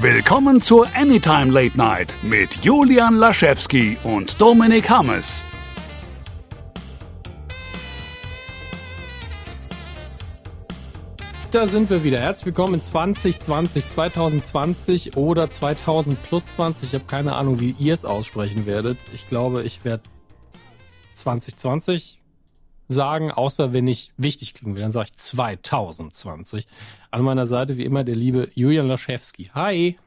Willkommen 0.00 0.60
zur 0.60 0.88
Anytime 0.96 1.52
Late 1.52 1.78
Night 1.78 2.12
mit 2.22 2.64
Julian 2.64 3.14
Laschewski 3.14 3.96
und 4.02 4.40
Dominik 4.40 4.90
Hammes. 4.90 5.44
Da 11.52 11.68
sind 11.68 11.90
wir 11.90 12.02
wieder. 12.02 12.18
Herzlich 12.18 12.46
willkommen 12.46 12.74
in 12.74 12.82
2020, 12.82 13.88
2020 13.88 15.16
oder 15.16 15.48
2000 15.48 16.20
plus 16.24 16.44
20. 16.54 16.88
Ich 16.88 16.94
habe 16.94 17.04
keine 17.04 17.36
Ahnung, 17.36 17.60
wie 17.60 17.76
ihr 17.78 17.94
es 17.94 18.04
aussprechen 18.04 18.66
werdet. 18.66 18.98
Ich 19.14 19.28
glaube, 19.28 19.62
ich 19.62 19.84
werde 19.84 20.02
2020 21.14 22.18
sagen, 22.88 23.30
außer 23.30 23.72
wenn 23.72 23.88
ich 23.88 24.12
wichtig 24.16 24.54
klingen 24.54 24.74
will. 24.74 24.82
Dann 24.82 24.90
sage 24.90 25.08
ich 25.10 25.16
2020. 25.16 26.66
An 27.10 27.22
meiner 27.22 27.46
Seite 27.46 27.76
wie 27.76 27.84
immer 27.84 28.04
der 28.04 28.16
liebe 28.16 28.50
Julian 28.54 28.88
Laschewski. 28.88 29.50
Hi. 29.54 29.98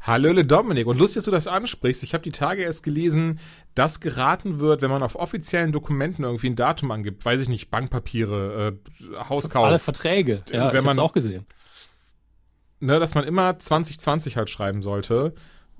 Hallöle 0.00 0.44
Dominik. 0.44 0.88
Und 0.88 0.98
lustig, 0.98 1.16
dass 1.18 1.24
du 1.26 1.30
das 1.30 1.46
ansprichst. 1.46 2.02
Ich 2.02 2.12
habe 2.12 2.24
die 2.24 2.32
Tage 2.32 2.62
erst 2.62 2.82
gelesen, 2.82 3.38
dass 3.76 4.00
geraten 4.00 4.58
wird, 4.58 4.82
wenn 4.82 4.90
man 4.90 5.02
auf 5.02 5.14
offiziellen 5.14 5.70
Dokumenten 5.70 6.24
irgendwie 6.24 6.48
ein 6.50 6.56
Datum 6.56 6.90
angibt, 6.90 7.24
weiß 7.24 7.40
ich 7.40 7.48
nicht, 7.48 7.70
Bankpapiere, 7.70 8.72
äh, 9.06 9.18
Hauskauf. 9.28 9.64
Alle 9.64 9.78
Verträge. 9.78 10.42
Ja, 10.50 10.72
wenn 10.72 10.80
ich 10.80 10.84
man 10.84 10.98
auch 10.98 11.12
gesehen. 11.12 11.46
Ne, 12.80 12.98
dass 12.98 13.14
man 13.14 13.22
immer 13.22 13.60
2020 13.60 14.36
halt 14.36 14.50
schreiben 14.50 14.82
sollte, 14.82 15.34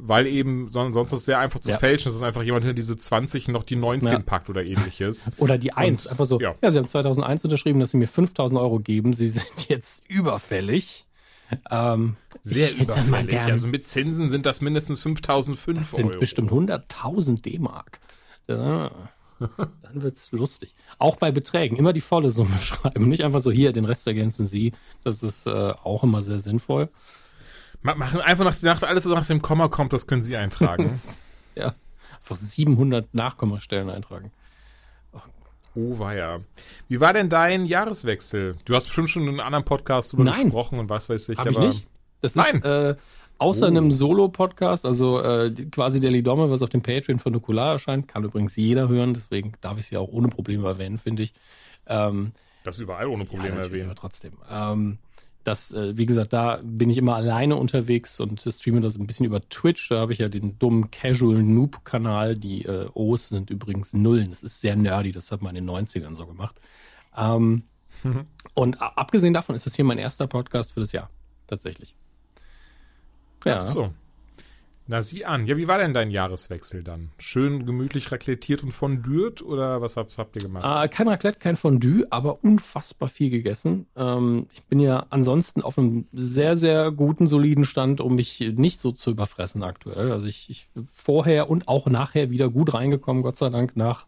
weil 0.05 0.27
eben 0.27 0.71
sonst 0.71 0.97
ist 0.97 1.13
es 1.13 1.25
sehr 1.25 1.39
einfach 1.39 1.61
zu 1.61 1.71
Ja. 1.71 1.79
fälschen. 1.79 2.11
Ist 2.11 2.23
einfach 2.23 2.43
jemand 2.43 2.65
hinter 2.65 2.75
diese 2.75 2.97
20 2.97 3.49
noch 3.49 3.63
die 3.63 3.77
19 3.77 4.13
Ja. 4.13 4.19
packt 4.19 4.51
oder 4.51 4.65
ähnliches. 4.65 5.31
Oder 5.39 5.59
die 5.59 5.73
1. 5.73 6.07
Einfach 6.09 6.25
so, 6.25 6.41
ja. 6.41 6.55
ja. 6.63 6.71
sie 6.71 6.79
haben 6.79 6.89
2001 6.89 7.45
unterschrieben, 7.45 7.79
dass 7.81 7.91
sie 7.93 7.97
mir 7.97 8.09
5000 8.09 8.61
Euro 8.61 8.81
geben. 8.81 9.13
Sie 9.15 9.29
sind 9.29 9.47
jetzt 9.69 10.03
überfällig. 10.09 11.07
Ähm, 11.71 12.17
Sehr 12.43 12.75
überfällig. 12.77 13.39
Also 13.41 13.69
mit 13.69 13.87
Zinsen 13.87 14.31
sind 14.31 14.47
das 14.47 14.61
mindestens 14.61 15.01
5005 15.01 15.79
Das 15.79 15.91
sind 15.93 16.09
Euro. 16.11 16.19
bestimmt 16.21 16.51
100.000 16.51 17.43
D-Mark. 17.43 18.01
Ja, 18.49 18.91
dann 19.39 20.03
wird's 20.03 20.33
lustig. 20.33 20.75
Auch 20.99 21.17
bei 21.17 21.31
Beträgen 21.31 21.77
immer 21.77 21.93
die 21.93 22.01
volle 22.01 22.31
Summe 22.31 22.57
schreiben, 22.59 23.09
nicht 23.09 23.23
einfach 23.23 23.41
so 23.41 23.51
hier, 23.51 23.73
den 23.73 23.85
Rest 23.85 24.07
ergänzen 24.07 24.47
Sie. 24.47 24.73
Das 25.05 25.23
ist 25.23 25.47
äh, 25.47 25.51
auch 25.51 26.03
immer 26.03 26.23
sehr 26.23 26.41
sinnvoll. 26.41 26.89
Ma- 27.83 27.95
Machen 27.95 28.21
einfach 28.21 28.45
nach, 28.45 28.63
nach 28.63 28.83
alles, 28.83 29.07
was 29.07 29.13
nach 29.15 29.27
dem 29.27 29.43
Komma 29.43 29.69
kommt, 29.69 29.93
das 29.93 30.07
können 30.07 30.23
Sie 30.23 30.37
eintragen. 30.37 30.91
Ja, 31.55 31.75
einfach 32.17 32.37
700 32.37 33.13
Nachkommastellen 33.13 33.91
eintragen. 33.91 34.33
oh, 35.75 35.99
war 35.99 36.15
ja. 36.15 36.41
Wie 36.89 37.01
war 37.01 37.13
denn 37.13 37.29
dein 37.29 37.67
Jahreswechsel? 37.67 38.57
Du 38.65 38.75
hast 38.75 38.87
bestimmt 38.87 39.11
schon 39.11 39.23
in 39.25 39.29
einem 39.31 39.41
anderen 39.41 39.65
Podcast 39.65 40.13
drüber 40.13 40.25
Nein. 40.25 40.45
gesprochen 40.45 40.79
und 40.79 40.89
was 40.89 41.09
weiß 41.09 41.29
ich. 41.29 41.39
Ich 41.39 41.39
aber 41.39 41.67
nicht. 41.67 41.87
Das 42.21 42.35
Nein. 42.35 42.55
ist 42.57 42.65
äh, 42.65 42.95
außer 43.39 43.67
Oh. 43.67 43.69
einem 43.69 43.91
Solo-Podcast, 43.91 44.87
also 44.87 45.21
äh, 45.21 45.51
quasi 45.71 46.01
der 46.01 46.11
Lidomme, 46.11 46.51
was 46.51 46.63
auf 46.63 46.69
dem 46.71 46.83
Patreon 46.83 47.19
von 47.19 47.33
Nukular 47.33 47.73
erscheint, 47.73 48.07
kann 48.09 48.25
übrigens 48.25 48.57
jeder 48.57 48.89
hören, 48.89 49.13
deswegen 49.15 49.53
darf 49.61 49.77
ich 49.79 49.87
sie 49.87 49.97
auch 49.97 50.09
ohne 50.09 50.29
Probleme 50.29 50.67
erwähnen, 50.69 50.99
finde 50.99 51.25
ich. 51.25 51.35
Ähm, 51.87 52.33
Das 52.65 52.79
überall 52.79 53.09
ohne 53.09 53.25
Probleme 53.25 53.57
ja, 53.57 53.63
erwähnt. 53.63 53.87
aber 53.87 53.95
trotzdem. 53.97 54.35
Ähm, 54.51 54.99
das, 55.45 55.73
äh, 55.73 55.97
wie 55.97 56.07
gesagt, 56.07 56.33
da 56.33 56.61
bin 56.63 56.89
ich 56.91 56.99
immer 56.99 57.17
alleine 57.17 57.57
unterwegs 57.57 58.21
und 58.21 58.41
streame 58.41 58.81
das 58.81 58.97
ein 58.97 59.07
bisschen 59.07 59.27
über 59.27 59.41
Twitch. 59.49 59.89
Da 59.89 60.01
habe 60.01 60.13
ich 60.13 60.19
ja 60.19 60.29
den 60.29 60.59
dummen 60.59 60.91
Casual 60.91 61.43
Noob-Kanal. 61.43 62.37
Die 62.37 62.65
äh, 62.65 62.89
O's 62.95 63.29
sind 63.29 63.51
übrigens 63.51 63.93
Nullen. 63.93 64.31
Das 64.31 64.43
ist 64.43 64.61
sehr 64.61 64.77
nerdy. 64.77 65.13
Das 65.13 65.33
hat 65.33 65.43
man 65.43 65.57
in 65.57 65.67
den 65.67 65.75
90ern 65.75 66.15
so 66.15 66.27
gemacht. 66.27 66.61
Ähm, 67.17 67.65
und 68.55 68.81
a- 68.81 68.93
abgesehen 68.97 69.35
davon 69.35 69.55
ist 69.55 69.67
das 69.67 69.75
hier 69.75 69.85
mein 69.85 69.99
erster 69.99 70.27
Podcast 70.27 70.73
für 70.73 70.81
das 70.81 70.93
Jahr. 70.93 71.11
Tatsächlich. 71.47 71.95
Ja. 73.45 73.57
Ach 73.57 73.61
so. 73.61 73.93
Na, 74.89 75.01
sieh 75.01 75.25
an. 75.25 75.47
Ja, 75.47 75.57
wie 75.57 75.69
war 75.69 75.79
denn 75.79 75.95
dein 75.95 76.11
Jahreswechsel 76.11 76.83
dann? 76.83 77.13
Schön 77.19 77.67
gemütlich 77.67 78.11
raclettiert 78.11 78.65
und 78.65 78.73
fondürt 78.73 79.41
oder 79.41 79.81
was 79.81 79.97
habt, 79.97 80.19
habt 80.19 80.35
ihr 80.35 80.43
gemacht? 80.43 80.65
Äh, 80.65 80.89
kein 80.89 81.07
Raclette, 81.07 81.39
kein 81.39 81.57
Fondue, 81.57 82.07
aber 82.11 82.43
unfassbar 82.43 83.09
viel 83.09 83.31
gegessen. 83.31 83.87
Ähm, 83.97 84.47
ich 84.53 84.63
bin 84.65 84.81
ja 84.81 85.07
ansonsten 85.11 85.63
auf 85.63 85.79
einem 85.79 86.07
sehr, 86.13 86.57
sehr 86.57 86.91
guten, 86.91 87.29
soliden 87.29 87.65
Stand, 87.65 88.01
um 88.01 88.17
mich 88.17 88.41
nicht 88.41 88.81
so 88.81 88.91
zu 88.91 89.11
überfressen 89.11 89.63
aktuell. 89.63 90.11
Also 90.11 90.27
ich, 90.27 90.51
ich 90.51 90.69
vorher 90.93 91.49
und 91.49 91.69
auch 91.69 91.87
nachher 91.87 92.31
wieder 92.31 92.51
gut 92.51 92.75
reingekommen, 92.75 93.23
Gott 93.23 93.39
sei 93.39 93.51
Dank. 93.51 93.77
Nach 93.77 94.07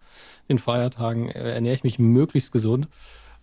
den 0.49 0.59
Feiertagen 0.59 1.29
äh, 1.29 1.55
ernähre 1.55 1.77
ich 1.77 1.85
mich 1.85 2.01
möglichst 2.01 2.51
gesund 2.51 2.89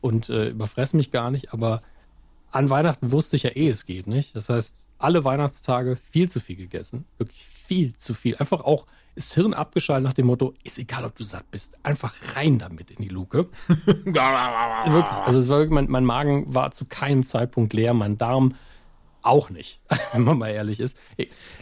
und 0.01 0.29
äh, 0.29 0.49
überfresse 0.49 0.97
mich 0.97 1.11
gar 1.11 1.31
nicht. 1.31 1.53
Aber 1.53 1.81
an 2.51 2.69
Weihnachten 2.69 3.11
wusste 3.11 3.35
ich 3.35 3.43
ja 3.43 3.51
eh, 3.51 3.69
es 3.69 3.85
geht 3.85 4.07
nicht. 4.07 4.35
Das 4.35 4.49
heißt, 4.49 4.87
alle 4.97 5.23
Weihnachtstage 5.23 5.95
viel 5.95 6.29
zu 6.29 6.39
viel 6.39 6.55
gegessen. 6.55 7.05
Wirklich 7.17 7.47
viel 7.67 7.95
zu 7.97 8.13
viel. 8.13 8.35
Einfach 8.35 8.61
auch 8.61 8.85
das 9.15 9.33
Hirn 9.33 9.53
abgeschaltet 9.53 10.03
nach 10.03 10.13
dem 10.13 10.27
Motto, 10.27 10.53
ist 10.63 10.79
egal, 10.79 11.05
ob 11.05 11.15
du 11.15 11.23
satt 11.23 11.49
bist. 11.51 11.77
Einfach 11.83 12.13
rein 12.35 12.57
damit 12.59 12.91
in 12.91 13.03
die 13.03 13.09
Luke. 13.09 13.47
Wirklich. 14.93 15.17
Also 15.17 15.39
es 15.39 15.49
war 15.49 15.59
wirklich, 15.59 15.73
mein, 15.73 15.89
mein 15.89 16.05
Magen 16.05 16.53
war 16.53 16.71
zu 16.71 16.85
keinem 16.85 17.25
Zeitpunkt 17.25 17.73
leer, 17.73 17.93
mein 17.93 18.17
Darm 18.17 18.55
auch 19.21 19.49
nicht, 19.49 19.81
wenn 20.13 20.23
man 20.23 20.37
mal 20.37 20.49
ehrlich 20.49 20.79
ist. 20.79 20.97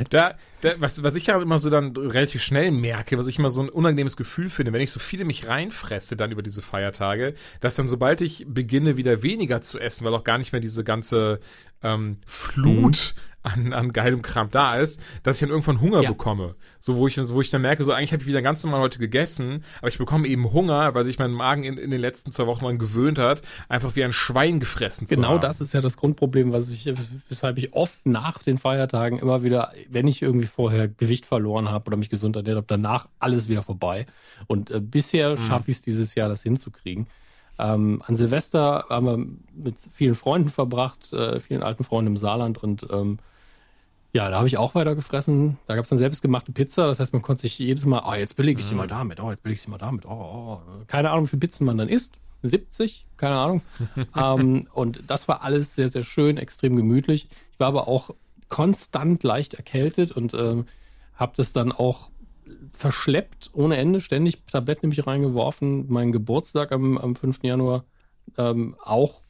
Da, 0.09 0.33
da, 0.33 0.35
was, 0.79 1.03
was 1.03 1.15
ich 1.15 1.27
ja 1.27 1.41
immer 1.41 1.59
so 1.59 1.69
dann 1.69 1.95
relativ 1.95 2.41
schnell 2.43 2.71
merke, 2.71 3.17
was 3.17 3.27
ich 3.27 3.39
immer 3.39 3.49
so 3.49 3.61
ein 3.61 3.69
unangenehmes 3.69 4.17
Gefühl 4.17 4.49
finde, 4.49 4.73
wenn 4.73 4.81
ich 4.81 4.91
so 4.91 4.99
viele 4.99 5.25
mich 5.25 5.47
reinfresse 5.47 6.15
dann 6.17 6.31
über 6.31 6.41
diese 6.41 6.61
Feiertage, 6.61 7.33
dass 7.59 7.75
dann 7.75 7.87
sobald 7.87 8.21
ich 8.21 8.45
beginne 8.47 8.97
wieder 8.97 9.23
weniger 9.23 9.61
zu 9.61 9.79
essen, 9.79 10.05
weil 10.05 10.13
auch 10.13 10.23
gar 10.23 10.37
nicht 10.37 10.51
mehr 10.51 10.61
diese 10.61 10.83
ganze 10.83 11.39
ähm, 11.81 12.17
Flut 12.25 13.15
an, 13.41 13.71
an 13.71 13.93
geilem 13.93 14.21
Kram 14.21 14.49
da 14.51 14.75
ist, 14.75 15.01
dass 15.23 15.37
ich 15.37 15.39
dann 15.39 15.49
irgendwann 15.49 15.79
Hunger 15.79 16.01
Ja. 16.01 16.09
bekomme. 16.09 16.55
So, 16.81 16.97
wo 16.97 17.07
ich, 17.07 17.17
wo 17.29 17.39
ich 17.39 17.49
dann 17.49 17.61
merke, 17.61 17.85
so 17.85 17.93
eigentlich 17.93 18.11
habe 18.11 18.21
ich 18.21 18.27
wieder 18.27 18.41
ganz 18.41 18.61
normal 18.65 18.81
heute 18.81 18.99
gegessen, 18.99 19.63
aber 19.79 19.87
ich 19.87 19.97
bekomme 19.97 20.27
eben 20.27 20.51
Hunger, 20.51 20.93
weil 20.93 21.05
sich 21.05 21.19
mein 21.19 21.31
Magen 21.31 21.63
in, 21.63 21.77
in 21.77 21.89
den 21.89 22.01
letzten 22.01 22.33
zwei 22.33 22.47
Wochen 22.47 22.65
mal 22.65 22.77
gewöhnt 22.77 23.17
hat, 23.17 23.41
einfach 23.69 23.95
wie 23.95 24.03
ein 24.03 24.11
Schwein 24.11 24.59
gefressen 24.59 25.07
zu 25.07 25.15
Genau 25.15 25.29
haben. 25.35 25.41
das 25.41 25.61
ist 25.61 25.73
ja 25.73 25.79
das 25.79 25.95
Grundproblem, 25.95 26.51
was 26.51 26.69
ich, 26.69 26.91
weshalb 27.29 27.57
ich 27.57 27.71
oft 27.73 27.97
nach 28.05 28.39
den 28.43 28.57
Feiertagen 28.57 29.17
immer 29.19 29.41
wieder, 29.41 29.71
wenn 29.89 30.05
ich 30.07 30.21
irgendwie 30.21 30.47
vorher 30.49 30.87
Gewicht 30.87 31.25
verloren 31.25 31.69
habe 31.69 31.87
oder 31.87 31.97
mich 31.97 32.09
gesund 32.09 32.35
ernährt 32.35 32.57
habe, 32.57 32.67
danach 32.67 33.07
alles 33.19 33.49
wieder 33.49 33.63
vorbei. 33.63 34.05
Und 34.47 34.71
äh, 34.71 34.79
bisher 34.79 35.37
schaffe 35.37 35.71
ich 35.71 35.77
es 35.77 35.81
dieses 35.81 36.15
Jahr, 36.15 36.29
das 36.29 36.43
hinzukriegen. 36.43 37.07
Ähm, 37.57 38.01
an 38.05 38.15
Silvester 38.15 38.85
haben 38.89 39.05
wir 39.05 39.17
mit 39.63 39.75
vielen 39.93 40.15
Freunden 40.15 40.49
verbracht, 40.49 41.11
äh, 41.11 41.39
vielen 41.39 41.61
alten 41.61 41.83
Freunden 41.83 42.11
im 42.11 42.17
Saarland 42.17 42.57
und 42.57 42.87
ähm, 42.91 43.19
ja, 44.11 44.29
da 44.29 44.37
habe 44.37 44.47
ich 44.47 44.57
auch 44.57 44.73
weiter 44.73 44.95
gefressen. 44.95 45.59
Da 45.67 45.75
gab 45.75 45.83
es 45.83 45.89
dann 45.89 45.99
selbstgemachte 45.99 46.51
Pizza. 46.51 46.87
Das 46.87 46.99
heißt, 46.99 47.13
man 47.13 47.21
konnte 47.21 47.43
sich 47.43 47.59
jedes 47.59 47.85
Mal, 47.85 48.01
oh, 48.07 48.13
jetzt 48.15 48.35
belege 48.35 48.59
ich 48.59 48.65
sie 48.65 48.73
mal 48.73 48.87
damit, 48.87 49.19
oh, 49.19 49.29
jetzt 49.29 49.43
belege 49.43 49.57
ich 49.57 49.61
sie 49.61 49.69
mal 49.69 49.77
damit, 49.77 50.05
oh, 50.05 50.09
oh. 50.09 50.61
Keine 50.87 51.11
Ahnung, 51.11 51.25
wie 51.25 51.29
viele 51.29 51.41
Pizzen 51.41 51.65
man 51.65 51.77
dann 51.77 51.89
isst. 51.89 52.15
70, 52.41 53.05
keine 53.17 53.35
Ahnung. 53.35 53.61
ähm, 54.15 54.67
und 54.73 55.03
das 55.07 55.27
war 55.27 55.43
alles 55.43 55.75
sehr, 55.75 55.89
sehr 55.89 56.03
schön, 56.03 56.37
extrem 56.37 56.75
gemütlich. 56.75 57.27
Ich 57.51 57.59
war 57.59 57.67
aber 57.67 57.87
auch 57.87 58.11
konstant 58.49 59.23
leicht 59.23 59.53
erkältet 59.53 60.11
und 60.11 60.33
ähm, 60.33 60.65
habe 61.15 61.33
das 61.37 61.53
dann 61.53 61.71
auch 61.71 62.09
verschleppt 62.71 63.51
ohne 63.53 63.77
Ende, 63.77 63.99
ständig 64.01 64.45
Tabletten 64.47 64.85
in 64.85 64.89
mich 64.89 65.05
reingeworfen. 65.05 65.85
Mein 65.89 66.11
Geburtstag 66.11 66.71
am, 66.71 66.97
am 66.97 67.15
5. 67.15 67.43
Januar 67.43 67.85
ähm, 68.37 68.75
auch 68.83 69.21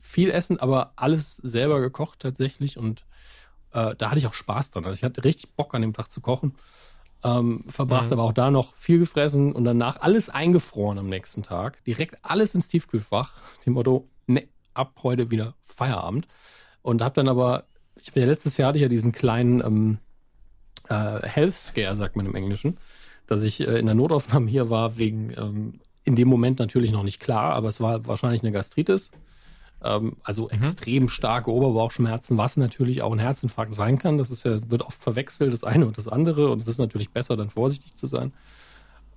viel 0.00 0.30
essen, 0.30 0.60
aber 0.60 0.92
alles 0.96 1.36
selber 1.36 1.80
gekocht 1.80 2.20
tatsächlich 2.20 2.76
und 2.76 3.06
äh, 3.72 3.94
da 3.96 4.10
hatte 4.10 4.18
ich 4.18 4.26
auch 4.26 4.34
Spaß 4.34 4.72
dran. 4.72 4.84
Also 4.84 4.96
ich 4.96 5.04
hatte 5.04 5.24
richtig 5.24 5.54
Bock 5.56 5.74
an 5.74 5.82
dem 5.82 5.92
Tag 5.94 6.10
zu 6.10 6.20
kochen. 6.20 6.54
Ähm, 7.22 7.64
verbracht 7.68 8.06
Mhm. 8.06 8.12
aber 8.14 8.22
auch 8.24 8.32
da 8.32 8.50
noch 8.50 8.74
viel 8.76 8.98
gefressen 8.98 9.52
und 9.52 9.64
danach 9.64 10.00
alles 10.00 10.30
eingefroren 10.30 10.98
am 10.98 11.08
nächsten 11.08 11.42
Tag. 11.42 11.84
Direkt 11.84 12.16
alles 12.22 12.54
ins 12.54 12.68
Tiefkühlfach. 12.68 13.32
Dem 13.66 13.74
Motto, 13.74 14.08
ne, 14.26 14.48
ab 14.72 15.00
heute 15.02 15.30
wieder 15.30 15.54
Feierabend. 15.64 16.26
Und 16.82 17.02
habe 17.02 17.14
dann 17.14 17.28
aber, 17.28 17.64
ich 18.02 18.08
habe 18.08 18.20
ja 18.20 18.26
letztes 18.26 18.56
Jahr 18.56 18.68
hatte 18.68 18.78
ich 18.78 18.82
ja 18.82 18.88
diesen 18.88 19.12
kleinen 19.12 19.60
ähm, 19.64 19.98
äh, 20.88 21.26
Health 21.26 21.56
Scare, 21.56 21.96
sagt 21.96 22.16
man 22.16 22.26
im 22.26 22.34
Englischen, 22.34 22.78
dass 23.26 23.44
ich 23.44 23.60
äh, 23.60 23.78
in 23.78 23.86
der 23.86 23.94
Notaufnahme 23.94 24.50
hier 24.50 24.70
war, 24.70 24.98
wegen 24.98 25.32
ähm, 25.36 25.80
in 26.04 26.16
dem 26.16 26.28
Moment 26.28 26.58
natürlich 26.58 26.92
noch 26.92 27.02
nicht 27.02 27.20
klar, 27.20 27.54
aber 27.54 27.68
es 27.68 27.80
war 27.80 28.06
wahrscheinlich 28.06 28.42
eine 28.42 28.52
Gastritis. 28.52 29.10
Ähm, 29.82 30.16
also 30.22 30.50
extrem 30.50 31.08
starke 31.08 31.50
Oberbauchschmerzen, 31.50 32.36
was 32.36 32.56
natürlich 32.56 33.02
auch 33.02 33.12
ein 33.12 33.18
Herzinfarkt 33.18 33.74
sein 33.74 33.98
kann. 33.98 34.18
Das 34.18 34.30
ist 34.30 34.44
ja, 34.44 34.58
wird 34.70 34.82
oft 34.82 35.02
verwechselt, 35.02 35.52
das 35.52 35.64
eine 35.64 35.86
und 35.86 35.96
das 35.96 36.08
andere. 36.08 36.50
Und 36.50 36.60
es 36.60 36.68
ist 36.68 36.78
natürlich 36.78 37.10
besser, 37.10 37.36
dann 37.36 37.50
vorsichtig 37.50 37.94
zu 37.94 38.06
sein. 38.06 38.32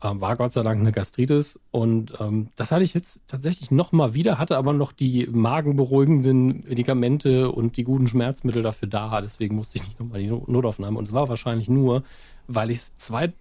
Ähm, 0.04 0.20
war 0.20 0.36
Gott 0.36 0.52
sei 0.52 0.64
Dank 0.64 0.82
eine 0.82 0.92
Gastritis. 0.92 1.60
Und 1.72 2.14
ähm, 2.20 2.50
das 2.58 2.72
hatte 2.72 2.84
ich 2.84 2.94
jetzt 2.94 3.22
tatsächlich 3.28 3.72
nochmal 3.72 4.14
wieder, 4.14 4.38
hatte 4.38 4.58
aber 4.58 4.74
noch 4.74 4.92
die 4.92 5.28
magenberuhigenden 5.32 6.66
Medikamente 6.68 7.50
und 7.50 7.78
die 7.78 7.86
guten 7.86 8.08
Schmerzmittel 8.08 8.62
dafür 8.62 8.90
da. 8.90 9.22
Deswegen 9.22 9.56
musste 9.56 9.78
ich 9.78 9.86
nicht 9.86 10.00
nochmal 10.00 10.20
die 10.20 10.28
No- 10.28 10.44
Notaufnahme. 10.48 10.98
Und 10.98 11.08
es 11.08 11.14
war 11.14 11.30
wahrscheinlich 11.30 11.70
nur, 11.70 12.04
weil 12.48 12.70
ich 12.70 12.82
zwei, 12.98 13.32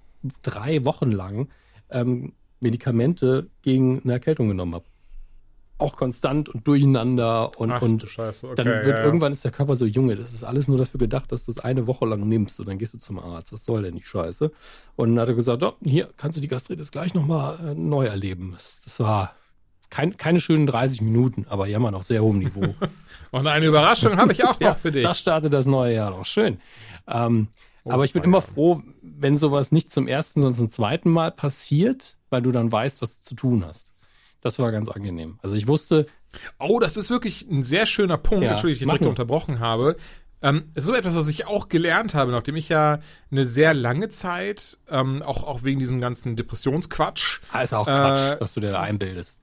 drei 0.42 0.84
Wochen 0.84 1.10
lang 1.10 1.48
ähm, 1.90 2.32
Medikamente 2.60 3.48
gegen 3.62 4.00
eine 4.04 4.12
Erkältung 4.12 4.46
genommen 4.46 4.74
habe. 4.74 4.84
Auch 5.78 5.96
konstant 5.96 6.48
und 6.48 6.66
durcheinander 6.66 7.58
und, 7.58 7.72
Ach, 7.72 7.82
und 7.82 8.06
Scheiße. 8.06 8.46
Okay, 8.46 8.56
dann 8.56 8.66
wird 8.66 8.86
ja, 8.86 8.98
ja. 8.98 9.04
irgendwann 9.04 9.32
ist 9.32 9.44
der 9.44 9.50
Körper 9.50 9.74
so 9.74 9.84
Junge, 9.84 10.14
das 10.14 10.32
ist 10.32 10.44
alles 10.44 10.68
nur 10.68 10.78
dafür 10.78 10.98
gedacht, 10.98 11.32
dass 11.32 11.44
du 11.44 11.50
es 11.50 11.58
eine 11.58 11.86
Woche 11.86 12.06
lang 12.06 12.28
nimmst 12.28 12.60
und 12.60 12.68
dann 12.68 12.78
gehst 12.78 12.94
du 12.94 12.98
zum 12.98 13.18
Arzt. 13.18 13.52
Was 13.52 13.64
soll 13.64 13.82
denn 13.82 13.96
die 13.96 14.04
Scheiße? 14.04 14.52
Und 14.96 15.10
dann 15.10 15.20
hat 15.20 15.28
er 15.28 15.34
gesagt, 15.34 15.62
oh, 15.62 15.74
hier 15.82 16.08
kannst 16.16 16.36
du 16.36 16.40
die 16.40 16.48
Gastritis 16.48 16.90
gleich 16.92 17.14
nochmal 17.14 17.58
äh, 17.64 17.74
neu 17.74 18.06
erleben. 18.06 18.52
Das, 18.52 18.80
das 18.84 19.00
war 19.00 19.34
kein, 19.90 20.16
keine 20.16 20.40
schönen 20.40 20.66
30 20.66 21.02
Minuten, 21.02 21.46
aber 21.48 21.66
jammern 21.66 21.94
auf 21.94 22.04
sehr 22.04 22.22
hohem 22.22 22.38
Niveau. 22.38 22.74
Und 23.30 23.46
eine 23.46 23.66
Überraschung 23.66 24.16
habe 24.16 24.32
ich 24.32 24.44
auch 24.44 24.58
noch 24.60 24.76
für 24.76 24.92
dich. 24.92 25.02
Da 25.02 25.14
startet 25.14 25.52
das 25.52 25.66
neue 25.66 25.94
Jahr 25.94 26.10
noch 26.10 26.26
schön. 26.26 26.60
Ähm, 27.08 27.48
Oh, 27.84 27.90
aber 27.90 28.04
ich 28.04 28.12
bin 28.12 28.20
mein 28.20 28.28
immer 28.28 28.40
Gott. 28.40 28.54
froh, 28.54 28.82
wenn 29.02 29.36
sowas 29.36 29.72
nicht 29.72 29.92
zum 29.92 30.06
ersten, 30.06 30.40
sondern 30.40 30.56
zum 30.56 30.70
zweiten 30.70 31.10
Mal 31.10 31.32
passiert, 31.32 32.16
weil 32.30 32.42
du 32.42 32.52
dann 32.52 32.70
weißt, 32.70 33.02
was 33.02 33.22
du 33.22 33.28
zu 33.30 33.34
tun 33.34 33.64
hast. 33.66 33.91
Das 34.42 34.58
war 34.58 34.70
ganz 34.72 34.88
angenehm. 34.90 35.38
Also 35.42 35.56
ich 35.56 35.66
wusste, 35.66 36.06
Oh, 36.58 36.78
das 36.80 36.96
ist 36.96 37.10
wirklich 37.10 37.46
ein 37.50 37.62
sehr 37.62 37.86
schöner 37.86 38.18
Punkt. 38.18 38.44
Ja, 38.44 38.50
Entschuldigung, 38.52 38.82
ich 38.82 38.86
mach 38.86 38.94
jetzt 38.94 39.00
direkt 39.04 39.18
unterbrochen 39.20 39.60
habe. 39.60 39.96
Ähm, 40.42 40.64
es 40.74 40.82
ist 40.84 40.88
so 40.88 40.94
etwas, 40.94 41.14
was 41.14 41.28
ich 41.28 41.46
auch 41.46 41.68
gelernt 41.68 42.14
habe, 42.16 42.32
nachdem 42.32 42.56
ich 42.56 42.68
ja 42.68 42.98
eine 43.30 43.44
sehr 43.46 43.74
lange 43.74 44.08
Zeit, 44.08 44.76
ähm, 44.90 45.22
auch, 45.22 45.44
auch 45.44 45.62
wegen 45.62 45.78
diesem 45.78 46.00
ganzen 46.00 46.34
Depressionsquatsch, 46.34 47.40
ah, 47.52 47.62
ist 47.62 47.72
auch 47.74 47.86
Äh, 47.86 47.92
Quatsch, 47.92 48.40
was 48.40 48.54
du 48.54 48.60
dir 48.60 48.72
da 48.72 48.80
einbildest. 48.80 49.38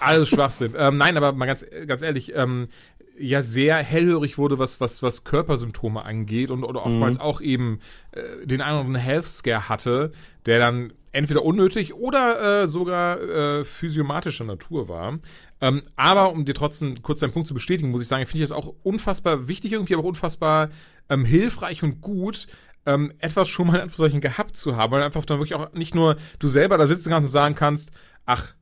alles 0.00 0.28
Schwachsinn. 0.28 0.74
ähm, 0.76 0.96
nein, 0.96 1.16
aber 1.16 1.32
mal 1.32 1.46
ganz, 1.46 1.64
ganz 1.86 2.02
ehrlich, 2.02 2.34
ähm, 2.34 2.68
ja 3.18 3.42
sehr 3.42 3.76
hellhörig 3.76 4.38
wurde, 4.38 4.58
was, 4.58 4.80
was, 4.80 5.02
was 5.02 5.24
Körpersymptome 5.24 6.02
angeht 6.04 6.50
und 6.50 6.64
oder 6.64 6.84
oftmals 6.84 7.18
auch 7.20 7.40
eben 7.40 7.80
äh, 8.12 8.46
den 8.46 8.60
einen 8.60 8.76
oder 8.76 8.86
anderen 8.86 9.02
Health 9.02 9.26
Scare 9.26 9.68
hatte, 9.68 10.12
der 10.46 10.58
dann 10.58 10.92
entweder 11.12 11.44
unnötig 11.44 11.94
oder 11.94 12.62
äh, 12.62 12.68
sogar 12.68 13.20
äh, 13.20 13.64
physiomatischer 13.64 14.44
Natur 14.44 14.88
war. 14.88 15.18
Ähm, 15.60 15.82
aber 15.96 16.30
um 16.32 16.44
dir 16.44 16.54
trotzdem 16.54 17.02
kurz 17.02 17.20
deinen 17.20 17.32
Punkt 17.32 17.48
zu 17.48 17.54
bestätigen, 17.54 17.90
muss 17.90 18.02
ich 18.02 18.08
sagen, 18.08 18.24
finde 18.26 18.44
ich 18.44 18.48
das 18.48 18.56
auch 18.56 18.74
unfassbar 18.82 19.48
wichtig 19.48 19.72
irgendwie, 19.72 19.94
aber 19.94 20.04
auch 20.04 20.08
unfassbar 20.08 20.70
ähm, 21.08 21.24
hilfreich 21.24 21.82
und 21.82 22.00
gut, 22.00 22.46
ähm, 22.86 23.12
etwas 23.18 23.48
schon 23.48 23.66
mal 23.66 23.76
in 23.76 23.82
Anführungszeichen 23.82 24.20
gehabt 24.20 24.56
zu 24.56 24.76
haben, 24.76 24.92
weil 24.92 25.02
einfach 25.02 25.24
dann 25.24 25.38
wirklich 25.38 25.54
auch 25.54 25.72
nicht 25.72 25.94
nur 25.94 26.16
du 26.38 26.48
selber 26.48 26.78
da 26.78 26.86
sitzen 26.86 27.10
kannst 27.10 27.28
und 27.28 27.32
sagen 27.32 27.54
kannst, 27.54 27.90
ach, 28.24 28.54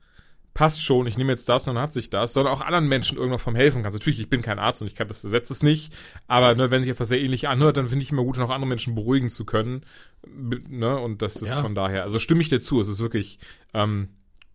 passt 0.56 0.82
schon, 0.82 1.06
ich 1.06 1.18
nehme 1.18 1.32
jetzt 1.32 1.50
das 1.50 1.68
und 1.68 1.74
dann 1.74 1.82
hat 1.82 1.92
sich 1.92 2.08
das, 2.08 2.32
sondern 2.32 2.54
auch 2.54 2.62
anderen 2.62 2.88
Menschen 2.88 3.18
irgendwo 3.18 3.36
vom 3.36 3.54
helfen 3.54 3.82
kannst. 3.82 3.98
Natürlich, 3.98 4.18
ich 4.20 4.30
bin 4.30 4.40
kein 4.40 4.58
Arzt 4.58 4.80
und 4.80 4.86
ich 4.86 4.94
kann 4.94 5.06
das 5.06 5.20
setzt 5.20 5.50
es 5.50 5.62
nicht, 5.62 5.92
aber 6.28 6.54
ne, 6.54 6.70
wenn 6.70 6.82
sich 6.82 6.90
etwas 6.90 7.08
sehr 7.08 7.20
ähnlich 7.20 7.46
anhört, 7.46 7.76
dann 7.76 7.88
finde 7.88 8.02
ich 8.02 8.10
immer 8.10 8.24
gut, 8.24 8.38
noch 8.38 8.48
andere 8.48 8.66
Menschen 8.66 8.94
beruhigen 8.94 9.28
zu 9.28 9.44
können. 9.44 9.82
Ne? 10.26 10.98
Und 10.98 11.20
das 11.20 11.36
ist 11.36 11.50
Ja. 11.50 11.60
von 11.60 11.74
daher, 11.74 12.04
also 12.04 12.18
stimme 12.18 12.40
ich 12.40 12.48
dir 12.48 12.58
zu, 12.60 12.80
es 12.80 12.88
ist 12.88 13.00
wirklich 13.00 13.38
ähm, 13.74 14.08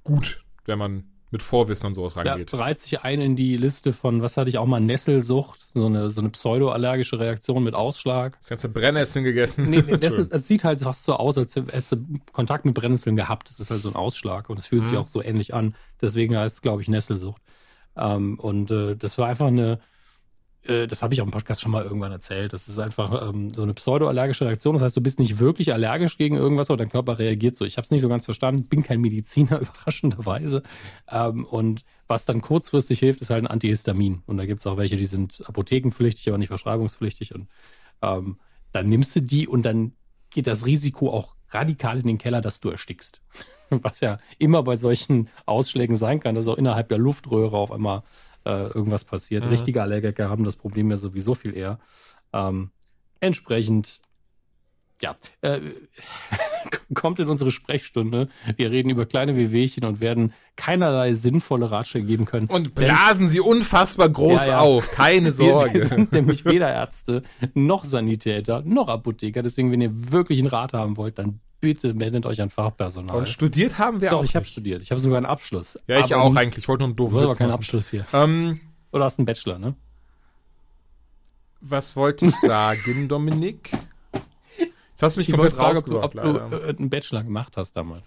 gut, 0.04 0.44
wenn 0.66 0.80
man 0.80 1.04
mit 1.32 1.42
Vorwissen 1.42 1.88
an 1.88 1.94
sowas 1.94 2.14
Ja, 2.16 2.22
rangeht. 2.24 2.54
reiht 2.54 2.80
sich 2.82 3.02
ein 3.02 3.22
in 3.22 3.36
die 3.36 3.56
Liste 3.58 3.94
von, 3.94 4.22
was 4.22 4.36
hatte 4.38 4.50
ich 4.50 4.58
auch 4.58 4.66
mal, 4.66 4.80
Nesselsucht, 4.82 5.68
so 5.74 5.86
eine, 5.86 6.10
so 6.10 6.20
eine 6.22 6.30
pseudoallergische 6.30 7.20
Reaktion 7.20 7.64
mit 7.64 7.74
Ausschlag. 7.74 8.38
Das 8.40 8.50
ganze 8.50 8.68
Brennnesseln 8.70 9.24
gegessen. 9.24 9.64
Nee, 9.70 9.82
nee 9.86 9.92
Entschuldigung. 9.94 10.28
es 10.32 10.48
sieht 10.48 10.64
halt 10.64 10.82
fast 10.82 11.04
so 11.06 11.16
aus, 11.16 11.38
als 11.38 11.56
hättest 11.56 11.94
du 11.94 11.98
Kontakt 12.34 12.66
mit 12.66 12.74
Brennnesseln 12.76 13.16
gehabt. 13.16 13.50
Das 13.50 13.60
ist 13.60 13.72
halt 13.72 13.82
so 13.82 13.90
ein 13.90 13.96
Ausschlag 13.96 14.50
und 14.50 14.60
es 14.60 14.66
fühlt 14.68 14.84
sich 14.84 14.94
Mhm. 14.94 15.00
auch 15.00 15.08
so 15.08 15.24
ähnlich 15.24 15.54
an. 15.54 15.76
Deswegen 16.02 16.38
heißt 16.38 16.56
es, 16.56 16.62
glaube 16.62 16.82
ich, 16.82 16.90
Nesselsucht. 16.90 17.42
Ähm, 17.96 18.40
und 18.40 18.70
äh, 18.72 18.96
das 18.96 19.18
war 19.18 19.28
einfach 19.28 19.48
eine, 19.48 19.80
äh, 20.64 20.88
das 20.88 21.02
habe 21.02 21.14
ich 21.14 21.22
auch 21.22 21.26
im 21.26 21.32
Podcast 21.32 21.62
schon 21.62 21.72
mal 21.72 21.84
irgendwann 21.84 22.12
erzählt. 22.12 22.54
Das 22.54 22.68
ist 22.68 22.80
einfach 22.80 23.30
ähm, 23.30 23.50
so 23.50 23.64
eine 23.64 23.74
pseudoallergische 23.74 24.46
Reaktion. 24.46 24.76
Das 24.76 24.84
heißt, 24.84 24.98
du 24.98 25.02
bist 25.02 25.20
nicht 25.20 25.40
wirklich 25.40 25.74
allergisch 25.74 26.18
gegen 26.18 26.36
irgendwas, 26.36 26.70
aber 26.70 26.78
dein 26.78 26.90
Körper 26.90 27.20
reagiert 27.20 27.58
so. 27.58 27.66
Ich 27.66 27.78
habe 27.78 27.86
es 27.86 27.92
nicht 27.92 28.02
so 28.02 28.10
ganz 28.10 28.26
verstanden, 28.26 28.66
bin 28.66 28.84
kein 28.84 29.02
Mediziner, 29.02 29.60
überraschenderweise. 29.62 30.64
Ähm, 31.10 31.46
und 31.46 31.84
was 32.08 32.26
dann 32.26 32.42
kurzfristig 32.42 33.00
hilft, 33.00 33.22
ist 33.22 33.30
halt 33.30 33.44
ein 33.44 33.48
Antihistamin. 33.48 34.22
Und 34.26 34.38
da 34.38 34.46
gibt 34.46 34.60
es 34.60 34.68
auch 34.68 34.78
welche, 34.78 34.98
die 34.98 35.06
sind 35.06 35.44
apothekenpflichtig, 35.48 36.28
aber 36.28 36.38
nicht 36.38 36.50
verschreibungspflichtig. 36.50 37.34
Und 37.34 37.48
ähm, 38.02 38.38
dann 38.72 38.88
nimmst 38.88 39.16
du 39.16 39.22
die 39.22 39.48
und 39.48 39.64
dann 39.64 39.94
geht 40.30 40.48
das 40.48 40.66
Risiko 40.66 41.12
auch 41.12 41.36
radikal 41.50 42.00
in 42.00 42.08
den 42.08 42.18
Keller, 42.18 42.42
dass 42.42 42.62
du 42.62 42.70
erstickst. 42.70 43.22
Was 43.70 44.00
ja 44.02 44.20
immer 44.38 44.64
bei 44.64 44.76
solchen 44.76 45.30
Ausschlägen 45.46 45.96
sein 45.96 46.20
kann, 46.20 46.36
dass 46.36 46.48
auch 46.48 46.58
innerhalb 46.58 46.90
der 46.90 46.98
Luftröhre 46.98 47.58
auf 47.58 47.72
einmal 47.72 48.04
äh, 48.46 48.68
irgendwas 48.68 49.04
passiert. 49.04 49.46
Mhm. 49.46 49.52
Richtige 49.52 49.82
Allergiker 49.82 50.30
haben 50.30 50.44
das 50.44 50.56
Problem 50.56 50.90
ja 50.90 50.98
sowieso 50.98 51.36
viel 51.36 51.56
eher. 51.56 51.80
Ähm, 52.34 52.72
entsprechend, 53.20 54.00
ja, 55.02 55.16
äh, 55.42 55.60
kommt 56.94 57.20
in 57.20 57.28
unsere 57.30 57.52
Sprechstunde. 57.52 58.30
Wir 58.56 58.72
reden 58.72 58.90
über 58.90 59.06
kleine 59.06 59.36
Wehwehchen 59.36 59.86
und 59.86 60.02
werden 60.02 60.34
keinerlei 60.56 61.14
sinnvolle 61.14 61.72
Ratschläge 61.72 62.08
geben 62.08 62.26
können. 62.26 62.48
Und 62.48 62.76
blasen 62.76 63.28
sie 63.28 63.40
unfassbar 63.40 64.10
groß 64.10 64.42
Ja, 64.42 64.48
ja. 64.48 64.60
auf, 64.60 64.92
keine 64.92 65.26
Wir, 65.26 65.32
Sorge. 65.32 65.74
wir 65.74 65.86
sind 65.86 66.12
nämlich 66.12 66.46
weder 66.46 66.72
Ärzte 66.72 67.24
noch 67.54 67.86
Sanitäter 67.86 68.62
noch 68.66 68.90
Apotheker. 68.90 69.42
Deswegen, 69.44 69.72
wenn 69.72 69.82
ihr 69.82 70.12
wirklich 70.12 70.40
einen 70.40 70.48
Rat 70.50 70.74
haben 70.74 70.98
wollt, 70.98 71.18
dann 71.18 71.40
bitte 71.60 71.94
meldet 71.94 72.26
euch 72.26 72.42
an 72.42 72.50
Fachpersonal. 72.50 73.16
Und 73.18 73.28
studiert 73.28 73.78
haben 73.78 74.02
wir 74.02 74.10
Doch, 74.10 74.20
auch. 74.20 74.24
ich 74.24 74.36
habe 74.36 74.46
studiert. 74.46 74.82
Ich 74.82 74.92
habe 74.92 75.00
sogar 75.00 75.18
einen 75.18 75.28
Abschluss. 75.28 75.80
Ja, 75.88 76.00
ich 76.00 76.14
Aber 76.14 76.24
auch 76.24 76.36
eigentlich. 76.36 76.64
Ich 76.64 76.68
wollte 76.68 76.82
nur 76.82 76.88
einen 76.90 76.96
Du 76.96 77.04
doofen 77.04 77.18
hast 77.18 77.24
aber 77.24 77.32
Witz 77.32 77.38
keinen 77.38 77.48
machen. 77.50 77.56
Abschluss 77.60 77.90
hier. 77.92 78.06
Ähm, 78.14 78.60
Oder 78.92 79.06
hast 79.06 79.20
einen 79.20 79.26
Bachelor, 79.26 79.60
ne? 79.60 79.76
was 81.62 81.96
wollte 81.96 82.26
ich 82.26 82.36
sagen, 82.38 83.08
Dominik? 83.08 83.72
Jetzt 85.02 85.08
hast 85.08 85.16
du 85.16 85.20
mich 85.22 85.30
Ich 85.30 85.34
komplett 85.34 85.56
fragen, 85.56 85.78
ob 85.80 85.86
du, 85.86 86.00
ob 86.00 86.12
du 86.12 86.20
äh, 86.20 86.70
einen 86.78 86.92
Bachelor 86.92 87.24
gemacht 87.24 87.58
hast 87.58 87.76
damals. 87.76 88.06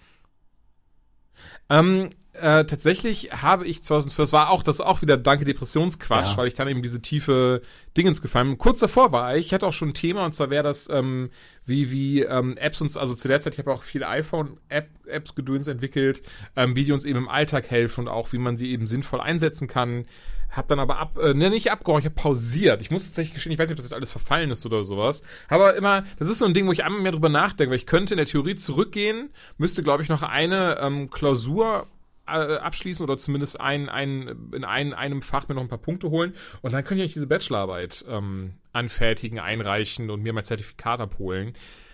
Ähm, 1.69 2.11
äh, 2.31 2.63
tatsächlich 2.63 3.33
habe 3.33 3.67
ich 3.67 3.83
2004, 3.83 4.23
das 4.23 4.31
war 4.31 4.49
auch, 4.49 4.63
das 4.63 4.79
auch 4.79 5.01
wieder 5.01 5.17
danke 5.17 5.43
Depressionsquatsch, 5.43 6.31
Ja. 6.31 6.37
weil 6.37 6.47
ich 6.47 6.53
dann 6.53 6.69
eben 6.69 6.81
diese 6.81 7.01
tiefe 7.01 7.61
Dingens 7.97 8.21
gefallen 8.21 8.47
bin. 8.47 8.57
Kurz 8.57 8.79
davor 8.79 9.11
war 9.11 9.35
ich, 9.35 9.47
ich 9.47 9.53
hatte 9.53 9.67
auch 9.67 9.73
schon 9.73 9.89
ein 9.89 9.93
Thema, 9.93 10.23
und 10.23 10.31
zwar 10.33 10.49
wäre 10.49 10.63
das, 10.63 10.87
ähm, 10.89 11.31
wie, 11.65 11.91
wie 11.91 12.21
ähm, 12.21 12.55
Apps 12.55 12.79
uns, 12.79 12.95
also 12.95 13.13
zu 13.13 13.27
der 13.27 13.41
Zeit, 13.41 13.55
ich 13.55 13.59
habe 13.59 13.73
auch 13.73 13.83
viele 13.83 14.07
iPhone-Apps 14.07 15.35
gedöns 15.35 15.67
entwickelt, 15.67 16.21
ähm, 16.55 16.77
wie 16.77 16.85
die 16.85 16.93
uns 16.93 17.03
eben 17.03 17.19
im 17.19 17.27
Alltag 17.27 17.69
helfen 17.69 18.01
und 18.01 18.07
auch, 18.07 18.31
wie 18.31 18.37
man 18.37 18.57
sie 18.57 18.71
eben 18.71 18.87
sinnvoll 18.87 19.19
einsetzen 19.19 19.67
kann. 19.67 20.05
Hab 20.49 20.67
dann 20.67 20.79
aber 20.79 20.97
ab, 20.99 21.17
äh, 21.17 21.33
ne, 21.33 21.49
nicht 21.49 21.71
abgehauen, 21.71 21.99
ich 21.99 22.05
habe 22.05 22.15
pausiert. 22.15 22.81
Ich 22.81 22.91
muss 22.91 23.05
tatsächlich 23.05 23.33
gestehen, 23.33 23.51
ich 23.53 23.59
weiß 23.59 23.67
nicht, 23.67 23.73
ob 23.73 23.77
das 23.77 23.85
jetzt 23.85 23.93
alles 23.93 24.11
verfallen 24.11 24.51
ist 24.51 24.65
oder 24.65 24.83
sowas. 24.83 25.23
Aber 25.49 25.75
immer, 25.75 26.03
das 26.17 26.29
ist 26.29 26.39
so 26.39 26.45
ein 26.45 26.53
Ding, 26.53 26.67
wo 26.67 26.71
ich 26.71 26.83
einmal 26.83 27.01
mehr 27.01 27.11
drüber 27.11 27.29
nachdenke, 27.29 27.71
weil 27.71 27.77
ich 27.77 27.85
könnte 27.85 28.13
in 28.13 28.17
der 28.17 28.25
Theorie 28.25 28.55
zurückgehen, 28.55 29.29
müsste, 29.57 29.83
glaube 29.83 30.03
ich, 30.03 30.09
noch 30.09 30.23
eine 30.23 30.77
ähm, 30.79 31.09
Klausur 31.09 31.87
äh, 32.27 32.57
abschließen 32.57 33.03
oder 33.03 33.17
zumindest 33.17 33.59
ein, 33.59 33.89
ein, 33.89 34.51
in 34.53 34.65
ein, 34.65 34.93
einem 34.93 35.21
Fach 35.21 35.47
mir 35.47 35.55
noch 35.55 35.61
ein 35.61 35.67
paar 35.67 35.77
Punkte 35.77 36.09
holen. 36.09 36.33
Und 36.61 36.73
dann 36.73 36.83
könnte 36.83 36.95
ich 36.95 37.01
eigentlich 37.01 37.13
diese 37.13 37.27
Bachelorarbeit 37.27 38.05
ähm, 38.09 38.53
anfertigen, 38.73 39.39
einreichen 39.39 40.09
und 40.09 40.23
mir 40.23 40.33
mein 40.33 40.43
Zertifikat 40.43 41.01
abholen. 41.01 41.53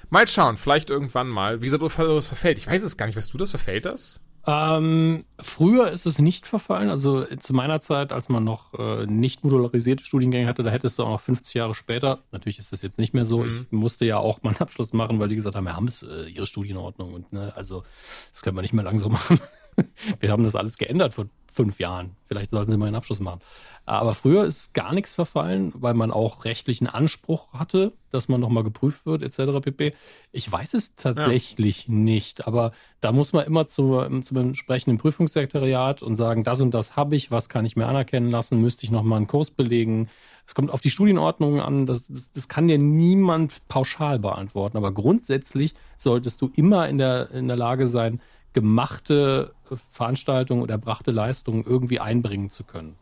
Mal 0.10 0.28
schauen, 0.28 0.58
vielleicht 0.58 0.90
irgendwann 0.90 1.28
mal. 1.28 1.62
Wie 1.62 1.66
gesagt, 1.66 1.84
das 1.84 2.28
verfällt. 2.28 2.58
Ich 2.58 2.68
weiß 2.68 2.84
es 2.84 2.98
gar 2.98 3.06
nicht. 3.06 3.16
Weißt 3.16 3.34
du 3.34 3.38
das? 3.38 3.52
Verfällt 3.52 3.86
das? 3.86 4.20
Ähm, 4.48 5.26
früher 5.40 5.92
ist 5.92 6.06
es 6.06 6.20
nicht 6.20 6.48
verfallen. 6.48 6.90
Also 6.90 7.26
zu 7.38 7.54
meiner 7.54 7.80
Zeit, 7.80 8.12
als 8.12 8.28
man 8.28 8.44
noch 8.44 8.74
äh, 8.74 9.06
nicht 9.06 9.44
modularisierte 9.44 10.04
Studiengänge 10.04 10.48
hatte, 10.48 10.64
da 10.64 10.72
hättest 10.72 10.98
du 10.98 11.04
auch 11.04 11.10
noch 11.10 11.22
50 11.22 11.54
Jahre 11.54 11.76
später. 11.76 12.20
Natürlich 12.32 12.58
ist 12.58 12.72
das 12.72 12.82
jetzt 12.82 12.98
nicht 12.98 13.14
mehr 13.14 13.26
so. 13.26 13.40
Mhm. 13.40 13.50
Ich 13.50 13.72
musste 13.72 14.06
ja 14.06 14.18
auch 14.18 14.42
meinen 14.42 14.58
Abschluss 14.58 14.94
machen, 14.94 15.20
weil 15.20 15.28
die 15.28 15.36
gesagt 15.36 15.56
haben, 15.56 15.66
wir 15.66 15.76
haben 15.76 15.88
es 15.88 16.04
äh, 16.04 16.30
ihre 16.30 16.48
Studienordnung 16.48 17.14
und 17.14 17.32
ne, 17.34 17.54
also 17.56 17.84
das 18.32 18.42
können 18.42 18.58
wir 18.58 18.62
nicht 18.62 18.74
mehr 18.74 18.86
lang 18.86 18.98
so 18.98 19.10
machen. 19.10 19.40
wir 20.20 20.32
haben 20.32 20.44
das 20.44 20.56
alles 20.56 20.78
geändert 20.78 21.14
vor 21.14 21.28
fünf 21.52 21.80
Jahren. 21.80 22.16
Vielleicht 22.28 22.52
sollten 22.52 22.72
sie 22.72 22.78
mal 22.78 22.86
einen 22.86 22.96
Abschluss 22.96 23.20
machen. 23.20 23.42
Aber 23.86 24.14
früher 24.14 24.46
ist 24.46 24.74
gar 24.74 24.94
nichts 24.94 25.14
verfallen, 25.14 25.74
weil 25.76 25.94
man 25.94 26.12
auch 26.12 26.46
rechtlichen 26.46 26.88
Anspruch 26.88 27.52
hatte, 27.52 27.92
dass 28.10 28.30
man 28.30 28.40
nochmal 28.40 28.64
geprüft 28.64 29.06
wird, 29.06 29.22
etc. 29.22 29.60
pp. 29.62 29.94
Ich 30.32 30.50
weiß 30.50 30.74
es 30.76 30.96
tatsächlich 30.96 31.90
nicht, 31.90 32.48
aber 32.48 32.72
da 33.02 33.12
muss 33.12 33.34
man 33.34 33.46
immer 33.46 33.68
zu, 33.68 34.02
zum 34.22 34.38
entsprechenden 34.38 34.98
Prüfungssekretariat 34.98 36.02
und 36.02 36.16
sagen, 36.16 36.44
das 36.44 36.62
und 36.62 36.74
das 36.74 36.96
habe 36.96 37.16
ich, 37.16 37.32
was 37.32 37.50
kann 37.50 37.66
ich 37.66 37.76
mir 37.76 37.88
anerkennen 37.88 38.32
lassen, 38.32 38.62
müsste 38.62 38.86
ich 38.86 38.92
nochmal 38.92 39.18
einen 39.18 39.28
Kurs 39.28 39.52
belegen. 39.52 40.10
Es 40.48 40.56
kommt 40.56 40.72
auf 40.72 40.82
die 40.82 40.92
Studienordnung 40.92 41.60
an, 41.60 41.86
das, 41.86 42.08
das, 42.08 42.32
das 42.32 42.48
kann 42.48 42.68
dir 42.68 42.78
niemand 42.78 43.68
pauschal 43.68 44.20
beantworten, 44.20 44.78
aber 44.78 44.92
grundsätzlich 44.94 45.74
solltest 45.98 46.42
du 46.42 46.52
immer 46.56 46.88
in 46.88 46.98
der, 46.98 47.32
in 47.32 47.48
der 47.48 47.58
Lage 47.58 47.88
sein, 47.88 48.22
gemachte 48.54 49.54
Veranstaltungen 49.92 50.62
oder 50.62 50.74
erbrachte 50.74 51.12
Leistungen 51.12 51.64
irgendwie 51.66 52.00
einbringen 52.00 52.50
zu 52.50 52.64
können. 52.64 52.96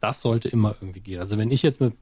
Das 0.00 0.20
sollte 0.20 0.48
immer 0.48 0.76
irgendwie 0.80 1.00
gehen. 1.00 1.20
Also 1.20 1.38
wenn 1.38 1.50
ich 1.50 1.62
jetzt 1.62 1.80
mit, 1.80 1.94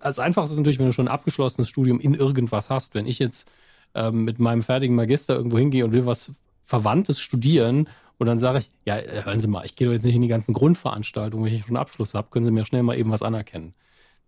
als 0.00 0.18
einfachstes 0.18 0.52
ist 0.52 0.58
natürlich, 0.58 0.78
wenn 0.78 0.86
du 0.86 0.92
schon 0.92 1.08
ein 1.08 1.14
abgeschlossenes 1.14 1.68
Studium 1.68 1.98
in 2.00 2.14
irgendwas 2.14 2.70
hast, 2.70 2.94
wenn 2.94 3.06
ich 3.06 3.18
jetzt 3.18 3.50
ähm, 3.94 4.24
mit 4.24 4.38
meinem 4.38 4.62
fertigen 4.62 4.94
Magister 4.94 5.34
irgendwo 5.34 5.58
hingehe 5.58 5.84
und 5.84 5.92
will 5.92 6.06
was 6.06 6.32
Verwandtes 6.62 7.20
studieren 7.20 7.88
und 8.18 8.26
dann 8.26 8.38
sage 8.38 8.58
ich, 8.58 8.70
ja, 8.84 8.96
äh, 8.96 9.24
hören 9.24 9.40
Sie 9.40 9.48
mal, 9.48 9.64
ich 9.64 9.74
gehe 9.74 9.86
doch 9.86 9.92
jetzt 9.92 10.04
nicht 10.04 10.14
in 10.14 10.22
die 10.22 10.28
ganzen 10.28 10.54
Grundveranstaltungen, 10.54 11.44
wenn 11.44 11.52
ich 11.52 11.62
schon 11.62 11.76
einen 11.76 11.82
Abschluss 11.82 12.14
habe, 12.14 12.28
können 12.30 12.44
Sie 12.44 12.52
mir 12.52 12.64
schnell 12.64 12.84
mal 12.84 12.96
eben 12.96 13.10
was 13.10 13.22
anerkennen. 13.22 13.74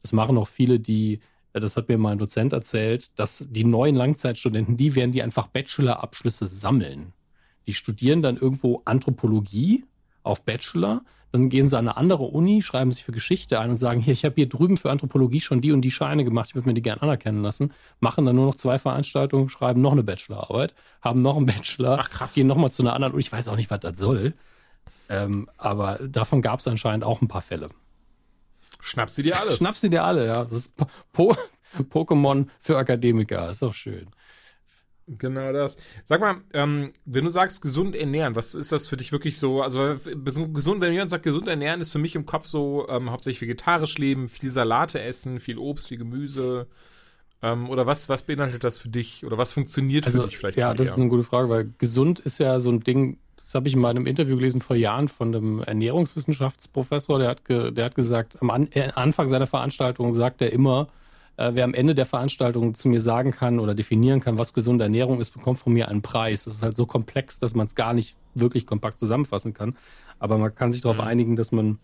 Das 0.02 0.12
machen 0.12 0.36
auch 0.36 0.48
viele, 0.48 0.80
die, 0.80 1.20
äh, 1.52 1.60
das 1.60 1.76
hat 1.76 1.88
mir 1.88 1.96
mal 1.96 2.12
ein 2.12 2.18
Dozent 2.18 2.52
erzählt, 2.52 3.18
dass 3.18 3.46
die 3.50 3.64
neuen 3.64 3.94
Langzeitstudenten, 3.94 4.76
die 4.76 4.96
werden 4.96 5.12
die 5.12 5.22
einfach 5.22 5.46
Bachelor-Abschlüsse 5.46 6.48
sammeln. 6.48 7.12
Die 7.66 7.74
studieren 7.74 8.22
dann 8.22 8.36
irgendwo 8.36 8.82
Anthropologie 8.84 9.84
auf 10.22 10.42
Bachelor. 10.44 11.02
Dann 11.32 11.48
gehen 11.48 11.66
sie 11.66 11.76
an 11.76 11.88
eine 11.88 11.96
andere 11.96 12.22
Uni, 12.22 12.62
schreiben 12.62 12.92
sich 12.92 13.02
für 13.02 13.10
Geschichte 13.10 13.58
ein 13.58 13.70
und 13.70 13.76
sagen, 13.76 14.00
hier, 14.00 14.12
ich 14.12 14.24
habe 14.24 14.36
hier 14.36 14.48
drüben 14.48 14.76
für 14.76 14.90
Anthropologie 14.90 15.40
schon 15.40 15.60
die 15.60 15.72
und 15.72 15.80
die 15.80 15.90
Scheine 15.90 16.22
gemacht, 16.24 16.50
ich 16.50 16.54
würde 16.54 16.68
mir 16.68 16.74
die 16.74 16.82
gerne 16.82 17.02
anerkennen 17.02 17.42
lassen. 17.42 17.72
Machen 17.98 18.24
dann 18.24 18.36
nur 18.36 18.46
noch 18.46 18.54
zwei 18.54 18.78
Veranstaltungen, 18.78 19.48
schreiben 19.48 19.80
noch 19.80 19.92
eine 19.92 20.04
Bachelorarbeit, 20.04 20.76
haben 21.00 21.22
noch 21.22 21.36
einen 21.36 21.46
Bachelor, 21.46 21.98
Ach, 21.98 22.08
krass. 22.10 22.34
gehen 22.34 22.46
nochmal 22.46 22.70
zu 22.70 22.82
einer 22.82 22.92
anderen 22.92 23.14
Uni. 23.14 23.22
Ich 23.22 23.32
weiß 23.32 23.48
auch 23.48 23.56
nicht, 23.56 23.70
was 23.70 23.80
das 23.80 23.98
soll. 23.98 24.34
Ähm, 25.08 25.50
aber 25.56 25.98
davon 26.06 26.40
gab 26.40 26.60
es 26.60 26.68
anscheinend 26.68 27.04
auch 27.04 27.20
ein 27.20 27.28
paar 27.28 27.42
Fälle. 27.42 27.70
Schnapp 28.80 29.10
sie 29.10 29.24
dir 29.24 29.40
alle. 29.40 29.50
Schnapp 29.50 29.76
sie 29.76 29.90
dir 29.90 30.04
alle, 30.04 30.26
ja. 30.26 30.42
Das 30.44 30.52
ist 30.52 30.76
po 30.76 30.86
po 31.12 31.36
Pokémon 31.90 32.46
für 32.60 32.78
Akademiker, 32.78 33.50
ist 33.50 33.62
doch 33.62 33.74
schön. 33.74 34.06
Genau 35.06 35.52
das. 35.52 35.76
Sag 36.04 36.20
mal, 36.20 36.36
ähm, 36.54 36.92
wenn 37.04 37.24
du 37.24 37.30
sagst 37.30 37.60
gesund 37.60 37.94
ernähren, 37.94 38.36
was 38.36 38.54
ist 38.54 38.72
das 38.72 38.86
für 38.88 38.96
dich 38.96 39.12
wirklich 39.12 39.38
so? 39.38 39.60
Also 39.60 39.96
gesund, 40.24 40.80
wenn 40.80 40.92
jemand 40.92 41.10
sagt 41.10 41.24
gesund 41.24 41.46
ernähren, 41.46 41.80
ist 41.80 41.92
für 41.92 41.98
mich 41.98 42.14
im 42.14 42.24
Kopf 42.24 42.46
so 42.46 42.88
ähm, 42.88 43.10
hauptsächlich 43.10 43.42
vegetarisch 43.42 43.98
leben, 43.98 44.28
viel 44.28 44.50
Salate 44.50 45.00
essen, 45.00 45.40
viel 45.40 45.58
Obst, 45.58 45.88
viel 45.88 45.98
Gemüse. 45.98 46.66
Ähm, 47.42 47.68
oder 47.68 47.86
was, 47.86 48.08
was 48.08 48.22
beinhaltet 48.22 48.64
das 48.64 48.78
für 48.78 48.88
dich? 48.88 49.26
Oder 49.26 49.36
was 49.36 49.52
funktioniert 49.52 50.06
Also, 50.06 50.22
für 50.22 50.28
dich 50.28 50.38
vielleicht? 50.38 50.56
ja, 50.58 50.72
das 50.72 50.88
ist 50.88 50.98
eine 50.98 51.08
gute 51.08 51.24
Frage, 51.24 51.50
weil 51.50 51.70
gesund 51.76 52.20
ist 52.20 52.38
ja 52.38 52.58
so 52.58 52.70
ein 52.70 52.80
Ding, 52.80 53.18
das 53.44 53.54
habe 53.54 53.68
ich 53.68 53.74
in 53.74 53.80
meinem 53.80 54.06
Interview 54.06 54.36
gelesen 54.36 54.62
vor 54.62 54.76
Jahren 54.76 55.08
von 55.08 55.34
einem 55.34 55.60
Ernährungswissenschaftsprofessor, 55.60 57.18
der 57.18 57.28
hat, 57.28 57.44
ge, 57.44 57.70
der 57.72 57.84
hat 57.84 57.94
gesagt, 57.94 58.40
am 58.40 58.48
An 58.48 58.68
äh, 58.72 58.90
Anfang 58.94 59.28
seiner 59.28 59.46
Veranstaltung 59.46 60.14
sagt 60.14 60.40
er 60.40 60.52
immer, 60.52 60.88
äh, 61.36 61.50
wer 61.54 61.64
am 61.64 61.74
Ende 61.74 61.94
der 61.94 62.06
Veranstaltung 62.06 62.74
zu 62.74 62.88
mir 62.88 63.00
sagen 63.00 63.32
kann 63.32 63.58
oder 63.58 63.74
definieren 63.74 64.20
kann, 64.20 64.38
was 64.38 64.54
gesunde 64.54 64.84
Ernährung 64.84 65.20
ist, 65.20 65.30
bekommt 65.30 65.58
von 65.58 65.72
mir 65.72 65.88
einen 65.88 66.02
Preis. 66.02 66.44
Das 66.44 66.54
ist 66.54 66.62
halt 66.62 66.76
so 66.76 66.86
komplex, 66.86 67.38
dass 67.38 67.54
man 67.54 67.66
es 67.66 67.74
gar 67.74 67.92
nicht 67.92 68.16
wirklich 68.34 68.66
kompakt 68.66 68.98
zusammenfassen 68.98 69.54
kann. 69.54 69.76
Aber 70.18 70.38
man 70.38 70.54
kann 70.54 70.70
sich 70.72 70.80
darauf 70.80 70.98
Mhm. 70.98 71.04
einigen, 71.04 71.36
dass 71.36 71.52
man 71.52 71.78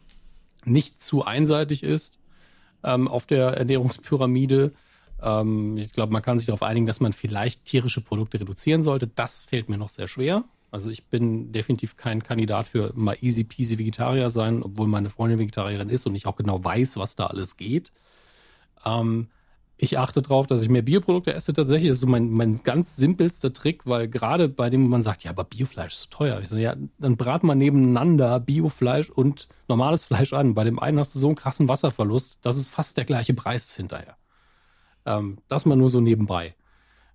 nicht 0.64 1.02
zu 1.02 1.24
einseitig 1.24 1.82
ist 1.82 2.18
ähm, 2.84 3.08
auf 3.08 3.26
der 3.26 3.56
Ernährungspyramide. 3.56 4.72
Ähm, 5.22 5.76
ich 5.76 5.92
glaube, 5.92 6.12
man 6.12 6.22
kann 6.22 6.38
sich 6.38 6.46
darauf 6.46 6.62
einigen, 6.62 6.86
dass 6.86 7.00
man 7.00 7.12
vielleicht 7.12 7.64
tierische 7.64 8.00
Produkte 8.00 8.40
reduzieren 8.40 8.82
sollte. 8.82 9.06
Das 9.06 9.44
fällt 9.44 9.68
mir 9.68 9.78
noch 9.78 9.88
sehr 9.88 10.06
schwer. 10.06 10.44
Also 10.70 10.88
ich 10.90 11.06
bin 11.06 11.50
definitiv 11.50 11.96
kein 11.96 12.22
Kandidat 12.22 12.68
für 12.68 12.92
mal 12.94 13.16
easy 13.20 13.42
peasy 13.42 13.78
Vegetarier 13.78 14.30
sein, 14.30 14.62
obwohl 14.62 14.86
meine 14.86 15.10
Freundin 15.10 15.40
Vegetarierin 15.40 15.88
ist 15.88 16.06
und 16.06 16.14
ich 16.14 16.26
auch 16.26 16.36
genau 16.36 16.62
weiß, 16.62 16.96
was 16.96 17.16
da 17.16 17.26
alles 17.26 17.56
geht. 17.56 17.90
Ähm, 18.84 19.28
ich 19.82 19.98
achte 19.98 20.20
darauf, 20.20 20.46
dass 20.46 20.60
ich 20.62 20.68
mehr 20.68 20.82
Bioprodukte 20.82 21.32
esse 21.32 21.54
tatsächlich. 21.54 21.88
Das 21.88 21.96
ist 21.96 22.02
so 22.02 22.06
mein, 22.06 22.30
mein 22.30 22.62
ganz 22.62 22.96
simpelster 22.96 23.52
Trick, 23.54 23.86
weil 23.86 24.08
gerade 24.08 24.48
bei 24.48 24.68
dem 24.68 24.86
man 24.88 25.02
sagt, 25.02 25.24
ja, 25.24 25.30
aber 25.30 25.44
Biofleisch 25.44 25.94
ist 25.94 26.00
zu 26.02 26.08
teuer. 26.10 26.38
Ich 26.40 26.48
so, 26.48 26.56
ja, 26.56 26.74
dann 26.98 27.16
brat 27.16 27.42
mal 27.44 27.54
nebeneinander 27.54 28.40
Biofleisch 28.40 29.08
und 29.08 29.48
normales 29.68 30.04
Fleisch 30.04 30.32
an. 30.34 30.52
Bei 30.54 30.64
dem 30.64 30.78
einen 30.78 30.98
hast 30.98 31.14
du 31.14 31.18
so 31.18 31.28
einen 31.28 31.36
krassen 31.36 31.68
Wasserverlust, 31.68 32.38
dass 32.42 32.56
es 32.56 32.68
fast 32.68 32.96
der 32.98 33.06
gleiche 33.06 33.32
Preis 33.32 33.64
ist 33.64 33.76
hinterher. 33.76 34.16
Ähm, 35.06 35.38
das 35.48 35.64
mal 35.64 35.76
nur 35.76 35.88
so 35.88 36.00
nebenbei. 36.00 36.54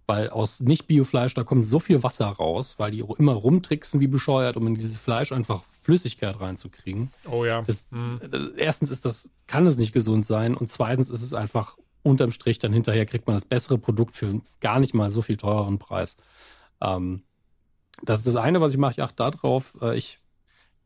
Weil 0.08 0.30
aus 0.30 0.60
Nicht-Biofleisch, 0.60 1.34
da 1.34 1.44
kommt 1.44 1.66
so 1.66 1.80
viel 1.80 2.04
Wasser 2.04 2.28
raus, 2.28 2.76
weil 2.78 2.92
die 2.92 3.04
immer 3.18 3.34
rumtricksen 3.34 4.00
wie 4.00 4.08
bescheuert, 4.08 4.56
um 4.56 4.68
in 4.68 4.76
dieses 4.76 4.98
Fleisch 4.98 5.32
einfach 5.32 5.64
Flüssigkeit 5.82 6.40
reinzukriegen. 6.40 7.12
oh 7.30 7.44
ja. 7.46 7.62
Das, 7.64 7.88
Hm. 7.92 8.20
das- 8.30 8.50
erstens 8.56 8.92
ist 8.92 9.06
das, 9.06 9.30
kann 9.48 9.66
es 9.68 9.78
nicht 9.78 9.94
gesund 9.94 10.26
sein 10.26 10.56
und 10.56 10.72
zweitens 10.72 11.10
ist 11.10 11.22
es 11.24 11.34
einfach 11.34 11.76
unterm 12.06 12.32
Strich 12.32 12.60
dann 12.60 12.72
hinterher 12.74 13.06
kriegt 13.06 13.28
man 13.28 13.36
das 13.36 13.46
bessere 13.46 13.78
Produkt 13.78 14.16
für 14.16 14.42
gar 14.62 14.80
nicht 14.80 14.94
mal 14.94 15.12
so 15.12 15.22
viel 15.22 15.38
teureren 15.38 15.80
Preis. 15.80 16.18
Ähm, 16.82 17.24
das 18.04 18.20
ist 18.20 18.28
das 18.28 18.36
eine, 18.36 18.62
was 18.62 18.74
ich 18.74 18.80
mache. 18.80 18.92
Ich 18.92 19.02
achte 19.02 19.16
darauf. 19.18 19.76
Äh, 19.82 19.98
ich 19.98 20.20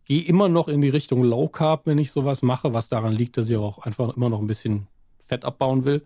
gehe 0.06 0.24
immer 0.24 0.48
noch 0.50 0.68
in 0.68 0.82
die 0.82 0.90
Richtung 0.90 1.24
Low 1.24 1.48
Carb, 1.48 1.86
wenn 1.86 1.98
ich 1.98 2.12
sowas 2.12 2.42
mache, 2.42 2.74
was 2.74 2.90
daran 2.90 3.14
liegt, 3.14 3.38
dass 3.38 3.50
ich 3.50 3.58
auch 3.58 3.80
einfach 3.80 4.16
immer 4.16 4.30
noch 4.30 4.40
ein 4.40 4.48
bisschen 4.48 4.88
Fett 5.24 5.46
abbauen 5.46 5.86
will. 5.86 6.06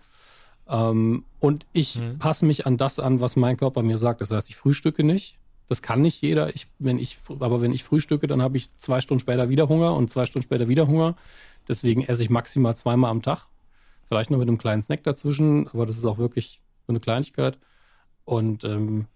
Ähm, 0.67 1.25
und 1.39 1.65
ich 1.73 1.97
Mhm. 1.99 2.19
passe 2.19 2.45
mich 2.45 2.65
an 2.65 2.77
das 2.77 2.99
an, 2.99 3.19
was 3.19 3.35
mein 3.35 3.57
Körper 3.57 3.83
mir 3.83 3.97
sagt. 3.97 4.21
Das 4.21 4.31
heißt, 4.31 4.49
ich 4.49 4.55
frühstücke 4.55 5.03
nicht. 5.03 5.37
Das 5.69 5.81
kann 5.81 6.01
nicht 6.01 6.21
jeder. 6.21 6.53
Ich, 6.55 6.67
wenn 6.79 6.99
ich, 6.99 7.17
aber 7.39 7.61
wenn 7.61 7.71
ich 7.71 7.83
frühstücke, 7.83 8.27
dann 8.27 8.41
habe 8.41 8.57
ich 8.57 8.69
zwei 8.79 9.01
Stunden 9.01 9.19
später 9.21 9.49
wieder 9.49 9.69
Hunger 9.69 9.93
und 9.95 10.09
zwei 10.09 10.25
Stunden 10.25 10.43
später 10.43 10.67
wieder 10.67 10.87
Hunger. 10.87 11.15
Deswegen 11.67 12.03
esse 12.03 12.23
ich 12.23 12.29
maximal 12.29 12.75
zweimal 12.75 13.11
am 13.11 13.21
Tag. 13.21 13.47
Vielleicht 14.13 14.29
noch 14.29 14.37
mit 14.37 14.47
einem 14.47 14.59
kleinen 14.59 14.83
Snack 14.83 15.01
dazwischen, 15.01 15.67
aber 15.69 15.87
das 15.87 15.97
ist 15.97 16.05
auch 16.05 16.19
wirklich 16.19 16.61
so 16.85 16.91
eine 16.93 16.99
Kleinigkeit. 16.99 17.57
Und 18.25 18.63
ähm, 18.63 19.07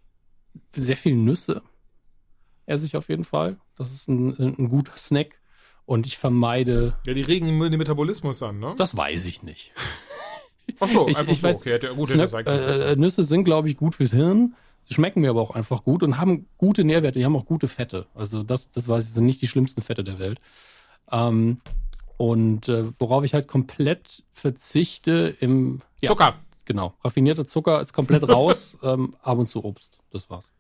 sehr 0.76 0.98
viel 0.98 1.16
Nüsse 1.16 1.62
esse 2.66 2.88
ich 2.88 2.98
auf 2.98 3.08
jeden 3.08 3.24
Fall. 3.24 3.58
Das 3.76 3.94
ist 3.94 4.08
ein, 4.08 4.30
ein 4.40 4.70
guter 4.70 4.98
Snack. 4.98 5.40
Und 5.86 6.08
ich 6.08 6.18
vermeide, 6.18 6.96
Ja, 7.06 7.14
die 7.14 7.22
regen 7.22 7.46
den 7.46 7.78
Metabolismus 7.78 8.42
an, 8.42 8.58
ne? 8.58 8.74
das 8.76 8.98
weiß 8.98 9.26
ich 9.26 9.44
nicht. 9.44 9.72
Ach 10.80 10.90
so, 10.90 11.08
ich, 11.08 11.16
einfach 11.16 11.32
ich 11.32 11.42
so. 11.42 11.48
weiß, 11.48 11.58
okay, 11.58 11.74
hätte, 11.74 11.94
gut, 11.94 12.10
hätte 12.10 12.28
Snack, 12.28 12.48
äh, 12.48 12.94
äh, 12.94 12.96
Nüsse 12.96 13.24
sind, 13.24 13.44
glaube 13.44 13.70
ich, 13.70 13.78
gut 13.78 13.94
fürs 13.94 14.14
Hirn. 14.14 14.56
Sie 14.82 14.96
schmecken 14.96 15.22
mir 15.22 15.30
aber 15.30 15.42
auch 15.42 15.52
einfach 15.52 15.84
gut 15.84 16.02
und 16.02 16.18
haben 16.18 16.48
gute 16.58 16.84
Nährwerte. 16.84 17.20
Die 17.20 17.26
haben 17.26 17.36
auch 17.36 17.46
gute 17.46 17.68
Fette. 17.68 18.08
Also 18.16 18.42
das, 18.42 18.72
das 18.72 18.88
weiß 18.88 19.06
ich, 19.06 19.14
sind 19.14 19.28
nicht 19.28 19.44
die 19.44 19.48
schlimmsten 19.48 19.84
Fette 19.84 20.04
der 20.04 20.18
Welt. 20.18 20.42
Ähm, 21.12 21.62
und 22.18 22.68
äh, 22.68 22.86
worauf 23.00 23.24
ich 23.24 23.34
halt 23.34 23.48
komplett 23.48 24.24
verzichte 24.34 25.36
im 25.40 25.80
ja, 26.02 26.10
Zucker. 26.10 26.36
Genau. 26.66 26.94
Raffinierter 27.04 27.46
Zucker 27.46 27.80
ist 27.80 27.94
komplett 27.94 28.28
raus. 28.30 28.78
ähm, 28.84 29.16
ab 29.22 29.38
und 29.38 29.48
zu 29.48 29.64
Obst. 29.64 30.00
Das 30.12 30.30
war's. 30.30 30.52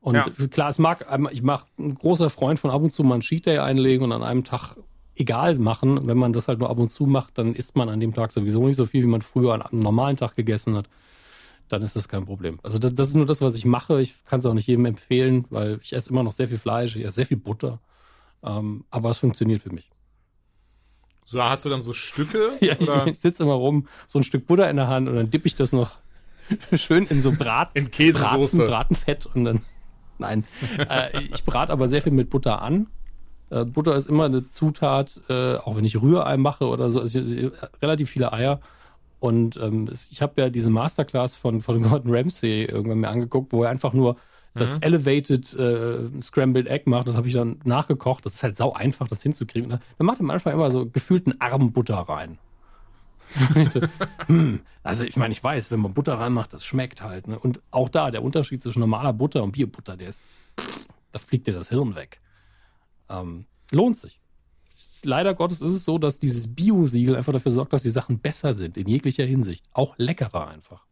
Und 0.00 0.14
Ja. 0.14 0.24
klar, 0.50 0.70
es 0.70 0.78
mag, 0.78 1.06
ich 1.30 1.42
mache 1.42 1.66
ein 1.78 1.94
großer 1.94 2.30
Freund 2.30 2.58
von 2.58 2.70
ab 2.70 2.82
und 2.82 2.92
zu 2.92 3.04
mal 3.04 3.14
einen 3.14 3.22
Cheat 3.22 3.46
Day 3.46 3.58
einlegen 3.58 4.04
und 4.04 4.12
an 4.12 4.22
einem 4.22 4.44
Tag 4.44 4.76
egal 5.14 5.56
machen. 5.56 6.08
Wenn 6.08 6.16
man 6.16 6.32
das 6.32 6.48
halt 6.48 6.58
nur 6.58 6.70
ab 6.70 6.78
und 6.78 6.90
zu 6.90 7.04
macht, 7.04 7.36
dann 7.36 7.54
isst 7.54 7.76
man 7.76 7.90
an 7.90 8.00
dem 8.00 8.14
Tag 8.14 8.32
sowieso 8.32 8.66
nicht 8.66 8.76
so 8.76 8.86
viel, 8.86 9.02
wie 9.04 9.08
man 9.08 9.20
früher 9.22 9.52
an 9.52 9.62
einem 9.62 9.80
normalen 9.80 10.16
Tag 10.16 10.34
gegessen 10.34 10.74
hat. 10.74 10.88
Dann 11.68 11.82
ist 11.82 11.94
das 11.94 12.08
kein 12.08 12.24
Problem. 12.24 12.58
Also 12.62 12.78
das, 12.78 12.94
das 12.94 13.08
ist 13.08 13.14
nur 13.14 13.26
das, 13.26 13.42
was 13.42 13.54
ich 13.54 13.66
mache. 13.66 14.00
Ich 14.00 14.24
kann 14.24 14.38
es 14.40 14.46
auch 14.46 14.54
nicht 14.54 14.66
jedem 14.66 14.86
empfehlen, 14.86 15.44
weil 15.50 15.78
ich 15.82 15.92
esse 15.92 16.10
immer 16.10 16.22
noch 16.22 16.32
sehr 16.32 16.48
viel 16.48 16.56
Fleisch, 16.58 16.96
ich 16.96 17.04
esse 17.04 17.16
sehr 17.16 17.26
viel 17.26 17.36
Butter. 17.36 17.78
Ähm, 18.44 18.84
aber 18.90 19.10
es 19.10 19.18
funktioniert 19.18 19.62
für 19.62 19.72
mich. 19.72 19.90
So, 21.24 21.42
hast 21.42 21.64
du 21.64 21.68
dann 21.68 21.82
so 21.82 21.92
Stücke? 21.92 22.52
Ja, 22.60 22.74
ich, 22.78 22.88
oder? 22.88 23.06
ich 23.06 23.18
sitze 23.20 23.42
immer 23.44 23.54
rum, 23.54 23.86
so 24.08 24.18
ein 24.18 24.22
Stück 24.22 24.46
Butter 24.46 24.68
in 24.68 24.76
der 24.76 24.88
Hand 24.88 25.08
und 25.08 25.16
dann 25.16 25.30
dippe 25.30 25.46
ich 25.46 25.54
das 25.56 25.72
noch 25.72 25.98
schön 26.72 27.06
in 27.06 27.20
so 27.20 27.32
Brat, 27.32 27.70
In 27.74 27.90
Käsesoße. 27.90 28.56
Braten, 28.58 28.70
Bratenfett 28.96 29.26
und 29.34 29.44
dann. 29.44 29.60
Nein. 30.18 30.44
äh, 30.78 31.22
ich 31.32 31.44
brate 31.44 31.72
aber 31.72 31.86
sehr 31.88 32.02
viel 32.02 32.12
mit 32.12 32.30
Butter 32.30 32.60
an. 32.62 32.88
Äh, 33.50 33.64
Butter 33.64 33.94
ist 33.96 34.08
immer 34.08 34.24
eine 34.24 34.46
Zutat, 34.48 35.20
äh, 35.28 35.56
auch 35.56 35.76
wenn 35.76 35.84
ich 35.84 36.00
Rührei 36.00 36.36
mache 36.36 36.66
oder 36.66 36.90
so, 36.90 37.00
also, 37.00 37.20
ich- 37.20 37.50
relativ 37.80 38.10
viele 38.10 38.32
Eier. 38.32 38.60
Und 39.20 39.56
ähm, 39.58 39.88
ich 40.10 40.22
habe 40.22 40.40
ja 40.40 40.48
diese 40.50 40.70
Masterclass 40.70 41.36
von, 41.36 41.60
von 41.60 41.82
Gordon 41.82 42.12
Ramsay 42.14 42.64
irgendwann 42.64 43.00
mir 43.00 43.08
angeguckt, 43.08 43.52
wo 43.52 43.62
er 43.64 43.70
einfach 43.70 43.92
nur 43.92 44.16
das 44.54 44.76
Elevated 44.76 45.54
äh, 45.54 46.08
Scrambled 46.20 46.66
Egg 46.66 46.88
macht. 46.88 47.06
Das 47.06 47.16
habe 47.16 47.28
ich 47.28 47.34
dann 47.34 47.60
nachgekocht. 47.64 48.26
Das 48.26 48.34
ist 48.34 48.42
halt 48.42 48.56
sau 48.56 48.72
einfach, 48.72 49.06
das 49.06 49.22
hinzukriegen. 49.22 49.70
Dann 49.70 49.80
macht 49.98 50.18
er 50.18 50.22
am 50.22 50.30
Anfang 50.30 50.54
immer 50.54 50.70
so 50.70 50.86
gefühlten 50.86 51.40
Arm 51.40 51.72
Butter 51.72 51.96
rein. 51.96 52.38
So, 53.64 53.80
hm, 54.26 54.60
also 54.82 55.04
ich 55.04 55.16
meine, 55.16 55.30
ich 55.30 55.42
weiß, 55.42 55.70
wenn 55.70 55.78
man 55.78 55.94
Butter 55.94 56.18
reinmacht, 56.18 56.52
das 56.52 56.64
schmeckt 56.64 57.00
halt. 57.00 57.28
Ne? 57.28 57.38
Und 57.38 57.60
auch 57.70 57.88
da, 57.88 58.10
der 58.10 58.24
Unterschied 58.24 58.60
zwischen 58.60 58.80
normaler 58.80 59.12
Butter 59.12 59.44
und 59.44 59.52
Biobutter, 59.52 59.96
der 59.96 60.08
ist, 60.08 60.26
da 61.12 61.18
fliegt 61.20 61.46
dir 61.46 61.54
das 61.54 61.68
Hirn 61.68 61.94
weg. 61.94 62.20
Ähm, 63.08 63.46
lohnt 63.70 63.96
sich. 63.96 64.20
Leider 65.04 65.34
Gottes 65.34 65.62
ist 65.62 65.74
es 65.74 65.84
so, 65.84 65.98
dass 65.98 66.18
dieses 66.18 66.54
Bio-Siegel 66.54 67.14
einfach 67.14 67.32
dafür 67.32 67.52
sorgt, 67.52 67.72
dass 67.72 67.82
die 67.82 67.90
Sachen 67.90 68.18
besser 68.18 68.52
sind, 68.52 68.76
in 68.76 68.88
jeglicher 68.88 69.24
Hinsicht. 69.24 69.64
Auch 69.72 69.94
leckerer 69.96 70.48
einfach. 70.48 70.84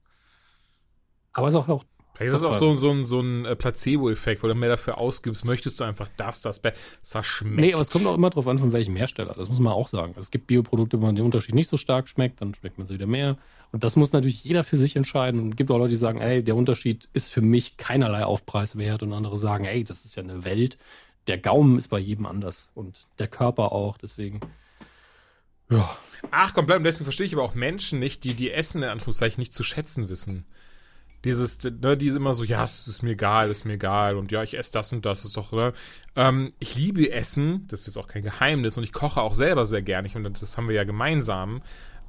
Aber 1.33 1.49
es 1.49 1.55
ist 1.55 1.61
auch, 1.61 1.69
auch 1.69 1.85
Vielleicht 2.19 2.35
ist 2.35 2.43
das 2.43 2.51
auch 2.51 2.59
so, 2.59 2.75
so 2.75 2.91
ein, 2.91 3.05
so 3.05 3.21
ein 3.21 3.45
äh, 3.45 3.55
Placebo-Effekt, 3.55 4.43
wo 4.43 4.49
du 4.49 4.55
mehr 4.57 4.71
dafür 4.71 4.99
ausgibst, 4.99 5.45
möchtest 5.45 5.79
du 5.79 5.85
einfach 5.85 6.09
das, 6.17 6.43
das 6.43 6.59
besser 6.59 7.23
schmeckt. 7.23 7.61
Nee, 7.61 7.73
aber 7.75 7.83
es 7.83 7.91
kommt 7.91 8.07
auch 8.07 8.17
immer 8.17 8.31
drauf 8.31 8.49
an, 8.49 8.59
von 8.59 8.73
welchem 8.73 8.97
Hersteller. 8.97 9.35
Das 9.39 9.49
muss 9.49 9.61
man 9.61 9.73
auch 9.73 9.87
sagen. 9.87 10.17
Es 10.19 10.33
gibt 10.33 10.49
Bioprodukte, 10.49 11.01
wo 11.01 11.07
man 11.07 11.15
den 11.15 11.25
Unterschied 11.25 11.55
nicht 11.55 11.69
so 11.69 11.77
stark 11.77 12.09
schmeckt, 12.09 12.41
dann 12.41 12.57
schmeckt 12.57 12.77
man 12.77 12.89
sie 12.89 12.95
wieder 12.95 13.07
mehr. 13.07 13.39
Und 13.71 13.85
das 13.85 13.95
muss 13.95 14.11
natürlich 14.11 14.43
jeder 14.43 14.65
für 14.65 14.77
sich 14.77 14.97
entscheiden. 14.97 15.41
Und 15.41 15.51
es 15.51 15.57
gibt 15.57 15.71
auch 15.71 15.79
Leute, 15.79 15.91
die 15.91 15.97
sagen, 15.97 16.21
ey, 16.21 16.43
der 16.43 16.57
Unterschied 16.57 17.09
ist 17.13 17.31
für 17.31 17.41
mich 17.41 17.77
keinerlei 17.77 18.25
Aufpreis 18.25 18.77
wert. 18.77 19.05
Und 19.05 19.13
andere 19.13 19.37
sagen, 19.37 19.65
ey, 19.65 19.85
das 19.85 20.05
ist 20.05 20.17
ja 20.17 20.25
eine 20.25 20.45
Welt. 20.45 20.77
Der 21.29 21.39
Gaumen 21.39 21.79
ist 21.79 21.87
bei 21.87 22.01
jedem 22.01 22.27
anders. 22.27 22.73
Und 22.75 23.07
der 23.21 23.29
Körper 23.29 23.71
auch. 23.71 23.97
Deswegen, 23.97 24.41
ja. 25.71 25.89
Ach, 26.33 26.53
komplett. 26.53 26.79
Und 26.79 26.85
deswegen 26.85 27.05
verstehe 27.05 27.27
ich 27.27 27.35
aber 27.35 27.45
auch 27.45 27.55
Menschen 27.55 28.01
nicht, 28.01 28.25
die 28.25 28.35
die 28.35 28.51
Essen 28.51 28.83
in 28.83 28.89
Anführungszeichen 28.89 29.41
nicht 29.41 29.53
zu 29.53 29.63
schätzen 29.63 30.09
wissen. 30.09 30.47
Dieses, 31.25 31.59
ne, 31.65 31.97
die 31.97 32.11
sind 32.11 32.21
immer 32.21 32.35
so, 32.35 32.45
ja, 32.45 32.65
es 32.65 32.87
ist 32.87 33.03
mir 33.03 33.11
egal, 33.13 33.51
ist 33.51 33.65
mir 33.65 33.75
egal 33.75 34.17
und 34.17 34.31
ja, 34.31 34.43
ich 34.43 34.57
esse 34.57 34.73
das 34.73 34.93
und 34.93 35.05
das, 35.05 35.25
ist 35.25 35.37
doch, 35.37 35.53
ne? 35.53 35.73
Ähm, 36.15 36.53
ich 36.61 36.77
liebe 36.77 37.11
Essen, 37.11 37.67
das 37.69 37.81
ist 37.81 37.87
jetzt 37.87 37.97
auch 37.97 38.07
kein 38.07 38.23
Geheimnis 38.23 38.77
und 38.77 38.85
ich 38.85 38.93
koche 38.93 39.21
auch 39.21 39.35
selber 39.35 39.67
sehr 39.67 39.83
gerne 39.83 40.09
und 40.15 40.41
das 40.41 40.57
haben 40.57 40.69
wir 40.69 40.77
ja 40.77 40.85
gemeinsam. 40.85 41.63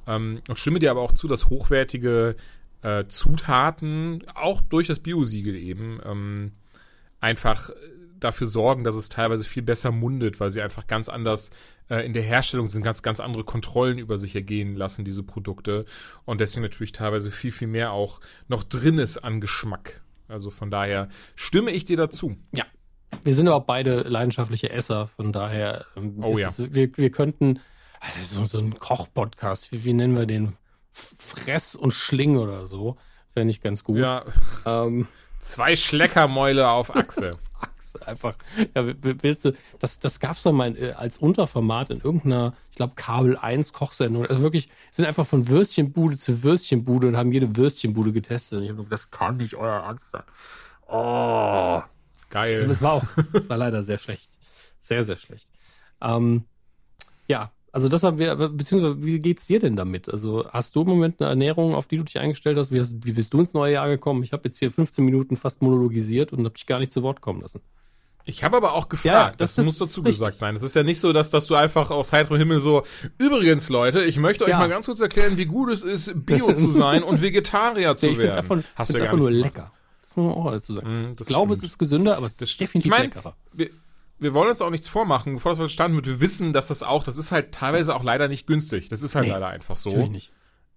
Ähm, 0.06 0.42
und 0.48 0.58
stimme 0.58 0.78
dir 0.78 0.92
aber 0.92 1.00
auch 1.00 1.12
zu, 1.12 1.26
dass 1.26 1.48
hochwertige 1.48 2.36
äh, 2.82 3.04
Zutaten, 3.08 4.24
auch 4.34 4.60
durch 4.60 4.86
das 4.86 5.00
Biosiegel 5.00 5.56
eben, 5.56 6.00
ähm, 6.04 6.52
einfach 7.20 7.70
dafür 8.20 8.46
sorgen, 8.46 8.84
dass 8.84 8.96
es 8.96 9.08
teilweise 9.08 9.44
viel 9.44 9.62
besser 9.62 9.90
mundet, 9.90 10.40
weil 10.40 10.50
sie 10.50 10.62
einfach 10.62 10.86
ganz 10.86 11.08
anders 11.08 11.50
äh, 11.88 12.04
in 12.06 12.12
der 12.12 12.22
Herstellung 12.22 12.66
sind, 12.66 12.82
ganz, 12.82 13.02
ganz 13.02 13.20
andere 13.20 13.44
Kontrollen 13.44 13.98
über 13.98 14.18
sich 14.18 14.34
ergehen 14.34 14.74
lassen, 14.76 15.04
diese 15.04 15.22
Produkte. 15.22 15.84
Und 16.24 16.40
deswegen 16.40 16.62
natürlich 16.62 16.92
teilweise 16.92 17.30
viel, 17.30 17.52
viel 17.52 17.68
mehr 17.68 17.92
auch 17.92 18.20
noch 18.48 18.64
drin 18.64 18.98
ist 18.98 19.18
an 19.18 19.40
Geschmack. 19.40 20.02
Also 20.28 20.50
von 20.50 20.70
daher 20.70 21.08
stimme 21.34 21.70
ich 21.72 21.84
dir 21.84 21.96
dazu. 21.96 22.36
Ja. 22.52 22.64
Wir 23.24 23.34
sind 23.34 23.48
aber 23.48 23.56
auch 23.56 23.64
beide 23.66 24.02
leidenschaftliche 24.02 24.70
Esser, 24.70 25.08
von 25.08 25.32
daher 25.32 25.84
ähm, 25.96 26.22
Oh 26.22 26.38
ja. 26.38 26.48
es, 26.48 26.58
wir, 26.58 26.96
wir 26.96 27.10
könnten, 27.10 27.58
also 27.98 28.40
so, 28.40 28.44
so 28.44 28.58
ein 28.58 28.78
Koch-Podcast, 28.78 29.72
wie, 29.72 29.84
wie 29.84 29.92
nennen 29.92 30.14
wir 30.16 30.26
den? 30.26 30.56
Fress 30.92 31.74
und 31.74 31.92
Schling 31.92 32.36
oder 32.36 32.66
so. 32.66 32.96
Fände 33.32 33.50
ich 33.50 33.60
ganz 33.60 33.84
gut. 33.84 33.98
Ja, 33.98 34.24
Ähm, 34.64 35.06
zwei 35.40 35.74
Schleckermäule 35.76 36.68
auf 36.68 36.94
Achse. 36.94 37.36
Achse, 37.80 38.06
einfach. 38.06 38.36
Ja, 38.74 38.94
willst 39.02 39.44
du, 39.44 39.52
das, 39.78 39.98
das 39.98 40.20
gab's 40.20 40.42
doch 40.42 40.52
mal 40.52 40.76
äh, 40.76 40.92
als 40.92 41.18
Unterformat 41.18 41.90
in 41.90 42.00
irgendeiner, 42.00 42.54
ich 42.70 42.76
glaube, 42.76 42.94
Kabel 42.94 43.36
1 43.36 43.72
Kochsendung. 43.72 44.26
Also 44.26 44.42
wirklich, 44.42 44.68
sind 44.92 45.06
einfach 45.06 45.26
von 45.26 45.48
Würstchenbude 45.48 46.16
zu 46.16 46.42
Würstchenbude 46.42 47.08
und 47.08 47.16
haben 47.16 47.32
jede 47.32 47.56
Würstchenbude 47.56 48.12
getestet. 48.12 48.58
Und 48.58 48.64
ich 48.64 48.70
habe 48.70 48.84
das 48.88 49.10
kann 49.10 49.38
nicht 49.38 49.54
euer 49.54 49.82
Ernst 49.82 50.10
sein. 50.10 50.22
Oh. 50.88 51.82
Geil. 52.28 52.56
Also 52.56 52.68
das 52.68 52.82
war 52.82 52.92
auch, 52.92 53.04
das 53.32 53.48
war 53.48 53.56
leider 53.56 53.82
sehr 53.82 53.98
schlecht. 53.98 54.30
Sehr, 54.78 55.04
sehr 55.04 55.16
schlecht. 55.16 55.48
Ähm, 56.00 56.44
ja, 57.26 57.50
also 57.72 57.88
das 57.88 58.02
haben 58.02 58.18
wir, 58.18 58.34
beziehungsweise 58.36 59.02
wie 59.04 59.18
geht's 59.20 59.46
dir 59.46 59.58
denn 59.60 59.76
damit? 59.76 60.08
Also 60.08 60.46
hast 60.50 60.74
du 60.76 60.82
im 60.82 60.88
Moment 60.88 61.20
eine 61.20 61.30
Ernährung, 61.30 61.74
auf 61.74 61.86
die 61.86 61.96
du 61.98 62.04
dich 62.04 62.18
eingestellt 62.18 62.56
hast? 62.58 62.70
Wie, 62.72 62.80
hast, 62.80 62.94
wie 63.04 63.12
bist 63.12 63.32
du 63.32 63.38
ins 63.40 63.52
neue 63.54 63.74
Jahr 63.74 63.88
gekommen? 63.88 64.22
Ich 64.22 64.32
habe 64.32 64.42
jetzt 64.48 64.58
hier 64.58 64.70
15 64.70 65.04
Minuten 65.04 65.36
fast 65.36 65.62
monologisiert 65.62 66.32
und 66.32 66.40
habe 66.44 66.54
dich 66.54 66.66
gar 66.66 66.78
nicht 66.80 66.90
zu 66.92 67.02
Wort 67.02 67.20
kommen 67.20 67.40
lassen. 67.42 67.60
Ich 68.26 68.44
habe 68.44 68.56
aber 68.58 68.74
auch 68.74 68.88
gefragt, 68.88 69.06
Ja, 69.30 69.32
das, 69.36 69.54
das 69.54 69.64
muss 69.64 69.78
dazu 69.78 70.00
richtig. 70.00 70.16
gesagt 70.18 70.38
sein. 70.38 70.54
Es 70.54 70.62
ist 70.62 70.74
ja 70.76 70.82
nicht 70.82 71.00
so, 71.00 71.12
dass, 71.12 71.30
dass 71.30 71.46
du 71.46 71.54
einfach 71.54 71.90
aus 71.90 72.12
heiterem 72.12 72.36
Himmel 72.36 72.60
so, 72.60 72.82
übrigens 73.18 73.68
Leute, 73.70 74.04
ich 74.04 74.18
möchte 74.18 74.44
euch 74.44 74.50
Ja. 74.50 74.58
mal 74.58 74.68
ganz 74.68 74.86
kurz 74.86 75.00
erklären, 75.00 75.36
wie 75.38 75.46
gut 75.46 75.70
es 75.72 75.82
ist, 75.82 76.12
Bio 76.26 76.52
zu 76.52 76.70
sein 76.70 77.02
und 77.02 77.22
Vegetarier 77.22 77.96
zu 77.96 78.06
Nee, 78.06 78.12
ich 78.12 78.18
werden. 78.18 78.36
einfach, 78.36 78.58
Hast 78.74 78.92
du 78.92 78.98
ja 78.98 79.04
einfach 79.04 79.16
nur 79.16 79.30
nicht 79.30 79.42
lecker. 79.42 79.72
Das 80.02 80.16
muss 80.16 80.26
man 80.26 80.34
auch 80.34 80.50
dazu 80.50 80.74
sagen. 80.74 80.88
Mm, 80.88 81.12
ich 81.12 81.26
glaube, 81.26 81.54
stimmt. 81.54 81.64
es 81.64 81.70
ist 81.70 81.78
gesünder, 81.78 82.16
aber 82.16 82.26
es 82.26 82.32
ist 82.40 82.60
definitiv 82.60 82.92
Ich 82.92 82.98
mein, 82.98 83.02
leckerer. 83.08 83.36
wir, 83.52 83.70
wir 84.20 84.34
wollen 84.34 84.48
uns 84.50 84.62
auch 84.62 84.70
nichts 84.70 84.86
vormachen, 84.88 85.34
bevor 85.34 85.52
das 85.52 85.58
was 85.58 85.72
stand 85.72 85.94
wird. 85.94 86.06
Wir 86.06 86.20
wissen, 86.20 86.52
dass 86.52 86.68
das 86.68 86.82
auch, 86.82 87.02
das 87.02 87.16
ist 87.16 87.32
halt 87.32 87.52
teilweise 87.52 87.94
auch 87.96 88.04
leider 88.04 88.28
nicht 88.28 88.46
günstig. 88.46 88.88
Das 88.88 89.02
ist 89.02 89.14
halt 89.14 89.26
Nee, 89.26 89.32
leider 89.32 89.48
einfach 89.48 89.76
so. 89.76 89.90
Natürlich 89.90 90.10
nicht. 90.10 90.32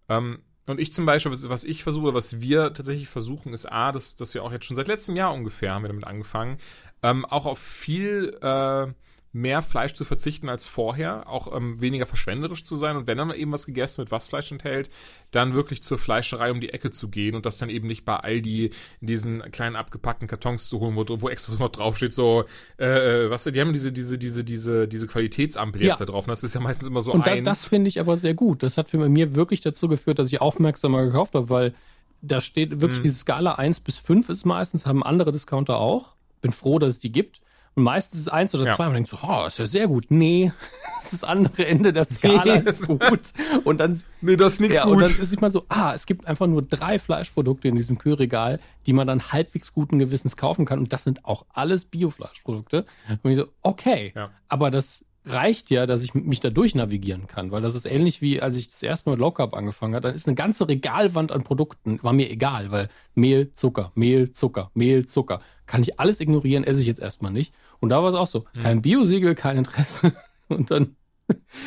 Ähm, 0.09 0.39
und 0.65 0.79
ich 0.79 0.93
zum 0.93 1.05
Beispiel, 1.05 1.31
was, 1.31 1.49
was 1.49 1.65
ich 1.65 1.83
versuche, 1.83 2.13
was 2.13 2.39
wir 2.39 2.73
tatsächlich 2.73 3.09
versuchen, 3.09 3.53
ist 3.53 3.65
A, 3.69 3.91
dass, 3.91 4.15
dass 4.15 4.33
wir 4.33 4.43
auch 4.43 4.51
jetzt 4.51 4.65
schon 4.65 4.75
seit 4.77 4.87
letztem 4.87 5.15
Jahr 5.15 5.33
ungefähr 5.33 5.73
haben 5.73 5.83
wir 5.83 5.89
damit 5.89 6.05
angefangen, 6.07 6.57
ähm, 7.01 7.25
auch 7.25 7.45
auf 7.45 7.59
viel 7.59 8.37
äh, 8.41 8.87
mehr 9.35 9.63
Fleisch 9.63 9.93
zu 9.95 10.05
verzichten 10.05 10.47
als 10.47 10.67
vorher, 10.67 11.27
auch 11.27 11.55
ähm, 11.57 11.81
weniger 11.81 12.05
verschwenderisch 12.05 12.63
zu 12.63 12.75
sein 12.75 12.95
und 12.97 13.07
wenn 13.07 13.17
dann 13.17 13.31
eben 13.31 13.51
was 13.51 13.65
gegessen 13.65 13.97
wird, 13.97 14.11
was 14.11 14.27
Fleisch 14.27 14.51
enthält, 14.51 14.91
dann 15.31 15.55
wirklich 15.55 15.81
zur 15.81 15.97
Fleischerei 15.97 16.51
um 16.51 16.61
die 16.61 16.69
Ecke 16.69 16.91
zu 16.91 17.09
gehen 17.09 17.33
und 17.35 17.45
das 17.47 17.57
dann 17.57 17.69
eben 17.69 17.87
nicht 17.87 18.05
bei 18.05 18.15
Aldi 18.15 18.69
in 19.01 19.07
diesen 19.07 19.41
kleinen 19.51 19.75
abgepackten 19.75 20.27
Kartons 20.27 20.69
zu 20.69 20.79
holen, 20.79 20.95
wo, 20.95 21.03
wo 21.19 21.29
extra 21.29 21.51
so 21.51 21.57
noch 21.57 21.69
draufsteht, 21.69 22.13
so, 22.13 22.45
äh, 22.77 23.25
äh, 23.25 23.29
was, 23.31 23.43
die 23.45 23.59
haben 23.59 23.73
diese, 23.73 23.91
diese, 23.91 24.19
diese, 24.19 24.43
diese, 24.43 24.87
diese 24.87 25.07
Qualitätsampel 25.07 25.81
jetzt 25.81 25.99
Ja. 25.99 26.05
da 26.05 26.11
drauf. 26.11 26.25
und 26.27 26.29
Das 26.31 26.43
ist 26.43 26.53
ja 26.53 26.61
meistens 26.61 26.87
immer 26.87 27.01
so 27.01 27.11
Und 27.11 27.25
da, 27.25 27.31
eins. 27.31 27.43
das 27.45 27.67
finde 27.67 27.87
ich 27.87 27.99
aber 27.99 28.15
sehr 28.17 28.35
gut. 28.35 28.61
Das 28.61 28.77
hat 28.77 28.89
für 28.89 28.97
mir 29.09 29.33
wirklich 29.33 29.61
dazu 29.61 29.87
geführt, 29.87 30.19
dass 30.19 30.27
ich 30.31 30.41
aufmerksamer 30.41 31.03
gekauft 31.05 31.33
habe, 31.33 31.49
weil 31.49 31.73
da 32.21 32.39
steht 32.39 32.81
wirklich 32.81 32.99
Mhm. 32.99 33.03
diese 33.03 33.15
Skala 33.15 33.53
1 33.55 33.79
bis 33.79 33.97
5 33.97 34.29
ist 34.29 34.45
meistens, 34.45 34.85
haben 34.85 35.01
andere 35.03 35.31
Discounter 35.31 35.77
auch. 35.77 36.13
Bin 36.41 36.51
froh, 36.51 36.77
dass 36.77 36.89
es 36.95 36.99
die 36.99 37.11
gibt. 37.11 37.41
Und 37.75 37.83
meistens 37.83 38.19
ist 38.19 38.27
es 38.27 38.33
1 38.33 38.53
oder 38.55 38.65
Ja. 38.65 38.75
2 38.75 38.83
und 38.83 38.89
man 38.89 38.95
denkt 38.95 39.09
so, 39.09 39.17
oh, 39.27 39.45
ist 39.47 39.57
ja 39.59 39.65
sehr 39.65 39.87
gut. 39.87 40.05
Nee, 40.09 40.51
das 40.95 41.05
ist 41.05 41.13
das 41.13 41.23
andere 41.23 41.65
Ende 41.65 41.91
der 41.91 42.05
Skala 42.05 42.43
Nee, 42.59 42.69
ist 42.69 42.87
gut. 42.87 43.33
Und 43.63 43.79
dann, 43.79 43.99
nee, 44.21 44.35
das 44.35 44.53
ist 44.53 44.59
nichts 44.59 44.77
ja, 44.77 44.83
und 44.85 44.93
gut. 44.93 45.03
dann 45.05 45.11
ist 45.11 45.19
es 45.19 45.41
mal 45.41 45.49
so, 45.49 45.65
ah, 45.69 45.93
es 45.93 46.05
gibt 46.05 46.27
einfach 46.27 46.47
nur 46.47 46.61
drei 46.61 46.99
Fleischprodukte 46.99 47.67
in 47.67 47.75
diesem 47.75 47.97
Kühlregal, 47.97 48.59
die 48.85 48.93
man 48.93 49.07
dann 49.07 49.31
halbwegs 49.31 49.73
guten 49.73 49.97
Gewissens 49.97 50.37
kaufen 50.37 50.65
kann. 50.65 50.79
Und 50.79 50.93
das 50.93 51.03
sind 51.03 51.25
auch 51.25 51.45
alles 51.53 51.85
Biofleischprodukte. 51.85 52.85
Und 53.23 53.31
ich 53.31 53.37
so, 53.37 53.47
okay. 53.61 54.13
Ja. 54.15 54.29
Aber 54.49 54.69
das 54.69 55.03
reicht 55.25 55.69
ja, 55.69 55.85
dass 55.85 56.03
ich 56.03 56.13
mich 56.13 56.39
da 56.41 56.49
durchnavigieren 56.49 57.27
kann, 57.27 57.51
weil 57.51 57.61
das 57.61 57.75
ist 57.75 57.85
ähnlich 57.85 58.21
wie 58.21 58.41
als 58.41 58.57
ich 58.57 58.69
das 58.69 58.83
erste 58.83 59.09
Mal 59.09 59.13
mit 59.15 59.21
Low 59.21 59.31
Carb 59.31 59.53
angefangen 59.53 59.95
habe, 59.95 60.01
dann 60.07 60.15
ist 60.15 60.27
eine 60.27 60.35
ganze 60.35 60.67
Regalwand 60.67 61.31
an 61.31 61.43
Produkten, 61.43 62.01
war 62.03 62.13
mir 62.13 62.29
egal, 62.29 62.71
weil 62.71 62.89
Mehl, 63.15 63.53
Zucker, 63.53 63.91
Mehl, 63.95 64.31
Zucker, 64.31 64.69
Mehl, 64.73 65.05
Zucker, 65.05 65.41
kann 65.65 65.81
ich 65.81 65.99
alles 65.99 66.19
ignorieren, 66.19 66.63
esse 66.63 66.81
ich 66.81 66.87
jetzt 66.87 66.99
erstmal 66.99 67.31
nicht. 67.31 67.53
Und 67.79 67.89
da 67.89 68.01
war 68.01 68.09
es 68.09 68.15
auch 68.15 68.27
so, 68.27 68.45
kein 68.61 68.81
Biosiegel, 68.81 69.33
kein 69.35 69.57
Interesse. 69.57 70.13
Und 70.49 70.71
dann 70.71 70.95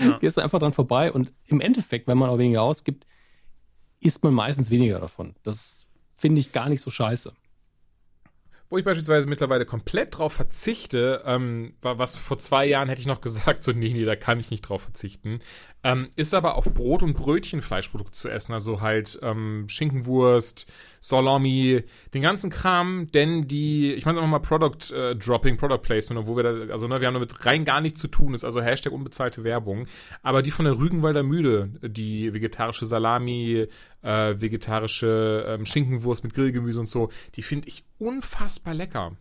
Ja. 0.04 0.18
gehst 0.20 0.36
du 0.36 0.42
einfach 0.42 0.58
dran 0.58 0.74
vorbei 0.74 1.10
und 1.10 1.32
im 1.46 1.60
Endeffekt, 1.62 2.06
wenn 2.08 2.18
man 2.18 2.28
auch 2.28 2.36
weniger 2.38 2.60
ausgibt, 2.62 3.06
isst 4.00 4.22
man 4.22 4.34
meistens 4.34 4.70
weniger 4.70 5.00
davon. 5.00 5.34
Das 5.42 5.86
finde 6.14 6.40
ich 6.40 6.52
gar 6.52 6.68
nicht 6.68 6.82
so 6.82 6.90
scheiße. 6.90 7.32
Wo 8.68 8.78
ich 8.78 8.84
beispielsweise 8.84 9.28
mittlerweile 9.28 9.64
komplett 9.64 10.18
drauf 10.18 10.32
verzichte, 10.32 11.22
ähm, 11.24 11.74
wa- 11.82 11.98
was 11.98 12.16
vor 12.16 12.38
zwei 12.38 12.66
Jahren 12.66 12.88
hätte 12.88 13.00
ich 13.00 13.06
noch 13.06 13.20
gesagt, 13.20 13.62
so 13.62 13.70
nee, 13.72 13.92
nee, 13.92 14.04
da 14.04 14.16
kann 14.16 14.40
ich 14.40 14.50
nicht 14.50 14.62
drauf 14.62 14.82
verzichten, 14.82 15.38
ähm, 15.84 16.08
ist 16.16 16.34
aber 16.34 16.56
auf 16.56 16.64
Brot 16.64 17.04
und 17.04 17.14
Brötchen 17.14 17.62
Fleischprodukte 17.62 18.12
zu 18.12 18.28
essen, 18.28 18.52
also 18.52 18.80
halt 18.80 19.20
ähm, 19.22 19.66
Schinkenwurst, 19.68 20.66
Salami, 21.08 21.84
den 22.14 22.22
ganzen 22.22 22.50
Kram, 22.50 23.06
denn 23.12 23.46
die, 23.46 23.94
ich 23.94 24.04
meine 24.06 24.18
einfach 24.18 24.30
mal 24.30 24.40
Product 24.40 24.92
äh, 24.92 25.14
Dropping, 25.14 25.56
Product 25.56 25.78
Placement, 25.78 26.20
obwohl 26.20 26.42
wir 26.42 26.66
da, 26.66 26.72
also 26.72 26.88
ne, 26.88 27.00
wir 27.00 27.06
haben 27.06 27.14
damit 27.14 27.46
rein 27.46 27.64
gar 27.64 27.80
nichts 27.80 28.00
zu 28.00 28.08
tun, 28.08 28.34
ist 28.34 28.44
also 28.44 28.60
Hashtag 28.60 28.92
unbezahlte 28.92 29.44
Werbung, 29.44 29.86
aber 30.22 30.42
die 30.42 30.50
von 30.50 30.64
der 30.64 30.78
Rügenwalder 30.78 31.22
Mühle, 31.22 31.70
die 31.80 32.34
vegetarische 32.34 32.86
Salami, 32.86 33.68
äh, 34.02 34.34
vegetarische 34.40 35.44
ähm, 35.46 35.64
Schinkenwurst 35.64 36.24
mit 36.24 36.34
Grillgemüse 36.34 36.80
und 36.80 36.88
so, 36.88 37.10
die 37.36 37.42
finde 37.42 37.68
ich 37.68 37.84
unfassbar 37.98 38.74
lecker. 38.74 39.16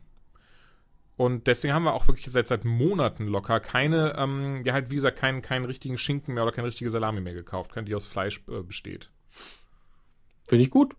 Und 1.17 1.45
deswegen 1.45 1.73
haben 1.75 1.83
wir 1.83 1.93
auch 1.93 2.07
wirklich 2.07 2.25
seit, 2.25 2.47
seit 2.47 2.65
Monaten 2.65 3.27
locker 3.27 3.59
keine, 3.59 4.15
ähm, 4.17 4.63
ja 4.65 4.73
halt 4.73 4.89
wie 4.89 4.95
gesagt, 4.95 5.19
keinen, 5.19 5.43
keinen 5.43 5.65
richtigen 5.65 5.99
Schinken 5.99 6.33
mehr 6.33 6.43
oder 6.43 6.51
keine 6.51 6.67
richtige 6.67 6.89
Salami 6.89 7.21
mehr 7.21 7.35
gekauft, 7.35 7.71
die 7.87 7.95
aus 7.95 8.07
Fleisch 8.07 8.41
äh, 8.49 8.63
besteht. 8.63 9.11
Finde 10.47 10.63
ich 10.63 10.71
gut. 10.71 10.95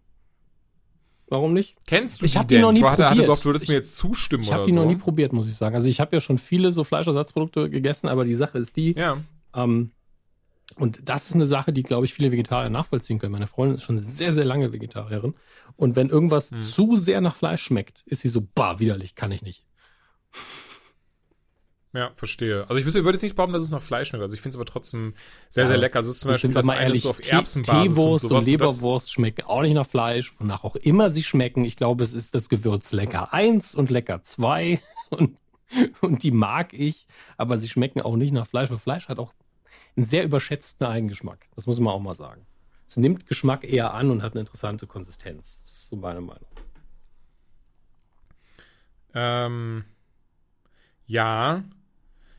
Warum 1.28 1.52
nicht? 1.54 1.74
Kennst 1.86 2.20
du 2.20 2.24
Ich 2.26 2.32
die 2.32 2.38
hab 2.38 2.46
die 2.48 2.54
denn? 2.54 2.62
noch 2.62 2.72
nie 2.72 2.78
ich 2.78 2.84
hatte, 2.84 3.02
hatte 3.04 3.08
probiert. 3.10 3.26
gehofft, 3.26 3.44
du 3.44 3.48
würdest 3.48 3.64
Ich- 3.64 3.68
mir 3.68 3.74
jetzt 3.74 3.96
zustimmen 3.96 4.42
Ich 4.44 4.48
oder 4.50 4.58
habe 4.58 4.66
die 4.66 4.72
so. 4.72 4.78
noch 4.80 4.86
nie 4.86 4.96
probiert, 4.96 5.32
muss 5.32 5.48
ich 5.48 5.56
sagen. 5.56 5.74
Also 5.74 5.88
ich 5.88 5.98
habe 6.00 6.14
ja 6.14 6.20
schon 6.20 6.38
viele 6.38 6.70
so 6.72 6.84
Fleischersatzprodukte 6.84 7.68
gegessen, 7.68 8.06
aber 8.08 8.24
die 8.24 8.34
Sache 8.34 8.58
ist 8.58 8.76
die, 8.76 8.92
ja. 8.94 9.16
ähm, 9.54 9.90
und 10.76 11.00
das 11.08 11.26
ist 11.28 11.34
eine 11.34 11.46
Sache, 11.46 11.72
die, 11.72 11.82
glaube 11.82 12.04
ich, 12.06 12.14
viele 12.14 12.30
Vegetarier 12.32 12.70
nachvollziehen 12.70 13.18
können. 13.18 13.32
Meine 13.32 13.46
Freundin 13.46 13.76
ist 13.76 13.82
schon 13.82 13.98
sehr, 13.98 14.32
sehr 14.32 14.44
lange 14.44 14.72
Vegetarierin. 14.72 15.34
Und 15.76 15.96
wenn 15.96 16.08
irgendwas 16.10 16.50
Hm. 16.52 16.62
zu 16.62 16.96
sehr 16.96 17.20
nach 17.20 17.34
Fleisch 17.36 17.62
schmeckt, 17.62 18.02
ist 18.06 18.20
sie 18.22 18.28
so, 18.28 18.46
bah, 18.54 18.78
widerlich, 18.78 19.14
kann 19.14 19.32
ich 19.32 19.42
nicht. 19.42 19.64
Ja, 21.96 22.10
verstehe. 22.14 22.68
Also 22.68 22.76
ich 22.76 22.94
würde 22.94 23.12
jetzt 23.12 23.22
nicht 23.22 23.36
behaupten, 23.36 23.54
dass 23.54 23.62
es 23.62 23.70
nach 23.70 23.80
Fleisch 23.80 24.10
schmeckt. 24.10 24.20
Also 24.20 24.34
ich 24.34 24.42
finde 24.42 24.50
es 24.50 24.56
aber 24.56 24.66
trotzdem 24.66 25.14
sehr, 25.48 25.62
Ja, 25.64 25.68
sehr 25.68 25.78
lecker. 25.78 25.96
Also 25.96 26.10
es 26.10 26.16
ist 26.16 26.20
zum 26.20 26.30
Beispiel 26.30 26.50
das 26.50 26.66
mal 26.66 26.74
eine 26.74 26.88
ehrlich, 26.88 27.02
so 27.02 27.10
auf 27.10 27.26
Erbsenbasis 27.26 27.94
Teewurst 27.94 28.24
und 28.24 28.32
und, 28.32 28.42
sowas. 28.42 28.46
Leberwurst 28.46 29.12
schmecken 29.12 29.46
auch 29.46 29.62
nicht 29.62 29.72
nach 29.72 29.86
Fleisch, 29.86 30.34
wonach 30.38 30.62
auch 30.62 30.76
immer 30.76 31.08
sie 31.08 31.22
schmecken. 31.22 31.64
Ich 31.64 31.76
glaube, 31.76 32.04
es 32.04 32.12
ist 32.12 32.34
das 32.34 32.50
Gewürz 32.50 32.92
lecker 32.92 33.32
1 33.32 33.74
und 33.74 33.88
lecker 33.88 34.22
2 34.22 34.78
und, 35.08 35.38
und 36.02 36.22
die 36.22 36.32
mag 36.32 36.74
ich, 36.74 37.06
aber 37.38 37.56
sie 37.56 37.70
schmecken 37.70 38.02
auch 38.02 38.16
nicht 38.16 38.32
nach 38.32 38.46
Fleisch, 38.46 38.68
weil 38.68 38.76
Fleisch 38.76 39.08
hat 39.08 39.18
auch 39.18 39.32
einen 39.96 40.04
sehr 40.04 40.22
überschätzten 40.22 40.86
Eigengeschmack. 40.86 41.46
Das 41.54 41.66
muss 41.66 41.80
man 41.80 41.94
auch 41.94 42.00
mal 42.00 42.14
sagen. 42.14 42.44
Es 42.86 42.98
nimmt 42.98 43.26
Geschmack 43.26 43.64
eher 43.64 43.94
an 43.94 44.10
und 44.10 44.22
hat 44.22 44.34
eine 44.34 44.40
interessante 44.40 44.86
Konsistenz. 44.86 45.60
Das 45.62 45.70
ist 45.70 45.88
so 45.88 45.96
meine 45.96 46.20
Meinung. 46.20 46.46
ähm, 49.14 49.84
ja. 51.06 51.64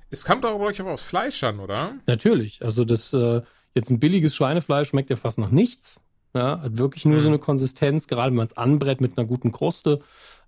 Es 0.10 0.24
kommt 0.26 0.43
doch 0.43 0.52
aber 0.56 0.70
auch 0.70 0.80
aufs 0.93 1.04
Fleisch 1.04 1.43
an, 1.43 1.60
oder? 1.60 1.96
Natürlich. 2.06 2.62
Also 2.63 2.86
das 2.86 3.13
äh, 3.13 3.41
jetzt 3.76 3.89
ein 3.89 4.00
billiges 4.00 4.36
Schweinefleisch 4.36 4.89
schmeckt 4.89 5.10
ja 5.10 5.15
fast 5.15 5.38
nach 5.38 5.52
nichts. 5.52 6.02
Ja, 6.34 6.62
hat 6.62 6.78
wirklich 6.78 7.06
nur 7.06 7.15
Mhm. 7.15 7.22
so 7.22 7.28
eine 7.30 7.39
Konsistenz, 7.39 8.08
gerade 8.08 8.30
wenn 8.30 8.38
man 8.38 8.46
es 8.46 8.56
anbrät 8.58 9.02
mit 9.02 9.17
einer 9.17 9.28
guten 9.28 9.52
Kruste. 9.52 10.02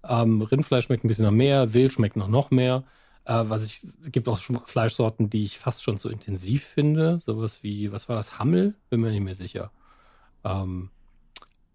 Ähm, 0.08 0.41
Rindfleisch 0.41 0.86
schmeckt 0.86 1.04
ein 1.04 1.08
bisschen 1.08 1.26
nach 1.26 1.32
mehr, 1.32 1.74
Wild 1.74 1.93
schmeckt 1.93 2.15
noch 2.15 2.28
noch 2.28 2.52
mehr. 2.52 2.84
Äh, 3.26 3.43
was 3.48 3.65
ich 3.65 3.88
gibt 4.12 4.28
auch 4.28 4.39
Fleischsorten, 4.39 5.30
die 5.30 5.43
ich 5.45 5.58
fast 5.58 5.84
schon 5.84 5.98
so 5.98 6.10
intensiv 6.10 6.63
finde. 6.63 7.19
Sowas 7.26 7.63
wie, 7.63 7.91
was 7.91 8.08
war 8.08 8.15
das? 8.15 8.39
Hammel? 8.39 8.76
Bin 8.89 9.02
mir 9.02 9.12
nicht 9.12 9.24
mehr 9.24 9.36
sicher. 9.36 9.72
Ähm, 10.43 10.89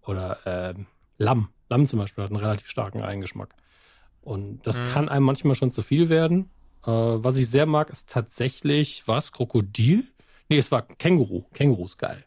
oder 0.05 0.37
ähm, 0.45 0.87
Lamm. 1.17 1.49
Lamm 1.69 1.85
zum 1.85 1.99
Beispiel 1.99 2.23
hat 2.23 2.31
einen 2.31 2.39
relativ 2.39 2.67
starken 2.69 3.01
Eigengeschmack. 3.01 3.55
Und 4.21 4.65
das 4.67 4.81
Mhm. 4.81 4.87
kann 4.87 5.09
einem 5.09 5.25
manchmal 5.25 5.55
schon 5.55 5.71
zu 5.71 5.81
viel 5.81 6.09
werden. 6.09 6.49
Äh, 6.85 6.91
was 6.91 7.37
ich 7.37 7.49
sehr 7.49 7.65
mag, 7.65 7.89
ist 7.89 8.09
tatsächlich, 8.09 9.03
was? 9.07 9.31
Krokodil? 9.31 10.05
Nee, 10.49 10.57
es 10.57 10.71
war 10.71 10.83
Känguru. 10.83 11.43
Känguru 11.53 11.85
ist 11.85 11.97
geil. 11.97 12.23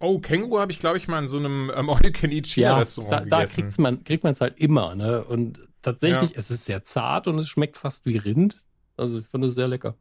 Oh, 0.00 0.18
Känguru 0.18 0.58
habe 0.58 0.72
ich, 0.72 0.78
glaube 0.78 0.98
ich, 0.98 1.08
mal 1.08 1.20
in 1.20 1.28
so 1.28 1.38
einem 1.38 1.70
ähm, 1.74 1.88
All-You-Can-Eat-China-Restaurant 1.90 3.12
da, 3.12 3.20
da 3.20 3.36
gegessen. 3.38 3.54
kriegt's 3.54 3.78
man, 3.78 4.04
kriegt 4.04 4.24
man 4.24 4.32
es 4.32 4.40
halt 4.40 4.58
immer, 4.58 4.94
ne? 4.94 5.24
Und 5.24 5.60
tatsächlich, 5.82 6.30
ja. 6.30 6.36
es 6.36 6.50
ist 6.50 6.64
sehr 6.64 6.82
zart 6.82 7.28
und 7.28 7.38
es 7.38 7.48
schmeckt 7.48 7.76
fast 7.76 8.04
wie 8.06 8.16
Rind. 8.16 8.64
Also 8.96 9.18
ich 9.18 9.26
finde 9.26 9.48
es 9.48 9.54
sehr 9.54 9.68
lecker. 9.68 9.94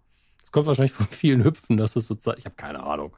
Es 0.44 0.52
kommt 0.52 0.68
wahrscheinlich 0.68 0.94
von 0.94 1.08
vielen 1.08 1.44
Hüpfen, 1.44 1.78
dass 1.78 1.96
es 1.96 2.08
so 2.08 2.16
zart. 2.16 2.40
Ich 2.40 2.46
habe 2.46 2.56
keine 2.56 2.84
Ahnung. 2.84 3.16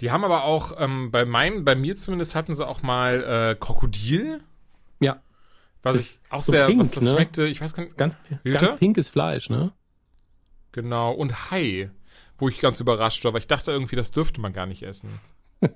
Die 0.00 0.10
haben 0.10 0.24
aber 0.24 0.44
auch, 0.44 0.74
ähm, 0.78 1.10
bei 1.10 1.24
meinem, 1.24 1.64
bei 1.64 1.74
mir 1.74 1.96
zumindest 1.96 2.34
hatten 2.34 2.54
sie 2.54 2.66
auch 2.66 2.82
mal 2.82 3.52
äh, 3.52 3.54
Krokodil. 3.58 4.40
Was 5.82 6.00
ich 6.00 6.20
auch 6.30 6.40
so 6.40 6.52
sehr, 6.52 6.66
pink, 6.66 6.80
was 6.80 6.92
das 6.92 7.04
ne? 7.04 7.10
schmeckte, 7.10 7.46
ich 7.46 7.60
weiß 7.60 7.74
gar 7.74 7.82
nicht. 7.82 7.96
Ganz, 7.96 8.16
ganz 8.44 8.78
pinkes 8.78 9.08
Fleisch, 9.08 9.50
ne? 9.50 9.72
Genau. 10.70 11.12
Und 11.12 11.50
Hai, 11.50 11.90
wo 12.38 12.48
ich 12.48 12.60
ganz 12.60 12.80
überrascht 12.80 13.24
war, 13.24 13.32
weil 13.32 13.40
ich 13.40 13.46
dachte 13.46 13.72
irgendwie, 13.72 13.96
das 13.96 14.10
dürfte 14.10 14.40
man 14.40 14.52
gar 14.52 14.66
nicht 14.66 14.82
essen. 14.82 15.20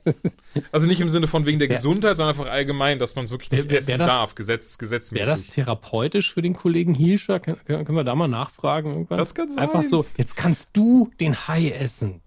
also 0.73 0.87
nicht 0.87 1.01
im 1.01 1.11
Sinne 1.11 1.29
von 1.29 1.47
wegen 1.47 1.59
der 1.59 1.69
ja. 1.69 1.75
Gesundheit, 1.75 2.17
sondern 2.17 2.37
einfach 2.37 2.51
allgemein, 2.51 2.99
dass 2.99 3.15
man 3.15 3.25
es 3.25 3.31
wirklich 3.31 3.51
nicht 3.53 3.71
wär, 3.71 3.79
essen 3.79 3.99
das, 3.99 4.09
darf, 4.09 4.35
gesetz, 4.35 4.79
gesetzmäßig. 4.79 5.27
Wäre 5.27 5.37
das 5.37 5.47
therapeutisch 5.49 6.33
für 6.33 6.43
den 6.43 6.55
Kollegen 6.55 6.95
Hielscher? 6.95 7.41
Können, 7.41 7.59
können 7.65 7.95
wir 7.95 8.05
da 8.05 8.15
mal 8.15 8.29
nachfragen 8.29 8.91
irgendwann? 8.91 9.19
Das 9.19 9.35
kann 9.35 9.49
sein. 9.49 9.65
Einfach 9.65 9.83
so, 9.83 10.07
jetzt 10.17 10.37
kannst 10.37 10.77
du 10.77 11.11
den 11.21 11.49
Hai 11.49 11.71
essen. 11.71 12.21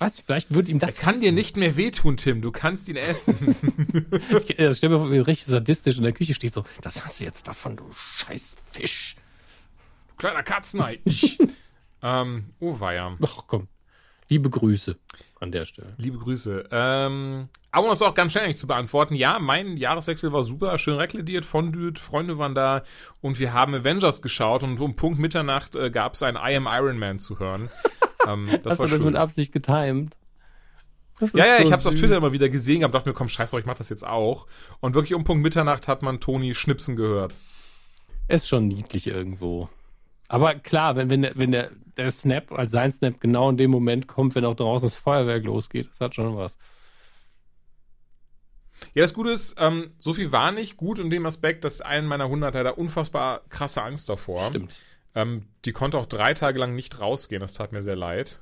Was? 0.00 0.20
Vielleicht 0.20 0.54
wird 0.54 0.70
ihm 0.70 0.78
das. 0.78 0.96
Er 0.96 1.04
kann 1.04 1.20
dir 1.20 1.30
nicht 1.30 1.58
mehr 1.58 1.76
wehtun, 1.76 2.16
Tim. 2.16 2.40
Du 2.40 2.50
kannst 2.50 2.88
ihn 2.88 2.96
essen. 2.96 3.36
ich, 4.48 4.56
das 4.56 4.78
stell 4.78 4.88
mir 4.88 4.96
vor, 4.96 5.12
wie 5.12 5.18
richtig 5.18 5.52
sadistisch 5.52 5.98
in 5.98 6.04
der 6.04 6.12
Küche 6.12 6.34
steht 6.34 6.54
so: 6.54 6.64
Das 6.80 7.04
hast 7.04 7.20
du 7.20 7.24
jetzt 7.24 7.46
davon, 7.46 7.76
du 7.76 7.84
scheiß 7.92 8.56
Fisch. 8.72 9.16
Du 10.08 10.14
kleiner 10.16 10.42
Katzenei. 10.42 11.00
ähm, 12.02 12.44
oh, 12.60 12.80
weia. 12.80 13.14
Ach 13.22 13.44
komm. 13.46 13.68
Liebe 14.30 14.48
Grüße 14.48 14.96
an 15.38 15.52
der 15.52 15.66
Stelle. 15.66 15.92
Liebe 15.98 16.16
Grüße. 16.16 16.68
Ähm, 16.70 17.48
aber 17.70 17.84
um 17.84 17.90
das 17.90 18.00
auch 18.00 18.14
ganz 18.14 18.32
schnell 18.32 18.46
nicht 18.46 18.58
zu 18.58 18.66
beantworten, 18.66 19.16
ja, 19.16 19.38
mein 19.38 19.76
Jahreswechsel 19.76 20.32
war 20.32 20.44
super, 20.44 20.78
schön 20.78 20.96
reklediert, 20.96 21.44
fondüt, 21.44 21.98
Freunde 21.98 22.38
waren 22.38 22.54
da 22.54 22.84
und 23.20 23.38
wir 23.38 23.52
haben 23.52 23.74
Avengers 23.74 24.22
geschaut 24.22 24.62
und 24.62 24.80
um 24.80 24.96
Punkt 24.96 25.18
Mitternacht 25.18 25.74
äh, 25.74 25.90
gab 25.90 26.14
es 26.14 26.22
ein 26.22 26.36
I 26.36 26.56
Am 26.56 26.68
Iron 26.70 26.98
Man 26.98 27.18
zu 27.18 27.38
hören. 27.38 27.68
Ähm, 28.32 28.46
das 28.62 28.72
Hast 28.72 28.78
war 28.78 28.86
du 28.86 28.92
das 28.92 29.00
schön. 29.00 29.12
mit 29.12 29.16
Absicht 29.16 29.52
getimed? 29.52 30.16
Ja, 31.34 31.46
ja, 31.46 31.58
so 31.58 31.64
ich 31.64 31.72
hab's 31.72 31.82
süß. 31.82 31.92
auf 31.92 31.98
Twitter 31.98 32.16
immer 32.16 32.32
wieder 32.32 32.48
gesehen, 32.48 32.82
aber 32.82 32.92
dachte 32.92 33.08
mir, 33.08 33.14
komm, 33.14 33.28
scheiß 33.28 33.50
drauf, 33.50 33.60
ich 33.60 33.66
mach 33.66 33.76
das 33.76 33.90
jetzt 33.90 34.06
auch. 34.06 34.46
Und 34.80 34.94
wirklich 34.94 35.14
um 35.14 35.24
Punkt 35.24 35.42
Mitternacht 35.42 35.86
hat 35.86 36.02
man 36.02 36.20
Toni 36.20 36.54
schnipsen 36.54 36.96
gehört. 36.96 37.34
Ist 38.28 38.48
schon 38.48 38.68
niedlich 38.68 39.06
irgendwo. 39.06 39.68
Aber 40.28 40.54
klar, 40.54 40.96
wenn, 40.96 41.10
wenn, 41.10 41.22
der, 41.22 41.32
wenn 41.36 41.52
der, 41.52 41.72
der 41.96 42.10
Snap 42.10 42.52
als 42.52 42.72
sein 42.72 42.92
Snap 42.92 43.20
genau 43.20 43.50
in 43.50 43.56
dem 43.56 43.70
Moment 43.70 44.06
kommt, 44.06 44.34
wenn 44.34 44.44
auch 44.44 44.54
draußen 44.54 44.86
das 44.86 44.96
Feuerwerk 44.96 45.44
losgeht, 45.44 45.90
das 45.90 46.00
hat 46.00 46.14
schon 46.14 46.36
was. 46.36 46.56
Ja, 48.94 49.02
das 49.02 49.12
Gute 49.12 49.30
ist, 49.30 49.56
ähm, 49.58 49.90
so 49.98 50.14
viel 50.14 50.32
war 50.32 50.52
nicht 50.52 50.76
gut 50.76 50.98
in 50.98 51.10
dem 51.10 51.26
Aspekt, 51.26 51.64
dass 51.64 51.80
einen 51.80 52.06
meiner 52.06 52.28
Hunde 52.28 52.50
da 52.50 52.70
unfassbar 52.70 53.42
krasse 53.50 53.82
Angst 53.82 54.08
davor. 54.08 54.46
Stimmt. 54.46 54.80
Ähm, 55.14 55.46
die 55.64 55.72
konnte 55.72 55.98
auch 55.98 56.06
drei 56.06 56.34
Tage 56.34 56.58
lang 56.58 56.74
nicht 56.74 57.00
rausgehen. 57.00 57.40
Das 57.40 57.54
tat 57.54 57.72
mir 57.72 57.82
sehr 57.82 57.96
leid. 57.96 58.40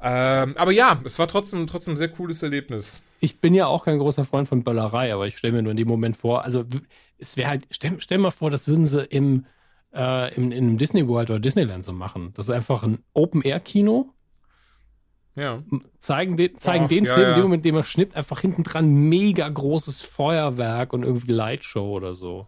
Ähm, 0.00 0.54
aber 0.56 0.72
ja, 0.72 1.00
es 1.04 1.18
war 1.18 1.28
trotzdem, 1.28 1.66
trotzdem 1.66 1.94
ein 1.94 1.98
sehr 1.98 2.08
cooles 2.08 2.42
Erlebnis. 2.42 3.02
Ich 3.20 3.40
bin 3.40 3.54
ja 3.54 3.66
auch 3.66 3.84
kein 3.84 3.98
großer 3.98 4.24
Freund 4.24 4.48
von 4.48 4.62
Böllerei, 4.62 5.14
aber 5.14 5.26
ich 5.26 5.38
stelle 5.38 5.54
mir 5.54 5.62
nur 5.62 5.70
in 5.70 5.76
dem 5.76 5.88
Moment 5.88 6.16
vor, 6.16 6.44
also 6.44 6.64
es 7.18 7.36
wäre 7.36 7.48
halt, 7.48 7.66
stell, 7.70 8.00
stell 8.00 8.18
mal 8.18 8.30
vor, 8.30 8.50
das 8.50 8.68
würden 8.68 8.86
sie 8.86 9.02
im, 9.04 9.46
äh, 9.94 10.34
im, 10.34 10.52
in 10.52 10.76
Disney 10.76 11.08
World 11.08 11.30
oder 11.30 11.40
Disneyland 11.40 11.84
so 11.84 11.92
machen. 11.92 12.32
Das 12.34 12.46
ist 12.46 12.50
einfach 12.50 12.82
ein 12.82 12.98
Open-Air-Kino. 13.14 14.10
Ja. 15.36 15.62
Zeigen, 15.98 16.36
de, 16.36 16.54
zeigen 16.58 16.84
Och, 16.84 16.88
den 16.88 17.04
ja, 17.04 17.14
Film, 17.14 17.26
ja. 17.26 17.30
in 17.30 17.36
dem 17.36 17.42
Moment, 17.44 17.64
in 17.64 17.72
dem 17.72 17.76
er 17.76 17.84
schnippt, 17.84 18.14
einfach 18.14 18.40
hinten 18.40 18.62
dran 18.62 18.92
mega 19.08 19.48
großes 19.48 20.02
Feuerwerk 20.02 20.92
und 20.92 21.02
irgendwie 21.02 21.32
Lightshow 21.32 21.90
oder 21.90 22.14
so 22.14 22.46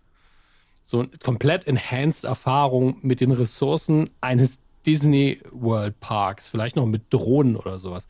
so 0.86 1.00
eine 1.00 1.08
komplett 1.20 1.66
enhanced 1.66 2.22
Erfahrung 2.22 2.98
mit 3.02 3.20
den 3.20 3.32
Ressourcen 3.32 4.08
eines 4.20 4.60
Disney 4.86 5.40
World 5.50 5.98
Parks, 5.98 6.48
vielleicht 6.48 6.76
noch 6.76 6.86
mit 6.86 7.12
Drohnen 7.12 7.56
oder 7.56 7.76
sowas. 7.76 8.06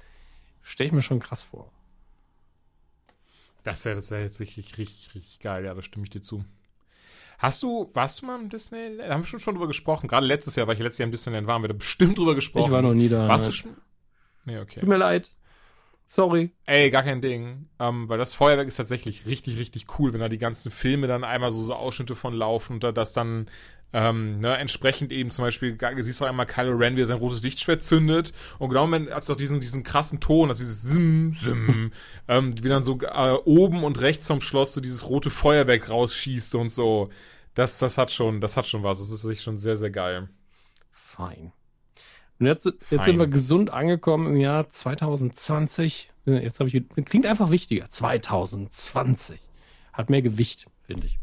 Stelle 0.60 0.88
ich 0.88 0.92
mir 0.92 1.00
schon 1.00 1.18
krass 1.18 1.42
vor. 1.42 1.72
Das 3.64 3.86
wäre 3.86 3.96
das 3.96 4.10
wär 4.10 4.20
jetzt 4.20 4.40
richtig, 4.40 4.76
richtig, 4.76 5.14
richtig 5.14 5.40
geil, 5.40 5.64
ja, 5.64 5.72
da 5.72 5.80
stimme 5.80 6.04
ich 6.04 6.10
dir 6.10 6.20
zu. 6.20 6.44
Hast 7.38 7.62
du, 7.62 7.88
warst 7.94 8.20
du 8.20 8.26
mal 8.26 8.38
im 8.38 8.50
Disneyland? 8.50 9.08
Da 9.08 9.14
haben 9.14 9.22
wir 9.22 9.26
schon, 9.26 9.40
schon 9.40 9.54
drüber 9.54 9.68
gesprochen. 9.68 10.06
Gerade 10.06 10.26
letztes 10.26 10.54
Jahr, 10.54 10.66
weil 10.66 10.74
ich 10.74 10.82
letztes 10.82 10.98
Jahr 10.98 11.06
im 11.06 11.12
Disneyland 11.12 11.46
war, 11.46 11.54
haben 11.54 11.62
wir 11.62 11.68
da 11.68 11.74
bestimmt 11.74 12.18
drüber 12.18 12.34
gesprochen. 12.34 12.66
Ich 12.66 12.70
war 12.70 12.82
noch 12.82 12.94
nie 12.94 13.08
da. 13.08 13.26
Warst 13.26 13.46
ne. 13.46 13.52
du 13.52 13.56
schon? 13.56 13.76
Nee, 14.44 14.58
okay. 14.58 14.80
Tut 14.80 14.88
mir 14.88 14.98
leid. 14.98 15.30
Sorry. 16.06 16.52
Ey, 16.66 16.90
gar 16.90 17.02
kein 17.02 17.20
Ding. 17.20 17.68
Ähm, 17.80 18.08
weil 18.08 18.18
das 18.18 18.32
Feuerwerk 18.32 18.68
ist 18.68 18.76
tatsächlich 18.76 19.26
richtig, 19.26 19.58
richtig 19.58 19.86
cool, 19.98 20.12
wenn 20.12 20.20
da 20.20 20.28
die 20.28 20.38
ganzen 20.38 20.70
Filme 20.70 21.08
dann 21.08 21.24
einmal 21.24 21.50
so, 21.50 21.62
so 21.62 21.74
Ausschnitte 21.74 22.14
von 22.14 22.32
laufen 22.32 22.74
und 22.74 22.84
da 22.84 22.92
das 22.92 23.12
dann 23.12 23.50
ähm, 23.92 24.38
ne, 24.38 24.56
entsprechend 24.56 25.10
eben 25.12 25.30
zum 25.30 25.44
Beispiel, 25.44 25.76
siehst 25.98 26.20
du 26.20 26.24
einmal 26.24 26.46
Kylo 26.46 26.76
Ren, 26.76 26.96
wie 26.96 27.02
er 27.02 27.06
sein 27.06 27.18
rotes 27.18 27.42
Lichtschwert 27.42 27.82
zündet 27.82 28.32
und 28.58 28.68
genau 28.68 28.90
wenn 28.90 29.10
hat 29.10 29.22
es 29.22 29.30
auch 29.30 29.36
diesen, 29.36 29.60
diesen 29.60 29.82
krassen 29.82 30.20
Ton, 30.20 30.48
also 30.48 30.60
dieses 30.62 30.82
Sim, 30.82 31.32
Sim, 31.32 31.92
ähm, 32.28 32.52
wie 32.62 32.68
dann 32.68 32.82
so 32.82 32.98
äh, 33.00 33.38
oben 33.44 33.84
und 33.84 34.00
rechts 34.00 34.26
vom 34.26 34.40
Schloss 34.40 34.74
so 34.74 34.80
dieses 34.80 35.08
rote 35.08 35.30
Feuerwerk 35.30 35.90
rausschießt 35.90 36.54
und 36.56 36.68
so. 36.70 37.10
Das, 37.54 37.78
das 37.78 37.96
hat 37.96 38.12
schon, 38.12 38.40
das 38.42 38.56
hat 38.58 38.66
schon 38.66 38.82
was. 38.82 38.98
Das 38.98 39.10
ist 39.10 39.22
sich 39.22 39.42
schon 39.42 39.56
sehr, 39.56 39.76
sehr 39.76 39.90
geil. 39.90 40.28
Fein. 40.92 41.52
Und 42.38 42.46
jetzt, 42.46 42.70
jetzt 42.90 43.04
sind 43.04 43.18
wir 43.18 43.26
gesund 43.26 43.70
angekommen 43.70 44.34
im 44.34 44.40
Jahr 44.40 44.68
2020. 44.68 46.10
Jetzt 46.26 46.60
habe 46.60 46.68
ich, 46.68 46.82
klingt 47.04 47.26
einfach 47.26 47.50
wichtiger. 47.50 47.88
2020. 47.88 49.40
Hat 49.92 50.10
mehr 50.10 50.22
Gewicht, 50.22 50.66
finde 50.86 51.06
ich. 51.06 51.18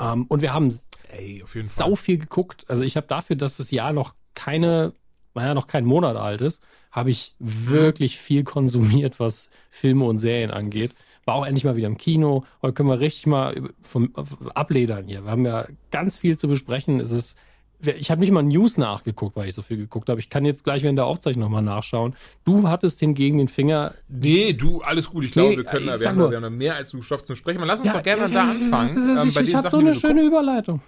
Ähm, 0.00 0.26
und 0.28 0.42
wir 0.42 0.52
haben 0.52 0.72
Ey, 1.10 1.42
sau 1.62 1.94
viel 1.94 2.18
geguckt. 2.18 2.64
Also 2.68 2.84
ich 2.84 2.96
habe 2.96 3.06
dafür, 3.06 3.36
dass 3.36 3.56
das 3.56 3.70
Jahr 3.70 3.92
noch 3.92 4.14
keine, 4.34 4.92
naja, 5.34 5.54
noch 5.54 5.66
kein 5.66 5.84
Monat 5.84 6.16
alt 6.16 6.40
ist, 6.40 6.62
habe 6.90 7.10
ich 7.10 7.34
wirklich 7.38 8.18
viel 8.18 8.44
konsumiert, 8.44 9.20
was 9.20 9.50
Filme 9.70 10.04
und 10.04 10.18
Serien 10.18 10.50
angeht. 10.50 10.94
War 11.24 11.34
auch 11.34 11.46
endlich 11.46 11.64
mal 11.64 11.76
wieder 11.76 11.86
im 11.86 11.98
Kino. 11.98 12.44
Heute 12.62 12.74
können 12.74 12.88
wir 12.88 13.00
richtig 13.00 13.26
mal 13.26 13.70
vom, 13.80 14.14
abledern 14.54 15.06
hier. 15.06 15.24
Wir 15.24 15.30
haben 15.30 15.44
ja 15.44 15.66
ganz 15.90 16.16
viel 16.16 16.38
zu 16.38 16.48
besprechen. 16.48 17.00
Es 17.00 17.10
ist 17.10 17.36
ich 17.80 18.10
habe 18.10 18.20
nicht 18.20 18.32
mal 18.32 18.42
News 18.42 18.76
nachgeguckt, 18.76 19.36
weil 19.36 19.48
ich 19.48 19.54
so 19.54 19.62
viel 19.62 19.76
geguckt 19.76 20.08
habe. 20.08 20.18
Ich 20.18 20.30
kann 20.30 20.44
jetzt 20.44 20.64
gleich 20.64 20.82
während 20.82 20.98
der 20.98 21.06
Aufzeichnung 21.06 21.44
nochmal 21.44 21.62
nachschauen. 21.62 22.14
Du 22.44 22.68
hattest 22.68 22.98
hingegen 22.98 23.38
den 23.38 23.48
Finger. 23.48 23.94
Nee, 24.08 24.52
du, 24.52 24.80
alles 24.80 25.10
gut. 25.10 25.24
Ich 25.24 25.32
glaube, 25.32 25.50
nee, 25.50 25.56
wir 25.58 25.64
können 25.64 25.86
da, 25.86 26.00
wir 26.00 26.08
haben, 26.08 26.30
wir 26.30 26.40
haben 26.40 26.56
mehr 26.56 26.74
als 26.74 26.90
du 26.90 26.98
geschafft 26.98 27.26
zu 27.26 27.36
sprechen. 27.36 27.62
Lass 27.64 27.80
uns 27.80 27.88
ja, 27.88 27.94
doch 27.94 28.02
gerne 28.02 28.22
ja, 28.22 28.28
da 28.28 28.50
anfangen. 28.50 29.16
Ähm, 29.16 29.28
ich 29.28 29.36
ich 29.36 29.54
hatte 29.54 29.70
so 29.70 29.78
eine 29.78 29.94
schöne 29.94 30.22
Überleitung. 30.22 30.80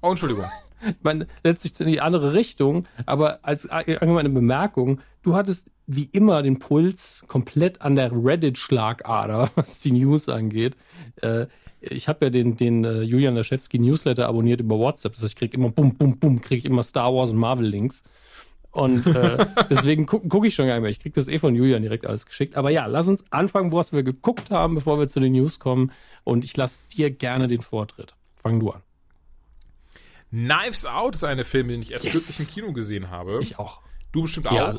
Oh, 0.00 0.10
Entschuldigung. 0.10 0.46
Man 1.02 1.26
letztlich 1.44 1.80
in 1.80 1.86
die 1.86 2.00
andere 2.00 2.32
Richtung, 2.32 2.86
aber 3.06 3.38
als 3.42 3.68
allgemeine 3.68 4.30
Bemerkung, 4.30 5.00
du 5.22 5.36
hattest 5.36 5.70
wie 5.86 6.08
immer 6.12 6.42
den 6.42 6.58
Puls 6.58 7.24
komplett 7.28 7.80
an 7.82 7.94
der 7.94 8.10
Reddit-Schlagader, 8.12 9.50
was 9.54 9.78
die 9.78 9.92
News 9.92 10.28
angeht. 10.28 10.76
Äh, 11.20 11.46
ich 11.82 12.08
habe 12.08 12.26
ja 12.26 12.30
den, 12.30 12.56
den 12.56 12.84
uh, 12.84 13.00
Julian 13.02 13.34
Laschewski 13.34 13.78
Newsletter 13.78 14.28
abonniert 14.28 14.60
über 14.60 14.78
WhatsApp. 14.78 15.14
Das 15.14 15.22
heißt, 15.22 15.32
ich 15.32 15.38
kriege 15.38 15.56
immer 15.56 15.70
bum, 15.70 15.94
bum, 15.94 16.18
bum, 16.18 16.40
kriege 16.40 16.60
ich 16.60 16.64
immer 16.64 16.82
Star 16.82 17.12
Wars 17.12 17.30
und 17.30 17.36
Marvel-Links. 17.36 18.04
Und 18.70 19.06
äh, 19.06 19.44
deswegen 19.70 20.06
gucke 20.06 20.28
guck 20.28 20.46
ich 20.46 20.54
schon 20.54 20.66
gar 20.66 20.74
nicht 20.74 20.82
mehr. 20.82 20.90
Ich 20.90 21.00
kriege 21.00 21.14
das 21.14 21.28
eh 21.28 21.38
von 21.38 21.54
Julian 21.54 21.82
direkt 21.82 22.06
alles 22.06 22.24
geschickt. 22.24 22.56
Aber 22.56 22.70
ja, 22.70 22.86
lass 22.86 23.08
uns 23.08 23.24
anfangen, 23.30 23.72
was 23.72 23.92
wir 23.92 24.02
geguckt 24.02 24.50
haben, 24.50 24.76
bevor 24.76 24.98
wir 24.98 25.08
zu 25.08 25.20
den 25.20 25.32
News 25.32 25.58
kommen. 25.58 25.92
Und 26.24 26.44
ich 26.44 26.56
lasse 26.56 26.80
dir 26.96 27.10
gerne 27.10 27.48
den 27.48 27.60
Vortritt. 27.60 28.14
Fang 28.36 28.60
du 28.60 28.70
an. 28.70 28.82
Knives 30.30 30.86
Out 30.86 31.16
ist 31.16 31.24
eine 31.24 31.44
Film, 31.44 31.68
den 31.68 31.82
ich 31.82 31.92
erst 31.92 32.04
yes. 32.04 32.12
kürzlich 32.14 32.48
im 32.48 32.54
Kino 32.54 32.72
gesehen 32.72 33.10
habe. 33.10 33.40
Ich 33.42 33.58
auch. 33.58 33.80
Du 34.12 34.22
bestimmt 34.22 34.46
auch. 34.46 34.54
Ja, 34.54 34.74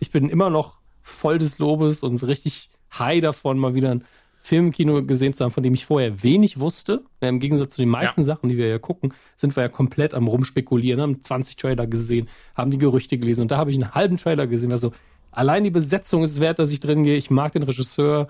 ich 0.00 0.10
bin 0.10 0.28
immer 0.28 0.50
noch 0.50 0.78
voll 1.00 1.38
des 1.38 1.58
Lobes 1.58 2.02
und 2.02 2.22
richtig 2.22 2.68
high 2.98 3.20
davon, 3.22 3.58
mal 3.58 3.74
wieder 3.74 3.90
einen 3.90 4.04
Film 4.48 4.66
im 4.66 4.72
Kino 4.72 5.02
gesehen 5.02 5.34
zu 5.34 5.44
haben, 5.44 5.52
von 5.52 5.62
dem 5.62 5.74
ich 5.74 5.84
vorher 5.84 6.22
wenig 6.22 6.58
wusste. 6.58 7.04
Im 7.20 7.38
Gegensatz 7.38 7.74
zu 7.74 7.82
den 7.82 7.90
meisten 7.90 8.22
ja. 8.22 8.24
Sachen, 8.24 8.48
die 8.48 8.56
wir 8.56 8.66
ja 8.66 8.78
gucken, 8.78 9.12
sind 9.36 9.54
wir 9.54 9.62
ja 9.62 9.68
komplett 9.68 10.14
am 10.14 10.26
rumspekulieren, 10.26 11.02
haben 11.02 11.22
20 11.22 11.56
Trailer 11.56 11.86
gesehen, 11.86 12.30
haben 12.54 12.70
die 12.70 12.78
Gerüchte 12.78 13.18
gelesen 13.18 13.42
und 13.42 13.50
da 13.50 13.58
habe 13.58 13.70
ich 13.70 13.76
einen 13.76 13.94
halben 13.94 14.16
Trailer 14.16 14.46
gesehen, 14.46 14.72
also 14.72 14.92
allein 15.32 15.64
die 15.64 15.70
Besetzung 15.70 16.22
ist 16.22 16.40
wert, 16.40 16.58
dass 16.58 16.72
ich 16.72 16.80
drin 16.80 17.02
gehe. 17.02 17.18
Ich 17.18 17.30
mag 17.30 17.52
den 17.52 17.62
Regisseur, 17.62 18.28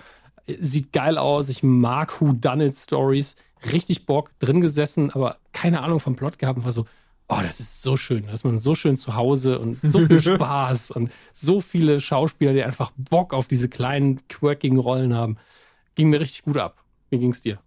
sieht 0.60 0.92
geil 0.92 1.18
aus, 1.18 1.48
ich 1.48 1.62
mag 1.62 2.20
Who 2.20 2.32
Done 2.32 2.66
It 2.66 2.76
Stories, 2.76 3.36
richtig 3.72 4.04
Bock, 4.04 4.32
drin 4.40 4.60
gesessen, 4.60 5.10
aber 5.12 5.36
keine 5.52 5.82
Ahnung 5.82 6.00
vom 6.00 6.16
Plot 6.16 6.40
gehabt 6.40 6.58
und 6.58 6.64
war 6.64 6.72
so, 6.72 6.84
oh, 7.28 7.38
das 7.40 7.60
ist 7.60 7.80
so 7.80 7.96
schön, 7.96 8.26
da 8.26 8.32
ist 8.32 8.44
man 8.44 8.58
so 8.58 8.74
schön 8.74 8.96
zu 8.96 9.14
Hause 9.14 9.60
und 9.60 9.78
so 9.82 10.00
viel 10.00 10.20
Spaß 10.34 10.90
und 10.90 11.12
so 11.32 11.60
viele 11.60 12.00
Schauspieler, 12.00 12.54
die 12.54 12.64
einfach 12.64 12.90
Bock 12.96 13.32
auf 13.32 13.46
diese 13.46 13.68
kleinen, 13.68 14.26
quirkigen 14.26 14.78
Rollen 14.78 15.14
haben 15.14 15.36
ging 15.98 16.10
mir 16.10 16.20
richtig 16.20 16.42
gut 16.42 16.56
ab. 16.56 16.84
Wie 17.10 17.18
ging 17.18 17.32
es 17.32 17.40
dir? 17.42 17.58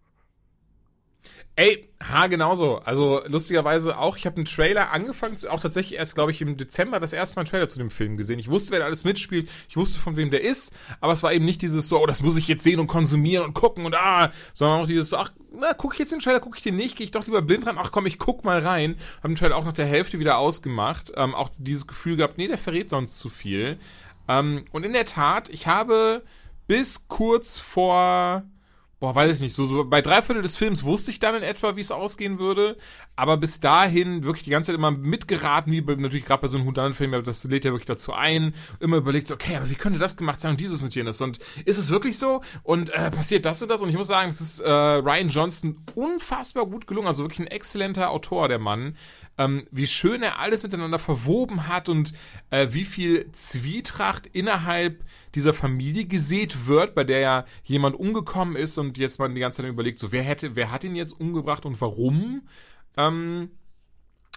Ey, 1.58 1.90
ha, 2.02 2.28
genauso. 2.28 2.78
Also 2.78 3.22
lustigerweise 3.28 3.98
auch, 3.98 4.16
ich 4.16 4.26
habe 4.26 4.38
einen 4.38 4.46
Trailer 4.46 4.92
angefangen, 4.94 5.36
auch 5.50 5.60
tatsächlich 5.60 6.00
erst, 6.00 6.16
glaube 6.16 6.32
ich, 6.32 6.42
im 6.42 6.56
Dezember 6.56 7.02
das 7.02 7.12
erste 7.12 7.36
Mal 7.36 7.42
einen 7.42 7.50
Trailer 7.50 7.68
zu 7.68 7.78
dem 7.78 7.92
Film 7.92 8.16
gesehen. 8.16 8.40
Ich 8.40 8.50
wusste, 8.50 8.72
wer 8.72 8.80
da 8.80 8.86
alles 8.86 9.04
mitspielt, 9.04 9.50
ich 9.68 9.76
wusste, 9.76 10.00
von 10.00 10.16
wem 10.16 10.32
der 10.32 10.42
ist, 10.42 10.74
aber 11.02 11.12
es 11.12 11.24
war 11.24 11.34
eben 11.34 11.44
nicht 11.44 11.62
dieses 11.62 11.90
so, 11.90 12.02
oh, 12.02 12.06
das 12.06 12.22
muss 12.22 12.38
ich 12.38 12.48
jetzt 12.48 12.64
sehen 12.64 12.80
und 12.80 12.88
konsumieren 12.88 13.44
und 13.44 13.54
gucken 13.54 13.86
und 13.86 13.96
ah, 13.96 14.32
sondern 14.54 14.80
auch 14.80 14.88
dieses, 14.88 15.14
ach, 15.14 15.34
na, 15.54 15.74
gucke 15.74 15.96
ich 15.96 16.00
jetzt 16.00 16.14
den 16.14 16.20
Trailer, 16.20 16.40
gucke 16.40 16.58
ich 16.58 16.64
den 16.64 16.78
nicht, 16.78 16.96
gehe 16.96 17.04
ich 17.04 17.12
doch 17.12 17.26
lieber 17.26 17.42
blind 17.42 17.68
ran, 17.68 17.78
ach 17.78 17.92
komm, 17.92 18.06
ich 18.06 18.18
guck 18.18 18.46
mal 18.46 18.62
rein. 18.62 18.96
Hab 19.18 19.30
den 19.30 19.36
Trailer 19.36 19.58
auch 19.58 19.66
nach 19.66 19.74
der 19.74 19.86
Hälfte 19.86 20.20
wieder 20.20 20.38
ausgemacht, 20.38 21.12
ähm, 21.18 21.36
auch 21.36 21.50
dieses 21.58 21.86
Gefühl 21.86 22.16
gehabt, 22.16 22.38
nee, 22.38 22.48
der 22.48 22.58
verrät 22.58 22.90
sonst 22.90 23.20
zu 23.20 23.28
viel. 23.28 23.78
Ähm, 24.30 24.64
und 24.72 24.86
in 24.86 24.94
der 24.94 25.06
Tat, 25.06 25.50
ich 25.50 25.68
habe 25.68 26.24
bis 26.72 27.10
kurz 27.10 27.58
vor 27.58 28.44
boah, 29.02 29.16
weiß 29.16 29.36
ich 29.36 29.42
nicht, 29.42 29.56
so, 29.56 29.66
so 29.66 29.84
bei 29.84 30.00
drei 30.02 30.22
Viertel 30.22 30.44
des 30.44 30.56
Films 30.56 30.84
wusste 30.84 31.10
ich 31.10 31.20
dann 31.20 31.34
in 31.34 31.42
etwa, 31.42 31.76
wie 31.76 31.82
es 31.82 31.90
ausgehen 31.90 32.38
würde, 32.38 32.78
aber 33.16 33.36
bis 33.36 33.60
dahin 33.60 34.24
wirklich 34.24 34.44
die 34.44 34.52
ganze 34.52 34.68
Zeit 34.68 34.78
immer 34.78 34.92
mitgeraten, 34.92 35.74
wie 35.74 35.82
natürlich 35.82 36.24
gerade 36.24 36.44
bei 36.44 36.48
so 36.48 36.60
einem 36.60 36.68
Houdanet-Film, 36.68 37.24
das 37.24 37.44
lädt 37.46 37.66
ja 37.66 37.72
wirklich 37.72 37.88
dazu 37.88 38.14
ein, 38.14 38.54
immer 38.80 38.98
überlegt, 38.98 39.28
so, 39.28 39.34
okay, 39.34 39.56
aber 39.56 39.72
wie 39.72 39.76
könnte 39.76 39.98
das 39.98 40.18
gemacht 40.18 40.40
sein 40.40 40.52
und 40.52 40.62
dieses 40.62 40.84
und 40.84 40.94
jenes? 40.94 41.20
Und 41.20 41.40
ist 41.66 41.80
es 41.80 41.90
wirklich 41.90 42.20
so? 42.20 42.42
Und 42.62 42.92
äh, 42.92 43.10
passiert 43.10 43.46
das 43.46 43.60
und 43.64 43.70
das? 43.70 43.82
Und 43.82 43.90
ich 43.90 43.98
muss 43.98 44.06
sagen, 44.06 44.30
es 44.30 44.40
ist 44.40 44.60
äh, 44.60 44.70
Ryan 44.70 45.30
Johnson 45.30 45.84
unfassbar 45.96 46.68
gut 46.68 46.86
gelungen, 46.86 47.08
also 47.08 47.24
wirklich 47.24 47.40
ein 47.40 47.48
exzellenter 47.48 48.12
Autor, 48.12 48.50
der 48.50 48.60
Mann, 48.60 48.96
ähm, 49.42 49.68
wie 49.72 49.88
schön 49.88 50.22
er 50.22 50.40
alles 50.40 50.62
miteinander 50.62 51.00
verwoben 51.00 51.68
hat 51.68 51.90
und 51.90 52.14
äh, 52.52 52.68
wie 52.72 52.86
viel 52.86 53.32
Zwietracht 53.32 54.28
innerhalb 54.28 55.04
dieser 55.34 55.54
Familie 55.54 56.06
gesät 56.06 56.68
wird, 56.68 56.94
bei 56.94 57.04
der 57.04 57.20
ja 57.20 57.46
jemand 57.64 57.96
umgekommen 57.96 58.56
ist 58.56 58.78
und 58.78 58.98
jetzt 58.98 59.20
man 59.20 59.34
die 59.34 59.42
ganze 59.42 59.62
Zeit 59.62 59.70
überlegt, 59.70 60.00
so 60.00 60.12
wer 60.12 60.22
hätte, 60.22 60.56
wer 60.56 60.72
hat 60.72 60.84
ihn 60.84 60.96
jetzt 60.96 61.20
umgebracht 61.20 61.66
und 61.66 61.82
warum? 61.82 62.44
Ähm, 62.98 63.50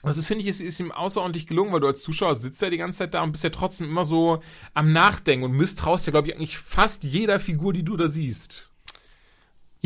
das 0.03 0.19
ist, 0.19 0.27
finde 0.27 0.43
ich, 0.43 0.49
ist, 0.49 0.61
ist 0.61 0.81
ihm 0.81 0.93
außerordentlich 0.93 1.47
gelungen, 1.47 1.73
weil 1.73 1.81
du 1.81 1.87
als 1.87 2.03
Zuschauer 2.03 2.35
sitzt 2.35 2.61
ja 2.63 2.71
die 2.71 2.77
ganze 2.77 2.99
Zeit 3.01 3.15
da 3.15 3.23
und 3.23 3.33
bist 3.33 3.45
ja 3.45 3.51
trotzdem 3.51 3.89
immer 3.89 4.05
so 4.05 4.41
am 4.73 4.93
Nachdenken 4.93 5.45
und 5.45 5.53
misstraust 5.53 6.07
ja, 6.07 6.13
glaube 6.13 6.29
ich, 6.29 6.35
eigentlich 6.35 6.59
fast 6.59 7.05
jeder 7.05 7.41
Figur, 7.41 7.73
die 7.73 7.85
du 7.85 7.97
da 7.97 8.09
siehst. 8.09 8.74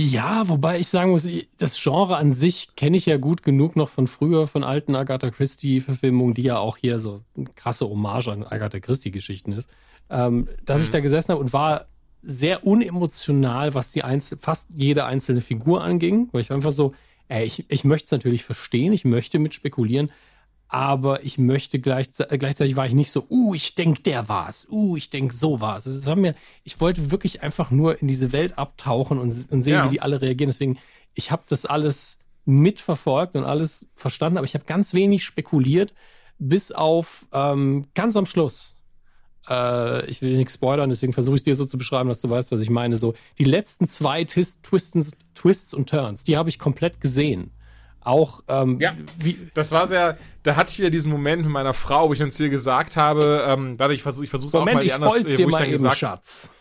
Ja, 0.00 0.48
wobei 0.48 0.78
ich 0.78 0.86
sagen 0.86 1.10
muss, 1.10 1.28
das 1.56 1.82
Genre 1.82 2.18
an 2.18 2.32
sich 2.32 2.76
kenne 2.76 2.96
ich 2.96 3.06
ja 3.06 3.16
gut 3.16 3.42
genug 3.42 3.74
noch 3.74 3.88
von 3.88 4.06
früher, 4.06 4.46
von 4.46 4.62
alten 4.62 4.94
Agatha 4.94 5.28
Christie-Verfilmungen, 5.28 6.34
die 6.34 6.42
ja 6.42 6.56
auch 6.56 6.76
hier 6.76 7.00
so 7.00 7.22
eine 7.36 7.46
krasse 7.56 7.88
Hommage 7.88 8.28
an 8.28 8.44
Agatha 8.44 8.78
Christie-Geschichten 8.78 9.50
ist, 9.50 9.68
ähm, 10.08 10.46
dass 10.64 10.78
mhm. 10.78 10.84
ich 10.84 10.90
da 10.90 11.00
gesessen 11.00 11.32
habe 11.32 11.40
und 11.40 11.52
war 11.52 11.86
sehr 12.22 12.64
unemotional, 12.64 13.74
was 13.74 13.90
die 13.90 14.04
Einzel 14.04 14.38
fast 14.40 14.68
jede 14.76 15.04
einzelne 15.04 15.40
Figur 15.40 15.82
anging, 15.82 16.28
weil 16.30 16.42
ich 16.42 16.50
war 16.50 16.56
einfach 16.56 16.70
so, 16.70 16.94
ey, 17.26 17.44
ich, 17.44 17.64
ich 17.68 17.82
möchte 17.82 18.04
es 18.04 18.12
natürlich 18.12 18.44
verstehen, 18.44 18.92
ich 18.92 19.04
möchte 19.04 19.40
mit 19.40 19.52
spekulieren, 19.52 20.12
aber 20.68 21.24
ich 21.24 21.38
möchte 21.38 21.78
gleichzeitig, 21.78 22.38
gleichzeitig 22.38 22.76
war 22.76 22.86
ich 22.86 22.92
nicht 22.92 23.10
so, 23.10 23.26
uh, 23.30 23.54
ich 23.54 23.74
denke, 23.74 24.02
der 24.02 24.28
war's, 24.28 24.66
uh, 24.70 24.96
ich 24.96 25.08
denke, 25.08 25.34
so 25.34 25.60
war's. 25.60 25.86
Es 25.86 26.04
war 26.04 26.14
mir, 26.14 26.34
ich 26.62 26.78
wollte 26.80 27.10
wirklich 27.10 27.42
einfach 27.42 27.70
nur 27.70 28.00
in 28.02 28.06
diese 28.06 28.32
Welt 28.32 28.58
abtauchen 28.58 29.18
und, 29.18 29.32
und 29.50 29.62
sehen, 29.62 29.72
ja. 29.72 29.84
wie 29.86 29.88
die 29.88 30.02
alle 30.02 30.20
reagieren. 30.20 30.50
Deswegen, 30.50 30.78
ich 31.14 31.30
habe 31.30 31.42
das 31.48 31.64
alles 31.64 32.18
mitverfolgt 32.44 33.34
und 33.34 33.44
alles 33.44 33.86
verstanden, 33.94 34.36
aber 34.36 34.44
ich 34.44 34.54
habe 34.54 34.64
ganz 34.64 34.92
wenig 34.92 35.24
spekuliert, 35.24 35.94
bis 36.38 36.70
auf 36.70 37.26
ähm, 37.32 37.86
ganz 37.94 38.16
am 38.16 38.26
Schluss. 38.26 38.82
Äh, 39.48 40.04
ich 40.06 40.20
will 40.20 40.36
nichts 40.36 40.54
spoilern, 40.54 40.90
deswegen 40.90 41.14
versuche 41.14 41.36
ich 41.36 41.42
dir 41.44 41.54
so 41.54 41.64
zu 41.64 41.78
beschreiben, 41.78 42.10
dass 42.10 42.20
du 42.20 42.28
weißt, 42.28 42.52
was 42.52 42.60
ich 42.60 42.70
meine. 42.70 42.98
So 42.98 43.14
die 43.38 43.44
letzten 43.44 43.86
zwei 43.86 44.24
Twists, 44.24 44.60
Twists 45.34 45.72
und 45.72 45.88
Turns, 45.88 46.24
die 46.24 46.36
habe 46.36 46.50
ich 46.50 46.58
komplett 46.58 47.00
gesehen 47.00 47.52
auch 48.08 48.42
ähm, 48.48 48.80
ja, 48.80 48.94
wie 49.18 49.38
das 49.54 49.70
war 49.72 49.86
sehr 49.86 50.16
da 50.42 50.56
hatte 50.56 50.72
ich 50.72 50.78
wieder 50.78 50.90
diesen 50.90 51.12
Moment 51.12 51.42
mit 51.42 51.52
meiner 51.52 51.74
Frau 51.74 52.08
wo 52.08 52.12
ich 52.12 52.18
dann 52.18 52.30
zu 52.30 52.44
ihr 52.44 52.48
gesagt 52.48 52.96
habe 52.96 53.44
ähm, 53.46 53.78
warte 53.78 53.94
ich 53.94 54.02
versuche 54.02 54.24
ich 54.24 54.30
versuche 54.30 54.58
auch 54.58 54.64
mal 54.64 54.82
ich 54.82 54.94
anders, 54.94 55.24
dir 55.24 55.46
wo 55.46 55.50
mal 55.50 55.68
eben, 55.68 55.90
Schatz 55.90 56.52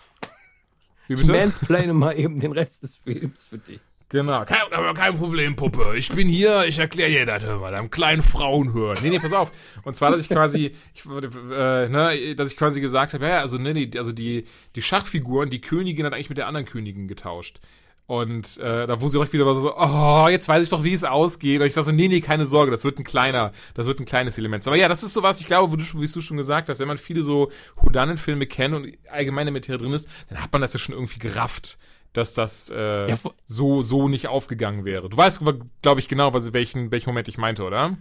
wie 1.07 1.15
bitte? 1.15 1.23
ich 1.23 1.27
mansplane 1.27 1.93
mal 1.93 2.17
eben 2.17 2.39
den 2.39 2.51
Rest 2.51 2.83
des 2.83 2.97
Films 2.97 3.47
für 3.47 3.57
dich 3.57 3.79
Genau, 4.10 4.45
kein, 4.45 4.62
aber 4.71 4.93
kein 4.93 5.17
Problem, 5.17 5.57
Puppe. 5.57 5.93
Ich 5.97 6.10
bin 6.10 6.29
hier, 6.29 6.63
ich 6.65 6.79
erkläre 6.79 7.10
dir 7.12 7.25
das 7.25 7.43
mal, 7.43 7.71
deinem 7.71 7.89
kleinen 7.89 8.21
Frauenhören. 8.21 8.97
Nee, 9.01 9.10
nee, 9.10 9.19
pass 9.19 9.33
auf. 9.33 9.51
Und 9.83 9.97
zwar, 9.97 10.12
dass 10.12 10.21
ich 10.21 10.29
quasi, 10.29 10.71
ich, 10.93 11.05
äh, 11.05 11.89
ne, 11.89 12.36
dass 12.36 12.49
ich 12.49 12.57
quasi 12.57 12.79
gesagt 12.79 13.13
habe, 13.13 13.27
ja, 13.27 13.41
also, 13.41 13.57
nee, 13.57 13.73
nee, 13.73 13.91
also 13.97 14.13
die, 14.13 14.45
die 14.75 14.81
Schachfiguren, 14.81 15.49
die 15.49 15.60
Königin 15.60 16.05
hat 16.05 16.13
eigentlich 16.13 16.29
mit 16.29 16.38
der 16.38 16.47
anderen 16.47 16.65
Königin 16.65 17.10
getauscht. 17.10 17.60
Und 18.07 18.57
äh, 18.59 18.87
da 18.87 19.01
wo 19.01 19.09
sie 19.09 19.17
direkt 19.17 19.33
wieder 19.33 19.53
so, 19.53 19.75
oh, 19.75 20.27
jetzt 20.29 20.47
weiß 20.47 20.63
ich 20.63 20.69
doch, 20.69 20.81
wie 20.85 20.93
es 20.93 21.03
ausgeht. 21.03 21.59
Und 21.59 21.67
ich 21.67 21.73
sag 21.73 21.83
so, 21.83 21.91
nee, 21.91 22.07
nee, 22.07 22.21
keine 22.21 22.45
Sorge, 22.45 22.71
das 22.71 22.85
wird 22.85 22.97
ein 22.99 23.03
kleiner, 23.03 23.51
das 23.73 23.85
wird 23.85 23.99
ein 23.99 24.05
kleines 24.05 24.37
Element. 24.37 24.65
Aber 24.65 24.77
ja, 24.77 24.87
das 24.87 25.03
ist 25.03 25.13
so 25.13 25.23
was, 25.23 25.41
ich 25.41 25.47
glaube, 25.47 25.77
wie 25.77 26.07
du 26.07 26.21
schon 26.21 26.37
gesagt 26.37 26.69
hast, 26.69 26.79
wenn 26.79 26.87
man 26.87 26.97
viele 26.97 27.21
so 27.21 27.51
Houdanet-Filme 27.83 28.47
kennt 28.47 28.73
und 28.75 28.97
allgemeine 29.11 29.51
Materie 29.51 29.77
drin 29.77 29.91
ist, 29.91 30.09
dann 30.29 30.41
hat 30.41 30.53
man 30.53 30.61
das 30.61 30.71
ja 30.71 30.79
schon 30.79 30.95
irgendwie 30.95 31.19
gerafft, 31.19 31.77
dass 32.13 32.33
das 32.33 32.71
äh, 32.73 33.09
ja, 33.09 33.19
so, 33.45 33.81
so 33.81 34.07
nicht 34.07 34.29
aufgegangen 34.29 34.85
wäre. 34.85 35.09
Du 35.09 35.17
weißt, 35.17 35.43
glaube 35.81 35.99
ich, 35.99 36.07
genau, 36.07 36.33
was, 36.33 36.53
welchen, 36.53 36.91
welchen 36.91 37.09
Moment 37.09 37.27
ich 37.27 37.37
meinte, 37.37 37.63
oder? 37.63 37.97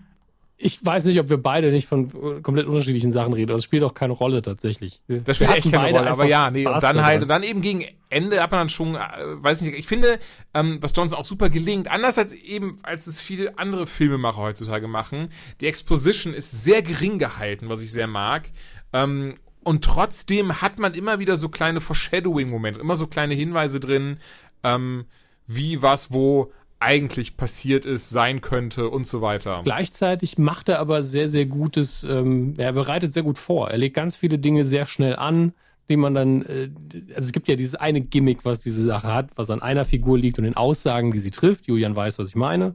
Ich 0.59 0.85
weiß 0.85 1.05
nicht, 1.05 1.21
ob 1.21 1.29
wir 1.29 1.37
beide 1.37 1.71
nicht 1.71 1.87
von 1.87 2.07
äh, 2.07 2.41
komplett 2.41 2.67
unterschiedlichen 2.67 3.13
Sachen 3.13 3.35
reden. 3.35 3.49
Das 3.49 3.63
spielt 3.63 3.83
auch 3.83 3.93
keine 3.93 4.15
Rolle 4.15 4.41
tatsächlich. 4.41 5.03
das 5.07 5.37
spielt 5.37 5.55
echt 5.55 5.71
keine 5.71 5.99
Rolle, 5.99 6.11
aber 6.11 6.25
ja, 6.25 6.51
nee, 6.51 6.67
und 6.67 6.83
dann 6.83 7.05
halt, 7.05 7.23
und 7.23 7.29
dann 7.29 7.43
eben 7.43 7.61
gegen 7.61 7.85
Ende 8.09 8.43
hat 8.43 8.51
man 8.53 8.61
dann 8.61 8.69
schon, 8.71 8.95
äh, 8.95 8.99
weiß 8.99 9.61
nicht, 9.61 9.79
ich 9.79 9.87
finde, 9.87 10.19
ähm, 10.55 10.79
was 10.81 10.93
Johnson 10.97 11.19
auch 11.19 11.25
super 11.25 11.51
gelingt, 11.51 11.91
anders 11.91 12.19
als 12.19 12.33
eben, 12.33 12.79
als 12.83 13.07
es 13.07 13.21
viele 13.21 13.59
andere 13.59 13.87
Filmemacher 13.87 14.39
heutzutage 14.39 14.89
machen, 14.89 15.29
die 15.61 15.67
Exposition 15.67 16.33
ist 16.33 16.51
sehr 16.65 16.83
gering 16.83 17.19
gehalten, 17.19 17.69
was 17.69 17.83
ich 17.83 17.93
sehr 17.93 18.07
mag. 18.07 18.49
Ähm, 18.95 19.35
und 19.63 19.85
trotzdem 19.85 20.63
hat 20.63 20.79
man 20.79 20.95
immer 20.95 21.19
wieder 21.19 21.37
so 21.37 21.49
kleine 21.49 21.81
Foreshadowing-Momente, 21.81 22.81
immer 22.81 22.97
so 22.97 23.07
kleine 23.09 23.35
Hinweise 23.35 23.81
drin, 23.81 24.19
ähm, 24.63 25.05
wie 25.47 25.83
was 25.83 26.13
wo 26.13 26.53
eigentlich 26.79 27.37
passiert 27.37 27.87
ist, 27.87 28.11
sein 28.11 28.41
könnte 28.41 28.91
und 28.91 29.07
so 29.07 29.23
weiter. 29.23 29.63
Gleichzeitig 29.65 30.39
macht 30.39 30.69
er 30.69 30.79
aber 30.79 31.03
sehr, 31.03 31.29
sehr 31.29 31.47
gutes, 31.47 32.05
ähm, 32.05 32.55
er 32.59 32.73
bereitet 32.73 33.13
sehr 33.13 33.23
gut 33.23 33.39
vor. 33.39 33.71
Er 33.71 33.79
legt 33.79 33.97
ganz 33.97 34.17
viele 34.17 34.39
Dinge 34.39 34.65
sehr 34.65 34.87
schnell 34.87 35.17
an, 35.17 35.53
die 35.89 35.97
man 35.97 36.15
dann, 36.15 36.43
äh, 36.43 36.71
also 37.15 37.27
es 37.29 37.33
gibt 37.33 37.49
ja 37.49 37.57
dieses 37.57 37.77
eine 37.77 38.01
Gimmick, 38.01 38.45
was 38.45 38.61
diese 38.61 38.83
Sache 38.85 39.13
hat, 39.13 39.31
was 39.37 39.51
an 39.51 39.63
einer 39.63 39.85
Figur 39.85 40.19
liegt 40.19 40.39
und 40.39 40.45
den 40.45 40.57
Aussagen, 40.57 41.13
die 41.13 41.19
sie 41.19 41.31
trifft. 41.31 41.67
Julian 41.67 41.97
weiß, 41.97 42.19
was 42.19 42.29
ich 42.29 42.37
meine. 42.37 42.75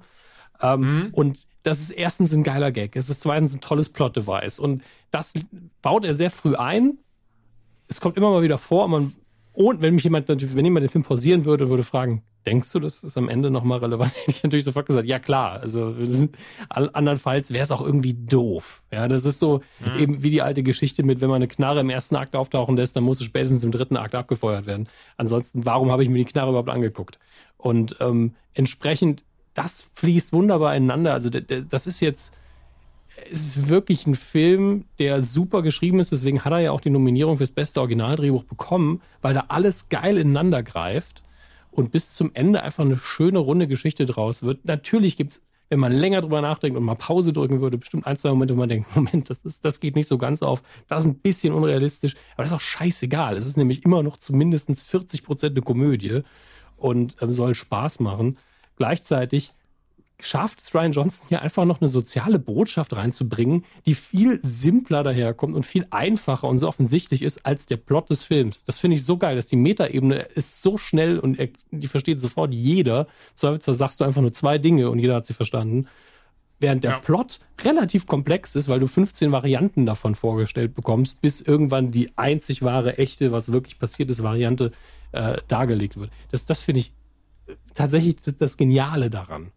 Ähm, 0.61 0.79
mhm. 0.79 1.09
Und 1.11 1.47
das 1.63 1.79
ist 1.79 1.91
erstens 1.91 2.33
ein 2.33 2.43
geiler 2.43 2.71
Gag. 2.71 2.95
Es 2.95 3.09
ist 3.09 3.21
zweitens 3.21 3.53
ein 3.53 3.61
tolles 3.61 3.89
Plot-Device. 3.89 4.59
Und 4.59 4.83
das 5.11 5.33
baut 5.81 6.05
er 6.05 6.13
sehr 6.13 6.31
früh 6.31 6.55
ein. 6.55 6.97
Es 7.87 8.01
kommt 8.01 8.17
immer 8.17 8.31
mal 8.31 8.41
wieder 8.41 8.57
vor, 8.57 8.87
man, 8.87 9.13
und 9.53 9.81
wenn 9.81 9.95
mich 9.95 10.03
jemand, 10.03 10.27
wenn 10.27 10.65
jemand 10.65 10.83
den 10.83 10.89
Film 10.89 11.03
pausieren 11.03 11.45
würde, 11.45 11.69
würde 11.69 11.83
fragen, 11.83 12.23
Denkst 12.45 12.71
du, 12.71 12.79
das 12.79 13.03
ist 13.03 13.17
am 13.17 13.29
Ende 13.29 13.51
nochmal 13.51 13.79
relevant? 13.79 14.13
Hätte 14.15 14.31
ich 14.31 14.43
natürlich 14.43 14.65
sofort 14.65 14.87
gesagt, 14.87 15.07
ja 15.07 15.19
klar. 15.19 15.59
Also 15.59 15.95
andernfalls 16.69 17.53
wäre 17.53 17.63
es 17.63 17.71
auch 17.71 17.81
irgendwie 17.81 18.15
doof. 18.15 18.83
Ja, 18.91 19.07
das 19.07 19.25
ist 19.25 19.37
so 19.37 19.61
mhm. 19.79 19.99
eben 19.99 20.23
wie 20.23 20.31
die 20.31 20.41
alte 20.41 20.63
Geschichte 20.63 21.03
mit, 21.03 21.21
wenn 21.21 21.29
man 21.29 21.37
eine 21.37 21.47
Knarre 21.47 21.81
im 21.81 21.89
ersten 21.89 22.15
Akt 22.15 22.35
auftauchen 22.35 22.75
lässt, 22.75 22.95
dann 22.95 23.03
muss 23.03 23.19
es 23.19 23.27
spätestens 23.27 23.63
im 23.63 23.71
dritten 23.71 23.95
Akt 23.95 24.15
abgefeuert 24.15 24.65
werden. 24.65 24.87
Ansonsten, 25.17 25.65
warum 25.65 25.91
habe 25.91 26.01
ich 26.01 26.09
mir 26.09 26.17
die 26.17 26.25
Knarre 26.25 26.49
überhaupt 26.49 26.69
angeguckt? 26.69 27.19
Und 27.57 27.95
ähm, 27.99 28.33
entsprechend, 28.55 29.23
das 29.53 29.87
fließt 29.93 30.33
wunderbar 30.33 30.75
ineinander. 30.75 31.13
Also 31.13 31.29
das 31.29 31.85
ist 31.85 31.99
jetzt, 31.99 32.33
es 33.29 33.41
ist 33.41 33.69
wirklich 33.69 34.07
ein 34.07 34.15
Film, 34.15 34.85
der 34.99 35.21
super 35.21 35.61
geschrieben 35.61 35.99
ist. 35.99 36.11
Deswegen 36.11 36.43
hat 36.43 36.53
er 36.53 36.59
ja 36.59 36.71
auch 36.71 36.81
die 36.81 36.89
Nominierung 36.89 37.37
fürs 37.37 37.51
beste 37.51 37.79
Originaldrehbuch 37.79 38.43
bekommen, 38.43 39.01
weil 39.21 39.33
da 39.33 39.45
alles 39.49 39.89
geil 39.89 40.17
ineinander 40.17 40.63
greift 40.63 41.23
und 41.71 41.91
bis 41.91 42.13
zum 42.13 42.31
Ende 42.33 42.63
einfach 42.63 42.83
eine 42.83 42.97
schöne, 42.97 43.39
runde 43.39 43.67
Geschichte 43.67 44.05
draus 44.05 44.43
wird. 44.43 44.65
Natürlich 44.65 45.17
gibt 45.17 45.33
es, 45.33 45.41
wenn 45.69 45.79
man 45.79 45.93
länger 45.93 46.21
drüber 46.21 46.41
nachdenkt 46.41 46.77
und 46.77 46.83
mal 46.83 46.95
Pause 46.95 47.31
drücken 47.31 47.61
würde, 47.61 47.77
bestimmt 47.77 48.05
ein, 48.05 48.17
zwei 48.17 48.29
Momente, 48.29 48.53
wo 48.55 48.59
man 48.59 48.69
denkt, 48.69 48.87
Moment, 48.95 49.29
das, 49.29 49.45
ist, 49.45 49.63
das 49.63 49.79
geht 49.79 49.95
nicht 49.95 50.07
so 50.07 50.17
ganz 50.17 50.41
auf. 50.41 50.61
Das 50.87 51.05
ist 51.05 51.11
ein 51.11 51.19
bisschen 51.19 51.53
unrealistisch, 51.53 52.15
aber 52.33 52.43
das 52.43 52.51
ist 52.51 52.55
auch 52.55 52.59
scheißegal. 52.59 53.37
Es 53.37 53.47
ist 53.47 53.57
nämlich 53.57 53.85
immer 53.85 54.03
noch 54.03 54.17
zumindest 54.17 54.69
40 54.83 55.23
Prozent 55.23 55.55
eine 55.55 55.63
Komödie 55.63 56.21
und 56.75 57.15
ähm, 57.21 57.31
soll 57.31 57.55
Spaß 57.55 58.01
machen. 58.01 58.37
Gleichzeitig 58.75 59.53
schafft 60.23 60.61
es 60.61 60.73
Ryan 60.73 60.91
Johnson 60.91 61.27
hier 61.29 61.41
einfach 61.41 61.65
noch 61.65 61.81
eine 61.81 61.87
soziale 61.87 62.39
Botschaft 62.39 62.95
reinzubringen, 62.95 63.65
die 63.85 63.95
viel 63.95 64.39
simpler 64.43 65.03
daherkommt 65.03 65.55
und 65.55 65.65
viel 65.65 65.85
einfacher 65.89 66.47
und 66.47 66.57
so 66.57 66.67
offensichtlich 66.67 67.21
ist 67.21 67.45
als 67.45 67.65
der 67.65 67.77
Plot 67.77 68.09
des 68.09 68.23
Films. 68.23 68.63
Das 68.63 68.79
finde 68.79 68.95
ich 68.95 69.05
so 69.05 69.17
geil, 69.17 69.35
dass 69.35 69.47
die 69.47 69.55
Metaebene 69.55 70.19
ist 70.19 70.61
so 70.61 70.77
schnell 70.77 71.19
und 71.19 71.39
er, 71.39 71.49
die 71.71 71.87
versteht 71.87 72.21
sofort 72.21 72.53
jeder. 72.53 73.07
Zwar 73.35 73.59
sagst 73.59 73.99
du 73.99 74.03
einfach 74.03 74.21
nur 74.21 74.33
zwei 74.33 74.57
Dinge 74.57 74.89
und 74.89 74.99
jeder 74.99 75.15
hat 75.15 75.25
sie 75.25 75.33
verstanden. 75.33 75.87
Während 76.59 76.83
der 76.83 76.91
ja. 76.91 76.99
Plot 76.99 77.39
relativ 77.63 78.05
komplex 78.05 78.55
ist, 78.55 78.69
weil 78.69 78.79
du 78.79 78.85
15 78.85 79.31
Varianten 79.31 79.87
davon 79.87 80.13
vorgestellt 80.13 80.75
bekommst, 80.75 81.19
bis 81.19 81.41
irgendwann 81.41 81.91
die 81.91 82.11
einzig 82.17 82.61
wahre, 82.61 82.99
echte, 82.99 83.31
was 83.31 83.51
wirklich 83.51 83.79
passiert 83.79 84.11
ist, 84.11 84.21
Variante 84.21 84.71
äh, 85.11 85.37
dargelegt 85.47 85.97
wird. 85.97 86.11
Das, 86.29 86.45
das 86.45 86.61
finde 86.61 86.81
ich 86.81 86.93
tatsächlich 87.73 88.17
das, 88.17 88.37
das 88.37 88.57
Geniale 88.57 89.09
daran. 89.09 89.51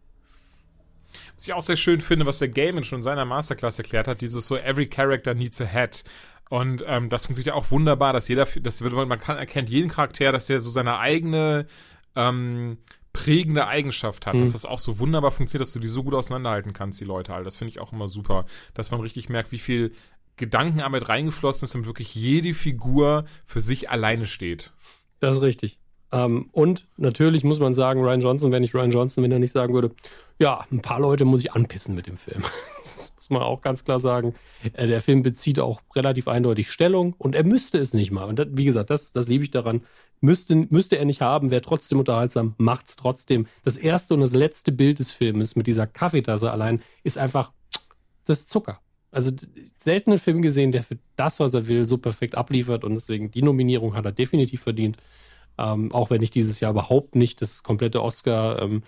Was 1.34 1.46
ich 1.46 1.54
auch 1.54 1.62
sehr 1.62 1.76
schön 1.76 2.00
finde, 2.00 2.26
was 2.26 2.38
der 2.38 2.48
Gaiman 2.48 2.84
schon 2.84 2.98
in 2.98 3.02
seiner 3.02 3.24
Masterclass 3.24 3.78
erklärt 3.78 4.08
hat, 4.08 4.20
dieses 4.20 4.46
so 4.46 4.56
Every 4.56 4.86
Character 4.86 5.34
needs 5.34 5.60
a 5.60 5.64
head. 5.64 6.04
Und 6.50 6.84
ähm, 6.86 7.08
das 7.08 7.26
funktioniert 7.26 7.54
ja 7.54 7.60
auch 7.60 7.70
wunderbar, 7.70 8.12
dass 8.12 8.28
jeder, 8.28 8.46
das 8.60 8.82
wird, 8.82 8.92
man 8.92 9.18
kann, 9.18 9.38
erkennt 9.38 9.70
jeden 9.70 9.88
Charakter, 9.88 10.30
dass 10.30 10.46
der 10.46 10.60
so 10.60 10.70
seine 10.70 10.98
eigene 10.98 11.66
ähm, 12.14 12.78
prägende 13.12 13.66
Eigenschaft 13.66 14.26
hat, 14.26 14.34
mhm. 14.34 14.40
dass 14.40 14.52
das 14.52 14.64
auch 14.64 14.78
so 14.78 14.98
wunderbar 14.98 15.30
funktioniert, 15.30 15.62
dass 15.62 15.72
du 15.72 15.78
die 15.78 15.88
so 15.88 16.02
gut 16.02 16.14
auseinanderhalten 16.14 16.72
kannst, 16.72 17.00
die 17.00 17.04
Leute 17.04 17.32
all. 17.32 17.44
Das 17.44 17.56
finde 17.56 17.70
ich 17.70 17.80
auch 17.80 17.92
immer 17.92 18.08
super, 18.08 18.44
dass 18.74 18.90
man 18.90 19.00
richtig 19.00 19.28
merkt, 19.28 19.52
wie 19.52 19.58
viel 19.58 19.92
Gedankenarbeit 20.36 21.08
reingeflossen 21.08 21.64
ist, 21.64 21.74
damit 21.74 21.86
wirklich 21.86 22.14
jede 22.14 22.54
Figur 22.54 23.24
für 23.44 23.60
sich 23.60 23.88
alleine 23.88 24.26
steht. 24.26 24.72
Das 25.20 25.36
ist 25.36 25.42
richtig. 25.42 25.78
Ähm, 26.14 26.48
und 26.52 26.86
natürlich 26.96 27.42
muss 27.42 27.58
man 27.58 27.74
sagen, 27.74 28.00
Ryan 28.00 28.20
Johnson, 28.20 28.52
wenn 28.52 28.62
ich 28.62 28.72
Ryan 28.72 28.90
Johnson, 28.90 29.24
wenn 29.24 29.32
er 29.32 29.40
nicht 29.40 29.50
sagen 29.50 29.74
würde, 29.74 29.90
ja, 30.38 30.64
ein 30.70 30.80
paar 30.80 31.00
Leute 31.00 31.24
muss 31.24 31.40
ich 31.40 31.52
anpissen 31.52 31.94
mit 31.96 32.06
dem 32.06 32.16
Film. 32.16 32.42
das 32.84 33.12
muss 33.16 33.30
man 33.30 33.42
auch 33.42 33.60
ganz 33.60 33.84
klar 33.84 33.98
sagen. 33.98 34.34
Äh, 34.74 34.86
der 34.86 35.00
Film 35.00 35.22
bezieht 35.22 35.58
auch 35.58 35.80
relativ 35.96 36.28
eindeutig 36.28 36.70
Stellung 36.70 37.14
und 37.18 37.34
er 37.34 37.42
müsste 37.42 37.78
es 37.78 37.94
nicht 37.94 38.12
mal. 38.12 38.24
Und 38.24 38.38
das, 38.38 38.46
wie 38.52 38.64
gesagt, 38.64 38.90
das, 38.90 39.12
das 39.12 39.26
liebe 39.26 39.42
ich 39.42 39.50
daran. 39.50 39.82
Müsste, 40.20 40.54
müsste 40.54 40.96
er 40.96 41.04
nicht 41.04 41.20
haben, 41.20 41.50
wäre 41.50 41.62
trotzdem 41.62 41.98
unterhaltsam, 41.98 42.54
macht's 42.58 42.94
trotzdem. 42.94 43.46
Das 43.64 43.76
erste 43.76 44.14
und 44.14 44.20
das 44.20 44.32
letzte 44.32 44.70
Bild 44.70 45.00
des 45.00 45.10
Filmes 45.10 45.56
mit 45.56 45.66
dieser 45.66 45.88
Kaffeetasse 45.88 46.50
allein 46.50 46.80
ist 47.02 47.18
einfach 47.18 47.52
das 48.24 48.46
Zucker. 48.46 48.80
Also 49.10 49.32
selten 49.76 50.10
einen 50.10 50.18
Film 50.20 50.42
gesehen, 50.42 50.72
der 50.72 50.82
für 50.82 50.98
das, 51.16 51.40
was 51.40 51.54
er 51.54 51.66
will, 51.66 51.84
so 51.84 51.98
perfekt 51.98 52.36
abliefert 52.36 52.84
und 52.84 52.94
deswegen 52.94 53.30
die 53.30 53.42
Nominierung 53.42 53.94
hat 53.94 54.04
er 54.04 54.12
definitiv 54.12 54.62
verdient. 54.62 54.96
Ähm, 55.58 55.92
auch 55.92 56.10
wenn 56.10 56.22
ich 56.22 56.30
dieses 56.30 56.60
Jahr 56.60 56.72
überhaupt 56.72 57.14
nicht 57.14 57.40
das 57.40 57.62
komplette 57.62 58.02
Oscar 58.02 58.60
ähm, 58.62 58.82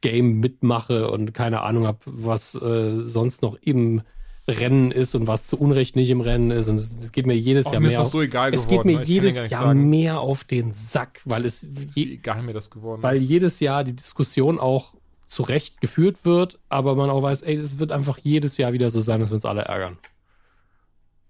Game 0.00 0.40
mitmache 0.40 1.10
und 1.10 1.32
keine 1.32 1.62
Ahnung 1.62 1.86
habe, 1.86 1.98
was 2.04 2.54
äh, 2.54 3.02
sonst 3.02 3.42
noch 3.42 3.56
im 3.60 4.02
Rennen 4.48 4.92
ist 4.92 5.14
und 5.14 5.26
was 5.26 5.46
zu 5.46 5.58
Unrecht 5.58 5.96
nicht 5.96 6.10
im 6.10 6.20
Rennen 6.20 6.50
ist. 6.50 6.68
Und 6.68 6.76
es, 6.76 7.10
geht 7.10 7.26
mir 7.26 7.36
jedes 7.36 7.66
Auch 7.66 7.72
Jahr 7.72 7.80
mir 7.80 7.88
mehr. 7.88 7.96
Ist 7.96 8.04
das 8.04 8.10
so 8.12 8.22
egal 8.22 8.54
es 8.54 8.68
geworden, 8.68 8.88
geht 8.88 8.98
mir 8.98 9.04
jedes 9.04 9.34
Jahr 9.34 9.62
sagen. 9.62 9.90
mehr 9.90 10.20
auf 10.20 10.44
den 10.44 10.72
Sack, 10.72 11.20
weil 11.24 11.44
es 11.44 11.66
je, 11.94 12.14
egal 12.14 12.42
mir 12.42 12.52
das 12.52 12.70
geworden. 12.70 13.02
Weil 13.02 13.16
jedes 13.16 13.58
Jahr 13.60 13.82
die 13.82 13.96
Diskussion 13.96 14.60
auch 14.60 14.94
zu 15.26 15.42
Recht 15.42 15.80
geführt 15.80 16.24
wird, 16.24 16.60
aber 16.68 16.94
man 16.94 17.10
auch 17.10 17.22
weiß, 17.22 17.42
ey, 17.42 17.56
es 17.56 17.80
wird 17.80 17.90
einfach 17.90 18.18
jedes 18.22 18.56
Jahr 18.58 18.72
wieder 18.72 18.90
so 18.90 19.00
sein, 19.00 19.20
dass 19.20 19.30
wir 19.30 19.34
uns 19.34 19.44
alle 19.44 19.62
ärgern. 19.62 19.98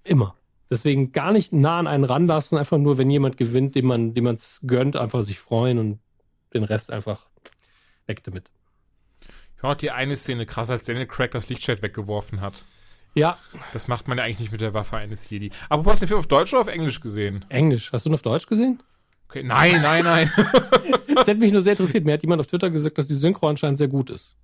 Immer. 0.05 0.35
Deswegen 0.71 1.13
gar 1.13 1.33
nicht 1.33 1.53
nah 1.53 1.79
an 1.79 1.87
einen 1.87 2.05
ranlassen, 2.05 2.59
einfach 2.59 2.79
nur, 2.79 2.99
wenn 2.99 3.11
jemand 3.11 3.37
gewinnt, 3.37 3.75
dem 3.75 3.87
man 3.87 4.15
dem 4.15 4.27
es 4.27 4.61
gönnt, 4.67 4.97
einfach 4.97 5.23
sich 5.23 5.39
freuen 5.39 5.79
und 5.79 6.01
den 6.55 6.65
Rest 6.65 6.91
einfach 6.91 7.29
weg 8.07 8.25
damit. 8.25 8.51
Ich 9.55 9.61
fand 9.61 9.81
die 9.83 9.91
eine 9.91 10.17
Szene 10.17 10.45
krass, 10.45 10.71
als 10.71 10.87
Daniel 10.87 11.07
Craig 11.07 11.31
das 11.31 11.49
Lichtschwert 11.49 11.83
weggeworfen 11.83 12.41
hat. 12.41 12.65
Ja. 13.15 13.39
Das 13.73 13.89
macht 13.89 14.09
man 14.09 14.19
ja 14.19 14.25
eigentlich 14.25 14.41
nicht 14.41 14.53
mit 14.53 14.61
der 14.61 14.75
Waffe 14.75 14.97
eines 14.97 15.29
Jedi. 15.31 15.51
Aber 15.71 15.83
du 15.83 15.91
hast 15.91 16.03
den 16.03 16.09
Film 16.09 16.21
auf 16.21 16.27
Deutsch 16.27 16.53
oder 16.53 16.63
auf 16.63 16.69
Englisch 16.69 17.01
gesehen? 17.01 17.45
Englisch. 17.49 17.91
Hast 17.93 18.05
du 18.05 18.11
ihn 18.11 18.15
auf 18.15 18.23
Deutsch 18.23 18.47
gesehen? 18.47 18.83
Okay, 19.29 19.43
nein, 19.43 19.81
nein, 19.81 20.05
nein. 20.05 20.31
das 21.15 21.27
hätte 21.27 21.41
mich 21.41 21.53
nur 21.53 21.63
sehr 21.63 21.73
interessiert. 21.73 22.05
Mir 22.05 22.13
hat 22.13 22.23
jemand 22.23 22.41
auf 22.41 22.47
Twitter 22.47 22.69
gesagt, 22.71 22.99
dass 22.99 23.09
die 23.09 23.15
Synchro 23.15 23.49
anscheinend 23.49 23.79
sehr 23.79 23.89
gut 23.89 24.11
ist. 24.11 24.37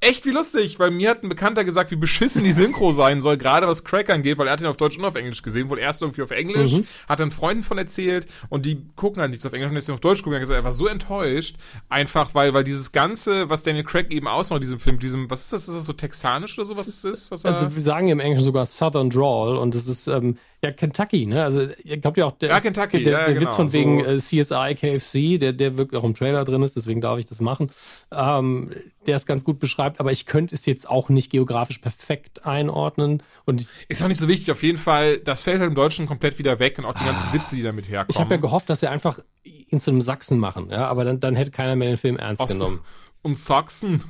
Echt 0.00 0.26
wie 0.26 0.30
lustig, 0.30 0.78
weil 0.78 0.90
mir 0.90 1.08
hat 1.08 1.22
ein 1.22 1.30
Bekannter 1.30 1.64
gesagt, 1.64 1.90
wie 1.90 1.96
beschissen 1.96 2.44
die 2.44 2.52
Synchro 2.52 2.92
sein 2.92 3.22
soll, 3.22 3.38
gerade 3.38 3.66
was 3.66 3.82
Crack 3.82 4.10
angeht, 4.10 4.36
weil 4.36 4.46
er 4.46 4.52
hat 4.52 4.60
ihn 4.60 4.66
auf 4.66 4.76
Deutsch 4.76 4.98
und 4.98 5.04
auf 5.06 5.14
Englisch 5.14 5.42
gesehen, 5.42 5.70
wohl 5.70 5.78
erst 5.78 6.02
irgendwie 6.02 6.20
auf 6.20 6.30
Englisch, 6.30 6.72
mhm. 6.72 6.86
hat 7.08 7.18
dann 7.18 7.30
Freunden 7.30 7.62
von 7.62 7.78
erzählt 7.78 8.26
und 8.50 8.66
die 8.66 8.84
gucken 8.94 9.20
dann 9.20 9.30
nichts 9.30 9.46
auf 9.46 9.54
Englisch 9.54 9.70
und 9.70 9.76
jetzt 9.76 9.88
auf 9.88 10.00
Deutsch 10.00 10.18
gucken, 10.22 10.34
er 10.34 10.40
gesagt, 10.40 10.60
er 10.60 10.64
war 10.64 10.74
so 10.74 10.86
enttäuscht, 10.86 11.56
einfach 11.88 12.34
weil, 12.34 12.52
weil 12.52 12.62
dieses 12.62 12.92
Ganze, 12.92 13.48
was 13.48 13.62
Daniel 13.62 13.84
Craig 13.84 14.12
eben 14.12 14.28
ausmacht, 14.28 14.62
diesem 14.62 14.80
Film, 14.80 14.98
diesem, 14.98 15.30
was 15.30 15.44
ist 15.44 15.54
das, 15.54 15.66
ist 15.66 15.76
das 15.76 15.84
so 15.86 15.94
texanisch 15.94 16.58
oder 16.58 16.66
so, 16.66 16.76
was 16.76 16.88
ist 16.88 17.02
das? 17.04 17.30
Was 17.30 17.46
also 17.46 17.74
wir 17.74 17.82
sagen 17.82 18.08
im 18.08 18.20
Englischen 18.20 18.44
sogar 18.44 18.66
Southern 18.66 19.08
Drawl 19.08 19.56
und 19.56 19.74
das 19.74 19.86
ist, 19.86 20.08
ähm, 20.08 20.36
ja, 20.66 20.72
Kentucky, 20.72 21.26
ne? 21.26 21.44
Also, 21.44 21.68
ihr 21.84 21.96
glaubt 21.98 22.16
ja 22.16 22.26
auch, 22.26 22.32
der, 22.32 22.50
ja, 22.50 22.60
Kentucky, 22.60 23.02
der, 23.02 23.12
ja, 23.12 23.24
der 23.26 23.34
genau. 23.34 23.46
Witz 23.46 23.56
von 23.56 23.72
wegen 23.72 24.00
so. 24.00 24.06
äh, 24.06 24.42
CSI, 24.42 24.74
KFC, 24.74 25.38
der, 25.38 25.52
der 25.52 25.78
wirklich 25.78 26.00
auch 26.00 26.04
im 26.04 26.14
Trailer 26.14 26.44
drin 26.44 26.62
ist, 26.62 26.76
deswegen 26.76 27.00
darf 27.00 27.18
ich 27.18 27.24
das 27.24 27.40
machen, 27.40 27.70
ähm, 28.12 28.70
der 29.06 29.16
es 29.16 29.26
ganz 29.26 29.44
gut 29.44 29.58
beschreibt, 29.58 30.00
aber 30.00 30.12
ich 30.12 30.26
könnte 30.26 30.54
es 30.54 30.66
jetzt 30.66 30.88
auch 30.88 31.08
nicht 31.08 31.30
geografisch 31.30 31.78
perfekt 31.78 32.44
einordnen. 32.44 33.22
Und 33.44 33.68
ist 33.88 34.02
auch 34.02 34.08
nicht 34.08 34.20
so 34.20 34.28
wichtig, 34.28 34.50
auf 34.50 34.62
jeden 34.62 34.78
Fall, 34.78 35.18
das 35.18 35.42
fällt 35.42 35.60
halt 35.60 35.68
im 35.68 35.76
Deutschen 35.76 36.06
komplett 36.06 36.38
wieder 36.38 36.58
weg 36.58 36.78
und 36.78 36.84
auch 36.84 36.94
die 36.94 37.04
ganzen 37.04 37.32
Witze, 37.32 37.56
die 37.56 37.62
damit 37.62 37.88
herkommen. 37.88 38.10
Ich 38.10 38.18
habe 38.18 38.34
ja 38.34 38.40
gehofft, 38.40 38.68
dass 38.68 38.80
sie 38.80 38.88
einfach 38.88 39.20
ihn 39.44 39.80
zu 39.80 39.90
einem 39.90 40.02
Sachsen 40.02 40.38
machen, 40.38 40.70
ja, 40.70 40.86
aber 40.88 41.04
dann, 41.04 41.20
dann 41.20 41.36
hätte 41.36 41.50
keiner 41.50 41.76
mehr 41.76 41.88
den 41.88 41.96
Film 41.96 42.16
ernst 42.16 42.42
Aus, 42.42 42.48
genommen. 42.48 42.80
Um 43.22 43.34
Sachsen? 43.34 44.02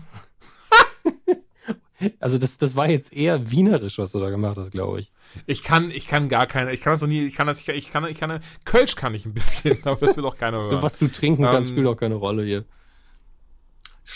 Also 2.20 2.36
das, 2.36 2.58
das 2.58 2.76
war 2.76 2.90
jetzt 2.90 3.12
eher 3.12 3.50
wienerisch, 3.50 3.98
was 3.98 4.12
du 4.12 4.20
da 4.20 4.28
gemacht 4.28 4.58
hast, 4.58 4.70
glaube 4.70 5.00
ich. 5.00 5.12
Ich 5.46 5.62
kann, 5.62 5.90
ich 5.90 6.06
kann 6.06 6.28
gar 6.28 6.46
keine, 6.46 6.72
ich 6.72 6.82
kann 6.82 6.92
das 6.92 7.00
noch 7.00 7.08
nie, 7.08 7.26
ich 7.26 7.34
kann 7.34 7.46
das, 7.46 7.66
ich 7.66 7.90
kann, 7.90 8.06
ich 8.06 8.18
kann, 8.18 8.40
Kölsch 8.64 8.96
kann 8.96 9.14
ich 9.14 9.24
ein 9.24 9.32
bisschen, 9.32 9.78
aber 9.84 10.06
das 10.06 10.16
will 10.16 10.26
auch 10.26 10.36
keiner 10.36 10.58
hören. 10.58 10.82
Was 10.82 10.98
du 10.98 11.08
trinken 11.08 11.44
um, 11.44 11.50
kannst, 11.50 11.70
ähm, 11.70 11.76
spielt 11.76 11.86
auch 11.86 11.96
keine 11.96 12.16
Rolle 12.16 12.44
hier. 12.44 12.64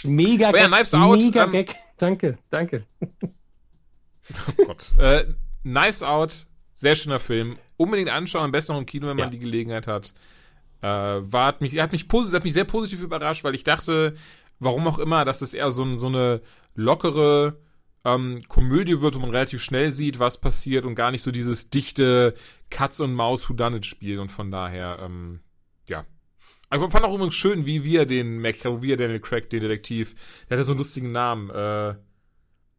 Mega, 0.04 0.54
ja, 0.54 0.68
Knives 0.68 0.94
Out, 0.94 1.18
mega 1.18 1.44
ähm, 1.44 1.52
Gag. 1.52 1.76
Danke, 1.96 2.38
danke. 2.50 2.84
Oh 3.00 4.64
Gott. 4.66 4.92
äh, 4.98 5.24
Knives 5.62 6.02
Out, 6.02 6.46
sehr 6.72 6.94
schöner 6.94 7.18
Film. 7.18 7.56
Unbedingt 7.76 8.10
anschauen, 8.10 8.44
am 8.44 8.52
besten 8.52 8.72
noch 8.72 8.78
im 8.80 8.86
Kino, 8.86 9.08
wenn 9.08 9.16
man 9.16 9.26
ja. 9.26 9.30
die 9.30 9.38
Gelegenheit 9.38 9.86
hat. 9.86 10.12
Äh, 10.82 10.86
war, 10.86 11.46
hat 11.46 11.60
mich, 11.60 11.78
hat 11.78 11.92
mich, 11.92 12.06
hat 12.10 12.44
mich 12.44 12.52
sehr 12.52 12.64
positiv 12.64 13.02
überrascht, 13.02 13.42
weil 13.42 13.54
ich 13.54 13.64
dachte, 13.64 14.14
warum 14.58 14.86
auch 14.86 14.98
immer, 14.98 15.24
dass 15.24 15.40
das 15.40 15.54
eher 15.54 15.70
so, 15.72 15.96
so 15.96 16.06
eine 16.06 16.40
lockere, 16.74 17.56
ähm, 18.04 18.42
Komödie 18.48 19.00
wird, 19.00 19.14
wo 19.14 19.18
man 19.18 19.30
relativ 19.30 19.62
schnell 19.62 19.92
sieht, 19.92 20.18
was 20.18 20.40
passiert 20.40 20.84
und 20.84 20.94
gar 20.94 21.10
nicht 21.10 21.22
so 21.22 21.30
dieses 21.30 21.70
dichte 21.70 22.34
Katz 22.70 23.00
und 23.00 23.12
Maus 23.12 23.48
Whodunit 23.48 23.84
Spiel 23.84 24.18
und 24.18 24.30
von 24.30 24.50
daher, 24.50 24.98
ähm, 25.02 25.40
ja. 25.88 26.04
Also 26.70 26.86
ich 26.86 26.92
fand 26.92 27.04
auch 27.04 27.14
übrigens 27.14 27.34
schön, 27.34 27.66
wie 27.66 27.84
wir 27.84 28.06
den 28.06 28.40
Mac, 28.40 28.56
wie 28.64 28.92
er 28.92 28.96
Daniel 28.96 29.20
Craig, 29.20 29.50
den 29.50 29.60
Detektiv, 29.60 30.14
der 30.48 30.56
hat 30.56 30.60
ja 30.60 30.64
so 30.64 30.72
einen 30.72 30.78
lustigen 30.78 31.12
Namen, 31.12 31.50
äh, 31.50 31.94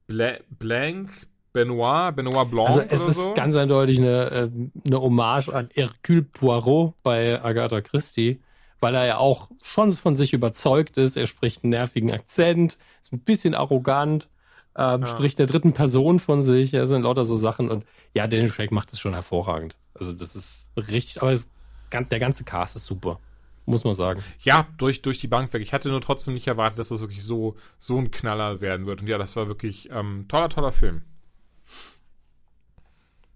Bla 0.07 0.38
Blank, 0.49 1.10
Benoit, 1.53 2.15
Benoit 2.15 2.49
Blanc 2.49 2.69
Also 2.69 2.81
es 2.81 3.07
ist 3.07 3.23
so. 3.23 3.34
ganz 3.34 3.55
eindeutig 3.55 3.99
eine, 3.99 4.31
äh, 4.31 4.49
eine 4.88 5.01
Hommage 5.01 5.49
an 5.49 5.69
Hercule 5.73 6.23
Poirot 6.23 6.93
bei 7.03 7.43
Agatha 7.43 7.81
Christie, 7.81 8.41
weil 8.79 8.95
er 8.95 9.05
ja 9.05 9.17
auch 9.17 9.49
schon 9.62 9.91
von 9.91 10.15
sich 10.15 10.34
überzeugt 10.34 10.97
ist. 10.97 11.17
Er 11.17 11.27
spricht 11.27 11.63
einen 11.63 11.71
nervigen 11.71 12.12
Akzent, 12.12 12.77
ist 13.01 13.13
ein 13.13 13.19
bisschen 13.19 13.53
arrogant, 13.53 14.29
ähm, 14.75 15.01
ja. 15.01 15.07
spricht 15.07 15.39
der 15.39 15.47
dritten 15.47 15.73
Person 15.73 16.19
von 16.19 16.43
sich. 16.43 16.71
Ja, 16.71 16.86
sind 16.86 17.03
lauter 17.03 17.25
so 17.25 17.36
Sachen. 17.38 17.69
Und 17.69 17.86
ja, 18.13 18.27
Daniel 18.27 18.49
Craig 18.49 18.71
macht 18.71 18.93
es 18.93 18.99
schon 18.99 19.13
hervorragend. 19.13 19.77
Also 19.93 20.13
das 20.13 20.36
ist 20.36 20.71
richtig, 20.75 21.21
aber 21.21 21.31
es, 21.31 21.49
der 21.91 22.19
ganze 22.19 22.43
Cast 22.43 22.75
ist 22.75 22.86
super. 22.86 23.19
Muss 23.65 23.84
man 23.84 23.93
sagen. 23.93 24.23
Ja, 24.39 24.67
durch, 24.77 25.01
durch 25.03 25.19
die 25.19 25.27
Bank 25.27 25.53
weg. 25.53 25.62
Ich 25.62 25.71
hatte 25.71 25.89
nur 25.89 26.01
trotzdem 26.01 26.34
nicht 26.34 26.47
erwartet, 26.47 26.79
dass 26.79 26.89
das 26.89 26.99
wirklich 26.99 27.23
so, 27.23 27.55
so 27.77 27.97
ein 27.97 28.10
Knaller 28.10 28.60
werden 28.60 28.88
wird. 28.88 29.01
Und 29.01 29.07
ja, 29.07 29.17
das 29.17 29.36
war 29.36 29.47
wirklich 29.47 29.89
ähm, 29.91 30.25
toller, 30.27 30.49
toller 30.49 30.71
Film. 30.71 31.03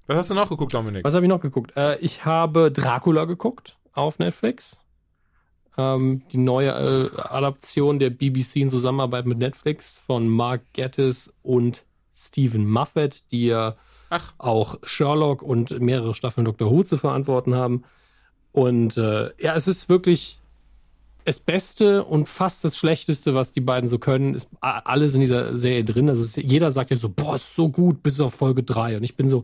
Was 0.08 0.18
hast 0.18 0.30
du 0.32 0.34
noch 0.34 0.50
geguckt, 0.50 0.74
Dominik? 0.74 1.04
Was 1.04 1.14
habe 1.14 1.26
ich 1.26 1.30
noch 1.30 1.42
geguckt? 1.42 1.74
Äh, 1.76 1.98
ich 2.00 2.26
habe 2.26 2.72
Dracula 2.72 3.26
geguckt 3.26 3.78
auf 3.94 4.20
Netflix. 4.20 4.85
Ähm, 5.78 6.22
die 6.32 6.38
neue 6.38 6.70
äh, 6.70 7.22
Adaption 7.22 8.00
der 8.00 8.10
BBC 8.10 8.58
in 8.58 8.70
Zusammenarbeit 8.70 9.26
mit 9.26 9.38
Netflix 9.38 10.00
von 10.06 10.28
Mark 10.28 10.62
Gettis 10.74 11.34
und 11.44 11.84
Stephen 12.14 12.70
Moffat, 12.70 13.24
die 13.32 13.48
ja 13.48 13.76
Ach. 14.10 14.34
auch 14.38 14.78
Sherlock 14.84 15.42
und 15.42 15.80
mehrere 15.82 16.14
Staffeln 16.14 16.46
Dr. 16.46 16.72
Who 16.72 16.84
zu 16.84 16.98
verantworten 16.98 17.56
haben. 17.56 17.84
Und 18.54 18.96
äh, 18.96 19.32
ja, 19.38 19.54
es 19.54 19.68
ist 19.68 19.90
wirklich 19.90 20.40
das 21.26 21.40
Beste 21.40 22.06
und 22.06 22.30
fast 22.30 22.64
das 22.64 22.78
Schlechteste, 22.78 23.34
was 23.34 23.52
die 23.52 23.62
beiden 23.62 23.90
so 23.90 23.98
können, 23.98 24.36
ist 24.36 24.48
alles 24.62 25.16
in 25.16 25.22
dieser 25.22 25.58
Serie 25.58 25.84
drin. 25.84 26.08
Also 26.08 26.24
ist, 26.24 26.38
jeder 26.38 26.72
sagt 26.72 26.92
ja 26.92 26.96
so, 26.96 27.10
boah, 27.10 27.36
ist 27.36 27.56
so 27.56 27.68
gut, 27.68 28.04
bis 28.04 28.22
auf 28.22 28.36
Folge 28.36 28.64
3. 28.64 28.98
Und 28.98 29.04
ich 29.04 29.18
bin 29.18 29.28
so, 29.28 29.44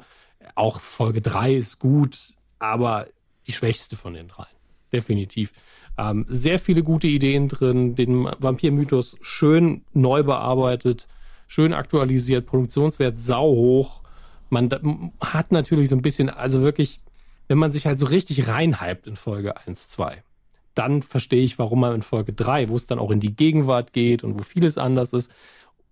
auch 0.55 0.79
Folge 0.79 1.21
3 1.21 1.55
ist 1.55 1.79
gut, 1.79 2.17
aber 2.59 3.07
die 3.47 3.53
schwächste 3.53 3.95
von 3.95 4.13
den 4.13 4.27
dreien. 4.27 4.47
Definitiv. 4.91 5.53
Ähm, 5.97 6.25
sehr 6.29 6.59
viele 6.59 6.83
gute 6.83 7.07
Ideen 7.07 7.47
drin, 7.47 7.95
den 7.95 8.25
Vampir-Mythos 8.39 9.17
schön 9.21 9.83
neu 9.93 10.23
bearbeitet, 10.23 11.07
schön 11.47 11.73
aktualisiert, 11.73 12.45
Produktionswert 12.45 13.19
sau 13.19 13.47
hoch. 13.47 14.01
Man 14.49 14.69
hat 15.21 15.51
natürlich 15.51 15.89
so 15.89 15.95
ein 15.95 16.01
bisschen, 16.01 16.29
also 16.29 16.61
wirklich, 16.61 17.01
wenn 17.47 17.57
man 17.57 17.71
sich 17.71 17.85
halt 17.85 17.99
so 17.99 18.05
richtig 18.05 18.47
reinhypt 18.47 19.07
in 19.07 19.15
Folge 19.15 19.55
1, 19.65 19.89
2, 19.89 20.23
dann 20.75 21.01
verstehe 21.01 21.43
ich, 21.43 21.59
warum 21.59 21.81
man 21.81 21.95
in 21.95 22.01
Folge 22.01 22.33
3, 22.33 22.69
wo 22.69 22.75
es 22.75 22.87
dann 22.87 22.99
auch 22.99 23.11
in 23.11 23.19
die 23.19 23.35
Gegenwart 23.35 23.93
geht 23.93 24.23
und 24.23 24.39
wo 24.39 24.43
vieles 24.43 24.77
anders 24.77 25.13
ist 25.13 25.31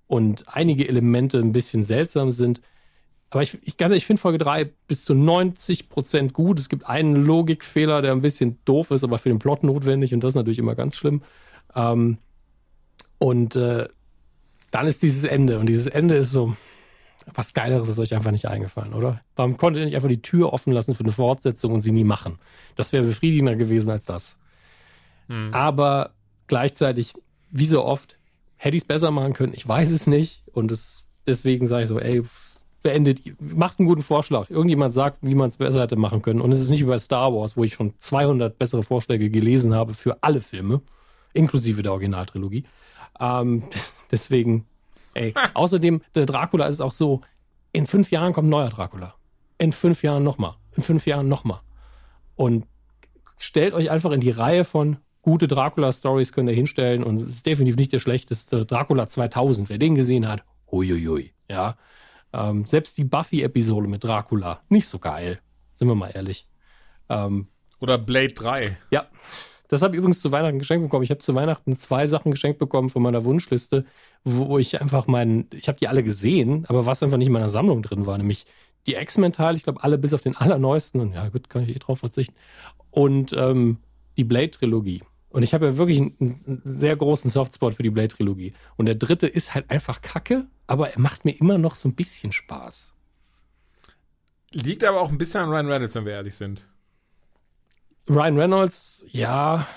und 0.07 0.45
einige 0.47 0.87
Elemente 0.87 1.39
ein 1.39 1.51
bisschen 1.51 1.83
seltsam 1.83 2.31
sind, 2.31 2.61
aber 3.31 3.43
ich, 3.43 3.57
ich, 3.63 3.79
ich 3.79 4.05
finde 4.05 4.21
Folge 4.21 4.39
3 4.39 4.65
bis 4.87 5.05
zu 5.05 5.13
90 5.13 5.89
Prozent 5.89 6.33
gut. 6.33 6.59
Es 6.59 6.67
gibt 6.67 6.87
einen 6.87 7.15
Logikfehler, 7.15 8.01
der 8.01 8.11
ein 8.11 8.21
bisschen 8.21 8.57
doof 8.65 8.91
ist, 8.91 9.03
aber 9.03 9.19
für 9.19 9.29
den 9.29 9.39
Plot 9.39 9.63
notwendig 9.63 10.13
und 10.13 10.23
das 10.23 10.29
ist 10.29 10.35
natürlich 10.35 10.59
immer 10.59 10.75
ganz 10.75 10.97
schlimm. 10.97 11.21
Ähm, 11.75 12.17
und 13.19 13.55
äh, 13.55 13.87
dann 14.71 14.87
ist 14.87 15.03
dieses 15.03 15.25
Ende. 15.25 15.59
Und 15.59 15.67
dieses 15.67 15.87
Ende 15.87 16.15
ist 16.15 16.31
so, 16.31 16.55
was 17.35 17.53
Geileres 17.53 17.89
ist 17.89 17.99
euch 17.99 18.15
einfach 18.15 18.31
nicht 18.31 18.47
eingefallen, 18.47 18.93
oder? 18.93 19.21
Warum 19.35 19.57
konntet 19.57 19.81
ihr 19.81 19.85
nicht 19.85 19.95
einfach 19.95 20.09
die 20.09 20.21
Tür 20.21 20.53
offen 20.53 20.73
lassen 20.73 20.95
für 20.95 21.03
eine 21.03 21.11
Fortsetzung 21.11 21.73
und 21.73 21.81
sie 21.81 21.91
nie 21.91 22.03
machen? 22.03 22.39
Das 22.75 22.93
wäre 22.93 23.03
befriedigender 23.03 23.55
gewesen 23.55 23.91
als 23.91 24.05
das. 24.05 24.39
Hm. 25.27 25.53
Aber 25.53 26.11
gleichzeitig, 26.47 27.13
wie 27.51 27.65
so 27.65 27.83
oft, 27.83 28.17
hätte 28.55 28.75
ich 28.75 28.83
es 28.83 28.87
besser 28.87 29.11
machen 29.11 29.33
können. 29.33 29.53
Ich 29.53 29.67
weiß 29.67 29.91
es 29.91 30.07
nicht. 30.07 30.43
Und 30.51 30.71
es, 30.71 31.05
deswegen 31.27 31.67
sage 31.67 31.83
ich 31.83 31.87
so, 31.89 31.99
ey, 31.99 32.23
beendet, 32.81 33.21
macht 33.39 33.79
einen 33.79 33.87
guten 33.87 34.01
Vorschlag. 34.01 34.49
Irgendjemand 34.49 34.93
sagt, 34.93 35.19
wie 35.21 35.35
man 35.35 35.49
es 35.49 35.57
besser 35.57 35.81
hätte 35.81 35.95
machen 35.95 36.21
können. 36.21 36.41
Und 36.41 36.51
es 36.51 36.59
ist 36.59 36.69
nicht 36.69 36.81
wie 36.81 36.85
bei 36.85 36.97
Star 36.97 37.33
Wars, 37.33 37.57
wo 37.57 37.63
ich 37.63 37.73
schon 37.73 37.93
200 37.97 38.57
bessere 38.57 38.83
Vorschläge 38.83 39.29
gelesen 39.29 39.73
habe 39.73 39.93
für 39.93 40.17
alle 40.21 40.41
Filme, 40.41 40.81
inklusive 41.33 41.83
der 41.83 41.91
Originaltrilogie. 41.91 42.65
Ähm, 43.19 43.63
deswegen, 44.11 44.65
ey, 45.13 45.33
außerdem, 45.53 46.01
der 46.15 46.25
Dracula 46.25 46.67
ist 46.67 46.81
auch 46.81 46.93
so, 46.93 47.21
in 47.71 47.85
fünf 47.85 48.11
Jahren 48.11 48.33
kommt 48.33 48.47
ein 48.47 48.51
neuer 48.51 48.69
Dracula. 48.69 49.15
In 49.57 49.71
fünf 49.71 50.03
Jahren 50.03 50.23
nochmal. 50.23 50.55
In 50.75 50.83
fünf 50.83 51.05
Jahren 51.05 51.27
nochmal. 51.27 51.61
Und 52.35 52.65
stellt 53.37 53.73
euch 53.73 53.89
einfach 53.89 54.11
in 54.11 54.21
die 54.21 54.31
Reihe 54.31 54.63
von 54.63 54.97
gute 55.21 55.47
Dracula-Stories 55.47 56.31
könnt 56.31 56.49
ihr 56.49 56.55
hinstellen 56.55 57.03
und 57.03 57.17
es 57.17 57.27
ist 57.27 57.45
definitiv 57.45 57.75
nicht 57.75 57.91
der 57.91 57.99
schlechteste 57.99 58.65
Dracula 58.65 59.07
2000. 59.07 59.69
Wer 59.69 59.77
den 59.77 59.95
gesehen 59.95 60.27
hat, 60.27 60.43
huiuiui, 60.71 61.33
ja. 61.49 61.75
Ähm, 62.33 62.65
selbst 62.65 62.97
die 62.97 63.03
Buffy-Episode 63.03 63.87
mit 63.87 64.03
Dracula, 64.03 64.61
nicht 64.69 64.87
so 64.87 64.99
geil. 64.99 65.39
Sind 65.73 65.87
wir 65.87 65.95
mal 65.95 66.11
ehrlich. 66.13 66.47
Ähm, 67.09 67.47
Oder 67.79 67.97
Blade 67.97 68.33
3. 68.33 68.77
Ja. 68.91 69.07
Das 69.69 69.83
habe 69.83 69.95
ich 69.95 69.99
übrigens 69.99 70.19
zu 70.19 70.31
Weihnachten 70.31 70.57
geschenkt 70.57 70.83
bekommen. 70.83 71.03
Ich 71.03 71.11
habe 71.11 71.19
zu 71.19 71.35
Weihnachten 71.35 71.75
zwei 71.75 72.07
Sachen 72.07 72.31
geschenkt 72.31 72.57
bekommen 72.57 72.89
von 72.89 73.03
meiner 73.03 73.23
Wunschliste, 73.23 73.85
wo 74.23 74.57
ich 74.57 74.81
einfach 74.81 75.05
meinen, 75.05 75.47
ich 75.53 75.67
habe 75.67 75.77
die 75.77 75.87
alle 75.87 76.03
gesehen, 76.03 76.65
aber 76.67 76.87
was 76.87 77.03
einfach 77.03 77.17
nicht 77.17 77.27
in 77.27 77.33
meiner 77.33 77.49
Sammlung 77.49 77.83
drin 77.83 78.07
war, 78.07 78.17
nämlich 78.17 78.45
die 78.87 78.95
X-Men-Teile, 78.95 79.57
ich 79.57 79.63
glaube 79.63 79.83
alle 79.83 79.99
bis 79.99 80.13
auf 80.13 80.21
den 80.21 80.35
allerneuesten, 80.35 80.99
und 80.99 81.13
ja 81.13 81.29
gut, 81.29 81.49
kann 81.49 81.63
ich 81.63 81.75
eh 81.75 81.79
drauf 81.79 81.99
verzichten, 81.99 82.33
und 82.89 83.33
ähm, 83.33 83.77
die 84.17 84.23
Blade-Trilogie. 84.23 85.03
Und 85.29 85.43
ich 85.43 85.53
habe 85.53 85.67
ja 85.67 85.77
wirklich 85.77 85.99
einen, 85.99 86.15
einen, 86.19 86.61
sehr 86.63 86.95
großen 86.95 87.29
Softspot 87.29 87.75
für 87.75 87.83
die 87.83 87.91
Blade-Trilogie. 87.91 88.53
Und 88.77 88.87
der 88.87 88.95
dritte 88.95 89.27
ist 89.27 89.53
halt 89.53 89.69
einfach 89.69 90.01
kacke, 90.01 90.47
aber 90.69 90.91
er 90.91 90.99
macht 90.99 91.25
mir 91.25 91.31
immer 91.31 91.57
noch 91.57 91.73
so 91.73 91.89
ein 91.89 91.95
bisschen 91.95 92.31
Spaß. 92.31 92.93
Liegt 94.51 94.83
aber 94.83 95.01
auch 95.01 95.09
ein 95.09 95.17
bisschen 95.17 95.41
an 95.41 95.49
Ryan 95.49 95.65
Reynolds, 95.65 95.95
wenn 95.95 96.05
wir 96.05 96.13
ehrlich 96.13 96.35
sind. 96.35 96.63
Ryan 98.07 98.37
Reynolds, 98.37 99.03
ja, 99.09 99.67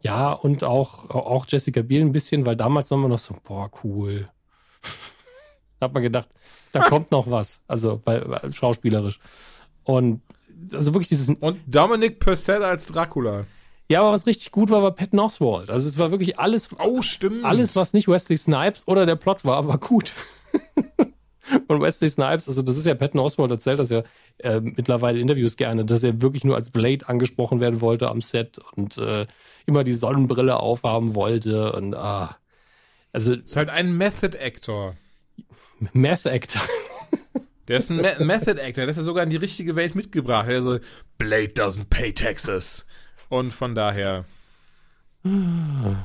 ja, 0.00 0.32
und 0.32 0.62
auch, 0.62 1.08
auch 1.08 1.46
Jessica 1.48 1.80
Biel 1.80 2.02
ein 2.02 2.12
bisschen, 2.12 2.44
weil 2.44 2.56
damals 2.56 2.90
waren 2.90 3.00
wir 3.00 3.08
noch 3.08 3.18
so, 3.18 3.34
boah, 3.42 3.70
cool. 3.82 4.28
hat 5.80 5.94
man 5.94 6.02
gedacht, 6.02 6.28
da 6.72 6.80
kommt 6.90 7.10
noch 7.10 7.30
was. 7.30 7.64
Also 7.66 7.98
bei, 8.04 8.20
bei, 8.20 8.52
schauspielerisch. 8.52 9.20
Und 9.82 10.20
also 10.74 10.92
wirklich 10.92 11.08
dieses. 11.08 11.30
Und 11.30 11.60
Dominic 11.66 12.20
Purcell 12.20 12.62
als 12.62 12.86
Dracula. 12.86 13.46
Ja, 13.88 14.00
aber 14.00 14.12
was 14.12 14.26
richtig 14.26 14.50
gut 14.50 14.70
war, 14.70 14.82
war 14.82 14.92
Patton 14.92 15.20
Oswald. 15.20 15.70
Also 15.70 15.88
es 15.88 15.98
war 15.98 16.10
wirklich 16.10 16.38
alles. 16.38 16.70
Oh, 16.78 17.02
stimmt. 17.02 17.44
Alles, 17.44 17.76
was 17.76 17.92
nicht 17.92 18.08
Wesley 18.08 18.36
Snipes 18.36 18.86
oder 18.88 19.04
der 19.04 19.16
Plot 19.16 19.44
war, 19.44 19.66
war 19.66 19.78
gut. 19.78 20.14
Und 21.68 21.82
Wesley 21.82 22.08
Snipes, 22.08 22.48
also 22.48 22.62
das 22.62 22.78
ist 22.78 22.86
ja 22.86 22.94
Patton 22.94 23.20
Oswald 23.20 23.50
erzählt 23.50 23.78
das 23.78 23.90
ja 23.90 24.02
äh, 24.38 24.60
mittlerweile 24.60 25.20
Interviews 25.20 25.56
gerne, 25.56 25.84
dass 25.84 26.02
er 26.02 26.22
wirklich 26.22 26.44
nur 26.44 26.56
als 26.56 26.70
Blade 26.70 27.06
angesprochen 27.06 27.60
werden 27.60 27.82
wollte 27.82 28.08
am 28.08 28.22
Set 28.22 28.58
und 28.72 28.96
äh, 28.96 29.26
immer 29.66 29.84
die 29.84 29.92
Sonnenbrille 29.92 30.58
aufhaben 30.58 31.14
wollte 31.14 31.72
und 31.72 31.94
ah. 31.94 32.38
Also. 33.12 33.34
Ist 33.34 33.56
halt 33.56 33.68
ein 33.68 33.96
Method 33.96 34.36
Actor. 34.38 34.96
Meth 35.92 36.26
Actor. 36.26 36.62
Der 37.68 37.78
ist 37.78 37.90
ein 37.90 37.96
Me 37.96 38.14
Method 38.20 38.60
Actor, 38.60 38.84
der 38.84 38.88
ist 38.88 38.98
ja 38.98 39.02
sogar 39.02 39.24
in 39.24 39.30
die 39.30 39.36
richtige 39.36 39.74
Welt 39.74 39.94
mitgebracht. 39.94 40.48
Der 40.48 40.60
so, 40.60 40.78
Blade 41.16 41.52
doesn't 41.54 41.86
pay 41.88 42.12
taxes. 42.12 42.84
Und 43.34 43.52
von 43.52 43.74
daher. 43.74 44.24
Naja. 45.24 45.96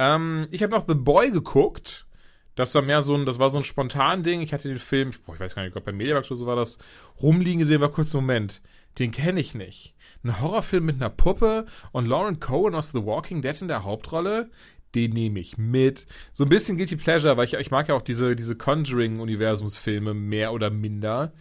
Ähm, 0.00 0.48
ich 0.50 0.64
habe 0.64 0.72
noch 0.72 0.84
The 0.88 0.96
Boy 0.96 1.30
geguckt. 1.30 2.06
Das 2.56 2.74
war 2.74 2.82
mehr 2.82 3.00
so 3.00 3.14
ein, 3.14 3.24
das 3.24 3.38
war 3.38 3.50
so 3.50 3.58
ein 3.58 3.62
spontan 3.62 4.24
Ding. 4.24 4.40
Ich 4.40 4.52
hatte 4.52 4.66
den 4.66 4.80
Film, 4.80 5.12
boah, 5.24 5.34
ich 5.34 5.40
weiß 5.40 5.54
gar 5.54 5.62
nicht, 5.62 5.68
ich 5.68 5.74
glaube 5.74 5.92
bei 5.92 5.96
Mediamarkt 5.96 6.28
oder 6.28 6.38
so 6.38 6.46
war 6.46 6.56
das, 6.56 6.78
rumliegen 7.22 7.60
gesehen, 7.60 7.80
war 7.80 7.92
kurz 7.92 8.12
Moment. 8.14 8.62
Den 8.98 9.12
kenne 9.12 9.38
ich 9.38 9.54
nicht. 9.54 9.94
Ein 10.24 10.40
Horrorfilm 10.40 10.84
mit 10.84 10.96
einer 10.96 11.10
Puppe 11.10 11.66
und 11.92 12.06
Lauren 12.06 12.40
Cohen 12.40 12.74
aus 12.74 12.90
The 12.90 13.04
Walking 13.04 13.42
Dead 13.42 13.60
in 13.62 13.68
der 13.68 13.84
Hauptrolle. 13.84 14.50
Den 14.96 15.12
nehme 15.12 15.38
ich 15.38 15.56
mit. 15.56 16.06
So 16.32 16.46
ein 16.46 16.50
bisschen 16.50 16.78
Guilty 16.78 16.96
Pleasure, 16.96 17.36
weil 17.36 17.44
ich, 17.44 17.54
ich 17.54 17.70
mag 17.70 17.88
ja 17.88 17.94
auch 17.94 18.02
diese, 18.02 18.34
diese 18.34 18.56
Conjuring-Universumsfilme 18.56 20.14
mehr 20.14 20.52
oder 20.52 20.70
minder. 20.70 21.32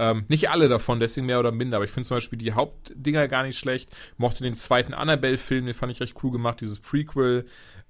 Ähm, 0.00 0.24
nicht 0.28 0.48
alle 0.48 0.70
davon, 0.70 0.98
deswegen 0.98 1.26
mehr 1.26 1.38
oder 1.38 1.52
minder, 1.52 1.76
aber 1.76 1.84
ich 1.84 1.90
finde 1.90 2.08
zum 2.08 2.16
Beispiel 2.16 2.38
die 2.38 2.54
Hauptdinger 2.54 3.28
gar 3.28 3.42
nicht 3.42 3.58
schlecht. 3.58 3.90
Mochte 4.16 4.42
den 4.42 4.54
zweiten 4.54 4.94
Annabelle-Film, 4.94 5.66
den 5.66 5.74
fand 5.74 5.92
ich 5.92 6.00
recht 6.00 6.14
cool 6.24 6.30
gemacht, 6.32 6.62
dieses 6.62 6.78
Prequel. 6.78 7.44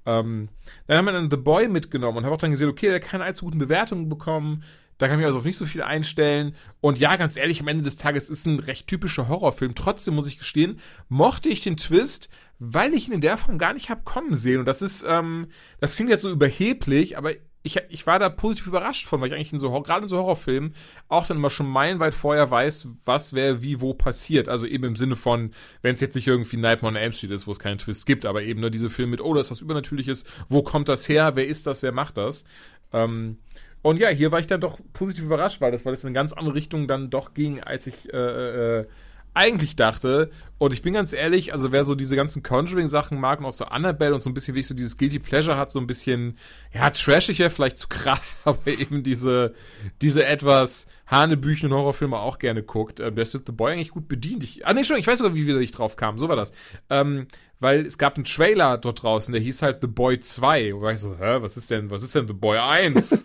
Ähm, 0.05 0.49
dann 0.89 0.99
haben 0.99 1.05
wir 1.05 1.13
dann 1.13 1.31
The 1.31 1.37
Boy 1.37 1.69
mitgenommen 1.69 2.19
und 2.19 2.25
habe 2.25 2.35
auch 2.35 2.41
dann 2.41 2.51
gesehen, 2.51 2.69
okay, 2.69 2.87
der 2.87 2.97
hat 2.97 3.03
keine 3.03 3.23
allzu 3.23 3.45
guten 3.45 3.59
Bewertungen 3.59 4.09
bekommen. 4.09 4.65
Da 4.99 5.07
kann 5.07 5.21
ich 5.21 5.25
also 5.25 5.39
auf 5.39 5.45
nicht 5.45 5.57
so 5.57 5.67
viel 5.67 5.83
einstellen. 5.83 6.57
Und 6.81 6.99
ja, 6.99 7.15
ganz 7.15 7.37
ehrlich, 7.37 7.61
am 7.61 7.69
Ende 7.69 7.85
des 7.85 7.97
Tages 7.97 8.29
ist 8.29 8.45
ein 8.45 8.59
recht 8.59 8.89
typischer 8.89 9.29
Horrorfilm. 9.29 9.77
Trotzdem 9.77 10.17
muss 10.17 10.27
ich 10.27 10.39
gestehen, 10.39 10.81
mochte 11.09 11.49
ich 11.49 11.61
den 11.61 11.77
Twist, 11.77 12.29
weil 12.59 12.93
ich 12.93 13.07
ihn 13.07 13.15
in 13.15 13.21
der 13.21 13.39
Form 13.39 13.57
gar 13.57 13.73
nicht 13.73 13.89
habe 13.89 14.03
kommen 14.03 14.35
sehen. 14.35 14.59
Und 14.59 14.67
das 14.67 14.83
ist, 14.83 15.05
ähm, 15.07 15.47
das 15.79 15.95
klingt 15.95 16.11
jetzt 16.11 16.23
so 16.23 16.31
überheblich, 16.31 17.17
aber 17.17 17.35
ich, 17.63 17.79
ich 17.91 18.07
war 18.07 18.19
da 18.19 18.31
positiv 18.31 18.69
überrascht 18.69 19.07
von, 19.07 19.21
weil 19.21 19.29
ich 19.29 19.35
eigentlich 19.35 19.53
in 19.53 19.59
so, 19.59 19.71
gerade 19.83 20.03
in 20.03 20.09
so 20.09 20.17
Horrorfilmen 20.17 20.75
auch 21.09 21.27
dann 21.27 21.37
immer 21.37 21.51
schon 21.51 21.69
meilenweit 21.69 22.15
vorher 22.15 22.51
weiß, 22.51 22.89
was, 23.05 23.35
wer, 23.35 23.61
wie, 23.61 23.81
wo 23.81 23.93
passiert. 23.93 24.49
Also 24.49 24.67
eben 24.67 24.85
im 24.85 24.97
Sinne 24.97 25.17
von, 25.17 25.53
wenn 25.83 25.95
es 25.95 26.01
jetzt 26.01 26.15
nicht 26.15 26.27
irgendwie 26.27 26.57
Nightmare 26.57 26.95
on 26.95 26.97
Elm 26.97 27.13
Street 27.13 27.33
ist, 27.33 27.47
wo 27.47 27.51
es 27.51 27.59
keinen 27.59 27.79
Twist 27.79 28.07
gibt, 28.07 28.25
aber 28.25 28.43
eben 28.43 28.61
nur 28.61 28.71
diese 28.71 28.89
Filme 28.89 29.11
mit, 29.11 29.21
oh, 29.21 29.35
da 29.35 29.41
ist 29.41 29.51
was 29.51 29.61
Übernatürliches, 29.61 30.25
wo 30.49 30.63
kommt 30.63 30.89
das 30.89 31.09
her, 31.09 31.37
wer 31.37 31.47
ist 31.47 31.67
das, 31.67 31.83
wer 31.83 31.93
macht 31.93 32.17
das? 32.17 32.45
Ähm, 32.93 33.37
und 33.83 33.99
ja, 33.99 34.09
hier 34.09 34.33
war 34.33 34.41
ich 34.41 34.47
dann 34.47 34.61
doch 34.61 34.79
positiv 34.93 35.25
überrascht, 35.25 35.61
weil 35.61 35.73
das, 35.73 35.85
weil 35.85 35.93
das 35.93 36.03
in 36.03 36.09
eine 36.09 36.15
ganz 36.15 36.33
andere 36.33 36.55
Richtung 36.55 36.87
dann 36.87 37.11
doch 37.11 37.35
ging, 37.35 37.63
als 37.63 37.87
ich 37.87 38.13
äh, 38.13 38.81
äh, 38.81 38.87
eigentlich 39.41 39.74
dachte. 39.74 40.30
Und 40.59 40.74
ich 40.74 40.82
bin 40.82 40.93
ganz 40.93 41.14
ehrlich, 41.14 41.55
also 41.55 41.72
wer 41.72 41.84
so 41.84 41.95
diese 41.95 42.16
ganzen 42.16 42.43
Conjuring-Sachen 42.43 43.18
mag 43.18 43.41
und 43.41 43.47
auch 43.47 43.53
so 43.53 43.64
Annabelle 43.64 44.14
und 44.14 44.22
so 44.22 44.28
ein 44.28 44.34
bisschen 44.34 44.55
wie 44.55 44.61
ich 44.61 44.66
so 44.66 44.74
dieses 44.74 44.99
Guilty 44.99 45.18
Pleasure 45.18 45.57
hat, 45.57 45.70
so 45.70 45.78
ein 45.78 45.86
bisschen, 45.86 46.36
ja, 46.74 46.91
trashiger, 46.91 47.49
vielleicht 47.51 47.78
zu 47.78 47.88
krass, 47.88 48.36
aber 48.45 48.66
eben 48.66 49.03
diese, 49.03 49.55
diese 50.03 50.26
etwas 50.26 50.86
hanebüchenen 51.07 51.72
Horrorfilme 51.72 52.18
auch 52.18 52.38
gerne 52.38 52.62
guckt, 52.62 53.01
äh, 53.01 53.11
der 53.11 53.22
ist 53.22 53.32
mit 53.32 53.47
The 53.47 53.53
Boy 53.53 53.72
eigentlich 53.72 53.91
gut 53.91 54.07
bedient. 54.09 54.45
Ich, 54.45 54.66
ah, 54.66 54.74
nee, 54.74 54.84
schon, 54.84 54.99
ich 54.99 55.07
weiß 55.07 55.20
sogar, 55.20 55.34
wie 55.34 55.47
wieder 55.47 55.61
ich 55.61 55.72
drauf 55.72 55.97
kam. 55.97 56.18
So 56.18 56.28
war 56.28 56.36
das. 56.36 56.53
Ähm, 56.91 57.26
weil 57.59 57.86
es 57.86 57.97
gab 57.97 58.16
einen 58.16 58.24
Trailer 58.24 58.76
dort 58.76 59.03
draußen, 59.03 59.32
der 59.32 59.41
hieß 59.41 59.62
halt 59.62 59.78
The 59.80 59.86
Boy 59.86 60.20
2. 60.20 60.74
Wo 60.74 60.82
war 60.82 60.93
ich 60.93 61.01
so, 61.01 61.16
hä, 61.16 61.38
was 61.41 61.57
ist 61.57 61.70
denn, 61.70 61.91
was 61.91 62.03
ist 62.03 62.14
denn 62.14 62.26
The 62.26 62.34
Boy 62.34 62.59
1? 62.59 63.24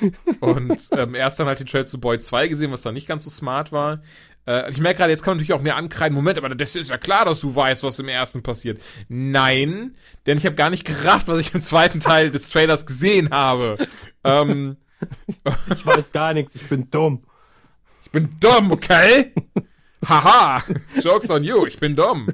und 0.40 0.88
ähm, 0.92 1.14
erst 1.14 1.40
dann 1.40 1.46
halt 1.46 1.60
den 1.60 1.66
Trailer 1.66 1.86
zu 1.86 2.00
Boy 2.00 2.18
2 2.18 2.48
gesehen, 2.48 2.72
was 2.72 2.82
dann 2.82 2.94
nicht 2.94 3.06
ganz 3.06 3.24
so 3.24 3.30
smart 3.30 3.72
war. 3.72 4.00
Äh, 4.46 4.70
ich 4.70 4.78
merke 4.78 4.98
gerade, 4.98 5.10
jetzt 5.10 5.22
kann 5.22 5.32
man 5.32 5.38
natürlich 5.38 5.58
auch 5.58 5.62
mehr 5.62 5.76
ankreiden. 5.76 6.14
Moment, 6.14 6.38
aber 6.38 6.48
das 6.48 6.74
ist 6.74 6.90
ja 6.90 6.98
klar, 6.98 7.24
dass 7.24 7.40
du 7.40 7.54
weißt, 7.54 7.82
was 7.82 7.98
im 7.98 8.08
ersten 8.08 8.42
passiert. 8.42 8.80
Nein, 9.08 9.96
denn 10.26 10.38
ich 10.38 10.46
habe 10.46 10.56
gar 10.56 10.70
nicht 10.70 10.84
gerafft, 10.84 11.28
was 11.28 11.38
ich 11.38 11.54
im 11.54 11.60
zweiten 11.60 12.00
Teil 12.00 12.30
des 12.30 12.48
Trailers 12.48 12.86
gesehen 12.86 13.30
habe. 13.30 13.76
ähm, 14.24 14.76
ich 15.74 15.84
weiß 15.84 16.12
gar 16.12 16.32
nichts, 16.32 16.54
ich 16.54 16.68
bin 16.68 16.90
dumm. 16.90 17.24
Ich 18.02 18.10
bin 18.10 18.30
dumm, 18.40 18.70
okay? 18.70 19.32
Haha, 20.06 20.62
Jokes 21.00 21.30
on 21.30 21.42
you, 21.42 21.66
ich 21.66 21.78
bin 21.80 21.96
dumm. 21.96 22.28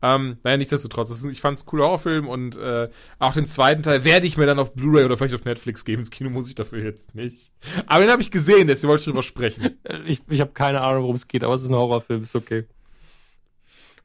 Ähm, 0.00 0.38
naja, 0.44 0.56
nichtsdestotrotz, 0.56 1.10
ist, 1.10 1.24
ich 1.24 1.40
fand 1.40 1.58
es 1.58 1.64
ein 1.64 1.66
cooler 1.66 1.84
Horrorfilm 1.84 2.28
und 2.28 2.56
äh, 2.56 2.88
auch 3.18 3.34
den 3.34 3.46
zweiten 3.46 3.82
Teil 3.82 4.04
werde 4.04 4.26
ich 4.26 4.36
mir 4.36 4.46
dann 4.46 4.58
auf 4.58 4.72
Blu-ray 4.74 5.04
oder 5.04 5.16
vielleicht 5.16 5.34
auf 5.34 5.44
Netflix 5.44 5.84
geben. 5.84 6.00
Ins 6.00 6.10
Kino 6.10 6.30
muss 6.30 6.48
ich 6.48 6.54
dafür 6.54 6.82
jetzt 6.84 7.14
nicht. 7.14 7.52
Aber 7.86 8.04
den 8.04 8.10
habe 8.10 8.22
ich 8.22 8.30
gesehen, 8.30 8.68
deswegen 8.68 8.90
wollte 8.90 9.00
ich 9.00 9.06
drüber 9.06 9.22
sprechen. 9.22 9.76
Ich, 10.06 10.22
ich 10.28 10.40
habe 10.40 10.52
keine 10.52 10.80
Ahnung, 10.80 11.02
worum 11.02 11.16
es 11.16 11.28
geht, 11.28 11.42
aber 11.44 11.54
es 11.54 11.62
ist 11.62 11.70
ein 11.70 11.74
Horrorfilm, 11.74 12.22
ist 12.22 12.36
okay. 12.36 12.64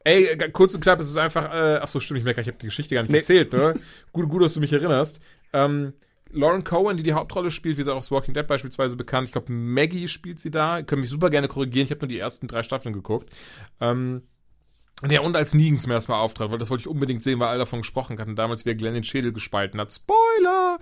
Ey, 0.04 0.26
äh, 0.26 0.50
kurz 0.50 0.74
und 0.74 0.82
knapp, 0.82 1.00
es 1.00 1.10
ist 1.10 1.18
einfach, 1.18 1.54
äh, 1.54 1.80
ach 1.82 1.88
so, 1.88 2.00
stimmt, 2.00 2.20
ich 2.20 2.24
merke, 2.24 2.42
ich 2.42 2.48
habe 2.48 2.58
die 2.58 2.66
Geschichte 2.66 2.96
gar 2.96 3.02
nicht 3.02 3.12
nee. 3.12 3.20
erzählt, 3.20 3.54
ne? 3.54 3.76
gut, 4.12 4.28
gut, 4.30 4.44
dass 4.44 4.54
du 4.54 4.60
mich 4.60 4.74
erinnerst. 4.74 5.22
Ähm, 5.54 5.94
Lauren 6.32 6.64
Cohen, 6.64 6.98
die 6.98 7.04
die 7.04 7.14
Hauptrolle 7.14 7.52
spielt, 7.52 7.78
wie 7.78 7.84
sie 7.84 7.92
auch 7.92 7.98
aus 7.98 8.12
Walking 8.12 8.34
Dead 8.34 8.48
beispielsweise 8.48 8.98
bekannt. 8.98 9.28
Ich 9.28 9.32
glaube, 9.32 9.52
Maggie 9.52 10.08
spielt 10.08 10.40
sie 10.40 10.50
da. 10.50 10.82
Können 10.82 11.02
mich 11.02 11.12
super 11.12 11.30
gerne 11.30 11.48
korrigieren. 11.48 11.86
Ich 11.86 11.92
habe 11.92 12.02
nur 12.02 12.08
die 12.08 12.18
ersten 12.18 12.48
drei 12.48 12.64
Staffeln 12.64 12.94
geguckt. 12.94 13.30
Ähm, 13.80 14.24
ja, 15.10 15.22
und 15.22 15.36
als 15.36 15.54
Negan 15.54 15.80
mir 15.88 15.96
erstmal 15.96 16.22
auftrat, 16.22 16.52
weil 16.52 16.60
das 16.60 16.70
wollte 16.70 16.82
ich 16.82 16.88
unbedingt 16.88 17.24
sehen, 17.24 17.40
weil 17.40 17.50
alle 17.50 17.60
davon 17.60 17.82
gesprochen 17.82 18.20
hatten, 18.20 18.36
damals 18.36 18.66
wie 18.66 18.70
er 18.70 18.76
Glenn 18.76 18.94
den 18.94 19.04
Schädel 19.04 19.34
gespalten 19.34 19.80
hat. 19.80 19.92
Spoiler! 19.92 20.80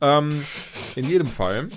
Ähm, 0.00 0.44
in 0.94 1.08
jedem 1.08 1.26
Fall 1.26 1.68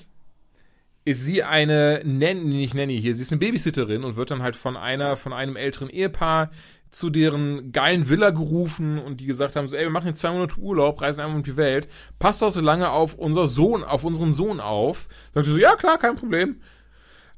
ist 1.06 1.24
sie 1.24 1.42
eine 1.44 2.02
Nanny, 2.04 2.44
nicht 2.44 2.76
Nanny 2.76 3.00
hier, 3.00 3.16
sie 3.16 3.22
ist 3.22 3.32
eine 3.32 3.40
Babysitterin 3.40 4.04
und 4.04 4.16
wird 4.16 4.30
dann 4.30 4.44
halt 4.44 4.56
von 4.56 4.76
einer, 4.76 5.16
von 5.16 5.34
einem 5.34 5.56
älteren 5.56 5.90
Ehepaar, 5.90 6.52
zu 6.92 7.10
deren 7.10 7.72
geilen 7.72 8.10
Villa 8.10 8.30
gerufen 8.30 8.98
und 9.00 9.20
die 9.20 9.26
gesagt 9.26 9.56
haben, 9.56 9.68
so, 9.68 9.76
ey, 9.76 9.84
wir 9.84 9.90
machen 9.90 10.08
jetzt 10.08 10.20
zwei 10.20 10.32
Monate 10.32 10.60
Urlaub, 10.60 11.02
reisen 11.02 11.22
einmal 11.22 11.38
um 11.38 11.44
die 11.44 11.58
Welt, 11.58 11.88
passt 12.20 12.42
doch 12.42 12.52
so 12.52 12.62
lange 12.62 12.90
auf 12.92 13.16
unser 13.16 13.48
Sohn, 13.48 13.84
auf 13.84 14.04
unseren 14.04 14.34
Sohn 14.34 14.60
auf. 14.60 15.08
Dann 15.34 15.44
so, 15.44 15.58
ja 15.58 15.76
klar, 15.76 15.98
kein 15.98 16.16
Problem. 16.16 16.62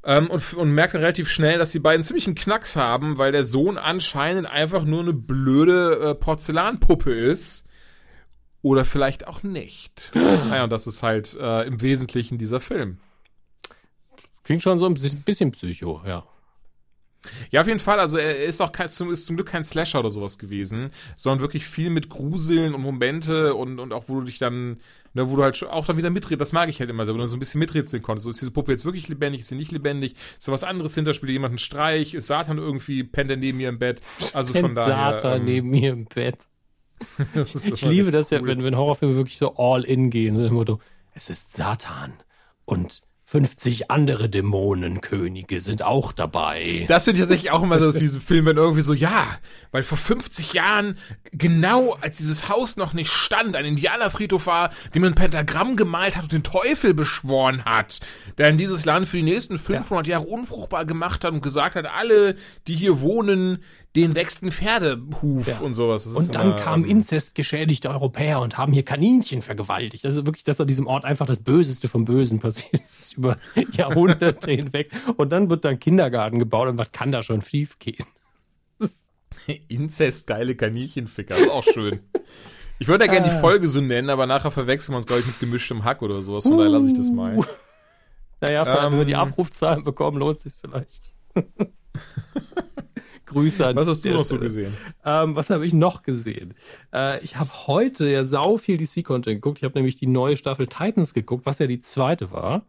Ähm, 0.02 0.30
und, 0.30 0.54
und 0.54 0.72
merkt 0.72 0.94
dann 0.94 1.02
relativ 1.02 1.28
schnell, 1.28 1.58
dass 1.58 1.72
die 1.72 1.78
beiden 1.78 2.02
ziemlich 2.02 2.26
einen 2.26 2.34
Knacks 2.34 2.76
haben, 2.76 3.18
weil 3.18 3.32
der 3.32 3.44
Sohn 3.44 3.76
anscheinend 3.76 4.46
einfach 4.46 4.84
nur 4.84 5.00
eine 5.00 5.12
blöde 5.12 6.10
äh, 6.10 6.14
Porzellanpuppe 6.14 7.12
ist. 7.12 7.66
Oder 8.62 8.84
vielleicht 8.84 9.26
auch 9.26 9.42
nicht. 9.42 10.12
naja, 10.14 10.64
und 10.64 10.70
das 10.70 10.86
ist 10.86 11.02
halt 11.02 11.36
äh, 11.38 11.66
im 11.66 11.80
Wesentlichen 11.82 12.38
dieser 12.38 12.60
Film. 12.60 12.98
Klingt 14.44 14.62
schon 14.62 14.78
so 14.78 14.86
ein 14.86 14.94
bisschen 14.94 15.52
Psycho, 15.52 16.02
ja. 16.06 16.24
Ja, 17.50 17.60
auf 17.60 17.66
jeden 17.66 17.80
Fall. 17.80 18.00
Also 18.00 18.16
er 18.16 18.44
ist 18.44 18.60
auch 18.60 18.72
kein, 18.72 18.88
zum, 18.88 19.10
ist 19.10 19.26
zum 19.26 19.36
Glück 19.36 19.48
kein 19.48 19.64
Slasher 19.64 20.00
oder 20.00 20.10
sowas 20.10 20.38
gewesen, 20.38 20.90
sondern 21.16 21.40
wirklich 21.40 21.66
viel 21.66 21.90
mit 21.90 22.08
Gruseln 22.08 22.74
und 22.74 22.80
Momente 22.80 23.54
und, 23.54 23.78
und 23.78 23.92
auch 23.92 24.08
wo 24.08 24.20
du 24.20 24.26
dich 24.26 24.38
dann, 24.38 24.78
ne, 25.12 25.30
wo 25.30 25.36
du 25.36 25.42
halt 25.42 25.62
auch 25.64 25.86
dann 25.86 25.96
wieder 25.98 26.10
mitredest. 26.10 26.40
Das 26.40 26.52
mag 26.52 26.68
ich 26.68 26.80
halt 26.80 26.88
immer 26.88 27.04
so, 27.04 27.14
wo 27.14 27.18
du 27.18 27.26
so 27.26 27.36
ein 27.36 27.40
bisschen 27.40 27.58
miträtseln 27.58 28.02
konntest. 28.02 28.24
So, 28.24 28.30
ist 28.30 28.40
diese 28.40 28.50
Puppe 28.50 28.72
jetzt 28.72 28.84
wirklich 28.84 29.08
lebendig, 29.08 29.42
ist 29.42 29.48
sie 29.48 29.54
nicht 29.54 29.72
lebendig? 29.72 30.14
Ist 30.38 30.48
da 30.48 30.52
was 30.52 30.64
anderes 30.64 30.94
hinter? 30.94 31.12
Spielt 31.12 31.32
jemand 31.32 31.52
einen 31.52 31.58
Streich? 31.58 32.14
Ist 32.14 32.26
Satan 32.26 32.58
irgendwie, 32.58 33.04
pennt 33.04 33.30
er 33.30 33.36
neben 33.36 33.58
mir 33.58 33.68
im 33.68 33.78
Bett? 33.78 34.00
Also 34.32 34.52
Pennt 34.52 34.66
von 34.66 34.74
daher. 34.74 35.12
Satan 35.12 35.40
ähm, 35.40 35.44
neben 35.44 35.70
mir 35.70 35.92
im 35.92 36.04
Bett. 36.06 36.38
Ich 37.34 37.82
liebe 37.82 38.10
das 38.10 38.28
ja, 38.28 38.40
cool. 38.40 38.48
wenn, 38.48 38.62
wenn 38.62 38.76
Horrorfilme 38.76 39.16
wirklich 39.16 39.38
so 39.38 39.56
all 39.56 39.84
in 39.84 40.10
gehen, 40.10 40.36
so 40.36 40.44
im 40.44 40.52
Motto, 40.52 40.80
es 41.14 41.30
ist 41.30 41.50
Satan 41.56 42.12
und 42.66 43.00
50 43.30 43.92
andere 43.92 44.28
Dämonenkönige 44.28 45.60
sind 45.60 45.84
auch 45.84 46.10
dabei. 46.10 46.84
Das 46.88 47.04
finde 47.04 47.18
ich 47.18 47.22
tatsächlich 47.22 47.52
auch 47.52 47.62
immer 47.62 47.78
so, 47.78 47.86
dass 47.86 48.00
diese 48.00 48.20
Filme 48.20 48.50
wenn 48.50 48.56
irgendwie 48.56 48.82
so, 48.82 48.92
ja, 48.92 49.24
weil 49.70 49.84
vor 49.84 49.98
50 49.98 50.54
Jahren, 50.54 50.98
genau 51.30 51.96
als 52.00 52.16
dieses 52.16 52.48
Haus 52.48 52.76
noch 52.76 52.92
nicht 52.92 53.12
stand, 53.12 53.54
ein 53.54 53.64
Indianerfriedhof 53.64 54.48
war, 54.48 54.70
dem 54.96 55.04
ein 55.04 55.14
Pentagramm 55.14 55.76
gemalt 55.76 56.16
hat 56.16 56.24
und 56.24 56.32
den 56.32 56.42
Teufel 56.42 56.92
beschworen 56.92 57.64
hat, 57.64 58.00
der 58.36 58.48
in 58.48 58.58
dieses 58.58 58.84
Land 58.84 59.06
für 59.06 59.18
die 59.18 59.22
nächsten 59.22 59.60
500 59.60 60.08
Jahre 60.08 60.24
unfruchtbar 60.24 60.84
gemacht 60.84 61.24
hat 61.24 61.32
und 61.32 61.40
gesagt 61.40 61.76
hat, 61.76 61.86
alle, 61.86 62.34
die 62.66 62.74
hier 62.74 63.00
wohnen, 63.00 63.62
den 63.96 64.14
wächst 64.14 64.42
ein 64.44 64.52
Pferdehuf 64.52 65.48
Ja. 65.48 65.58
und 65.58 65.74
sowas. 65.74 66.04
Das 66.04 66.14
Und 66.14 66.34
dann 66.34 66.48
immer, 66.48 66.56
kamen 66.56 66.84
ähm, 66.84 66.90
inzestgeschädigte 66.90 67.90
Europäer 67.90 68.40
und 68.40 68.56
haben 68.56 68.72
hier 68.72 68.84
Kaninchen 68.84 69.42
vergewaltigt. 69.42 70.04
Das 70.04 70.14
ist 70.16 70.26
wirklich, 70.26 70.44
dass 70.44 70.60
an 70.60 70.68
diesem 70.68 70.86
Ort 70.86 71.04
einfach 71.04 71.26
das 71.26 71.40
Böseste 71.40 71.88
vom 71.88 72.04
Bösen 72.04 72.38
passiert 72.38 72.82
ist 72.98 73.16
über 73.16 73.36
Jahrhunderte 73.72 74.50
hinweg. 74.52 74.90
Und 75.16 75.32
dann 75.32 75.50
wird 75.50 75.64
da 75.64 75.70
ein 75.70 75.80
Kindergarten 75.80 76.38
gebaut 76.38 76.68
und 76.68 76.78
was 76.78 76.92
kann 76.92 77.10
da 77.10 77.22
schon 77.22 77.42
schief 77.42 77.78
gehen? 77.80 78.04
Inzestgeile 79.68 80.54
Kaninchenficker, 80.54 81.34
das 81.34 81.44
ist 81.46 81.50
auch 81.50 81.64
schön. 81.64 82.00
Ich 82.78 82.88
würde 82.88 83.06
ja 83.06 83.10
gerne 83.12 83.28
die 83.28 83.34
Ah. 83.34 83.40
Folge 83.40 83.68
so 83.68 83.80
nennen, 83.80 84.08
aber 84.08 84.26
nachher 84.26 84.50
verwechseln 84.50 84.92
wir 84.94 84.98
uns, 84.98 85.06
glaube 85.06 85.20
ich, 85.20 85.26
mit 85.26 85.38
gemischtem 85.40 85.84
Hack 85.84 86.00
oder 86.02 86.22
sowas. 86.22 86.44
Von 86.44 86.56
daher 86.56 86.70
lasse 86.70 86.86
ich 86.88 86.94
das 86.94 87.10
mal. 87.10 87.36
Uh. 87.38 87.44
Naja, 88.40 88.64
vor 88.64 88.80
allem, 88.80 88.92
wenn 88.92 88.98
wir 89.00 89.04
die 89.06 89.12
Ähm. 89.12 89.18
Abrufzahlen 89.18 89.84
bekommen, 89.84 90.16
lohnt 90.18 90.38
es 90.38 90.44
sich 90.44 90.54
vielleicht. 90.58 91.10
Grüße 93.30 93.66
an 93.66 93.76
Was 93.76 93.88
hast 93.88 94.04
du 94.04 94.10
noch 94.10 94.18
so 94.24 94.34
Stelle. 94.36 94.40
gesehen? 94.40 94.76
Ähm, 95.04 95.36
was 95.36 95.50
habe 95.50 95.64
ich 95.66 95.72
noch 95.72 96.02
gesehen? 96.02 96.54
Äh, 96.92 97.22
ich 97.24 97.36
habe 97.36 97.50
heute 97.66 98.08
ja 98.08 98.24
sau 98.24 98.56
viel 98.56 98.76
DC-Content 98.76 99.36
geguckt. 99.36 99.58
Ich 99.58 99.64
habe 99.64 99.78
nämlich 99.78 99.96
die 99.96 100.06
neue 100.06 100.36
Staffel 100.36 100.66
Titans 100.66 101.14
geguckt, 101.14 101.46
was 101.46 101.58
ja 101.58 101.66
die 101.66 101.80
zweite 101.80 102.30
war. 102.30 102.62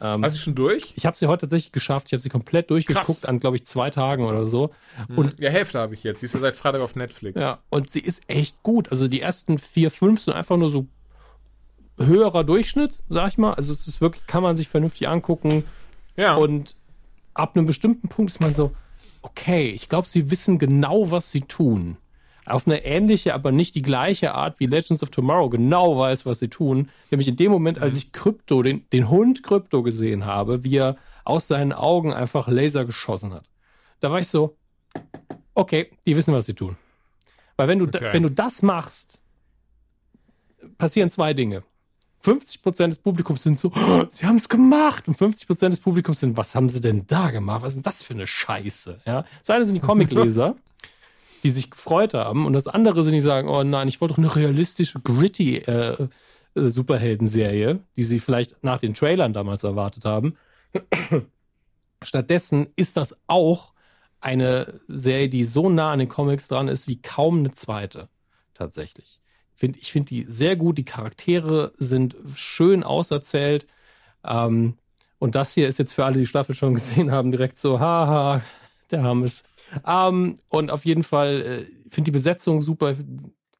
Ähm, 0.00 0.24
Hast 0.24 0.36
du 0.36 0.40
schon 0.40 0.54
durch? 0.56 0.92
ich 0.96 1.06
habe 1.06 1.16
sie 1.16 1.26
heute 1.28 1.42
tatsächlich 1.42 1.70
geschafft. 1.70 2.08
Ich 2.08 2.12
habe 2.12 2.22
sie 2.22 2.28
komplett 2.28 2.70
durchgeguckt 2.70 3.06
Krass. 3.06 3.24
an, 3.24 3.38
glaube 3.38 3.56
ich, 3.56 3.66
zwei 3.66 3.90
Tagen 3.90 4.24
oder 4.24 4.46
so. 4.48 4.70
Und 5.14 5.38
ja, 5.38 5.50
Hälfte 5.50 5.78
habe 5.78 5.94
ich 5.94 6.02
jetzt. 6.02 6.20
Sie 6.20 6.26
ist 6.26 6.34
ja 6.34 6.40
seit 6.40 6.56
Freitag 6.56 6.80
auf 6.80 6.96
Netflix. 6.96 7.40
ja, 7.40 7.58
und 7.70 7.90
sie 7.90 8.00
ist 8.00 8.22
echt 8.26 8.62
gut. 8.64 8.90
Also 8.90 9.06
die 9.06 9.20
ersten 9.20 9.58
vier, 9.58 9.90
fünf 9.92 10.20
sind 10.22 10.34
einfach 10.34 10.56
nur 10.56 10.70
so 10.70 10.86
höherer 11.98 12.42
Durchschnitt, 12.42 13.00
sag 13.08 13.28
ich 13.28 13.38
mal. 13.38 13.52
Also 13.54 13.72
es 13.72 13.86
ist 13.86 14.00
wirklich, 14.00 14.26
kann 14.26 14.42
man 14.42 14.56
sich 14.56 14.68
vernünftig 14.68 15.08
angucken. 15.08 15.64
Ja. 16.16 16.34
Und 16.34 16.74
ab 17.34 17.56
einem 17.56 17.66
bestimmten 17.66 18.08
Punkt 18.08 18.30
ist 18.32 18.40
man 18.40 18.52
so, 18.52 18.72
okay, 19.22 19.70
ich 19.70 19.88
glaube, 19.88 20.08
sie 20.08 20.30
wissen 20.30 20.58
genau, 20.58 21.10
was 21.10 21.30
sie 21.30 21.42
tun. 21.42 21.96
Auf 22.44 22.66
eine 22.66 22.84
ähnliche, 22.84 23.34
aber 23.34 23.52
nicht 23.52 23.74
die 23.76 23.82
gleiche 23.82 24.34
Art 24.34 24.58
wie 24.58 24.66
Legends 24.66 25.02
of 25.02 25.10
Tomorrow 25.10 25.48
genau 25.48 25.96
weiß, 25.96 26.26
was 26.26 26.40
sie 26.40 26.48
tun. 26.48 26.90
Nämlich 27.10 27.28
in 27.28 27.36
dem 27.36 27.52
Moment, 27.52 27.78
als 27.80 27.96
ich 27.98 28.12
Krypto, 28.12 28.62
den, 28.62 28.84
den 28.92 29.08
Hund 29.08 29.44
Krypto 29.44 29.82
gesehen 29.84 30.24
habe, 30.26 30.64
wie 30.64 30.76
er 30.76 30.96
aus 31.24 31.46
seinen 31.46 31.72
Augen 31.72 32.12
einfach 32.12 32.48
Laser 32.48 32.84
geschossen 32.84 33.32
hat. 33.32 33.44
Da 34.00 34.10
war 34.10 34.18
ich 34.18 34.26
so, 34.26 34.56
okay, 35.54 35.90
die 36.04 36.16
wissen, 36.16 36.34
was 36.34 36.46
sie 36.46 36.54
tun. 36.54 36.76
Weil 37.56 37.68
wenn 37.68 37.78
du, 37.78 37.84
Okay. 37.86 38.12
wenn 38.12 38.24
du 38.24 38.30
das 38.30 38.62
machst, 38.62 39.20
passieren 40.78 41.10
zwei 41.10 41.32
Dinge. 41.34 41.62
50% 42.22 42.86
des 42.88 42.98
Publikums 42.98 43.42
sind 43.42 43.58
so, 43.58 43.72
"Oh, 43.74 44.04
sie 44.10 44.26
haben 44.26 44.36
es 44.36 44.48
gemacht. 44.48 45.08
Und 45.08 45.16
50% 45.16 45.72
des 45.72 45.80
Publikums 45.80 46.20
sind, 46.20 46.36
was 46.36 46.54
haben 46.54 46.68
sie 46.68 46.80
denn 46.80 47.06
da 47.06 47.30
gemacht? 47.30 47.62
Was 47.62 47.72
ist 47.72 47.76
denn 47.76 47.82
das 47.82 48.02
für 48.02 48.14
eine 48.14 48.26
Scheiße? 48.26 49.00
Ja? 49.06 49.24
Das 49.40 49.50
eine 49.50 49.66
sind 49.66 49.74
die 49.74 49.80
Comicleser, 49.80 50.56
die 51.42 51.50
sich 51.50 51.70
gefreut 51.70 52.14
haben. 52.14 52.46
Und 52.46 52.52
das 52.52 52.68
andere 52.68 53.02
sind 53.04 53.14
die, 53.14 53.20
sagen, 53.20 53.48
oh 53.48 53.64
nein, 53.64 53.88
ich 53.88 54.00
wollte 54.00 54.14
doch 54.14 54.18
eine 54.18 54.34
realistische, 54.34 55.00
gritty 55.00 55.58
äh, 55.58 56.08
äh, 56.54 56.68
Superhelden-Serie, 56.68 57.80
die 57.96 58.02
sie 58.02 58.20
vielleicht 58.20 58.62
nach 58.62 58.78
den 58.78 58.94
Trailern 58.94 59.32
damals 59.32 59.64
erwartet 59.64 60.04
haben. 60.04 60.36
Stattdessen 62.02 62.68
ist 62.76 62.96
das 62.96 63.20
auch 63.26 63.72
eine 64.20 64.80
Serie, 64.86 65.28
die 65.28 65.44
so 65.44 65.68
nah 65.68 65.92
an 65.92 65.98
den 65.98 66.08
Comics 66.08 66.48
dran 66.48 66.68
ist 66.68 66.88
wie 66.88 67.00
kaum 67.00 67.40
eine 67.40 67.52
zweite. 67.52 68.08
Tatsächlich. 68.54 69.21
Ich 69.54 69.60
finde 69.60 69.78
ich 69.78 69.92
find 69.92 70.10
die 70.10 70.24
sehr 70.28 70.56
gut. 70.56 70.78
Die 70.78 70.84
Charaktere 70.84 71.72
sind 71.78 72.16
schön 72.34 72.82
auserzählt. 72.82 73.66
Ähm, 74.24 74.74
und 75.18 75.34
das 75.34 75.54
hier 75.54 75.68
ist 75.68 75.78
jetzt 75.78 75.92
für 75.92 76.04
alle, 76.04 76.18
die 76.18 76.26
Staffel 76.26 76.54
schon 76.54 76.74
gesehen 76.74 77.12
haben, 77.12 77.30
direkt 77.30 77.58
so, 77.58 77.78
haha, 77.78 78.42
der 78.90 79.02
Hammes. 79.02 79.44
Ähm, 79.86 80.38
und 80.48 80.70
auf 80.70 80.84
jeden 80.84 81.02
Fall 81.04 81.40
äh, 81.42 81.90
finde 81.90 82.06
die 82.06 82.12
Besetzung 82.12 82.60
super, 82.60 82.94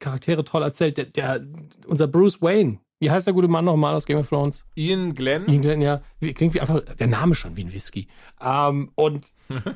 Charaktere 0.00 0.44
toll 0.44 0.62
erzählt. 0.62 0.96
Der, 0.98 1.04
der, 1.06 1.46
unser 1.86 2.08
Bruce 2.08 2.42
Wayne, 2.42 2.78
wie 2.98 3.10
heißt 3.10 3.26
der 3.26 3.34
gute 3.34 3.48
Mann 3.48 3.64
nochmal 3.64 3.94
aus 3.94 4.06
Game 4.06 4.18
of 4.18 4.28
Thrones? 4.28 4.64
Ian 4.74 5.14
Glenn. 5.14 5.48
Ian 5.48 5.62
Glenn, 5.62 5.80
ja, 5.80 6.02
klingt 6.20 6.54
wie 6.54 6.60
einfach 6.60 6.80
der 6.80 7.06
Name 7.06 7.34
schon 7.34 7.56
wie 7.56 7.64
ein 7.64 7.72
Whisky. 7.72 8.08
Ähm, 8.40 8.90
und 8.96 9.32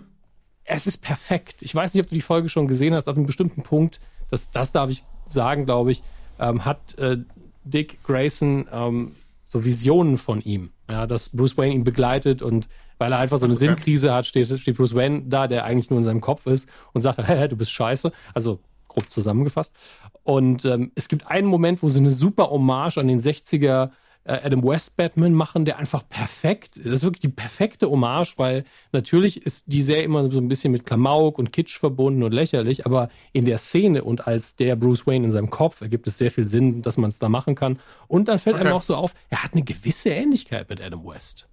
es 0.65 0.87
ist 0.87 0.99
perfekt. 0.99 1.63
Ich 1.63 1.75
weiß 1.75 1.95
nicht, 1.95 2.03
ob 2.03 2.09
du 2.09 2.15
die 2.15 2.21
Folge 2.21 2.49
schon 2.49 2.69
gesehen 2.69 2.95
hast, 2.95 3.09
auf 3.09 3.17
einem 3.17 3.27
bestimmten 3.27 3.63
Punkt, 3.63 4.01
das, 4.29 4.51
das 4.51 4.73
darf 4.73 4.91
ich 4.91 5.05
sagen, 5.33 5.65
glaube 5.65 5.93
ich, 5.93 6.03
ähm, 6.39 6.65
hat 6.65 6.99
äh, 6.99 7.19
Dick 7.65 8.03
Grayson 8.05 8.67
ähm, 8.73 9.13
so 9.45 9.65
Visionen 9.65 10.17
von 10.19 10.41
ihm, 10.41 10.71
ja, 10.91 11.07
dass 11.07 11.31
Bruce 11.31 11.57
Wayne 11.57 11.75
ihn 11.75 11.85
begleitet 11.85 12.43
und 12.43 12.69
weil 12.99 13.13
er 13.13 13.19
einfach 13.19 13.39
so 13.39 13.45
eine 13.45 13.55
Okay. 13.55 13.67
Sinnkrise 13.67 14.13
hat, 14.13 14.27
steht, 14.27 14.49
steht 14.59 14.77
Bruce 14.77 14.95
Wayne 14.95 15.23
da, 15.27 15.47
der 15.47 15.65
eigentlich 15.65 15.91
nur 15.91 15.99
in 15.99 16.05
seinem 16.05 16.21
Kopf 16.21 16.47
ist 16.47 16.69
und 16.93 17.01
sagt, 17.01 17.19
hä, 17.29 17.49
du 17.49 17.57
bist 17.57 17.71
scheiße. 17.71 18.11
Also 18.35 18.61
grob 18.89 19.11
zusammengefasst. 19.11 19.75
Und 20.23 20.65
ähm, 20.65 20.93
es 20.95 21.09
gibt 21.09 21.27
einen 21.27 21.47
Moment, 21.47 21.83
wo 21.83 21.89
sie 21.89 22.01
eine 22.01 22.11
super 22.11 22.51
Hommage 22.51 22.99
an 22.99 23.09
den 23.09 23.21
60er 23.21 23.87
äh, 23.87 23.89
Adam 24.27 24.65
West 24.65 24.97
Batman 24.97 25.33
machen, 25.35 25.65
der 25.65 25.79
einfach 25.79 26.09
perfekt, 26.09 26.77
das 26.77 26.95
ist 26.95 27.03
wirklich 27.03 27.21
die 27.21 27.29
perfekte 27.29 27.89
Hommage, 27.89 28.35
weil 28.37 28.65
natürlich 28.93 29.45
ist 29.45 29.65
die 29.67 29.83
Serie 29.83 30.05
immer 30.05 30.31
so 30.31 30.39
ein 30.39 30.49
bisschen 30.49 30.73
mit 30.73 30.85
Klamauk 30.85 31.39
und 31.39 31.53
Kitsch 31.53 31.79
verbunden 31.79 32.23
und 32.23 32.33
lächerlich, 32.33 32.87
aber 32.87 33.09
in 33.33 33.45
der 33.45 33.59
Szene 33.59 34.03
und 34.05 34.27
als 34.27 34.57
der 34.57 34.77
Bruce 34.77 35.07
Wayne 35.07 35.27
in 35.27 35.33
seinem 35.33 35.51
Kopf 35.51 35.81
ergibt 35.81 36.07
es 36.07 36.19
sehr 36.19 36.31
viel 36.31 36.47
Sinn, 36.47 36.83
dass 36.83 36.97
man 36.97 37.11
es 37.11 37.19
da 37.19 37.29
machen 37.29 37.55
kann. 37.55 37.79
Und 38.09 38.29
dann 38.29 38.39
fällt 38.39 38.57
Okay. 38.57 38.65
einem 38.65 38.75
auch 38.75 38.83
so 38.83 38.97
auf, 38.97 39.15
er 39.29 39.45
hat 39.45 39.53
eine 39.53 39.63
gewisse 39.63 40.11
Ähnlichkeit 40.11 40.69
mit 40.69 40.81
Adam 40.81 41.05
West. 41.07 41.49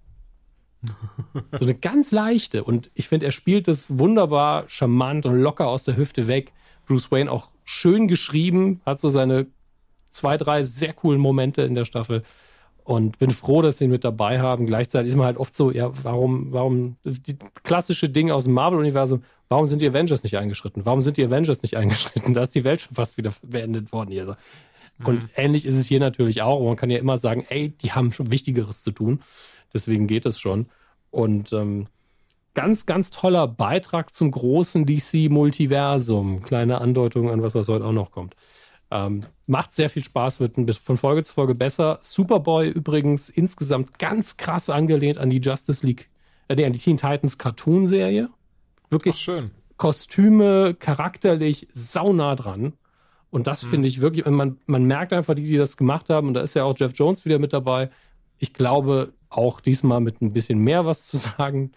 So 1.52 1.64
eine 1.64 1.74
ganz 1.74 2.12
leichte. 2.12 2.62
Und 2.64 2.90
ich 2.94 3.08
finde, 3.08 3.26
er 3.26 3.32
spielt 3.32 3.68
das 3.68 3.98
wunderbar 3.98 4.64
charmant 4.68 5.24
und 5.26 5.40
locker 5.40 5.66
aus 5.66 5.84
der 5.84 5.96
Hüfte 5.96 6.26
weg. 6.26 6.52
Bruce 6.86 7.10
Wayne 7.10 7.30
auch 7.30 7.50
schön 7.64 8.08
geschrieben, 8.08 8.80
hat 8.84 9.00
so 9.00 9.08
seine 9.08 9.46
zwei, 10.08 10.36
drei 10.36 10.62
sehr 10.62 10.92
coolen 10.92 11.20
Momente 11.20 11.62
in 11.62 11.74
der 11.74 11.84
Staffel. 11.84 12.22
Und 12.84 13.18
bin 13.18 13.30
froh, 13.30 13.62
dass 13.62 13.78
sie 13.78 13.84
ihn 13.84 13.90
mit 13.90 14.04
dabei 14.04 14.40
haben. 14.40 14.66
Gleichzeitig 14.66 15.08
ist 15.08 15.16
man 15.16 15.26
halt 15.26 15.38
oft 15.38 15.54
so, 15.56 15.70
ja, 15.70 15.90
warum, 16.02 16.52
warum, 16.52 16.96
die 17.04 17.36
klassische 17.62 18.10
Dinge 18.10 18.34
aus 18.34 18.44
dem 18.44 18.52
Marvel-Universum, 18.52 19.22
warum 19.48 19.66
sind 19.66 19.80
die 19.80 19.88
Avengers 19.88 20.22
nicht 20.22 20.36
eingeschritten? 20.36 20.84
Warum 20.84 21.00
sind 21.00 21.16
die 21.16 21.24
Avengers 21.24 21.62
nicht 21.62 21.76
eingeschritten? 21.78 22.34
Da 22.34 22.42
ist 22.42 22.54
die 22.54 22.64
Welt 22.64 22.82
schon 22.82 22.94
fast 22.94 23.16
wieder 23.16 23.32
beendet 23.42 23.90
worden 23.92 24.10
hier. 24.10 24.36
Und 25.02 25.28
ähnlich 25.34 25.66
ist 25.66 25.74
es 25.74 25.86
hier 25.86 25.98
natürlich 25.98 26.42
auch. 26.42 26.64
Man 26.64 26.76
kann 26.76 26.90
ja 26.90 26.98
immer 26.98 27.16
sagen, 27.16 27.44
ey, 27.48 27.70
die 27.70 27.92
haben 27.92 28.12
schon 28.12 28.30
Wichtigeres 28.30 28.82
zu 28.82 28.92
tun. 28.92 29.20
Deswegen 29.72 30.06
geht 30.06 30.24
es 30.24 30.38
schon. 30.38 30.66
Und 31.10 31.52
ähm, 31.52 31.88
ganz, 32.54 32.86
ganz 32.86 33.10
toller 33.10 33.48
Beitrag 33.48 34.14
zum 34.14 34.30
großen 34.30 34.86
DC-Multiversum. 34.86 36.42
Kleine 36.42 36.80
Andeutung 36.80 37.30
an 37.30 37.42
was, 37.42 37.54
was 37.54 37.68
heute 37.68 37.84
auch 37.84 37.92
noch 37.92 38.12
kommt. 38.12 38.36
Ähm, 38.90 39.24
macht 39.46 39.74
sehr 39.74 39.90
viel 39.90 40.04
Spaß, 40.04 40.40
wird 40.40 40.56
von 40.76 40.96
Folge 40.96 41.22
zu 41.24 41.34
Folge 41.34 41.54
besser. 41.54 41.98
Superboy 42.00 42.68
übrigens 42.68 43.28
insgesamt 43.28 43.98
ganz 43.98 44.36
krass 44.36 44.70
angelehnt 44.70 45.18
an 45.18 45.30
die 45.30 45.40
Justice 45.40 45.84
League, 45.86 46.10
äh, 46.48 46.64
an 46.64 46.72
die 46.72 46.78
Teen 46.78 46.96
Titans 46.96 47.38
Cartoon-Serie. 47.38 48.28
Ach, 48.30 48.90
Wirklich 48.90 49.16
schön. 49.16 49.50
Kostüme 49.76 50.74
charakterlich 50.74 51.68
saunah 51.72 52.36
dran. 52.36 52.74
Und 53.30 53.48
das 53.48 53.64
mhm. 53.64 53.70
finde 53.70 53.88
ich 53.88 54.00
wirklich, 54.00 54.24
man, 54.26 54.58
man 54.66 54.84
merkt 54.84 55.12
einfach, 55.12 55.34
die, 55.34 55.44
die 55.44 55.56
das 55.56 55.76
gemacht 55.76 56.08
haben, 56.08 56.28
und 56.28 56.34
da 56.34 56.40
ist 56.40 56.54
ja 56.54 56.62
auch 56.62 56.74
Jeff 56.78 56.92
Jones 56.94 57.24
wieder 57.24 57.40
mit 57.40 57.52
dabei. 57.52 57.90
Ich 58.38 58.52
glaube, 58.52 59.12
auch 59.28 59.60
diesmal 59.60 60.00
mit 60.00 60.22
ein 60.22 60.32
bisschen 60.32 60.60
mehr 60.60 60.86
was 60.86 61.06
zu 61.06 61.16
sagen. 61.38 61.72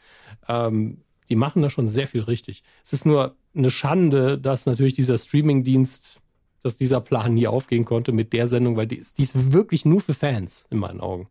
Ähm, 0.48 1.02
die 1.30 1.36
machen 1.36 1.62
da 1.62 1.70
schon 1.70 1.88
sehr 1.88 2.08
viel 2.08 2.22
richtig. 2.22 2.64
Es 2.84 2.94
ist 2.94 3.06
nur 3.06 3.36
eine 3.56 3.72
Schande, 3.72 4.38
dass 4.38 4.66
natürlich 4.66 4.94
dieser 4.94 5.18
Streamingdienst, 5.18 6.22
dass 6.64 6.78
dieser 6.78 7.02
Plan 7.02 7.34
nie 7.34 7.48
aufgehen 7.48 7.86
konnte 7.86 8.12
mit 8.12 8.34
der 8.34 8.48
Sendung, 8.48 8.78
weil 8.78 8.88
die, 8.88 9.04
die 9.18 9.24
ist 9.24 9.54
wirklich 9.54 9.86
nur 9.86 10.02
für 10.02 10.14
Fans 10.14 10.68
in 10.70 10.80
meinen 10.80 11.02
Augen. 11.02 11.30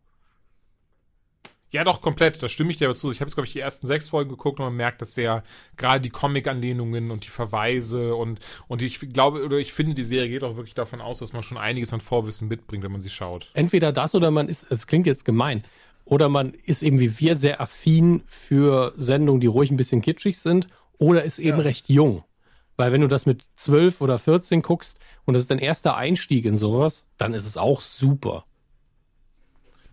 Ja, 1.69 1.83
doch, 1.83 2.01
komplett. 2.01 2.41
Da 2.41 2.47
stimme 2.47 2.71
ich 2.71 2.77
dir 2.77 2.85
aber 2.85 2.95
zu. 2.95 3.11
Ich 3.11 3.19
habe 3.19 3.27
jetzt, 3.27 3.35
glaube 3.35 3.47
ich, 3.47 3.53
die 3.53 3.59
ersten 3.59 3.87
sechs 3.87 4.09
Folgen 4.09 4.29
geguckt 4.29 4.59
und 4.59 4.65
man 4.65 4.75
merkt, 4.75 5.01
dass 5.01 5.15
ja 5.17 5.43
gerade 5.75 5.99
die 5.99 6.09
Comic-Anlehnungen 6.09 7.11
und 7.11 7.25
die 7.25 7.29
Verweise 7.29 8.15
und, 8.15 8.39
und 8.67 8.81
ich 8.81 8.99
glaube, 9.11 9.43
oder 9.43 9.57
ich 9.57 9.73
finde, 9.73 9.93
die 9.93 10.05
Serie 10.05 10.29
geht 10.29 10.43
auch 10.43 10.55
wirklich 10.55 10.75
davon 10.75 11.01
aus, 11.01 11.19
dass 11.19 11.33
man 11.33 11.43
schon 11.43 11.57
einiges 11.57 11.91
an 11.91 11.99
Vorwissen 11.99 12.47
mitbringt, 12.47 12.83
wenn 12.83 12.91
man 12.91 13.01
sie 13.01 13.09
schaut. 13.09 13.51
Entweder 13.53 13.91
das 13.91 14.15
oder 14.15 14.31
man 14.31 14.47
ist, 14.47 14.65
es 14.69 14.87
klingt 14.87 15.07
jetzt 15.07 15.25
gemein, 15.25 15.63
oder 16.05 16.29
man 16.29 16.53
ist 16.53 16.83
eben 16.83 16.99
wie 16.99 17.19
wir 17.19 17.35
sehr 17.35 17.59
affin 17.59 18.23
für 18.27 18.93
Sendungen, 18.95 19.41
die 19.41 19.47
ruhig 19.47 19.69
ein 19.69 19.77
bisschen 19.77 20.01
kitschig 20.01 20.39
sind, 20.39 20.67
oder 20.97 21.25
ist 21.25 21.37
eben 21.37 21.57
ja. 21.57 21.63
recht 21.63 21.89
jung. 21.89 22.23
Weil 22.77 22.91
wenn 22.91 23.01
du 23.01 23.07
das 23.07 23.25
mit 23.25 23.43
zwölf 23.55 24.01
oder 24.01 24.19
14 24.19 24.61
guckst 24.61 24.99
und 25.25 25.33
das 25.33 25.43
ist 25.43 25.51
dein 25.51 25.59
erster 25.59 25.97
Einstieg 25.97 26.45
in 26.45 26.55
sowas, 26.55 27.05
dann 27.17 27.33
ist 27.33 27.45
es 27.45 27.57
auch 27.57 27.81
super. 27.81 28.45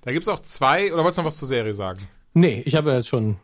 Da 0.02 0.12
gibt 0.12 0.22
es 0.22 0.28
auch 0.28 0.40
zwei, 0.40 0.92
oder 0.92 1.02
wolltest 1.02 1.18
du 1.18 1.22
noch 1.22 1.28
was 1.28 1.38
zur 1.38 1.48
Serie 1.48 1.72
sagen? 1.72 2.06
Nee, 2.34 2.62
ich 2.66 2.76
habe 2.76 2.90
ja 2.90 2.96
jetzt 2.96 3.08
schon, 3.08 3.38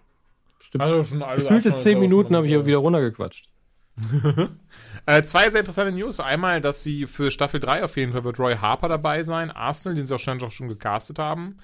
bestimmt, 0.59 0.85
also 0.85 1.03
schon 1.03 1.23
alle, 1.23 1.41
gefühlte 1.41 1.75
zehn 1.75 1.99
Minuten 1.99 2.37
habe 2.37 2.47
ich 2.47 2.53
ja 2.53 2.67
wieder 2.67 2.79
runtergequatscht. 2.79 3.49
äh, 5.07 5.23
zwei 5.23 5.49
sehr 5.49 5.61
interessante 5.61 5.93
News. 5.93 6.21
Einmal, 6.21 6.61
dass 6.61 6.83
sie 6.83 7.07
für 7.07 7.31
Staffel 7.31 7.61
3 7.61 7.85
auf 7.85 7.97
jeden 7.97 8.13
Fall 8.13 8.25
wird 8.25 8.39
Roy 8.39 8.57
Harper 8.57 8.89
dabei 8.89 9.23
sein, 9.23 9.51
Arsenal, 9.51 9.97
den 9.97 10.07
sie 10.07 10.15
auch 10.15 10.43
auch 10.43 10.51
schon 10.51 10.69
gecastet 10.69 11.19
haben. 11.19 11.59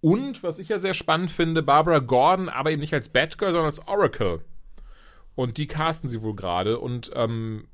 Und, 0.00 0.42
was 0.42 0.58
ich 0.58 0.68
ja 0.68 0.78
sehr 0.78 0.94
spannend 0.94 1.30
finde, 1.30 1.62
Barbara 1.62 1.98
Gordon, 1.98 2.48
aber 2.48 2.70
eben 2.70 2.80
nicht 2.80 2.94
als 2.94 3.08
Batgirl, 3.08 3.50
sondern 3.50 3.66
als 3.66 3.86
Oracle. 3.88 4.42
Und 5.36 5.58
die 5.58 5.68
casten 5.68 6.08
sie 6.08 6.22
wohl 6.22 6.34
gerade. 6.34 6.80
Und 6.80 7.12
ähm, 7.14 7.68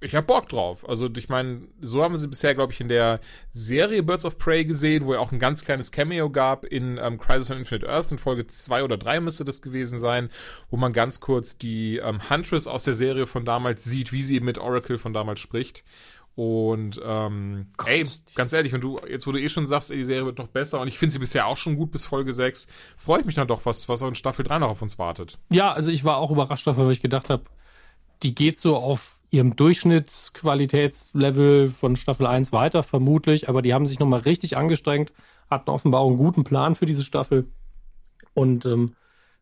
ich 0.00 0.14
hab 0.14 0.26
Bock 0.26 0.48
drauf. 0.48 0.86
Also 0.88 1.08
ich 1.16 1.28
meine, 1.28 1.68
so 1.80 2.02
haben 2.02 2.12
wir 2.12 2.18
sie 2.18 2.28
bisher, 2.28 2.54
glaube 2.54 2.72
ich, 2.72 2.80
in 2.80 2.88
der 2.88 3.20
Serie 3.52 4.02
Birds 4.02 4.24
of 4.24 4.36
Prey 4.38 4.64
gesehen, 4.64 5.06
wo 5.06 5.14
ja 5.14 5.20
auch 5.20 5.32
ein 5.32 5.38
ganz 5.38 5.64
kleines 5.64 5.90
Cameo 5.90 6.28
gab 6.28 6.64
in 6.64 6.98
ähm, 6.98 7.18
Crisis 7.18 7.50
on 7.50 7.58
Infinite 7.58 7.88
Earth. 7.88 8.10
In 8.10 8.18
Folge 8.18 8.46
2 8.46 8.84
oder 8.84 8.98
3 8.98 9.20
müsste 9.20 9.44
das 9.44 9.62
gewesen 9.62 9.98
sein, 9.98 10.30
wo 10.70 10.76
man 10.76 10.92
ganz 10.92 11.20
kurz 11.20 11.56
die 11.56 11.96
ähm, 11.96 12.28
Huntress 12.28 12.66
aus 12.66 12.84
der 12.84 12.94
Serie 12.94 13.26
von 13.26 13.44
damals 13.44 13.84
sieht, 13.84 14.12
wie 14.12 14.22
sie 14.22 14.40
mit 14.40 14.58
Oracle 14.58 14.98
von 14.98 15.14
damals 15.14 15.40
spricht. 15.40 15.82
Und 16.36 17.00
ähm, 17.02 17.66
Gott. 17.78 17.88
ey, 17.88 18.06
ganz 18.34 18.52
ehrlich, 18.52 18.70
wenn 18.72 18.82
du, 18.82 18.98
jetzt 19.08 19.26
wo 19.26 19.32
du 19.32 19.40
eh 19.40 19.48
schon 19.48 19.66
sagst, 19.66 19.90
ey, 19.90 19.96
die 19.96 20.04
Serie 20.04 20.26
wird 20.26 20.36
noch 20.36 20.48
besser 20.48 20.82
und 20.82 20.88
ich 20.88 20.98
finde 20.98 21.14
sie 21.14 21.18
bisher 21.18 21.46
auch 21.46 21.56
schon 21.56 21.76
gut 21.76 21.90
bis 21.90 22.04
Folge 22.04 22.34
6, 22.34 22.66
freue 22.98 23.20
ich 23.20 23.26
mich 23.26 23.36
dann 23.36 23.48
doch, 23.48 23.64
was, 23.64 23.88
was 23.88 24.02
auch 24.02 24.08
in 24.08 24.14
Staffel 24.14 24.44
3 24.44 24.58
noch 24.58 24.68
auf 24.68 24.82
uns 24.82 24.98
wartet. 24.98 25.38
Ja, 25.48 25.72
also 25.72 25.90
ich 25.90 26.04
war 26.04 26.18
auch 26.18 26.30
überrascht 26.30 26.66
davon, 26.66 26.84
weil 26.84 26.92
ich 26.92 27.00
gedacht 27.00 27.30
habe, 27.30 27.44
die 28.22 28.34
geht 28.34 28.58
so 28.58 28.76
auf 28.76 29.18
ihrem 29.30 29.56
Durchschnittsqualitätslevel 29.56 31.68
von 31.68 31.96
Staffel 31.96 32.26
1 32.26 32.52
weiter, 32.52 32.82
vermutlich, 32.82 33.48
aber 33.48 33.62
die 33.62 33.72
haben 33.72 33.86
sich 33.86 33.98
nochmal 33.98 34.20
richtig 34.20 34.58
angestrengt, 34.58 35.14
hatten 35.50 35.70
offenbar 35.70 36.02
auch 36.02 36.08
einen 36.08 36.18
guten 36.18 36.44
Plan 36.44 36.74
für 36.74 36.84
diese 36.84 37.02
Staffel 37.02 37.46
und 38.34 38.66
ähm, 38.66 38.94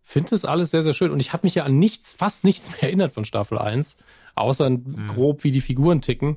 finde 0.05 0.31
das 0.31 0.45
alles 0.45 0.71
sehr, 0.71 0.85
sehr 0.85 0.93
schön. 0.93 1.11
Und 1.11 1.19
ich 1.19 1.33
habe 1.33 1.45
mich 1.45 1.57
ja 1.57 1.65
an 1.65 1.77
nichts, 1.79 2.13
fast 2.13 2.45
nichts 2.45 2.71
mehr 2.71 2.85
erinnert 2.85 3.13
von 3.13 3.25
Staffel 3.25 3.59
1, 3.59 3.97
außer 4.37 4.71
mhm. 4.71 5.09
grob, 5.09 5.43
wie 5.43 5.51
die 5.51 5.61
Figuren 5.61 6.01
ticken. 6.01 6.37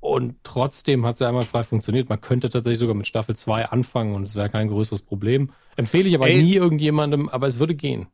Und 0.00 0.36
trotzdem 0.42 1.04
hat 1.04 1.14
es 1.14 1.20
ja 1.20 1.28
einmal 1.28 1.44
frei 1.44 1.62
funktioniert. 1.62 2.08
Man 2.08 2.20
könnte 2.20 2.48
tatsächlich 2.48 2.78
sogar 2.78 2.94
mit 2.94 3.06
Staffel 3.06 3.36
2 3.36 3.66
anfangen 3.66 4.14
und 4.14 4.22
es 4.22 4.34
wäre 4.34 4.48
kein 4.48 4.68
größeres 4.68 5.02
Problem. 5.02 5.50
Empfehle 5.76 6.08
ich 6.08 6.14
aber 6.14 6.28
Ey, 6.28 6.42
nie 6.42 6.54
irgendjemandem, 6.54 7.28
aber 7.28 7.46
es 7.46 7.58
würde 7.58 7.74
gehen. 7.74 8.08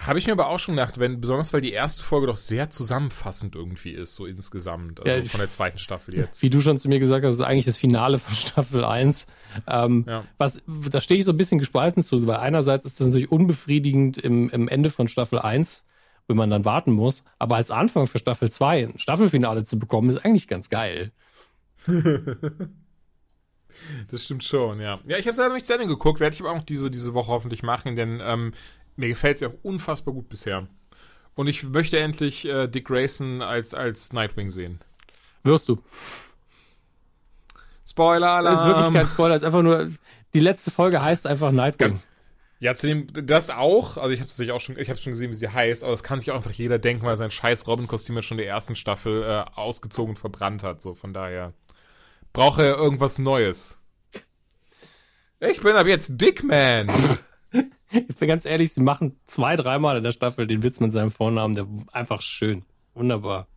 Habe 0.00 0.20
ich 0.20 0.26
mir 0.26 0.32
aber 0.32 0.48
auch 0.48 0.60
schon 0.60 0.76
gedacht, 0.76 1.00
wenn, 1.00 1.20
besonders 1.20 1.52
weil 1.52 1.60
die 1.60 1.72
erste 1.72 2.04
Folge 2.04 2.28
doch 2.28 2.36
sehr 2.36 2.70
zusammenfassend 2.70 3.56
irgendwie 3.56 3.90
ist, 3.90 4.14
so 4.14 4.26
insgesamt, 4.26 5.00
also 5.04 5.18
ja, 5.18 5.24
von 5.24 5.40
der 5.40 5.50
zweiten 5.50 5.78
Staffel 5.78 6.14
jetzt. 6.14 6.40
Wie 6.40 6.50
du 6.50 6.60
schon 6.60 6.78
zu 6.78 6.88
mir 6.88 7.00
gesagt 7.00 7.26
hast, 7.26 7.34
ist 7.34 7.42
eigentlich 7.42 7.64
das 7.64 7.76
Finale 7.76 8.18
von 8.18 8.32
Staffel 8.34 8.84
1. 8.84 9.26
Ähm, 9.66 10.04
ja. 10.06 10.24
was, 10.38 10.62
da 10.90 11.00
stehe 11.00 11.18
ich 11.18 11.24
so 11.24 11.32
ein 11.32 11.36
bisschen 11.36 11.58
gespalten 11.58 12.02
zu, 12.02 12.24
weil 12.28 12.36
einerseits 12.36 12.84
ist 12.84 13.00
das 13.00 13.08
natürlich 13.08 13.32
unbefriedigend 13.32 14.18
im, 14.18 14.48
im 14.50 14.68
Ende 14.68 14.90
von 14.90 15.08
Staffel 15.08 15.40
1, 15.40 15.84
wenn 16.28 16.36
man 16.36 16.50
dann 16.50 16.64
warten 16.64 16.92
muss. 16.92 17.24
Aber 17.38 17.56
als 17.56 17.72
Anfang 17.72 18.06
für 18.06 18.18
Staffel 18.18 18.50
2 18.50 18.84
ein 18.84 18.98
Staffelfinale 18.98 19.64
zu 19.64 19.78
bekommen, 19.78 20.10
ist 20.10 20.24
eigentlich 20.24 20.46
ganz 20.46 20.70
geil. 20.70 21.10
das 24.10 24.24
stimmt 24.24 24.44
schon, 24.44 24.80
ja. 24.80 25.00
Ja, 25.06 25.16
ich 25.16 25.26
habe 25.26 25.36
leider 25.38 25.54
nicht 25.54 25.66
zu 25.66 25.72
Ende 25.72 25.86
geguckt, 25.86 26.20
werde 26.20 26.34
ich 26.34 26.40
aber 26.40 26.52
auch 26.52 26.62
diese, 26.62 26.90
diese 26.90 27.14
Woche 27.14 27.32
hoffentlich 27.32 27.62
machen, 27.62 27.96
denn 27.96 28.20
ähm, 28.22 28.52
mir 28.96 29.08
gefällt 29.08 29.36
es 29.36 29.40
ja 29.40 29.48
auch 29.48 29.58
unfassbar 29.62 30.14
gut 30.14 30.28
bisher. 30.28 30.68
Und 31.34 31.46
ich 31.46 31.62
möchte 31.62 31.98
endlich 31.98 32.46
äh, 32.46 32.68
Dick 32.68 32.86
Grayson 32.86 33.42
als, 33.42 33.72
als 33.72 34.12
Nightwing 34.12 34.50
sehen. 34.50 34.80
Wirst 35.44 35.68
du. 35.68 35.78
Spoiler-Alarm. 37.88 38.54
Das 38.54 38.60
ist 38.60 38.66
wirklich 38.66 38.92
kein 38.92 39.06
Spoiler, 39.06 39.34
es 39.34 39.42
ist 39.42 39.46
einfach 39.46 39.62
nur, 39.62 39.90
die 40.34 40.40
letzte 40.40 40.70
Folge 40.70 41.00
heißt 41.00 41.26
einfach 41.26 41.52
Nightwing. 41.52 41.88
Ganz, 41.88 42.08
ja, 42.60 42.74
zu 42.74 42.88
dem, 42.88 43.06
das 43.12 43.50
auch, 43.50 43.96
also 43.96 44.10
ich 44.10 44.20
habe 44.20 44.30
es 44.30 44.50
auch 44.50 44.60
schon, 44.60 44.78
ich 44.78 44.90
habe 44.90 44.98
schon 44.98 45.12
gesehen, 45.12 45.30
wie 45.30 45.36
sie 45.36 45.48
heißt, 45.48 45.84
aber 45.84 45.92
das 45.92 46.02
kann 46.02 46.18
sich 46.18 46.30
auch 46.30 46.36
einfach 46.36 46.50
jeder 46.50 46.78
denken, 46.78 47.06
weil 47.06 47.16
sein 47.16 47.30
scheiß 47.30 47.68
Robin-Kostüm 47.68 48.16
ja 48.16 48.22
schon 48.22 48.38
der 48.38 48.48
ersten 48.48 48.74
Staffel 48.74 49.22
äh, 49.22 49.44
ausgezogen 49.54 50.10
und 50.10 50.18
verbrannt 50.18 50.64
hat, 50.64 50.80
so 50.80 50.94
von 50.94 51.12
daher 51.12 51.52
braucht 52.32 52.58
er 52.58 52.76
irgendwas 52.76 53.18
Neues. 53.18 53.80
Ich 55.40 55.60
bin 55.60 55.76
ab 55.76 55.86
jetzt 55.86 56.20
Dickman. 56.20 56.90
ich 57.92 58.16
bin 58.16 58.28
ganz 58.28 58.44
ehrlich, 58.44 58.72
sie 58.72 58.80
machen 58.80 59.20
zwei, 59.28 59.54
dreimal 59.54 59.96
in 59.96 60.02
der 60.02 60.12
Staffel 60.12 60.48
den 60.48 60.64
Witz 60.64 60.80
mit 60.80 60.90
seinem 60.90 61.12
Vornamen, 61.12 61.54
der 61.54 61.68
einfach 61.92 62.22
schön. 62.22 62.64
Wunderbar. 62.94 63.46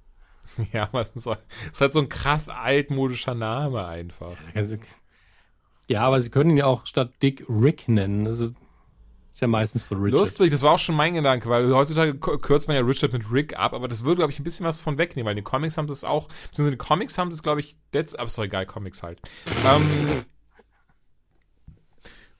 Ja, 0.73 0.83
aber 0.83 0.99
es 0.99 1.07
ist, 1.15 1.27
ist 1.71 1.79
halt 1.79 1.93
so 1.93 2.01
ein 2.01 2.09
krass 2.09 2.49
altmodischer 2.49 3.33
Name 3.33 3.85
einfach. 3.85 4.35
Ja, 5.87 6.03
aber 6.03 6.19
sie 6.19 6.29
können 6.29 6.49
ihn 6.49 6.57
ja 6.57 6.65
auch 6.65 6.85
statt 6.85 7.13
Dick 7.21 7.45
Rick 7.47 7.87
nennen. 7.87 8.27
Also 8.27 8.51
ist 9.34 9.41
ja 9.41 9.47
meistens 9.47 9.84
von 9.84 10.01
Richard. 10.01 10.19
Lustig, 10.19 10.51
das 10.51 10.61
war 10.61 10.73
auch 10.73 10.79
schon 10.79 10.95
mein 10.95 11.13
Gedanke, 11.13 11.49
weil 11.49 11.73
heutzutage 11.73 12.15
kürzt 12.15 12.67
man 12.67 12.75
ja 12.75 12.84
Richard 12.84 13.13
mit 13.13 13.32
Rick 13.32 13.57
ab, 13.57 13.73
aber 13.73 13.88
das 13.88 14.03
würde, 14.03 14.17
glaube 14.17 14.32
ich, 14.32 14.39
ein 14.39 14.43
bisschen 14.43 14.65
was 14.65 14.79
von 14.79 14.97
wegnehmen, 14.97 15.27
weil 15.27 15.36
die 15.36 15.41
Comics 15.41 15.77
haben 15.77 15.88
das 15.88 16.03
auch, 16.03 16.27
beziehungsweise 16.27 16.71
die 16.71 16.77
Comics 16.77 17.17
haben 17.17 17.29
das, 17.29 17.41
glaube 17.41 17.61
ich, 17.61 17.77
letzt, 17.93 18.19
aber 18.19 18.27
ist 18.27 18.38
doch 18.38 18.43
egal, 18.43 18.65
Comics 18.65 19.03
halt. 19.03 19.19
ähm, 19.65 20.25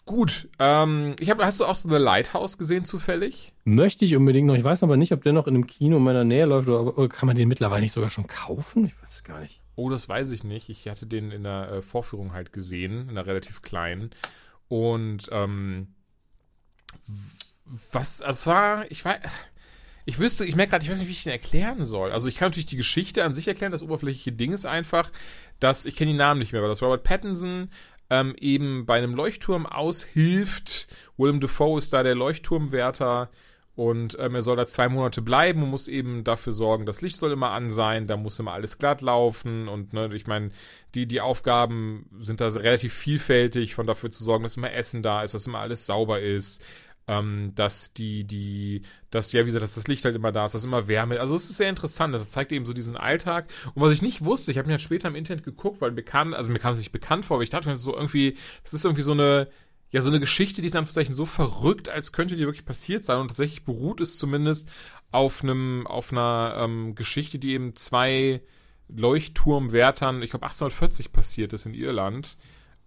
gut, 0.06 0.50
ähm, 0.60 1.16
ich 1.20 1.30
hab, 1.30 1.42
hast 1.42 1.62
du 1.62 1.66
auch 1.66 1.78
so 1.78 1.88
The 1.88 1.96
Lighthouse 1.96 2.58
gesehen 2.58 2.84
zufällig? 2.84 3.54
Möchte 3.64 4.04
ich 4.04 4.18
unbedingt 4.18 4.48
noch, 4.48 4.56
ich 4.56 4.64
weiß 4.64 4.84
aber 4.84 4.98
nicht, 4.98 5.14
ob 5.14 5.24
der 5.24 5.34
noch 5.34 5.48
in 5.48 5.56
einem 5.56 5.68
Kino 5.68 5.98
in 5.98 6.04
meiner 6.04 6.26
Nähe 6.26 6.46
läuft, 6.46 6.68
oder, 6.68 6.98
oder 6.98 7.08
kann 7.08 7.28
man 7.28 7.38
den 7.38 7.48
mittlerweile 7.48 7.82
nicht 7.82 7.94
sogar 7.94 8.10
schon 8.10 8.28
kaufen? 8.28 8.86
Ich 8.86 9.02
weiß 9.02 9.12
es 9.12 9.24
gar 9.24 9.40
nicht. 9.40 9.62
Oh, 9.76 9.90
das 9.90 10.10
weiß 10.10 10.32
ich 10.32 10.44
nicht. 10.44 10.70
Ich 10.70 10.88
hatte 10.90 11.08
den 11.08 11.32
in 11.32 11.44
der 11.44 11.72
äh, 11.72 11.82
Vorführung 11.82 12.34
halt 12.34 12.52
gesehen, 12.52 13.04
in 13.04 13.10
einer 13.12 13.26
relativ 13.26 13.62
kleinen. 13.62 14.12
Und 14.68 15.30
ähm, 15.32 15.96
was, 17.92 18.22
also 18.22 18.38
es 18.38 18.48
war, 18.48 18.92
ich 18.92 19.06
war, 19.06 19.20
ich 20.06 20.20
wüsste, 20.20 20.46
ich 20.46 20.56
merke 20.56 20.72
gerade, 20.72 20.84
ich 20.84 20.92
weiß 20.92 21.00
nicht, 21.00 21.08
wie 21.08 21.14
ich 21.14 21.24
den 21.24 21.32
erklären 21.32 21.86
soll. 21.86 22.12
Also 22.12 22.28
ich 22.28 22.36
kann 22.36 22.48
natürlich 22.48 22.66
die 22.66 22.78
Geschichte 22.78 23.24
an 23.24 23.34
sich 23.34 23.48
erklären, 23.48 23.72
das 23.72 23.84
oberflächliche 23.84 24.32
Ding 24.32 24.52
ist 24.52 24.66
einfach, 24.66 25.12
dass, 25.60 25.86
ich 25.86 25.96
kenne 25.96 26.12
die 26.12 26.18
Namen 26.18 26.40
nicht 26.40 26.52
mehr, 26.52 26.62
aber 26.62 26.70
dass 26.70 26.82
Robert 26.82 27.04
Pattinson 27.04 27.70
ähm, 28.10 28.36
eben 28.40 28.86
bei 28.86 28.98
einem 28.98 29.16
Leuchtturm 29.16 29.66
aushilft. 29.66 30.88
Willem 31.18 31.40
Dafoe 31.40 31.78
ist 31.78 31.94
da 31.94 32.04
der 32.04 32.16
Leuchtturmwärter 32.16 33.30
und 33.82 34.16
ähm, 34.20 34.36
er 34.36 34.44
soll 34.44 34.58
da 34.58 34.68
zwei 34.68 34.90
Monate 34.90 35.24
bleiben 35.24 35.64
und 35.64 35.72
muss 35.72 35.88
eben 35.88 36.24
dafür 36.24 36.54
sorgen, 36.54 36.86
das 36.86 37.02
Licht 37.02 37.18
soll 37.18 37.32
immer 37.32 37.50
an 37.50 37.72
sein, 37.72 38.06
da 38.06 38.16
muss 38.16 38.40
immer 38.40 38.54
alles 38.54 38.78
glatt 38.78 39.02
laufen 39.02 39.68
und 39.68 39.94
ne, 39.94 40.08
ich 40.14 40.28
meine, 40.28 40.52
die, 40.94 41.08
die 41.08 41.20
Aufgaben 41.20 42.06
sind 42.20 42.42
da 42.42 42.48
relativ 42.50 42.94
vielfältig, 42.94 43.74
von 43.74 43.88
dafür 43.88 44.12
zu 44.12 44.24
sorgen, 44.24 44.44
dass 44.44 44.56
immer 44.56 44.72
Essen 44.72 45.02
da 45.02 45.24
ist, 45.24 45.34
dass 45.34 45.48
immer 45.48 45.58
alles 45.58 45.88
sauber 45.88 46.20
ist, 46.20 46.64
ähm, 47.08 47.54
dass 47.56 47.92
die, 47.94 48.24
die, 48.24 48.84
dass, 49.10 49.32
ja, 49.32 49.42
wie 49.42 49.46
gesagt, 49.46 49.64
dass 49.64 49.74
das 49.74 49.88
Licht 49.88 50.06
halt 50.06 50.16
immer 50.16 50.32
da 50.32 50.46
ist, 50.46 50.54
dass 50.54 50.64
immer 50.64 50.88
Wärme, 50.88 51.20
also 51.20 51.34
es 51.34 51.50
ist 51.50 51.58
sehr 51.58 51.70
interessant, 51.70 52.14
das 52.14 52.30
zeigt 52.30 52.52
eben 52.52 52.68
so 52.68 52.74
diesen 52.74 52.96
Alltag. 52.96 53.48
Und 53.74 53.82
was 53.82 53.94
ich 53.94 54.04
nicht 54.04 54.24
wusste, 54.24 54.52
ich 54.52 54.60
habe 54.60 54.68
mir 54.68 54.74
halt 54.74 54.84
später 54.84 55.08
im 55.08 55.16
Internet 55.16 55.44
geguckt, 55.44 55.82
weil 55.82 55.90
mir 55.90 56.04
kam, 56.04 56.36
also 56.36 56.52
mir 56.52 56.60
kam 56.60 56.74
es 56.74 56.80
nicht 56.80 56.92
bekannt 56.92 57.26
vor, 57.26 57.38
aber 57.38 57.44
ich 57.44 57.50
dachte 57.50 57.68
mir 57.68 57.78
so 57.78 57.96
irgendwie, 57.96 58.38
das 58.64 58.76
ist 58.76 58.86
irgendwie 58.86 59.02
so 59.02 59.14
eine, 59.14 59.48
ja, 59.92 60.02
so 60.02 60.10
eine 60.10 60.22
Geschichte, 60.22 60.62
die 60.62 60.68
ist 60.68 60.76
einfach 60.76 60.94
so 60.94 61.26
verrückt, 61.26 61.90
als 61.90 62.14
könnte 62.14 62.36
die 62.36 62.46
wirklich 62.46 62.66
passiert 62.66 63.04
sein. 63.04 63.20
Und 63.20 63.28
tatsächlich 63.28 63.66
beruht 63.66 64.00
es 64.00 64.18
zumindest 64.18 64.70
auf 65.12 65.44
einem, 65.44 65.86
auf 65.86 66.12
einer 66.12 66.56
ähm, 66.58 66.96
Geschichte, 66.96 67.40
die 67.40 67.52
eben 67.52 67.76
zwei 67.76 68.42
Leuchtturmwärtern, 68.88 70.22
ich 70.22 70.30
glaube 70.30 70.46
1840 70.46 71.12
passiert 71.12 71.54
ist 71.54 71.66
in 71.66 71.74
Irland, 71.74 72.38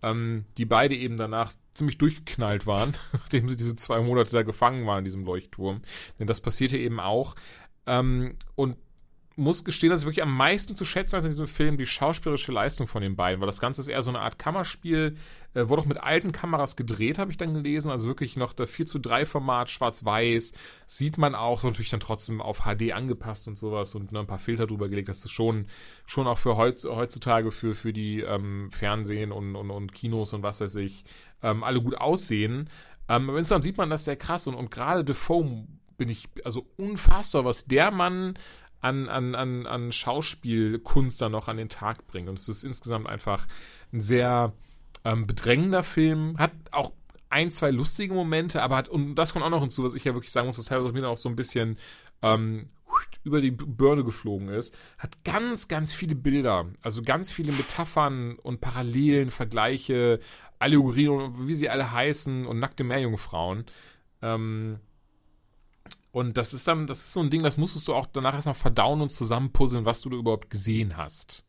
ähm, 0.03 0.47
die 0.57 0.65
beide 0.65 0.95
eben 0.95 1.19
danach 1.19 1.53
ziemlich 1.73 1.99
durchgeknallt 1.99 2.67
waren, 2.67 2.95
nachdem 3.13 3.49
sie 3.49 3.57
diese 3.57 3.77
zwei 3.77 4.01
Monate 4.01 4.33
da 4.33 4.43
gefangen 4.43 4.87
waren 4.87 4.99
in 4.99 5.05
diesem 5.05 5.25
Leuchtturm. 5.25 5.83
Denn 6.19 6.27
das 6.27 6.41
passierte 6.41 6.79
eben 6.79 7.01
auch. 7.01 7.35
Ähm, 7.87 8.37
und 8.55 8.77
muss 9.37 9.65
gestehen, 9.65 9.91
dass 9.91 10.03
ich 10.03 10.07
wirklich 10.07 10.23
am 10.23 10.35
meisten 10.35 10.75
zu 10.75 10.85
schätzen 10.85 11.17
weiß 11.17 11.25
in 11.25 11.31
diesem 11.31 11.49
Film 11.49 11.77
die 11.77 11.87
schauspielerische 11.87 12.53
Leistung 12.53 12.87
von 12.87 13.03
den 13.03 13.17
beiden, 13.17 13.41
weil 13.41 13.47
das 13.47 13.61
Ganze 13.61 13.81
ist 13.81 13.89
eher 13.89 14.03
so 14.03 14.11
eine 14.11 14.21
Art 14.21 14.39
Kammerspiel, 14.39 15.17
äh, 15.55 15.69
wurde 15.69 15.83
auch 15.83 15.87
mit 15.87 15.99
alten 15.99 16.31
Kameras 16.31 16.77
gedreht, 16.77 17.19
habe 17.19 17.31
ich 17.31 17.37
dann 17.37 17.55
gelesen, 17.55 17.91
also 17.91 18.07
wirklich 18.07 18.37
noch 18.37 18.53
der 18.53 18.67
4 18.67 18.87
zu 18.87 18.99
3 18.99 19.27
Format, 19.27 19.71
schwarz-weiß, 19.71 20.53
sieht 20.87 21.19
man 21.19 21.35
auch, 21.35 21.61
so 21.61 21.69
natürlich 21.69 21.91
dann 21.91 22.01
trotzdem 22.01 22.41
auf 22.41 22.63
HD 22.63 22.93
angepasst 22.93 23.49
und 23.49 23.59
sowas 23.59 23.95
und 23.95 24.13
ne, 24.13 24.21
ein 24.21 24.27
paar 24.27 24.39
Filter 24.39 24.67
drüber 24.67 24.89
gelegt, 24.89 25.09
das 25.09 25.25
ist 25.25 25.33
schon, 25.33 25.67
schon 26.07 26.27
auch 26.27 26.39
für 26.39 26.57
heut, 26.57 26.85
heutzutage 26.85 27.51
für, 27.51 27.75
für 27.75 27.93
die 27.93 28.21
ähm, 28.21 28.71
Fernsehen 28.71 29.33
und, 29.33 29.57
und, 29.57 29.71
und 29.71 29.93
Kinos 29.93 30.33
und 30.33 30.43
was 30.43 30.61
weiß 30.61 30.77
ich, 30.77 31.05
ähm, 31.43 31.65
alle 31.65 31.83
gut 31.83 31.97
aussehen. 31.97 32.71
Ähm, 33.09 33.29
aber 33.29 33.39
insgesamt 33.39 33.65
sieht 33.65 33.77
man 33.77 33.91
das 33.91 34.05
sehr 34.05 34.17
krass 34.17 34.47
und, 34.47 34.55
und 34.55 34.71
gerade 34.71 35.05
Defoe 35.05 35.67
bin 35.97 36.09
ich, 36.09 36.29
also 36.45 36.67
unfassbar, 36.77 37.45
was 37.45 37.67
der 37.67 37.91
Mann 37.91 38.35
an, 38.85 39.09
an, 39.09 39.35
an, 39.35 39.67
an 39.67 39.93
Schauspielkunst 39.93 41.21
dann 41.21 41.33
noch 41.33 41.49
an 41.49 41.57
den 41.57 41.71
Tag 41.71 42.07
bringt. 42.07 42.29
Und 42.29 42.39
es 42.39 42.49
ist 42.49 42.65
insgesamt 42.65 43.09
einfach 43.09 43.47
ein 43.93 44.01
sehr 44.01 44.53
ähm, 45.05 45.27
bedrängender 45.27 45.83
Film. 45.83 46.37
Hat 46.39 46.53
auch 46.71 46.93
ein, 47.31 47.51
zwei 47.51 47.71
lustige 47.71 48.13
Momente, 48.13 48.63
aber 48.63 48.77
hat, 48.77 48.91
und 48.91 49.15
das 49.15 49.33
kommt 49.33 49.45
auch 49.45 49.51
noch 49.51 49.63
hinzu, 49.63 49.83
was 49.83 49.95
ich 49.95 50.05
ja 50.05 50.15
wirklich 50.15 50.33
sagen 50.33 50.47
muss, 50.47 50.57
dass 50.57 50.67
teilweise 50.67 50.93
mir 50.93 51.09
auch 51.09 51.17
so 51.17 51.31
ein 51.31 51.37
bisschen 51.37 51.79
ähm, 52.23 52.69
über 53.25 53.41
die 53.41 53.51
Birne 53.51 54.05
geflogen 54.05 54.51
ist, 54.51 54.77
hat 54.99 55.25
ganz, 55.25 55.67
ganz 55.67 55.93
viele 55.93 56.15
Bilder, 56.15 56.67
also 56.83 57.03
ganz 57.03 57.31
viele 57.31 57.53
Metaphern 57.53 58.37
und 58.37 58.61
Parallelen, 58.61 59.31
Vergleiche, 59.31 60.21
Allegorien, 60.59 61.49
wie 61.49 61.55
sie 61.55 61.71
alle 61.71 61.91
heißen 61.91 62.47
und 62.47 62.59
nackte 62.59 62.85
Meerjungfrauen. 62.85 63.65
Ähm, 64.23 64.79
und 66.15 66.37
das 66.37 66.55
ist 66.55 66.69
dann, 66.69 66.87
das 66.87 67.01
ist 67.01 67.13
so 67.13 67.19
ein 67.19 67.29
Ding, 67.29 67.43
das 67.43 67.57
musstest 67.57 67.89
du 67.89 67.95
auch 67.95 68.07
danach 68.07 68.35
erstmal 68.35 68.55
verdauen 68.55 69.01
und 69.01 69.11
zusammenpuzzeln, 69.11 69.85
was 69.85 70.01
du 70.01 70.11
da 70.11 70.17
überhaupt 70.17 70.49
gesehen 70.49 70.97
hast. 70.97 71.43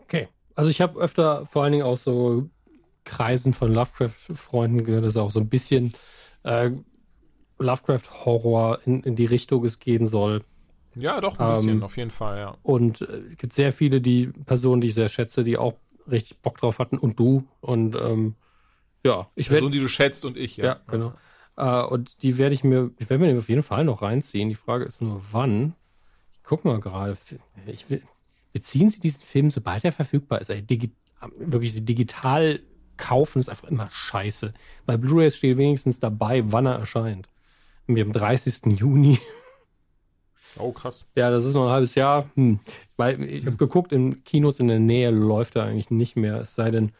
Okay. 0.00 0.26
Also 0.56 0.68
ich 0.68 0.80
habe 0.80 0.98
öfter 0.98 1.46
vor 1.46 1.62
allen 1.62 1.70
Dingen 1.70 1.84
auch 1.84 1.96
so 1.96 2.50
Kreisen 3.04 3.52
von 3.52 3.72
Lovecraft-Freunden 3.72 4.82
gehört, 4.82 5.04
dass 5.04 5.16
auch 5.16 5.30
so 5.30 5.38
ein 5.38 5.48
bisschen 5.48 5.92
äh, 6.42 6.72
Lovecraft-Horror 7.60 8.80
in, 8.84 9.04
in 9.04 9.14
die 9.14 9.26
Richtung 9.26 9.64
es 9.64 9.78
gehen 9.78 10.08
soll. 10.08 10.42
Ja, 10.96 11.20
doch, 11.20 11.38
ein 11.38 11.52
bisschen, 11.52 11.68
ähm, 11.68 11.82
auf 11.84 11.96
jeden 11.96 12.10
Fall, 12.10 12.38
ja. 12.38 12.56
Und 12.64 13.00
äh, 13.02 13.18
es 13.28 13.36
gibt 13.36 13.52
sehr 13.52 13.72
viele, 13.72 14.00
die 14.00 14.26
Personen, 14.26 14.80
die 14.80 14.88
ich 14.88 14.94
sehr 14.94 15.08
schätze, 15.08 15.44
die 15.44 15.56
auch 15.56 15.74
richtig 16.10 16.38
Bock 16.38 16.58
drauf 16.58 16.80
hatten 16.80 16.98
und 16.98 17.20
du. 17.20 17.46
Und 17.60 17.94
ähm, 17.94 18.34
ja, 19.04 19.26
ich 19.36 19.50
werde. 19.50 19.60
Personen, 19.60 19.72
die 19.72 19.78
du 19.78 19.88
schätzt 19.88 20.24
und 20.24 20.36
ich, 20.36 20.56
ja. 20.56 20.64
Ja, 20.64 20.80
genau. 20.88 21.12
Uh, 21.60 21.88
und 21.90 22.22
die 22.22 22.38
werde 22.38 22.54
ich 22.54 22.62
mir, 22.62 22.92
ich 22.98 23.10
werde 23.10 23.24
mir 23.24 23.36
auf 23.36 23.48
jeden 23.48 23.64
Fall 23.64 23.84
noch 23.84 24.02
reinziehen. 24.02 24.48
Die 24.48 24.54
Frage 24.54 24.84
ist 24.84 25.02
nur, 25.02 25.20
wann. 25.32 25.74
Ich 26.32 26.44
guck 26.44 26.64
mal 26.64 26.78
gerade. 26.78 27.18
Ich 27.66 27.90
will, 27.90 28.00
beziehen 28.52 28.90
Sie 28.90 29.00
diesen 29.00 29.22
Film, 29.22 29.50
sobald 29.50 29.84
er 29.84 29.90
verfügbar 29.90 30.40
ist? 30.40 30.50
Ey, 30.50 30.62
digi 30.62 30.92
wirklich 31.36 31.84
digital 31.84 32.60
kaufen 32.96 33.40
ist 33.40 33.48
einfach 33.48 33.68
immer 33.68 33.88
scheiße. 33.90 34.54
Bei 34.86 34.96
Blu-rays 34.96 35.36
steht 35.36 35.56
wenigstens 35.56 35.98
dabei, 35.98 36.44
wann 36.52 36.66
er 36.66 36.76
erscheint. 36.76 37.28
Nämlich 37.86 38.04
am 38.04 38.12
30. 38.12 38.78
Juni. 38.78 39.18
Oh, 40.56 40.72
krass. 40.72 41.06
Ja, 41.14 41.30
das 41.30 41.44
ist 41.44 41.54
noch 41.54 41.66
ein 41.66 41.72
halbes 41.72 41.94
Jahr. 41.94 42.28
Hm. 42.34 42.58
Weil 42.96 43.22
ich 43.22 43.46
habe 43.46 43.56
geguckt, 43.56 43.92
in 43.92 44.24
Kinos 44.24 44.58
in 44.58 44.66
der 44.66 44.80
Nähe 44.80 45.10
läuft 45.10 45.54
er 45.54 45.64
eigentlich 45.64 45.90
nicht 45.90 46.16
mehr. 46.16 46.40
Es 46.40 46.56
sei 46.56 46.72
denn, 46.72 46.90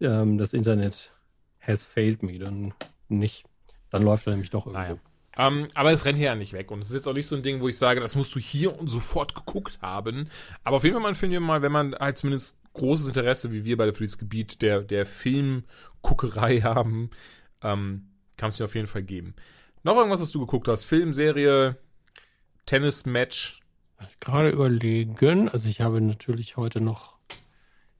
ähm, 0.00 0.36
das 0.36 0.52
Internet 0.52 1.12
has 1.60 1.82
failed 1.82 2.22
me. 2.22 2.38
Dann 2.38 2.74
nicht. 3.08 3.45
Dann 3.90 4.02
läuft 4.02 4.26
er 4.26 4.32
nämlich 4.32 4.50
doch 4.50 4.66
irgendwo. 4.66 4.82
Naja. 4.82 4.98
Ähm, 5.36 5.68
aber 5.74 5.92
es 5.92 6.04
rennt 6.04 6.18
hier 6.18 6.28
ja 6.28 6.34
nicht 6.34 6.52
weg. 6.52 6.70
Und 6.70 6.82
es 6.82 6.88
ist 6.88 6.94
jetzt 6.94 7.08
auch 7.08 7.12
nicht 7.12 7.26
so 7.26 7.36
ein 7.36 7.42
Ding, 7.42 7.60
wo 7.60 7.68
ich 7.68 7.76
sage, 7.76 8.00
das 8.00 8.16
musst 8.16 8.34
du 8.34 8.40
hier 8.40 8.78
und 8.78 8.88
sofort 8.88 9.34
geguckt 9.34 9.78
haben. 9.82 10.28
Aber 10.64 10.76
auf 10.76 10.84
jeden 10.84 10.94
Fall 10.94 11.02
mal 11.02 11.14
finden 11.14 11.34
wir 11.34 11.40
mal, 11.40 11.62
wenn 11.62 11.72
man 11.72 11.94
halt 11.94 12.16
zumindest 12.16 12.58
großes 12.72 13.08
Interesse, 13.08 13.52
wie 13.52 13.64
wir 13.64 13.76
beide 13.76 13.92
für 13.92 14.02
dieses 14.02 14.18
Gebiet 14.18 14.62
der, 14.62 14.80
der 14.80 15.04
Filmguckerei 15.04 16.60
haben, 16.62 17.10
ähm, 17.62 18.08
kann 18.36 18.48
es 18.48 18.56
dir 18.56 18.64
auf 18.64 18.74
jeden 18.74 18.86
Fall 18.86 19.02
geben. 19.02 19.34
Noch 19.82 19.96
irgendwas, 19.96 20.20
was 20.20 20.32
du 20.32 20.40
geguckt 20.40 20.68
hast? 20.68 20.84
Film, 20.84 21.12
Serie, 21.12 21.76
Tennis-Match? 22.64 23.60
Gerade 24.20 24.50
überlegen. 24.50 25.48
Also 25.48 25.68
ich 25.68 25.80
habe 25.80 26.00
natürlich 26.00 26.56
heute 26.56 26.82
noch 26.82 27.16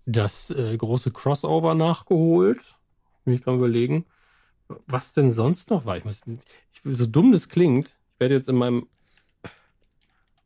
das 0.04 0.50
äh, 0.50 0.76
große 0.76 1.10
Crossover 1.10 1.74
nachgeholt. 1.74 2.76
Bin 3.24 3.34
ich 3.34 3.42
gerade 3.42 3.58
überlegen 3.58 4.06
was 4.86 5.12
denn 5.12 5.30
sonst 5.30 5.70
noch 5.70 5.84
war. 5.84 5.96
Ich 5.96 6.04
muss, 6.04 6.20
ich, 6.26 6.80
so 6.84 7.06
dumm 7.06 7.32
das 7.32 7.48
klingt, 7.48 7.88
ich 8.14 8.20
werde 8.20 8.34
jetzt 8.34 8.48
in 8.48 8.56
meinem 8.56 8.86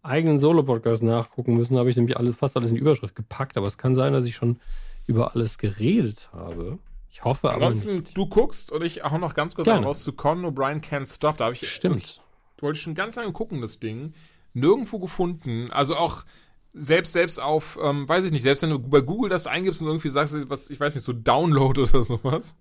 eigenen 0.02 0.38
Solo-Podcast 0.38 1.02
nachgucken 1.02 1.56
müssen, 1.56 1.76
habe 1.78 1.90
ich 1.90 1.96
nämlich 1.96 2.16
alles, 2.16 2.36
fast 2.36 2.56
alles 2.56 2.70
in 2.70 2.76
die 2.76 2.80
Überschrift 2.80 3.14
gepackt, 3.14 3.56
aber 3.56 3.66
es 3.66 3.78
kann 3.78 3.94
sein, 3.94 4.12
dass 4.12 4.26
ich 4.26 4.34
schon 4.34 4.60
über 5.06 5.34
alles 5.34 5.58
geredet 5.58 6.30
habe. 6.32 6.78
Ich 7.10 7.24
hoffe 7.24 7.50
aber 7.50 7.66
Ansonsten, 7.66 7.98
nicht. 7.98 8.16
du 8.16 8.26
guckst 8.26 8.70
und 8.70 8.82
ich 8.82 9.02
auch 9.02 9.18
noch 9.18 9.34
ganz 9.34 9.54
kurz 9.54 9.68
raus 9.68 10.02
zu 10.02 10.12
Con 10.12 10.44
O'Brien 10.44 10.80
Can't 10.80 11.12
Stop. 11.12 11.38
Da 11.38 11.46
habe 11.46 11.54
ich. 11.54 11.68
Stimmt. 11.68 12.20
Ich, 12.56 12.62
wollte 12.62 12.78
schon 12.78 12.94
ganz 12.94 13.16
lange 13.16 13.32
gucken, 13.32 13.60
das 13.60 13.80
Ding. 13.80 14.14
Nirgendwo 14.52 14.98
gefunden. 14.98 15.70
Also 15.70 15.96
auch 15.96 16.24
selbst, 16.72 17.12
selbst 17.12 17.40
auf, 17.40 17.78
ähm, 17.82 18.08
weiß 18.08 18.24
ich 18.24 18.30
nicht, 18.30 18.42
selbst 18.42 18.62
wenn 18.62 18.70
du 18.70 18.78
bei 18.78 19.00
Google 19.00 19.28
das 19.28 19.48
eingibst 19.48 19.80
und 19.80 19.88
irgendwie 19.88 20.08
sagst, 20.08 20.48
was, 20.48 20.70
ich 20.70 20.78
weiß 20.78 20.94
nicht, 20.94 21.04
so 21.04 21.12
Download 21.12 21.80
oder 21.80 22.04
sowas, 22.04 22.56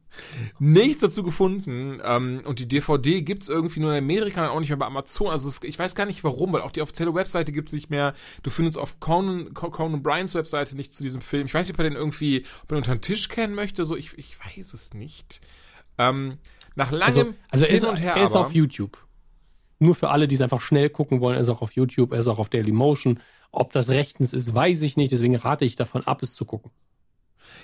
nichts 0.58 1.02
dazu 1.02 1.24
gefunden. 1.24 2.02
Ähm, 2.04 2.42
und 2.46 2.60
die 2.60 2.68
DVD 2.68 3.22
gibt's 3.22 3.50
irgendwie 3.50 3.80
nur 3.80 3.92
in 3.92 4.04
Amerika 4.04 4.46
und 4.46 4.50
auch 4.50 4.60
nicht 4.60 4.70
mehr 4.70 4.78
bei 4.78 4.88
Amazon. 4.88 5.30
Also 5.30 5.48
es, 5.48 5.62
ich 5.64 5.78
weiß 5.78 5.94
gar 5.94 6.08
nicht 6.08 6.24
warum, 6.24 6.54
weil 6.54 6.62
auch 6.62 6.72
die 6.72 6.82
offizielle 6.82 7.14
Webseite 7.14 7.52
gibt's 7.52 7.72
nicht 7.72 7.92
mehr. 7.92 8.16
Du 8.42 8.50
findest 8.50 8.80
auf 8.80 9.00
Conan, 9.00 9.54
Conan 9.54 10.02
Bryans 10.02 10.34
Webseite 10.34 10.76
nicht 10.76 10.92
zu 10.92 11.04
diesem 11.04 11.22
Film. 11.22 11.46
Ich 11.46 11.54
weiß 11.54 11.68
nicht, 11.68 11.76
ob 11.76 11.80
er 11.80 11.90
den 11.90 11.98
irgendwie, 11.98 12.46
ob 12.64 12.72
er 12.72 12.78
unter 12.78 12.96
den 12.96 13.02
Tisch 13.02 13.30
kennen 13.30 13.54
möchte. 13.54 13.86
So, 13.86 13.96
ich, 13.96 14.18
ich 14.18 14.36
weiß 14.40 14.74
es 14.74 14.96
nicht. 14.96 15.42
Ähm, 16.00 16.40
nach 16.74 16.92
langem 16.92 17.06
also, 17.06 17.34
also 17.52 17.66
Hin 17.66 17.76
ist, 17.76 17.84
und 17.84 17.98
Her. 17.98 18.16
Er 18.16 18.24
ist 18.24 18.36
aber, 18.36 18.48
auf 18.48 18.54
YouTube. 18.54 18.98
Nur 19.78 19.94
für 19.94 20.10
alle, 20.10 20.28
die 20.28 20.36
es 20.36 20.42
einfach 20.42 20.62
schnell 20.62 20.90
gucken 20.90 21.22
wollen, 21.22 21.36
er 21.36 21.42
ist 21.42 21.50
auch 21.50 21.62
auf 21.62 21.74
YouTube, 21.74 22.12
er 22.12 22.20
ist 22.20 22.28
auch 22.28 22.40
auf 22.40 22.50
Dailymotion. 22.50 23.20
Ob 23.52 23.72
das 23.72 23.90
rechtens 23.90 24.34
ist, 24.34 24.54
weiß 24.54 24.82
ich 24.84 24.98
nicht. 24.98 25.12
Deswegen 25.12 25.36
rate 25.36 25.66
ich 25.66 25.76
davon 25.76 26.06
ab, 26.06 26.22
es 26.22 26.34
zu 26.34 26.46
gucken. 26.46 26.72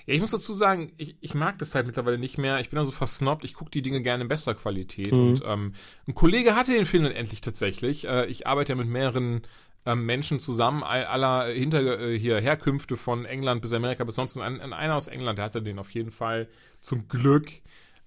Ja, 0.05 0.13
ich 0.13 0.21
muss 0.21 0.31
dazu 0.31 0.53
sagen, 0.53 0.91
ich, 0.97 1.15
ich 1.21 1.33
mag 1.33 1.57
das 1.59 1.73
halt 1.73 1.85
mittlerweile 1.85 2.17
nicht 2.17 2.37
mehr. 2.37 2.59
Ich 2.59 2.69
bin 2.69 2.79
also 2.79 2.91
versnobbt. 2.91 3.43
Ich 3.43 3.53
gucke 3.53 3.71
die 3.71 3.81
Dinge 3.81 4.01
gerne 4.01 4.23
in 4.23 4.27
besserer 4.27 4.55
Qualität. 4.55 5.11
Mhm. 5.11 5.19
Und 5.19 5.43
ähm, 5.45 5.73
ein 6.07 6.15
Kollege 6.15 6.55
hatte 6.55 6.73
den 6.73 6.85
Film 6.85 7.03
dann 7.03 7.11
endlich 7.11 7.41
tatsächlich. 7.41 8.07
Äh, 8.07 8.25
ich 8.27 8.47
arbeite 8.47 8.73
ja 8.73 8.75
mit 8.75 8.87
mehreren 8.87 9.41
ähm, 9.85 10.05
Menschen 10.05 10.39
zusammen, 10.39 10.83
all, 10.83 11.05
aller 11.05 11.47
hinter 11.47 11.99
äh, 11.99 12.19
hier 12.19 12.39
Herkünfte 12.39 12.97
von 12.97 13.25
England 13.25 13.61
bis 13.61 13.73
Amerika 13.73 14.03
bis 14.03 14.15
sonst. 14.15 14.35
Und 14.35 14.43
ein, 14.43 14.73
einer 14.73 14.95
aus 14.95 15.07
England, 15.07 15.37
der 15.37 15.45
hatte 15.45 15.61
den 15.61 15.79
auf 15.79 15.91
jeden 15.91 16.11
Fall 16.11 16.47
zum 16.81 17.07
Glück. 17.07 17.51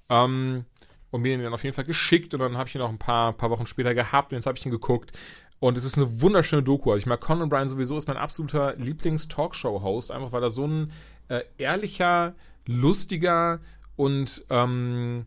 Ähm, 0.08 0.64
und 1.10 1.22
mir 1.22 1.32
den 1.32 1.42
dann 1.42 1.54
auf 1.54 1.64
jeden 1.64 1.74
Fall 1.74 1.84
geschickt. 1.84 2.34
Und 2.34 2.40
dann 2.40 2.58
habe 2.58 2.68
ich 2.68 2.74
ihn 2.74 2.80
auch 2.80 2.90
ein 2.90 2.98
paar, 2.98 3.32
paar 3.32 3.50
Wochen 3.50 3.66
später 3.66 3.94
gehabt. 3.94 4.32
Und 4.32 4.36
jetzt 4.36 4.46
habe 4.46 4.58
ich 4.58 4.66
ihn 4.66 4.72
geguckt. 4.72 5.12
Und 5.60 5.76
es 5.76 5.84
ist 5.84 5.96
eine 5.96 6.20
wunderschöne 6.20 6.62
Doku. 6.62 6.90
Also 6.90 6.98
ich 6.98 7.06
mag 7.06 7.20
Conan 7.20 7.50
O'Brien 7.50 7.68
sowieso, 7.68 7.96
ist 7.96 8.06
mein 8.06 8.16
absoluter 8.16 8.76
Lieblings-Talkshow-Host, 8.76 10.10
einfach 10.10 10.32
weil 10.32 10.42
er 10.42 10.50
so 10.50 10.66
ein 10.66 10.92
äh, 11.28 11.42
ehrlicher, 11.58 12.34
lustiger 12.66 13.60
und 13.96 14.44
ähm, 14.50 15.26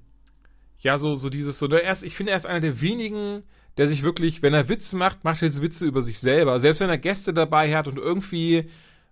ja, 0.79 0.97
so, 0.97 1.15
so 1.15 1.29
dieses, 1.29 1.59
so, 1.59 1.67
der 1.67 1.83
erst, 1.83 2.03
ich 2.03 2.15
finde, 2.15 2.31
er 2.31 2.37
ist 2.37 2.45
einer 2.45 2.61
der 2.61 2.81
wenigen, 2.81 3.43
der 3.77 3.87
sich 3.87 4.03
wirklich, 4.03 4.41
wenn 4.41 4.53
er 4.53 4.69
Witze 4.69 4.95
macht, 4.95 5.23
macht 5.23 5.41
er 5.41 5.47
jetzt 5.47 5.61
Witze 5.61 5.85
über 5.85 6.01
sich 6.01 6.19
selber. 6.19 6.59
Selbst 6.59 6.79
wenn 6.79 6.89
er 6.89 6.97
Gäste 6.97 7.33
dabei 7.33 7.75
hat 7.75 7.87
und 7.87 7.97
irgendwie 7.97 8.69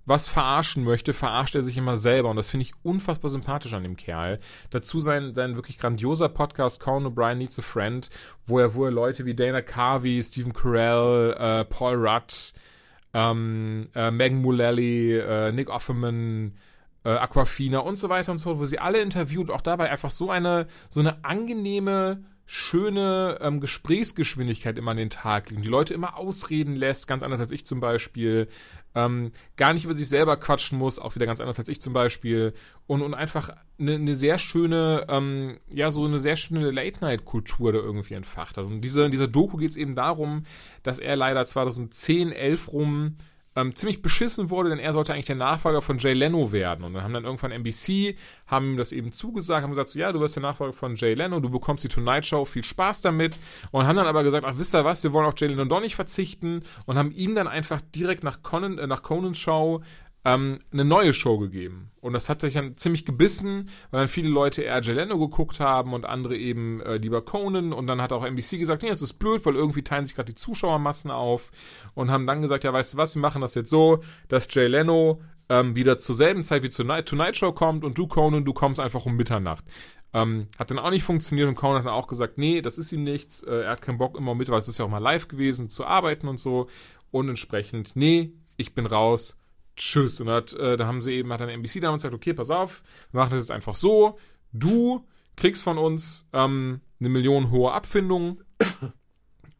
was 0.09 0.27
verarschen 0.27 0.83
möchte, 0.83 1.13
verarscht 1.13 1.55
er 1.55 1.61
sich 1.61 1.77
immer 1.77 1.95
selber. 1.95 2.29
Und 2.29 2.35
das 2.35 2.49
finde 2.49 2.65
ich 2.65 2.73
unfassbar 2.83 3.29
sympathisch 3.29 3.73
an 3.73 3.83
dem 3.83 3.95
Kerl. 3.95 4.39
Dazu 4.71 4.99
sein, 4.99 5.35
sein 5.35 5.55
wirklich 5.55 5.77
grandioser 5.77 6.29
Podcast, 6.29 6.79
Conan 6.81 7.13
O'Brien 7.13 7.35
Needs 7.35 7.59
a 7.59 7.61
Friend, 7.61 8.09
wo 8.47 8.59
er, 8.59 8.73
wo 8.73 8.85
er 8.85 8.91
Leute 8.91 9.25
wie 9.25 9.35
Dana 9.35 9.61
Carvey, 9.61 10.21
Stephen 10.23 10.51
Carell, 10.51 11.35
äh, 11.39 11.63
Paul 11.65 11.95
Rudd, 11.95 12.53
ähm, 13.13 13.89
äh, 13.93 14.09
Megan 14.09 14.41
Mullally, 14.41 15.17
äh, 15.17 15.51
Nick 15.51 15.69
Offerman, 15.69 16.55
äh, 17.03 17.09
Aquafina 17.11 17.79
und 17.79 17.97
so 17.97 18.09
weiter 18.09 18.31
und 18.31 18.39
so 18.39 18.45
fort, 18.45 18.59
wo 18.59 18.65
sie 18.65 18.79
alle 18.79 18.99
interviewt, 19.01 19.51
auch 19.51 19.61
dabei 19.61 19.91
einfach 19.91 20.09
so 20.09 20.31
eine, 20.31 20.67
so 20.89 20.99
eine 20.99 21.23
angenehme, 21.23 22.23
schöne 22.51 23.37
ähm, 23.41 23.59
Gesprächsgeschwindigkeit 23.59 24.75
immer 24.79 24.89
an 24.89 24.97
den 24.97 25.11
Tag 25.11 25.51
legen. 25.51 25.61
Die 25.61 25.67
Leute 25.67 25.93
immer 25.93 26.17
ausreden 26.17 26.75
lässt, 26.75 27.07
ganz 27.07 27.21
anders 27.21 27.39
als 27.39 27.51
ich 27.51 27.63
zum 27.63 27.79
Beispiel. 27.79 28.47
Ähm, 28.95 29.33
gar 29.55 29.71
nicht 29.71 29.85
über 29.85 29.93
sich 29.93 30.09
selber 30.09 30.35
quatschen 30.35 30.79
muss, 30.79 30.97
auch 30.97 31.13
wieder 31.13 31.27
ganz 31.27 31.41
anders 31.41 31.59
als 31.59 31.69
ich 31.69 31.79
zum 31.79 31.93
Beispiel. 31.93 32.53
Und, 32.87 33.03
und 33.03 33.13
einfach 33.13 33.51
eine 33.77 33.99
ne 33.99 34.15
sehr 34.15 34.39
schöne, 34.39 35.05
ähm, 35.09 35.59
ja, 35.71 35.91
so 35.91 36.05
eine 36.05 36.17
sehr 36.17 36.37
schöne 36.37 36.71
Late-Night-Kultur 36.71 37.71
da 37.71 37.77
irgendwie 37.77 38.15
entfacht 38.15 38.57
hat. 38.57 38.65
Und 38.65 38.81
diese, 38.81 39.05
in 39.05 39.11
dieser 39.11 39.27
Doku 39.27 39.57
geht 39.57 39.69
es 39.69 39.77
eben 39.77 39.93
darum, 39.93 40.45
dass 40.81 40.97
er 40.97 41.15
leider 41.15 41.45
2010, 41.45 42.31
11 42.31 42.73
rum 42.73 43.15
ähm, 43.59 43.75
ziemlich 43.75 44.01
beschissen 44.01 44.49
wurde, 44.49 44.69
denn 44.69 44.79
er 44.79 44.93
sollte 44.93 45.13
eigentlich 45.13 45.25
der 45.25 45.35
Nachfolger 45.35 45.81
von 45.81 45.97
Jay 45.97 46.13
Leno 46.13 46.51
werden. 46.51 46.83
Und 46.83 46.93
dann 46.93 47.03
haben 47.03 47.13
dann 47.13 47.25
irgendwann 47.25 47.51
NBC, 47.51 48.15
haben 48.47 48.71
ihm 48.71 48.77
das 48.77 48.91
eben 48.91 49.11
zugesagt, 49.11 49.63
haben 49.63 49.71
gesagt, 49.71 49.89
so, 49.89 49.99
ja, 49.99 50.11
du 50.11 50.19
wirst 50.19 50.35
der 50.35 50.43
Nachfolger 50.43 50.73
von 50.73 50.95
Jay 50.95 51.13
Leno, 51.13 51.39
du 51.39 51.49
bekommst 51.49 51.83
die 51.83 51.89
Tonight 51.89 52.25
Show, 52.25 52.45
viel 52.45 52.63
Spaß 52.63 53.01
damit. 53.01 53.37
Und 53.71 53.87
haben 53.87 53.95
dann 53.95 54.07
aber 54.07 54.23
gesagt, 54.23 54.45
ach, 54.45 54.53
wisst 54.57 54.73
ihr 54.73 54.85
was, 54.85 55.03
wir 55.03 55.13
wollen 55.13 55.25
auf 55.25 55.35
Jay 55.37 55.47
Leno 55.47 55.65
doch 55.65 55.81
nicht 55.81 55.95
verzichten 55.95 56.63
und 56.85 56.97
haben 56.97 57.11
ihm 57.11 57.35
dann 57.35 57.47
einfach 57.47 57.81
direkt 57.95 58.23
nach 58.23 58.41
Conan, 58.41 58.77
äh, 58.77 58.87
nach 58.87 59.03
Conans 59.03 59.37
Show 59.37 59.81
ähm, 60.33 60.59
eine 60.71 60.85
neue 60.85 61.13
Show 61.13 61.37
gegeben. 61.37 61.91
Und 62.01 62.13
das 62.13 62.29
hat 62.29 62.41
sich 62.41 62.53
dann 62.53 62.77
ziemlich 62.77 63.05
gebissen, 63.05 63.69
weil 63.91 64.01
dann 64.01 64.07
viele 64.07 64.29
Leute 64.29 64.61
eher 64.61 64.81
Jeleno 64.81 65.17
geguckt 65.17 65.59
haben 65.59 65.93
und 65.93 66.05
andere 66.05 66.37
eben 66.37 66.81
äh, 66.81 66.97
lieber 66.97 67.21
Conan. 67.21 67.73
Und 67.73 67.87
dann 67.87 68.01
hat 68.01 68.13
auch 68.13 68.23
NBC 68.23 68.57
gesagt, 68.57 68.83
nee, 68.83 68.89
das 68.89 69.01
ist 69.01 69.13
blöd, 69.13 69.45
weil 69.45 69.55
irgendwie 69.55 69.83
teilen 69.83 70.05
sich 70.05 70.15
gerade 70.15 70.31
die 70.31 70.35
Zuschauermassen 70.35 71.11
auf. 71.11 71.51
Und 71.95 72.11
haben 72.11 72.27
dann 72.27 72.41
gesagt, 72.41 72.63
ja, 72.63 72.71
weißt 72.71 72.93
du 72.93 72.97
was, 72.97 73.15
wir 73.15 73.21
machen 73.21 73.41
das 73.41 73.55
jetzt 73.55 73.69
so, 73.69 74.01
dass 74.27 74.47
Jay 74.51 74.67
Leno 74.67 75.21
ähm, 75.49 75.75
wieder 75.75 75.97
zur 75.97 76.15
selben 76.15 76.43
Zeit 76.43 76.63
wie 76.63 76.69
zur 76.69 76.85
Night 76.85 77.07
Tonight 77.07 77.35
Show 77.35 77.51
kommt 77.51 77.83
und 77.83 77.97
du, 77.97 78.07
Conan, 78.07 78.45
du 78.45 78.53
kommst 78.53 78.79
einfach 78.79 79.05
um 79.05 79.15
Mitternacht. 79.15 79.65
Ähm, 80.13 80.47
hat 80.57 80.71
dann 80.71 80.79
auch 80.79 80.89
nicht 80.91 81.03
funktioniert 81.03 81.47
und 81.47 81.55
Conan 81.55 81.79
hat 81.79 81.85
dann 81.85 81.93
auch 81.93 82.07
gesagt, 82.07 82.37
nee, 82.37 82.61
das 82.61 82.77
ist 82.77 82.91
ihm 82.91 83.03
nichts. 83.03 83.43
Äh, 83.43 83.63
er 83.63 83.71
hat 83.71 83.81
keinen 83.81 83.97
Bock 83.97 84.17
immer 84.17 84.35
mit, 84.35 84.49
weil 84.49 84.59
es 84.59 84.67
ist 84.67 84.77
ja 84.77 84.85
auch 84.85 84.89
mal 84.89 84.99
live 84.99 85.27
gewesen, 85.27 85.69
zu 85.69 85.85
arbeiten 85.85 86.27
und 86.27 86.39
so. 86.39 86.67
Und 87.11 87.29
entsprechend, 87.29 87.95
nee, 87.95 88.31
ich 88.57 88.75
bin 88.75 88.85
raus 88.85 89.38
tschüss. 89.79 90.21
Und 90.21 90.29
hat, 90.29 90.53
äh, 90.53 90.77
da 90.77 90.85
haben 90.85 91.01
sie 91.01 91.13
eben, 91.13 91.33
hat 91.33 91.41
dann 91.41 91.49
NBC 91.49 91.79
damals 91.81 92.03
gesagt, 92.03 92.15
okay, 92.15 92.33
pass 92.33 92.51
auf, 92.51 92.83
wir 93.11 93.21
machen 93.21 93.31
das 93.31 93.39
jetzt 93.39 93.51
einfach 93.51 93.73
so. 93.73 94.19
Du 94.51 95.05
kriegst 95.35 95.63
von 95.63 95.77
uns 95.77 96.27
ähm, 96.33 96.81
eine 96.99 97.09
Million 97.09 97.49
hohe 97.49 97.71
Abfindung 97.71 98.41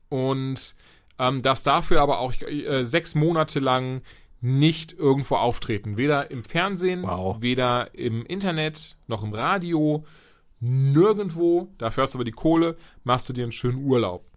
und 0.10 0.76
ähm, 1.18 1.42
darfst 1.42 1.66
dafür 1.66 2.02
aber 2.02 2.20
auch 2.20 2.34
äh, 2.42 2.84
sechs 2.84 3.16
Monate 3.16 3.60
lang 3.60 4.02
nicht 4.42 4.94
irgendwo 4.94 5.36
auftreten. 5.36 5.98
Weder 5.98 6.32
im 6.32 6.44
Fernsehen, 6.44 7.04
wow. 7.04 7.38
weder 7.42 7.94
im 7.94 8.26
Internet, 8.26 8.98
noch 9.08 9.24
im 9.24 9.34
Radio, 9.34 10.06
nirgendwo. 10.60 11.74
Dafür 11.78 12.04
hast 12.04 12.14
du 12.14 12.18
aber 12.18 12.26
die 12.26 12.32
Kohle, 12.32 12.78
machst 13.04 13.28
du 13.28 13.34
dir 13.34 13.44
einen 13.44 13.52
schönen 13.52 13.84
Urlaub. 13.84 14.29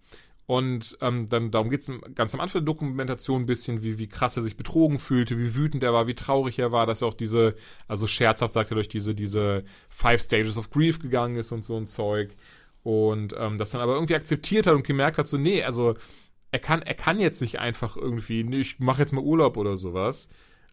Und 0.53 0.99
ähm, 1.01 1.31
dann 1.31 1.51
darum 1.51 1.71
geht 1.71 1.81
es 1.81 1.91
ganz 2.15 2.35
am 2.35 2.41
Anfang 2.41 2.61
der 2.61 2.67
Dokumentation 2.67 3.41
ein 3.41 3.47
bisschen, 3.47 3.83
wie, 3.83 3.99
wie 3.99 4.07
krass 4.07 4.37
er 4.37 4.43
sich 4.43 4.59
betrogen 4.59 4.99
fühlte, 4.99 5.39
wie 5.39 5.55
wütend 5.55 5.83
er 5.83 5.95
war, 5.95 6.07
wie 6.09 6.15
traurig 6.15 6.59
er 6.59 6.73
war, 6.73 6.85
dass 6.85 7.01
er 7.01 7.09
auch 7.09 7.15
diese, 7.15 7.55
also 7.89 8.07
scherzhaft 8.07 8.53
sagt 8.53 8.71
er, 8.71 8.75
durch 8.75 8.89
diese, 8.89 9.15
diese 9.15 9.65
Five 9.89 10.21
Stages 10.21 10.59
of 10.59 10.69
Grief 10.69 10.99
gegangen 10.99 11.37
ist 11.37 11.53
und 11.53 11.65
so 11.65 11.75
ein 11.79 11.87
Zeug. 11.87 12.37
Und 12.83 13.35
ähm, 13.39 13.57
das 13.57 13.71
dann 13.71 13.81
aber 13.81 13.95
irgendwie 13.95 14.15
akzeptiert 14.15 14.67
hat 14.67 14.75
und 14.75 14.87
gemerkt 14.87 15.17
hat, 15.17 15.27
so, 15.27 15.39
nee, 15.39 15.63
also 15.63 15.95
er 16.51 16.59
kann, 16.59 16.83
er 16.83 16.95
kann 16.97 17.19
jetzt 17.19 17.41
nicht 17.41 17.59
einfach 17.59 17.97
irgendwie, 17.97 18.45
nee, 18.45 18.61
ich 18.61 18.79
mache 18.79 19.01
jetzt 19.01 19.15
mal 19.15 19.25
Urlaub 19.25 19.57
oder 19.57 19.75
sowas. 19.75 20.29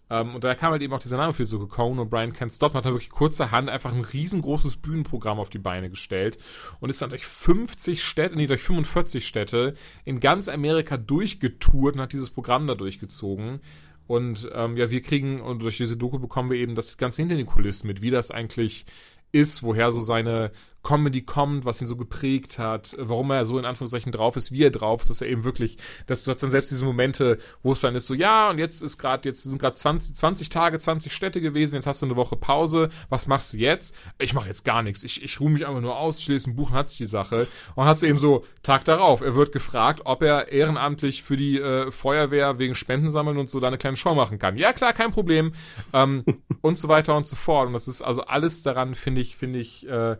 Ähm, 0.09 0.35
und 0.35 0.43
da 0.43 0.55
kam 0.55 0.71
halt 0.71 0.81
eben 0.81 0.93
auch 0.93 0.99
dieser 0.99 1.17
Name 1.17 1.33
für 1.33 1.45
so 1.45 1.65
Cohn 1.67 1.99
und 1.99 2.09
Brian 2.09 2.33
Can't 2.33 2.55
Stop, 2.55 2.73
hat 2.73 2.85
dann 2.85 2.93
wirklich 2.93 3.09
kurzerhand 3.09 3.69
einfach 3.69 3.93
ein 3.93 4.03
riesengroßes 4.03 4.77
Bühnenprogramm 4.77 5.39
auf 5.39 5.49
die 5.49 5.59
Beine 5.59 5.89
gestellt 5.89 6.37
und 6.79 6.89
ist 6.89 7.01
dann 7.01 7.09
durch 7.09 7.25
50 7.25 8.03
Städte, 8.03 8.35
nee, 8.35 8.47
durch 8.47 8.61
45 8.61 9.25
Städte 9.25 9.73
in 10.05 10.19
ganz 10.19 10.49
Amerika 10.49 10.97
durchgetourt 10.97 11.95
und 11.95 12.01
hat 12.01 12.13
dieses 12.13 12.29
Programm 12.29 12.67
da 12.67 12.75
durchgezogen. 12.75 13.59
Und 14.07 14.49
ähm, 14.53 14.75
ja, 14.75 14.89
wir 14.89 15.01
kriegen, 15.01 15.39
und 15.39 15.61
durch 15.61 15.77
diese 15.77 15.95
Doku 15.95 16.17
bekommen 16.17 16.49
wir 16.49 16.57
eben 16.57 16.73
das 16.73 16.97
Ganze 16.97 17.21
hinter 17.21 17.35
den 17.35 17.45
Kulissen 17.45 17.85
mit, 17.85 18.01
wie 18.01 18.09
das 18.09 18.31
eigentlich 18.31 18.87
ist, 19.31 19.61
woher 19.61 19.91
so 19.91 20.01
seine 20.01 20.51
Comedy 20.83 21.21
kommt, 21.21 21.65
was 21.65 21.81
ihn 21.81 21.87
so 21.87 21.95
geprägt 21.95 22.57
hat, 22.57 22.95
warum 22.97 23.31
er 23.31 23.45
so 23.45 23.59
in 23.59 23.65
Anführungszeichen 23.65 24.11
drauf 24.11 24.35
ist, 24.35 24.51
wie 24.51 24.63
er 24.63 24.71
drauf 24.71 25.01
ist, 25.01 25.09
dass 25.09 25.21
er 25.21 25.27
eben 25.27 25.43
wirklich, 25.43 25.77
dass 26.07 26.23
du 26.23 26.31
hast 26.31 26.41
dann 26.41 26.51
selbst 26.51 26.71
diese 26.71 26.85
Momente, 26.85 27.37
wo 27.63 27.73
es 27.73 27.81
dann 27.81 27.95
ist 27.95 28.07
so, 28.07 28.13
ja, 28.13 28.49
und 28.49 28.59
jetzt 28.59 28.81
ist 28.81 28.97
gerade, 28.97 29.27
jetzt 29.27 29.43
sind 29.43 29.59
gerade 29.59 29.75
20, 29.75 30.15
20 30.15 30.49
Tage, 30.49 30.79
20 30.79 31.13
Städte 31.13 31.41
gewesen, 31.41 31.75
jetzt 31.75 31.87
hast 31.87 32.01
du 32.01 32.05
eine 32.05 32.15
Woche 32.15 32.35
Pause, 32.35 32.89
was 33.09 33.27
machst 33.27 33.53
du 33.53 33.57
jetzt? 33.57 33.93
Ich 34.19 34.33
mache 34.33 34.47
jetzt 34.47 34.63
gar 34.63 34.81
nichts, 34.81 35.03
ich, 35.03 35.23
ich 35.23 35.39
ruhe 35.39 35.49
mich 35.49 35.67
einfach 35.67 35.81
nur 35.81 35.97
aus, 35.97 36.19
ich 36.19 36.27
lese 36.27 36.49
ein 36.49 36.55
Buch 36.55 36.71
und 36.71 36.77
hat 36.77 36.89
sich 36.89 36.99
die 36.99 37.05
Sache. 37.05 37.47
Und 37.75 37.85
hast 37.85 38.03
eben 38.03 38.17
so, 38.17 38.45
Tag 38.63 38.85
darauf, 38.85 39.21
er 39.21 39.35
wird 39.35 39.51
gefragt, 39.51 40.01
ob 40.05 40.23
er 40.23 40.51
ehrenamtlich 40.51 41.23
für 41.23 41.37
die 41.37 41.59
äh, 41.59 41.91
Feuerwehr 41.91 42.59
wegen 42.59 42.75
Spenden 42.75 43.09
sammeln 43.09 43.37
und 43.37 43.49
so 43.49 43.59
da 43.59 43.67
eine 43.67 43.77
kleine 43.77 43.97
Show 43.97 44.15
machen 44.15 44.39
kann. 44.39 44.57
Ja, 44.57 44.73
klar, 44.73 44.93
kein 44.93 45.11
Problem. 45.11 45.51
Ähm, 45.93 46.23
und 46.61 46.77
so 46.77 46.87
weiter 46.87 47.15
und 47.15 47.27
so 47.27 47.35
fort. 47.35 47.67
Und 47.67 47.73
das 47.73 47.87
ist 47.87 48.01
also 48.01 48.23
alles 48.23 48.63
daran, 48.63 48.95
finde 48.95 49.21
ich, 49.21 49.35
finde 49.35 49.59
ich, 49.59 49.87
äh, 49.87 50.17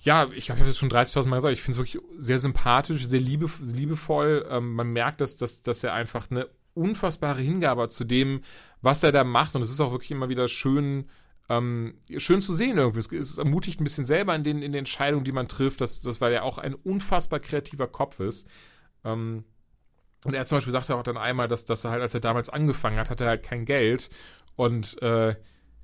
ja, 0.00 0.28
ich 0.32 0.50
habe 0.50 0.64
das 0.64 0.78
schon 0.78 0.90
30.000 0.90 1.28
Mal 1.28 1.36
gesagt, 1.36 1.54
ich 1.54 1.62
finde 1.62 1.80
es 1.80 1.92
wirklich 1.92 2.02
sehr 2.18 2.38
sympathisch, 2.38 3.04
sehr 3.06 3.20
liebe, 3.20 3.50
liebevoll. 3.60 4.46
Ähm, 4.48 4.74
man 4.74 4.92
merkt, 4.92 5.20
dass, 5.20 5.36
dass, 5.36 5.62
dass 5.62 5.82
er 5.82 5.92
einfach 5.92 6.30
eine 6.30 6.48
unfassbare 6.74 7.40
Hingabe 7.40 7.82
hat 7.82 7.92
zu 7.92 8.04
dem, 8.04 8.42
was 8.80 9.02
er 9.02 9.10
da 9.10 9.24
macht. 9.24 9.56
Und 9.56 9.62
es 9.62 9.70
ist 9.70 9.80
auch 9.80 9.90
wirklich 9.90 10.12
immer 10.12 10.28
wieder 10.28 10.46
schön, 10.46 11.08
ähm, 11.48 11.94
schön 12.16 12.40
zu 12.40 12.54
sehen 12.54 12.78
irgendwie. 12.78 13.00
Es, 13.00 13.10
es, 13.10 13.38
ermutigt 13.38 13.80
ein 13.80 13.84
bisschen 13.84 14.04
selber 14.04 14.34
in 14.36 14.44
den, 14.44 14.62
in 14.62 14.72
den 14.72 14.80
Entscheidungen, 14.80 15.24
die 15.24 15.32
man 15.32 15.48
trifft, 15.48 15.80
dass, 15.80 16.00
dass, 16.00 16.20
weil 16.20 16.32
er 16.32 16.44
auch 16.44 16.58
ein 16.58 16.74
unfassbar 16.74 17.40
kreativer 17.40 17.88
Kopf 17.88 18.20
ist. 18.20 18.48
Ähm, 19.04 19.44
und 20.24 20.34
er 20.34 20.46
zum 20.46 20.56
Beispiel 20.56 20.72
sagte 20.72 20.94
auch 20.94 21.02
dann 21.02 21.16
einmal, 21.16 21.48
dass, 21.48 21.64
dass 21.64 21.84
er 21.84 21.90
halt, 21.90 22.02
als 22.02 22.14
er 22.14 22.20
damals 22.20 22.50
angefangen 22.50 22.98
hat, 22.98 23.10
hatte 23.10 23.24
er 23.24 23.30
halt 23.30 23.42
kein 23.42 23.64
Geld. 23.64 24.10
Und 24.54 25.00
äh, 25.02 25.34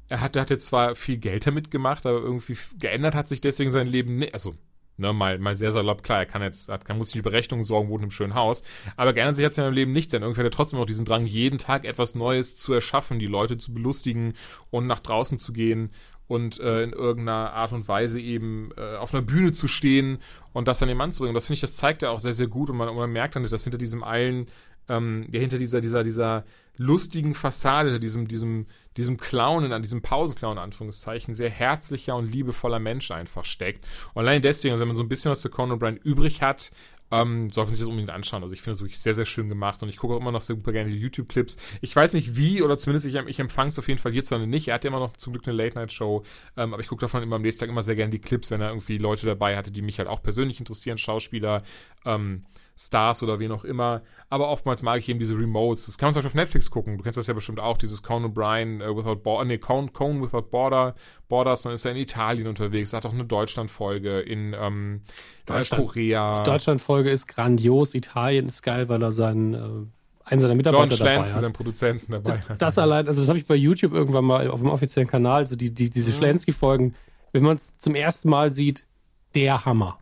er 0.08 0.20
hat, 0.20 0.36
hat 0.36 0.50
jetzt 0.50 0.66
zwar 0.66 0.94
viel 0.94 1.16
Geld 1.16 1.46
damit 1.46 1.70
gemacht, 1.70 2.06
aber 2.06 2.18
irgendwie 2.18 2.56
geändert 2.78 3.14
hat 3.14 3.28
sich 3.28 3.40
deswegen 3.40 3.70
sein 3.70 3.86
Leben 3.86 4.16
nicht. 4.16 4.34
Also, 4.34 4.54
ne, 4.96 5.12
mal, 5.12 5.38
mal 5.38 5.54
sehr 5.54 5.72
salopp, 5.72 6.02
klar, 6.02 6.20
er 6.20 6.26
kann 6.26 6.42
jetzt, 6.42 6.68
hat, 6.68 6.84
kann, 6.84 6.98
muss 6.98 7.08
sich 7.08 7.20
die 7.20 7.22
Berechnung 7.22 7.62
sorgen, 7.62 7.88
wohnt 7.88 8.00
in 8.00 8.04
einem 8.04 8.10
schönen 8.10 8.34
Haus. 8.34 8.62
Aber 8.96 9.12
geändert 9.12 9.36
sich 9.36 9.44
hat 9.44 9.52
sein 9.52 9.72
Leben 9.72 9.92
nichts, 9.92 10.12
denn 10.12 10.22
irgendwie 10.22 10.40
hat 10.40 10.46
er 10.46 10.50
trotzdem 10.50 10.78
noch 10.78 10.86
diesen 10.86 11.06
Drang, 11.06 11.26
jeden 11.26 11.58
Tag 11.58 11.84
etwas 11.84 12.14
Neues 12.14 12.56
zu 12.56 12.72
erschaffen, 12.72 13.18
die 13.18 13.26
Leute 13.26 13.56
zu 13.58 13.72
belustigen 13.72 14.34
und 14.70 14.86
nach 14.86 15.00
draußen 15.00 15.38
zu 15.38 15.52
gehen 15.52 15.90
und 16.26 16.58
äh, 16.60 16.82
in 16.82 16.92
irgendeiner 16.92 17.52
Art 17.52 17.72
und 17.72 17.86
Weise 17.86 18.20
eben 18.20 18.70
äh, 18.76 18.96
auf 18.96 19.12
einer 19.12 19.22
Bühne 19.22 19.52
zu 19.52 19.68
stehen 19.68 20.18
und 20.52 20.68
das 20.68 20.80
an 20.80 20.88
den 20.88 20.96
Mann 20.96 21.12
zu 21.12 21.22
bringen. 21.22 21.34
Das 21.34 21.46
finde 21.46 21.56
ich, 21.56 21.60
das 21.60 21.76
zeigt 21.76 22.02
er 22.02 22.12
auch 22.12 22.20
sehr, 22.20 22.32
sehr 22.32 22.46
gut 22.46 22.70
und 22.70 22.76
man, 22.76 22.88
und 22.88 22.96
man 22.96 23.12
merkt 23.12 23.36
dann, 23.36 23.44
dass 23.44 23.64
hinter 23.64 23.78
diesem 23.78 24.02
eilen 24.02 24.46
ähm, 24.88 25.26
ja, 25.30 25.40
hinter 25.40 25.58
dieser, 25.58 25.80
dieser, 25.80 26.04
dieser 26.04 26.44
lustigen 26.76 27.34
Fassade, 27.34 27.88
hinter 27.88 28.00
diesem, 28.00 28.28
diesem, 28.28 28.66
diesem 28.96 29.16
Clown, 29.16 29.72
an 29.72 29.82
diesem 29.82 30.02
Pausenclown, 30.02 30.58
Anführungszeichen, 30.58 31.34
sehr 31.34 31.50
herzlicher 31.50 32.16
und 32.16 32.30
liebevoller 32.30 32.78
Mensch 32.78 33.10
einfach 33.10 33.44
steckt. 33.44 33.84
Und 34.14 34.22
allein 34.22 34.42
deswegen, 34.42 34.72
also 34.72 34.82
wenn 34.82 34.88
man 34.88 34.96
so 34.96 35.02
ein 35.02 35.08
bisschen 35.08 35.30
was 35.30 35.42
für 35.42 35.50
Conan 35.50 35.78
O'Brien 35.78 36.00
übrig 36.02 36.42
hat, 36.42 36.70
ähm, 37.10 37.50
sollte 37.50 37.68
man 37.68 37.74
sich 37.74 37.80
das 37.80 37.88
unbedingt 37.88 38.10
anschauen. 38.10 38.42
Also 38.42 38.54
ich 38.54 38.62
finde 38.62 38.74
es 38.74 38.80
wirklich 38.80 38.98
sehr, 38.98 39.14
sehr 39.14 39.24
schön 39.24 39.48
gemacht 39.48 39.82
und 39.82 39.88
ich 39.88 39.96
gucke 39.96 40.14
auch 40.14 40.20
immer 40.20 40.32
noch 40.32 40.40
super 40.40 40.72
gerne 40.72 40.90
die 40.90 40.98
YouTube-Clips. 40.98 41.56
Ich 41.80 41.94
weiß 41.94 42.14
nicht 42.14 42.36
wie, 42.36 42.62
oder 42.62 42.76
zumindest 42.78 43.06
ich, 43.06 43.14
ich 43.14 43.38
empfange 43.38 43.68
es 43.68 43.78
auf 43.78 43.88
jeden 43.88 44.00
Fall 44.00 44.12
hierzulande 44.12 44.48
nicht. 44.48 44.68
Er 44.68 44.74
hat 44.74 44.84
ja 44.84 44.88
immer 44.88 45.00
noch 45.00 45.16
zum 45.16 45.32
Glück 45.32 45.46
eine 45.46 45.56
Late-Night-Show, 45.56 46.24
ähm, 46.56 46.72
aber 46.72 46.82
ich 46.82 46.88
gucke 46.88 47.02
davon 47.02 47.22
immer 47.22 47.36
am 47.36 47.42
nächsten 47.42 47.60
Tag 47.60 47.68
immer 47.68 47.82
sehr 47.82 47.96
gerne 47.96 48.10
die 48.10 48.20
Clips, 48.20 48.50
wenn 48.50 48.60
er 48.60 48.70
irgendwie 48.70 48.98
Leute 48.98 49.26
dabei 49.26 49.56
hatte, 49.56 49.70
die 49.70 49.82
mich 49.82 49.98
halt 49.98 50.08
auch 50.08 50.22
persönlich 50.22 50.58
interessieren, 50.58 50.98
Schauspieler, 50.98 51.62
ähm, 52.04 52.44
Stars 52.76 53.22
oder 53.22 53.38
wen 53.38 53.52
auch 53.52 53.64
immer. 53.64 54.02
Aber 54.28 54.48
oftmals 54.48 54.82
mag 54.82 54.98
ich 54.98 55.08
eben 55.08 55.18
diese 55.18 55.38
Remotes. 55.38 55.86
Das 55.86 55.96
kann 55.96 56.08
man 56.08 56.14
zum 56.14 56.22
Beispiel 56.22 56.40
auf 56.40 56.44
Netflix 56.44 56.70
gucken. 56.70 56.98
Du 56.98 57.04
kennst 57.04 57.16
das 57.16 57.26
ja 57.26 57.34
bestimmt 57.34 57.60
auch, 57.60 57.78
dieses 57.78 58.02
Conan 58.02 58.32
O'Brien 58.32 58.82
uh, 58.82 58.96
Without 58.96 59.16
Border, 59.16 59.44
nee, 59.44 59.58
Conan, 59.58 59.92
Conan 59.92 60.22
Without 60.22 60.50
Border, 60.50 60.94
Borders, 61.28 61.62
dann 61.62 61.72
ist 61.72 61.84
er 61.84 61.92
in 61.92 61.98
Italien 61.98 62.46
unterwegs, 62.46 62.92
hat 62.92 63.06
auch 63.06 63.12
eine 63.12 63.24
Deutschland-Folge 63.24 64.20
in 64.20 64.54
ähm, 64.58 65.02
Deutschland, 65.46 65.84
Korea. 65.84 66.40
Die 66.40 66.50
Deutschland-Folge 66.50 67.10
ist 67.10 67.28
grandios, 67.28 67.94
Italien 67.94 68.48
ist 68.48 68.62
geil, 68.62 68.88
weil 68.88 69.02
er 69.02 69.12
seinen 69.12 69.54
äh 69.54 69.86
einen 70.24 70.40
seiner 70.40 70.54
Mitarbeiter 70.54 70.86
John 70.86 70.96
Schlansky, 70.96 71.22
dabei 71.22 71.34
hat. 71.34 71.40
seinen 71.40 71.52
Produzenten 71.52 72.12
dabei 72.12 72.38
hat. 72.38 72.60
Das 72.60 72.78
allein, 72.78 73.06
also 73.06 73.20
das 73.20 73.28
habe 73.28 73.38
ich 73.38 73.46
bei 73.46 73.54
YouTube 73.54 73.92
irgendwann 73.92 74.24
mal 74.24 74.48
auf 74.48 74.60
dem 74.60 74.70
offiziellen 74.70 75.08
Kanal, 75.08 75.44
so 75.44 75.54
die, 75.54 75.72
die, 75.72 75.90
diese 75.90 76.10
mhm. 76.10 76.14
Schlansky-Folgen, 76.14 76.94
wenn 77.32 77.42
man 77.42 77.56
es 77.56 77.76
zum 77.78 77.94
ersten 77.94 78.30
Mal 78.30 78.50
sieht, 78.50 78.86
der 79.34 79.64
Hammer. 79.64 79.98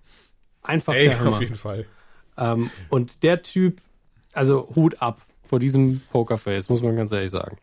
Einfach 0.63 0.95
Ey, 0.95 1.09
der 1.09 1.19
Hammer. 1.21 1.31
auf 1.31 1.41
jeden 1.41 1.57
Fall. 1.57 1.87
Ähm, 2.37 2.71
und 2.89 3.23
der 3.23 3.43
Typ, 3.43 3.81
also 4.33 4.73
Hut 4.75 5.01
ab 5.01 5.21
vor 5.43 5.59
diesem 5.59 6.01
Pokerface, 6.11 6.69
muss 6.69 6.83
man 6.83 6.97
ganz 6.97 7.13
ehrlich 7.13 7.31
sagen. 7.31 7.59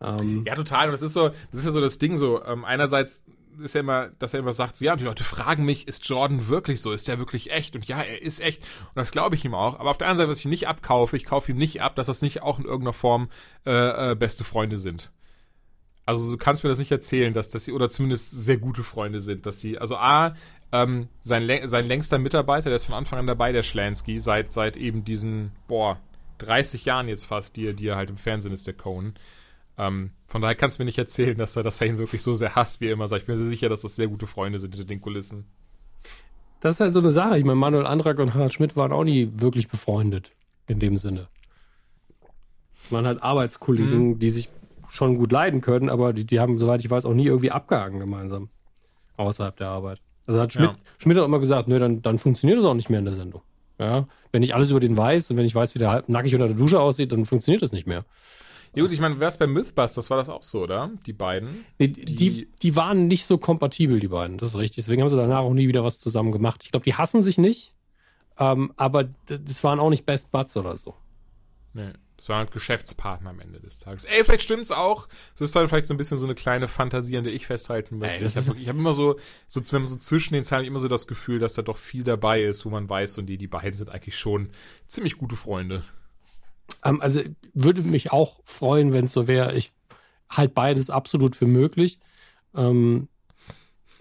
Ähm, 0.00 0.44
ja, 0.46 0.54
total. 0.54 0.86
Und 0.86 0.92
das 0.92 1.02
ist 1.02 1.12
so, 1.12 1.28
das 1.28 1.60
ist 1.60 1.66
ja 1.66 1.72
so 1.72 1.80
das 1.80 1.98
Ding 1.98 2.16
so. 2.16 2.44
Ähm, 2.44 2.64
einerseits 2.64 3.24
ist 3.60 3.74
ja 3.74 3.80
immer, 3.80 4.08
dass 4.18 4.34
er 4.34 4.40
immer 4.40 4.52
sagt, 4.52 4.76
so, 4.76 4.84
ja, 4.84 4.96
die 4.96 5.04
Leute 5.04 5.24
fragen 5.24 5.64
mich, 5.64 5.88
ist 5.88 6.08
Jordan 6.08 6.48
wirklich 6.48 6.80
so? 6.80 6.92
Ist 6.92 7.08
der 7.08 7.18
wirklich 7.18 7.50
echt? 7.50 7.74
Und 7.74 7.86
ja, 7.86 8.00
er 8.00 8.22
ist 8.22 8.40
echt. 8.40 8.62
Und 8.62 8.96
das 8.96 9.10
glaube 9.10 9.34
ich 9.34 9.44
ihm 9.44 9.54
auch. 9.54 9.78
Aber 9.78 9.90
auf 9.90 9.98
der 9.98 10.06
anderen 10.06 10.18
Seite, 10.18 10.30
was 10.30 10.38
ich 10.38 10.44
ihm 10.44 10.50
nicht 10.50 10.68
abkaufe, 10.68 11.16
ich 11.16 11.24
kaufe 11.24 11.50
ihm 11.50 11.58
nicht 11.58 11.82
ab, 11.82 11.96
dass 11.96 12.06
das 12.06 12.22
nicht 12.22 12.42
auch 12.42 12.58
in 12.58 12.64
irgendeiner 12.64 12.92
Form 12.92 13.28
äh, 13.66 14.12
äh, 14.12 14.14
beste 14.14 14.44
Freunde 14.44 14.78
sind. 14.78 15.10
Also 16.06 16.30
du 16.30 16.38
kannst 16.38 16.64
mir 16.64 16.70
das 16.70 16.78
nicht 16.78 16.90
erzählen, 16.90 17.34
dass, 17.34 17.50
dass 17.50 17.66
sie, 17.66 17.72
oder 17.72 17.90
zumindest 17.90 18.30
sehr 18.30 18.56
gute 18.56 18.82
Freunde 18.82 19.20
sind, 19.20 19.44
dass 19.44 19.60
sie, 19.60 19.78
also 19.78 19.96
A, 19.96 20.34
ähm, 20.72 21.08
sein, 21.22 21.48
sein 21.68 21.86
längster 21.86 22.18
Mitarbeiter, 22.18 22.68
der 22.70 22.76
ist 22.76 22.84
von 22.84 22.94
Anfang 22.94 23.18
an 23.20 23.26
dabei, 23.26 23.52
der 23.52 23.62
Schlansky, 23.62 24.18
seit, 24.18 24.52
seit 24.52 24.76
eben 24.76 25.04
diesen, 25.04 25.52
boah, 25.66 25.98
30 26.38 26.84
Jahren 26.84 27.08
jetzt 27.08 27.24
fast, 27.24 27.56
die, 27.56 27.74
die 27.74 27.88
er 27.88 27.96
halt 27.96 28.10
im 28.10 28.16
Fernsehen 28.18 28.52
ist, 28.52 28.66
der 28.66 28.74
Cohen. 28.74 29.14
Ähm, 29.76 30.10
von 30.26 30.42
daher 30.42 30.54
kannst 30.54 30.78
du 30.78 30.82
mir 30.82 30.86
nicht 30.86 30.98
erzählen, 30.98 31.36
dass 31.38 31.56
er, 31.56 31.62
dass 31.62 31.80
er 31.80 31.86
ihn 31.86 31.98
wirklich 31.98 32.22
so 32.22 32.34
sehr 32.34 32.54
hasst, 32.54 32.80
wie 32.80 32.86
er 32.88 32.92
immer 32.92 33.08
sagt. 33.08 33.22
Ich 33.22 33.26
bin 33.26 33.34
mir 33.34 33.40
sehr 33.40 33.50
sicher, 33.50 33.68
dass 33.68 33.82
das 33.82 33.96
sehr 33.96 34.08
gute 34.08 34.26
Freunde 34.26 34.58
sind 34.58 34.74
hinter 34.74 34.88
den 34.88 35.00
Kulissen. 35.00 35.46
Das 36.60 36.74
ist 36.76 36.80
halt 36.80 36.92
so 36.92 37.00
eine 37.00 37.12
Sache. 37.12 37.38
Ich 37.38 37.44
meine, 37.44 37.56
Manuel 37.56 37.86
Andrak 37.86 38.18
und 38.18 38.34
Harald 38.34 38.52
Schmidt 38.52 38.76
waren 38.76 38.92
auch 38.92 39.04
nie 39.04 39.30
wirklich 39.36 39.68
befreundet. 39.68 40.32
In 40.66 40.80
dem 40.80 40.98
Sinne. 40.98 41.28
Das 42.82 42.92
waren 42.92 43.06
halt 43.06 43.22
Arbeitskollegen, 43.22 44.08
Mhm. 44.10 44.18
die 44.18 44.28
sich 44.30 44.48
schon 44.88 45.16
gut 45.16 45.32
leiden 45.32 45.60
können, 45.60 45.88
aber 45.88 46.12
die, 46.12 46.24
die 46.24 46.40
haben, 46.40 46.58
soweit 46.58 46.84
ich 46.84 46.90
weiß, 46.90 47.04
auch 47.04 47.14
nie 47.14 47.26
irgendwie 47.26 47.50
abgehangen 47.50 48.00
gemeinsam. 48.00 48.48
Außerhalb 49.16 49.56
der 49.56 49.68
Arbeit. 49.68 50.00
Also 50.28 50.40
hat 50.40 50.52
Schmidt, 50.52 50.70
Ja. 50.70 50.76
Schmidt 50.98 51.16
hat 51.18 51.24
immer 51.24 51.40
gesagt, 51.40 51.66
nö, 51.66 51.78
dann, 51.80 52.02
dann 52.02 52.18
funktioniert 52.18 52.58
das 52.58 52.64
auch 52.66 52.74
nicht 52.74 52.90
mehr 52.90 53.00
in 53.00 53.04
der 53.06 53.14
Sendung. 53.14 53.42
Ja, 53.80 54.06
wenn 54.30 54.42
ich 54.42 54.54
alles 54.54 54.70
über 54.70 54.78
den 54.80 54.96
weiß 54.96 55.30
und 55.30 55.36
wenn 55.36 55.44
ich 55.46 55.54
weiß, 55.54 55.74
wie 55.74 55.78
der 55.80 55.90
halb 55.90 56.08
nackig 56.08 56.34
unter 56.34 56.48
der 56.48 56.56
Dusche 56.56 56.80
aussieht, 56.80 57.10
dann 57.12 57.24
funktioniert 57.26 57.62
das 57.62 57.72
nicht 57.72 57.86
mehr. 57.86 58.04
Ja 58.74 58.82
gut, 58.82 58.92
ich 58.92 59.00
meine, 59.00 59.18
wär's 59.18 59.38
bei 59.38 59.46
Mythbusters, 59.46 60.10
war 60.10 60.18
das 60.18 60.28
auch 60.28 60.42
so, 60.42 60.62
oder? 60.62 60.90
Die 61.06 61.12
beiden. 61.14 61.64
Nee, 61.78 61.88
die, 61.88 62.04
die, 62.14 62.48
die 62.60 62.76
waren 62.76 63.08
nicht 63.08 63.24
so 63.24 63.38
kompatibel, 63.38 63.98
die 63.98 64.08
beiden. 64.08 64.36
Das 64.36 64.50
ist 64.50 64.56
richtig. 64.56 64.84
Deswegen 64.84 65.00
haben 65.00 65.08
sie 65.08 65.16
danach 65.16 65.38
auch 65.40 65.54
nie 65.54 65.66
wieder 65.68 65.82
was 65.84 65.98
zusammen 66.00 66.32
gemacht. 66.32 66.60
Ich 66.64 66.70
glaube, 66.70 66.84
die 66.84 66.94
hassen 66.94 67.22
sich 67.22 67.38
nicht. 67.38 67.72
Ähm, 68.38 68.72
aber 68.76 69.04
das 69.26 69.64
waren 69.64 69.80
auch 69.80 69.90
nicht 69.90 70.04
Best 70.04 70.30
Buds 70.30 70.56
oder 70.56 70.76
so. 70.76 70.94
Nee, 71.72 71.92
das 72.18 72.28
waren 72.28 72.38
halt 72.38 72.50
Geschäftspartner 72.50 73.30
am 73.30 73.38
Ende 73.38 73.60
des 73.60 73.78
Tages. 73.78 74.04
Ey, 74.04 74.24
vielleicht 74.24 74.42
stimmt's 74.42 74.72
auch. 74.72 75.08
Das 75.34 75.48
ist 75.48 75.54
halt 75.54 75.68
vielleicht 75.68 75.86
so 75.86 75.94
ein 75.94 75.96
bisschen 75.96 76.18
so 76.18 76.26
eine 76.26 76.34
kleine 76.34 76.66
Fantasie, 76.66 77.16
an 77.16 77.22
der 77.22 77.32
ich 77.32 77.46
festhalten 77.46 77.98
möchte. 77.98 78.24
Ey, 78.24 78.26
ich 78.26 78.36
habe 78.36 78.58
hab 78.58 78.76
immer 78.76 78.92
so, 78.92 79.20
so, 79.46 79.60
wenn 79.70 79.82
man 79.82 79.88
so 79.88 79.96
zwischen 79.96 80.34
den 80.34 80.42
Zeilen 80.42 80.66
immer 80.66 80.80
so 80.80 80.88
das 80.88 81.06
Gefühl, 81.06 81.38
dass 81.38 81.54
da 81.54 81.62
doch 81.62 81.76
viel 81.76 82.02
dabei 82.02 82.42
ist, 82.42 82.66
wo 82.66 82.70
man 82.70 82.90
weiß, 82.90 83.18
und 83.18 83.26
die, 83.26 83.38
die 83.38 83.46
beiden 83.46 83.76
sind 83.76 83.90
eigentlich 83.90 84.18
schon 84.18 84.50
ziemlich 84.88 85.16
gute 85.16 85.36
Freunde. 85.36 85.84
Ähm, 86.84 87.00
also 87.00 87.22
würde 87.54 87.82
mich 87.82 88.10
auch 88.10 88.40
freuen, 88.44 88.92
wenn 88.92 89.04
es 89.04 89.12
so 89.12 89.28
wäre. 89.28 89.54
Ich 89.54 89.72
halte 90.28 90.54
beides 90.54 90.90
absolut 90.90 91.36
für 91.36 91.46
möglich. 91.46 92.00
Ähm, 92.56 93.06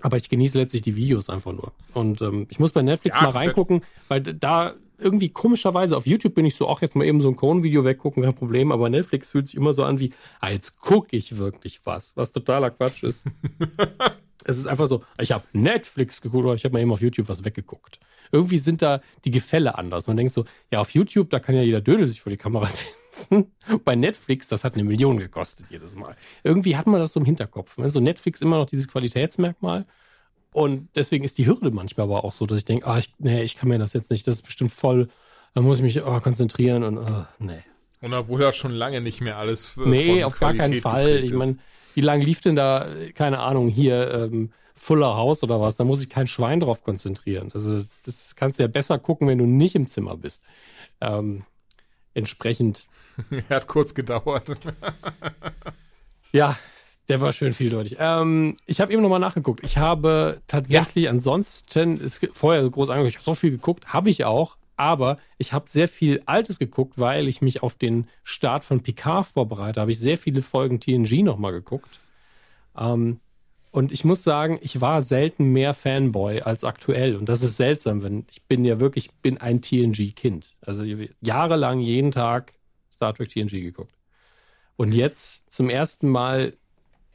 aber 0.01 0.18
ich 0.18 0.30
genieße 0.30 0.57
letztlich 0.57 0.82
die 0.82 0.95
Videos 0.95 1.30
einfach 1.30 1.51
nur. 1.51 1.72
Und 1.93 2.24
ähm, 2.24 2.47
ich 2.49 2.57
muss 2.57 2.72
bei 2.72 2.82
Netflix 2.82 3.15
Ja, 3.15 3.24
mal 3.24 3.30
reingucken, 3.30 3.84
weil 4.07 4.22
da 4.22 4.74
irgendwie 4.97 5.29
komischerweise 5.29 5.95
auf 5.95 6.07
YouTube 6.07 6.33
bin 6.33 6.45
ich 6.45 6.55
so, 6.55 6.67
auch 6.67 6.81
jetzt 6.81 6.95
mal 6.95 7.05
eben 7.05 7.21
so 7.21 7.29
ein 7.29 7.35
Cohen-Video 7.35 7.85
weggucken, 7.85 8.23
kein 8.23 8.35
Problem. 8.35 8.71
Aber 8.71 8.89
Netflix 8.89 9.29
fühlt 9.29 9.47
sich 9.47 9.55
immer 9.55 9.73
so 9.73 9.83
an 9.83 9.99
wie, 9.99 10.11
ah, 10.39 10.49
jetzt 10.49 10.79
gucke 10.79 11.15
ich 11.15 11.37
wirklich 11.37 11.81
was, 11.83 12.15
was 12.17 12.31
totaler 12.31 12.71
Quatsch 12.71 13.03
ist. 13.03 13.23
es 14.45 14.57
ist 14.57 14.67
einfach 14.67 14.87
so, 14.87 15.03
ich 15.19 15.31
habe 15.31 15.45
Netflix 15.53 16.21
geguckt 16.21 16.45
oder 16.45 16.55
ich 16.55 16.63
habe 16.63 16.73
mal 16.73 16.81
eben 16.81 16.91
auf 16.91 17.01
YouTube 17.01 17.29
was 17.29 17.45
weggeguckt. 17.45 17.99
Irgendwie 18.31 18.57
sind 18.57 18.81
da 18.81 19.01
die 19.25 19.31
Gefälle 19.31 19.77
anders. 19.77 20.07
Man 20.07 20.17
denkt 20.17 20.33
so, 20.33 20.45
ja, 20.71 20.79
auf 20.79 20.91
YouTube, 20.91 21.29
da 21.29 21.39
kann 21.39 21.55
ja 21.55 21.61
jeder 21.61 21.81
Dödel 21.81 22.07
sich 22.07 22.21
vor 22.21 22.29
die 22.29 22.37
Kamera 22.37 22.67
setzen. 23.11 23.51
Bei 23.85 23.95
Netflix, 23.95 24.47
das 24.47 24.63
hat 24.63 24.73
eine 24.73 24.83
Million 24.83 25.17
gekostet 25.17 25.67
jedes 25.69 25.95
Mal. 25.95 26.15
Irgendwie 26.43 26.75
hat 26.75 26.87
man 26.87 26.99
das 26.99 27.13
so 27.13 27.19
im 27.19 27.25
Hinterkopf. 27.25 27.77
Also 27.79 27.99
Netflix 27.99 28.41
immer 28.41 28.57
noch 28.57 28.65
dieses 28.65 28.87
Qualitätsmerkmal. 28.87 29.85
Und 30.51 30.89
deswegen 30.95 31.23
ist 31.23 31.37
die 31.37 31.45
Hürde 31.45 31.71
manchmal 31.71 32.05
aber 32.05 32.23
auch 32.23 32.33
so, 32.33 32.45
dass 32.45 32.57
ich 32.57 32.65
denke, 32.65 32.87
ah, 32.87 32.97
ich, 32.97 33.13
nee, 33.19 33.43
ich 33.43 33.55
kann 33.55 33.69
mir 33.69 33.77
das 33.77 33.93
jetzt 33.93 34.09
nicht, 34.09 34.25
das 34.27 34.35
ist 34.35 34.41
bestimmt 34.43 34.71
voll, 34.71 35.09
da 35.53 35.61
muss 35.61 35.77
ich 35.77 35.83
mich 35.83 36.03
oh, 36.03 36.19
konzentrieren 36.19 36.83
und 36.83 36.97
oh, 36.97 37.25
nee. 37.39 37.63
Und 38.01 38.13
obwohl 38.13 38.39
da 38.39 38.51
schon 38.51 38.71
lange 38.71 39.01
nicht 39.01 39.21
mehr 39.21 39.37
alles 39.37 39.65
für 39.65 39.87
Nee, 39.87 40.23
auf 40.23 40.39
gar 40.39 40.53
keinen 40.53 40.79
Qualität 40.79 40.81
Fall. 40.81 41.23
Ich 41.23 41.33
meine, 41.33 41.57
wie 41.95 42.01
lange 42.01 42.23
lief 42.23 42.41
denn 42.41 42.55
da, 42.55 42.87
keine 43.15 43.39
Ahnung, 43.39 43.69
hier 43.69 44.11
ähm, 44.13 44.51
Fuller 44.75 45.15
House 45.15 45.43
oder 45.43 45.59
was? 45.59 45.75
Da 45.75 45.83
muss 45.83 46.03
ich 46.03 46.09
kein 46.09 46.27
Schwein 46.27 46.59
drauf 46.59 46.83
konzentrieren. 46.83 47.51
Also 47.53 47.83
das 48.05 48.35
kannst 48.35 48.59
du 48.59 48.63
ja 48.63 48.67
besser 48.67 48.99
gucken, 48.99 49.27
wenn 49.27 49.39
du 49.39 49.45
nicht 49.45 49.73
im 49.73 49.87
Zimmer 49.87 50.15
bist. 50.15 50.43
Ähm, 51.01 51.43
entsprechend, 52.13 52.85
Er 53.49 53.49
hat 53.55 53.67
kurz 53.67 53.93
gedauert. 53.93 54.45
ja, 56.31 56.57
der 57.09 57.21
war 57.21 57.31
schön 57.33 57.53
vieldeutig. 57.53 57.97
Ähm, 57.99 58.55
ich 58.65 58.81
habe 58.81 58.91
eben 58.93 59.01
nochmal 59.01 59.19
nachgeguckt. 59.19 59.65
Ich 59.65 59.77
habe 59.77 60.41
tatsächlich 60.47 61.07
ansonsten, 61.09 62.01
es, 62.03 62.19
gibt- 62.19 62.35
vorher 62.35 62.67
groß 62.69 62.89
angeguckt, 62.89 63.11
ich 63.11 63.15
habe 63.17 63.25
so 63.25 63.33
viel 63.33 63.51
geguckt, 63.51 63.93
habe 63.93 64.09
ich 64.09 64.25
auch, 64.25 64.57
aber 64.75 65.17
ich 65.37 65.53
habe 65.53 65.69
sehr 65.69 65.87
viel 65.87 66.21
Altes 66.25 66.59
geguckt, 66.59 66.93
weil 66.97 67.27
ich 67.27 67.41
mich 67.41 67.63
auf 67.63 67.75
den 67.75 68.07
Start 68.23 68.63
von 68.63 68.81
Picard 68.83 69.25
vorbereite. 69.25 69.81
Habe 69.81 69.91
ich 69.91 69.99
sehr 69.99 70.17
viele 70.17 70.41
Folgen 70.41 70.79
TNG 70.79 71.23
nochmal 71.23 71.51
geguckt. 71.51 71.99
Ähm, 72.77 73.19
und 73.71 73.91
ich 73.91 74.05
muss 74.05 74.23
sagen, 74.23 74.59
ich 74.61 74.81
war 74.81 75.01
selten 75.01 75.51
mehr 75.51 75.73
Fanboy 75.73 76.41
als 76.41 76.63
aktuell. 76.63 77.15
Und 77.15 77.27
das 77.29 77.41
ist 77.43 77.57
seltsam, 77.57 78.01
wenn 78.03 78.25
ich 78.31 78.43
bin 78.43 78.65
ja 78.65 78.79
wirklich, 78.79 79.11
bin 79.21 79.37
ein 79.39 79.61
TNG-Kind. 79.61 80.55
Also 80.61 80.83
jahrelang 81.21 81.79
jeden 81.79 82.11
Tag 82.11 82.53
Star 82.91 83.13
Trek 83.13 83.29
TNG 83.29 83.61
geguckt. 83.61 83.93
Und 84.77 84.93
jetzt 84.93 85.51
zum 85.51 85.69
ersten 85.69 86.07
Mal 86.07 86.53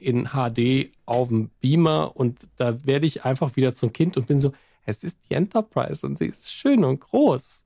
in 0.02 0.28
HD 0.28 0.92
auf 1.06 1.28
dem 1.28 1.50
Beamer 1.60 2.16
und 2.16 2.38
da 2.56 2.84
werde 2.84 3.06
ich 3.06 3.24
einfach 3.24 3.56
wieder 3.56 3.74
zum 3.74 3.92
Kind 3.92 4.16
und 4.16 4.26
bin 4.26 4.40
so, 4.40 4.52
es 4.84 5.04
ist 5.04 5.18
die 5.28 5.34
Enterprise 5.34 6.06
und 6.06 6.18
sie 6.18 6.26
ist 6.26 6.52
schön 6.52 6.84
und 6.84 7.00
groß. 7.00 7.62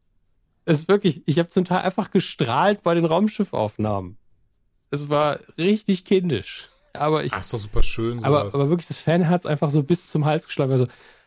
Es 0.65 0.81
ist 0.81 0.89
wirklich, 0.89 1.23
ich 1.27 1.39
habe 1.39 1.49
zum 1.49 1.65
Teil 1.65 1.83
einfach 1.83 2.11
gestrahlt 2.11 2.83
bei 2.83 2.95
den 2.95 3.05
Raumschiffaufnahmen. 3.05 4.19
Es 4.91 5.09
war 5.09 5.41
richtig 5.57 6.05
kindisch. 6.05 6.71
Aber 6.93 7.25
ich, 7.25 7.33
Ach, 7.33 7.41
ist 7.41 7.53
doch 7.53 7.59
super 7.59 7.83
schön. 7.83 8.25
aber, 8.25 8.41
sowas. 8.41 8.55
aber 8.55 8.71
wirklich 8.71 8.89
das 8.89 9.01
Fanherz 9.01 9.47
einfach 9.47 9.71
so 9.71 9.83
bis 9.83 10.07
zum 10.07 10.25
Hals 10.25 10.47
geschlagen. 10.47 10.73
Also, 10.73 10.87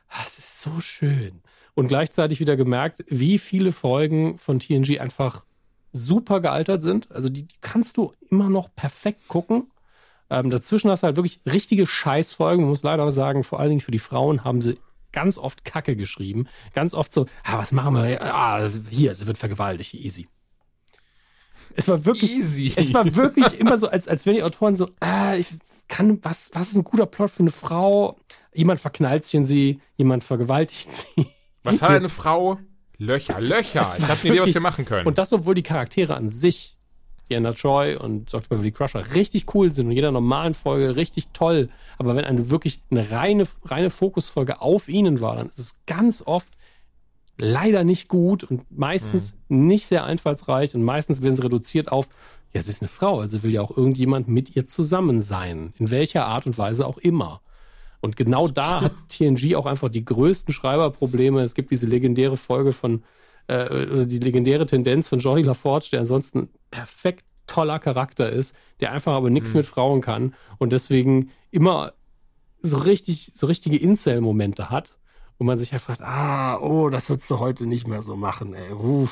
ah, 0.09 0.23
es 0.25 0.39
ist 0.39 0.61
so 0.61 0.79
schön. 0.81 1.41
Und 1.75 1.87
gleichzeitig 1.87 2.39
wieder 2.39 2.57
gemerkt, 2.57 3.05
wie 3.07 3.37
viele 3.37 3.71
Folgen 3.71 4.37
von 4.37 4.59
TNG 4.59 4.99
einfach 4.99 5.45
super 5.91 6.41
gealtert 6.41 6.81
sind. 6.81 7.11
Also 7.11 7.29
die, 7.29 7.43
die 7.43 7.55
kannst 7.61 7.97
du 7.97 8.13
immer 8.29 8.49
noch 8.49 8.73
perfekt 8.75 9.27
gucken. 9.27 9.71
Ähm, 10.29 10.49
dazwischen 10.49 10.91
hast 10.91 11.03
du 11.03 11.05
halt 11.07 11.15
wirklich 11.15 11.39
richtige 11.45 11.87
Scheißfolgen. 11.87 12.63
Man 12.63 12.69
muss 12.69 12.83
leider 12.83 13.11
sagen, 13.11 13.43
vor 13.43 13.59
allen 13.59 13.69
Dingen 13.69 13.81
für 13.81 13.91
die 13.91 13.99
Frauen 13.99 14.43
haben 14.43 14.61
sie 14.61 14.77
ganz 15.11 15.37
oft 15.37 15.65
Kacke 15.65 15.95
geschrieben. 15.95 16.47
Ganz 16.73 16.93
oft 16.93 17.13
so, 17.13 17.25
ah, 17.43 17.57
was 17.57 17.71
machen 17.71 17.95
wir? 17.95 18.21
Ah, 18.21 18.69
hier, 18.89 19.15
sie 19.15 19.27
wird 19.27 19.37
vergewaltigt, 19.37 19.93
easy. 19.93 20.27
Es 21.75 21.87
war 21.87 22.03
wirklich, 22.05 22.31
Easy. 22.31 22.73
es 22.75 22.93
war 22.93 23.15
wirklich 23.15 23.59
immer 23.59 23.77
so, 23.77 23.87
als, 23.87 24.07
als 24.07 24.25
wenn 24.25 24.35
die 24.35 24.43
Autoren 24.43 24.75
so, 24.75 24.89
ah, 24.99 25.35
ich 25.35 25.47
kann, 25.87 26.19
was, 26.23 26.49
was 26.53 26.69
ist 26.71 26.75
ein 26.77 26.83
guter 26.83 27.05
Plot 27.05 27.31
für 27.31 27.41
eine 27.41 27.51
Frau? 27.51 28.17
Jemand 28.53 28.79
verknallt 28.79 29.25
sich 29.25 29.35
in 29.35 29.45
sie, 29.45 29.79
jemand 29.95 30.23
vergewaltigt 30.23 30.89
sie. 30.91 31.27
Was 31.63 31.81
hat 31.81 31.91
eine 31.91 32.09
Frau? 32.09 32.59
Löcher, 32.97 33.39
Löcher. 33.39 33.81
Ich 33.97 34.03
habe 34.03 34.19
eine 34.21 34.31
Idee, 34.33 34.41
was 34.41 34.53
wir 34.53 34.61
machen 34.61 34.85
können. 34.85 35.07
Und 35.07 35.17
das, 35.17 35.31
obwohl 35.31 35.55
die 35.55 35.63
Charaktere 35.63 36.15
an 36.15 36.29
sich, 36.29 36.77
Diana 37.29 37.53
Troy 37.53 37.95
und 37.95 38.33
Dr. 38.33 38.49
Beverly 38.49 38.71
Crusher, 38.71 39.15
richtig 39.15 39.53
cool 39.53 39.69
sind 39.69 39.87
und 39.87 39.91
jeder 39.91 40.11
normalen 40.11 40.53
Folge 40.53 40.95
richtig 40.95 41.29
toll. 41.33 41.69
Aber 41.97 42.15
wenn 42.15 42.25
eine 42.25 42.49
wirklich 42.49 42.81
eine 42.89 43.11
reine, 43.11 43.47
reine 43.65 43.89
Fokusfolge 43.89 44.61
auf 44.61 44.89
ihnen 44.89 45.21
war, 45.21 45.35
dann 45.35 45.47
ist 45.47 45.59
es 45.59 45.81
ganz 45.85 46.23
oft 46.25 46.49
leider 47.37 47.83
nicht 47.83 48.09
gut 48.09 48.43
und 48.43 48.69
meistens 48.69 49.35
nicht 49.47 49.87
sehr 49.87 50.03
einfallsreich 50.03 50.75
und 50.75 50.83
meistens 50.83 51.21
werden 51.21 51.35
sie 51.35 51.43
reduziert 51.43 51.91
auf, 51.91 52.09
ja, 52.53 52.61
sie 52.61 52.71
ist 52.71 52.81
eine 52.81 52.89
Frau, 52.89 53.19
also 53.19 53.43
will 53.43 53.51
ja 53.51 53.61
auch 53.61 53.75
irgendjemand 53.75 54.27
mit 54.27 54.55
ihr 54.55 54.65
zusammen 54.65 55.21
sein. 55.21 55.73
In 55.77 55.91
welcher 55.91 56.25
Art 56.25 56.45
und 56.47 56.57
Weise 56.57 56.85
auch 56.85 56.97
immer. 56.97 57.41
Und 58.01 58.15
genau 58.15 58.47
da 58.47 58.81
hat 58.81 58.93
TNG 59.09 59.55
auch 59.55 59.65
einfach 59.65 59.89
die 59.89 60.05
größten 60.05 60.53
Schreiberprobleme. 60.53 61.41
Es 61.41 61.53
gibt 61.53 61.71
diese 61.71 61.87
legendäre 61.87 62.37
Folge 62.37 62.71
von, 62.71 63.03
äh, 63.49 63.87
oder 63.91 64.05
die 64.05 64.19
legendäre 64.19 64.65
Tendenz 64.65 65.07
von 65.07 65.19
Johnny 65.19 65.41
LaForge, 65.41 65.89
der 65.91 66.01
ansonsten 66.01 66.49
perfekt 66.71 67.25
toller 67.47 67.79
Charakter 67.79 68.29
ist, 68.29 68.55
der 68.79 68.91
einfach 68.91 69.13
aber 69.13 69.29
nichts 69.29 69.53
mit 69.53 69.65
Frauen 69.65 70.01
kann 70.01 70.35
und 70.59 70.71
deswegen 70.71 71.31
immer 71.51 71.93
so 72.61 72.77
richtig, 72.77 73.31
so 73.33 73.47
richtige 73.47 73.77
Incel-Momente 73.77 74.69
hat, 74.69 74.97
wo 75.39 75.45
man 75.45 75.57
sich 75.57 75.71
halt 75.71 75.81
fragt, 75.81 76.01
ah, 76.01 76.59
oh, 76.59 76.89
das 76.89 77.09
würdest 77.09 77.29
du 77.31 77.39
heute 77.39 77.65
nicht 77.65 77.87
mehr 77.87 78.01
so 78.01 78.15
machen, 78.15 78.53
ey. 78.53 79.07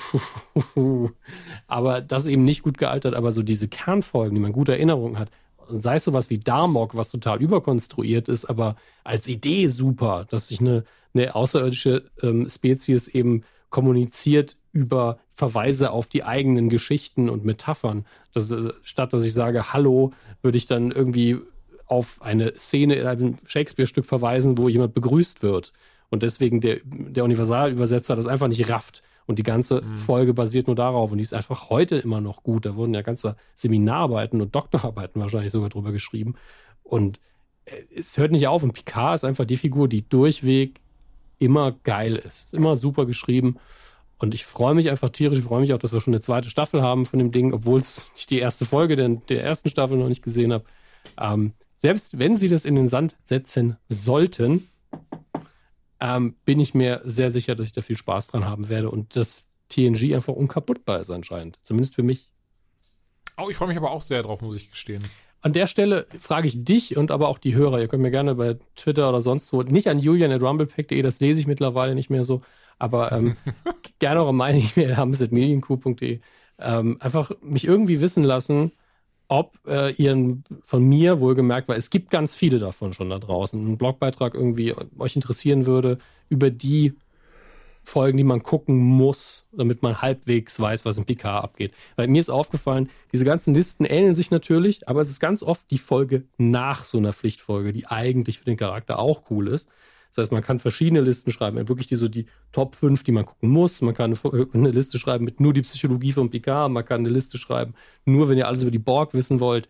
Aber 1.67 2.01
das 2.01 2.23
ist 2.23 2.29
eben 2.29 2.43
nicht 2.43 2.61
gut 2.61 2.77
gealtert, 2.77 3.15
aber 3.15 3.31
so 3.31 3.41
diese 3.41 3.67
Kernfolgen, 3.67 4.35
die 4.35 4.41
man 4.41 4.51
gute 4.51 4.73
Erinnerungen 4.73 5.17
hat, 5.17 5.31
sei 5.69 5.95
es 5.95 6.03
sowas 6.03 6.29
wie 6.29 6.37
Darmok, 6.37 6.95
was 6.95 7.09
total 7.09 7.41
überkonstruiert 7.41 8.29
ist, 8.29 8.45
aber 8.45 8.75
als 9.03 9.27
Idee 9.27 9.67
super, 9.67 10.25
dass 10.29 10.49
sich 10.49 10.59
eine, 10.59 10.83
eine 11.13 11.33
außerirdische 11.33 12.03
ähm, 12.21 12.47
Spezies 12.49 13.07
eben 13.07 13.43
kommuniziert 13.69 14.57
über 14.71 15.19
Verweise 15.33 15.91
auf 15.91 16.07
die 16.07 16.23
eigenen 16.23 16.69
Geschichten 16.69 17.29
und 17.29 17.45
Metaphern. 17.45 18.05
Das, 18.33 18.51
äh, 18.51 18.73
statt 18.83 19.13
dass 19.13 19.25
ich 19.25 19.33
sage, 19.33 19.73
hallo, 19.73 20.13
würde 20.41 20.57
ich 20.57 20.65
dann 20.65 20.91
irgendwie 20.91 21.37
auf 21.85 22.21
eine 22.21 22.57
Szene 22.57 22.95
in 22.95 23.07
einem 23.07 23.35
Shakespeare-Stück 23.45 24.05
verweisen, 24.05 24.57
wo 24.57 24.69
jemand 24.69 24.93
begrüßt 24.93 25.41
wird. 25.41 25.73
Und 26.09 26.23
deswegen 26.23 26.61
der, 26.61 26.79
der 26.83 27.23
Universalübersetzer 27.23 28.15
das 28.15 28.27
einfach 28.27 28.47
nicht 28.47 28.69
rafft. 28.69 29.01
Und 29.25 29.39
die 29.39 29.43
ganze 29.43 29.83
Folge 29.97 30.33
basiert 30.33 30.67
nur 30.67 30.75
darauf. 30.75 31.11
Und 31.11 31.17
die 31.17 31.23
ist 31.23 31.33
einfach 31.33 31.69
heute 31.69 31.97
immer 31.97 32.21
noch 32.21 32.43
gut. 32.43 32.65
Da 32.65 32.75
wurden 32.77 32.93
ja 32.93 33.01
ganze 33.01 33.35
Seminararbeiten 33.55 34.41
und 34.41 34.55
Doktorarbeiten 34.55 35.21
wahrscheinlich 35.21 35.51
sogar 35.51 35.67
drüber 35.69 35.91
geschrieben. 35.91 36.35
Und 36.83 37.19
äh, 37.65 37.83
es 37.93 38.17
hört 38.17 38.31
nicht 38.31 38.47
auf. 38.47 38.63
Und 38.63 38.71
Picard 38.71 39.15
ist 39.15 39.23
einfach 39.25 39.43
die 39.45 39.57
Figur, 39.57 39.89
die 39.89 40.07
durchweg 40.07 40.79
immer 41.39 41.71
geil 41.83 42.15
ist. 42.15 42.53
Immer 42.53 42.75
super 42.75 43.05
geschrieben. 43.05 43.57
Und 44.19 44.33
ich 44.33 44.45
freue 44.45 44.73
mich 44.73 44.89
einfach 44.89 45.09
tierisch. 45.09 45.39
Ich 45.39 45.45
freue 45.45 45.61
mich 45.61 45.73
auch, 45.73 45.79
dass 45.79 45.93
wir 45.93 46.01
schon 46.01 46.13
eine 46.13 46.21
zweite 46.21 46.49
Staffel 46.49 46.81
haben 46.81 47.05
von 47.05 47.19
dem 47.19 47.31
Ding, 47.31 47.53
obwohl 47.53 47.79
es 47.79 48.11
ich 48.15 48.25
die 48.25 48.39
erste 48.39 48.65
Folge 48.65 48.95
der, 48.95 49.09
der 49.09 49.43
ersten 49.43 49.69
Staffel 49.69 49.97
noch 49.97 50.07
nicht 50.07 50.23
gesehen 50.23 50.53
habe. 50.53 50.65
Ähm, 51.19 51.53
selbst 51.77 52.17
wenn 52.17 52.35
sie 52.35 52.47
das 52.47 52.65
in 52.65 52.75
den 52.75 52.87
Sand 52.87 53.15
setzen 53.23 53.77
sollten, 53.87 54.67
ähm, 55.99 56.35
bin 56.45 56.59
ich 56.59 56.73
mir 56.73 57.01
sehr 57.05 57.31
sicher, 57.31 57.55
dass 57.55 57.67
ich 57.67 57.73
da 57.73 57.81
viel 57.81 57.97
Spaß 57.97 58.27
dran 58.27 58.45
haben 58.45 58.69
werde 58.69 58.89
und 58.89 59.15
dass 59.15 59.43
TNG 59.69 60.15
einfach 60.15 60.33
unkaputtbar 60.33 60.99
ist 60.99 61.11
anscheinend. 61.11 61.59
Zumindest 61.61 61.95
für 61.95 62.03
mich. 62.03 62.31
Oh, 63.37 63.49
ich 63.49 63.57
freue 63.57 63.67
mich 63.67 63.77
aber 63.77 63.91
auch 63.91 64.01
sehr 64.01 64.23
drauf, 64.23 64.41
muss 64.41 64.55
ich 64.55 64.71
gestehen. 64.71 65.03
An 65.41 65.53
der 65.53 65.67
Stelle 65.67 66.07
frage 66.19 66.47
ich 66.47 66.63
dich 66.65 66.97
und 66.97 67.11
aber 67.11 67.27
auch 67.27 67.37
die 67.37 67.55
Hörer. 67.55 67.79
Ihr 67.79 67.87
könnt 67.87 68.01
mir 68.01 68.11
gerne 68.11 68.35
bei 68.35 68.57
Twitter 68.75 69.07
oder 69.09 69.21
sonst 69.21 69.53
wo, 69.53 69.61
nicht 69.61 69.87
an 69.87 69.99
julian.rumblepack.de, 69.99 71.01
das 71.01 71.19
lese 71.19 71.39
ich 71.39 71.47
mittlerweile 71.47 71.95
nicht 71.95 72.09
mehr 72.09 72.23
so, 72.23 72.41
aber 72.79 73.11
ähm, 73.11 73.37
gerne 73.99 74.21
eure 74.21 74.33
Meinung 74.33 74.63
e-Mail 74.75 74.97
haben 74.97 75.11
medienku.de. 75.11 76.19
Ähm, 76.59 76.97
einfach 76.99 77.31
mich 77.41 77.65
irgendwie 77.65 78.01
wissen 78.01 78.23
lassen, 78.23 78.71
ob 79.27 79.59
äh, 79.67 79.93
ihr 79.93 80.37
von 80.61 80.83
mir 80.83 81.19
wohlgemerkt, 81.19 81.67
weil 81.67 81.77
es 81.77 81.89
gibt 81.89 82.09
ganz 82.09 82.35
viele 82.35 82.59
davon 82.59 82.93
schon 82.93 83.09
da 83.09 83.19
draußen, 83.19 83.59
einen 83.59 83.77
Blogbeitrag 83.77 84.33
irgendwie 84.33 84.73
euch 84.97 85.15
interessieren 85.15 85.65
würde 85.65 85.97
über 86.29 86.49
die 86.49 86.93
Folgen, 87.87 88.17
die 88.17 88.25
man 88.25 88.43
gucken 88.43 88.75
muss, 88.75 89.47
damit 89.53 89.81
man 89.81 90.01
halbwegs 90.01 90.59
weiß, 90.59 90.83
was 90.83 90.97
im 90.97 91.05
PK 91.05 91.39
abgeht. 91.39 91.73
Weil 91.95 92.09
mir 92.09 92.19
ist 92.19 92.29
aufgefallen, 92.29 92.89
diese 93.13 93.23
ganzen 93.23 93.53
Listen 93.53 93.85
ähneln 93.85 94.13
sich 94.13 94.29
natürlich, 94.29 94.89
aber 94.89 94.99
es 94.99 95.07
ist 95.07 95.21
ganz 95.21 95.41
oft 95.41 95.71
die 95.71 95.77
Folge 95.77 96.25
nach 96.37 96.83
so 96.83 96.97
einer 96.97 97.13
Pflichtfolge, 97.13 97.71
die 97.71 97.87
eigentlich 97.87 98.39
für 98.39 98.45
den 98.45 98.57
Charakter 98.57 98.99
auch 98.99 99.31
cool 99.31 99.47
ist. 99.47 99.69
Das 100.09 100.23
heißt, 100.23 100.31
man 100.33 100.43
kann 100.43 100.59
verschiedene 100.59 100.99
Listen 100.99 101.31
schreiben, 101.31 101.69
wirklich 101.69 101.87
die 101.87 101.95
so 101.95 102.09
die 102.09 102.25
Top 102.51 102.75
5, 102.75 103.03
die 103.03 103.13
man 103.13 103.25
gucken 103.25 103.49
muss. 103.49 103.81
Man 103.81 103.93
kann 103.93 104.17
eine 104.53 104.71
Liste 104.71 104.99
schreiben 104.99 105.23
mit 105.23 105.39
nur 105.39 105.53
die 105.53 105.61
Psychologie 105.61 106.11
von 106.11 106.29
Picard. 106.29 106.69
Man 106.69 106.83
kann 106.83 107.01
eine 107.01 107.09
Liste 107.09 107.37
schreiben, 107.37 107.73
nur 108.03 108.27
wenn 108.27 108.37
ihr 108.37 108.47
alles 108.47 108.63
über 108.63 108.71
die 108.71 108.79
Borg 108.79 109.13
wissen 109.13 109.39
wollt. 109.39 109.69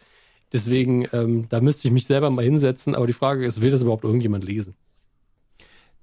Deswegen, 0.54 1.08
ähm, 1.14 1.48
da 1.50 1.62
müsste 1.62 1.88
ich 1.88 1.94
mich 1.94 2.06
selber 2.06 2.32
mal 2.32 2.44
hinsetzen. 2.44 2.96
Aber 2.96 3.06
die 3.06 3.14
Frage 3.14 3.46
ist, 3.46 3.62
will 3.62 3.70
das 3.70 3.84
überhaupt 3.84 4.06
irgendjemand 4.06 4.44
lesen? 4.44 4.76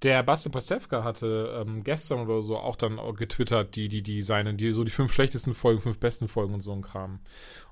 Der 0.03 0.22
Bastian 0.22 0.53
Pastewka 0.53 1.03
hatte 1.03 1.64
ähm, 1.64 1.82
gestern 1.82 2.20
oder 2.20 2.42
so 2.42 2.59
auch 2.59 2.76
dann 2.76 2.99
getwittert, 3.16 3.74
die, 3.74 3.88
die, 3.88 4.03
die 4.03 4.20
seine, 4.20 4.55
die 4.55 4.70
so 4.70 4.84
die 4.84 4.90
fünf 4.90 5.12
schlechtesten 5.12 5.55
Folgen, 5.55 5.80
fünf 5.80 5.99
besten 5.99 6.28
Folgen 6.28 6.53
und 6.53 6.61
so 6.61 6.72
ein 6.72 6.82
Kram. 6.82 7.20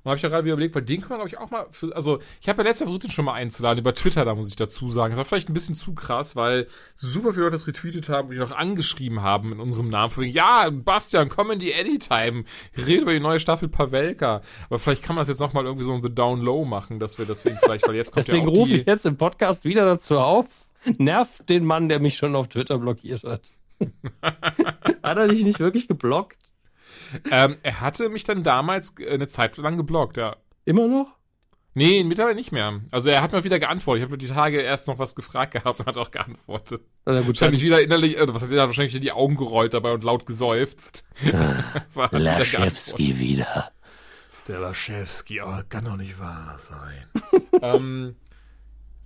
Und 0.03 0.07
da 0.07 0.11
habe 0.11 0.17
ich 0.17 0.23
ja 0.23 0.31
gerade 0.31 0.45
wieder 0.45 0.55
überlegt, 0.55 0.75
weil 0.75 0.83
den 0.83 1.01
kann 1.01 1.11
man, 1.11 1.19
glaube 1.19 1.29
ich, 1.29 1.39
auch 1.39 1.51
mal, 1.51 1.67
für, 1.71 1.95
also 1.95 2.21
ich 2.41 2.49
habe 2.49 2.63
ja 2.63 2.69
letztes 2.69 2.81
Jahr 2.81 2.87
versucht, 2.89 3.05
den 3.05 3.11
schon 3.11 3.25
mal 3.25 3.35
einzuladen, 3.35 3.79
über 3.79 3.95
Twitter, 3.95 4.25
da 4.25 4.35
muss 4.35 4.49
ich 4.49 4.57
dazu 4.57 4.89
sagen. 4.89 5.13
Das 5.13 5.19
war 5.19 5.25
vielleicht 5.25 5.49
ein 5.49 5.53
bisschen 5.53 5.75
zu 5.75 5.95
krass, 5.95 6.35
weil 6.35 6.67
super 6.95 7.33
viele 7.33 7.45
Leute 7.45 7.57
das 7.57 7.67
retweetet 7.67 8.09
haben 8.09 8.29
und 8.29 8.35
die 8.35 8.41
noch 8.41 8.51
angeschrieben 8.51 9.23
haben 9.23 9.53
in 9.53 9.61
unserem 9.61 9.91
Namen. 9.91 10.11
Von 10.11 10.25
ja, 10.25 10.71
Bastian, 10.71 11.29
komm 11.29 11.51
in 11.51 11.59
die 11.59 11.75
Anytime, 11.75 12.45
red 12.77 13.03
über 13.03 13.13
die 13.13 13.21
neue 13.21 13.41
Staffel 13.41 13.69
Pavelka. 13.69 14.41
Aber 14.71 14.79
vielleicht 14.79 15.03
kann 15.03 15.17
man 15.17 15.23
das 15.23 15.29
jetzt 15.29 15.41
nochmal 15.41 15.67
irgendwie 15.67 15.85
so 15.85 15.93
ein 15.93 16.03
The 16.03 16.13
Down 16.13 16.41
Low 16.41 16.65
machen, 16.65 16.99
dass 16.99 17.19
wir 17.19 17.27
deswegen 17.27 17.59
vielleicht, 17.63 17.87
weil 17.87 17.95
jetzt 17.95 18.11
kommt 18.11 18.27
deswegen 18.27 18.47
ja 18.47 18.53
auch 18.53 18.57
rufe 18.57 18.73
ich 18.73 18.87
jetzt 18.87 19.07
im 19.07 19.17
Podcast 19.17 19.65
wieder 19.65 19.85
dazu 19.85 20.19
auf 20.19 20.47
nervt 20.99 21.49
den 21.49 21.65
Mann, 21.65 21.89
der 21.89 22.01
mich 22.01 22.17
schon 22.17 22.37
auf 22.37 22.49
Twitter 22.49 22.79
blockiert 22.79 23.25
hat. 23.25 23.53
hat 24.23 25.17
er 25.17 25.29
dich 25.29 25.45
nicht 25.45 25.61
wirklich 25.61 25.89
geblockt? 25.89 26.39
Ähm, 27.31 27.57
er 27.63 27.81
hatte 27.81 28.09
mich 28.09 28.25
dann 28.25 28.43
damals 28.43 28.95
eine 28.97 29.27
Zeit 29.27 29.57
lang 29.57 29.77
geblockt, 29.77 30.17
ja. 30.17 30.37
Immer 30.65 30.89
noch? 30.89 31.17
Nee, 31.75 32.05
mittlerweile 32.05 32.35
nicht 32.35 32.53
mehr. 32.53 32.81
Also 32.91 33.09
er 33.09 33.23
hat 33.23 33.33
mir 33.33 33.45
wieder 33.45 33.59
geantwortet. 33.59 34.01
Ich 34.01 34.05
habe 34.05 34.13
mir 34.13 34.19
die 34.19 34.29
Tage 34.29 34.61
erst 34.61 34.89
noch 34.89 34.99
was 34.99 35.15
gefragt 35.15 35.53
gehabt 35.53 35.81
und 35.81 35.87
hat 35.87 35.97
auch 35.97 36.11
geantwortet. 36.11 36.83
Na 37.07 37.21
gut, 37.21 37.29
wahrscheinlich 37.29 37.63
wieder 37.63 37.81
innerlich, 37.81 38.21
oder 38.21 38.35
was 38.35 38.43
heißt, 38.43 38.53
er 38.53 38.63
hat 38.63 38.69
wahrscheinlich 38.69 38.99
die 39.01 39.13
Augen 39.13 39.37
gerollt 39.37 39.73
dabei 39.73 39.93
und 39.93 40.05
laut 40.05 40.27
gesäuft. 40.27 41.05
Laschewski 42.11 43.19
wieder. 43.19 43.73
Der 44.49 44.61
Laschewski, 44.61 45.41
oh, 45.41 45.61
kann 45.69 45.87
doch 45.87 45.97
nicht 45.97 46.19
wahr 46.19 46.59
sein. 46.69 47.43
ähm, 47.63 48.17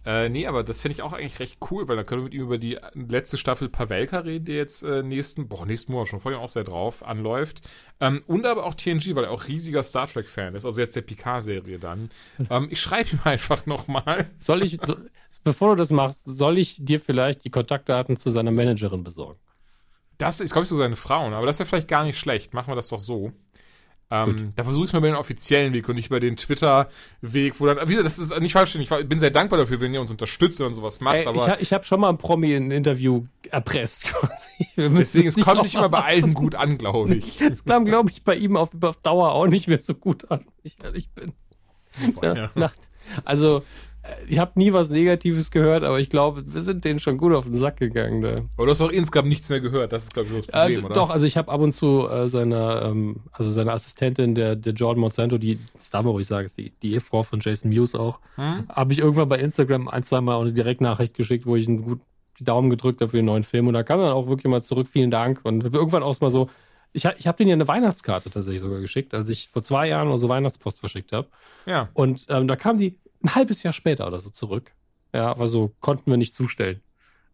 äh, 0.07 0.29
nee, 0.29 0.47
aber 0.47 0.63
das 0.63 0.81
finde 0.81 0.95
ich 0.95 1.03
auch 1.03 1.13
eigentlich 1.13 1.41
recht 1.41 1.59
cool, 1.69 1.89
weil 1.89 1.97
dann 1.97 2.07
können 2.07 2.21
wir 2.21 2.27
mit 2.27 2.35
ihm 2.35 2.43
über 2.43 2.59
die 2.59 2.79
letzte 2.95 3.37
Staffel 3.37 3.69
Pavelka 3.69 4.21
reden, 4.21 4.45
die 4.45 4.53
jetzt 4.53 4.85
äh, 4.85 5.03
nächsten, 5.03 5.49
boah, 5.49 5.67
nächsten 5.67 5.91
Monat 5.91 6.07
schon 6.07 6.21
vorher 6.21 6.41
auch 6.41 6.49
sehr 6.49 6.63
drauf 6.63 7.05
anläuft. 7.05 7.61
Ähm, 7.99 8.23
und 8.29 8.47
aber 8.47 8.67
auch 8.67 8.75
TNG, 8.75 9.17
weil 9.17 9.25
er 9.25 9.33
auch 9.33 9.49
riesiger 9.49 9.83
Star 9.83 10.07
Trek-Fan 10.07 10.55
ist, 10.55 10.65
also 10.65 10.81
jetzt 10.81 10.95
der 10.95 11.03
Picard-Serie 11.03 11.81
dann. 11.81 12.11
Ähm, 12.49 12.69
ich 12.71 12.81
schreibe 12.81 13.11
ihm 13.11 13.21
einfach 13.25 13.67
nochmal. 13.67 14.31
Soll 14.37 14.63
ich, 14.63 14.79
so, 14.81 14.95
bevor 15.43 15.71
du 15.71 15.77
das 15.77 15.91
machst, 15.91 16.23
soll 16.25 16.59
ich 16.59 16.77
dir 16.85 17.01
vielleicht 17.01 17.45
die 17.45 17.51
Kontaktdaten 17.51 18.17
zu 18.17 18.31
seiner 18.31 18.53
Managerin 18.53 19.03
besorgen? 19.03 19.41
Das 20.19 20.41
ist, 20.41 20.53
glaube 20.53 20.65
ich, 20.65 20.69
so 20.69 20.77
seine 20.77 20.95
Frau, 20.95 21.27
aber 21.27 21.47
das 21.47 21.59
wäre 21.59 21.69
vielleicht 21.69 21.89
gar 21.89 22.05
nicht 22.05 22.19
schlecht. 22.19 22.55
Machen 22.55 22.71
wir 22.71 22.77
das 22.77 22.89
doch 22.89 23.01
so. 23.01 23.33
Ähm, 24.09 24.53
da 24.55 24.63
versuche 24.63 24.85
ich 24.85 24.91
es 24.91 24.93
mal 24.93 25.01
über 25.01 25.09
den 25.09 25.17
offiziellen 25.17 25.75
Weg 25.75 25.89
und 25.89 25.97
nicht 25.97 26.07
über 26.07 26.21
den 26.21 26.37
Twitter-Weg, 26.37 27.59
wo 27.59 27.67
dann, 27.67 27.89
wie 27.89 27.97
gesagt, 27.97 28.07
das 28.07 28.19
ist 28.19 28.41
nicht 28.41 28.53
falsch, 28.53 28.77
ich 28.77 28.89
bin 28.89 29.19
sehr 29.19 29.33
dankbar 29.33 29.59
dafür, 29.59 29.81
wenn 29.81 29.93
ihr 29.93 30.01
uns 30.01 30.13
unterstützt 30.13 30.61
und 30.61 30.75
sowas 30.75 31.01
macht, 31.01 31.17
Ey, 31.17 31.27
aber. 31.27 31.55
Ich, 31.55 31.63
ich 31.63 31.73
habe 31.73 31.85
schon 31.85 32.01
mal 32.01 32.11
ein 32.11 32.19
Promi 32.19 32.55
ein 32.55 32.71
Interview 32.71 33.25
erpresst, 33.51 34.05
quasi. 34.13 34.69
Deswegen, 34.77 35.27
es 35.27 35.41
kommt 35.41 35.63
nicht 35.63 35.75
immer 35.75 35.89
bei 35.89 36.05
allen 36.05 36.35
gut 36.35 36.55
an, 36.55 36.79
glaube 36.79 37.17
ich. 37.17 37.41
Es 37.47 37.65
kam, 37.65 37.85
glaube 37.85 38.11
ich, 38.11 38.23
bei 38.23 38.35
ihm 38.35 38.57
auf, 38.57 38.71
auf 38.81 38.97
Dauer 38.97 39.33
auch 39.33 39.47
nicht 39.47 39.67
mehr 39.67 39.81
so 39.81 39.95
gut 39.95 40.31
an, 40.31 40.41
wenn 40.41 40.47
ich 40.63 40.77
ehrlich 40.83 41.11
bin. 41.11 41.33
Boah, 42.15 42.37
ja. 42.37 42.51
Nach, 42.55 42.75
also, 43.25 43.63
ich 44.29 44.39
habe 44.39 44.53
nie 44.57 44.73
was 44.73 44.91
Negatives 44.91 45.51
gehört, 45.51 45.85
aber 45.85 46.01
ich 46.01 46.11
glaube, 46.11 46.45
wir 46.47 46.61
sind 46.61 46.85
denen 46.85 46.99
schon 46.99 47.17
gut 47.19 47.33
auf 47.33 47.45
den 47.45 47.55
Sack 47.55 47.79
gegangen. 47.79 48.23
Da. 48.23 48.35
Aber 48.57 48.67
du 48.67 48.71
hast 48.71 48.81
auch 48.81 48.91
insgesamt 48.91 49.29
nichts 49.29 49.49
mehr 49.49 49.61
gehört, 49.61 49.93
das 49.93 50.05
ist, 50.05 50.15
glaube 50.15 50.29
ich, 50.31 50.47
das 50.47 50.61
Problem, 50.61 50.83
äh, 50.83 50.85
oder? 50.87 50.95
Doch, 50.95 51.11
also 51.11 51.27
ich 51.27 51.37
habe 51.37 51.51
ab 51.51 51.61
und 51.61 51.73
zu 51.73 52.09
äh, 52.09 52.29
seine, 52.29 52.83
ähm, 52.85 53.17
also 53.33 53.51
seine 53.51 53.73
Assistentin, 53.73 54.35
der, 54.35 54.57
der 54.57 54.73
Jordan 54.73 55.01
Monsanto, 55.01 55.39
die, 55.39 55.59
das 55.75 55.91
darf 55.91 56.05
man 56.05 56.13
ruhig 56.13 56.27
sagen, 56.27 56.45
ist 56.45 56.59
die, 56.59 56.73
die 56.83 56.95
Ehefrau 56.95 57.23
von 57.23 57.41
Jason 57.41 57.71
Mewes 57.71 57.95
auch, 57.95 58.21
hm? 58.37 58.69
habe 58.69 58.93
ich 58.93 58.99
irgendwann 58.99 59.29
bei 59.29 59.39
Instagram 59.39 59.89
ein, 59.89 60.03
zwei 60.05 60.21
Mal 60.21 60.41
eine 60.41 60.53
Direktnachricht 60.53 61.15
geschickt, 61.15 61.47
wo 61.47 61.57
ich 61.57 61.69
einen 61.69 61.83
gut 61.83 62.01
die 62.39 62.45
Daumen 62.45 62.69
gedrückt 62.69 63.01
habe 63.01 63.11
für 63.11 63.17
den 63.17 63.25
neuen 63.25 63.45
Film 63.45 63.67
und 63.67 63.73
da 63.73 63.83
kam 63.83 63.99
dann 63.99 64.13
auch 64.13 64.27
wirklich 64.27 64.51
mal 64.51 64.63
zurück, 64.63 64.89
vielen 64.91 65.11
Dank 65.11 65.41
und 65.43 65.65
irgendwann 65.65 66.03
auch 66.03 66.21
mal 66.21 66.29
so, 66.29 66.51
ich, 66.93 67.05
ich 67.19 67.27
habe 67.27 67.39
denen 67.39 67.51
ja 67.51 67.55
eine 67.55 67.69
Weihnachtskarte 67.69 68.31
tatsächlich 68.31 68.61
sogar 68.61 68.81
geschickt, 68.81 69.15
als 69.15 69.29
ich 69.31 69.49
vor 69.49 69.63
zwei 69.63 69.89
Jahren 69.89 70.09
oder 70.09 70.19
so 70.19 70.29
Weihnachtspost 70.29 70.81
verschickt 70.81 71.13
habe. 71.13 71.29
Ja. 71.67 71.89
Und 71.95 72.27
ähm, 72.29 72.49
da 72.49 72.57
kam 72.57 72.79
die, 72.79 72.97
ein 73.27 73.35
halbes 73.35 73.63
Jahr 73.63 73.73
später 73.73 74.07
oder 74.07 74.19
so 74.19 74.31
zurück. 74.31 74.73
Ja, 75.15 75.31
aber 75.31 75.47
so 75.47 75.73
konnten 75.81 76.11
wir 76.11 76.17
nicht 76.17 76.35
zustellen. 76.35 76.81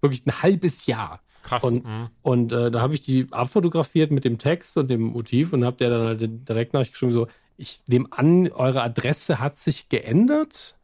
Wirklich 0.01 0.27
ein 0.27 0.43
halbes 0.43 0.87
Jahr. 0.87 1.21
Krass. 1.43 1.65
Und, 1.65 1.85
mhm. 1.85 2.09
und 2.23 2.53
äh, 2.53 2.71
da 2.71 2.81
habe 2.81 2.95
ich 2.95 3.01
die 3.01 3.27
abfotografiert 3.31 4.11
mit 4.11 4.25
dem 4.25 4.39
Text 4.39 4.77
und 4.77 4.89
dem 4.89 5.03
Motiv 5.03 5.53
und 5.53 5.65
habe 5.65 5.77
der 5.77 5.91
dann 5.91 6.07
halt 6.07 6.49
direkt 6.49 6.73
nachgeschrieben, 6.73 7.13
so, 7.13 7.27
ich 7.57 7.81
nehme 7.89 8.07
an, 8.11 8.51
eure 8.51 8.83
Adresse 8.83 9.41
hat 9.41 9.59
sich 9.59 9.89
geändert. 9.89 10.79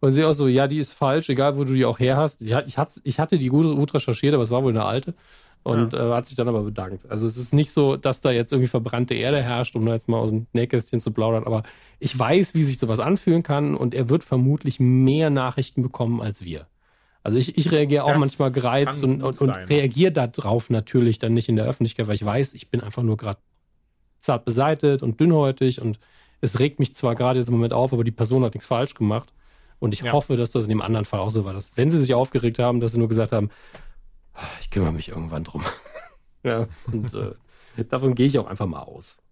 Und 0.00 0.12
sie 0.12 0.24
auch 0.24 0.32
so, 0.32 0.46
ja, 0.46 0.68
die 0.68 0.78
ist 0.78 0.92
falsch, 0.92 1.28
egal 1.28 1.56
wo 1.56 1.64
du 1.64 1.74
die 1.74 1.84
auch 1.84 1.98
her 1.98 2.16
hast. 2.16 2.40
Ich, 2.40 2.52
ich, 2.52 2.76
ich 3.02 3.20
hatte 3.20 3.38
die 3.38 3.48
gut, 3.48 3.64
gut 3.76 3.94
recherchiert, 3.94 4.32
aber 4.32 4.44
es 4.44 4.50
war 4.50 4.62
wohl 4.62 4.70
eine 4.70 4.84
alte 4.84 5.14
und 5.62 5.92
ja. 5.92 6.10
äh, 6.10 6.14
hat 6.14 6.26
sich 6.26 6.36
dann 6.36 6.48
aber 6.48 6.62
bedankt. 6.62 7.10
Also 7.10 7.26
es 7.26 7.36
ist 7.36 7.52
nicht 7.52 7.70
so, 7.70 7.96
dass 7.96 8.20
da 8.20 8.30
jetzt 8.30 8.52
irgendwie 8.52 8.68
verbrannte 8.68 9.14
Erde 9.14 9.42
herrscht, 9.42 9.76
um 9.76 9.84
da 9.84 9.92
jetzt 9.92 10.08
mal 10.08 10.18
aus 10.18 10.30
dem 10.30 10.46
Nähkästchen 10.52 11.00
zu 11.00 11.12
plaudern, 11.12 11.44
aber 11.44 11.62
ich 11.98 12.18
weiß, 12.18 12.54
wie 12.54 12.62
sich 12.62 12.78
sowas 12.78 13.00
anfühlen 13.00 13.42
kann 13.42 13.74
und 13.74 13.94
er 13.94 14.08
wird 14.08 14.24
vermutlich 14.24 14.80
mehr 14.80 15.30
Nachrichten 15.30 15.82
bekommen 15.82 16.20
als 16.20 16.44
wir. 16.44 16.66
Also 17.22 17.38
ich, 17.38 17.58
ich 17.58 17.70
reagiere 17.72 18.04
auch 18.04 18.12
das 18.12 18.20
manchmal 18.20 18.52
gereizt 18.52 19.02
und, 19.02 19.22
und, 19.22 19.40
und 19.40 19.50
reagiere 19.50 20.12
darauf 20.12 20.70
natürlich 20.70 21.18
dann 21.18 21.34
nicht 21.34 21.48
in 21.48 21.56
der 21.56 21.66
Öffentlichkeit, 21.66 22.06
weil 22.06 22.14
ich 22.14 22.24
weiß, 22.24 22.54
ich 22.54 22.70
bin 22.70 22.80
einfach 22.80 23.02
nur 23.02 23.16
gerade 23.16 23.38
zart 24.20 24.44
beseitet 24.44 25.02
und 25.02 25.20
dünnhäutig 25.20 25.80
und 25.80 25.98
es 26.40 26.58
regt 26.60 26.78
mich 26.78 26.94
zwar 26.94 27.14
gerade 27.14 27.38
jetzt 27.38 27.48
im 27.48 27.54
Moment 27.54 27.72
auf, 27.72 27.92
aber 27.92 28.04
die 28.04 28.12
Person 28.12 28.44
hat 28.44 28.54
nichts 28.54 28.66
falsch 28.66 28.94
gemacht. 28.94 29.32
Und 29.80 29.94
ich 29.94 30.02
ja. 30.02 30.12
hoffe, 30.12 30.36
dass 30.36 30.50
das 30.50 30.64
in 30.64 30.70
dem 30.70 30.82
anderen 30.82 31.04
Fall 31.04 31.20
auch 31.20 31.30
so 31.30 31.44
war, 31.44 31.52
dass 31.52 31.76
wenn 31.76 31.90
sie 31.90 31.98
sich 31.98 32.14
aufgeregt 32.14 32.58
haben, 32.58 32.80
dass 32.80 32.92
sie 32.92 32.98
nur 32.98 33.08
gesagt 33.08 33.32
haben, 33.32 33.50
ich 34.60 34.70
kümmere 34.70 34.92
mich 34.92 35.08
irgendwann 35.08 35.44
drum. 35.44 35.64
ja, 36.42 36.66
und 36.86 37.12
äh, 37.14 37.84
davon 37.84 38.14
gehe 38.14 38.26
ich 38.26 38.38
auch 38.38 38.46
einfach 38.46 38.66
mal 38.66 38.82
aus. 38.82 39.22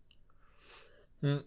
Hm. 1.20 1.42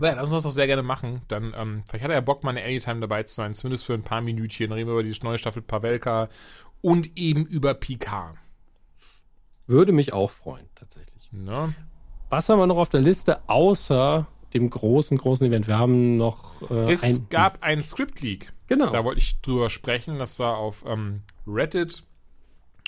Ja, 0.00 0.14
lass 0.14 0.24
uns 0.24 0.32
das 0.32 0.42
doch 0.44 0.50
sehr 0.50 0.66
gerne 0.66 0.82
machen. 0.82 1.22
Dann, 1.28 1.54
ähm, 1.56 1.84
vielleicht 1.86 2.04
hat 2.04 2.10
er 2.10 2.16
ja 2.16 2.20
Bock, 2.20 2.42
mal 2.42 2.50
eine 2.50 2.64
Anytime 2.64 3.00
dabei 3.00 3.22
zu 3.22 3.34
sein, 3.34 3.54
zumindest 3.54 3.84
für 3.84 3.94
ein 3.94 4.02
paar 4.02 4.20
Minütchen. 4.20 4.70
Dann 4.70 4.78
reden 4.78 4.88
wir 4.88 4.94
über 4.98 5.02
die 5.02 5.16
neue 5.22 5.38
Staffel 5.38 5.62
Pavelka 5.62 6.28
und 6.80 7.16
eben 7.16 7.46
über 7.46 7.74
Picard. 7.74 8.36
Würde 9.66 9.92
mich 9.92 10.12
auch 10.12 10.30
freuen, 10.30 10.66
tatsächlich. 10.74 11.28
Na? 11.30 11.72
Was 12.30 12.48
haben 12.48 12.58
wir 12.58 12.66
noch 12.66 12.78
auf 12.78 12.88
der 12.88 13.00
Liste, 13.00 13.48
außer 13.48 14.26
dem 14.54 14.70
großen, 14.70 15.16
großen 15.18 15.46
Event? 15.46 15.68
Wir 15.68 15.78
haben 15.78 16.16
noch. 16.16 16.68
Äh, 16.70 16.92
es 16.92 17.02
ein, 17.02 17.26
gab 17.30 17.62
einen 17.62 17.82
Script 17.82 18.20
Leak. 18.20 18.52
Genau. 18.66 18.90
Da 18.90 19.04
wollte 19.04 19.20
ich 19.20 19.40
drüber 19.40 19.70
sprechen. 19.70 20.18
Das 20.18 20.38
war 20.38 20.56
auf 20.56 20.84
ähm, 20.86 21.22
Reddit 21.46 22.02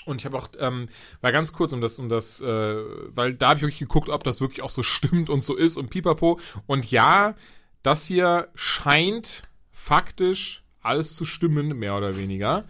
und 0.05 0.21
ich 0.21 0.25
habe 0.25 0.37
auch, 0.37 0.47
ähm, 0.59 0.87
war 1.21 1.31
ganz 1.31 1.51
kurz 1.51 1.73
um 1.73 1.81
das, 1.81 1.99
um 1.99 2.09
das, 2.09 2.41
äh, 2.41 2.75
weil 3.09 3.33
da 3.33 3.49
habe 3.49 3.57
ich 3.57 3.63
wirklich 3.63 3.79
geguckt, 3.79 4.09
ob 4.09 4.23
das 4.23 4.39
wirklich 4.39 4.61
auch 4.61 4.69
so 4.69 4.83
stimmt 4.83 5.29
und 5.29 5.41
so 5.41 5.55
ist 5.55 5.77
und 5.77 5.89
pipapo. 5.89 6.39
Und 6.67 6.89
ja, 6.91 7.35
das 7.83 8.05
hier 8.05 8.49
scheint 8.55 9.43
faktisch 9.71 10.63
alles 10.81 11.15
zu 11.15 11.25
stimmen, 11.25 11.77
mehr 11.77 11.97
oder 11.97 12.17
weniger. 12.17 12.65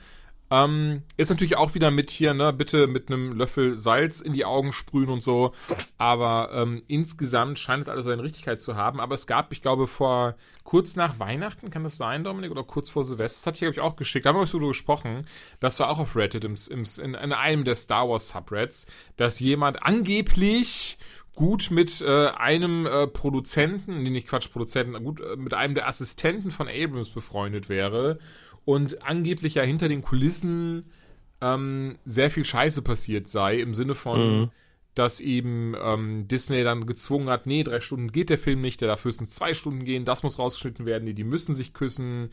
Ähm, 0.56 1.03
ist 1.18 1.30
natürlich 1.30 1.57
auch 1.57 1.76
wieder 1.76 1.91
mit 1.91 2.11
hier, 2.11 2.34
ne, 2.34 2.53
bitte 2.53 2.88
mit 2.88 3.10
einem 3.10 3.34
Löffel 3.34 3.77
Salz 3.77 4.22
in 4.22 4.32
die 4.32 4.45
Augen 4.45 4.72
sprühen 4.72 5.10
und 5.10 5.22
so. 5.22 5.53
Aber 5.98 6.49
ähm, 6.53 6.82
insgesamt 6.88 7.60
scheint 7.60 7.84
es 7.84 7.90
alles 7.90 8.06
seine 8.06 8.23
Richtigkeit 8.23 8.61
zu 8.61 8.76
haben. 8.76 9.02
Aber 9.02 9.15
es 9.15 9.27
gab, 9.27 9.52
ich 9.52 9.61
glaube, 9.61 9.86
vor 9.88 10.36
kurz 10.64 10.95
nach 10.95 11.19
Weihnachten, 11.19 11.69
kann 11.69 11.84
das 11.84 11.98
sein, 11.98 12.23
Dominik, 12.23 12.52
oder 12.52 12.64
kurz 12.64 12.90
vor 12.90 13.03
Silvester, 13.03 13.40
das 13.40 13.48
hatte 13.48 13.56
ich, 13.56 13.60
glaube 13.60 13.73
ich, 13.73 13.82
auch 13.82 13.98
geschickt. 13.98 14.26
Da 14.26 14.30
haben 14.30 14.40
wir 14.40 14.48
so 14.48 14.57
drüber 14.57 14.72
gesprochen. 14.72 15.27
Das 15.60 15.80
war 15.80 15.90
auch 15.90 15.99
auf 15.99 16.15
Reddit, 16.15 16.45
im, 16.45 16.56
im, 16.69 16.86
in, 17.03 17.14
in 17.14 17.34
einem 17.34 17.65
der 17.65 17.76
Star 17.76 18.07
Wars 18.07 18.30
Subreds, 18.30 18.88
dass 19.18 19.40
jemand 19.40 19.84
angeblich 19.84 20.98
gut 21.36 21.69
mit 21.69 22.02
äh, 22.02 22.27
einem 22.30 22.86
äh, 22.86 23.07
Produzenten, 23.07 24.03
nee, 24.03 24.10
nicht 24.10 24.27
Quatsch, 24.27 24.49
Produzenten, 24.52 25.03
gut 25.03 25.19
äh, 25.19 25.36
mit 25.36 25.53
einem 25.53 25.76
der 25.76 25.88
Assistenten 25.88 26.49
von 26.49 26.69
Abrams 26.69 27.10
befreundet 27.10 27.68
wäre 27.68 28.19
und 28.65 29.03
angeblich 29.03 29.55
ja 29.55 29.63
hinter 29.63 29.87
den 29.87 30.01
Kulissen 30.01 30.91
ähm, 31.41 31.97
sehr 32.05 32.29
viel 32.29 32.45
Scheiße 32.45 32.81
passiert 32.81 33.27
sei, 33.27 33.57
im 33.57 33.73
Sinne 33.73 33.93
von, 33.93 34.39
mhm. 34.39 34.51
dass 34.95 35.19
eben 35.19 35.75
ähm, 35.79 36.27
Disney 36.27 36.63
dann 36.63 36.85
gezwungen 36.85 37.29
hat, 37.29 37.45
nee, 37.45 37.63
drei 37.63 37.81
Stunden 37.81 38.11
geht 38.11 38.29
der 38.29 38.37
Film 38.37 38.61
nicht, 38.61 38.81
der 38.81 38.87
darf 38.87 39.03
höchstens 39.03 39.35
zwei 39.35 39.53
Stunden 39.53 39.83
gehen, 39.83 40.05
das 40.05 40.23
muss 40.23 40.39
rausgeschnitten 40.39 40.85
werden, 40.85 41.03
nee, 41.03 41.13
die 41.13 41.23
müssen 41.23 41.53
sich 41.53 41.73
küssen, 41.73 42.29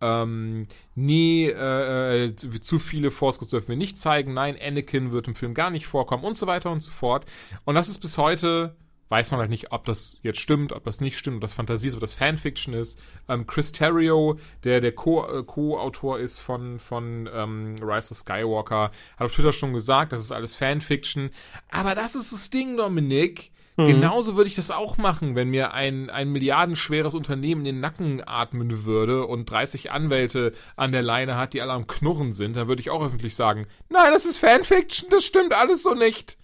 ähm, 0.00 0.66
nee, 0.94 1.48
äh, 1.48 2.26
äh 2.26 2.34
zu 2.34 2.78
viele 2.78 3.10
Force 3.10 3.38
dürfen 3.40 3.68
wir 3.68 3.76
nicht 3.76 3.98
zeigen, 3.98 4.32
nein, 4.32 4.56
Anakin 4.60 5.12
wird 5.12 5.28
im 5.28 5.34
Film 5.34 5.52
gar 5.52 5.70
nicht 5.70 5.86
vorkommen 5.86 6.24
und 6.24 6.36
so 6.36 6.46
weiter 6.46 6.70
und 6.70 6.82
so 6.82 6.92
fort. 6.92 7.26
Und 7.64 7.74
das 7.74 7.88
ist 7.88 7.98
bis 7.98 8.16
heute 8.16 8.76
weiß 9.08 9.30
man 9.30 9.40
halt 9.40 9.50
nicht, 9.50 9.72
ob 9.72 9.84
das 9.84 10.18
jetzt 10.22 10.40
stimmt, 10.40 10.72
ob 10.72 10.84
das 10.84 11.00
nicht 11.00 11.18
stimmt, 11.18 11.36
ob 11.36 11.40
das 11.42 11.52
Fantasie 11.52 11.88
ist, 11.88 11.94
ob 11.94 12.00
das 12.00 12.14
Fanfiction 12.14 12.74
ist. 12.74 12.98
Ähm, 13.28 13.46
Chris 13.46 13.72
Terrio, 13.72 14.38
der 14.64 14.80
der 14.80 14.90
äh, 14.90 15.42
Co-Autor 15.44 16.18
ist 16.18 16.38
von, 16.38 16.78
von 16.78 17.28
ähm, 17.32 17.76
Rise 17.82 18.12
of 18.12 18.18
Skywalker, 18.18 18.90
hat 19.16 19.24
auf 19.24 19.34
Twitter 19.34 19.52
schon 19.52 19.72
gesagt, 19.72 20.12
das 20.12 20.20
ist 20.20 20.32
alles 20.32 20.54
Fanfiction. 20.54 21.30
Aber 21.70 21.94
das 21.94 22.14
ist 22.14 22.32
das 22.32 22.50
Ding, 22.50 22.76
Dominik. 22.76 23.50
Mhm. 23.76 23.86
Genauso 23.86 24.36
würde 24.36 24.48
ich 24.48 24.54
das 24.54 24.70
auch 24.70 24.98
machen, 24.98 25.34
wenn 25.34 25.50
mir 25.50 25.74
ein, 25.74 26.08
ein 26.08 26.30
milliardenschweres 26.30 27.14
Unternehmen 27.14 27.62
in 27.62 27.74
den 27.74 27.80
Nacken 27.80 28.22
atmen 28.24 28.84
würde 28.84 29.26
und 29.26 29.50
30 29.50 29.90
Anwälte 29.90 30.52
an 30.76 30.92
der 30.92 31.02
Leine 31.02 31.36
hat, 31.36 31.54
die 31.54 31.60
alle 31.60 31.72
am 31.72 31.88
Knurren 31.88 32.32
sind. 32.32 32.56
Dann 32.56 32.68
würde 32.68 32.80
ich 32.80 32.90
auch 32.90 33.04
öffentlich 33.04 33.34
sagen, 33.34 33.66
nein, 33.88 34.12
das 34.12 34.26
ist 34.26 34.38
Fanfiction, 34.38 35.10
das 35.10 35.24
stimmt 35.24 35.52
alles 35.52 35.82
so 35.82 35.94
nicht. 35.94 36.38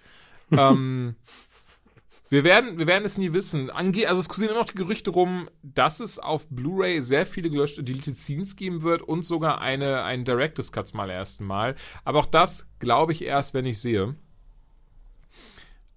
ähm, 0.51 1.15
wir 2.31 2.44
werden, 2.44 2.78
wir 2.78 2.86
werden 2.86 3.05
es 3.05 3.19
nie 3.19 3.32
wissen. 3.32 3.70
Ange 3.70 4.09
also 4.09 4.20
es 4.20 4.28
kursieren 4.28 4.51
immer 4.52 4.61
noch 4.61 4.70
die 4.70 4.77
Gerüchte 4.77 5.11
rum, 5.11 5.51
dass 5.62 5.98
es 5.98 6.20
auf 6.20 6.47
Blu-ray 6.48 7.02
sehr 7.02 7.27
viele 7.27 7.51
gelöschte 7.51 7.82
Deleted 7.82 8.16
Scenes 8.16 8.55
geben 8.55 8.82
wird 8.82 9.02
und 9.02 9.24
sogar 9.24 9.61
eine, 9.61 10.05
ein 10.05 10.24
Director's 10.24 10.70
Cuts 10.70 10.94
mal 10.94 11.11
ersten 11.11 11.44
Mal. 11.44 11.74
Aber 12.05 12.20
auch 12.20 12.27
das 12.27 12.69
glaube 12.78 13.12
ich 13.12 13.24
erst, 13.24 13.52
wenn 13.52 13.66
ich 13.66 13.81
sehe. 13.81 14.15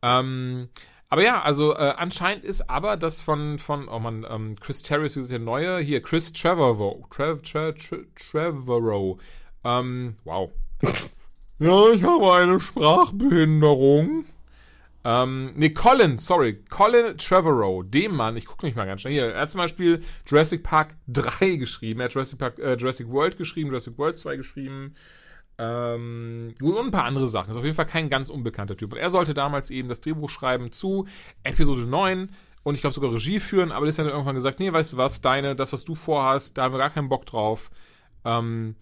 Ähm, 0.02 0.70
aber 1.08 1.22
ja, 1.22 1.44
also 1.44 1.76
äh, 1.76 1.94
anscheinend 1.98 2.46
ist 2.46 2.68
aber 2.68 2.98
das 2.98 3.22
von, 3.22 3.60
von 3.60 3.88
oh 3.88 4.00
man, 4.00 4.26
ähm, 4.28 4.56
Chris 4.60 4.82
wie 4.90 5.06
ist 5.06 5.30
der 5.30 5.38
neue? 5.38 5.78
Hier, 5.82 6.02
Chris 6.02 6.34
Trevorrow. 6.34 7.08
Trev, 7.12 7.44
Trev, 7.44 7.76
Trev, 7.76 8.08
Trevorrow. 8.16 9.22
Ähm, 9.64 10.18
wow. 10.24 10.50
ja, 11.60 11.92
ich 11.92 12.02
habe 12.02 12.34
eine 12.34 12.60
Sprachbehinderung. 12.60 14.26
Ähm, 15.06 15.52
nee, 15.56 15.72
Colin, 15.72 16.18
sorry, 16.18 16.64
Colin 16.70 17.18
Trevorrow, 17.18 17.84
dem 17.84 18.16
Mann, 18.16 18.38
ich 18.38 18.46
gucke 18.46 18.66
nicht 18.66 18.76
mal 18.76 18.86
ganz 18.86 19.02
schnell 19.02 19.14
hier, 19.14 19.34
er 19.34 19.42
hat 19.42 19.52
zum 19.52 19.60
Beispiel 19.60 20.02
Jurassic 20.26 20.64
Park 20.64 20.96
3 21.08 21.58
geschrieben, 21.58 22.00
er 22.00 22.06
hat 22.06 22.14
Jurassic, 22.14 22.40
Park, 22.40 22.60
äh, 22.60 22.76
Jurassic 22.76 23.10
World 23.10 23.38
geschrieben, 23.38 23.70
Jurassic 23.70 23.98
World 23.98 24.18
2 24.18 24.38
geschrieben, 24.38 24.96
ähm, 25.58 26.56
und 26.62 26.78
ein 26.78 26.92
paar 26.92 27.06
andere 27.06 27.28
Sachen. 27.28 27.52
Ist 27.52 27.58
auf 27.58 27.64
jeden 27.64 27.76
Fall 27.76 27.86
kein 27.86 28.10
ganz 28.10 28.30
unbekannter 28.30 28.76
Typ. 28.76 28.94
Und 28.94 28.98
er 28.98 29.12
sollte 29.12 29.34
damals 29.34 29.70
eben 29.70 29.88
das 29.88 30.02
Drehbuch 30.02 30.30
schreiben 30.30 30.72
zu 30.72 31.06
Episode 31.44 31.82
9 31.82 32.30
und 32.64 32.76
ich 32.76 32.82
glaube 32.82 32.94
sogar 32.94 33.14
Regie 33.14 33.40
führen, 33.40 33.72
aber 33.72 33.86
das 33.86 34.00
hat 34.00 34.06
dann 34.06 34.14
irgendwann 34.14 34.36
gesagt, 34.36 34.60
nee, 34.60 34.72
weißt 34.72 34.94
du 34.94 34.98
was, 34.98 35.22
deine, 35.22 35.56
das, 35.56 35.74
was 35.74 35.84
du 35.84 35.96
vorhast, 35.96 36.58
da 36.58 36.64
haben 36.64 36.74
wir 36.74 36.80
gar 36.80 36.90
keinen 36.90 37.10
Bock 37.10 37.26
drauf, 37.26 37.70
ähm, 38.24 38.76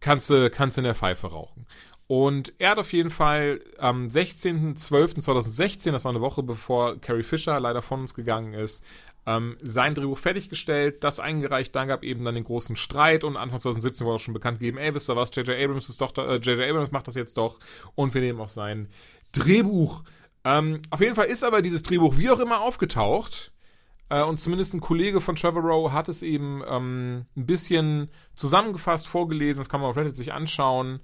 kannst 0.00 0.28
du, 0.28 0.50
kannst 0.50 0.76
in 0.76 0.84
der 0.84 0.94
Pfeife 0.94 1.28
rauchen. 1.28 1.66
Und 2.06 2.52
er 2.58 2.70
hat 2.72 2.78
auf 2.78 2.92
jeden 2.92 3.10
Fall 3.10 3.60
am 3.78 4.08
16.12.2016, 4.08 5.92
das 5.92 6.04
war 6.04 6.10
eine 6.10 6.20
Woche 6.20 6.42
bevor 6.42 7.00
Carrie 7.00 7.22
Fisher 7.22 7.58
leider 7.60 7.80
von 7.80 8.00
uns 8.00 8.14
gegangen 8.14 8.52
ist, 8.52 8.84
ähm, 9.26 9.56
sein 9.62 9.94
Drehbuch 9.94 10.18
fertiggestellt, 10.18 11.02
das 11.02 11.18
eingereicht, 11.18 11.74
dann 11.74 11.88
gab 11.88 12.02
eben 12.02 12.24
dann 12.24 12.34
den 12.34 12.44
großen 12.44 12.76
Streit 12.76 13.24
und 13.24 13.38
Anfang 13.38 13.58
2017 13.58 14.06
wurde 14.06 14.16
auch 14.16 14.20
schon 14.20 14.34
bekannt 14.34 14.58
gegeben, 14.58 14.76
ey, 14.76 14.94
wisst 14.94 15.08
ihr 15.08 15.16
was, 15.16 15.34
J.J. 15.34 15.56
Abrams 15.58 15.88
ist 15.88 16.00
doch, 16.00 16.14
J.J. 16.14 16.58
Äh, 16.58 16.68
Abrams 16.68 16.90
macht 16.90 17.08
das 17.08 17.14
jetzt 17.14 17.38
doch 17.38 17.58
und 17.94 18.12
wir 18.12 18.20
nehmen 18.20 18.40
auch 18.40 18.50
sein 18.50 18.88
Drehbuch. 19.32 20.02
Ähm, 20.44 20.82
auf 20.90 21.00
jeden 21.00 21.14
Fall 21.14 21.26
ist 21.26 21.42
aber 21.42 21.62
dieses 21.62 21.82
Drehbuch 21.82 22.18
wie 22.18 22.28
auch 22.28 22.38
immer 22.38 22.60
aufgetaucht 22.60 23.52
äh, 24.10 24.22
und 24.22 24.38
zumindest 24.38 24.74
ein 24.74 24.80
Kollege 24.80 25.22
von 25.22 25.36
Trevor 25.36 25.62
Rowe 25.62 25.92
hat 25.92 26.10
es 26.10 26.20
eben 26.20 26.62
ähm, 26.68 27.24
ein 27.34 27.46
bisschen 27.46 28.10
zusammengefasst, 28.34 29.08
vorgelesen, 29.08 29.62
das 29.62 29.70
kann 29.70 29.80
man 29.80 29.88
auf 29.88 29.96
Reddit 29.96 30.16
sich 30.16 30.34
anschauen 30.34 31.00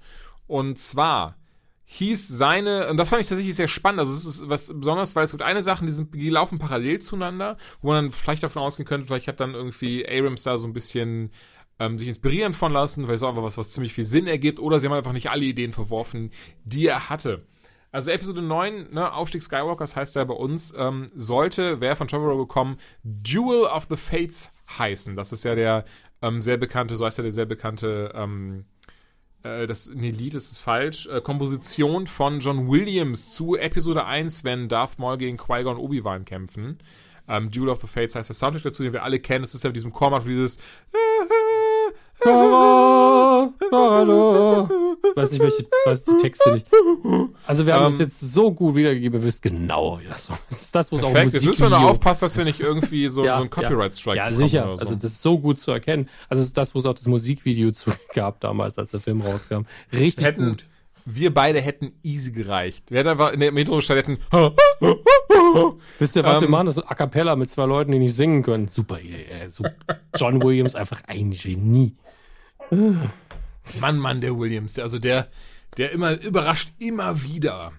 und 0.51 0.77
zwar 0.77 1.37
hieß 1.85 2.27
seine, 2.27 2.89
und 2.89 2.97
das 2.97 3.07
fand 3.07 3.21
ich 3.21 3.27
tatsächlich 3.27 3.55
sehr 3.55 3.69
spannend, 3.69 4.01
also 4.01 4.11
es 4.11 4.25
ist 4.25 4.49
was 4.49 4.67
besonders, 4.67 5.15
weil 5.15 5.23
es 5.23 5.31
gibt 5.31 5.43
eine 5.43 5.63
Sache, 5.63 5.85
die, 5.85 5.93
sind, 5.93 6.13
die 6.13 6.29
laufen 6.29 6.59
parallel 6.59 6.99
zueinander, 6.99 7.55
wo 7.81 7.87
man 7.87 8.05
dann 8.05 8.11
vielleicht 8.11 8.43
davon 8.43 8.61
ausgehen 8.61 8.85
könnte, 8.85 9.07
vielleicht 9.07 9.29
hat 9.29 9.39
dann 9.39 9.53
irgendwie 9.53 10.05
Abrams 10.05 10.43
da 10.43 10.57
so 10.57 10.67
ein 10.67 10.73
bisschen 10.73 11.31
ähm, 11.79 11.97
sich 11.97 12.09
inspirieren 12.09 12.51
von 12.51 12.73
lassen, 12.73 13.07
weil 13.07 13.15
es 13.15 13.23
auch 13.23 13.29
einfach 13.29 13.43
was, 13.43 13.57
was 13.57 13.71
ziemlich 13.71 13.93
viel 13.93 14.03
Sinn 14.03 14.27
ergibt, 14.27 14.59
oder 14.59 14.79
sie 14.81 14.87
haben 14.87 14.93
einfach 14.93 15.13
nicht 15.13 15.29
alle 15.29 15.45
Ideen 15.45 15.71
verworfen, 15.71 16.31
die 16.65 16.87
er 16.87 17.09
hatte. 17.09 17.45
Also 17.93 18.11
Episode 18.11 18.41
9, 18.41 18.91
ne, 18.91 19.13
Aufstieg 19.13 19.43
Skywalkers 19.43 19.95
heißt 19.95 20.15
ja 20.15 20.25
bei 20.25 20.33
uns, 20.33 20.73
ähm, 20.77 21.07
sollte, 21.15 21.79
wer 21.79 21.95
von 21.95 22.09
Trevor 22.09 22.37
bekommen, 22.37 22.77
Duel 23.03 23.63
of 23.63 23.87
the 23.89 23.97
Fates 23.97 24.51
heißen. 24.77 25.15
Das 25.15 25.31
ist 25.31 25.43
ja 25.43 25.55
der 25.55 25.85
ähm, 26.21 26.41
sehr 26.41 26.57
bekannte, 26.57 26.97
so 26.97 27.05
heißt 27.05 27.17
ja 27.17 27.23
der 27.23 27.33
sehr 27.33 27.45
bekannte 27.45 28.11
ähm, 28.15 28.65
äh, 29.43 29.67
das, 29.67 29.91
nee, 29.93 30.11
Lied 30.11 30.35
ist 30.35 30.57
falsch, 30.57 31.07
äh, 31.07 31.21
Komposition 31.21 32.07
von 32.07 32.39
John 32.39 32.69
Williams 32.69 33.33
zu 33.33 33.55
Episode 33.55 34.05
1, 34.05 34.43
wenn 34.43 34.69
Darth 34.69 34.99
Maul 34.99 35.17
gegen 35.17 35.37
Qui-Gon 35.37 35.77
Obi-Wan 35.77 36.25
kämpfen. 36.25 36.79
Ähm, 37.27 37.49
Duel 37.49 37.69
of 37.69 37.81
the 37.81 37.87
Fates 37.87 38.15
heißt 38.15 38.29
der 38.29 38.35
Soundtrack 38.35 38.63
dazu, 38.63 38.83
den 38.83 38.93
wir 38.93 39.03
alle 39.03 39.19
kennen. 39.19 39.43
Das 39.43 39.53
ist 39.53 39.63
ja 39.63 39.69
mit 39.69 39.75
diesem 39.75 39.93
Chor, 39.93 40.19
dieses 40.21 40.59
Weiß 45.15 45.31
nicht, 45.31 45.41
welche, 45.41 45.65
weiß 45.85 46.05
die 46.05 46.17
Texte 46.21 46.53
nicht. 46.53 46.67
Also 47.45 47.65
wir 47.65 47.73
haben 47.73 47.85
um, 47.85 47.91
das 47.91 47.99
ähm, 47.99 48.05
jetzt 48.05 48.19
so 48.19 48.51
gut 48.51 48.75
wiedergegeben, 48.75 49.19
ihr 49.19 49.25
wisst 49.25 49.41
genau, 49.41 49.99
wie 50.01 50.07
das 50.07 50.25
so 50.25 50.33
Das 50.49 50.61
ist 50.61 50.73
das, 50.73 50.91
wo 50.91 50.95
es 50.95 51.03
auch 51.03 51.11
Musik 51.11 51.33
Jetzt 51.33 51.45
müssen 51.45 51.61
wir 51.61 51.69
nur 51.69 51.89
aufpassen, 51.89 52.25
dass 52.25 52.37
wir 52.37 52.45
nicht 52.45 52.59
irgendwie 52.59 53.09
so, 53.09 53.25
ja, 53.25 53.35
so 53.35 53.41
einen 53.41 53.49
Copyright-Strike 53.49 54.17
ja. 54.17 54.29
ja, 54.29 54.35
sicher. 54.35 54.63
So. 54.75 54.81
Also 54.81 54.95
das 54.95 55.11
ist 55.11 55.21
so 55.21 55.39
gut 55.39 55.59
zu 55.59 55.71
erkennen. 55.71 56.09
Also 56.29 56.41
es 56.41 56.47
ist 56.47 56.57
das, 56.57 56.73
wo 56.75 56.79
es 56.79 56.85
auch 56.85 56.93
das 56.93 57.07
Musikvideo 57.07 57.71
zu 57.71 57.91
gab 58.13 58.39
damals, 58.39 58.77
als 58.77 58.91
der 58.91 58.99
Film 58.99 59.21
rauskam. 59.21 59.61
Richtig 59.91 60.25
hätten, 60.25 60.49
gut. 60.49 60.65
Wir 61.05 61.33
beide 61.33 61.59
hätten 61.61 61.93
easy 62.03 62.31
gereicht. 62.31 62.91
Wir 62.91 62.99
hätten 62.99 63.09
einfach 63.09 63.33
in 63.33 63.39
der 63.39 63.51
Metro 63.51 63.81
hätten. 63.81 64.19
Wisst 65.99 66.15
ihr, 66.15 66.23
was 66.23 66.37
ähm, 66.37 66.43
wir 66.43 66.49
machen? 66.49 66.67
Das 66.67 66.77
ist 66.77 66.83
A 66.83 66.93
Cappella 66.93 67.35
mit 67.35 67.49
zwei 67.49 67.65
Leuten, 67.65 67.91
die 67.91 67.99
nicht 67.99 68.15
singen 68.15 68.43
können. 68.43 68.67
Super 68.67 68.99
Idee. 68.99 69.25
Äh, 69.25 69.49
super. 69.49 69.73
John 70.15 70.43
Williams 70.43 70.75
einfach 70.75 71.01
ein 71.07 71.31
Genie. 71.31 71.95
Mann, 73.79 73.97
Mann, 73.99 74.21
der 74.21 74.37
Williams, 74.37 74.77
also 74.79 74.99
der, 74.99 75.29
der 75.77 75.91
immer 75.91 76.19
überrascht 76.21 76.71
immer 76.79 77.23
wieder. 77.23 77.73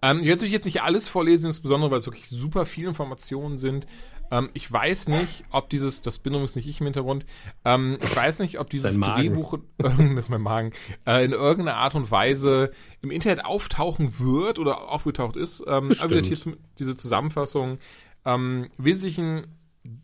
Ähm, 0.00 0.20
jetzt 0.20 0.40
will 0.40 0.46
ich 0.46 0.52
jetzt 0.52 0.64
nicht 0.64 0.82
alles 0.82 1.08
vorlesen, 1.08 1.46
insbesondere 1.46 1.90
weil 1.90 1.98
es 1.98 2.06
wirklich 2.06 2.28
super 2.28 2.66
viele 2.66 2.88
Informationen 2.88 3.56
sind. 3.56 3.86
Ähm, 4.30 4.50
ich 4.52 4.70
weiß 4.70 5.08
nicht, 5.08 5.44
ob 5.50 5.70
dieses, 5.70 6.02
das 6.02 6.18
bin 6.18 6.34
übrigens 6.34 6.54
nicht 6.54 6.68
ich 6.68 6.80
im 6.80 6.86
Hintergrund, 6.86 7.24
ähm, 7.64 7.98
ich 8.00 8.14
weiß 8.14 8.40
nicht, 8.40 8.60
ob 8.60 8.70
dieses 8.70 9.00
Drehbuch, 9.00 9.58
das 9.78 9.94
ist 9.98 10.28
mein 10.28 10.42
Magen, 10.42 10.72
äh, 11.06 11.24
in 11.24 11.32
irgendeiner 11.32 11.78
Art 11.78 11.94
und 11.94 12.10
Weise 12.10 12.70
im 13.00 13.10
Internet 13.10 13.44
auftauchen 13.44 14.18
wird 14.18 14.58
oder 14.58 14.88
aufgetaucht 14.88 15.36
ist. 15.36 15.64
Ähm, 15.66 15.92
aber 15.98 16.20
hier 16.20 16.56
diese 16.78 16.96
Zusammenfassung. 16.96 17.78
Ähm, 18.24 18.68
Wesentlichen 18.76 19.46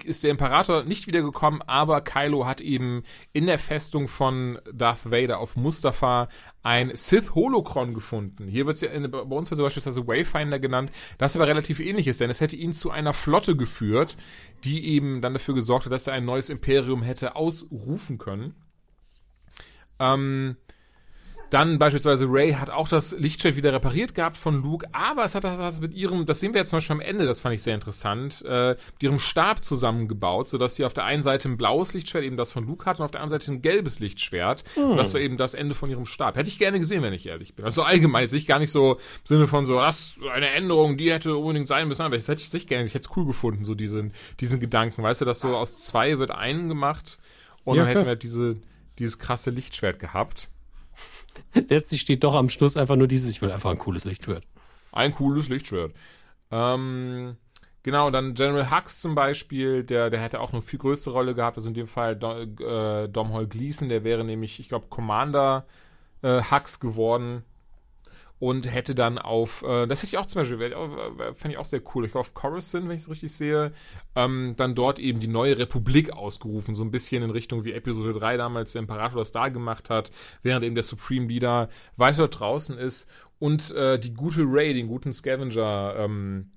ist 0.04 0.24
der 0.24 0.30
Imperator 0.30 0.84
nicht 0.84 1.06
wiedergekommen, 1.06 1.62
aber 1.62 2.00
Kylo 2.00 2.46
hat 2.46 2.60
eben 2.60 3.02
in 3.32 3.46
der 3.46 3.58
Festung 3.58 4.08
von 4.08 4.58
Darth 4.72 5.10
Vader 5.10 5.38
auf 5.38 5.56
Mustafa 5.56 6.28
ein 6.62 6.90
Sith 6.94 7.34
Holocron 7.34 7.94
gefunden. 7.94 8.48
Hier 8.48 8.66
wird 8.66 8.76
es 8.76 8.82
ja 8.82 8.88
bei 9.06 9.18
uns 9.18 9.50
beispielsweise 9.50 10.06
Wayfinder 10.06 10.58
genannt, 10.58 10.90
das 11.18 11.36
aber 11.36 11.46
relativ 11.46 11.80
ähnlich 11.80 12.06
ist, 12.06 12.20
denn 12.20 12.30
es 12.30 12.40
hätte 12.40 12.56
ihn 12.56 12.72
zu 12.72 12.90
einer 12.90 13.12
Flotte 13.12 13.56
geführt, 13.56 14.16
die 14.64 14.86
eben 14.88 15.20
dann 15.20 15.34
dafür 15.34 15.54
gesorgt 15.54 15.86
hat, 15.86 15.92
dass 15.92 16.06
er 16.06 16.14
ein 16.14 16.24
neues 16.24 16.50
Imperium 16.50 17.02
hätte 17.02 17.36
ausrufen 17.36 18.18
können. 18.18 18.54
Ähm, 19.98 20.56
dann 21.50 21.78
beispielsweise 21.78 22.26
Ray 22.28 22.52
hat 22.52 22.70
auch 22.70 22.88
das 22.88 23.16
Lichtschild 23.18 23.56
wieder 23.56 23.72
repariert 23.72 24.14
gehabt 24.14 24.36
von 24.36 24.62
Luke, 24.62 24.86
aber 24.92 25.24
es 25.24 25.34
hat 25.34 25.44
das 25.44 25.80
mit 25.80 25.94
ihrem, 25.94 26.26
das 26.26 26.40
sehen 26.40 26.52
wir 26.52 26.60
jetzt 26.60 26.70
zum 26.70 26.78
Beispiel 26.78 26.94
am 26.94 27.00
Ende, 27.00 27.26
das 27.26 27.40
fand 27.40 27.54
ich 27.54 27.62
sehr 27.62 27.74
interessant, 27.74 28.44
äh, 28.46 28.70
mit 28.70 29.02
ihrem 29.02 29.18
Stab 29.18 29.64
zusammengebaut, 29.64 30.48
sodass 30.48 30.76
sie 30.76 30.84
auf 30.84 30.94
der 30.94 31.04
einen 31.04 31.22
Seite 31.22 31.48
ein 31.48 31.56
blaues 31.56 31.94
Lichtschwert, 31.94 32.24
eben 32.24 32.36
das 32.36 32.52
von 32.52 32.66
Luke 32.66 32.86
hat, 32.86 32.98
und 32.98 33.04
auf 33.04 33.10
der 33.10 33.20
anderen 33.20 33.40
Seite 33.40 33.52
ein 33.52 33.62
gelbes 33.62 34.00
Lichtschwert. 34.00 34.64
Hm. 34.74 34.90
Und 34.90 34.96
das 34.96 35.14
war 35.14 35.20
eben 35.20 35.36
das 35.36 35.54
Ende 35.54 35.74
von 35.74 35.90
ihrem 35.90 36.06
Stab. 36.06 36.36
Hätte 36.36 36.48
ich 36.48 36.58
gerne 36.58 36.78
gesehen, 36.78 37.02
wenn 37.02 37.12
ich 37.12 37.26
ehrlich 37.26 37.54
bin. 37.54 37.64
Also 37.64 37.82
allgemein, 37.82 38.22
jetzt 38.22 38.32
nicht 38.32 38.48
gar 38.48 38.58
nicht 38.58 38.70
so 38.70 38.94
im 38.94 38.98
Sinne 39.24 39.46
von 39.46 39.64
so, 39.64 39.78
das 39.78 40.16
ist 40.16 40.26
eine 40.26 40.50
Änderung, 40.50 40.96
die 40.96 41.12
hätte 41.12 41.36
unbedingt 41.36 41.68
sein 41.68 41.88
müssen, 41.88 42.02
aber 42.02 42.16
das 42.16 42.28
hätte 42.28 42.42
ich 42.42 42.52
nicht 42.52 42.68
gerne, 42.68 42.84
ich 42.84 42.94
hätte 42.94 43.06
es 43.08 43.16
cool 43.16 43.26
gefunden, 43.26 43.64
so 43.64 43.74
diesen, 43.74 44.12
diesen 44.40 44.60
Gedanken, 44.60 45.02
weißt 45.02 45.20
du, 45.20 45.24
dass 45.24 45.40
so 45.40 45.54
aus 45.54 45.84
zwei 45.84 46.18
wird 46.18 46.30
einen 46.30 46.68
gemacht 46.68 47.18
und 47.64 47.76
ja, 47.76 47.84
dann 47.84 47.92
hätten 47.92 48.06
wir 48.06 48.16
diese, 48.16 48.56
dieses 48.98 49.18
krasse 49.18 49.50
Lichtschwert 49.50 49.98
gehabt. 49.98 50.48
Letztlich 51.68 52.00
steht 52.00 52.24
doch 52.24 52.34
am 52.34 52.48
Schluss 52.48 52.76
einfach 52.76 52.96
nur 52.96 53.08
dieses, 53.08 53.30
ich 53.30 53.42
will 53.42 53.50
einfach 53.50 53.70
ein 53.70 53.78
cooles 53.78 54.04
Lichtschwert. 54.04 54.44
Ein 54.92 55.14
cooles 55.14 55.48
Lichtschwert. 55.48 55.92
Ähm, 56.50 57.36
genau, 57.82 58.10
dann 58.10 58.34
General 58.34 58.70
Hux 58.70 59.00
zum 59.00 59.14
Beispiel, 59.14 59.84
der, 59.84 60.10
der 60.10 60.20
hätte 60.20 60.40
auch 60.40 60.52
eine 60.52 60.62
viel 60.62 60.78
größere 60.78 61.14
Rolle 61.14 61.34
gehabt. 61.34 61.56
Also 61.56 61.68
in 61.68 61.74
dem 61.74 61.88
Fall 61.88 62.16
Dom, 62.16 62.56
äh, 62.60 63.08
Domhnall 63.08 63.46
Gleeson, 63.46 63.88
der 63.88 64.04
wäre 64.04 64.24
nämlich, 64.24 64.60
ich 64.60 64.68
glaube, 64.68 64.86
Commander 64.88 65.66
äh, 66.22 66.42
Hux 66.42 66.80
geworden 66.80 67.44
und 68.44 68.70
hätte 68.70 68.94
dann 68.94 69.16
auf, 69.16 69.62
äh, 69.62 69.86
das 69.86 70.00
hätte 70.00 70.08
ich 70.08 70.18
auch 70.18 70.26
zum 70.26 70.42
Beispiel, 70.42 70.58
fände 70.58 71.52
ich 71.52 71.56
auch 71.56 71.64
sehr 71.64 71.80
cool, 71.94 72.04
ich 72.04 72.10
glaube 72.12 72.26
auf 72.26 72.34
Coruscant, 72.34 72.86
wenn 72.86 72.96
ich 72.96 73.00
es 73.00 73.08
richtig 73.08 73.32
sehe, 73.32 73.72
ähm, 74.14 74.52
dann 74.58 74.74
dort 74.74 74.98
eben 74.98 75.18
die 75.18 75.28
neue 75.28 75.56
Republik 75.56 76.12
ausgerufen, 76.12 76.74
so 76.74 76.84
ein 76.84 76.90
bisschen 76.90 77.22
in 77.22 77.30
Richtung 77.30 77.64
wie 77.64 77.72
Episode 77.72 78.12
3 78.12 78.36
damals 78.36 78.72
der 78.72 78.82
Imperator 78.82 79.18
das 79.18 79.32
da 79.32 79.48
gemacht 79.48 79.88
hat, 79.88 80.10
während 80.42 80.62
eben 80.62 80.74
der 80.74 80.84
Supreme 80.84 81.26
Leader 81.26 81.70
weiter 81.96 82.28
draußen 82.28 82.76
ist 82.76 83.08
und 83.38 83.70
äh, 83.70 83.98
die 83.98 84.12
gute 84.12 84.42
Ray, 84.44 84.74
den 84.74 84.88
guten 84.88 85.14
Scavenger, 85.14 85.94
ähm, 85.96 86.50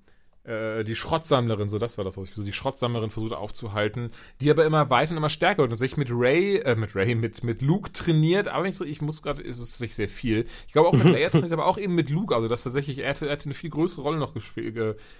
äh, 0.48 0.84
die 0.84 0.96
Schrottsammlerin, 0.96 1.68
so 1.68 1.78
das 1.78 1.98
war 1.98 2.04
das, 2.04 2.16
was 2.16 2.28
ich 2.28 2.34
so 2.34 2.42
die 2.42 2.52
Schrottsammlerin 2.52 3.10
versucht 3.10 3.32
aufzuhalten, 3.32 4.10
die 4.40 4.50
aber 4.50 4.64
immer 4.64 4.90
weiter 4.90 5.12
und 5.12 5.18
immer 5.18 5.28
stärker 5.28 5.62
wird 5.62 5.70
und 5.70 5.76
sich 5.76 5.96
mit 5.96 6.08
Ray, 6.10 6.56
äh, 6.58 6.74
mit 6.74 6.96
Ray, 6.96 7.14
mit, 7.14 7.44
mit 7.44 7.62
Luke 7.62 7.92
trainiert, 7.92 8.48
aber 8.48 8.64
nicht 8.64 8.76
so, 8.76 8.84
ich 8.84 9.00
muss 9.00 9.22
gerade, 9.22 9.42
ist 9.42 9.58
es 9.58 9.78
sich 9.78 9.94
sehr 9.94 10.08
viel. 10.08 10.46
Ich 10.66 10.72
glaube 10.72 10.88
auch 10.88 10.92
mit 10.92 11.04
Leia 11.04 11.30
trainiert, 11.30 11.52
aber 11.52 11.66
auch 11.66 11.78
eben 11.78 11.94
mit 11.94 12.10
Luke, 12.10 12.34
also 12.34 12.48
das 12.48 12.62
tatsächlich, 12.62 12.98
er 13.00 13.08
hätte, 13.08 13.28
eine 13.28 13.54
viel 13.54 13.70
größere 13.70 14.02
Rolle 14.02 14.18
noch 14.18 14.34
gesp 14.34 14.58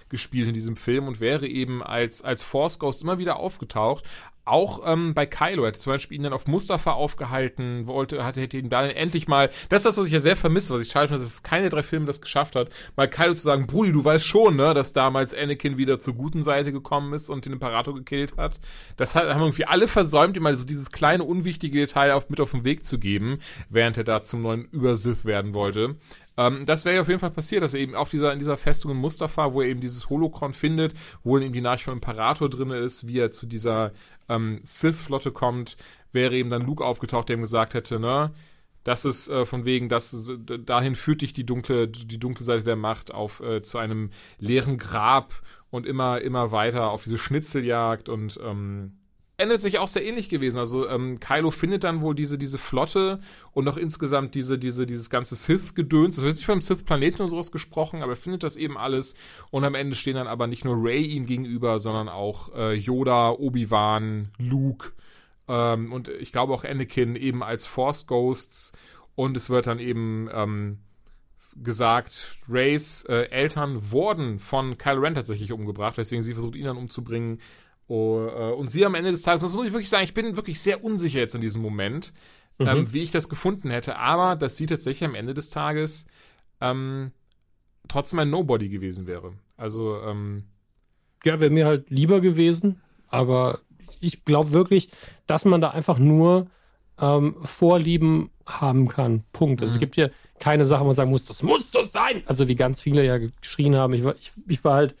gespielt 0.09 0.47
in 0.47 0.53
diesem 0.53 0.75
Film 0.75 1.07
und 1.07 1.19
wäre 1.19 1.47
eben 1.47 1.81
als, 1.83 2.23
als 2.23 2.41
Force 2.41 2.79
Ghost 2.79 3.01
immer 3.01 3.19
wieder 3.19 3.37
aufgetaucht, 3.37 4.03
auch 4.49 4.81
ähm, 4.85 5.13
bei 5.13 5.25
Kylo 5.25 5.65
hätte 5.65 5.79
zum 5.79 5.93
Beispiel 5.93 6.17
ihn 6.17 6.23
dann 6.23 6.33
auf 6.33 6.47
Mustafa 6.47 6.93
aufgehalten, 6.93 7.87
wollte, 7.87 8.25
hatte, 8.25 8.41
hätte 8.41 8.57
ihn 8.57 8.69
dann 8.69 8.89
endlich 8.89 9.27
mal, 9.27 9.49
das 9.69 9.79
ist 9.79 9.85
das, 9.85 9.97
was 9.97 10.07
ich 10.07 10.11
ja 10.11 10.19
sehr 10.19 10.35
vermisse, 10.35 10.73
was 10.73 10.81
ich 10.81 10.91
schade 10.91 11.07
finde, 11.07 11.21
dass 11.21 11.31
es 11.31 11.43
keine 11.43 11.69
drei 11.69 11.83
Filme 11.83 12.05
das 12.05 12.21
geschafft 12.21 12.55
hat, 12.55 12.69
mal 12.95 13.07
Kylo 13.07 13.33
zu 13.33 13.41
sagen, 13.41 13.67
Brudi, 13.67 13.91
du 13.91 14.03
weißt 14.03 14.25
schon, 14.25 14.55
ne, 14.55 14.73
dass 14.73 14.93
damals 14.93 15.18
Anakin 15.33 15.77
wieder 15.77 15.99
zur 15.99 16.15
guten 16.15 16.43
Seite 16.43 16.71
gekommen 16.71 17.13
ist 17.13 17.29
und 17.29 17.45
den 17.45 17.53
Imperator 17.53 17.93
gekillt 17.93 18.37
hat. 18.37 18.59
Das 18.97 19.15
haben 19.15 19.41
irgendwie 19.41 19.65
alle 19.65 19.87
versäumt, 19.87 20.37
ihm 20.37 20.43
mal 20.43 20.57
so 20.57 20.65
dieses 20.65 20.91
kleine, 20.91 21.23
unwichtige 21.23 21.79
Detail 21.79 22.13
auf, 22.13 22.29
mit 22.29 22.39
auf 22.39 22.51
den 22.51 22.63
Weg 22.63 22.85
zu 22.85 22.99
geben, 22.99 23.39
während 23.69 23.97
er 23.97 24.03
da 24.03 24.23
zum 24.23 24.41
neuen 24.41 24.65
Übersith 24.71 25.25
werden 25.25 25.53
wollte. 25.53 25.95
Ähm, 26.37 26.65
das 26.65 26.85
wäre 26.85 26.95
ja 26.95 27.01
auf 27.01 27.09
jeden 27.09 27.19
Fall 27.19 27.31
passiert, 27.31 27.63
dass 27.63 27.73
er 27.73 27.81
eben 27.81 27.95
auf 27.95 28.09
dieser, 28.09 28.31
in 28.31 28.39
dieser 28.39 28.55
Festung 28.55 28.91
in 28.91 28.97
Mustafa, 28.97 29.53
wo 29.53 29.61
er 29.61 29.67
eben 29.67 29.81
dieses 29.81 30.09
Holocron 30.09 30.53
findet, 30.53 30.93
wo 31.23 31.37
eben 31.37 31.51
die 31.51 31.61
Nachricht 31.61 31.83
vom 31.83 31.95
Imperator 31.95 32.49
drin 32.49 32.71
ist, 32.71 33.05
wie 33.05 33.19
er 33.19 33.31
zu 33.31 33.45
dieser 33.45 33.91
ähm, 34.29 34.61
Sith-Flotte 34.63 35.31
kommt, 35.31 35.75
wäre 36.13 36.35
eben 36.35 36.49
dann 36.49 36.65
Luke 36.65 36.83
aufgetaucht, 36.85 37.27
der 37.27 37.35
ihm 37.35 37.41
gesagt 37.41 37.73
hätte, 37.73 37.99
ne, 37.99 38.31
das 38.89 39.05
ist 39.05 39.29
äh, 39.29 39.45
von 39.45 39.65
wegen, 39.65 39.87
dass 39.87 40.31
dahin 40.65 40.95
führt 40.95 41.21
dich 41.21 41.31
die 41.31 41.45
dunkle, 41.45 41.87
die 41.87 42.17
dunkle 42.17 42.43
Seite 42.43 42.63
der 42.63 42.75
Macht 42.75 43.13
auf 43.13 43.39
äh, 43.39 43.61
zu 43.61 43.77
einem 43.77 44.09
leeren 44.39 44.79
Grab 44.79 45.43
und 45.69 45.85
immer, 45.85 46.21
immer 46.21 46.51
weiter 46.51 46.89
auf 46.89 47.03
diese 47.03 47.19
Schnitzeljagd 47.19 48.09
und 48.09 48.39
ähm, 48.43 48.93
endet 49.37 49.61
sich 49.61 49.77
auch 49.77 49.87
sehr 49.87 50.03
ähnlich 50.03 50.27
gewesen. 50.27 50.57
Also 50.57 50.89
ähm, 50.89 51.19
Kylo 51.19 51.51
findet 51.51 51.83
dann 51.83 52.01
wohl 52.01 52.15
diese, 52.15 52.39
diese 52.39 52.57
Flotte 52.57 53.19
und 53.51 53.63
noch 53.63 53.77
insgesamt 53.77 54.33
diese, 54.33 54.57
diese, 54.57 54.87
dieses 54.87 55.11
ganze 55.11 55.35
Sith-Gedöns. 55.35 56.15
Das 56.15 56.25
wird 56.25 56.37
nicht 56.37 56.45
von 56.45 56.53
einem 56.53 56.61
Sith-Planeten 56.61 57.21
oder 57.21 57.29
sowas 57.29 57.51
gesprochen, 57.51 58.01
aber 58.01 58.13
er 58.13 58.17
findet 58.17 58.41
das 58.41 58.55
eben 58.55 58.75
alles. 58.75 59.13
Und 59.51 59.65
am 59.65 59.75
Ende 59.75 59.95
stehen 59.95 60.15
dann 60.15 60.25
aber 60.25 60.47
nicht 60.47 60.65
nur 60.65 60.83
Ray 60.83 61.03
ihm 61.03 61.27
gegenüber, 61.27 61.77
sondern 61.77 62.09
auch 62.09 62.55
äh, 62.55 62.73
Yoda, 62.73 63.29
Obi-Wan, 63.29 64.29
Luke 64.39 64.93
ähm, 65.49 65.91
und 65.91 66.07
ich 66.07 66.31
glaube 66.31 66.53
auch 66.53 66.63
Anakin 66.63 67.15
eben 67.15 67.43
als 67.43 67.65
Force 67.65 68.07
Ghosts. 68.07 68.71
Und 69.15 69.35
es 69.35 69.49
wird 69.49 69.67
dann 69.67 69.79
eben 69.79 70.29
ähm, 70.31 70.79
gesagt, 71.55 72.37
Rays 72.47 73.03
äh, 73.05 73.29
Eltern 73.29 73.91
wurden 73.91 74.39
von 74.39 74.77
Kylo 74.77 75.01
Ren 75.01 75.15
tatsächlich 75.15 75.51
umgebracht, 75.51 75.97
weswegen 75.97 76.21
sie 76.21 76.33
versucht, 76.33 76.55
ihn 76.55 76.65
dann 76.65 76.77
umzubringen. 76.77 77.39
Oh, 77.87 78.27
äh, 78.27 78.53
und 78.53 78.69
sie 78.69 78.85
am 78.85 78.95
Ende 78.95 79.11
des 79.11 79.23
Tages, 79.23 79.41
das 79.41 79.53
muss 79.53 79.65
ich 79.65 79.73
wirklich 79.73 79.89
sagen, 79.89 80.03
ich 80.03 80.13
bin 80.13 80.35
wirklich 80.35 80.61
sehr 80.61 80.83
unsicher 80.83 81.19
jetzt 81.19 81.35
in 81.35 81.41
diesem 81.41 81.61
Moment, 81.61 82.13
mhm. 82.59 82.67
ähm, 82.67 82.93
wie 82.93 83.01
ich 83.01 83.11
das 83.11 83.27
gefunden 83.27 83.71
hätte. 83.71 83.97
Aber 83.97 84.35
dass 84.35 84.57
sie 84.57 84.67
tatsächlich 84.67 85.09
am 85.09 85.15
Ende 85.15 85.33
des 85.33 85.49
Tages 85.49 86.05
ähm, 86.61 87.11
trotzdem 87.87 88.19
ein 88.19 88.29
Nobody 88.29 88.69
gewesen 88.69 89.07
wäre. 89.07 89.31
Also, 89.57 89.99
ähm, 90.03 90.43
ja, 91.25 91.39
wäre 91.39 91.51
mir 91.51 91.65
halt 91.65 91.89
lieber 91.89 92.21
gewesen, 92.21 92.81
aber 93.07 93.59
ich 93.99 94.25
glaube 94.25 94.51
wirklich, 94.51 94.89
dass 95.27 95.45
man 95.45 95.61
da 95.61 95.69
einfach 95.69 95.99
nur 95.99 96.47
ähm, 96.99 97.35
Vorlieben 97.43 98.29
haben 98.45 98.87
kann. 98.87 99.23
Punkt. 99.31 99.61
Also 99.61 99.73
mhm. 99.73 99.75
es 99.75 99.79
gibt 99.79 99.95
hier 99.95 100.11
keine 100.39 100.65
Sache, 100.65 100.81
wo 100.81 100.85
man 100.85 100.95
sagen 100.95 101.11
muss, 101.11 101.25
das 101.25 101.43
muss 101.43 101.65
so 101.71 101.83
sein. 101.91 102.23
Also 102.25 102.47
wie 102.47 102.55
ganz 102.55 102.81
viele 102.81 103.05
ja 103.05 103.17
geschrien 103.17 103.75
haben. 103.75 103.93
Ich 103.93 104.03
war, 104.03 104.15
ich, 104.15 104.31
ich 104.47 104.63
war 104.63 104.75
halt 104.75 104.95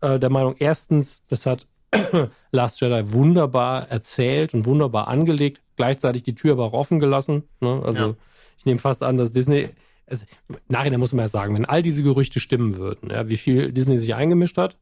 äh, 0.00 0.18
der 0.18 0.30
Meinung, 0.30 0.56
erstens, 0.58 1.22
das 1.28 1.46
hat 1.46 1.66
Last 2.52 2.80
Jedi 2.80 3.12
wunderbar 3.12 3.88
erzählt 3.88 4.54
und 4.54 4.66
wunderbar 4.66 5.08
angelegt, 5.08 5.62
gleichzeitig 5.76 6.22
die 6.22 6.34
Tür 6.34 6.52
aber 6.52 6.64
auch 6.64 6.72
offen 6.72 6.98
gelassen. 6.98 7.44
Ne? 7.60 7.82
Also 7.84 8.02
ja. 8.02 8.14
ich 8.58 8.66
nehme 8.66 8.80
fast 8.80 9.02
an, 9.02 9.16
dass 9.16 9.32
Disney, 9.32 9.70
also, 10.06 10.26
nachher 10.68 10.96
muss 10.98 11.12
man 11.12 11.24
ja 11.24 11.28
sagen, 11.28 11.54
wenn 11.54 11.64
all 11.64 11.82
diese 11.82 12.02
Gerüchte 12.02 12.40
stimmen 12.40 12.76
würden, 12.76 13.10
ja, 13.10 13.28
wie 13.28 13.36
viel 13.36 13.72
Disney 13.72 13.98
sich 13.98 14.14
eingemischt 14.14 14.58
hat, 14.58 14.76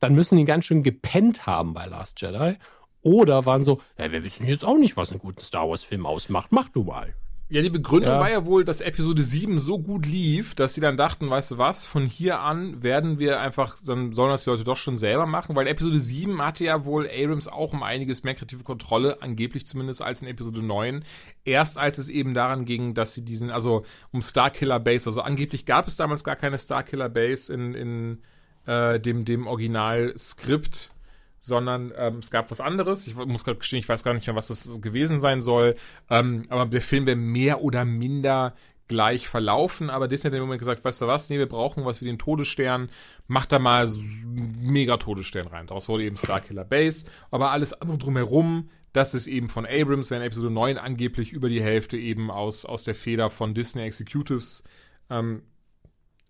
dann 0.00 0.14
müssen 0.14 0.36
die 0.36 0.44
ganz 0.44 0.64
schön 0.64 0.82
gepennt 0.82 1.46
haben 1.46 1.74
bei 1.74 1.86
Last 1.86 2.20
Jedi. 2.20 2.56
Oder 3.02 3.46
waren 3.46 3.62
so, 3.62 3.80
ja, 3.96 4.10
wir 4.10 4.24
wissen 4.24 4.46
jetzt 4.46 4.64
auch 4.64 4.78
nicht, 4.78 4.96
was 4.96 5.10
einen 5.10 5.20
guten 5.20 5.40
Star 5.40 5.68
Wars-Film 5.68 6.06
ausmacht, 6.06 6.50
mach 6.50 6.68
du 6.68 6.84
mal. 6.84 7.14
Ja, 7.50 7.62
die 7.62 7.70
Begründung 7.70 8.12
ja. 8.12 8.20
war 8.20 8.30
ja 8.30 8.44
wohl, 8.44 8.62
dass 8.62 8.82
Episode 8.82 9.22
7 9.22 9.58
so 9.58 9.78
gut 9.78 10.04
lief, 10.04 10.54
dass 10.54 10.74
sie 10.74 10.82
dann 10.82 10.98
dachten, 10.98 11.30
weißt 11.30 11.52
du 11.52 11.58
was, 11.58 11.86
von 11.86 12.04
hier 12.04 12.40
an 12.40 12.82
werden 12.82 13.18
wir 13.18 13.40
einfach, 13.40 13.76
dann 13.86 14.12
sollen 14.12 14.30
das 14.30 14.44
die 14.44 14.50
Leute 14.50 14.64
doch 14.64 14.76
schon 14.76 14.98
selber 14.98 15.24
machen, 15.24 15.56
weil 15.56 15.66
Episode 15.66 15.98
7 15.98 16.42
hatte 16.42 16.64
ja 16.64 16.84
wohl 16.84 17.08
Abrams 17.08 17.48
auch 17.48 17.72
um 17.72 17.82
einiges 17.82 18.22
mehr 18.22 18.34
kreative 18.34 18.64
Kontrolle, 18.64 19.22
angeblich 19.22 19.64
zumindest 19.64 20.02
als 20.02 20.20
in 20.20 20.28
Episode 20.28 20.62
9. 20.62 21.02
Erst 21.46 21.78
als 21.78 21.96
es 21.96 22.10
eben 22.10 22.34
daran 22.34 22.66
ging, 22.66 22.92
dass 22.92 23.14
sie 23.14 23.24
diesen, 23.24 23.50
also 23.50 23.82
um 24.12 24.20
Starkiller 24.20 24.78
Base, 24.78 25.08
also 25.08 25.22
angeblich 25.22 25.64
gab 25.64 25.88
es 25.88 25.96
damals 25.96 26.24
gar 26.24 26.36
keine 26.36 26.58
Starkiller 26.58 27.08
Base 27.08 27.50
in, 27.50 27.72
in 27.72 28.18
äh, 28.66 29.00
dem, 29.00 29.24
dem 29.24 29.46
Originalskript 29.46 30.90
sondern 31.38 31.92
ähm, 31.96 32.18
es 32.18 32.30
gab 32.30 32.50
was 32.50 32.60
anderes. 32.60 33.06
Ich 33.06 33.14
muss 33.14 33.44
gerade 33.44 33.58
gestehen, 33.58 33.78
ich 33.80 33.88
weiß 33.88 34.04
gar 34.04 34.14
nicht 34.14 34.26
mehr, 34.26 34.36
was 34.36 34.48
das 34.48 34.80
gewesen 34.80 35.20
sein 35.20 35.40
soll. 35.40 35.76
Ähm, 36.10 36.46
aber 36.48 36.66
der 36.66 36.80
Film 36.80 37.06
wäre 37.06 37.16
mehr 37.16 37.62
oder 37.62 37.84
minder 37.84 38.54
gleich 38.88 39.28
verlaufen, 39.28 39.90
aber 39.90 40.08
Disney 40.08 40.28
hat 40.28 40.34
dem 40.34 40.40
Moment 40.40 40.60
gesagt, 40.60 40.84
weißt 40.84 41.02
du 41.02 41.06
was, 41.06 41.28
nee, 41.28 41.38
wir 41.38 41.48
brauchen 41.48 41.84
was 41.84 42.00
wie 42.00 42.06
den 42.06 42.18
Todesstern, 42.18 42.88
mach 43.26 43.44
da 43.46 43.58
mal 43.58 43.86
mega 44.26 44.96
Todesstern 44.96 45.46
rein. 45.46 45.66
Daraus 45.66 45.88
wurde 45.88 46.04
eben 46.04 46.16
Starkiller 46.16 46.64
Base, 46.64 47.06
aber 47.30 47.50
alles 47.50 47.74
andere 47.74 47.98
drumherum, 47.98 48.70
das 48.92 49.12
ist 49.14 49.26
eben 49.26 49.50
von 49.50 49.66
Abrams, 49.66 50.10
wenn 50.10 50.22
Episode 50.22 50.50
9 50.50 50.78
angeblich 50.78 51.32
über 51.32 51.50
die 51.50 51.62
Hälfte 51.62 51.98
eben 51.98 52.30
aus, 52.30 52.64
aus 52.64 52.84
der 52.84 52.94
Feder 52.94 53.28
von 53.28 53.52
Disney 53.52 53.82
Executives 53.82 54.64
ähm, 55.10 55.42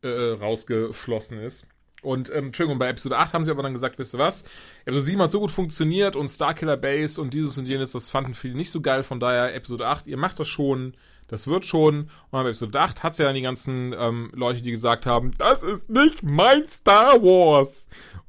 äh, 0.02 0.08
rausgeflossen 0.08 1.38
ist. 1.38 1.66
Und, 2.02 2.30
ähm, 2.30 2.46
Entschuldigung, 2.46 2.78
bei 2.78 2.88
Episode 2.88 3.18
8 3.18 3.34
haben 3.34 3.44
sie 3.44 3.50
aber 3.50 3.62
dann 3.62 3.72
gesagt, 3.72 3.98
wisst 3.98 4.14
ihr 4.14 4.18
was? 4.18 4.44
Episode 4.84 5.04
7 5.04 5.22
hat 5.22 5.30
so 5.30 5.40
gut 5.40 5.50
funktioniert 5.50 6.14
und 6.14 6.28
Starkiller 6.28 6.76
Base 6.76 7.20
und 7.20 7.34
dieses 7.34 7.58
und 7.58 7.66
jenes, 7.66 7.92
das 7.92 8.08
fanden 8.08 8.34
viele 8.34 8.54
nicht 8.54 8.70
so 8.70 8.80
geil. 8.80 9.02
Von 9.02 9.20
daher, 9.20 9.54
Episode 9.54 9.86
8, 9.86 10.06
ihr 10.06 10.16
macht 10.16 10.38
das 10.38 10.48
schon, 10.48 10.94
das 11.26 11.46
wird 11.46 11.66
schon. 11.66 12.02
Und 12.02 12.10
bei 12.30 12.42
Episode 12.42 12.78
8 12.78 13.02
hat 13.02 13.12
es 13.12 13.18
ja 13.18 13.26
dann 13.26 13.34
die 13.34 13.42
ganzen 13.42 13.94
ähm, 13.98 14.30
Leute, 14.34 14.62
die 14.62 14.70
gesagt 14.70 15.06
haben, 15.06 15.32
das 15.38 15.62
ist 15.62 15.90
nicht 15.90 16.22
mein 16.22 16.66
Star 16.68 17.20
Wars. 17.20 17.86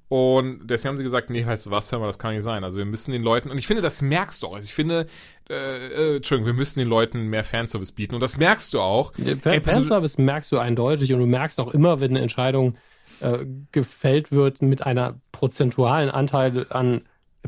Und 0.09 0.65
deswegen 0.65 0.89
haben 0.89 0.97
sie 0.97 1.03
gesagt, 1.03 1.29
nee, 1.29 1.45
weißt 1.45 1.67
du 1.67 1.71
was, 1.71 1.91
hör 1.91 1.99
mal, 1.99 2.07
das 2.07 2.17
kann 2.17 2.33
nicht 2.33 2.43
sein. 2.43 2.63
Also 2.63 2.77
wir 2.77 2.85
müssen 2.85 3.11
den 3.11 3.21
Leuten, 3.21 3.51
und 3.51 3.59
ich 3.59 3.67
finde, 3.67 3.83
das 3.83 4.01
merkst 4.01 4.41
du 4.41 4.47
auch. 4.47 4.55
Also 4.55 4.65
ich 4.65 4.73
finde, 4.73 5.05
äh, 5.47 5.53
äh, 5.53 6.15
Entschuldigung, 6.15 6.47
wir 6.47 6.57
müssen 6.57 6.79
den 6.79 6.87
Leuten 6.87 7.27
mehr 7.27 7.43
Fanservice 7.43 7.91
bieten. 7.91 8.15
Und 8.15 8.21
das 8.21 8.37
merkst 8.37 8.73
du 8.73 8.79
auch. 8.79 9.13
Fan 9.39 9.61
Fanservice 9.61 10.19
merkst 10.19 10.51
du 10.51 10.57
eindeutig 10.57 11.13
und 11.13 11.19
du 11.19 11.27
merkst 11.27 11.59
auch 11.59 11.71
immer, 11.75 11.99
wenn 11.99 12.09
eine 12.09 12.21
Entscheidung 12.21 12.75
äh, 13.21 13.45
gefällt 13.71 14.31
wird 14.31 14.61
mit 14.61 14.85
einer 14.85 15.19
prozentualen 15.31 16.09
Anteil 16.09 16.67
an, 16.69 17.01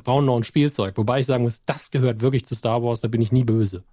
ein 0.06 0.44
Spielzeug. 0.44 0.98
Wobei 0.98 1.20
ich 1.20 1.26
sagen 1.26 1.44
muss, 1.44 1.62
das 1.66 1.92
gehört 1.92 2.22
wirklich 2.22 2.46
zu 2.46 2.56
Star 2.56 2.82
Wars, 2.84 3.02
da 3.02 3.08
bin 3.08 3.22
ich 3.22 3.32
nie 3.32 3.44
böse. 3.44 3.84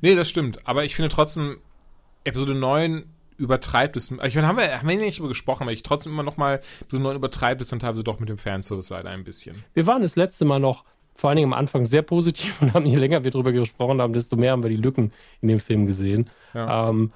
Nee, 0.00 0.14
das 0.14 0.28
stimmt. 0.28 0.66
Aber 0.66 0.84
ich 0.84 0.94
finde 0.94 1.08
trotzdem, 1.08 1.58
Episode 2.24 2.54
9 2.54 3.04
übertreibt 3.36 3.96
es. 3.96 4.10
Ich 4.10 4.34
meine, 4.34 4.46
haben 4.46 4.58
wir, 4.58 4.78
haben 4.78 4.88
wir 4.88 4.96
nicht 4.96 5.18
darüber 5.18 5.28
gesprochen, 5.28 5.64
aber 5.64 5.72
ich 5.72 5.82
trotzdem 5.82 6.12
immer 6.12 6.22
noch 6.22 6.36
mal, 6.36 6.60
Episode 6.80 7.02
9 7.02 7.16
übertreibt 7.16 7.60
es 7.60 7.68
dann 7.68 7.80
teilweise 7.80 8.04
doch 8.04 8.20
mit 8.20 8.28
dem 8.28 8.38
Fanservice 8.38 8.90
leider 8.90 9.10
ein 9.10 9.24
bisschen. 9.24 9.64
Wir 9.74 9.86
waren 9.86 10.02
das 10.02 10.16
letzte 10.16 10.44
Mal 10.44 10.60
noch 10.60 10.84
vor 11.16 11.30
allen 11.30 11.36
Dingen 11.36 11.52
am 11.52 11.58
Anfang 11.58 11.84
sehr 11.84 12.02
positiv 12.02 12.60
und 12.62 12.74
haben, 12.74 12.86
je 12.86 12.96
länger 12.96 13.24
wir 13.24 13.30
darüber 13.30 13.52
gesprochen 13.52 14.00
haben, 14.00 14.12
desto 14.12 14.36
mehr 14.36 14.52
haben 14.52 14.62
wir 14.62 14.70
die 14.70 14.76
Lücken 14.76 15.12
in 15.40 15.48
dem 15.48 15.60
Film 15.60 15.86
gesehen. 15.86 16.30
Ja. 16.54 16.88
Ähm, 16.90 17.12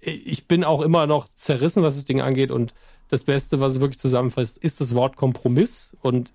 ich 0.00 0.46
bin 0.46 0.64
auch 0.64 0.80
immer 0.80 1.06
noch 1.06 1.28
zerrissen, 1.34 1.82
was 1.82 1.96
das 1.96 2.04
Ding 2.04 2.20
angeht 2.20 2.50
und 2.50 2.74
das 3.08 3.24
Beste, 3.24 3.60
was 3.60 3.74
es 3.74 3.80
wirklich 3.80 3.98
zusammenfasst, 3.98 4.56
ist 4.56 4.80
das 4.80 4.94
Wort 4.94 5.16
Kompromiss. 5.16 5.96
Und 6.00 6.32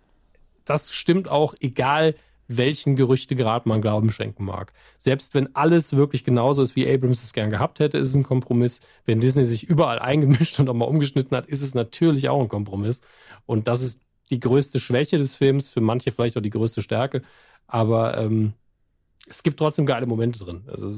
das 0.65 0.93
stimmt 0.93 1.29
auch, 1.29 1.55
egal 1.59 2.15
welchen 2.47 2.95
Gerüchtegrad 2.95 3.65
man 3.65 3.81
Glauben 3.81 4.11
schenken 4.11 4.45
mag. 4.45 4.73
Selbst 4.97 5.33
wenn 5.33 5.55
alles 5.55 5.95
wirklich 5.95 6.23
genauso 6.23 6.61
ist, 6.61 6.75
wie 6.75 6.87
Abrams 6.87 7.23
es 7.23 7.33
gern 7.33 7.49
gehabt 7.49 7.79
hätte, 7.79 7.97
ist 7.97 8.09
es 8.09 8.15
ein 8.15 8.23
Kompromiss. 8.23 8.81
Wenn 9.05 9.19
Disney 9.19 9.45
sich 9.45 9.63
überall 9.63 9.99
eingemischt 9.99 10.59
und 10.59 10.69
auch 10.69 10.73
mal 10.73 10.85
umgeschnitten 10.85 11.35
hat, 11.35 11.47
ist 11.47 11.61
es 11.61 11.73
natürlich 11.73 12.29
auch 12.29 12.41
ein 12.41 12.49
Kompromiss. 12.49 13.01
Und 13.45 13.67
das 13.67 13.81
ist 13.81 14.01
die 14.29 14.39
größte 14.39 14.79
Schwäche 14.79 15.17
des 15.17 15.35
Films, 15.35 15.69
für 15.69 15.81
manche 15.81 16.11
vielleicht 16.11 16.37
auch 16.37 16.41
die 16.41 16.49
größte 16.49 16.81
Stärke. 16.81 17.23
Aber 17.67 18.17
ähm, 18.17 18.53
es 19.27 19.41
gibt 19.41 19.57
trotzdem 19.57 19.85
geile 19.85 20.05
Momente 20.05 20.39
drin. 20.39 20.65
Also 20.67 20.93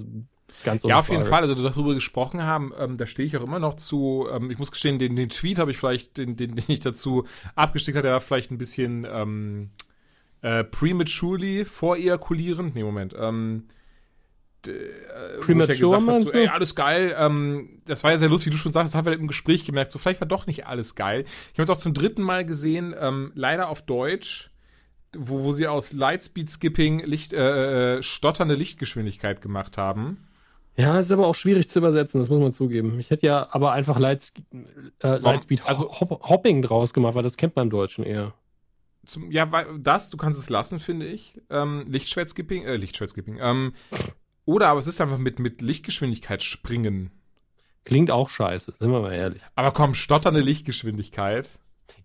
ganz 0.63 0.83
Ja, 0.83 0.99
auf 0.99 1.09
jeden 1.09 1.23
Fall. 1.23 1.41
Also 1.43 1.55
darüber 1.55 1.93
gesprochen 1.93 2.43
haben, 2.43 2.73
ähm, 2.77 2.97
da 2.97 3.05
stehe 3.05 3.27
ich 3.27 3.37
auch 3.37 3.43
immer 3.43 3.59
noch 3.59 3.75
zu. 3.75 4.27
Ähm, 4.31 4.51
ich 4.51 4.57
muss 4.57 4.71
gestehen, 4.71 4.99
den, 4.99 5.15
den 5.15 5.29
Tweet 5.29 5.59
habe 5.59 5.71
ich 5.71 5.77
vielleicht, 5.77 6.17
den, 6.17 6.35
den, 6.35 6.55
den 6.55 6.65
ich 6.67 6.79
dazu 6.79 7.25
abgesteckt 7.55 7.97
habe, 7.97 8.07
der 8.07 8.13
war 8.13 8.21
vielleicht 8.21 8.51
ein 8.51 8.57
bisschen 8.57 9.07
ähm, 9.09 9.69
äh, 10.41 10.63
prematurely 10.63 11.65
vorejakulierend. 11.65 12.75
Nee, 12.75 12.83
Moment. 12.83 13.15
Ähm, 13.17 13.67
äh, 14.67 15.39
Premature 15.39 15.91
ja 15.91 15.99
meinst 15.99 16.27
so, 16.27 16.33
ey, 16.33 16.47
alles 16.47 16.75
geil. 16.75 17.15
Ähm, 17.17 17.81
das 17.85 18.03
war 18.03 18.11
ja 18.11 18.17
sehr 18.17 18.29
lustig, 18.29 18.47
wie 18.47 18.51
du 18.51 18.57
schon 18.57 18.71
sagst, 18.71 18.93
das 18.93 18.97
haben 18.97 19.05
wir 19.05 19.13
im 19.13 19.27
Gespräch 19.27 19.65
gemerkt. 19.65 19.91
So, 19.91 19.99
vielleicht 19.99 20.21
war 20.21 20.27
doch 20.27 20.47
nicht 20.47 20.67
alles 20.67 20.95
geil. 20.95 21.25
Ich 21.53 21.59
habe 21.59 21.63
es 21.63 21.69
auch 21.69 21.77
zum 21.77 21.93
dritten 21.93 22.21
Mal 22.21 22.45
gesehen, 22.45 22.95
ähm, 22.99 23.31
leider 23.35 23.69
auf 23.69 23.81
Deutsch, 23.81 24.51
wo, 25.15 25.43
wo 25.43 25.51
sie 25.53 25.67
aus 25.67 25.93
Lightspeed 25.93 26.49
Skipping 26.49 26.99
Licht, 26.99 27.33
äh, 27.33 27.97
äh, 27.97 28.03
stotternde 28.03 28.55
Lichtgeschwindigkeit 28.55 29.41
gemacht 29.41 29.77
haben. 29.77 30.26
Ja, 30.77 30.99
ist 30.99 31.11
aber 31.11 31.25
auch 31.25 31.33
schwierig 31.35 31.69
zu 31.69 31.79
übersetzen, 31.79 32.19
das 32.21 32.29
muss 32.29 32.39
man 32.39 32.53
zugeben. 32.53 32.99
Ich 32.99 33.09
hätte 33.09 33.25
ja 33.25 33.47
aber 33.51 33.71
einfach 33.71 33.97
Lights, 33.97 34.33
äh, 35.01 35.17
Lightspeed 35.17 35.65
also, 35.65 35.99
Hop 35.99 36.29
Hopping 36.29 36.61
draus 36.61 36.93
gemacht, 36.93 37.15
weil 37.15 37.23
das 37.23 37.35
kennt 37.35 37.55
man 37.55 37.65
im 37.65 37.69
Deutschen 37.71 38.03
eher. 38.03 38.35
Zum, 39.03 39.31
ja, 39.31 39.51
weil 39.51 39.79
das, 39.79 40.11
du 40.11 40.17
kannst 40.17 40.39
es 40.39 40.49
lassen, 40.49 40.79
finde 40.79 41.07
ich. 41.07 41.41
Ähm, 41.49 41.83
Lichtschwertskipping, 41.87 42.63
äh, 42.63 42.75
Lichtschwertskipping. 42.75 43.39
Ähm, 43.41 43.73
oder 44.45 44.67
aber 44.67 44.79
es 44.79 44.85
ist 44.85 45.01
einfach 45.01 45.17
mit, 45.17 45.39
mit 45.39 45.61
Lichtgeschwindigkeit 45.63 46.43
springen. 46.43 47.11
Klingt 47.83 48.11
auch 48.11 48.29
scheiße, 48.29 48.73
sind 48.73 48.91
wir 48.91 49.01
mal 49.01 49.13
ehrlich. 49.13 49.41
Aber 49.55 49.71
komm, 49.71 49.95
stotternde 49.95 50.41
Lichtgeschwindigkeit. 50.41 51.49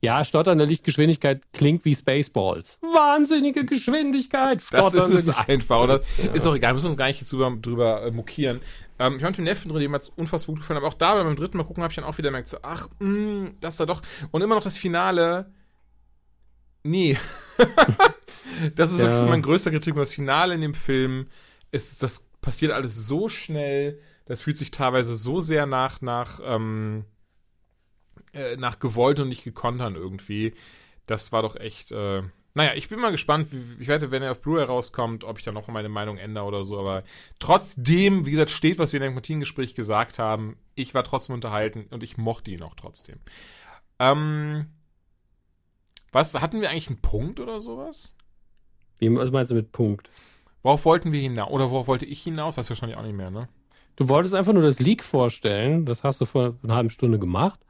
Ja, 0.00 0.24
stotternde 0.24 0.64
Lichtgeschwindigkeit 0.64 1.42
klingt 1.52 1.84
wie 1.84 1.94
Spaceballs. 1.94 2.78
Wahnsinnige 2.80 3.64
Geschwindigkeit. 3.64 4.62
Das 4.70 4.94
ist 4.94 5.10
es 5.10 5.28
einfach, 5.28 5.80
oder? 5.80 6.00
Ja. 6.22 6.32
Ist 6.32 6.46
auch 6.46 6.54
egal, 6.54 6.74
müssen 6.74 6.86
wir 6.86 6.90
uns 6.90 6.98
gar 6.98 7.06
nicht 7.06 7.30
drüber, 7.30 7.56
drüber 7.60 8.02
äh, 8.02 8.10
mokieren. 8.10 8.60
Ähm, 8.98 9.16
ich 9.16 9.22
habe 9.22 9.30
mit 9.30 9.38
dem 9.38 9.44
Neffen 9.44 9.70
drin, 9.70 9.80
dem 9.80 9.92
hat 9.92 10.02
es 10.02 10.08
unfassbar 10.08 10.54
gut 10.54 10.62
gefallen, 10.62 10.78
aber 10.78 10.88
auch 10.88 10.94
da 10.94 11.14
beim 11.14 11.36
dritten 11.36 11.56
Mal 11.56 11.64
gucken 11.64 11.82
habe 11.82 11.90
ich 11.92 11.96
dann 11.96 12.04
auch 12.04 12.18
wieder 12.18 12.28
gemerkt, 12.28 12.48
so, 12.48 12.58
ach, 12.62 12.88
mh, 12.98 13.08
mm, 13.08 13.56
das 13.60 13.76
da 13.76 13.86
doch. 13.86 14.02
Und 14.30 14.42
immer 14.42 14.54
noch 14.54 14.62
das 14.62 14.76
Finale 14.76 15.46
Nee. 16.84 17.16
das 18.74 18.92
ist 18.92 18.98
ja. 18.98 19.06
wirklich 19.06 19.18
so 19.18 19.26
mein 19.26 19.42
größter 19.42 19.70
Kritik. 19.70 19.94
Das 19.94 20.12
Finale 20.12 20.54
in 20.54 20.60
dem 20.60 20.74
Film 20.74 21.28
ist, 21.70 22.02
das 22.02 22.28
passiert 22.40 22.72
alles 22.72 23.06
so 23.06 23.28
schnell. 23.28 24.00
Das 24.26 24.40
fühlt 24.40 24.56
sich 24.56 24.70
teilweise 24.70 25.16
so 25.16 25.40
sehr 25.40 25.66
nach, 25.66 26.00
nach, 26.00 26.40
ähm, 26.44 27.04
äh, 28.32 28.56
nach 28.56 28.78
gewollt 28.78 29.18
und 29.20 29.28
nicht 29.28 29.44
gekontern 29.44 29.94
irgendwie. 29.94 30.54
Das 31.06 31.32
war 31.32 31.42
doch 31.42 31.56
echt, 31.56 31.92
äh, 31.92 32.22
naja, 32.54 32.74
ich 32.74 32.88
bin 32.88 33.00
mal 33.00 33.10
gespannt. 33.10 33.48
Ich 33.78 33.88
werde, 33.88 34.10
wenn 34.10 34.22
er 34.22 34.32
auf 34.32 34.40
Blu-ray 34.40 34.64
rauskommt, 34.64 35.24
ob 35.24 35.38
ich 35.38 35.44
da 35.44 35.52
noch 35.52 35.68
meine 35.68 35.88
Meinung 35.88 36.18
ändere 36.18 36.44
oder 36.44 36.64
so. 36.64 36.78
Aber 36.78 37.02
trotzdem, 37.38 38.26
wie 38.26 38.30
gesagt, 38.30 38.50
steht, 38.50 38.78
was 38.78 38.92
wir 38.92 39.00
in 39.00 39.04
dem 39.04 39.14
Martin-Gespräch 39.14 39.74
gesagt 39.74 40.18
haben. 40.18 40.56
Ich 40.74 40.94
war 40.94 41.04
trotzdem 41.04 41.34
unterhalten 41.34 41.86
und 41.90 42.02
ich 42.02 42.18
mochte 42.18 42.50
ihn 42.50 42.62
auch 42.62 42.74
trotzdem. 42.74 43.18
Ähm, 43.98 44.66
was, 46.10 46.38
hatten 46.40 46.60
wir 46.60 46.70
eigentlich 46.70 46.88
einen 46.88 47.00
Punkt 47.00 47.40
oder 47.40 47.60
sowas? 47.60 48.14
Wie, 48.98 49.14
was 49.16 49.30
meinst 49.30 49.50
du 49.50 49.54
mit 49.54 49.72
Punkt? 49.72 50.10
Worauf 50.62 50.84
wollten 50.84 51.12
wir 51.12 51.20
hinaus? 51.20 51.50
Oder 51.50 51.70
worauf 51.70 51.86
wollte 51.86 52.06
ich 52.06 52.22
hinaus? 52.22 52.56
Weiß 52.56 52.68
wahrscheinlich 52.68 52.98
auch 52.98 53.02
nicht 53.02 53.16
mehr, 53.16 53.30
ne? 53.30 53.48
Du 53.96 54.08
wolltest 54.08 54.34
einfach 54.34 54.52
nur 54.52 54.62
das 54.62 54.78
Leak 54.78 55.02
vorstellen. 55.02 55.86
Das 55.86 56.04
hast 56.04 56.20
du 56.20 56.24
vor 56.24 56.56
einer 56.62 56.74
halben 56.74 56.90
Stunde 56.90 57.18
gemacht. 57.18 57.60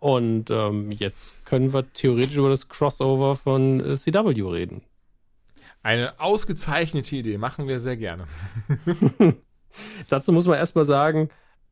Und 0.00 0.50
ähm, 0.50 0.90
jetzt 0.90 1.44
können 1.44 1.72
wir 1.72 1.92
theoretisch 1.92 2.36
über 2.36 2.48
das 2.48 2.68
Crossover 2.68 3.36
von 3.36 3.80
äh, 3.80 3.96
CW 3.96 4.42
reden. 4.50 4.82
Eine 5.82 6.18
ausgezeichnete 6.18 7.16
Idee. 7.16 7.38
Machen 7.38 7.68
wir 7.68 7.78
sehr 7.78 7.96
gerne. 7.96 8.24
Dazu 10.08 10.32
muss 10.32 10.46
man 10.46 10.58
erstmal 10.58 10.84
sagen, 10.84 11.28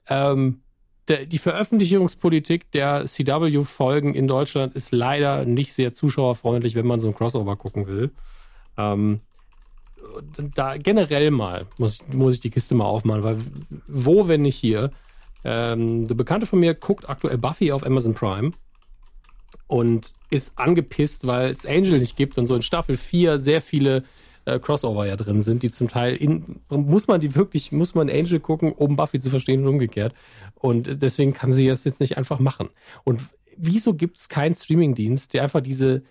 ähm, 0.09 0.61
der, 1.09 1.27
die 1.27 1.39
Veröffentlichungspolitik 1.39 2.71
der 2.73 3.07
CW-Folgen 3.07 4.15
in 4.15 4.29
Deutschland 4.29 4.75
ist 4.75 4.93
leider 4.93 5.45
nicht 5.45 5.73
sehr 5.73 5.93
zuschauerfreundlich, 5.93 6.75
wenn 6.75 6.87
man 6.87 7.01
so 7.01 7.09
ein 7.09 7.15
Crossover 7.15 7.57
gucken 7.57 7.87
will. 7.87 8.11
Ähm, 8.77 9.21
da 10.55 10.77
generell 10.77 11.31
mal 11.31 11.67
muss, 11.77 12.01
muss 12.13 12.35
ich 12.35 12.41
die 12.41 12.51
Kiste 12.51 12.75
mal 12.75 12.85
aufmachen, 12.85 13.23
weil 13.23 13.39
wo, 13.87 14.29
wenn 14.29 14.43
nicht 14.43 14.57
hier? 14.57 14.91
Ähm, 15.45 16.09
der 16.09 16.15
Bekannte 16.15 16.47
von 16.47 16.59
mir 16.59 16.75
guckt 16.75 17.09
aktuell 17.09 17.39
Buffy 17.39 17.73
auf 17.73 17.85
Amazon 17.87 18.15
Prime 18.15 18.53
und 19.67 20.15
ist 20.31 20.59
angepisst, 20.59 21.27
weil 21.27 21.51
es 21.51 21.67
Angel 21.67 21.99
nicht 21.99 22.17
gibt 22.17 22.39
und 22.39 22.47
so 22.47 22.55
in 22.55 22.63
Staffel 22.63 22.97
4 22.97 23.39
sehr 23.39 23.61
viele 23.61 24.05
äh, 24.45 24.59
Crossover 24.59 25.07
ja 25.07 25.17
drin 25.17 25.43
sind, 25.43 25.63
die 25.63 25.71
zum 25.71 25.89
Teil 25.89 26.17
in, 26.17 26.61
muss 26.71 27.07
man 27.07 27.21
die 27.21 27.35
wirklich, 27.35 27.71
muss 27.71 27.95
man 27.95 28.11
Angel 28.11 28.41
gucken, 28.41 28.73
um 28.73 28.97
Buffy 28.97 29.21
zu 29.21 29.31
verstehen 29.31 29.63
und 29.63 29.69
umgekehrt. 29.69 30.15
Und 30.55 31.03
deswegen 31.03 31.35
kann 31.35 31.53
sie 31.53 31.67
das 31.67 31.85
jetzt 31.85 32.01
nicht 32.01 32.17
einfach 32.17 32.39
machen. 32.39 32.71
Und 33.05 33.21
wieso 33.57 33.95
gibt 33.95 34.19
es 34.19 34.29
keinen 34.29 34.57
Streamingdienst, 34.57 35.35
der 35.35 35.43
einfach 35.43 35.61
diese 35.61 36.03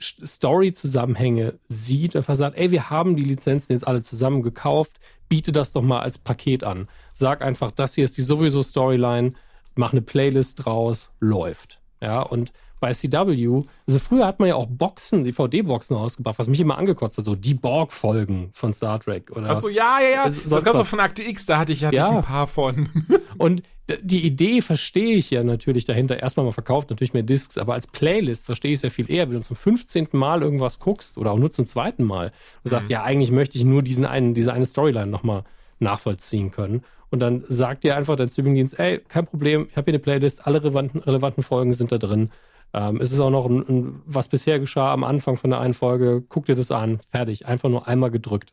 Story-Zusammenhänge 0.00 1.58
sieht, 1.68 2.14
einfach 2.14 2.36
sagt, 2.36 2.56
ey, 2.56 2.70
wir 2.70 2.90
haben 2.90 3.16
die 3.16 3.24
Lizenzen 3.24 3.72
jetzt 3.72 3.86
alle 3.86 4.02
zusammen 4.02 4.42
gekauft, 4.42 5.00
biete 5.28 5.52
das 5.52 5.72
doch 5.72 5.82
mal 5.82 6.00
als 6.00 6.18
Paket 6.18 6.64
an. 6.64 6.88
Sag 7.12 7.42
einfach, 7.42 7.70
das 7.70 7.94
hier 7.94 8.04
ist 8.04 8.16
die 8.16 8.22
sowieso 8.22 8.62
Storyline, 8.62 9.34
mach 9.74 9.92
eine 9.92 10.02
Playlist 10.02 10.64
draus, 10.64 11.10
läuft. 11.20 11.80
Ja, 12.00 12.22
und 12.22 12.52
bei 12.80 12.92
CW, 12.92 13.64
also 13.86 13.98
früher 13.98 14.26
hat 14.26 14.38
man 14.38 14.48
ja 14.48 14.54
auch 14.54 14.66
Boxen, 14.68 15.24
DVD-Boxen 15.24 15.96
ausgebracht, 15.96 16.38
was 16.38 16.48
mich 16.48 16.60
immer 16.60 16.78
angekotzt 16.78 17.18
hat, 17.18 17.24
so 17.24 17.34
die 17.34 17.54
Borg-Folgen 17.54 18.50
von 18.52 18.72
Star 18.72 19.00
Trek. 19.00 19.32
Oder 19.36 19.50
Achso, 19.50 19.68
ja, 19.68 19.98
ja, 20.00 20.08
ja. 20.08 20.24
Das, 20.26 20.44
das 20.44 20.64
gab 20.64 20.86
von 20.86 21.00
Akte 21.00 21.22
X, 21.22 21.46
da 21.46 21.58
hatte 21.58 21.72
ich, 21.72 21.84
hatte 21.84 21.96
ja. 21.96 22.08
ich 22.08 22.16
ein 22.18 22.22
paar 22.22 22.46
von. 22.46 22.88
Und 23.38 23.62
die 24.02 24.26
Idee 24.26 24.60
verstehe 24.60 25.16
ich 25.16 25.30
ja 25.30 25.42
natürlich 25.42 25.84
dahinter. 25.84 26.20
Erstmal 26.20 26.44
mal 26.44 26.52
verkauft 26.52 26.90
natürlich 26.90 27.14
mehr 27.14 27.22
Discs, 27.22 27.56
aber 27.56 27.74
als 27.74 27.86
Playlist 27.86 28.46
verstehe 28.46 28.72
ich 28.72 28.78
es 28.78 28.82
ja 28.82 28.90
viel 28.90 29.10
eher, 29.10 29.28
wenn 29.28 29.36
du 29.36 29.42
zum 29.42 29.56
15. 29.56 30.08
Mal 30.12 30.42
irgendwas 30.42 30.78
guckst 30.78 31.16
oder 31.16 31.32
auch 31.32 31.38
nur 31.38 31.50
zum 31.50 31.66
zweiten 31.66 32.04
Mal 32.04 32.32
und 32.64 32.70
sagst, 32.70 32.88
mhm. 32.88 32.92
ja, 32.92 33.02
eigentlich 33.02 33.30
möchte 33.30 33.56
ich 33.56 33.64
nur 33.64 33.82
diesen 33.82 34.04
einen, 34.04 34.34
diese 34.34 34.52
eine 34.52 34.66
Storyline 34.66 35.06
nochmal 35.06 35.44
nachvollziehen 35.78 36.50
können. 36.50 36.82
Und 37.10 37.20
dann 37.20 37.44
sagt 37.48 37.84
dir 37.84 37.96
einfach 37.96 38.16
dein 38.16 38.28
Streamingdienst, 38.28 38.78
ey, 38.78 38.98
kein 39.08 39.26
Problem, 39.26 39.66
ich 39.70 39.76
habe 39.76 39.86
hier 39.86 39.94
eine 39.94 40.02
Playlist, 40.02 40.46
alle 40.46 40.62
relevanten, 40.62 41.00
relevanten 41.00 41.42
Folgen 41.42 41.72
sind 41.72 41.90
da 41.90 41.98
drin. 41.98 42.30
Ähm, 42.74 43.00
es 43.00 43.12
ist 43.12 43.20
auch 43.20 43.30
noch 43.30 43.46
ein, 43.46 43.64
ein, 43.66 44.02
was 44.04 44.28
bisher 44.28 44.58
geschah 44.58 44.92
am 44.92 45.04
Anfang 45.04 45.36
von 45.36 45.50
der 45.50 45.60
einen 45.60 45.72
Folge. 45.72 46.22
Guck 46.28 46.44
dir 46.44 46.54
das 46.54 46.70
an, 46.70 47.00
fertig. 47.10 47.46
Einfach 47.46 47.70
nur 47.70 47.88
einmal 47.88 48.10
gedrückt. 48.10 48.52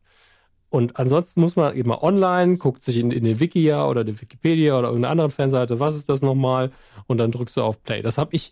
Und 0.75 0.97
ansonsten 0.97 1.39
muss 1.39 1.55
man 1.55 1.73
eben 1.73 1.87
mal 1.87 1.99
online, 2.01 2.57
guckt 2.57 2.83
sich 2.83 2.97
in, 2.97 3.09
in 3.09 3.23
den 3.23 3.39
Wikia 3.39 3.87
oder 3.87 4.03
der 4.03 4.19
Wikipedia 4.19 4.77
oder 4.77 4.89
irgendeiner 4.89 5.11
anderen 5.11 5.31
Fanseite, 5.31 5.79
was 5.79 5.95
ist 5.95 6.09
das 6.09 6.21
nochmal? 6.21 6.69
Und 7.07 7.17
dann 7.17 7.31
drückst 7.31 7.55
du 7.55 7.61
auf 7.63 7.81
Play. 7.81 8.01
Das 8.01 8.17
habe 8.17 8.35
ich 8.35 8.51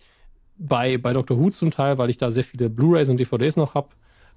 bei, 0.57 0.97
bei 0.97 1.11
Dr. 1.11 1.37
Who 1.37 1.49
zum 1.49 1.69
Teil, 1.69 1.97
weil 1.97 2.09
ich 2.09 2.17
da 2.17 2.31
sehr 2.31 2.45
viele 2.45 2.69
Blu-rays 2.69 3.09
und 3.09 3.19
DVDs 3.19 3.57
noch 3.57 3.75
habe. 3.75 3.89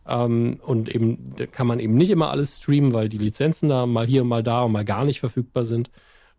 Ähm, 0.05 0.59
und 0.67 0.93
eben 0.93 1.37
kann 1.53 1.69
man 1.69 1.79
eben 1.79 1.95
nicht 1.95 2.11
immer 2.11 2.31
alles 2.31 2.57
streamen, 2.57 2.93
weil 2.93 3.09
die 3.09 3.19
Lizenzen 3.19 3.69
da 3.69 3.87
mal 3.87 4.05
hier, 4.05 4.25
mal 4.25 4.43
da 4.43 4.63
und 4.63 4.73
mal 4.73 4.85
gar 4.85 5.05
nicht 5.05 5.21
verfügbar 5.21 5.65
sind. 5.65 5.93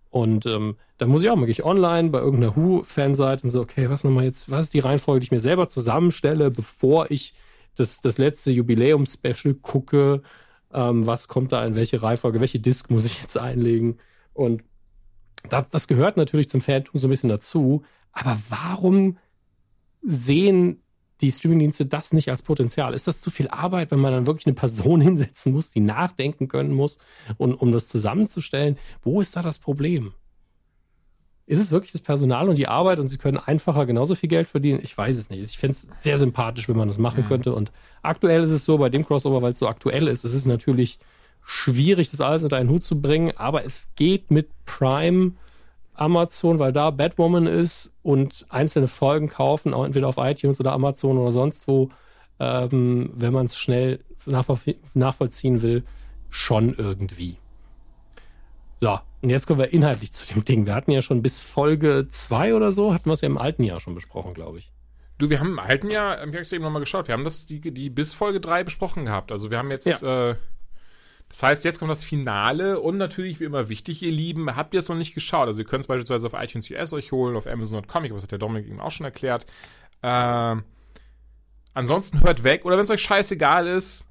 Und 0.09 0.45
ähm, 0.45 0.75
da 0.97 1.07
muss 1.07 1.23
ich 1.23 1.29
auch 1.29 1.37
mal 1.37 1.49
online 1.63 2.09
bei 2.09 2.19
irgendeiner 2.19 2.57
Who-Fanseite 2.57 3.43
und 3.43 3.51
so, 3.51 3.61
okay, 3.61 3.89
was 3.89 4.03
nochmal 4.03 4.25
jetzt, 4.25 4.51
was 4.51 4.65
ist 4.65 4.73
die 4.73 4.79
Reihenfolge, 4.79 5.21
die 5.21 5.25
ich 5.27 5.31
mir 5.31 5.39
selber 5.39 5.69
zusammenstelle, 5.69 6.51
bevor 6.51 7.09
ich 7.09 7.33
das, 7.77 8.01
das 8.01 8.17
letzte 8.17 8.51
Jubiläum-Special 8.51 9.53
gucke, 9.61 10.23
ähm, 10.73 11.07
was 11.07 11.27
kommt 11.27 11.51
da 11.51 11.65
in 11.65 11.75
welche 11.75 12.01
Reihenfolge, 12.01 12.39
welche 12.39 12.59
Disk 12.59 12.89
muss 12.89 13.05
ich 13.05 13.21
jetzt 13.21 13.37
einlegen? 13.37 13.97
Und 14.33 14.63
das, 15.49 15.65
das 15.69 15.87
gehört 15.87 16.17
natürlich 16.17 16.49
zum 16.49 16.61
Fantum 16.61 16.99
so 16.99 17.07
ein 17.07 17.09
bisschen 17.09 17.29
dazu. 17.29 17.83
Aber 18.11 18.37
warum 18.49 19.17
sehen 20.01 20.81
die 21.21 21.31
Streamingdienste 21.31 21.85
das 21.85 22.13
nicht 22.13 22.29
als 22.29 22.43
Potenzial? 22.43 22.93
Ist 22.93 23.07
das 23.07 23.21
zu 23.21 23.31
viel 23.31 23.47
Arbeit, 23.47 23.91
wenn 23.91 23.99
man 23.99 24.11
dann 24.11 24.27
wirklich 24.27 24.45
eine 24.45 24.55
Person 24.55 25.01
hinsetzen 25.07 25.53
muss, 25.53 25.71
die 25.71 25.79
nachdenken 25.79 26.47
können 26.47 26.73
muss, 26.73 26.97
und, 27.37 27.55
um 27.55 27.71
das 27.71 27.87
zusammenzustellen? 27.87 28.77
Wo 29.01 29.21
ist 29.21 29.35
da 29.35 29.41
das 29.41 29.59
Problem? 29.59 30.13
Ist 31.47 31.61
es 31.61 31.71
wirklich 31.71 31.93
das 31.93 32.01
Personal 32.01 32.49
und 32.49 32.57
die 32.57 32.67
Arbeit 32.67 32.99
und 32.99 33.07
sie 33.07 33.17
können 33.17 33.37
einfacher 33.37 33.85
genauso 33.85 34.15
viel 34.15 34.27
Geld 34.27 34.47
verdienen? 34.47 34.81
Ich 34.83 34.97
weiß 34.97 35.17
es 35.17 35.29
nicht. 35.29 35.41
Ich 35.41 35.57
fände 35.57 35.71
es 35.71 35.87
sehr 36.03 36.17
sympathisch, 36.17 36.67
wenn 36.67 36.75
man 36.75 36.89
das 36.89 36.97
machen 36.97 37.23
mhm. 37.23 37.27
könnte. 37.29 37.53
Und 37.53 37.71
aktuell 38.01 38.43
ist 38.43 38.51
es 38.51 38.65
so, 38.65 38.77
bei 38.77 38.89
dem 38.89 39.05
Crossover, 39.05 39.41
weil 39.41 39.51
es 39.51 39.59
so 39.59 39.67
aktuell 39.67 40.09
ist, 40.09 40.25
es 40.25 40.33
ist 40.33 40.45
natürlich 40.45 40.99
schwierig, 41.45 42.11
das 42.11 42.19
alles 42.19 42.43
unter 42.43 42.57
einen 42.57 42.69
Hut 42.69 42.83
zu 42.83 43.01
bringen, 43.01 43.31
aber 43.37 43.63
es 43.63 43.87
geht 43.95 44.29
mit 44.29 44.49
Prime 44.65 45.31
Amazon, 45.93 46.59
weil 46.59 46.73
da 46.73 46.91
Batwoman 46.91 47.47
ist 47.47 47.93
und 48.03 48.45
einzelne 48.49 48.89
Folgen 48.89 49.29
kaufen, 49.29 49.73
auch 49.73 49.85
entweder 49.85 50.09
auf 50.09 50.17
iTunes 50.17 50.59
oder 50.59 50.73
Amazon 50.73 51.17
oder 51.17 51.31
sonst 51.31 51.65
wo, 51.65 51.89
ähm, 52.39 53.11
wenn 53.15 53.31
man 53.31 53.45
es 53.45 53.57
schnell 53.57 54.01
nachvollziehen 54.93 55.61
will, 55.61 55.83
schon 56.29 56.75
irgendwie. 56.75 57.37
So, 58.79 58.99
und 59.21 59.29
jetzt 59.29 59.47
kommen 59.47 59.59
wir 59.59 59.73
inhaltlich 59.73 60.13
zu 60.13 60.25
dem 60.25 60.45
Ding. 60.45 60.67
Wir 60.67 60.75
hatten 60.75 60.91
ja 60.91 61.01
schon 61.01 61.23
bis 61.23 61.39
Folge 61.39 62.07
2 62.09 62.53
oder 62.53 62.71
so, 62.71 62.93
hatten 62.93 63.05
wir 63.05 63.13
es 63.13 63.21
ja 63.21 63.25
im 63.25 63.37
alten 63.37 63.63
Jahr 63.63 63.79
schon 63.79 63.95
besprochen, 63.95 64.33
glaube 64.33 64.59
ich. 64.59 64.71
Du, 65.17 65.31
wir 65.31 65.39
haben 65.39 65.49
im 65.49 65.59
alten 65.59 65.89
Jahr, 65.89 66.17
ich 66.17 66.27
habe 66.27 66.37
es 66.37 66.53
eben 66.53 66.63
nochmal 66.63 66.81
geschaut, 66.81 67.07
wir 67.07 67.13
haben 67.13 67.23
das 67.23 67.47
die, 67.47 67.59
die 67.59 67.89
bis 67.89 68.13
Folge 68.13 68.39
3 68.39 68.63
besprochen 68.63 69.05
gehabt. 69.05 69.31
Also 69.31 69.49
wir 69.49 69.57
haben 69.57 69.71
jetzt, 69.71 69.87
ja. 69.87 70.29
äh, 70.29 70.35
das 71.29 71.41
heißt, 71.41 71.65
jetzt 71.65 71.79
kommt 71.79 71.89
das 71.89 72.03
Finale 72.03 72.79
und 72.79 72.97
natürlich 72.97 73.39
wie 73.39 73.45
immer 73.45 73.67
wichtig, 73.67 74.03
ihr 74.03 74.11
Lieben, 74.11 74.55
habt 74.55 74.75
ihr 74.75 74.79
es 74.79 74.89
noch 74.89 74.95
nicht 74.95 75.15
geschaut? 75.15 75.47
Also 75.47 75.61
ihr 75.61 75.67
könnt 75.67 75.81
es 75.81 75.87
beispielsweise 75.87 76.27
auf 76.27 76.33
iTunes 76.33 76.69
US 76.69 76.93
euch 76.93 77.11
holen, 77.11 77.35
auf 77.35 77.47
Amazon.com, 77.47 78.11
was 78.11 78.23
hat 78.23 78.31
der 78.31 78.37
Dominik 78.37 78.67
eben 78.67 78.79
auch 78.79 78.91
schon 78.91 79.05
erklärt. 79.05 79.47
Äh, 80.03 80.55
ansonsten 81.73 82.21
hört 82.21 82.43
weg 82.43 82.63
oder 82.63 82.77
wenn 82.77 82.83
es 82.83 82.91
euch 82.91 83.01
scheißegal 83.01 83.65
ist, 83.65 84.05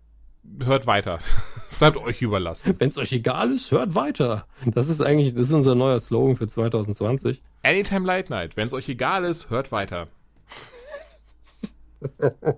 hört 0.65 0.89
weiter. 0.89 1.21
Bleibt 1.79 1.99
euch 1.99 2.23
überlassen. 2.23 2.75
Wenn 2.79 2.89
es 2.89 2.97
euch 2.97 3.13
egal 3.13 3.53
ist, 3.53 3.71
hört 3.71 3.95
weiter. 3.95 4.47
Das 4.65 4.89
ist 4.89 5.03
eigentlich, 5.03 5.35
das 5.35 5.49
ist 5.49 5.53
unser 5.53 5.75
neuer 5.75 5.99
Slogan 5.99 6.35
für 6.37 6.49
2020. 6.49 7.41
Anytime 7.63 8.07
Light 8.07 8.31
Night. 8.31 8.57
Wenn 8.57 8.67
es 8.67 8.73
euch 8.73 8.89
egal 8.89 9.25
ist, 9.25 9.51
hört 9.51 9.73
weiter. 9.73 10.09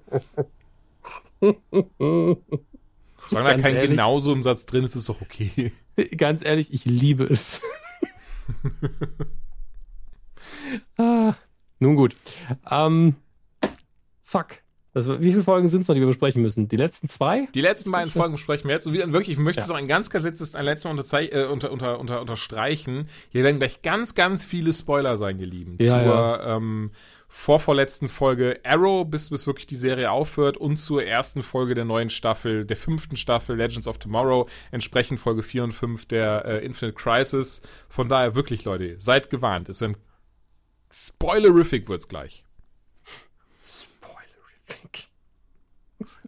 Solange 3.28 3.56
da 3.56 3.58
kein 3.58 3.74
ehrlich, 3.74 3.90
genauso 3.90 4.32
im 4.32 4.42
Satz 4.42 4.66
drin 4.66 4.84
ist, 4.84 4.94
ist 4.94 5.02
es 5.02 5.06
doch 5.06 5.20
okay. 5.20 5.72
Ganz 6.16 6.44
ehrlich, 6.44 6.72
ich 6.72 6.84
liebe 6.84 7.24
es. 7.24 7.60
ah, 10.96 11.34
nun 11.80 11.96
gut. 11.96 12.14
Ähm, 12.70 13.16
fuck. 14.22 14.58
Das, 14.94 15.08
wie 15.08 15.30
viele 15.30 15.42
Folgen 15.42 15.68
sind 15.68 15.82
es 15.82 15.88
noch, 15.88 15.94
die 15.94 16.00
wir 16.00 16.06
besprechen 16.06 16.40
müssen? 16.40 16.66
Die 16.68 16.76
letzten 16.76 17.08
zwei? 17.08 17.46
Die 17.54 17.60
letzten 17.60 17.90
beiden 17.90 18.10
Folgen 18.10 18.32
besprechen 18.32 18.68
wir 18.68 18.74
jetzt. 18.74 18.86
Und 18.86 18.94
wieder, 18.94 19.12
wirklich, 19.12 19.36
ich 19.36 19.42
möchte 19.42 19.60
es 19.60 19.68
noch 19.68 19.76
ein 19.76 19.86
ganz, 19.86 20.08
ganz 20.08 20.24
letztes, 20.24 20.54
ein 20.54 20.64
letztes 20.64 20.90
Mal 20.90 21.28
äh, 21.30 21.44
unter, 21.44 21.70
unter, 21.70 22.00
unter, 22.00 22.20
unterstreichen. 22.20 23.08
Hier 23.28 23.44
werden 23.44 23.58
gleich 23.58 23.82
ganz, 23.82 24.14
ganz 24.14 24.46
viele 24.46 24.72
Spoiler 24.72 25.16
sein, 25.16 25.38
ihr 25.38 25.46
Lieben. 25.46 25.76
Ja, 25.80 26.02
zur 26.02 26.02
ja. 26.02 26.56
Ähm, 26.56 26.90
vorvorletzten 27.28 28.08
Folge 28.08 28.60
Arrow, 28.64 29.06
bis, 29.08 29.28
bis 29.28 29.46
wirklich 29.46 29.66
die 29.66 29.76
Serie 29.76 30.10
aufhört 30.10 30.56
und 30.56 30.78
zur 30.78 31.04
ersten 31.04 31.42
Folge 31.42 31.74
der 31.74 31.84
neuen 31.84 32.08
Staffel, 32.08 32.64
der 32.64 32.78
fünften 32.78 33.16
Staffel 33.16 33.56
Legends 33.56 33.86
of 33.86 33.98
Tomorrow, 33.98 34.48
entsprechend 34.70 35.20
Folge 35.20 35.42
4 35.42 35.64
und 35.64 35.72
5 35.72 36.06
der 36.06 36.44
äh, 36.46 36.64
Infinite 36.64 36.96
Crisis. 36.96 37.60
Von 37.90 38.08
daher 38.08 38.34
wirklich, 38.34 38.64
Leute, 38.64 38.94
seid 38.98 39.28
gewarnt. 39.28 39.68
Es 39.68 39.82
wird 39.82 39.96
spoilerific 40.90 41.88
wird's 41.88 42.08
gleich. 42.08 42.44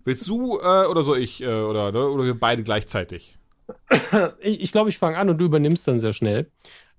Willst 0.04 0.28
du 0.28 0.58
äh, 0.58 0.86
oder 0.86 1.02
soll 1.02 1.18
ich 1.18 1.42
äh, 1.42 1.46
oder, 1.46 1.92
ne, 1.92 2.08
oder 2.08 2.34
beide 2.34 2.62
gleichzeitig? 2.62 3.36
Ich, 4.40 4.60
ich 4.62 4.72
glaube, 4.72 4.88
ich 4.88 4.98
fange 4.98 5.16
an 5.16 5.28
und 5.28 5.38
du 5.38 5.44
übernimmst 5.44 5.86
dann 5.86 6.00
sehr 6.00 6.12
schnell. 6.12 6.50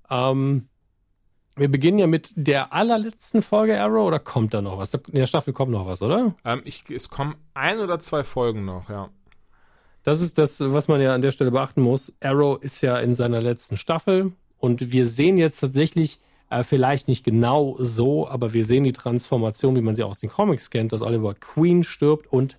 Ähm, 0.09 0.69
wir 1.55 1.69
beginnen 1.69 1.99
ja 1.99 2.07
mit 2.07 2.31
der 2.35 2.71
allerletzten 2.71 3.41
Folge 3.41 3.79
Arrow 3.79 4.07
oder 4.07 4.19
kommt 4.19 4.53
da 4.53 4.61
noch 4.61 4.77
was? 4.77 4.93
In 4.93 5.15
der 5.15 5.25
Staffel 5.25 5.53
kommt 5.53 5.71
noch 5.71 5.85
was, 5.85 6.01
oder? 6.01 6.35
Ähm, 6.45 6.61
ich, 6.63 6.89
es 6.89 7.09
kommen 7.09 7.35
ein 7.53 7.79
oder 7.79 7.99
zwei 7.99 8.23
Folgen 8.23 8.63
noch, 8.65 8.89
ja. 8.89 9.09
Das 10.03 10.21
ist 10.21 10.37
das, 10.37 10.59
was 10.73 10.87
man 10.87 11.01
ja 11.01 11.13
an 11.13 11.21
der 11.21 11.31
Stelle 11.31 11.51
beachten 11.51 11.81
muss. 11.81 12.13
Arrow 12.21 12.61
ist 12.61 12.81
ja 12.81 12.97
in 12.99 13.13
seiner 13.13 13.41
letzten 13.41 13.77
Staffel 13.77 14.31
und 14.57 14.91
wir 14.91 15.07
sehen 15.07 15.37
jetzt 15.37 15.59
tatsächlich, 15.59 16.19
äh, 16.49 16.63
vielleicht 16.63 17.07
nicht 17.07 17.23
genau 17.23 17.75
so, 17.79 18.27
aber 18.27 18.53
wir 18.53 18.65
sehen 18.65 18.83
die 18.83 18.93
Transformation, 18.93 19.75
wie 19.75 19.81
man 19.81 19.95
sie 19.95 20.03
auch 20.03 20.11
aus 20.11 20.19
den 20.19 20.29
Comics 20.29 20.69
kennt, 20.69 20.93
dass 20.93 21.01
Oliver 21.01 21.33
Queen 21.33 21.83
stirbt 21.83 22.31
und 22.31 22.57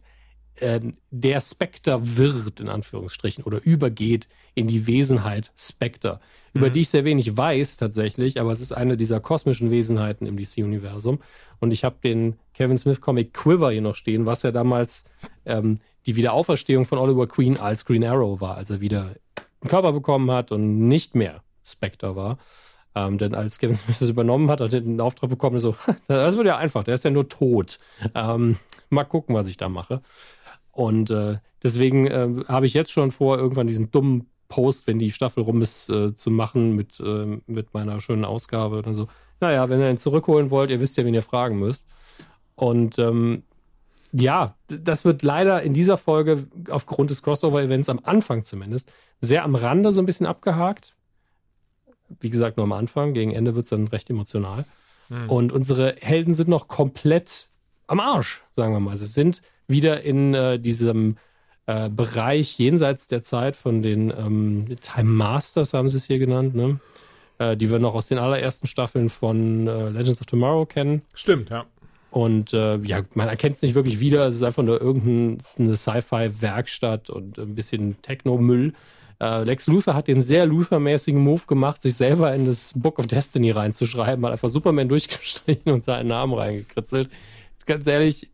ähm, 0.61 0.95
der 1.11 1.41
Spectre 1.41 2.17
wird, 2.17 2.61
in 2.61 2.69
Anführungsstrichen, 2.69 3.45
oder 3.45 3.63
übergeht 3.63 4.29
in 4.55 4.67
die 4.67 4.87
Wesenheit 4.87 5.53
Spectre, 5.57 6.21
mhm. 6.53 6.61
über 6.61 6.71
die 6.71 6.81
ich 6.81 6.89
sehr 6.89 7.05
wenig 7.05 7.37
weiß 7.37 7.77
tatsächlich, 7.77 8.41
aber 8.41 8.53
es 8.53 8.61
ist 8.61 8.73
eine 8.73 8.97
dieser 8.97 9.21
kosmischen 9.21 9.71
Wesenheiten 9.71 10.27
im 10.27 10.37
DC-Universum. 10.37 11.21
Und 11.61 11.71
ich 11.71 11.85
habe 11.85 11.97
den 12.03 12.39
Kevin 12.55 12.77
Smith-Comic 12.77 13.33
Quiver 13.33 13.71
hier 13.71 13.83
noch 13.83 13.95
stehen, 13.95 14.27
was 14.27 14.43
ja 14.43 14.51
damals 14.51 15.05
ähm, 15.47 15.79
die 16.07 16.17
Wiederauferstehung 16.17 16.85
von 16.85 16.99
Oliver 16.99 17.27
Queen 17.27 17.57
als 17.57 17.85
Green 17.85 18.05
Arrow 18.05 18.41
war, 18.41 18.57
als 18.57 18.71
er 18.71 18.81
wieder 18.81 19.15
einen 19.61 19.71
Körper 19.71 19.93
bekommen 19.93 20.31
hat 20.31 20.53
und 20.53 20.89
nicht 20.89 21.15
mehr 21.15 21.43
Spectre 21.65 22.17
war. 22.17 22.39
Ähm, 22.95 23.19
denn 23.19 23.35
als 23.35 23.59
Kevin 23.59 23.75
Smith 23.77 23.99
das 23.99 24.11
übernommen 24.11 24.51
hat, 24.51 24.61
hat 24.61 24.73
er 24.73 24.81
den 24.81 25.01
Auftrag 25.01 25.31
bekommen, 25.31 25.59
so, 25.59 25.75
das 26.09 26.37
wird 26.37 26.47
ja 26.47 26.57
einfach, 26.57 26.85
der 26.85 26.95
ist 26.95 27.05
ja 27.05 27.11
nur 27.11 27.29
tot. 27.29 27.79
Ähm, 28.15 28.59
mal 28.91 29.05
gucken, 29.05 29.35
was 29.35 29.49
ich 29.49 29.57
da 29.57 29.69
mache. 29.69 30.03
Und 30.73 31.11
äh, 31.11 31.39
deswegen 31.63 32.07
äh, 32.07 32.45
habe 32.49 32.67
ich 32.67 32.75
jetzt 32.75 32.91
schon 32.91 33.11
vor, 33.11 33.39
irgendwann 33.39 33.67
diesen 33.67 33.91
dummen 33.91 34.27
Post, 34.49 34.87
wenn 34.87 34.99
die 34.99 35.11
Staffel 35.11 35.43
rum 35.43 35.63
ist, 35.63 35.89
äh, 35.89 36.15
zu 36.15 36.31
machen 36.31 36.75
mit, 36.75 37.01
äh, 37.01 37.39
mit 37.47 37.73
meiner 37.73 38.01
schönen 38.01 38.25
Ausgabe. 38.25 38.83
Dann 38.83 38.95
so, 38.95 39.09
naja, 39.41 39.69
wenn 39.69 39.81
ihr 39.81 39.91
ihn 39.91 39.99
zurückholen 39.99 40.51
wollt, 40.51 40.71
ihr 40.71 40.81
wisst 40.81 40.97
ja, 40.97 41.05
wen 41.05 41.15
ihr 41.15 41.23
fragen 41.23 41.59
müsst. 41.59 41.87
Und 42.55 42.99
ähm, 42.99 43.45
ja, 44.13 44.57
das 44.69 45.05
wird 45.05 45.23
leider 45.23 45.63
in 45.63 45.73
dieser 45.73 45.97
Folge 45.97 46.47
aufgrund 46.69 47.11
des 47.11 47.23
Crossover-Events 47.23 47.89
am 47.89 48.01
Anfang 48.03 48.45
zumindest 48.45 48.93
sehr 49.21 49.45
am 49.45 49.55
Rande 49.55 49.93
so 49.93 50.01
ein 50.01 50.07
bisschen 50.07 50.27
abgehakt. 50.27 50.95
Wie 52.21 52.29
gesagt, 52.29 52.59
nur 52.59 52.65
am 52.65 52.73
Anfang. 52.73 53.15
Gegen 53.15 53.33
Ende 53.33 53.55
wird 53.55 53.65
es 53.65 53.71
dann 53.71 53.89
recht 53.89 54.11
emotional. 54.11 54.67
Hm. 55.09 55.31
Und 55.31 55.53
unsere 55.53 55.97
Helden 56.01 56.35
sind 56.35 56.49
noch 56.49 56.69
komplett 56.69 57.49
am 57.87 58.01
Arsch, 58.01 58.43
sagen 58.51 58.75
wir 58.75 58.81
mal. 58.81 58.97
Sie 58.97 59.07
sind 59.07 59.41
wieder 59.69 60.03
in 60.03 60.35
äh, 60.35 60.59
diesem 60.59 61.17
äh, 61.67 61.89
Bereich 61.89 62.59
jenseits 62.59 63.09
der 63.09 63.23
Zeit 63.23 63.57
von 63.57 63.83
den 63.83 64.11
ähm, 64.11 64.67
Time 64.81 65.11
Masters, 65.11 65.75
haben 65.75 65.89
sie 65.89 65.97
es 65.97 66.07
hier 66.07 66.19
genannt, 66.19 66.55
ne? 66.55 66.81
Äh, 67.39 67.57
die 67.57 67.71
wir 67.71 67.79
noch 67.79 67.95
aus 67.95 68.09
den 68.09 68.19
allerersten 68.19 68.67
Staffeln 68.67 69.09
von 69.09 69.67
äh, 69.67 69.89
Legends 69.91 70.21
of 70.21 70.27
Tomorrow 70.27 70.67
kennen. 70.67 71.03
Stimmt, 71.15 71.51
ja. 71.51 71.65
Und 72.11 72.53
äh, 72.53 72.77
ja, 72.79 73.03
man 73.15 73.29
erkennt 73.29 73.57
es 73.57 73.63
nicht 73.63 73.75
wirklich 73.75 73.99
wieder. 73.99 74.27
Es 74.27 74.35
ist 74.35 74.43
einfach 74.43 74.63
nur 74.63 74.81
irgendeine 74.81 75.77
Sci-Fi-Werkstatt 75.77 77.09
und 77.09 77.39
ein 77.39 77.55
bisschen 77.55 78.01
Techno-Müll. 78.03 78.75
Äh, 79.19 79.45
Lex 79.45 79.67
Luthor 79.67 79.95
hat 79.95 80.09
den 80.09 80.21
sehr 80.21 80.45
Luthor-mäßigen 80.47 81.19
Move 81.19 81.43
gemacht, 81.47 81.81
sich 81.81 81.95
selber 81.95 82.35
in 82.35 82.45
das 82.45 82.75
Book 82.77 82.99
of 82.99 83.07
Destiny 83.07 83.51
reinzuschreiben, 83.51 84.25
hat 84.27 84.33
einfach 84.33 84.51
Superman 84.51 84.89
durchgestrichen 84.91 85.73
und 85.73 85.85
seinen 85.85 86.09
Namen 86.09 86.35
reingekritzelt. 86.35 87.09
Ganz 87.65 87.87
ehrlich, 87.87 88.29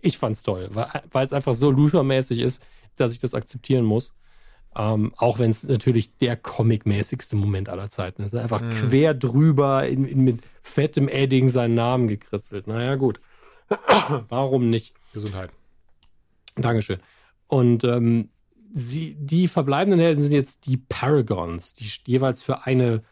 ich 0.00 0.18
fand's 0.18 0.42
toll, 0.42 0.70
weil 0.72 1.24
es 1.24 1.32
einfach 1.32 1.54
so 1.54 1.70
Luther-mäßig 1.70 2.40
ist, 2.40 2.62
dass 2.96 3.12
ich 3.12 3.18
das 3.18 3.34
akzeptieren 3.34 3.84
muss. 3.84 4.12
Ähm, 4.76 5.12
auch 5.16 5.38
wenn 5.38 5.50
es 5.50 5.64
natürlich 5.64 6.16
der 6.18 6.36
Comic-mäßigste 6.36 7.36
Moment 7.36 7.68
aller 7.68 7.88
Zeiten 7.88 8.22
ist. 8.22 8.34
Einfach 8.34 8.60
mhm. 8.60 8.70
quer 8.70 9.14
drüber 9.14 9.88
in, 9.88 10.04
in, 10.04 10.22
mit 10.22 10.40
fettem 10.62 11.08
Edding 11.08 11.48
seinen 11.48 11.74
Namen 11.74 12.06
gekritzelt. 12.06 12.66
Naja, 12.66 12.94
gut. 12.96 13.20
Warum 14.28 14.70
nicht? 14.70 14.94
Gesundheit. 15.12 15.50
Dankeschön. 16.56 17.00
Und 17.46 17.82
ähm, 17.84 18.28
sie, 18.74 19.16
die 19.18 19.48
verbleibenden 19.48 20.00
Helden 20.00 20.22
sind 20.22 20.32
jetzt 20.32 20.66
die 20.66 20.76
Paragons, 20.76 21.74
die 21.74 21.88
jeweils 22.06 22.42
für 22.42 22.66
eine, 22.66 23.02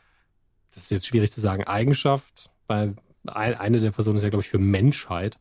das 0.73 0.85
ist 0.85 0.91
jetzt 0.91 1.07
schwierig 1.07 1.33
zu 1.33 1.41
sagen, 1.41 1.65
Eigenschaft, 1.65 2.51
weil 2.67 2.97
eine 3.25 3.81
der 3.81 3.91
Personen 3.91 4.19
ist 4.19 4.23
ja, 4.23 4.29
glaube 4.29 4.45
ich, 4.45 4.51
für 4.51 4.59
Menschheit. 4.59 5.39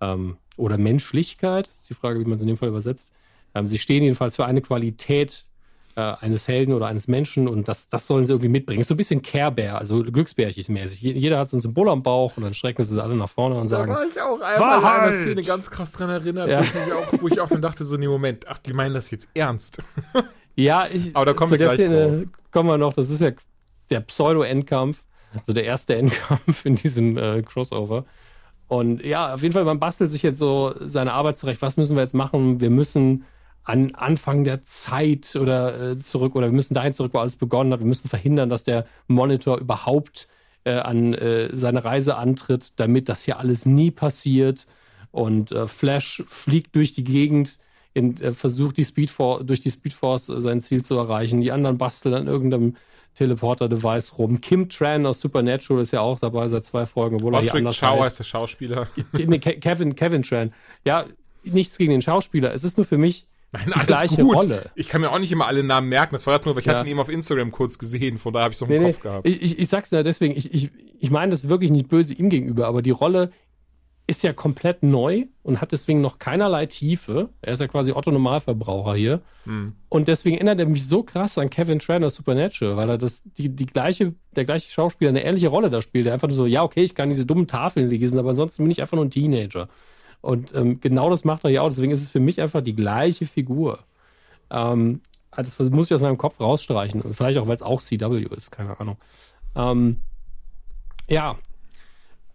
Ähm, 0.00 0.36
oder 0.56 0.78
Menschlichkeit, 0.78 1.68
ist 1.68 1.90
die 1.90 1.94
Frage, 1.94 2.20
wie 2.20 2.24
man 2.24 2.34
es 2.34 2.42
in 2.42 2.48
dem 2.48 2.56
Fall 2.56 2.68
übersetzt. 2.68 3.10
Ähm, 3.54 3.66
sie 3.66 3.78
stehen 3.78 4.02
jedenfalls 4.02 4.36
für 4.36 4.46
eine 4.46 4.62
Qualität 4.62 5.44
äh, 5.96 6.00
eines 6.00 6.46
Helden 6.46 6.74
oder 6.74 6.86
eines 6.86 7.08
Menschen 7.08 7.48
und 7.48 7.68
das, 7.68 7.88
das 7.88 8.06
sollen 8.06 8.26
sie 8.26 8.32
irgendwie 8.32 8.48
mitbringen. 8.48 8.80
Ist 8.80 8.88
so 8.88 8.94
ein 8.94 8.98
bisschen 8.98 9.22
Care 9.22 9.50
Bear, 9.50 9.78
also 9.78 10.00
Glücksbärchis-mäßig. 10.00 11.00
Jeder 11.00 11.38
hat 11.38 11.48
so 11.48 11.56
ein 11.56 11.60
Symbol 11.60 11.88
am 11.88 12.02
Bauch 12.02 12.36
und 12.36 12.42
dann 12.42 12.54
strecken 12.54 12.84
sie 12.84 13.02
alle 13.02 13.16
nach 13.16 13.30
vorne 13.30 13.56
und 13.56 13.68
sagen. 13.68 13.92
Da 13.92 13.98
war 13.98 14.06
ich 14.06 14.20
auch 14.20 14.40
einmal 14.40 14.84
an 14.84 15.00
einer 15.02 15.12
Szene 15.14 15.42
ganz 15.42 15.70
krass 15.70 15.92
dran 15.92 16.10
erinnert, 16.10 16.50
ja. 16.50 16.60
wo, 16.60 16.64
ich 16.64 16.92
auch, 16.92 17.22
wo 17.22 17.28
ich 17.28 17.40
auch 17.40 17.48
dann 17.48 17.62
dachte, 17.62 17.84
so 17.84 17.94
in 17.94 18.02
dem 18.02 18.10
Moment, 18.10 18.46
ach, 18.46 18.58
die 18.58 18.74
meinen 18.74 18.94
das 18.94 19.10
jetzt 19.10 19.28
ernst. 19.32 19.82
ja, 20.54 20.86
ich, 20.92 21.16
aber 21.16 21.24
da 21.24 21.32
kommen 21.32 21.50
wir 21.50 21.58
gleich 21.58 21.80
Szene 21.80 22.08
drauf. 22.08 22.28
Kommen 22.50 22.68
wir 22.68 22.78
noch, 22.78 22.92
das 22.92 23.10
ist 23.10 23.22
ja 23.22 23.30
der 23.88 24.00
Pseudo-Endkampf, 24.00 25.02
also 25.32 25.52
der 25.54 25.64
erste 25.64 25.96
Endkampf 25.96 26.64
in 26.66 26.74
diesem 26.74 27.16
äh, 27.16 27.42
Crossover. 27.42 28.04
Und 28.68 29.04
ja, 29.04 29.34
auf 29.34 29.42
jeden 29.42 29.52
Fall, 29.52 29.64
man 29.64 29.78
bastelt 29.78 30.10
sich 30.10 30.22
jetzt 30.22 30.38
so 30.38 30.74
seine 30.80 31.12
Arbeit 31.12 31.38
zurecht. 31.38 31.62
Was 31.62 31.76
müssen 31.76 31.96
wir 31.96 32.02
jetzt 32.02 32.14
machen? 32.14 32.60
Wir 32.60 32.70
müssen 32.70 33.24
an 33.62 33.94
Anfang 33.94 34.44
der 34.44 34.62
Zeit 34.64 35.36
oder 35.36 35.92
äh, 35.92 35.98
zurück 35.98 36.36
oder 36.36 36.46
wir 36.46 36.52
müssen 36.52 36.74
dahin 36.74 36.92
zurück, 36.92 37.12
wo 37.14 37.18
alles 37.18 37.36
begonnen 37.36 37.72
hat. 37.72 37.80
Wir 37.80 37.86
müssen 37.86 38.08
verhindern, 38.08 38.48
dass 38.48 38.64
der 38.64 38.86
Monitor 39.08 39.58
überhaupt 39.58 40.28
äh, 40.64 40.74
an 40.74 41.14
äh, 41.14 41.50
seine 41.52 41.84
Reise 41.84 42.16
antritt, 42.16 42.72
damit 42.76 43.08
das 43.08 43.24
hier 43.24 43.38
alles 43.38 43.66
nie 43.66 43.90
passiert. 43.90 44.66
Und 45.10 45.52
äh, 45.52 45.66
Flash 45.66 46.22
fliegt 46.28 46.76
durch 46.76 46.92
die 46.92 47.04
Gegend, 47.04 47.58
in, 47.94 48.20
äh, 48.20 48.32
versucht 48.32 48.76
die 48.76 48.84
Speedfor 48.84 49.42
durch 49.42 49.60
die 49.60 49.70
Speedforce 49.70 50.28
äh, 50.28 50.40
sein 50.40 50.60
Ziel 50.60 50.84
zu 50.84 50.96
erreichen. 50.96 51.40
Die 51.40 51.52
anderen 51.52 51.78
basteln 51.78 52.14
an 52.14 52.26
irgendeinem 52.26 52.76
Teleporter-Device 53.16 54.18
rum. 54.18 54.40
Kim 54.40 54.68
Tran 54.68 55.04
aus 55.06 55.20
Supernatural 55.20 55.82
ist 55.82 55.92
ja 55.92 56.00
auch 56.00 56.18
dabei 56.20 56.46
seit 56.48 56.64
zwei 56.64 56.86
Folgen, 56.86 57.16
obwohl 57.16 57.34
Ostrich 57.34 57.48
er 57.48 57.52
hier 57.52 57.58
anders 57.58 57.80
Chow 57.80 57.88
heißt. 57.90 58.04
heißt 58.04 58.18
der 58.20 58.24
Schauspieler. 58.24 58.88
Kevin, 59.60 59.94
Kevin 59.96 60.22
Tran. 60.22 60.52
Ja, 60.84 61.04
nichts 61.42 61.76
gegen 61.78 61.90
den 61.90 62.02
Schauspieler. 62.02 62.54
Es 62.54 62.64
ist 62.64 62.76
nur 62.76 62.84
für 62.86 62.98
mich 62.98 63.26
Nein, 63.52 63.72
die 63.80 63.86
gleiche 63.86 64.22
gut. 64.22 64.34
Rolle. 64.34 64.70
Ich 64.74 64.88
kann 64.88 65.00
mir 65.00 65.10
auch 65.10 65.18
nicht 65.18 65.32
immer 65.32 65.46
alle 65.46 65.62
Namen 65.62 65.88
merken. 65.88 66.14
Das 66.14 66.26
war 66.26 66.34
halt 66.34 66.44
nur, 66.44 66.54
weil 66.54 66.60
ich 66.60 66.66
Ja. 66.66 66.74
hatte 66.74 66.84
ihn 66.86 66.90
eben 66.90 67.00
auf 67.00 67.08
Instagram 67.08 67.52
kurz 67.52 67.78
gesehen. 67.78 68.18
Von 68.18 68.32
daher 68.32 68.44
habe 68.44 68.52
ich 68.54 68.60
es 68.60 68.68
Nee, 68.68 68.76
im 68.76 68.82
nee, 68.82 68.92
Kopf 68.92 69.02
gehabt. 69.02 69.26
ich, 69.26 69.40
ich, 69.42 69.58
ich 69.58 69.68
sag's 69.68 69.90
ja 69.92 70.02
deswegen, 70.02 70.36
ich, 70.36 70.52
ich, 70.52 70.70
ich 70.98 71.10
meine 71.10 71.30
das 71.30 71.48
wirklich 71.48 71.70
nicht 71.70 71.88
böse 71.88 72.12
ihm 72.14 72.28
gegenüber, 72.28 72.66
aber 72.66 72.82
die 72.82 72.90
Rolle 72.90 73.30
ist 74.08 74.22
ja 74.22 74.32
komplett 74.32 74.84
neu 74.84 75.24
und 75.42 75.60
hat 75.60 75.72
deswegen 75.72 76.00
noch 76.00 76.20
keinerlei 76.20 76.66
Tiefe. 76.66 77.28
Er 77.42 77.54
ist 77.54 77.60
ja 77.60 77.66
quasi 77.66 77.90
Otto 77.92 78.12
Normalverbraucher 78.12 78.94
hier. 78.94 79.20
Hm. 79.44 79.72
Und 79.88 80.06
deswegen 80.06 80.36
erinnert 80.36 80.60
er 80.60 80.66
mich 80.66 80.86
so 80.86 81.02
krass 81.02 81.38
an 81.38 81.50
Kevin 81.50 81.80
Tranner 81.80 82.10
Supernatural, 82.10 82.76
weil 82.76 82.88
er 82.88 82.98
das, 82.98 83.24
die, 83.36 83.48
die 83.48 83.66
gleiche, 83.66 84.14
der 84.36 84.44
gleiche 84.44 84.70
Schauspieler 84.70 85.10
eine 85.10 85.24
ähnliche 85.24 85.48
Rolle 85.48 85.70
da 85.70 85.82
spielt. 85.82 86.06
Der 86.06 86.12
einfach 86.12 86.28
nur 86.28 86.36
so, 86.36 86.46
ja, 86.46 86.62
okay, 86.62 86.84
ich 86.84 86.94
kann 86.94 87.08
diese 87.08 87.26
dummen 87.26 87.48
Tafeln 87.48 87.88
lesen, 87.88 88.18
aber 88.18 88.30
ansonsten 88.30 88.62
bin 88.62 88.70
ich 88.70 88.80
einfach 88.80 88.96
nur 88.96 89.04
ein 89.04 89.10
Teenager. 89.10 89.68
Und 90.20 90.54
ähm, 90.54 90.80
genau 90.80 91.10
das 91.10 91.24
macht 91.24 91.44
er 91.44 91.50
ja 91.50 91.62
auch. 91.62 91.68
Deswegen 91.68 91.92
ist 91.92 92.02
es 92.02 92.10
für 92.10 92.20
mich 92.20 92.40
einfach 92.40 92.62
die 92.62 92.76
gleiche 92.76 93.26
Figur. 93.26 93.80
Ähm, 94.50 95.00
das 95.32 95.58
muss 95.70 95.86
ich 95.86 95.94
aus 95.94 96.00
meinem 96.00 96.18
Kopf 96.18 96.38
rausstreichen. 96.38 97.02
Und 97.02 97.14
vielleicht 97.14 97.38
auch, 97.38 97.48
weil 97.48 97.56
es 97.56 97.62
auch 97.62 97.82
CW 97.82 98.22
ist, 98.36 98.52
keine 98.52 98.78
Ahnung. 98.78 98.96
Ähm, 99.56 100.00
ja. 101.08 101.36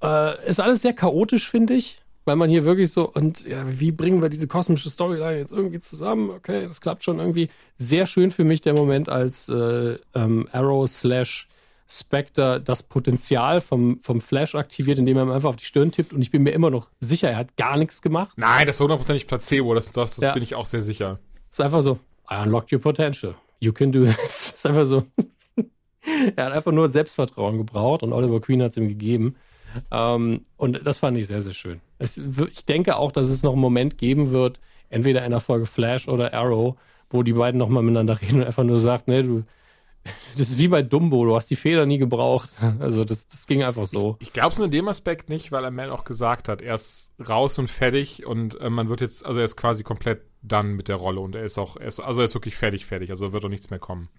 Äh, 0.01 0.49
ist 0.49 0.59
alles 0.59 0.81
sehr 0.81 0.93
chaotisch, 0.93 1.49
finde 1.49 1.73
ich. 1.75 1.97
Weil 2.23 2.35
man 2.35 2.51
hier 2.51 2.65
wirklich 2.65 2.91
so, 2.91 3.09
und 3.11 3.45
ja, 3.47 3.63
wie 3.79 3.91
bringen 3.91 4.21
wir 4.21 4.29
diese 4.29 4.47
kosmische 4.47 4.89
Storyline 4.91 5.39
jetzt 5.39 5.51
irgendwie 5.51 5.79
zusammen? 5.79 6.29
Okay, 6.29 6.67
das 6.67 6.79
klappt 6.79 7.03
schon 7.03 7.17
irgendwie. 7.17 7.49
Sehr 7.77 8.05
schön 8.05 8.29
für 8.29 8.43
mich 8.43 8.61
der 8.61 8.73
Moment, 8.75 9.09
als 9.09 9.49
äh, 9.49 9.97
ähm, 10.13 10.47
Arrow 10.51 10.87
slash 10.87 11.47
Spectre 11.89 12.61
das 12.61 12.83
Potenzial 12.83 13.59
vom, 13.59 13.99
vom 14.01 14.21
Flash 14.21 14.53
aktiviert, 14.55 14.99
indem 14.99 15.17
er 15.17 15.23
ihm 15.23 15.31
einfach 15.31 15.49
auf 15.49 15.55
die 15.55 15.65
Stirn 15.65 15.91
tippt. 15.91 16.13
Und 16.13 16.21
ich 16.21 16.29
bin 16.31 16.43
mir 16.43 16.51
immer 16.51 16.69
noch 16.69 16.89
sicher, 16.99 17.29
er 17.31 17.37
hat 17.37 17.57
gar 17.57 17.75
nichts 17.75 18.01
gemacht. 18.03 18.31
Nein, 18.37 18.67
das 18.67 18.79
war 18.79 18.85
hundertprozentig 18.85 19.25
Placebo. 19.27 19.73
Das, 19.73 19.91
das, 19.91 20.15
das 20.15 20.21
Ja. 20.21 20.33
bin 20.33 20.43
ich 20.43 20.53
auch 20.55 20.67
sehr 20.67 20.81
sicher. 20.83 21.19
ist 21.49 21.59
einfach 21.59 21.81
so, 21.81 21.99
I 22.31 22.35
unlocked 22.43 22.71
your 22.71 22.79
potential. 22.79 23.33
You 23.59 23.73
can 23.73 23.91
do 23.91 24.05
this. 24.05 24.51
ist 24.55 24.65
einfach 24.65 24.85
so. 24.85 25.03
er 26.35 26.45
hat 26.45 26.53
einfach 26.53 26.71
nur 26.71 26.87
Selbstvertrauen 26.87 27.57
gebraucht 27.57 28.03
und 28.03 28.13
Oliver 28.13 28.39
Queen 28.39 28.61
hat 28.61 28.71
es 28.71 28.77
ihm 28.77 28.87
gegeben. 28.87 29.35
Ähm, 29.91 30.45
und 30.57 30.85
das 30.85 30.99
fand 30.99 31.17
ich 31.17 31.27
sehr, 31.27 31.41
sehr 31.41 31.53
schön. 31.53 31.81
Es, 31.99 32.17
ich 32.17 32.65
denke 32.65 32.95
auch, 32.97 33.11
dass 33.11 33.29
es 33.29 33.43
noch 33.43 33.53
einen 33.53 33.61
Moment 33.61 33.97
geben 33.97 34.31
wird, 34.31 34.59
entweder 34.89 35.23
in 35.23 35.31
der 35.31 35.39
Folge 35.39 35.65
Flash 35.65 36.07
oder 36.07 36.33
Arrow, 36.33 36.75
wo 37.09 37.23
die 37.23 37.33
beiden 37.33 37.57
nochmal 37.57 37.83
miteinander 37.83 38.19
reden 38.21 38.41
und 38.41 38.45
einfach 38.45 38.63
nur 38.63 38.79
sagt, 38.79 39.07
ne, 39.07 39.23
du, 39.23 39.43
das 40.37 40.49
ist 40.49 40.57
wie 40.57 40.67
bei 40.67 40.81
Dumbo, 40.81 41.25
du 41.25 41.35
hast 41.35 41.49
die 41.49 41.55
Feder 41.55 41.85
nie 41.85 41.97
gebraucht. 41.97 42.49
Also 42.79 43.03
das, 43.03 43.27
das 43.27 43.47
ging 43.47 43.63
einfach 43.63 43.85
so. 43.85 44.17
Ich 44.19 44.33
glaube 44.33 44.53
es 44.53 44.57
nur 44.57 44.65
in 44.65 44.71
dem 44.71 44.87
Aspekt 44.87 45.29
nicht, 45.29 45.51
weil 45.51 45.65
Amel 45.65 45.91
auch 45.91 46.03
gesagt 46.03 46.49
hat, 46.49 46.61
er 46.61 46.75
ist 46.75 47.11
raus 47.27 47.59
und 47.59 47.69
fertig 47.69 48.25
und 48.25 48.59
äh, 48.59 48.69
man 48.69 48.89
wird 48.89 49.01
jetzt, 49.01 49.25
also 49.25 49.39
er 49.39 49.45
ist 49.45 49.55
quasi 49.55 49.83
komplett 49.83 50.21
dann 50.41 50.73
mit 50.73 50.87
der 50.87 50.95
Rolle 50.95 51.19
und 51.19 51.35
er 51.35 51.43
ist 51.43 51.57
auch, 51.57 51.77
er 51.77 51.87
ist, 51.87 51.99
also 51.99 52.21
er 52.21 52.25
ist 52.25 52.33
wirklich 52.33 52.55
fertig, 52.55 52.85
fertig, 52.85 53.11
also 53.11 53.33
wird 53.33 53.45
auch 53.45 53.49
nichts 53.49 53.69
mehr 53.69 53.79
kommen. 53.79 54.09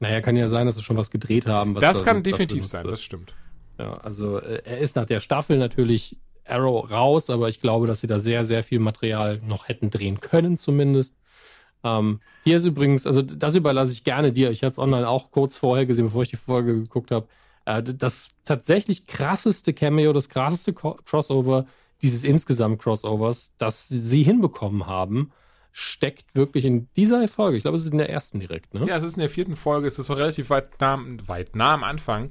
Naja, 0.00 0.20
kann 0.22 0.34
ja 0.34 0.48
sein, 0.48 0.66
dass 0.66 0.76
sie 0.76 0.82
schon 0.82 0.96
was 0.96 1.10
gedreht 1.10 1.46
haben. 1.46 1.74
Das 1.74 1.98
da 1.98 2.04
kann 2.04 2.22
definitiv 2.22 2.66
sein, 2.66 2.84
wird. 2.84 2.92
das 2.92 3.02
stimmt. 3.02 3.34
Ja, 3.80 3.94
also 3.94 4.38
äh, 4.38 4.62
er 4.64 4.78
ist 4.78 4.96
nach 4.96 5.06
der 5.06 5.20
Staffel 5.20 5.56
natürlich 5.58 6.18
Arrow 6.46 6.90
raus, 6.90 7.30
aber 7.30 7.48
ich 7.48 7.60
glaube, 7.60 7.86
dass 7.86 8.00
sie 8.00 8.06
da 8.06 8.18
sehr, 8.18 8.44
sehr 8.44 8.62
viel 8.62 8.78
Material 8.78 9.40
noch 9.46 9.68
hätten 9.68 9.90
drehen 9.90 10.20
können, 10.20 10.58
zumindest. 10.58 11.16
Ähm, 11.82 12.20
hier 12.44 12.58
ist 12.58 12.66
übrigens, 12.66 13.06
also 13.06 13.22
das 13.22 13.56
überlasse 13.56 13.92
ich 13.92 14.04
gerne 14.04 14.32
dir. 14.32 14.50
Ich 14.50 14.62
hatte 14.62 14.72
es 14.72 14.78
online 14.78 15.08
auch 15.08 15.30
kurz 15.30 15.56
vorher 15.56 15.86
gesehen, 15.86 16.06
bevor 16.06 16.22
ich 16.22 16.28
die 16.28 16.36
Folge 16.36 16.74
geguckt 16.74 17.10
habe. 17.10 17.26
Äh, 17.64 17.82
das 17.82 18.28
tatsächlich 18.44 19.06
krasseste 19.06 19.72
Cameo, 19.72 20.12
das 20.12 20.28
krasseste 20.28 20.74
Co 20.74 20.98
Crossover 21.06 21.66
dieses 22.02 22.24
insgesamt 22.24 22.80
Crossovers, 22.80 23.52
das 23.58 23.88
sie 23.88 24.22
hinbekommen 24.22 24.86
haben, 24.86 25.32
steckt 25.72 26.34
wirklich 26.34 26.64
in 26.64 26.88
dieser 26.96 27.26
Folge. 27.28 27.56
Ich 27.56 27.62
glaube, 27.62 27.76
es 27.76 27.84
ist 27.84 27.92
in 27.92 27.98
der 27.98 28.10
ersten 28.10 28.40
direkt, 28.40 28.74
ne? 28.74 28.86
Ja, 28.86 28.96
es 28.96 29.04
ist 29.04 29.14
in 29.14 29.20
der 29.20 29.28
vierten 29.28 29.56
Folge, 29.56 29.86
es 29.86 29.98
ist 29.98 30.10
auch 30.10 30.16
relativ 30.16 30.50
weit 30.50 30.80
nah, 30.80 30.98
weit 31.26 31.54
nah 31.54 31.74
am 31.74 31.84
Anfang. 31.84 32.30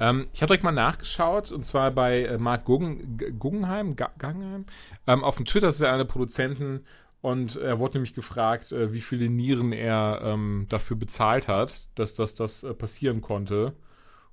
Ähm, 0.00 0.28
ich 0.32 0.42
habe 0.42 0.48
direkt 0.48 0.64
mal 0.64 0.72
nachgeschaut, 0.72 1.50
und 1.50 1.64
zwar 1.64 1.90
bei 1.90 2.24
äh, 2.24 2.38
Mark 2.38 2.64
Guggen, 2.64 3.16
G- 3.18 3.30
Guggenheim, 3.32 3.96
Guggenheim. 3.96 4.66
Ähm, 5.06 5.24
auf 5.24 5.36
dem 5.36 5.44
Twitter 5.44 5.68
ist 5.68 5.80
er 5.80 5.88
einer 5.88 5.98
der 5.98 6.04
Produzenten 6.12 6.84
und 7.20 7.56
er 7.56 7.78
wurde 7.78 7.94
nämlich 7.94 8.14
gefragt, 8.14 8.72
äh, 8.72 8.92
wie 8.92 9.00
viele 9.00 9.28
Nieren 9.28 9.72
er 9.72 10.20
ähm, 10.24 10.66
dafür 10.68 10.96
bezahlt 10.96 11.48
hat, 11.48 11.88
dass 11.96 12.14
das, 12.14 12.34
äh, 12.62 12.74
passieren 12.74 13.20
konnte. 13.20 13.74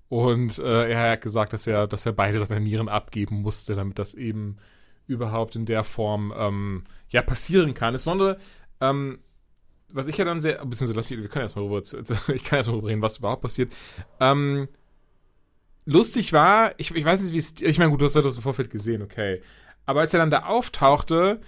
Und 0.08 0.60
äh, 0.60 0.90
er 0.92 1.12
hat 1.12 1.22
gesagt, 1.22 1.54
dass 1.54 1.66
er, 1.68 1.88
dass 1.88 2.06
er 2.06 2.14
beide 2.14 2.46
seine 2.46 2.62
Nieren 2.62 2.90
abgeben 2.90 3.42
musste, 3.42 3.74
damit 3.76 3.98
das 3.98 4.14
eben 4.14 4.58
überhaupt 5.08 5.56
in 5.56 5.66
der 5.66 5.84
Form 5.84 6.34
ähm, 6.38 6.84
ja 7.10 7.22
passieren 7.22 7.74
kann. 7.74 7.96
Es 7.96 8.06
wurde 8.06 8.38
ähm, 8.82 9.20
was 9.90 10.08
ich 10.08 10.18
ja 10.18 10.26
dann 10.26 10.40
sehr, 10.40 10.64
beziehungsweise 10.66 11.10
wir 11.10 11.30
können 11.30 11.44
erstmal 11.44 11.66
rüber, 11.66 11.82
ich 12.34 12.44
kann 12.44 12.58
erstmal 12.58 12.78
rüber 12.78 12.90
reden, 12.90 13.02
was 13.02 13.18
überhaupt 13.18 13.42
passiert. 13.42 13.72
Ähm, 14.20 14.68
lustig 15.86 16.34
war, 16.34 16.74
ich, 16.78 16.94
ich 16.94 17.06
weiß 17.06 17.22
nicht, 17.22 17.34
wie 17.34 17.38
es, 17.38 17.62
ich 17.62 17.78
meine, 17.78 17.92
gut, 17.92 18.02
du 18.02 18.06
hast 18.06 18.16
ja 18.16 18.22
das 18.22 18.36
im 18.36 18.42
Vorfeld 18.42 18.70
gesehen, 18.70 19.02
okay. 19.02 19.42
Aber 19.86 20.02
als 20.02 20.14
er 20.14 20.20
dann 20.20 20.32
da 20.32 20.46
auftauchte, 20.46 21.42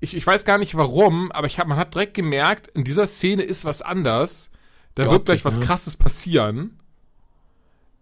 ich, 0.00 0.16
ich 0.16 0.26
weiß 0.26 0.44
gar 0.44 0.58
nicht 0.58 0.76
warum, 0.76 1.32
aber 1.32 1.46
ich 1.46 1.58
hab, 1.58 1.66
man 1.66 1.78
hat 1.78 1.94
direkt 1.94 2.14
gemerkt, 2.14 2.68
in 2.68 2.84
dieser 2.84 3.06
Szene 3.06 3.42
ist 3.42 3.64
was 3.64 3.82
anders. 3.82 4.50
Da 4.94 5.04
Die 5.04 5.10
wird 5.10 5.26
gleich 5.26 5.44
was 5.44 5.58
ne? 5.58 5.64
krasses 5.64 5.96
passieren. 5.96 6.78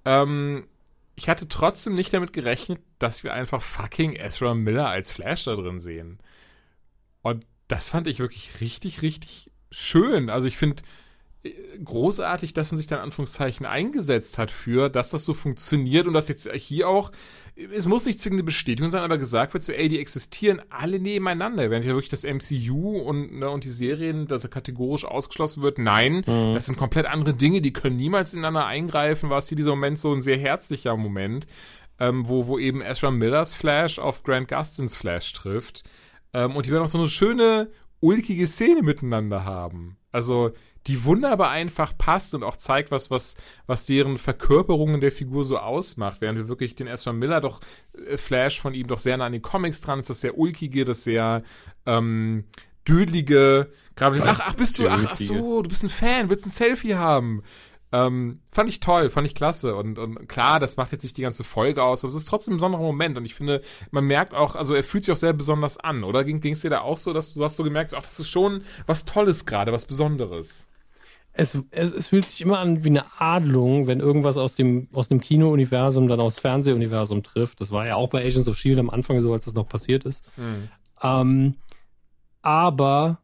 Ähm, 0.05 0.67
ich 1.15 1.29
hatte 1.29 1.49
trotzdem 1.49 1.95
nicht 1.95 2.13
damit 2.13 2.33
gerechnet, 2.33 2.81
dass 2.99 3.25
wir 3.25 3.33
einfach 3.33 3.63
fucking 3.63 4.15
Ezra 4.15 4.55
Miller 4.55 4.89
als 4.89 5.13
Flash 5.13 5.45
da 5.45 5.55
drin 5.55 5.79
sehen. 5.79 6.19
Und 7.23 7.47
das 7.69 7.89
fand 7.89 8.07
ich 8.09 8.19
wirklich 8.19 8.61
richtig, 8.61 9.01
richtig 9.03 9.51
schön. 9.71 10.29
Also 10.29 10.49
ich 10.49 10.57
finde 10.57 10.83
großartig, 11.85 12.53
dass 12.53 12.71
man 12.71 12.79
sich 12.79 12.87
da 12.87 12.97
in 12.97 13.03
Anführungszeichen 13.03 13.67
eingesetzt 13.67 14.39
hat 14.39 14.51
für, 14.51 14.89
dass 14.89 15.11
das 15.11 15.25
so 15.25 15.35
funktioniert 15.35 16.07
und 16.07 16.13
dass 16.13 16.29
jetzt 16.29 16.51
hier 16.53 16.89
auch, 16.89 17.11
es 17.75 17.87
muss 17.87 18.07
nicht 18.07 18.21
zwingende 18.21 18.45
Bestätigung 18.45 18.89
sein, 18.89 19.03
aber 19.03 19.19
gesagt 19.19 19.53
wird 19.53 19.65
so, 19.65 19.73
ey, 19.73 19.89
die 19.89 19.99
existieren 19.99 20.63
alle 20.71 21.01
nebeneinander. 21.01 21.69
Während 21.69 21.85
ja 21.85 21.95
wirklich 21.95 22.11
das 22.11 22.23
MCU 22.25 22.99
und, 22.99 23.39
ne, 23.41 23.51
und 23.51 23.65
die 23.65 23.71
Serien, 23.71 24.27
dass 24.27 24.45
er 24.45 24.51
kategorisch 24.51 25.05
ausgeschlossen 25.05 25.63
wird, 25.63 25.79
nein, 25.79 26.25
Mhm. 26.27 26.55
das 26.55 26.67
sind 26.67 26.79
komplett 26.79 27.07
andere 27.07 27.35
Dinge, 27.35 27.61
die 27.61 27.73
können 27.73 27.97
niemals 27.97 28.33
ineinander 28.33 28.67
eingreifen, 28.67 29.29
war 29.29 29.39
es 29.39 29.49
hier 29.49 29.57
dieser 29.57 29.71
Moment 29.71 29.99
so 29.99 30.13
ein 30.13 30.23
sehr 30.23 30.39
herzlicher 30.39 30.97
Moment, 30.97 31.47
ähm, 31.99 32.29
wo, 32.29 32.47
wo 32.47 32.59
eben 32.59 32.81
Ezra 32.83 33.11
Millers 33.11 33.55
Flash 33.55 33.99
auf 33.99 34.23
Grant 34.23 34.49
Gustins 34.49 34.95
Flash 34.95 35.33
trifft. 35.33 35.83
Ähm, 36.33 36.55
und 36.57 36.67
die 36.67 36.71
werden 36.71 36.85
auch 36.85 36.89
so 36.89 36.99
eine 36.99 37.09
schöne, 37.09 37.71
ulkige 38.01 38.47
Szene 38.47 38.83
miteinander 38.83 39.45
haben. 39.45 39.97
Also, 40.11 40.53
die 40.87 41.05
wunderbar 41.05 41.51
einfach 41.51 41.97
passt 41.97 42.35
und 42.35 42.43
auch 42.43 42.57
zeigt, 42.57 42.91
was, 42.91 43.11
was, 43.11 43.37
was 43.67 43.87
deren 43.87 44.19
Verkörperungen 44.19 45.01
der 45.01 45.13
Figur 45.13 45.45
so 45.45 45.59
ausmacht. 45.59 46.21
Während 46.21 46.39
wir 46.39 46.49
wirklich 46.49 46.75
den 46.75 46.87
Ezra 46.87 47.13
Miller 47.13 47.41
doch, 47.41 47.61
äh, 48.07 48.17
Flash 48.17 48.61
von 48.61 48.75
ihm 48.75 48.89
doch 48.89 48.99
sehr 48.99 49.17
nah 49.17 49.27
an 49.27 49.33
den 49.33 49.43
Comics 49.43 49.81
dran 49.81 50.01
ist, 50.01 50.11
das 50.11 50.21
sehr 50.21 50.39
ulkige, 50.39 50.85
das 50.85 51.05
sehr, 51.05 51.43
ähm, 51.87 52.45
dödlige, 52.89 53.71
gerade, 53.95 54.23
ach, 54.25 54.41
ach, 54.45 54.55
bist 54.55 54.79
du, 54.79 54.89
ach, 54.89 55.05
ach 55.11 55.17
so, 55.17 55.63
du 55.63 55.69
bist 55.69 55.85
ein 55.85 55.89
Fan, 55.89 56.29
willst 56.29 56.47
ein 56.47 56.51
Selfie 56.51 56.97
haben. 56.97 57.43
Ähm, 57.95 58.41
fand 58.51 58.71
ich 58.71 58.81
toll, 58.81 59.11
fand 59.11 59.27
ich 59.27 59.35
klasse. 59.35 59.77
Und, 59.77 59.99
und 59.99 60.27
klar, 60.27 60.59
das 60.59 60.79
macht 60.79 60.93
jetzt 60.93 61.03
nicht 61.03 61.17
die 61.19 61.23
ganze 61.23 61.45
Folge 61.45 61.83
aus, 61.83 62.03
aber 62.03 62.09
es 62.09 62.17
ist 62.17 62.25
trotzdem 62.25 62.55
ein 62.55 62.57
besonderer 62.57 62.83
Moment. 62.83 63.19
Und 63.19 63.27
ich 63.27 63.35
finde, 63.35 63.61
man 63.91 64.07
merkt 64.07 64.33
auch, 64.33 64.57
also 64.57 64.75
er 64.75 64.83
fühlt 64.83 65.05
sich 65.05 65.13
auch 65.13 65.17
sehr 65.17 65.35
besonders 65.35 65.77
an, 65.77 66.03
oder? 66.03 66.25
Ging 66.25 66.41
es 66.53 66.63
dir 66.63 66.71
da 66.71 66.81
auch 66.81 66.97
so, 66.97 67.13
dass 67.13 67.35
du 67.35 67.45
hast 67.45 67.57
so 67.57 67.65
gemerkt, 67.65 67.95
ach, 67.95 68.03
das 68.03 68.19
ist 68.19 68.31
schon 68.31 68.63
was 68.87 69.05
Tolles 69.05 69.45
gerade, 69.45 69.73
was 69.73 69.85
Besonderes. 69.85 70.71
Es, 71.35 71.59
es, 71.71 71.93
es 71.93 72.09
fühlt 72.09 72.27
sich 72.31 72.43
immer 72.43 72.59
an 72.59 72.85
wie 72.85 72.91
eine 72.91 73.05
Adlung, 73.19 73.87
wenn 73.87 74.01
irgendwas 74.01 74.37
aus 74.37 74.55
dem, 74.55 74.89
aus 74.93 75.09
dem 75.09 75.21
Kino-Universum 75.21 76.07
dann 76.07 76.21
aufs 76.21 76.39
Fernsehuniversum 76.39 77.23
trifft. 77.23 77.61
Das 77.61 77.71
war 77.71 77.87
ja 77.87 77.97
auch 77.97 78.11
bei 78.11 78.23
Agents 78.25 78.49
of 78.49 78.59
Shield 78.59 78.79
am 78.79 78.91
Anfang 78.91 79.21
so, 79.21 79.33
als 79.33 79.47
das 79.47 79.55
noch 79.55 79.69
passiert 79.69 80.05
ist. 80.05 80.25
Ähm, 81.03 81.55
aber 82.43 83.19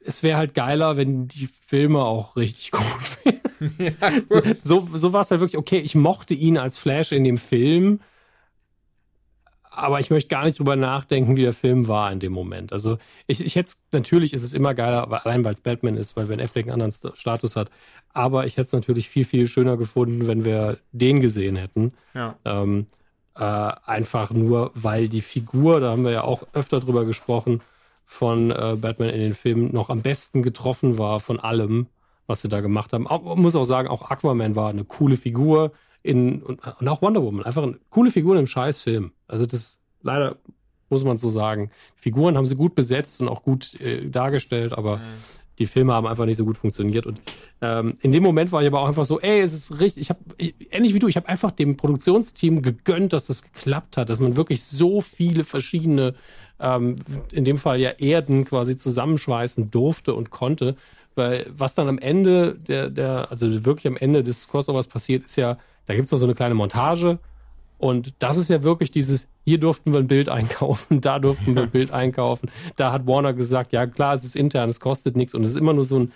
es 0.00 0.22
wäre 0.22 0.38
halt 0.38 0.54
geiler, 0.54 0.96
wenn 0.96 1.28
die 1.28 1.46
Filme 1.46 2.04
auch 2.04 2.36
richtig 2.36 2.70
gut 2.72 2.82
wären. 3.24 3.74
ja. 3.78 4.54
So, 4.62 4.88
so 4.92 5.12
war 5.12 5.20
es 5.20 5.30
halt 5.30 5.40
wirklich, 5.40 5.58
okay, 5.58 5.78
ich 5.78 5.94
mochte 5.94 6.34
ihn 6.34 6.58
als 6.58 6.78
Flash 6.78 7.12
in 7.12 7.24
dem 7.24 7.38
Film, 7.38 8.00
aber 9.76 10.00
ich 10.00 10.10
möchte 10.10 10.28
gar 10.28 10.44
nicht 10.44 10.58
drüber 10.58 10.76
nachdenken, 10.76 11.36
wie 11.36 11.42
der 11.42 11.52
Film 11.52 11.88
war 11.88 12.10
in 12.12 12.20
dem 12.20 12.32
Moment. 12.32 12.72
Also 12.72 12.98
ich, 13.26 13.44
ich 13.44 13.56
hätte 13.56 13.68
es, 13.68 13.82
natürlich 13.92 14.32
ist 14.32 14.42
es 14.42 14.54
immer 14.54 14.74
geiler, 14.74 15.10
allein 15.24 15.44
weil 15.44 15.54
es 15.54 15.60
Batman 15.60 15.96
ist, 15.96 16.16
weil 16.16 16.26
Ben 16.26 16.40
Affleck 16.40 16.66
einen 16.66 16.72
anderen 16.72 16.92
St- 16.92 17.16
Status 17.16 17.56
hat. 17.56 17.70
Aber 18.12 18.46
ich 18.46 18.56
hätte 18.56 18.66
es 18.66 18.72
natürlich 18.72 19.08
viel, 19.08 19.24
viel 19.24 19.46
schöner 19.46 19.76
gefunden, 19.76 20.26
wenn 20.26 20.44
wir 20.44 20.78
den 20.92 21.20
gesehen 21.20 21.56
hätten. 21.56 21.92
ja. 22.14 22.36
Ähm, 22.44 22.86
äh, 23.36 23.42
einfach 23.42 24.30
nur, 24.30 24.70
weil 24.74 25.08
die 25.08 25.20
Figur, 25.20 25.80
da 25.80 25.90
haben 25.90 26.04
wir 26.04 26.12
ja 26.12 26.22
auch 26.22 26.44
öfter 26.52 26.78
drüber 26.78 27.04
gesprochen, 27.04 27.62
von 28.06 28.52
äh, 28.52 28.76
Batman 28.80 29.08
in 29.08 29.20
den 29.20 29.34
Filmen 29.34 29.72
noch 29.72 29.90
am 29.90 30.02
besten 30.02 30.42
getroffen 30.42 30.98
war 30.98 31.18
von 31.18 31.40
allem, 31.40 31.88
was 32.28 32.42
sie 32.42 32.48
da 32.48 32.60
gemacht 32.60 32.92
haben. 32.92 33.08
Auch, 33.08 33.24
man 33.24 33.40
muss 33.40 33.56
auch 33.56 33.64
sagen, 33.64 33.88
auch 33.88 34.08
Aquaman 34.08 34.54
war 34.54 34.70
eine 34.70 34.84
coole 34.84 35.16
Figur 35.16 35.72
in, 36.04 36.42
und, 36.42 36.60
und 36.80 36.88
auch 36.88 37.02
Wonder 37.02 37.22
Woman, 37.22 37.44
einfach 37.44 37.62
eine 37.62 37.78
coole 37.90 38.10
Figur 38.10 38.34
in 38.34 38.38
einem 38.38 38.46
scheiß 38.46 38.82
Film. 38.82 39.12
Also 39.26 39.46
das 39.46 39.78
leider 40.02 40.36
muss 40.90 41.02
man 41.02 41.16
so 41.16 41.30
sagen. 41.30 41.70
Figuren 41.96 42.36
haben 42.36 42.46
sie 42.46 42.56
gut 42.56 42.74
besetzt 42.74 43.20
und 43.20 43.28
auch 43.28 43.42
gut 43.42 43.80
äh, 43.80 44.08
dargestellt, 44.08 44.74
aber 44.74 44.98
mhm. 44.98 45.02
die 45.58 45.66
Filme 45.66 45.94
haben 45.94 46.06
einfach 46.06 46.26
nicht 46.26 46.36
so 46.36 46.44
gut 46.44 46.58
funktioniert. 46.58 47.06
Und 47.06 47.20
ähm, 47.62 47.94
in 48.02 48.12
dem 48.12 48.22
Moment 48.22 48.52
war 48.52 48.60
ich 48.60 48.68
aber 48.68 48.80
auch 48.80 48.86
einfach 48.86 49.06
so, 49.06 49.18
ey, 49.18 49.40
es 49.40 49.54
ist 49.54 49.80
richtig. 49.80 50.02
Ich 50.02 50.10
habe 50.10 50.20
ähnlich 50.70 50.92
wie 50.92 50.98
du, 50.98 51.08
ich 51.08 51.16
habe 51.16 51.28
einfach 51.28 51.50
dem 51.50 51.78
Produktionsteam 51.78 52.60
gegönnt, 52.60 53.14
dass 53.14 53.26
das 53.26 53.42
geklappt 53.42 53.96
hat, 53.96 54.10
dass 54.10 54.20
man 54.20 54.36
wirklich 54.36 54.62
so 54.62 55.00
viele 55.00 55.42
verschiedene, 55.42 56.14
ähm, 56.60 56.96
in 57.32 57.44
dem 57.44 57.56
Fall 57.56 57.80
ja 57.80 57.90
Erden 57.90 58.44
quasi 58.44 58.76
zusammenschweißen 58.76 59.70
durfte 59.70 60.14
und 60.14 60.28
konnte. 60.28 60.76
Weil 61.14 61.46
was 61.56 61.74
dann 61.74 61.88
am 61.88 61.98
Ende 61.98 62.56
der, 62.56 62.90
der, 62.90 63.30
also 63.30 63.64
wirklich 63.64 63.86
am 63.86 63.96
Ende 63.96 64.22
des 64.22 64.48
Crossovers 64.48 64.86
passiert, 64.86 65.24
ist 65.24 65.36
ja, 65.36 65.58
da 65.86 65.94
gibt 65.94 66.06
es 66.06 66.12
noch 66.12 66.18
so 66.18 66.26
eine 66.26 66.34
kleine 66.34 66.54
Montage. 66.54 67.18
Und 67.78 68.14
das 68.20 68.38
ist 68.38 68.48
ja 68.48 68.62
wirklich 68.62 68.90
dieses, 68.90 69.28
hier 69.44 69.58
durften 69.58 69.92
wir 69.92 70.00
ein 70.00 70.06
Bild 70.06 70.28
einkaufen, 70.28 71.00
da 71.02 71.18
durften 71.18 71.54
wir 71.54 71.64
ein 71.64 71.70
Bild 71.70 71.92
einkaufen. 71.92 72.50
Da 72.76 72.92
hat 72.92 73.06
Warner 73.06 73.32
gesagt, 73.32 73.72
ja 73.72 73.86
klar, 73.86 74.14
es 74.14 74.24
ist 74.24 74.36
intern, 74.36 74.70
es 74.70 74.80
kostet 74.80 75.16
nichts. 75.16 75.34
Und 75.34 75.42
es 75.42 75.50
ist 75.50 75.56
immer 75.56 75.72
nur 75.72 75.84
so 75.84 75.98
ein, 75.98 76.12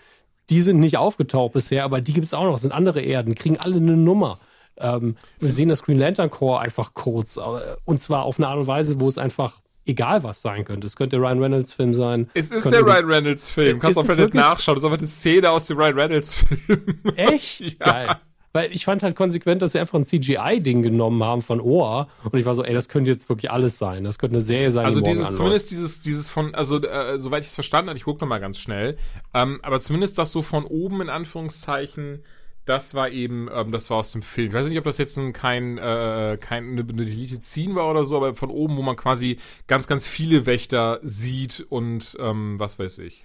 die 0.51 0.63
sind 0.63 0.81
nicht 0.81 0.97
aufgetaucht 0.97 1.53
bisher, 1.53 1.85
aber 1.85 2.01
die 2.01 2.13
gibt 2.13 2.27
es 2.27 2.35
auch 2.35 2.45
noch, 2.45 2.55
es 2.55 2.63
sind 2.63 2.73
andere 2.73 3.03
Erden, 3.03 3.35
kriegen 3.35 3.59
alle 3.59 3.77
eine 3.77 3.97
Nummer. 3.97 4.39
Ähm, 4.79 5.17
wir 5.41 5.51
sehen 5.51 5.69
das 5.69 5.83
Green 5.83 5.99
Lantern 5.99 6.31
Core 6.31 6.61
einfach 6.61 6.95
kurz. 6.95 7.37
Äh, 7.37 7.41
und 7.85 8.01
zwar 8.03 8.23
auf 8.23 8.39
eine 8.39 8.49
Art 8.49 8.59
und 8.59 8.67
Weise, 8.67 9.01
wo 9.01 9.09
es 9.09 9.19
einfach 9.19 9.61
egal 9.85 10.23
was 10.23 10.43
sein 10.43 10.65
könnte. 10.65 10.87
Es 10.87 10.97
könnte 10.97 11.17
der 11.17 11.25
Ryan 11.25 11.43
Reynolds 11.43 11.73
Film 11.73 11.95
sein. 11.95 12.31
Es, 12.35 12.51
ist 12.51 12.71
der 12.71 12.83
Ryan 12.83 13.07
Reynolds 13.07 13.51
Film. 13.51 13.79
Kannst 13.79 13.99
auch 13.99 14.05
nicht 14.05 14.35
nachschauen. 14.35 14.77
Das 14.77 14.85
ist 14.85 14.91
einfach 14.91 14.99
eine 14.99 15.07
Szene 15.07 15.51
aus 15.51 15.67
dem 15.67 15.79
Ryan 15.79 15.95
Reynolds 15.95 16.35
Film. 16.35 17.01
Echt? 17.17 17.61
ja. 17.81 17.87
Geil. 17.87 18.09
Weil 18.53 18.73
ich 18.73 18.85
fand 18.85 19.03
halt 19.03 19.15
konsequent, 19.15 19.61
dass 19.63 19.73
sie 19.73 19.79
einfach 19.79 19.99
ein 19.99 20.05
CGI-Ding 20.05 20.83
genommen 20.83 21.23
haben 21.23 21.43
von 21.43 21.61
Ohr. 21.61 22.09
Und 22.25 22.39
ich 22.39 22.47
war 22.47 22.55
so, 22.55 22.65
ey, 22.65 22.73
das 22.73 22.89
könnte 22.89 23.11
jetzt 23.11 23.29
wirklich 23.29 23.51
alles 23.51 23.79
sein. 23.79 24.05
Das 24.05 24.19
könnte 24.19 24.37
eine 24.37 24.43
Serie 24.43 24.71
sein. 24.71 24.87
Also 24.87 25.01
dieses, 25.01 25.37
zumindest 25.37 25.71
dieses, 25.71 26.01
dieses 26.01 26.29
von, 26.29 26.55
also 26.55 26.81
äh, 26.81 27.19
soweit 27.19 27.43
ich 27.43 27.51
es 27.51 27.55
verstanden 27.55 27.91
habe, 27.91 27.99
ich 27.99 28.05
gucke 28.05 28.21
nochmal 28.21 28.41
ganz 28.41 28.59
schnell, 28.59 28.97
ähm, 29.35 29.61
aber 29.63 29.81
zumindest 29.81 30.19
das 30.19 30.33
so 30.33 30.43
von 30.43 30.65
oben 30.65 31.03
in 31.03 31.09
Anführungszeichen 31.11 32.23
das 32.69 32.95
war 32.95 33.11
eben, 33.11 33.49
ähm, 33.53 33.73
das 33.73 33.89
war 33.91 33.99
aus 33.99 34.13
dem 34.13 34.23
Film. 34.23 34.49
Ich 34.49 34.55
weiß 34.55 34.69
nicht, 34.69 34.79
ob 34.79 34.85
das 34.85 34.99
jetzt 34.99 35.17
ein, 35.17 35.33
kein, 35.33 35.79
äh, 35.79 36.37
kein 36.39 36.65
eine, 36.65 36.83
eine 36.83 37.07
Deleted 37.07 37.43
Scene 37.43 37.75
war 37.75 37.91
oder 37.91 38.05
so, 38.05 38.17
aber 38.17 38.35
von 38.35 38.51
oben, 38.51 38.77
wo 38.77 38.83
man 38.83 38.97
quasi 38.97 39.39
ganz, 39.67 39.87
ganz 39.87 40.07
viele 40.07 40.45
Wächter 40.45 41.01
sieht 41.03 41.67
und 41.71 42.17
ähm, 42.21 42.61
was 42.61 42.79
weiß 42.79 42.99
ich. 42.99 43.25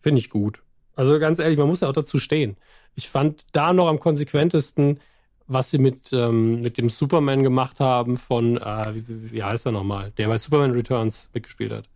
Finde 0.00 0.18
ich 0.18 0.30
gut. 0.30 0.63
Also 0.96 1.18
ganz 1.18 1.38
ehrlich, 1.38 1.58
man 1.58 1.68
muss 1.68 1.80
ja 1.80 1.88
auch 1.88 1.94
dazu 1.94 2.18
stehen. 2.18 2.56
Ich 2.94 3.08
fand 3.08 3.44
da 3.52 3.72
noch 3.72 3.88
am 3.88 3.98
konsequentesten, 3.98 5.00
was 5.46 5.70
sie 5.70 5.78
mit, 5.78 6.12
ähm, 6.12 6.60
mit 6.60 6.78
dem 6.78 6.88
Superman 6.88 7.42
gemacht 7.42 7.80
haben 7.80 8.16
von, 8.16 8.56
äh, 8.56 8.94
wie, 8.94 9.32
wie 9.32 9.42
heißt 9.42 9.66
er 9.66 9.72
nochmal, 9.72 10.12
der 10.12 10.28
bei 10.28 10.38
Superman 10.38 10.72
Returns 10.72 11.30
mitgespielt 11.34 11.72
hat. 11.72 11.88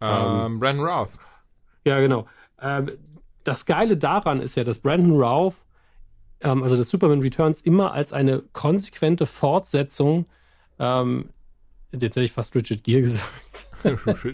Ähm, 0.00 0.46
ähm 0.46 0.60
Brandon 0.60 0.86
Routh. 0.86 1.10
Ja, 1.84 2.00
genau. 2.00 2.26
Ähm, 2.60 2.92
das 3.44 3.66
Geile 3.66 3.96
daran 3.96 4.40
ist 4.40 4.54
ja, 4.54 4.64
dass 4.64 4.78
Brandon 4.78 5.20
Routh, 5.20 5.56
ähm, 6.40 6.62
also 6.62 6.76
das 6.76 6.88
Superman 6.88 7.20
Returns, 7.20 7.60
immer 7.60 7.92
als 7.92 8.12
eine 8.12 8.42
konsequente 8.52 9.26
Fortsetzung, 9.26 10.26
ähm, 10.78 11.30
jetzt 11.92 12.02
hätte 12.02 12.22
ich 12.22 12.32
fast 12.32 12.54
Richard 12.54 12.84
Gere 12.84 13.00
gesagt. 13.02 13.66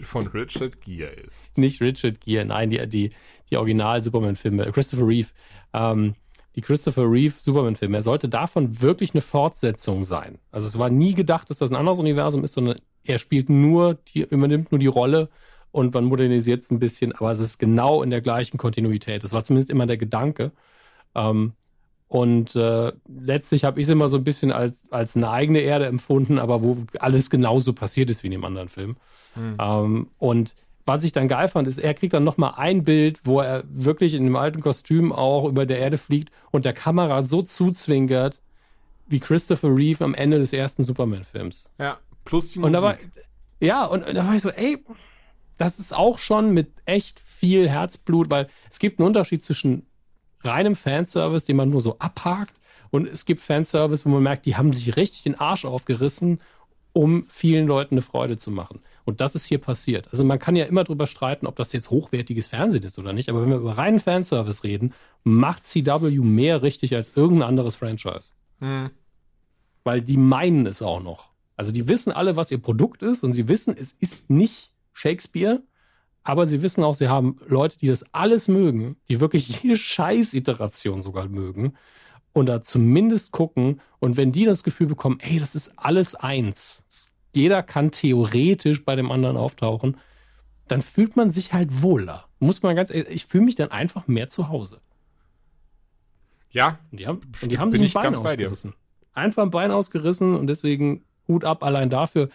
Von 0.03 0.27
Richard 0.27 0.81
Gere 0.81 1.09
ist. 1.09 1.57
Nicht 1.57 1.81
Richard 1.81 2.21
Gere, 2.21 2.45
nein, 2.45 2.69
die, 2.69 2.85
die, 2.87 3.11
die 3.49 3.57
Original-Superman-Filme. 3.57 4.71
Christopher 4.71 5.07
Reeve. 5.07 5.29
Ähm, 5.73 6.15
die 6.55 6.61
Christopher 6.61 7.03
Reeve 7.09 7.35
Superman-Filme. 7.37 7.97
Er 7.97 8.01
sollte 8.01 8.27
davon 8.27 8.81
wirklich 8.81 9.13
eine 9.13 9.21
Fortsetzung 9.21 10.03
sein. 10.03 10.39
Also 10.51 10.67
es 10.67 10.79
war 10.79 10.89
nie 10.89 11.13
gedacht, 11.13 11.49
dass 11.49 11.59
das 11.59 11.69
ein 11.69 11.75
anderes 11.75 11.99
Universum 11.99 12.43
ist, 12.43 12.53
sondern 12.53 12.79
er 13.03 13.19
spielt 13.19 13.49
nur, 13.49 13.99
die, 14.07 14.21
übernimmt 14.21 14.71
nur 14.71 14.79
die 14.79 14.87
Rolle 14.87 15.29
und 15.71 15.93
man 15.93 16.05
modernisiert 16.05 16.61
es 16.61 16.71
ein 16.71 16.79
bisschen, 16.79 17.13
aber 17.13 17.31
es 17.31 17.39
ist 17.39 17.59
genau 17.59 18.01
in 18.01 18.09
der 18.09 18.21
gleichen 18.21 18.57
Kontinuität. 18.57 19.23
Das 19.23 19.33
war 19.33 19.43
zumindest 19.43 19.69
immer 19.69 19.85
der 19.85 19.97
Gedanke. 19.97 20.51
Ähm, 21.13 21.53
und 22.07 22.55
äh, 22.55 22.93
letztlich 23.07 23.63
habe 23.65 23.79
ich 23.79 23.85
es 23.85 23.91
immer 23.91 24.09
so 24.09 24.17
ein 24.17 24.23
bisschen 24.23 24.51
als, 24.51 24.91
als 24.91 25.15
eine 25.15 25.29
eigene 25.29 25.59
Erde 25.59 25.85
empfunden, 25.85 26.39
aber 26.39 26.63
wo 26.63 26.77
alles 26.99 27.29
genauso 27.29 27.73
passiert 27.73 28.09
ist 28.09 28.23
wie 28.23 28.27
in 28.27 28.31
dem 28.31 28.45
anderen 28.45 28.69
Film. 28.69 28.95
Mhm. 29.35 29.57
Ähm, 29.59 30.07
und 30.17 30.55
was 30.87 31.03
ich 31.03 31.11
dann 31.11 31.27
geil 31.27 31.49
fand, 31.49 31.67
ist, 31.67 31.77
er 31.77 31.93
kriegt 31.93 32.13
dann 32.13 32.23
nochmal 32.23 32.53
ein 32.55 32.83
Bild, 32.83 33.19
wo 33.25 33.41
er 33.41 33.63
wirklich 33.69 34.13
in 34.13 34.23
dem 34.23 34.35
alten 34.35 34.61
Kostüm 34.61 35.11
auch 35.11 35.45
über 35.47 35.65
der 35.65 35.79
Erde 35.79 35.97
fliegt 35.97 36.31
und 36.51 36.65
der 36.65 36.73
Kamera 36.73 37.21
so 37.23 37.41
zuzwinkert, 37.41 38.41
wie 39.07 39.19
Christopher 39.19 39.75
Reeve 39.75 40.03
am 40.03 40.15
Ende 40.15 40.39
des 40.39 40.53
ersten 40.53 40.83
Superman-Films. 40.83 41.65
Ja, 41.77 41.97
plus 42.25 42.51
die 42.51 42.59
Musik. 42.59 42.65
Und 42.67 42.73
da 42.73 42.81
war, 42.81 42.97
ja, 43.59 43.85
und, 43.85 44.07
und 44.07 44.15
da 44.15 44.25
war 44.25 44.33
ich 44.33 44.41
so, 44.41 44.49
ey, 44.49 44.77
das 45.57 45.77
ist 45.77 45.93
auch 45.93 46.19
schon 46.19 46.53
mit 46.53 46.71
echt 46.85 47.19
viel 47.19 47.69
Herzblut, 47.69 48.29
weil 48.29 48.47
es 48.71 48.79
gibt 48.79 48.99
einen 48.99 49.07
Unterschied 49.07 49.43
zwischen 49.43 49.85
reinem 50.43 50.75
Fanservice, 50.75 51.45
den 51.45 51.57
man 51.57 51.69
nur 51.69 51.81
so 51.81 51.99
abhakt, 51.99 52.53
und 52.89 53.07
es 53.07 53.25
gibt 53.25 53.41
Fanservice, 53.41 54.05
wo 54.05 54.09
man 54.09 54.23
merkt, 54.23 54.45
die 54.45 54.55
haben 54.55 54.71
sich 54.71 54.95
richtig 54.95 55.23
den 55.23 55.35
Arsch 55.35 55.65
aufgerissen, 55.65 56.39
um 56.93 57.25
vielen 57.29 57.67
Leuten 57.67 57.95
eine 57.95 58.01
Freude 58.01 58.37
zu 58.37 58.49
machen. 58.49 58.81
Und 59.07 59.21
das 59.21 59.35
ist 59.35 59.45
hier 59.45 59.59
passiert. 59.59 60.09
Also 60.11 60.25
man 60.25 60.37
kann 60.37 60.57
ja 60.57 60.65
immer 60.65 60.83
drüber 60.83 61.07
streiten, 61.07 61.47
ob 61.47 61.55
das 61.55 61.71
jetzt 61.71 61.89
hochwertiges 61.89 62.47
Fernsehen 62.47 62.83
ist 62.83 62.99
oder 62.99 63.13
nicht, 63.13 63.29
aber 63.29 63.41
wenn 63.41 63.49
wir 63.49 63.55
über 63.55 63.77
reinen 63.77 64.01
Fanservice 64.01 64.65
reden, 64.65 64.93
macht 65.23 65.65
CW 65.65 66.19
mehr 66.19 66.61
richtig 66.61 66.93
als 66.93 67.15
irgendein 67.15 67.47
anderes 67.47 67.77
Franchise. 67.77 68.33
Hm. 68.59 68.89
Weil 69.85 70.01
die 70.01 70.17
meinen 70.17 70.65
es 70.65 70.81
auch 70.81 71.01
noch. 71.01 71.29
Also 71.55 71.71
die 71.71 71.87
wissen 71.87 72.11
alle, 72.11 72.35
was 72.35 72.51
ihr 72.51 72.57
Produkt 72.57 73.01
ist 73.01 73.23
und 73.23 73.31
sie 73.31 73.47
wissen, 73.47 73.77
es 73.79 73.93
ist 73.93 74.29
nicht 74.29 74.73
Shakespeare, 74.91 75.63
aber 76.23 76.45
sie 76.45 76.61
wissen 76.61 76.83
auch, 76.83 76.93
sie 76.93 77.07
haben 77.07 77.39
Leute, 77.47 77.77
die 77.77 77.87
das 77.87 78.13
alles 78.13 78.49
mögen, 78.49 78.97
die 79.07 79.21
wirklich 79.21 79.47
jede 79.63 79.77
Scheiß-Iteration 79.77 81.01
sogar 81.01 81.29
mögen 81.29 81.77
und 82.33 82.47
da 82.47 82.61
zumindest 82.61 83.31
gucken 83.31 83.79
und 83.99 84.17
wenn 84.17 84.33
die 84.33 84.43
das 84.43 84.63
Gefühl 84.63 84.87
bekommen, 84.87 85.21
ey, 85.21 85.39
das 85.39 85.55
ist 85.55 85.79
alles 85.79 86.13
eins, 86.13 86.83
jeder 87.33 87.63
kann 87.63 87.91
theoretisch 87.91 88.83
bei 88.83 88.95
dem 88.95 89.11
anderen 89.11 89.37
auftauchen, 89.37 89.97
dann 90.67 90.81
fühlt 90.81 91.15
man 91.15 91.29
sich 91.29 91.53
halt 91.53 91.81
wohler. 91.81 92.27
Muss 92.39 92.61
man 92.61 92.75
ganz 92.75 92.89
ehrlich, 92.89 93.09
ich 93.09 93.25
fühle 93.25 93.45
mich 93.45 93.55
dann 93.55 93.71
einfach 93.71 94.07
mehr 94.07 94.29
zu 94.29 94.49
Hause. 94.49 94.81
Ja. 96.51 96.79
Und 96.91 96.99
die 96.99 97.07
haben, 97.07 97.21
und 97.41 97.51
die 97.51 97.59
haben 97.59 97.71
sich 97.71 97.95
ein 97.95 98.01
Bein 98.01 98.15
ausgerissen. 98.15 98.73
Einfach 99.13 99.43
ein 99.43 99.51
Bein 99.51 99.71
ausgerissen 99.71 100.35
und 100.35 100.47
deswegen 100.47 101.03
Hut 101.27 101.43
ab 101.43 101.63
allein 101.63 101.89
dafür. 101.89 102.29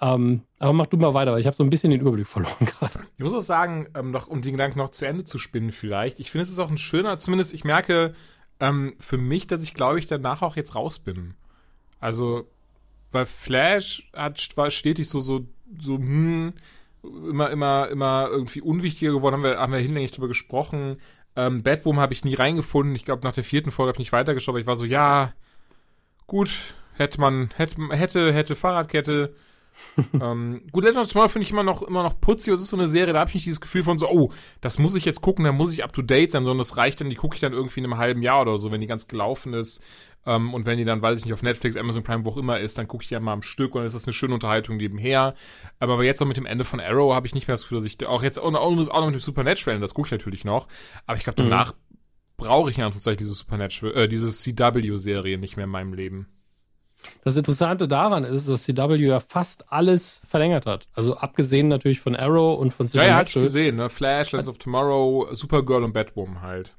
Ähm, 0.00 0.42
aber 0.58 0.72
mach 0.72 0.86
du 0.86 0.96
mal 0.96 1.14
weiter, 1.14 1.32
weil 1.32 1.40
ich 1.40 1.46
habe 1.46 1.56
so 1.56 1.62
ein 1.62 1.70
bisschen 1.70 1.90
den 1.90 2.00
Überblick 2.00 2.26
verloren 2.26 2.54
gerade. 2.66 3.00
Ich 3.16 3.24
muss 3.24 3.34
auch 3.34 3.40
sagen, 3.40 3.88
ähm, 3.94 4.10
noch, 4.10 4.28
um 4.28 4.42
den 4.42 4.52
Gedanken 4.52 4.78
noch 4.78 4.90
zu 4.90 5.06
Ende 5.06 5.24
zu 5.24 5.38
spinnen 5.38 5.72
vielleicht, 5.72 6.20
ich 6.20 6.30
finde 6.30 6.44
es 6.44 6.50
ist 6.50 6.58
auch 6.58 6.70
ein 6.70 6.78
schöner, 6.78 7.18
zumindest 7.18 7.52
ich 7.52 7.64
merke 7.64 8.14
ähm, 8.60 8.94
für 8.98 9.18
mich, 9.18 9.46
dass 9.46 9.62
ich 9.62 9.74
glaube 9.74 9.98
ich 9.98 10.06
danach 10.06 10.42
auch 10.42 10.56
jetzt 10.56 10.74
raus 10.74 10.98
bin. 10.98 11.34
Also, 12.00 12.48
weil 13.12 13.26
Flash 13.26 14.08
hat, 14.12 14.48
war 14.56 14.70
stetig 14.70 15.08
so, 15.08 15.20
so, 15.20 15.46
so, 15.78 15.96
hm, 15.96 16.52
immer, 17.02 17.50
immer, 17.50 17.88
immer 17.88 18.28
irgendwie 18.30 18.60
unwichtiger 18.60 19.12
geworden, 19.12 19.34
haben 19.34 19.44
wir, 19.44 19.58
haben 19.58 19.72
wir 19.72 19.80
hinlänglich 19.80 20.12
drüber 20.12 20.28
gesprochen. 20.28 20.98
Ähm, 21.36 21.62
Batwoom 21.62 22.00
habe 22.00 22.12
ich 22.12 22.24
nie 22.24 22.34
reingefunden. 22.34 22.94
Ich 22.94 23.04
glaube, 23.04 23.24
nach 23.24 23.32
der 23.32 23.44
vierten 23.44 23.70
Folge 23.70 23.88
habe 23.88 23.96
ich 23.96 24.06
nicht 24.06 24.12
weitergeschaut, 24.12 24.52
aber 24.52 24.60
ich 24.60 24.66
war 24.66 24.76
so, 24.76 24.84
ja, 24.84 25.32
gut, 26.26 26.50
Hätte 27.00 27.18
man, 27.18 27.48
hätte, 27.56 27.88
hätte, 27.92 28.30
hätte 28.30 28.54
Fahrradkette. 28.54 29.34
ähm, 30.20 30.60
gut, 30.70 30.84
Legend 30.84 31.06
of 31.06 31.10
Tomorrow 31.10 31.30
finde 31.30 31.46
ich 31.46 31.50
immer 31.50 31.62
noch, 31.62 31.80
immer 31.80 32.02
noch 32.02 32.20
putzig. 32.20 32.52
Es 32.52 32.60
ist 32.60 32.68
so 32.68 32.76
eine 32.76 32.88
Serie, 32.88 33.14
da 33.14 33.20
habe 33.20 33.30
ich 33.30 33.36
nicht 33.36 33.46
dieses 33.46 33.62
Gefühl 33.62 33.82
von 33.82 33.96
so, 33.96 34.06
oh, 34.10 34.30
das 34.60 34.78
muss 34.78 34.94
ich 34.94 35.06
jetzt 35.06 35.22
gucken, 35.22 35.46
da 35.46 35.52
muss 35.52 35.72
ich 35.72 35.82
up 35.82 35.94
to 35.94 36.02
date 36.02 36.30
sein, 36.30 36.44
sondern 36.44 36.58
das 36.58 36.76
reicht 36.76 37.00
dann, 37.00 37.08
die 37.08 37.16
gucke 37.16 37.36
ich 37.36 37.40
dann 37.40 37.54
irgendwie 37.54 37.80
in 37.80 37.86
einem 37.86 37.96
halben 37.96 38.20
Jahr 38.20 38.42
oder 38.42 38.58
so, 38.58 38.70
wenn 38.70 38.82
die 38.82 38.86
ganz 38.86 39.08
gelaufen 39.08 39.54
ist. 39.54 39.82
Ähm, 40.26 40.52
und 40.52 40.66
wenn 40.66 40.78
die 40.78 40.84
dann, 40.84 41.00
weiß 41.00 41.18
ich 41.18 41.24
nicht, 41.24 41.32
auf 41.32 41.42
Netflix, 41.42 41.76
Amazon 41.76 42.02
Prime, 42.02 42.24
wo 42.24 42.30
auch 42.30 42.36
immer 42.36 42.58
ist, 42.58 42.78
dann 42.78 42.88
gucke 42.88 43.02
ich 43.02 43.08
die 43.08 43.14
ja 43.14 43.20
mal 43.20 43.32
am 43.32 43.42
Stück 43.42 43.74
und 43.74 43.80
dann 43.80 43.86
ist 43.86 43.94
das 43.94 44.04
eine 44.04 44.12
schöne 44.12 44.34
Unterhaltung 44.34 44.76
nebenher. 44.76 45.34
Aber 45.78 46.02
jetzt 46.04 46.20
auch 46.20 46.26
mit 46.26 46.36
dem 46.36 46.46
Ende 46.46 46.64
von 46.64 46.80
Arrow 46.80 47.14
habe 47.14 47.26
ich 47.26 47.34
nicht 47.34 47.48
mehr 47.48 47.54
das 47.54 47.62
Gefühl, 47.62 47.78
dass 47.78 47.86
ich 47.86 48.06
auch 48.06 48.22
jetzt 48.22 48.38
auch 48.38 48.50
noch, 48.50 48.60
auch 48.60 49.00
noch 49.00 49.06
mit 49.06 49.14
dem 49.14 49.20
Supernatural, 49.20 49.80
das 49.80 49.94
gucke 49.94 50.08
ich 50.08 50.12
natürlich 50.12 50.44
noch. 50.44 50.68
Aber 51.06 51.16
ich 51.16 51.24
glaube, 51.24 51.42
mhm. 51.42 51.50
danach 51.50 51.72
mhm. 51.72 51.76
brauche 52.36 52.70
ich 52.70 52.78
in 52.78 52.84
Anführungszeichen 52.84 53.18
diese 53.18 53.34
Supernatural, 53.34 53.94
äh, 53.94 54.08
diese 54.08 54.30
CW-Serie 54.30 55.38
nicht 55.38 55.56
mehr 55.56 55.64
in 55.64 55.70
meinem 55.70 55.94
Leben. 55.94 56.26
Das 57.24 57.34
Interessante 57.36 57.88
daran 57.88 58.24
ist, 58.24 58.46
dass 58.48 58.64
CW 58.64 58.96
ja 58.96 59.20
fast 59.20 59.72
alles 59.72 60.20
verlängert 60.28 60.66
hat. 60.66 60.86
Also 60.92 61.16
abgesehen 61.16 61.68
natürlich 61.68 62.00
von 62.00 62.14
Arrow 62.14 62.58
und 62.58 62.72
von 62.72 62.86
Supernatural. 62.86 63.08
Ja, 63.08 63.24
ja, 63.24 63.26
hat 63.26 63.32
gesehen, 63.32 63.76
ne? 63.76 63.88
Flash, 63.88 64.32
Legends 64.32 64.50
of 64.50 64.58
Tomorrow, 64.58 65.28
Supergirl 65.32 65.82
und 65.84 65.94
Batwoman 65.94 66.42
halt. 66.42 66.74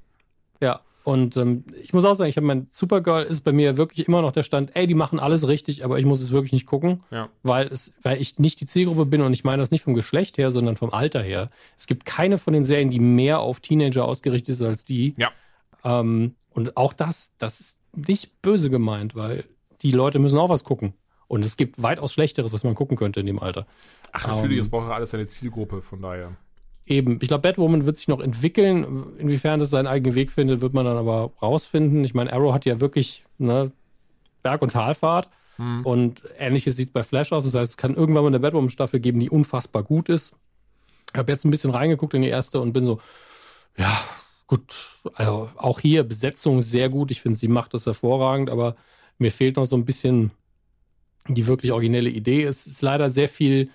Ja, 0.60 0.82
und 1.04 1.36
ähm, 1.36 1.64
ich 1.82 1.94
muss 1.94 2.06
auch 2.06 2.14
sagen, 2.14 2.30
ich 2.30 2.38
habe 2.38 2.46
mein 2.46 2.68
Supergirl 2.70 3.24
ist 3.24 3.42
bei 3.42 3.52
mir 3.52 3.76
wirklich 3.78 4.08
immer 4.08 4.22
noch 4.22 4.32
der 4.32 4.44
Stand, 4.44 4.76
ey, 4.76 4.86
die 4.86 4.94
machen 4.94 5.20
alles 5.20 5.48
richtig, 5.48 5.84
aber 5.84 5.98
ich 5.98 6.06
muss 6.06 6.22
es 6.22 6.32
wirklich 6.32 6.54
nicht 6.54 6.68
gucken, 6.68 7.04
ja. 7.10 7.30
weil 7.42 7.68
es, 7.68 7.96
weil 8.04 8.22
ich 8.22 8.38
nicht 8.38 8.60
die 8.62 8.68
Zielgruppe 8.68 9.06
bin 9.06 9.22
und 9.22 9.34
ich 9.34 9.44
meine 9.44 9.62
das 9.62 9.72
nicht 9.72 9.84
vom 9.84 9.96
Geschlecht 9.96 10.38
her, 10.38 10.52
sondern 10.52 10.78
vom 10.78 10.94
Alter 10.94 11.24
her. 11.24 11.50
Es 11.78 11.88
gibt 11.88 12.06
keine 12.06 12.38
von 12.38 12.54
den 12.54 12.66
Serien, 12.66 12.92
die 12.92 13.00
mehr 13.00 13.40
auf 13.40 13.62
Teenager 13.62 14.06
ausgerichtet 14.06 14.50
ist 14.50 14.62
als 14.62 14.86
die. 14.86 15.16
Ja. 15.18 15.32
Ähm, 15.84 16.36
und 16.52 16.78
auch 16.78 16.94
das, 16.94 17.32
das 17.40 17.60
ist 17.60 17.80
nicht 17.96 18.42
böse 18.44 18.70
gemeint, 18.70 19.16
weil 19.16 19.46
die 19.82 19.92
Leute 19.92 20.20
müssen 20.20 20.38
auch 20.38 20.50
was 20.50 20.64
gucken. 20.64 20.94
Und 21.28 21.46
es 21.46 21.58
gibt 21.58 21.82
weitaus 21.82 22.14
Schlechteres, 22.14 22.54
was 22.54 22.64
man 22.64 22.76
gucken 22.76 22.98
könnte 22.98 23.22
in 23.22 23.26
dem 23.26 23.40
Alter. 23.40 23.66
Ach, 24.12 24.28
natürlich, 24.28 24.60
es 24.60 24.70
braucht 24.70 24.90
ja 24.90 24.96
alles 24.96 25.14
eine 25.14 25.28
Zielgruppe, 25.28 25.82
von 25.82 26.02
daher. 26.02 26.36
Eben, 26.92 27.20
ich 27.22 27.30
glaube, 27.30 27.44
Batwoman 27.44 27.86
wird 27.86 27.98
sich 27.98 28.10
noch 28.10 28.20
entwickeln. 28.20 29.06
Inwiefern 29.18 29.62
das 29.62 29.70
seinen 29.70 29.88
eigenen 29.88 30.14
Weg 30.14 30.30
findet, 30.30 30.60
wird 30.60 30.74
man 30.74 30.84
dann 30.84 30.98
aber 30.98 31.32
rausfinden. 31.42 32.04
Ich 32.04 32.14
meine, 32.14 32.34
Arrow 32.34 32.54
hat 32.54 32.66
ja 32.66 32.82
wirklich 32.82 33.24
ne, 33.38 33.72
Berg- 34.44 34.62
und 34.62 34.74
Talfahrt. 34.74 35.30
Hm. 35.56 35.86
Und 35.86 36.22
ähnliches 36.38 36.76
sieht 36.76 36.90
es 36.90 36.94
bei 36.94 37.04
Flash 37.04 37.32
aus. 37.32 37.46
Das 37.46 37.56
heißt, 37.56 37.72
es 37.72 37.78
kann 37.78 37.96
irgendwann 37.96 38.24
mal 38.24 38.28
eine 38.28 38.42
Batwoman-Staffel 38.42 39.00
geben, 39.00 39.22
die 39.22 39.30
unfassbar 39.30 39.84
gut 39.84 40.10
ist. 40.10 40.36
Ich 41.14 41.18
habe 41.18 41.32
jetzt 41.32 41.46
ein 41.46 41.52
bisschen 41.52 41.72
reingeguckt 41.72 42.14
in 42.14 42.24
die 42.24 42.28
erste 42.28 42.60
und 42.60 42.74
bin 42.74 42.84
so, 42.84 43.00
ja, 43.78 43.98
gut, 44.48 45.00
also 45.14 45.50
auch 45.56 45.80
hier 45.80 46.04
Besetzung 46.04 46.62
sehr 46.62 46.90
gut. 46.90 47.10
Ich 47.10 47.22
finde, 47.22 47.40
sie 47.40 47.48
macht 47.48 47.74
das 47.74 47.86
hervorragend, 47.86 48.50
aber 48.50 48.76
mir 49.18 49.32
fehlt 49.32 49.56
noch 49.56 49.66
so 49.66 49.78
ein 49.78 49.86
bisschen 49.86 50.32
die 51.30 51.48
wirklich 51.48 51.72
originelle 51.72 52.10
Idee. 52.10 52.44
Es 52.44 52.68
ist 52.68 52.82
leider 52.82 53.10
sehr 53.10 53.30
viel 53.30 53.70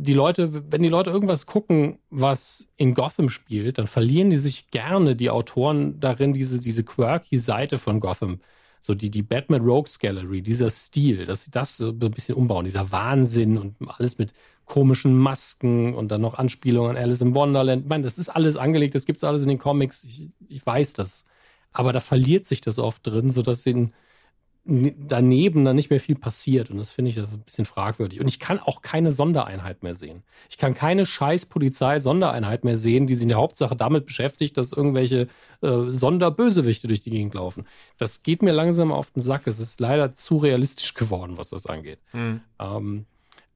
die 0.00 0.14
Leute, 0.14 0.70
wenn 0.70 0.82
die 0.82 0.88
Leute 0.88 1.10
irgendwas 1.10 1.46
gucken, 1.46 1.98
was 2.08 2.68
in 2.76 2.94
Gotham 2.94 3.28
spielt, 3.28 3.78
dann 3.78 3.88
verlieren 3.88 4.30
die 4.30 4.36
sich 4.36 4.70
gerne, 4.70 5.16
die 5.16 5.30
Autoren, 5.30 5.98
darin, 5.98 6.32
diese, 6.32 6.60
diese 6.60 6.84
quirky 6.84 7.36
Seite 7.36 7.78
von 7.78 7.98
Gotham. 7.98 8.40
So 8.80 8.94
die, 8.94 9.10
die 9.10 9.22
Batman 9.22 9.62
Rogues 9.62 9.98
Gallery, 9.98 10.40
dieser 10.40 10.70
Stil, 10.70 11.24
dass 11.24 11.42
sie 11.42 11.50
das 11.50 11.76
so 11.78 11.88
ein 11.88 11.98
bisschen 11.98 12.36
umbauen, 12.36 12.64
dieser 12.64 12.92
Wahnsinn 12.92 13.58
und 13.58 13.74
alles 13.88 14.18
mit 14.18 14.34
komischen 14.66 15.18
Masken 15.18 15.94
und 15.94 16.08
dann 16.12 16.20
noch 16.20 16.34
Anspielungen 16.34 16.92
an 16.92 17.02
Alice 17.02 17.20
im 17.20 17.34
Wonderland. 17.34 17.82
Ich 17.82 17.88
meine, 17.88 18.04
das 18.04 18.18
ist 18.18 18.28
alles 18.28 18.56
angelegt, 18.56 18.94
das 18.94 19.04
gibt 19.04 19.16
es 19.16 19.24
alles 19.24 19.42
in 19.42 19.48
den 19.48 19.58
Comics, 19.58 20.04
ich, 20.04 20.28
ich 20.48 20.64
weiß 20.64 20.92
das. 20.92 21.24
Aber 21.72 21.92
da 21.92 21.98
verliert 22.00 22.46
sich 22.46 22.60
das 22.60 22.78
oft 22.78 23.04
drin, 23.04 23.30
sodass 23.30 23.64
sie 23.64 23.90
daneben 24.68 25.64
dann 25.64 25.76
nicht 25.76 25.88
mehr 25.88 25.98
viel 25.98 26.14
passiert. 26.14 26.70
Und 26.70 26.76
das 26.76 26.92
finde 26.92 27.08
ich 27.08 27.14
das 27.14 27.32
ein 27.32 27.40
bisschen 27.40 27.64
fragwürdig. 27.64 28.20
Und 28.20 28.28
ich 28.28 28.38
kann 28.38 28.58
auch 28.58 28.82
keine 28.82 29.12
Sondereinheit 29.12 29.82
mehr 29.82 29.94
sehen. 29.94 30.22
Ich 30.50 30.58
kann 30.58 30.74
keine 30.74 31.06
scheiß 31.06 31.46
Polizei-Sondereinheit 31.46 32.64
mehr 32.64 32.76
sehen, 32.76 33.06
die 33.06 33.14
sich 33.14 33.22
in 33.22 33.30
der 33.30 33.38
Hauptsache 33.38 33.74
damit 33.74 34.04
beschäftigt, 34.04 34.58
dass 34.58 34.72
irgendwelche 34.72 35.28
äh, 35.62 35.86
Sonderbösewichte 35.88 36.86
durch 36.86 37.02
die 37.02 37.10
Gegend 37.10 37.32
laufen. 37.32 37.66
Das 37.96 38.22
geht 38.22 38.42
mir 38.42 38.52
langsam 38.52 38.92
auf 38.92 39.10
den 39.10 39.22
Sack. 39.22 39.46
Es 39.46 39.58
ist 39.58 39.80
leider 39.80 40.14
zu 40.14 40.36
realistisch 40.36 40.92
geworden, 40.92 41.38
was 41.38 41.48
das 41.48 41.66
angeht. 41.66 42.00
Mhm. 42.12 42.42
Ähm, 42.58 43.06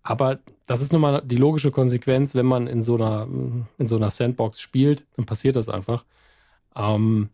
aber 0.03 0.39
das 0.67 0.81
ist 0.81 0.93
nun 0.93 1.03
mal 1.03 1.21
die 1.23 1.37
logische 1.37 1.71
Konsequenz, 1.71 2.35
wenn 2.35 2.47
man 2.47 2.67
in 2.67 2.83
so 2.83 2.95
einer, 2.95 3.29
in 3.77 3.87
so 3.87 3.97
einer 3.97 4.11
Sandbox 4.11 4.63
spielt, 4.63 5.05
dann 5.17 5.27
passiert 5.27 5.57
das 5.57 5.69
einfach. 5.69 6.05
Ähm, 6.75 7.29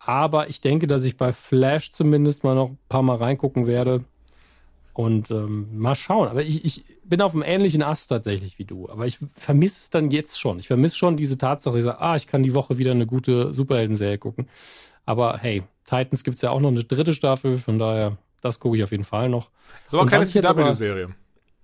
aber 0.00 0.48
ich 0.48 0.62
denke, 0.62 0.86
dass 0.86 1.04
ich 1.04 1.18
bei 1.18 1.32
Flash 1.32 1.92
zumindest 1.92 2.42
mal 2.42 2.54
noch 2.54 2.70
ein 2.70 2.78
paar 2.88 3.02
Mal 3.02 3.16
reingucken 3.16 3.66
werde. 3.66 4.04
Und 4.92 5.30
ähm, 5.30 5.78
mal 5.78 5.94
schauen. 5.94 6.28
Aber 6.28 6.42
ich, 6.42 6.64
ich 6.64 6.84
bin 7.04 7.22
auf 7.22 7.32
einem 7.32 7.44
ähnlichen 7.44 7.82
Ast 7.82 8.08
tatsächlich 8.08 8.58
wie 8.58 8.64
du. 8.64 8.88
Aber 8.90 9.06
ich 9.06 9.18
vermisse 9.36 9.80
es 9.80 9.90
dann 9.90 10.10
jetzt 10.10 10.40
schon. 10.40 10.58
Ich 10.58 10.66
vermisse 10.66 10.96
schon 10.96 11.16
diese 11.16 11.38
Tatsache, 11.38 11.78
ich 11.78 11.84
sage, 11.84 12.00
ah, 12.00 12.16
ich 12.16 12.26
kann 12.26 12.42
die 12.42 12.54
Woche 12.54 12.76
wieder 12.76 12.90
eine 12.90 13.06
gute 13.06 13.54
Superhelden-Serie 13.54 14.18
gucken. 14.18 14.48
Aber 15.06 15.38
hey, 15.38 15.62
Titans 15.84 16.24
gibt 16.24 16.36
es 16.36 16.42
ja 16.42 16.50
auch 16.50 16.60
noch 16.60 16.70
eine 16.70 16.82
dritte 16.82 17.14
Staffel. 17.14 17.58
Von 17.58 17.78
daher, 17.78 18.16
das 18.40 18.58
gucke 18.58 18.76
ich 18.76 18.82
auf 18.82 18.90
jeden 18.90 19.04
Fall 19.04 19.28
noch. 19.28 19.50
Das 19.84 19.94
ist 19.94 20.00
aber 20.00 20.10
keine 20.10 20.26
CW-Serie. 20.26 21.14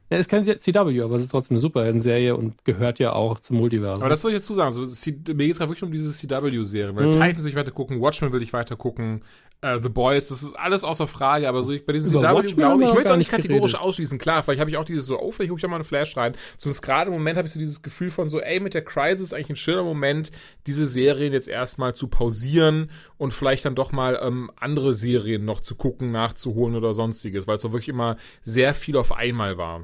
Ja, 0.08 0.18
ist 0.18 0.28
keine 0.28 0.56
CW, 0.56 1.02
aber 1.02 1.16
es 1.16 1.22
ist 1.22 1.30
trotzdem 1.30 1.54
eine 1.54 1.58
Superhelden-Serie 1.58 2.36
und 2.36 2.64
gehört 2.64 3.00
ja 3.00 3.12
auch 3.12 3.40
zum 3.40 3.56
Multiversum. 3.56 4.04
Aber 4.04 4.10
das 4.10 4.20
soll 4.20 4.30
ich 4.30 4.36
dazu 4.36 4.54
sagen. 4.54 4.66
Also, 4.66 4.82
mir 4.82 5.46
geht 5.46 5.54
es 5.54 5.58
wirklich 5.58 5.82
um 5.82 5.90
diese 5.90 6.12
CW-Serie. 6.12 6.94
Weil 6.94 7.06
mhm. 7.06 7.12
Titans 7.12 7.42
will 7.42 7.50
ich 7.50 7.56
weiter 7.56 7.72
gucken, 7.72 8.00
Watchmen 8.00 8.32
will 8.32 8.40
ich 8.40 8.52
weiter 8.52 8.76
gucken, 8.76 9.22
uh, 9.64 9.80
The 9.82 9.88
Boys, 9.88 10.28
das 10.28 10.44
ist 10.44 10.54
alles 10.54 10.84
außer 10.84 11.08
Frage. 11.08 11.48
Aber 11.48 11.64
so 11.64 11.72
ich, 11.72 11.84
bei 11.84 11.92
diesen 11.92 12.10
CW 12.10 12.20
glaube 12.20 12.44
ich, 12.44 12.52
ich 12.52 12.56
möchte 12.56 13.02
es 13.02 13.10
auch 13.10 13.16
nicht 13.16 13.32
kategorisch 13.32 13.72
geredet. 13.72 13.88
ausschließen. 13.88 14.18
Klar, 14.20 14.44
vielleicht 14.44 14.60
habe 14.60 14.70
ich 14.70 14.76
auch 14.76 14.84
dieses 14.84 15.06
so, 15.06 15.20
oh, 15.20 15.32
vielleicht 15.32 15.50
gucke 15.50 15.58
ich 15.58 15.66
auch 15.66 15.70
mal 15.70 15.76
eine 15.76 15.84
Flash 15.84 16.16
rein. 16.16 16.36
Zumindest 16.56 16.82
gerade 16.82 17.08
im 17.08 17.14
Moment 17.14 17.36
habe 17.36 17.48
ich 17.48 17.52
so 17.52 17.58
dieses 17.58 17.82
Gefühl 17.82 18.12
von 18.12 18.28
so, 18.28 18.40
ey, 18.40 18.60
mit 18.60 18.74
der 18.74 18.84
Crisis 18.84 19.20
ist 19.20 19.32
eigentlich 19.32 19.50
ein 19.50 19.56
schöner 19.56 19.82
Moment, 19.82 20.30
diese 20.68 20.86
Serien 20.86 21.32
jetzt 21.32 21.48
erstmal 21.48 21.96
zu 21.96 22.06
pausieren 22.06 22.90
und 23.16 23.32
vielleicht 23.32 23.64
dann 23.64 23.74
doch 23.74 23.90
mal 23.90 24.16
ähm, 24.22 24.52
andere 24.54 24.94
Serien 24.94 25.44
noch 25.44 25.58
zu 25.60 25.74
gucken, 25.74 26.12
nachzuholen 26.12 26.76
oder 26.76 26.94
sonstiges, 26.94 27.48
weil 27.48 27.56
es 27.56 27.62
so 27.62 27.72
wirklich 27.72 27.88
immer 27.88 28.16
sehr 28.44 28.72
viel 28.72 28.96
auf 28.96 29.10
einmal 29.10 29.58
war. 29.58 29.82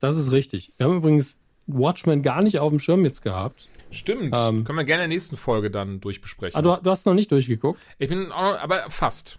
Das 0.00 0.16
ist 0.16 0.32
richtig. 0.32 0.72
Wir 0.76 0.86
haben 0.86 0.96
übrigens 0.96 1.38
Watchmen 1.66 2.22
gar 2.22 2.42
nicht 2.42 2.58
auf 2.58 2.70
dem 2.70 2.78
Schirm 2.78 3.04
jetzt 3.04 3.22
gehabt. 3.22 3.68
Stimmt. 3.90 4.34
Ähm, 4.36 4.64
Können 4.64 4.78
wir 4.78 4.84
gerne 4.84 5.04
in 5.04 5.10
der 5.10 5.16
nächsten 5.16 5.36
Folge 5.36 5.70
dann 5.70 6.00
durchbesprechen. 6.00 6.56
Ah, 6.56 6.62
du, 6.62 6.76
du 6.82 6.90
hast 6.90 7.06
noch 7.06 7.14
nicht 7.14 7.30
durchgeguckt? 7.30 7.80
Ich 7.98 8.08
bin 8.08 8.32
auch, 8.32 8.58
aber 8.60 8.90
fast. 8.90 9.38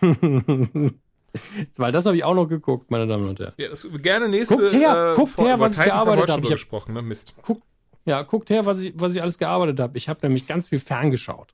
Weil 1.76 1.92
das 1.92 2.06
habe 2.06 2.16
ich 2.16 2.24
auch 2.24 2.34
noch 2.34 2.46
geguckt, 2.46 2.90
meine 2.90 3.06
Damen 3.06 3.28
und 3.28 3.38
Herren. 3.38 3.52
Ja, 3.58 3.68
das, 3.68 3.86
gerne 4.00 4.28
nächste 4.28 4.56
Guckt 4.56 4.72
her, 4.72 5.12
äh, 5.12 5.16
guckt 5.16 5.38
her 5.38 5.60
was 5.60 5.76
ich 5.76 5.84
gearbeitet 5.84 6.30
habe. 6.30 6.42
Ich 6.42 6.48
gesprochen, 6.48 6.94
ne? 6.94 7.02
Mist. 7.02 7.34
Guck, 7.42 7.60
ja, 8.06 8.22
guckt 8.22 8.50
her, 8.50 8.64
was 8.64 8.80
ich, 8.80 8.94
was 8.96 9.14
ich 9.14 9.20
alles 9.20 9.36
gearbeitet 9.36 9.80
habe. 9.80 9.98
Ich 9.98 10.08
habe 10.08 10.20
nämlich 10.22 10.46
ganz 10.46 10.68
viel 10.68 10.80
ferngeschaut. 10.80 11.52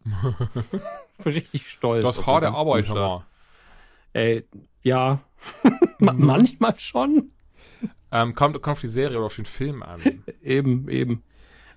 richtig 1.24 1.68
stolz. 1.68 2.04
Das 2.04 2.26
harte 2.26 2.48
Arbeit, 2.48 2.88
Arbeit, 2.90 3.22
Ey, 4.12 4.44
ja. 4.82 5.20
Manchmal 5.98 6.78
schon. 6.78 7.32
Ähm, 8.12 8.34
kommt, 8.34 8.60
kommt 8.62 8.74
auf 8.74 8.80
die 8.80 8.88
Serie 8.88 9.16
oder 9.16 9.26
auf 9.26 9.36
den 9.36 9.46
Film 9.46 9.82
an. 9.82 10.00
eben, 10.42 10.88
eben. 10.88 11.22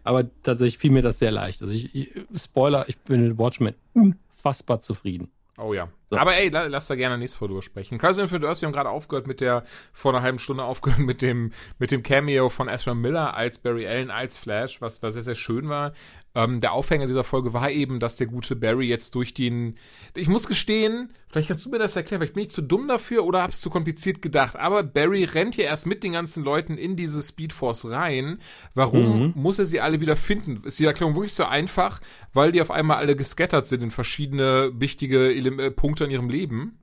Aber 0.04 0.26
tatsächlich 0.44 0.78
fiel 0.78 0.92
mir 0.92 1.02
das 1.02 1.18
sehr 1.18 1.32
leicht. 1.32 1.62
Also 1.62 1.74
ich, 1.74 1.96
ich 1.96 2.12
Spoiler, 2.36 2.88
ich 2.88 2.98
bin 3.00 3.28
mit 3.28 3.38
Watchmen 3.38 3.74
unfassbar 3.94 4.80
zufrieden. 4.80 5.32
Oh 5.58 5.74
ja. 5.74 5.88
So. 6.10 6.18
Aber 6.18 6.36
ey, 6.36 6.50
lass 6.50 6.88
da 6.88 6.96
gerne 6.96 7.18
nächstes 7.18 7.40
Mal 7.40 7.48
drüber 7.48 7.62
sprechen. 7.62 7.98
Crisis 7.98 8.24
Infinite 8.24 8.48
Earth, 8.48 8.62
wir 8.62 8.68
haben 8.68 8.74
gerade 8.74 8.90
aufgehört 8.90 9.26
mit 9.26 9.40
der, 9.40 9.64
vor 9.94 10.14
einer 10.14 10.22
halben 10.22 10.38
Stunde 10.38 10.64
aufgehört 10.64 11.00
mit 11.00 11.22
dem, 11.22 11.52
mit 11.80 11.92
dem 11.92 12.04
Cameo 12.04 12.50
von 12.50 12.68
Ezra 12.68 12.94
Miller 12.94 13.36
als 13.36 13.58
Barry 13.58 13.88
Allen, 13.88 14.12
als 14.12 14.38
Flash, 14.38 14.82
was, 14.82 15.02
was 15.02 15.14
sehr, 15.14 15.24
sehr 15.24 15.36
schön 15.36 15.70
war. 15.70 15.94
Ähm, 16.36 16.60
der 16.60 16.74
Aufhänger 16.74 17.08
dieser 17.08 17.24
Folge 17.24 17.54
war 17.54 17.72
eben, 17.72 18.00
dass 18.00 18.18
der 18.18 18.28
gute 18.28 18.58
Barry 18.58 18.88
jetzt 18.88 19.16
durch 19.16 19.34
den, 19.34 19.76
ich 20.16 20.28
muss 20.28 20.48
gestehen, 20.48 21.14
vielleicht 21.30 21.48
kannst 21.48 21.66
du 21.66 21.70
mir 21.70 21.80
das 21.80 21.96
erklären, 21.96 22.22
vielleicht 22.22 22.34
bin 22.34 22.44
ich 22.44 22.50
zu 22.50 22.62
dumm 22.62 22.90
dafür 22.90 23.24
oder 23.24 23.42
hab's 23.42 23.62
zu 23.62 23.70
kompliziert 23.70 24.22
gedacht, 24.22 24.58
aber 24.58 24.84
Barry 24.84 25.24
rennt 25.24 25.56
hier 25.56 25.64
erst 25.64 25.88
mit 25.88 26.04
den 26.04 26.12
ganzen 26.12 26.44
Leuten 26.44 26.78
in 26.78 26.98
diese 26.98 27.24
Speedforce 27.24 27.90
rein. 27.90 28.40
Warum 28.74 29.28
mhm. 29.28 29.34
muss 29.36 29.60
er 29.60 29.66
sie 29.66 29.80
alle 29.80 30.02
wieder 30.02 30.18
finden? 30.18 30.62
Ist 30.66 30.78
die 30.78 30.86
Erklärung 30.86 31.16
wirklich 31.16 31.34
so 31.34 31.46
einfach, 31.46 32.02
weil 32.34 32.52
die 32.52 32.62
auf 32.62 32.72
einmal 32.72 32.98
alle 32.98 33.16
gescattert 33.16 33.66
sind 33.66 33.82
in 33.82 33.92
verschiedene 33.92 34.72
wichtige 34.76 35.32
äh, 35.34 35.72
Punkte 35.72 36.04
in 36.04 36.12
ihrem 36.12 36.30
Leben? 36.30 36.80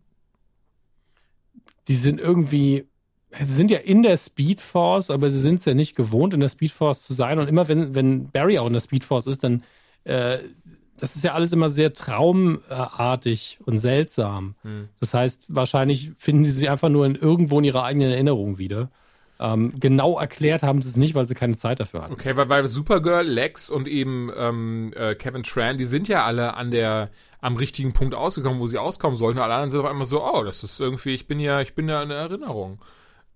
Die 1.89 1.95
sind 1.95 2.21
irgendwie 2.21 2.89
sie 3.41 3.55
sind 3.55 3.71
ja 3.71 3.79
in 3.79 4.03
der 4.03 4.17
Speedforce, 4.17 5.11
aber 5.11 5.31
sie 5.31 5.41
sind 5.41 5.61
es 5.61 5.65
ja 5.65 5.75
nicht 5.75 5.97
gewohnt, 5.97 6.35
in 6.35 6.41
der 6.41 6.49
Speedforce 6.49 7.03
zu 7.03 7.13
sein. 7.13 7.39
Und 7.39 7.49
immer 7.49 7.69
wenn, 7.69 7.95
wenn 7.95 8.31
Barry 8.31 8.59
auch 8.59 8.67
in 8.67 8.73
der 8.73 8.81
Speedforce 8.81 9.27
ist, 9.27 9.45
dann 9.45 9.63
äh, 10.05 10.39
das 10.99 11.17
ist 11.17 11.25
ja 11.25 11.35
alles 11.35 11.53
immer 11.53 11.69
sehr 11.69 11.93
traumartig 11.95 13.59
und 13.65 13.79
seltsam. 13.79 14.55
Hm. 14.63 14.89
Das 15.01 15.15
heißt, 15.15 15.47
wahrscheinlich 15.49 16.13
finden 16.17 16.45
sie 16.45 16.53
sich 16.53 16.71
einfach 16.71 16.91
nur 16.91 17.07
in, 17.07 17.17
irgendwo 17.17 17.59
in 17.59 17.65
ihrer 17.65 17.83
eigenen 17.83 18.13
Erinnerung 18.13 18.59
wieder. 18.59 18.89
Ähm, 19.41 19.73
genau 19.81 20.21
erklärt 20.21 20.63
haben 20.63 20.81
sie 20.81 20.89
es 20.89 20.97
nicht, 20.97 21.17
weil 21.17 21.27
sie 21.27 21.35
keine 21.35 21.57
Zeit 21.57 21.81
dafür 21.81 22.05
hatten. 22.05 22.13
Okay, 22.13 22.37
weil, 22.37 22.49
weil 22.49 22.69
Supergirl, 22.69 23.27
Lex 23.27 23.69
und 23.69 23.89
eben 23.89 24.31
ähm, 24.37 24.93
äh, 24.95 25.17
Kevin 25.17 25.43
Tran, 25.43 25.77
die 25.77 25.87
sind 25.87 26.07
ja 26.07 26.25
alle 26.25 26.55
an 26.55 26.71
der 26.71 27.11
am 27.41 27.57
richtigen 27.57 27.93
Punkt 27.93 28.15
ausgekommen, 28.15 28.61
wo 28.61 28.69
sie 28.69 28.79
auskommen 28.79 29.17
sollten. 29.17 29.41
Alle 29.41 29.55
anderen 29.55 29.73
sind 29.73 29.81
auf 29.81 29.87
einmal 29.87 30.07
so, 30.07 30.25
oh, 30.25 30.45
das 30.45 30.63
ist 30.63 30.79
irgendwie, 30.79 31.15
ich 31.15 31.27
bin 31.27 31.41
ja, 31.41 31.61
ich 31.61 31.75
bin 31.75 31.89
ja 31.89 32.01
in 32.01 32.11
Erinnerung. 32.13 32.79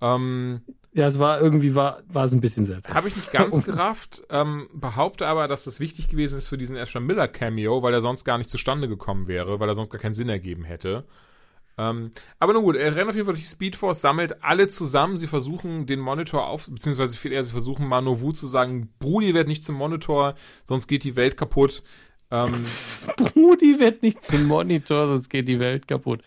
Ähm, 0.00 0.60
ja, 0.92 1.06
es 1.06 1.18
war 1.18 1.40
irgendwie 1.40 1.74
war, 1.74 2.02
war 2.08 2.24
es 2.24 2.32
ein 2.32 2.40
bisschen 2.40 2.64
seltsam. 2.64 2.94
Habe 2.94 3.08
ich 3.08 3.16
nicht 3.16 3.30
ganz 3.30 3.62
gerafft, 3.64 4.24
ähm, 4.30 4.68
behaupte 4.72 5.26
aber, 5.26 5.46
dass 5.46 5.64
das 5.64 5.78
wichtig 5.78 6.08
gewesen 6.08 6.38
ist 6.38 6.48
für 6.48 6.56
diesen 6.56 6.76
Ezra 6.76 7.00
Miller 7.00 7.28
Cameo, 7.28 7.82
weil 7.82 7.92
er 7.92 8.00
sonst 8.00 8.24
gar 8.24 8.38
nicht 8.38 8.48
zustande 8.48 8.88
gekommen 8.88 9.28
wäre, 9.28 9.60
weil 9.60 9.68
er 9.68 9.74
sonst 9.74 9.90
gar 9.90 10.00
keinen 10.00 10.14
Sinn 10.14 10.30
ergeben 10.30 10.64
hätte. 10.64 11.04
Ähm, 11.78 12.12
aber 12.38 12.54
nun 12.54 12.62
gut, 12.62 12.76
er 12.76 12.96
rennt 12.96 13.10
auf 13.10 13.14
jeden 13.14 13.26
Fall 13.26 13.34
durch 13.34 13.44
die 13.44 13.50
Speedforce, 13.50 14.00
sammelt 14.00 14.42
alle 14.42 14.68
zusammen, 14.68 15.18
sie 15.18 15.26
versuchen 15.26 15.84
den 15.84 16.00
Monitor 16.00 16.46
auf, 16.46 16.66
beziehungsweise 16.70 17.16
viel 17.16 17.32
eher, 17.32 17.44
sie 17.44 17.52
versuchen 17.52 17.86
Manovu 17.86 18.32
zu 18.32 18.46
sagen, 18.46 18.88
Brudi 18.98 19.34
wird 19.34 19.48
nicht 19.48 19.64
zum 19.64 19.74
Monitor, 19.74 20.34
sonst 20.64 20.86
geht 20.86 21.04
die 21.04 21.16
Welt 21.16 21.36
kaputt. 21.36 21.82
Ähm, 22.30 22.64
Brudi 23.16 23.78
wird 23.78 24.02
nicht 24.02 24.22
zum 24.24 24.44
Monitor, 24.44 25.06
sonst 25.06 25.28
geht 25.28 25.48
die 25.48 25.60
Welt 25.60 25.86
kaputt. 25.86 26.22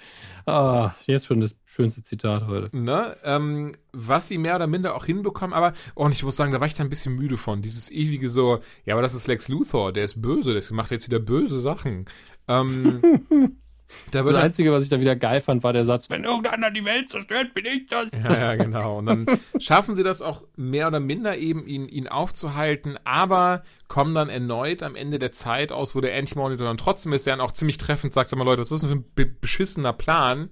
Ah, 0.46 0.96
jetzt 1.06 1.26
schon 1.26 1.42
das 1.42 1.60
schönste 1.66 2.02
Zitat 2.02 2.48
heute. 2.48 2.76
Ne? 2.76 3.16
Ähm, 3.24 3.76
was 3.92 4.28
sie 4.28 4.38
mehr 4.38 4.56
oder 4.56 4.68
minder 4.68 4.96
auch 4.96 5.06
hinbekommen, 5.06 5.54
aber, 5.54 5.74
oh, 5.96 6.06
und 6.06 6.14
ich 6.14 6.24
muss 6.24 6.36
sagen, 6.36 6.52
da 6.52 6.60
war 6.60 6.68
ich 6.68 6.74
da 6.74 6.84
ein 6.84 6.90
bisschen 6.90 7.16
müde 7.16 7.38
von. 7.38 7.62
Dieses 7.62 7.92
ewige 7.92 8.30
so, 8.30 8.60
ja, 8.86 8.96
aber 8.96 9.02
das 9.02 9.14
ist 9.14 9.28
Lex 9.28 9.48
Luthor, 9.50 9.92
der 9.94 10.06
ist 10.06 10.22
böse, 10.22 10.54
der 10.54 10.64
macht 10.72 10.92
jetzt 10.92 11.08
wieder 11.08 11.20
böse 11.20 11.60
Sachen. 11.60 12.06
Ähm, 12.48 13.02
Da 14.12 14.24
das 14.24 14.36
Einzige, 14.36 14.72
was 14.72 14.84
ich 14.84 14.90
da 14.90 15.00
wieder 15.00 15.16
geil 15.16 15.42
fand, 15.42 15.64
war 15.64 15.74
der 15.74 15.86
Satz, 15.86 16.10
wenn 16.10 16.24
irgendeiner 16.24 16.72
die 16.72 16.86
Welt 16.86 17.10
zerstört, 17.10 17.54
bin 17.54 17.66
ich 17.66 17.88
das. 17.88 18.12
Ja, 18.12 18.34
ja, 18.34 18.56
genau. 18.56 19.00
Und 19.00 19.06
dann 19.08 19.26
schaffen 19.60 19.96
sie 19.96 20.04
das 20.04 20.22
auch 20.22 20.44
mehr 20.56 20.88
oder 20.88 21.00
minder 21.00 21.38
eben, 21.38 21.66
ihn, 21.66 21.88
ihn 21.88 22.08
aufzuhalten, 22.08 22.98
aber 23.04 23.64
kommen 23.88 24.14
dann 24.14 24.30
erneut 24.30 24.84
am 24.84 24.96
Ende 24.96 25.20
der 25.20 25.32
Zeit 25.32 25.72
aus, 25.72 25.96
wo 25.96 26.02
der 26.02 26.16
Anti-Monitor 26.18 26.68
dann 26.68 26.78
trotzdem 26.78 27.14
ist, 27.14 27.26
der 27.26 27.36
dann 27.36 27.46
auch 27.46 27.52
ziemlich 27.52 27.78
treffend 27.78 28.14
sagt, 28.14 28.30
sag 28.30 28.38
mal 28.38 28.46
Leute, 28.46 28.62
was 28.62 28.72
ist 28.72 28.84
das 28.84 28.90
für 28.90 28.98
ein 28.98 29.36
beschissener 29.42 29.94
Plan? 29.94 30.50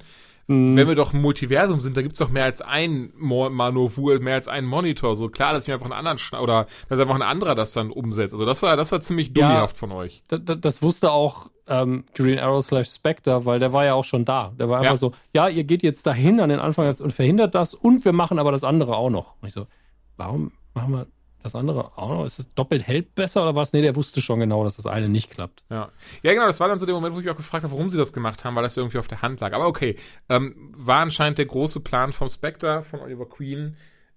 Wenn 0.47 0.87
wir 0.87 0.95
doch 0.95 1.13
ein 1.13 1.21
Multiversum 1.21 1.81
sind, 1.81 1.97
da 1.97 2.01
gibt's 2.01 2.19
doch 2.19 2.29
mehr 2.29 2.45
als 2.45 2.61
ein 2.61 3.11
Mo 3.17 3.49
Manovul, 3.49 4.19
mehr 4.19 4.35
als 4.35 4.47
einen 4.47 4.65
Monitor. 4.65 5.15
So 5.17 5.27
klar, 5.27 5.51
dass 5.53 5.65
ich 5.65 5.67
mir 5.67 5.73
einfach 5.73 5.87
einen 5.87 5.93
anderen 5.99 6.17
Schna 6.17 6.39
oder 6.39 6.67
dass 6.87 6.99
einfach 6.99 7.15
ein 7.15 7.21
anderer 7.21 7.53
das 7.53 7.73
dann 7.73 7.91
umsetzt. 7.91 8.33
Also 8.33 8.45
das 8.45 8.61
war, 8.61 8.77
das 8.77 8.91
war 8.93 9.01
ziemlich 9.01 9.33
dummihaft 9.33 9.75
von 9.75 9.91
euch. 9.91 10.23
Da, 10.29 10.37
da, 10.37 10.55
das 10.55 10.81
wusste 10.81 11.11
auch 11.11 11.49
ähm, 11.67 12.05
Green 12.15 12.39
Arrow 12.39 12.63
slash 12.63 12.87
Spectre, 12.89 13.45
weil 13.45 13.59
der 13.59 13.73
war 13.73 13.83
ja 13.83 13.93
auch 13.93 14.05
schon 14.05 14.23
da. 14.23 14.53
Der 14.57 14.69
war 14.69 14.77
einfach 14.79 14.91
Ja. 14.91 14.95
so, 14.95 15.11
ja, 15.33 15.49
ihr 15.49 15.65
geht 15.65 15.83
jetzt 15.83 16.07
dahin 16.07 16.39
an 16.39 16.47
den 16.47 16.59
Anfang 16.59 16.87
und 16.97 17.11
verhindert 17.11 17.53
das 17.53 17.73
und 17.73 18.05
wir 18.05 18.13
machen 18.13 18.39
aber 18.39 18.53
das 18.53 18.63
andere 18.63 18.95
auch 18.95 19.09
noch. 19.09 19.33
Und 19.41 19.49
ich 19.49 19.53
so, 19.53 19.67
warum 20.15 20.53
machen 20.73 20.93
wir 20.93 21.07
das 21.47 21.55
andere 21.59 21.97
auch 21.97 22.09
noch? 22.09 22.25
Ist 22.25 22.39
es 22.39 22.53
doppelt 22.53 22.85
hält 22.87 23.15
besser 23.15 23.43
oder 23.43 23.55
was? 23.55 23.73
Nee, 23.73 23.81
der 23.81 23.95
wusste 23.95 24.21
schon 24.21 24.39
genau, 24.39 24.63
dass 24.63 24.77
das 24.77 24.85
eine 24.85 25.09
nicht 25.09 25.31
klappt. 25.31 25.63
Ja. 25.69 25.89
ja, 26.23 26.33
genau, 26.33 26.47
das 26.47 26.59
war 26.59 26.67
dann 26.67 26.79
so 26.79 26.85
der 26.85 26.95
Moment, 26.95 27.15
wo 27.15 27.19
ich 27.19 27.25
mich 27.25 27.33
auch 27.33 27.37
gefragt 27.37 27.63
habe, 27.63 27.73
warum 27.73 27.89
sie 27.89 27.97
das 27.97 28.13
gemacht 28.13 28.43
haben, 28.45 28.55
weil 28.55 28.63
das 28.63 28.77
irgendwie 28.77 28.97
auf 28.97 29.07
der 29.07 29.21
Hand 29.21 29.39
lag. 29.39 29.53
Aber 29.53 29.67
okay, 29.67 29.95
ähm, 30.29 30.73
war 30.75 31.01
anscheinend 31.01 31.37
der 31.37 31.45
große 31.45 31.79
Plan 31.79 32.13
vom 32.13 32.29
Spectre, 32.29 32.83
von 32.83 32.99
Oliver 32.99 33.27
Queen. 33.27 33.75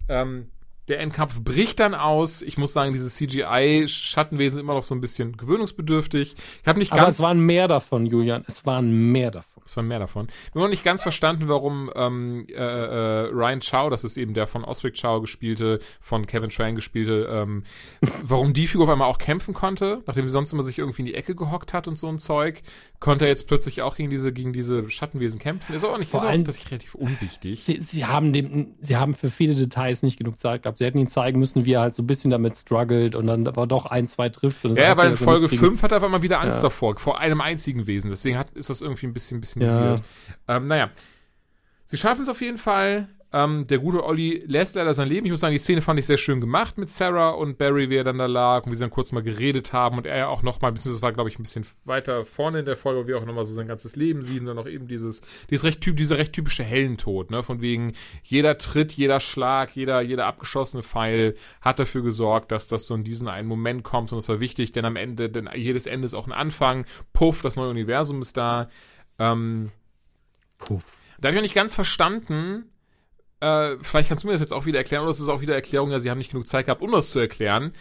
Ähm, 0.09 0.49
der 0.91 0.99
Endkampf 0.99 1.39
bricht 1.41 1.79
dann 1.79 1.93
aus. 1.95 2.41
Ich 2.41 2.57
muss 2.57 2.73
sagen, 2.73 2.91
diese 2.93 3.09
CGI-Schattenwesen 3.09 4.55
sind 4.55 4.59
immer 4.65 4.73
noch 4.73 4.83
so 4.83 4.93
ein 4.93 5.01
bisschen 5.01 5.37
gewöhnungsbedürftig. 5.37 6.35
Ich 6.61 6.67
habe 6.67 6.79
nicht 6.79 6.91
Aber 6.91 7.03
ganz 7.03 7.15
es 7.15 7.21
waren 7.21 7.39
mehr 7.39 7.67
davon, 7.67 8.05
Julian. 8.05 8.43
Es 8.47 8.65
waren 8.65 8.91
mehr 9.11 9.31
davon. 9.31 9.63
Es 9.63 9.77
waren 9.77 9.87
mehr 9.87 9.99
davon. 9.99 10.27
Ich 10.29 10.49
habe 10.49 10.59
noch 10.61 10.67
nicht 10.69 10.83
ganz 10.83 11.01
verstanden, 11.03 11.47
warum 11.47 11.89
ähm, 11.95 12.45
äh, 12.49 12.53
äh, 12.55 13.27
Ryan 13.31 13.59
Chow, 13.61 13.89
das 13.89 14.03
ist 14.03 14.17
eben 14.17 14.33
der 14.33 14.47
von 14.47 14.65
Osric 14.65 14.99
Chow 14.99 15.21
gespielte, 15.21 15.79
von 16.01 16.25
Kevin 16.25 16.49
Tran 16.49 16.75
gespielte, 16.75 17.27
ähm, 17.31 17.63
warum 18.23 18.53
die 18.53 18.67
Figur 18.67 18.85
auf 18.87 18.91
einmal 18.91 19.07
auch 19.07 19.19
kämpfen 19.19 19.53
konnte, 19.53 20.01
nachdem 20.07 20.25
sie 20.27 20.31
sonst 20.33 20.51
immer 20.51 20.63
sich 20.63 20.79
irgendwie 20.79 21.03
in 21.03 21.05
die 21.05 21.13
Ecke 21.15 21.35
gehockt 21.35 21.73
hat 21.73 21.87
und 21.87 21.97
so 21.97 22.07
ein 22.07 22.19
Zeug, 22.19 22.61
konnte 22.99 23.25
er 23.25 23.29
jetzt 23.29 23.47
plötzlich 23.47 23.81
auch 23.81 23.95
gegen 23.95 24.09
diese, 24.09 24.33
gegen 24.33 24.51
diese 24.51 24.89
Schattenwesen 24.89 25.39
kämpfen. 25.39 25.73
Ist 25.73 25.85
auch 25.85 25.97
nicht, 25.97 26.09
Vor 26.09 26.19
ist 26.21 26.25
auch 26.25 26.29
allem- 26.29 26.43
relativ 26.69 26.95
unwichtig. 26.95 27.63
Sie, 27.63 27.79
sie, 27.81 28.05
haben 28.05 28.33
dem, 28.33 28.73
sie 28.81 28.97
haben 28.97 29.15
für 29.15 29.29
viele 29.29 29.55
Details 29.55 30.03
nicht 30.03 30.17
genug 30.17 30.37
Zeit 30.39 30.63
gehabt. 30.63 30.79
Sie 30.81 30.85
hätten 30.87 30.97
ihn 30.97 31.07
zeigen 31.09 31.37
müssen, 31.37 31.63
wie 31.65 31.73
er 31.73 31.81
halt 31.81 31.93
so 31.95 32.01
ein 32.01 32.07
bisschen 32.07 32.31
damit 32.31 32.57
struggelt 32.57 33.13
und 33.13 33.27
dann 33.27 33.47
aber 33.47 33.67
doch 33.67 33.85
ein, 33.85 34.07
zwei 34.07 34.29
trifft. 34.29 34.63
Ja, 34.63 34.97
weil 34.97 35.11
in 35.11 35.15
Folge 35.15 35.41
mitkriegen, 35.41 35.67
5 35.67 35.83
hat 35.83 35.91
er 35.91 35.97
auf 35.99 36.03
einmal 36.03 36.23
wieder 36.23 36.41
Angst 36.41 36.57
Ja. 36.63 36.69
davor, 36.69 36.97
vor 36.97 37.19
einem 37.19 37.39
einzigen 37.39 37.85
Wesen. 37.85 38.09
Deswegen 38.09 38.35
hat, 38.39 38.49
ist 38.55 38.71
das 38.71 38.81
irgendwie 38.81 39.05
ein 39.05 39.13
bisschen, 39.13 39.39
bisschen 39.41 39.61
Ja. 39.61 39.79
weird. 39.91 40.03
Ähm, 40.47 40.65
naja. 40.65 40.89
Sie 41.85 41.97
schaffen 41.97 42.23
es 42.23 42.29
auf 42.29 42.41
jeden 42.41 42.57
Fall. 42.57 43.09
Ähm, 43.33 43.65
der 43.67 43.79
gute 43.79 44.03
Olli 44.03 44.43
lässt 44.45 44.75
leider 44.75 44.93
sein 44.93 45.07
Leben. 45.07 45.25
Ich 45.25 45.31
muss 45.31 45.39
sagen, 45.39 45.53
die 45.53 45.59
Szene 45.59 45.81
fand 45.81 45.97
ich 45.99 46.05
sehr 46.05 46.17
schön 46.17 46.41
gemacht 46.41 46.77
mit 46.77 46.89
Sarah 46.89 47.29
und 47.29 47.57
Barry, 47.57 47.89
wie 47.89 47.95
er 47.95 48.03
dann 48.03 48.17
da 48.17 48.25
lag 48.25 48.65
und 48.65 48.71
wie 48.71 48.75
sie 48.75 48.81
dann 48.81 48.89
kurz 48.89 49.13
mal 49.13 49.23
geredet 49.23 49.71
haben 49.71 49.97
und 49.97 50.05
er 50.05 50.29
auch 50.29 50.43
nochmal, 50.43 50.73
beziehungsweise 50.73 51.01
war, 51.01 51.13
glaube 51.13 51.29
ich, 51.29 51.39
ein 51.39 51.43
bisschen 51.43 51.65
weiter 51.85 52.25
vorne 52.25 52.59
in 52.59 52.65
der 52.65 52.75
Folge, 52.75 53.03
wo 53.03 53.07
wir 53.07 53.17
auch 53.17 53.25
nochmal 53.25 53.45
so 53.45 53.53
sein 53.53 53.67
ganzes 53.67 53.95
Leben 53.95 54.21
sehen 54.21 54.41
und 54.41 54.45
dann 54.47 54.57
auch 54.57 54.67
eben 54.67 54.87
dieses, 54.87 55.21
dieses 55.49 55.63
recht 55.63 55.85
dieser 55.85 56.17
recht 56.17 56.33
typische 56.33 56.63
Heldentod, 56.63 57.31
ne, 57.31 57.41
von 57.41 57.61
wegen 57.61 57.93
jeder 58.23 58.57
Tritt, 58.57 58.93
jeder 58.93 59.21
Schlag, 59.21 59.75
jeder, 59.77 60.01
jeder 60.01 60.25
abgeschossene 60.25 60.83
Pfeil 60.83 61.35
hat 61.61 61.79
dafür 61.79 62.03
gesorgt, 62.03 62.51
dass 62.51 62.67
das 62.67 62.85
so 62.85 62.95
in 62.95 63.05
diesen 63.05 63.29
einen 63.29 63.47
Moment 63.47 63.83
kommt 63.83 64.11
und 64.11 64.17
das 64.17 64.27
war 64.27 64.41
wichtig, 64.41 64.73
denn 64.73 64.83
am 64.83 64.97
Ende, 64.97 65.29
denn 65.29 65.49
jedes 65.55 65.85
Ende 65.85 66.05
ist 66.05 66.13
auch 66.15 66.27
ein 66.27 66.33
Anfang. 66.33 66.85
Puff, 67.13 67.41
das 67.41 67.55
neue 67.55 67.69
Universum 67.69 68.21
ist 68.21 68.35
da. 68.35 68.67
Ähm, 69.19 69.71
Puff. 70.57 70.97
da 71.19 71.27
habe 71.27 71.35
ich 71.35 71.41
noch 71.41 71.43
nicht 71.43 71.55
ganz 71.55 71.73
verstanden, 71.75 72.65
äh, 73.41 73.77
vielleicht 73.81 74.09
kannst 74.09 74.23
du 74.23 74.27
mir 74.27 74.33
das 74.33 74.41
jetzt 74.41 74.53
auch 74.53 74.65
wieder 74.65 74.77
erklären, 74.77 75.03
oder 75.03 75.11
es 75.11 75.19
ist 75.19 75.29
auch 75.29 75.41
wieder 75.41 75.55
Erklärung, 75.55 75.91
ja, 75.91 75.99
sie 75.99 76.09
haben 76.09 76.17
nicht 76.17 76.31
genug 76.31 76.47
Zeit 76.47 76.65
gehabt, 76.65 76.81
um 76.81 76.91
das 76.91 77.09
zu 77.09 77.19
erklären. 77.19 77.73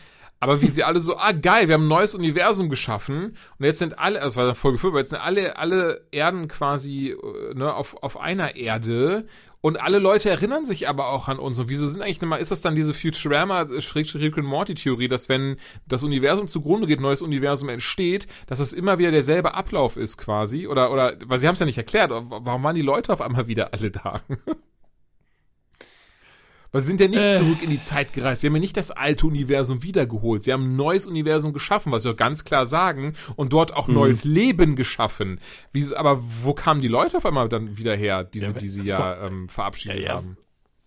Aber 0.43 0.62
wie 0.62 0.69
sie 0.69 0.85
alle 0.85 1.01
so, 1.01 1.19
ah 1.19 1.32
geil, 1.32 1.69
wir 1.69 1.74
haben 1.74 1.85
ein 1.85 1.89
neues 1.89 2.15
Universum 2.15 2.70
geschaffen 2.70 3.37
und 3.59 3.65
jetzt 3.65 3.78
sind 3.78 3.99
alle, 3.99 4.23
also 4.23 4.28
das 4.28 4.37
war 4.37 4.47
dann 4.47 4.55
Folge 4.55 4.78
5, 4.78 4.93
aber 4.93 4.99
jetzt 5.01 5.11
sind 5.11 5.20
alle, 5.20 5.59
alle 5.59 6.07
Erden 6.12 6.49
quasi 6.49 7.11
äh, 7.11 7.55
ne, 7.55 7.74
auf, 7.74 8.03
auf 8.03 8.19
einer 8.19 8.57
Erde 8.57 9.27
und 9.61 9.78
alle 9.78 9.99
Leute 9.99 10.31
erinnern 10.31 10.65
sich 10.65 10.89
aber 10.89 11.09
auch 11.09 11.28
an 11.28 11.39
uns. 11.39 11.59
Und 11.59 11.69
wieso 11.69 11.87
sind 11.87 12.01
eigentlich 12.01 12.23
nochmal, 12.23 12.41
ist 12.41 12.51
das 12.51 12.62
dann 12.62 12.74
diese 12.74 12.95
Futurama-Rick 12.95 14.39
and 14.39 14.47
Morty-Theorie, 14.47 15.09
dass 15.09 15.28
wenn 15.28 15.57
das 15.87 16.03
Universum 16.03 16.49
zugrunde 16.49 16.87
geht, 16.87 17.03
neues 17.03 17.20
Universum 17.20 17.69
entsteht, 17.69 18.27
dass 18.47 18.61
das 18.61 18.73
immer 18.73 18.99
wieder 18.99 19.11
derselbe 19.11 19.53
Ablauf 19.53 19.99
ist 19.99 20.16
quasi? 20.16 20.66
Oder, 20.66 20.91
oder, 20.91 21.16
weil 21.27 21.39
sie 21.39 21.47
haben 21.47 21.55
es 21.55 21.61
ja 21.61 21.66
nicht 21.66 21.77
erklärt, 21.77 22.11
warum 22.11 22.62
waren 22.62 22.74
die 22.74 22.81
Leute 22.81 23.12
auf 23.12 23.20
einmal 23.20 23.47
wieder 23.49 23.74
alle 23.74 23.91
da? 23.91 24.23
Weil 26.73 26.83
sie 26.83 26.89
sind 26.89 27.01
ja 27.01 27.09
nicht 27.09 27.21
Äh. 27.23 27.37
zurück 27.37 27.63
in 27.63 27.71
die 27.71 27.81
Zeit 27.81 28.13
gereist. 28.13 28.41
Sie 28.43 28.47
haben 28.47 28.55
ja 28.55 28.61
nicht 28.61 28.77
das 28.77 28.91
alte 28.93 29.27
Universum 29.27 29.83
wiedergeholt. 29.83 30.43
Sie 30.45 30.53
haben 30.53 30.73
ein 30.73 30.77
neues 30.77 31.05
Universum 31.07 31.53
geschaffen, 31.53 31.91
was 31.91 32.05
sie 32.05 32.11
auch 32.11 32.17
ganz 32.17 32.45
klar 32.45 32.65
sagen, 32.65 33.15
und 33.35 33.53
dort 33.53 33.75
auch 33.75 33.89
neues 33.89 34.23
Leben 34.25 34.77
geschaffen. 34.77 35.41
Wie, 35.73 35.85
aber 35.97 36.23
wo 36.23 36.55
kamen 36.55 36.81
die 36.81 36.89
Leute 36.89 37.17
auf 37.17 37.27
einmal 37.27 37.49
dann 37.49 37.77
wieder 37.77 37.97
her, 37.97 38.23
diese, 38.23 38.53
Ja, 38.53 38.53
die 38.53 38.69
sie 38.69 38.81
vor- 38.81 38.87
ja 38.89 39.27
ähm, 39.27 39.49
verabschiedet 39.49 39.99
Ja, 39.99 40.05
ja. 40.11 40.15
haben? 40.15 40.37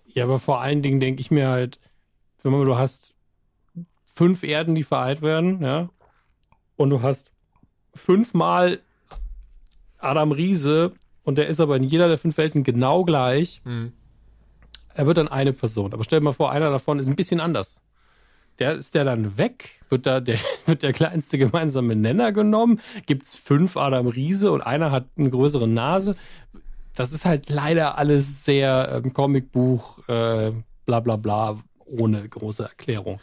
Ja, 0.08 0.24
aber 0.24 0.40
vor 0.40 0.62
allen 0.62 0.82
Dingen 0.82 1.00
denke 1.02 1.20
ich 1.22 1.32
mir 1.32 1.50
halt, 1.50 1.80
wenn 2.44 2.52
man, 2.54 2.64
du 2.66 2.78
hast 2.78 3.14
fünf 4.06 4.44
Erden, 4.44 4.76
die 4.76 4.84
vereint 4.84 5.22
werden, 5.22 5.62
ja, 5.62 5.90
und 6.78 6.92
du 6.92 7.02
hast 7.02 7.32
fünfmal 7.96 8.80
Adam 9.98 10.32
Riese 10.32 10.94
und 11.24 11.38
der 11.38 11.48
ist 11.48 11.60
aber 11.60 11.76
in 11.78 11.84
jeder 11.84 12.08
der 12.08 12.18
fünf 12.18 12.38
Welten 12.38 12.64
genau 12.64 13.04
gleich. 13.06 13.62
Hm. 13.66 13.94
Er 14.95 15.06
wird 15.07 15.18
dann 15.18 15.28
eine 15.28 15.53
Person. 15.53 15.94
Aber 15.94 16.03
stell 16.03 16.20
dir 16.20 16.26
mal 16.26 16.34
vor, 16.34 16.52
einer 16.52 16.70
davon 16.70 16.99
ist 16.99 17.07
ein 17.07 17.15
bisschen 17.15 17.40
anders. 17.40 17.82
Der 18.60 18.74
ist 18.74 18.94
der 18.94 19.03
dann 19.03 19.38
weg? 19.38 19.82
Wird 19.90 20.06
da 20.06 20.20
der, 20.20 20.38
wird 20.65 20.84
der 20.84 20.94
kleinste 20.94 21.38
gemeinsame 21.38 21.95
Nenner 21.95 22.32
genommen? 22.32 22.80
Gibt's 23.06 23.36
fünf 23.36 23.78
Adam 23.78 24.07
Riese 24.07 24.52
und 24.52 24.61
einer 24.61 24.91
hat 24.91 25.06
eine 25.18 25.30
größere 25.30 25.68
Nase? 25.68 26.15
Das 26.95 27.11
ist 27.11 27.26
halt 27.26 27.49
leider 27.49 27.98
alles 27.98 28.45
sehr 28.45 29.02
ähm, 29.03 29.14
Comicbuch, 29.14 30.07
äh, 30.07 30.52
bla 30.86 30.99
bla 30.99 31.15
bla, 31.15 31.57
ohne 31.86 32.28
große 32.28 32.64
Erklärung. 32.64 33.20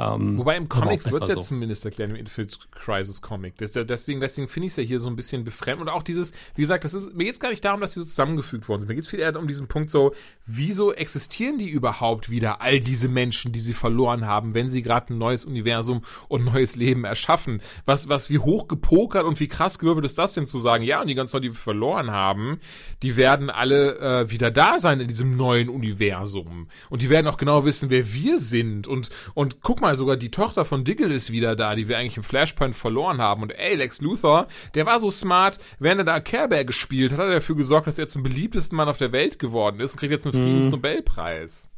Ähm, 0.00 0.38
Wobei 0.38 0.56
im 0.56 0.68
Comic 0.68 1.04
wird 1.04 1.22
es 1.22 1.28
ja 1.28 1.34
so. 1.34 1.40
zumindest 1.40 1.84
erklärt, 1.84 2.10
im 2.10 2.16
Infinite 2.16 2.56
Crisis 2.70 3.20
Comic. 3.20 3.54
Ja, 3.60 3.82
deswegen 3.82 4.20
deswegen 4.20 4.48
finde 4.48 4.66
ich 4.66 4.72
es 4.72 4.76
ja 4.76 4.84
hier 4.84 5.00
so 5.00 5.08
ein 5.08 5.16
bisschen 5.16 5.44
befremd. 5.44 5.80
Und 5.80 5.88
auch 5.88 6.04
dieses, 6.04 6.32
wie 6.54 6.60
gesagt, 6.60 6.84
das 6.84 6.94
ist, 6.94 7.14
mir 7.16 7.24
geht 7.24 7.34
es 7.34 7.40
gar 7.40 7.50
nicht 7.50 7.64
darum, 7.64 7.80
dass 7.80 7.94
sie 7.94 8.00
so 8.00 8.06
zusammengefügt 8.06 8.68
worden 8.68 8.80
sind. 8.80 8.88
Mir 8.88 8.94
geht 8.94 9.04
es 9.04 9.10
viel 9.10 9.18
eher 9.18 9.36
um 9.36 9.48
diesen 9.48 9.66
Punkt 9.66 9.90
so, 9.90 10.12
wieso 10.46 10.92
existieren 10.92 11.58
die 11.58 11.68
überhaupt 11.68 12.30
wieder, 12.30 12.60
all 12.60 12.78
diese 12.78 13.08
Menschen, 13.08 13.50
die 13.50 13.60
sie 13.60 13.74
verloren 13.74 14.26
haben, 14.26 14.54
wenn 14.54 14.68
sie 14.68 14.82
gerade 14.82 15.12
ein 15.12 15.18
neues 15.18 15.44
Universum 15.44 16.02
und 16.28 16.44
neues 16.44 16.76
Leben 16.76 17.04
erschaffen? 17.04 17.60
Was, 17.84 18.08
was, 18.08 18.30
wie 18.30 18.38
hoch 18.38 18.68
gepokert 18.68 19.24
und 19.24 19.40
wie 19.40 19.48
krass 19.48 19.80
gewürfelt 19.80 20.06
ist 20.06 20.18
das 20.18 20.34
denn 20.34 20.46
zu 20.46 20.58
sagen, 20.58 20.84
ja, 20.84 21.00
und 21.00 21.08
die 21.08 21.16
ganzen 21.16 21.36
Leute, 21.36 21.48
die 21.48 21.54
wir 21.54 21.60
verloren 21.60 22.12
haben, 22.12 22.60
die 23.02 23.16
werden 23.16 23.50
alle 23.50 23.98
äh, 23.98 24.30
wieder 24.30 24.52
da 24.52 24.78
sein 24.78 25.00
in 25.00 25.08
diesem 25.08 25.36
neuen 25.36 25.68
Universum. 25.68 26.68
Und 26.88 27.02
die 27.02 27.10
werden 27.10 27.26
auch 27.26 27.36
genau 27.36 27.64
wissen, 27.64 27.90
wer 27.90 28.12
wir 28.12 28.38
sind. 28.38 28.86
Und, 28.86 29.10
und 29.34 29.60
guck 29.62 29.80
mal, 29.80 29.87
sogar 29.96 30.16
die 30.16 30.30
Tochter 30.30 30.64
von 30.64 30.84
Diggle 30.84 31.12
ist 31.14 31.30
wieder 31.32 31.56
da, 31.56 31.74
die 31.74 31.88
wir 31.88 31.98
eigentlich 31.98 32.16
im 32.16 32.22
Flashpoint 32.22 32.74
verloren 32.76 33.18
haben. 33.20 33.42
Und 33.42 33.50
ey, 33.52 33.74
Lex 33.76 34.00
Luthor, 34.00 34.46
der 34.74 34.86
war 34.86 35.00
so 35.00 35.10
smart, 35.10 35.58
während 35.78 36.00
er 36.00 36.04
da 36.04 36.20
Care 36.20 36.48
Bear 36.48 36.64
gespielt 36.64 37.12
hat, 37.12 37.18
hat 37.18 37.26
er 37.28 37.34
dafür 37.34 37.56
gesorgt, 37.56 37.86
dass 37.86 37.98
er 37.98 38.08
zum 38.08 38.22
beliebtesten 38.22 38.76
Mann 38.76 38.88
auf 38.88 38.98
der 38.98 39.12
Welt 39.12 39.38
geworden 39.38 39.80
ist 39.80 39.92
und 39.92 39.98
kriegt 40.00 40.12
jetzt 40.12 40.26
einen 40.26 40.34
Friedensnobelpreis. 40.34 41.70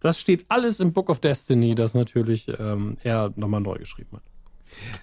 Das 0.00 0.18
steht 0.18 0.46
alles 0.48 0.80
im 0.80 0.92
Book 0.92 1.10
of 1.10 1.20
Destiny, 1.20 1.74
das 1.74 1.94
natürlich 1.94 2.48
ähm, 2.58 2.96
er 3.02 3.32
nochmal 3.36 3.60
neu 3.60 3.76
geschrieben 3.76 4.16
hat. 4.16 4.22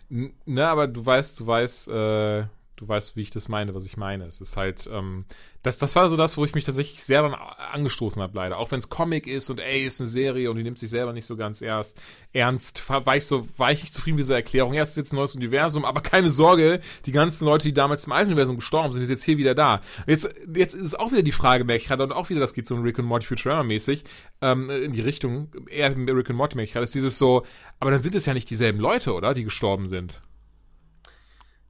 N- 0.09 0.33
Ne, 0.45 0.65
aber 0.67 0.87
du 0.87 1.05
weißt, 1.05 1.39
du 1.39 1.45
weißt, 1.47 1.87
äh, 1.89 2.45
du 2.77 2.87
weißt, 2.87 3.15
wie 3.15 3.21
ich 3.21 3.31
das 3.31 3.49
meine, 3.49 3.73
was 3.75 3.85
ich 3.85 3.97
meine. 3.97 4.25
Es 4.25 4.39
ist 4.39 4.55
halt, 4.55 4.87
ähm, 4.93 5.25
das, 5.63 5.79
das 5.79 5.95
war 5.95 6.09
so 6.09 6.15
das, 6.15 6.37
wo 6.37 6.45
ich 6.45 6.53
mich 6.53 6.63
tatsächlich 6.63 7.03
sehr 7.03 7.23
dann 7.23 7.33
angestoßen 7.33 8.21
habe, 8.21 8.35
leider. 8.35 8.59
Auch 8.59 8.71
wenn 8.71 8.77
es 8.77 8.89
Comic 8.89 9.25
ist 9.25 9.49
und 9.49 9.59
ey, 9.59 9.83
ist 9.83 9.99
eine 9.99 10.07
Serie 10.07 10.49
und 10.49 10.57
die 10.57 10.63
nimmt 10.63 10.77
sich 10.77 10.89
selber 10.89 11.11
nicht 11.11 11.25
so 11.25 11.35
ganz 11.35 11.61
erst 11.61 11.99
ernst, 12.33 12.87
war 12.87 13.17
ich 13.17 13.25
so, 13.25 13.47
war 13.57 13.71
ich 13.71 13.81
nicht 13.81 13.93
zufrieden 13.93 14.15
mit 14.15 14.23
dieser 14.23 14.35
Erklärung. 14.35 14.73
Ja, 14.73 14.83
es 14.83 14.91
ist 14.91 14.97
jetzt 14.97 15.11
ein 15.11 15.17
neues 15.17 15.35
Universum, 15.35 15.85
aber 15.85 16.01
keine 16.01 16.29
Sorge, 16.29 16.79
die 17.05 17.11
ganzen 17.11 17.45
Leute, 17.45 17.65
die 17.65 17.73
damals 17.73 18.05
im 18.05 18.11
alten 18.11 18.29
Universum 18.29 18.57
gestorben 18.57 18.93
sind, 18.93 19.01
sind 19.01 19.09
jetzt 19.09 19.23
hier 19.23 19.39
wieder 19.39 19.55
da. 19.55 19.81
Jetzt, 20.05 20.33
jetzt 20.53 20.75
ist 20.75 20.99
auch 20.99 21.11
wieder 21.11 21.23
die 21.23 21.31
Frage, 21.31 21.63
merke 21.63 21.81
ich 21.81 21.87
gerade, 21.87 22.03
und 22.03 22.11
auch 22.11 22.29
wieder, 22.29 22.39
das 22.39 22.53
geht 22.53 22.67
so 22.67 22.75
Rick 22.75 22.99
und 22.99 23.05
Morty 23.05 23.25
Futurama-mäßig, 23.25 24.03
ähm, 24.41 24.69
in 24.69 24.91
die 24.91 25.01
Richtung, 25.01 25.51
eher 25.67 25.89
Rick 25.89 26.29
und 26.29 26.35
Morty 26.35 26.55
merke 26.55 26.67
ich 26.67 26.73
gerade, 26.73 26.83
ist 26.83 26.93
dieses 26.93 27.17
so, 27.17 27.43
aber 27.79 27.89
dann 27.89 28.03
sind 28.03 28.15
es 28.15 28.27
ja 28.27 28.35
nicht 28.35 28.49
dieselben 28.51 28.79
Leute, 28.79 29.13
oder, 29.13 29.33
die 29.33 29.43
gestorben 29.43 29.87
sind. 29.87 30.21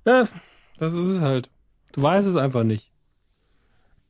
Ja, 0.05 0.23
das 0.77 0.93
ist 0.93 1.07
es 1.07 1.21
halt. 1.21 1.49
Du 1.91 2.01
weißt 2.01 2.27
es 2.27 2.35
einfach 2.35 2.63
nicht. 2.63 2.91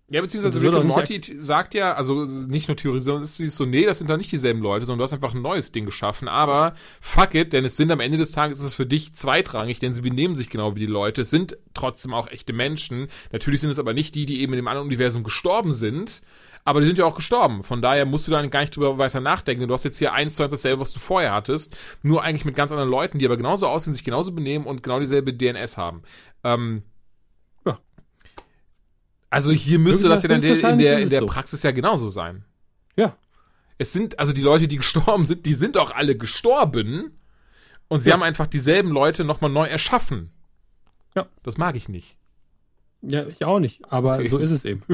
Ja, 0.09 0.21
beziehungsweise 0.21 0.61
Rick 0.61 0.73
und 0.73 0.87
Morty 0.87 1.19
sagt 1.37 1.73
ja, 1.73 1.93
also 1.93 2.23
nicht 2.23 2.69
nur 2.69 2.77
Theorie, 2.77 3.01
sondern 3.01 3.23
es 3.23 3.41
ist 3.41 3.57
so, 3.57 3.65
nee, 3.65 3.85
das 3.85 3.97
sind 3.97 4.09
doch 4.09 4.15
nicht 4.15 4.31
dieselben 4.31 4.61
Leute, 4.61 4.85
sondern 4.85 4.99
du 4.99 5.03
hast 5.03 5.11
einfach 5.11 5.33
ein 5.33 5.41
neues 5.41 5.73
Ding 5.73 5.85
geschaffen. 5.85 6.29
Aber 6.29 6.75
fuck 7.01 7.35
it, 7.35 7.51
denn 7.51 7.65
es 7.65 7.75
sind 7.75 7.91
am 7.91 7.99
Ende 7.99 8.17
des 8.17 8.31
Tages 8.31 8.59
ist 8.59 8.63
es 8.63 8.73
für 8.73 8.85
dich 8.85 9.13
zweitrangig, 9.13 9.79
denn 9.79 9.91
sie 9.91 10.01
benehmen 10.01 10.33
sich 10.33 10.49
genau 10.49 10.75
wie 10.75 10.79
die 10.79 10.85
Leute. 10.85 11.23
Es 11.23 11.29
sind 11.29 11.57
trotzdem 11.73 12.13
auch 12.13 12.29
echte 12.29 12.53
Menschen. 12.53 13.09
Natürlich 13.33 13.59
sind 13.59 13.69
es 13.69 13.79
aber 13.79 13.93
nicht 13.93 14.15
die, 14.15 14.25
die 14.25 14.39
eben 14.39 14.53
in 14.53 14.57
dem 14.57 14.69
anderen 14.69 14.87
Universum 14.87 15.25
gestorben 15.25 15.73
sind. 15.73 16.21
Aber 16.67 16.81
die 16.81 16.87
sind 16.87 16.97
ja 16.97 17.05
auch 17.05 17.15
gestorben. 17.15 17.63
Von 17.63 17.81
daher 17.81 18.05
musst 18.05 18.27
du 18.27 18.31
dann 18.31 18.49
gar 18.49 18.59
nicht 18.59 18.75
drüber 18.75 18.97
weiter 18.97 19.21
nachdenken. 19.21 19.69
Du 19.69 19.73
hast 19.73 19.85
jetzt 19.85 19.99
hier 19.99 20.11
eins 20.11 20.35
zu 20.35 20.43
eins 20.43 20.51
dasselbe, 20.51 20.81
was 20.81 20.91
du 20.91 20.99
vorher 20.99 21.31
hattest. 21.31 21.73
Nur 22.03 22.23
eigentlich 22.23 22.43
mit 22.43 22.55
ganz 22.57 22.73
anderen 22.73 22.89
Leuten, 22.89 23.19
die 23.19 23.25
aber 23.25 23.37
genauso 23.37 23.67
aussehen, 23.67 23.93
sich 23.93 24.03
genauso 24.03 24.33
benehmen 24.33 24.65
und 24.65 24.83
genau 24.83 24.99
dieselbe 24.99 25.31
DNS 25.33 25.77
haben. 25.77 26.01
Ähm, 26.43 26.83
Ja. 27.65 27.79
Also 29.29 29.53
hier 29.53 29.79
müsste 29.79 30.09
das 30.09 30.23
ja 30.23 30.27
dann 30.27 30.43
in 30.43 30.77
der, 30.77 30.99
in 30.99 31.09
der, 31.09 31.21
so. 31.21 31.27
Praxis 31.27 31.63
ja 31.63 31.71
genauso 31.71 32.09
sein. 32.09 32.43
Ja. 32.97 33.15
Es 33.77 33.93
sind, 33.93 34.19
also 34.19 34.33
die 34.33 34.41
Leute, 34.41 34.67
die 34.67 34.75
gestorben 34.83 35.25
sind, 35.25 35.45
die 35.45 35.53
sind 35.53 35.77
auch 35.77 35.91
alle 35.91 36.17
gestorben. 36.17 37.17
Und 37.87 38.01
sie 38.01 38.09
Ja. 38.09 38.15
haben 38.15 38.23
einfach 38.23 38.45
dieselben 38.47 38.89
Leute 38.91 39.23
nochmal 39.23 39.51
neu 39.51 39.67
erschaffen. 39.67 40.31
Ja. 41.15 41.27
Das 41.43 41.57
mag 41.57 41.77
ich 41.77 41.87
nicht. 41.87 42.17
Ja, 43.01 43.25
ich 43.25 43.45
auch 43.45 43.59
nicht. 43.59 43.89
Aber 43.89 44.15
Okay. 44.15 44.27
so 44.27 44.37
ist 44.37 44.51
es 44.51 44.65
eben. 44.65 44.83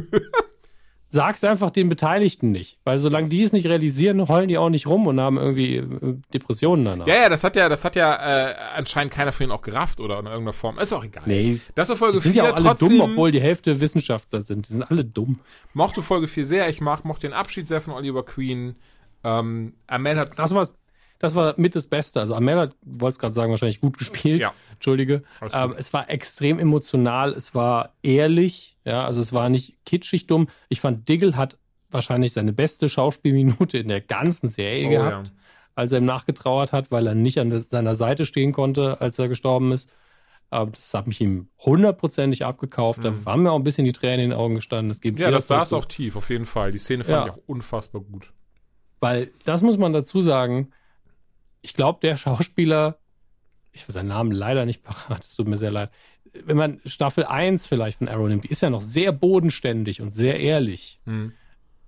Sag's 1.14 1.44
einfach 1.44 1.69
den 1.69 1.90
Beteiligten 1.90 2.52
nicht. 2.52 2.80
Weil 2.85 2.98
solange 2.98 3.30
die 3.30 3.44
es 3.44 3.53
nicht 3.53 3.68
realisieren, 3.68 4.27
heulen 4.27 4.48
die 4.48 4.57
auch 4.57 4.72
nicht 4.72 4.88
rum 4.88 5.06
und 5.06 5.19
haben 5.19 5.38
irgendwie 5.38 5.76
äh, 5.76 5.85
Depressionen 6.34 6.84
danach. 6.85 7.06
Ja, 7.06 7.14
ja, 7.15 7.30
das 7.30 7.44
hat 7.44 7.56
ja, 7.56 7.69
das 7.69 7.85
hat 7.85 7.95
ja 7.95 8.49
äh, 8.49 8.56
anscheinend 8.76 9.14
keiner 9.14 9.31
von 9.31 9.44
ihnen 9.44 9.52
auch 9.52 9.61
gerafft 9.61 9.99
oder 9.99 10.18
in 10.18 10.26
irgendeiner 10.26 10.53
Form. 10.53 10.80
Ist 10.80 10.91
auch 10.91 11.03
egal. 11.03 11.22
Nee, 11.27 11.61
Das 11.76 11.90
war 11.90 11.98
Folge 11.98 12.18
die 12.18 12.23
sind 12.23 12.34
4 12.34 12.44
ja 12.44 12.49
auch 12.49 12.56
alle 12.56 12.65
trotzdem. 12.65 12.90
dumm, 12.90 13.02
obwohl 13.02 13.30
die 13.30 13.41
Hälfte 13.41 13.80
Wissenschaftler 13.80 14.41
sind. 14.41 14.68
Die 14.68 14.73
sind 14.73 14.81
alle 14.90 15.06
dumm. 15.06 15.40
mochte 15.73 16.02
Folge 16.02 16.27
4 16.27 16.48
sehr. 16.48 16.69
Ich 16.69 16.81
mag, 16.81 17.06
mochte 17.06 17.27
den 17.27 17.34
Abschied 17.34 17.68
sehr 17.68 17.80
von 17.80 17.94
Oliver 17.94 18.26
Queen. 18.26 18.76
Ähm, 19.23 19.73
Amel 19.85 20.18
hat 20.18 20.38
Das 20.40 20.56
war, 20.56 20.68
das 21.19 21.35
war 21.35 21.53
mit 21.57 21.76
das 21.76 21.85
Beste. 21.88 22.19
Also 22.19 22.35
Amel 22.35 22.57
hat, 22.57 22.76
wollte 22.81 23.14
es 23.14 23.19
gerade 23.19 23.34
sagen, 23.34 23.49
wahrscheinlich 23.52 23.80
gut 23.81 23.98
gespielt. 23.98 24.40
Ja. 24.40 24.53
Entschuldige. 24.73 25.23
Ähm, 25.53 25.73
es 25.77 25.94
war 25.94 26.10
extrem 26.10 26.60
emotional, 26.60 27.31
es 27.34 27.56
war 27.56 27.94
ehrlich, 28.03 28.77
ja, 28.85 29.06
also 29.06 29.22
es 29.22 29.31
war 29.34 29.49
nicht 29.49 29.77
kitschig 29.85 30.27
dumm. 30.27 30.48
Ich 30.69 30.81
fand, 30.81 31.07
Diggle 31.07 31.35
hat 31.38 31.57
wahrscheinlich 31.90 32.34
seine 32.34 32.53
beste 32.53 32.90
Schauspielminute 32.90 33.77
in 33.77 33.88
der 33.88 34.02
ganzen 34.02 34.49
Serie 34.49 34.88
Oh, 34.88 34.90
gehabt, 34.90 35.27
ja. 35.27 35.34
als 35.76 35.91
er 35.91 35.99
ihm 35.99 36.06
nachgetrauert 36.06 36.72
hat, 36.73 36.91
weil 36.91 37.07
er 37.07 37.15
nicht 37.15 37.40
an 37.40 37.57
seiner 37.57 37.95
Seite 37.95 38.26
stehen 38.26 38.52
konnte, 38.52 38.99
als 38.99 39.18
er 39.19 39.27
gestorben 39.30 39.72
ist. 39.72 39.94
Aber 40.49 40.69
das 40.72 40.94
hat 40.94 41.07
mich 41.07 41.19
ihm 41.22 41.48
hundertprozentig 41.60 42.45
abgekauft. 42.45 43.03
Da 43.03 43.11
Mhm. 43.11 43.26
haben 43.26 43.44
mir 43.44 43.52
auch 43.52 43.57
ein 43.57 43.64
bisschen 43.64 43.85
die 43.85 43.91
Tränen 43.94 44.19
in 44.26 44.30
den 44.31 44.38
Augen 44.40 44.53
gestanden. 44.56 44.91
Es 44.91 45.02
gibt 45.02 45.18
Ja, 45.19 45.31
das 45.31 45.48
saß 45.48 45.69
so- 45.69 45.77
auch 45.77 45.85
tief, 45.85 46.15
auf 46.15 46.30
jeden 46.30 46.45
Fall. 46.45 46.72
Die 46.72 46.77
Szene 46.77 47.03
fand 47.03 47.15
Ja. 47.15 47.26
ich 47.26 47.31
auch 47.31 47.48
unfassbar 47.48 48.02
gut. 48.02 48.34
Weil 48.99 49.31
das 49.45 49.64
muss 49.64 49.77
man 49.77 49.94
dazu 49.94 50.22
sagen. 50.22 50.69
Ich 51.64 51.73
glaube, 51.73 51.99
der 52.02 52.15
Schauspieler, 52.18 52.99
ich 53.72 53.88
weiß 53.88 53.94
seinen 53.95 54.10
Namen 54.10 54.31
leider 54.31 54.65
nicht 54.65 54.84
parat, 54.84 55.26
es 55.26 55.35
tut 55.35 55.48
mir 55.48 55.57
sehr 55.57 55.72
leid. 55.72 55.90
Wenn 56.45 56.57
man 56.57 56.81
Staffel 56.85 57.26
1 57.26 57.65
vielleicht 57.68 57.98
von 57.98 58.07
Arrow 58.07 58.27
nimmt, 58.27 58.44
die 58.44 58.49
ist 58.49 58.61
ja 58.61 58.69
noch 58.69 58.81
sehr 58.84 59.11
bodenständig 59.11 60.02
und 60.02 60.11
sehr 60.14 60.40
ehrlich. 60.40 60.99
Hm. 61.06 61.34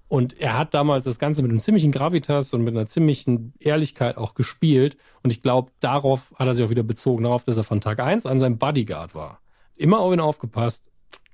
Und 0.07 0.39
er 0.39 0.55
hat 0.57 0.73
damals 0.75 1.03
das 1.05 1.17
Ganze 1.19 1.41
mit 1.41 1.49
einem 1.49 1.59
ziemlichen 1.59 1.91
Gravitas 1.91 2.53
und 2.53 2.63
mit 2.63 2.75
einer 2.75 2.85
ziemlichen 2.85 3.53
Ehrlichkeit 3.59 4.17
auch 4.17 4.35
gespielt. 4.35 4.97
Und 5.23 5.31
ich 5.31 5.41
glaube, 5.41 5.71
darauf 5.79 6.33
hat 6.37 6.47
er 6.47 6.53
sich 6.55 6.63
auch 6.65 6.69
wieder 6.69 6.83
bezogen, 6.83 7.23
darauf, 7.23 7.43
dass 7.43 7.57
er 7.57 7.63
von 7.63 7.81
Tag 7.81 7.99
1 7.99 8.25
an 8.27 8.37
seinem 8.39 8.57
Bodyguard 8.59 9.15
war. 9.15 9.41
Immer 9.75 9.99
auf 9.99 10.13
ihn 10.13 10.19
aufgepasst, 10.19 10.91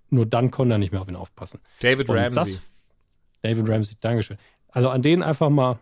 nur 0.09 0.25
dann 0.25 0.49
konnte 0.51 0.75
er 0.75 0.77
nicht 0.77 0.93
mehr 0.93 1.01
auf 1.01 1.09
ihn 1.09 1.17
aufpassen. 1.17 1.59
David 1.81 2.09
Und 2.09 2.17
Ramsey. 2.17 2.53
das- 2.53 2.61
David 3.41 3.69
Ramsey, 3.69 3.97
Dankeschön. 3.99 4.37
Also 4.69 4.89
an 4.89 5.01
denen 5.01 5.21
einfach 5.21 5.49
mal 5.49 5.79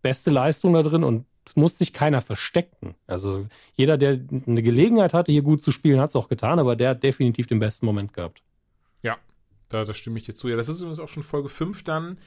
beste 0.00 0.30
Leistung 0.30 0.72
da 0.72 0.82
drin 0.82 1.04
und 1.04 1.26
muss 1.56 1.78
sich 1.78 1.92
keiner 1.92 2.20
verstecken. 2.20 2.94
Also 3.06 3.46
jeder, 3.74 3.96
der 3.96 4.20
eine 4.46 4.62
Gelegenheit 4.62 5.14
hatte, 5.14 5.32
hier 5.32 5.42
gut 5.42 5.62
zu 5.62 5.70
spielen, 5.70 6.00
hat 6.00 6.10
es 6.10 6.16
auch 6.16 6.28
getan, 6.28 6.58
aber 6.58 6.76
der 6.76 6.90
hat 6.90 7.02
definitiv 7.02 7.46
den 7.46 7.58
besten 7.58 7.86
Moment 7.86 8.12
gehabt. 8.12 8.42
Da, 9.68 9.84
da 9.84 9.94
stimme 9.94 10.18
ich 10.18 10.24
dir 10.24 10.34
zu. 10.34 10.48
Ja, 10.48 10.56
das 10.56 10.68
ist 10.68 10.80
übrigens 10.80 11.00
auch 11.00 11.08
schon 11.08 11.22
Folge 11.22 11.48
5 11.48 11.82
dann, 11.84 12.18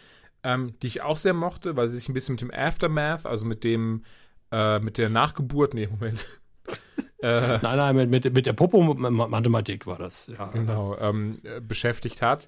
ähm, 0.44 0.74
die 0.82 0.88
ich 0.88 1.02
auch 1.02 1.18
sehr 1.18 1.34
mochte, 1.34 1.76
weil 1.76 1.90
sie 1.90 1.98
sich 1.98 2.10
ein 2.10 2.14
bisschen 2.14 2.34
mit 2.34 2.42
dem 2.42 2.52
Aftermath, 2.52 3.26
also 3.26 3.46
mit 3.46 3.64
dem, 3.64 4.04
äh, 4.52 4.80
mit 4.80 4.98
der 4.98 5.10
Nachgeburt, 5.10 5.74
nee, 5.74 5.88
Moment. 5.88 6.26
äh, 7.24 7.58
Nein, 7.62 7.78
nein, 7.78 7.96
mit, 7.96 8.10
mit, 8.10 8.34
mit 8.34 8.46
der 8.46 8.54
Popo-Mathematik 8.54 9.88
war 9.88 9.98
das. 9.98 10.28
Ja. 10.28 10.46
genau, 10.48 10.98
ähm, 11.00 11.40
äh, 11.44 11.60
beschäftigt 11.62 12.22
hat. 12.22 12.48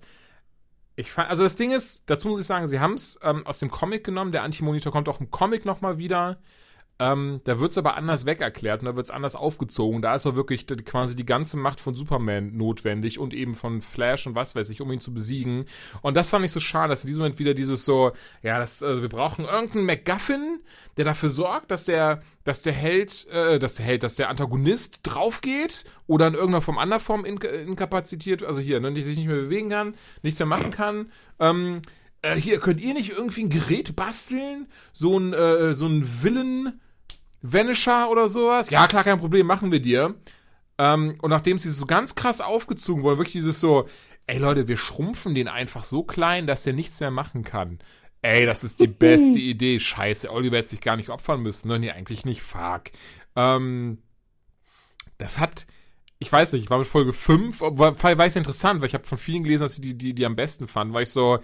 Ich 0.95 1.11
fand, 1.11 1.29
also 1.29 1.43
das 1.43 1.55
Ding 1.55 1.71
ist, 1.71 2.03
dazu 2.07 2.27
muss 2.27 2.39
ich 2.39 2.45
sagen, 2.45 2.67
sie 2.67 2.79
haben 2.79 2.93
es 2.93 3.17
ähm, 3.23 3.45
aus 3.47 3.59
dem 3.59 3.71
Comic 3.71 4.03
genommen. 4.03 4.31
Der 4.31 4.43
Antimonitor 4.43 4.91
kommt 4.91 5.09
auch 5.09 5.19
im 5.19 5.31
Comic 5.31 5.65
nochmal 5.65 5.97
wieder. 5.97 6.37
Ähm, 6.99 7.41
da 7.43 7.59
wird 7.59 7.71
es 7.71 7.77
aber 7.79 7.97
anders 7.97 8.25
weg 8.27 8.39
erklärt 8.39 8.81
und 8.81 8.85
da 8.85 8.95
wird 8.95 9.07
es 9.07 9.11
anders 9.11 9.35
aufgezogen. 9.35 10.03
Da 10.03 10.13
ist 10.13 10.27
auch 10.27 10.35
wirklich 10.35 10.67
quasi 10.67 11.15
die 11.15 11.25
ganze 11.25 11.57
Macht 11.57 11.79
von 11.79 11.95
Superman 11.95 12.55
notwendig 12.55 13.17
und 13.17 13.33
eben 13.33 13.55
von 13.55 13.81
Flash 13.81 14.27
und 14.27 14.35
was 14.35 14.55
weiß 14.55 14.69
ich, 14.69 14.79
um 14.79 14.91
ihn 14.91 14.99
zu 14.99 15.11
besiegen. 15.11 15.65
Und 16.01 16.15
das 16.15 16.29
fand 16.29 16.45
ich 16.45 16.51
so 16.51 16.59
schade, 16.59 16.89
dass 16.89 17.03
in 17.03 17.07
diesem 17.07 17.21
Moment 17.21 17.39
wieder 17.39 17.55
dieses 17.55 17.83
so, 17.83 18.11
ja, 18.43 18.59
das, 18.59 18.83
also 18.83 19.01
wir 19.01 19.09
brauchen 19.09 19.45
irgendeinen 19.45 19.85
MacGuffin, 19.87 20.59
der 20.97 21.05
dafür 21.05 21.31
sorgt, 21.31 21.71
dass 21.71 21.85
der, 21.85 22.21
dass 22.43 22.61
der 22.61 22.73
Held, 22.73 23.27
äh, 23.29 23.57
dass 23.57 23.75
der 23.75 23.85
Held, 23.85 24.03
dass 24.03 24.15
der 24.15 24.29
Antagonist 24.29 24.99
draufgeht 25.01 25.85
oder 26.05 26.27
in 26.27 26.35
irgendeiner 26.35 26.61
Form 26.61 26.77
anderer 26.77 26.99
Form 26.99 27.25
in, 27.25 27.37
inkapazitiert, 27.37 28.43
also 28.43 28.61
hier, 28.61 28.79
ne, 28.79 28.93
sich 29.01 29.17
nicht 29.17 29.27
mehr 29.27 29.35
bewegen 29.35 29.69
kann, 29.69 29.95
nichts 30.21 30.39
mehr 30.39 30.45
machen 30.45 30.69
kann. 30.69 31.11
Ähm, 31.39 31.81
äh, 32.23 32.35
hier, 32.35 32.59
könnt 32.59 32.81
ihr 32.81 32.93
nicht 32.93 33.11
irgendwie 33.11 33.43
ein 33.43 33.49
Gerät 33.49 33.95
basteln? 33.95 34.67
So 34.91 35.19
ein, 35.19 35.33
äh, 35.33 35.73
so 35.73 35.85
ein 35.85 36.23
Villain 36.23 36.79
Vanisher 37.41 38.09
oder 38.09 38.29
sowas? 38.29 38.69
Ja, 38.69 38.87
klar, 38.87 39.03
kein 39.03 39.19
Problem, 39.19 39.45
machen 39.45 39.71
wir 39.71 39.81
dir. 39.81 40.15
Ähm, 40.79 41.17
und 41.21 41.29
nachdem 41.29 41.59
sie 41.59 41.69
so 41.69 41.85
ganz 41.85 42.15
krass 42.15 42.41
aufgezogen 42.41 43.03
wurden, 43.03 43.19
wirklich 43.19 43.33
dieses 43.33 43.59
so, 43.59 43.87
ey 44.25 44.39
Leute, 44.39 44.67
wir 44.67 44.77
schrumpfen 44.77 45.35
den 45.35 45.47
einfach 45.47 45.83
so 45.83 46.03
klein, 46.03 46.47
dass 46.47 46.63
der 46.63 46.73
nichts 46.73 46.99
mehr 46.99 47.11
machen 47.11 47.43
kann. 47.43 47.79
Ey, 48.21 48.45
das 48.45 48.63
ist 48.63 48.79
die 48.79 48.87
beste 48.87 49.37
Idee. 49.37 49.79
Scheiße, 49.79 50.31
Oliver 50.31 50.57
hätte 50.57 50.69
sich 50.69 50.81
gar 50.81 50.95
nicht 50.95 51.09
opfern 51.09 51.41
müssen. 51.41 51.67
Ne? 51.67 51.77
Nee, 51.77 51.91
eigentlich 51.91 52.25
nicht. 52.25 52.41
Fuck. 52.41 52.83
Ähm, 53.35 53.99
das 55.17 55.39
hat, 55.39 55.67
ich 56.19 56.31
weiß 56.31 56.53
nicht, 56.53 56.63
ich 56.63 56.69
war 56.69 56.79
mit 56.79 56.87
Folge 56.87 57.11
5, 57.11 57.59
war, 57.59 58.01
war 58.01 58.25
ich 58.25 58.35
interessant, 58.35 58.79
weil 58.79 58.87
ich 58.87 58.93
habe 58.93 59.05
von 59.05 59.17
vielen 59.17 59.43
gelesen, 59.43 59.63
dass 59.63 59.75
sie 59.75 59.81
die, 59.81 59.97
die, 59.97 60.15
die 60.15 60.25
am 60.25 60.37
besten 60.37 60.67
fanden, 60.67 60.93
weil 60.93 61.03
ich 61.03 61.09
so, 61.09 61.39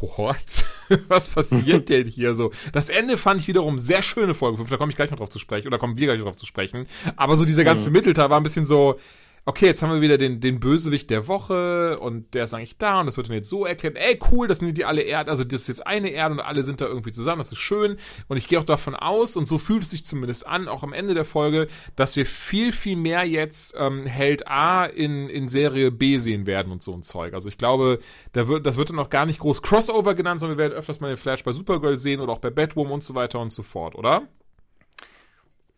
what? 0.00 0.64
Was 1.08 1.28
passiert 1.28 1.88
denn 1.88 2.06
hier 2.06 2.34
so? 2.34 2.50
Das 2.72 2.90
Ende 2.90 3.16
fand 3.16 3.40
ich 3.40 3.48
wiederum 3.48 3.78
sehr 3.78 4.02
schöne 4.02 4.34
Folge 4.34 4.58
5, 4.58 4.70
da 4.70 4.76
komme 4.76 4.90
ich 4.90 4.96
gleich 4.96 5.10
noch 5.10 5.18
drauf 5.18 5.30
zu 5.30 5.38
sprechen, 5.38 5.66
oder 5.66 5.78
kommen 5.78 5.98
wir 5.98 6.06
gleich 6.06 6.18
noch 6.18 6.26
drauf 6.26 6.36
zu 6.36 6.46
sprechen. 6.46 6.86
Aber 7.16 7.36
so 7.36 7.44
dieser 7.44 7.64
ganze 7.64 7.90
Mittelteil 7.90 8.30
war 8.30 8.38
ein 8.38 8.42
bisschen 8.42 8.64
so, 8.64 8.98
okay, 9.46 9.66
jetzt 9.66 9.82
haben 9.82 9.92
wir 9.92 10.00
wieder 10.00 10.16
den, 10.16 10.40
den 10.40 10.58
Bösewicht 10.58 11.10
der 11.10 11.28
Woche 11.28 11.98
und 11.98 12.32
der 12.34 12.44
ist 12.44 12.54
eigentlich 12.54 12.78
da 12.78 13.00
und 13.00 13.06
das 13.06 13.16
wird 13.16 13.28
dann 13.28 13.36
jetzt 13.36 13.50
so 13.50 13.66
erklärt, 13.66 13.96
ey, 13.96 14.18
cool, 14.30 14.48
das 14.48 14.58
sind 14.58 14.76
die 14.78 14.86
alle 14.86 15.02
Erde, 15.02 15.30
also 15.30 15.44
das 15.44 15.62
ist 15.62 15.68
jetzt 15.68 15.86
eine 15.86 16.08
Erde 16.08 16.34
und 16.34 16.40
alle 16.40 16.62
sind 16.62 16.80
da 16.80 16.86
irgendwie 16.86 17.12
zusammen, 17.12 17.40
das 17.40 17.52
ist 17.52 17.58
schön 17.58 17.96
und 18.28 18.36
ich 18.38 18.48
gehe 18.48 18.58
auch 18.58 18.64
davon 18.64 18.94
aus 18.94 19.36
und 19.36 19.46
so 19.46 19.58
fühlt 19.58 19.82
es 19.82 19.90
sich 19.90 20.04
zumindest 20.04 20.46
an, 20.46 20.66
auch 20.66 20.82
am 20.82 20.94
Ende 20.94 21.12
der 21.12 21.26
Folge, 21.26 21.68
dass 21.94 22.16
wir 22.16 22.24
viel, 22.24 22.72
viel 22.72 22.96
mehr 22.96 23.24
jetzt 23.24 23.74
ähm, 23.78 24.06
Held 24.06 24.48
A 24.48 24.86
in, 24.86 25.28
in 25.28 25.48
Serie 25.48 25.90
B 25.90 26.18
sehen 26.18 26.46
werden 26.46 26.72
und 26.72 26.82
so 26.82 26.94
ein 26.94 27.02
Zeug. 27.02 27.34
Also 27.34 27.48
ich 27.48 27.58
glaube, 27.58 27.98
da 28.32 28.48
wird, 28.48 28.64
das 28.64 28.76
wird 28.76 28.90
dann 28.90 28.98
auch 28.98 29.10
gar 29.10 29.26
nicht 29.26 29.40
groß 29.40 29.60
Crossover 29.60 30.14
genannt, 30.14 30.40
sondern 30.40 30.56
wir 30.56 30.62
werden 30.62 30.74
öfters 30.74 31.00
mal 31.00 31.08
den 31.08 31.16
Flash 31.18 31.44
bei 31.44 31.52
Supergirl 31.52 31.98
sehen 31.98 32.20
oder 32.20 32.32
auch 32.32 32.38
bei 32.38 32.50
Batwoman 32.50 32.94
und 32.94 33.04
so 33.04 33.14
weiter 33.14 33.40
und 33.40 33.52
so 33.52 33.62
fort, 33.62 33.94
oder? 33.94 34.22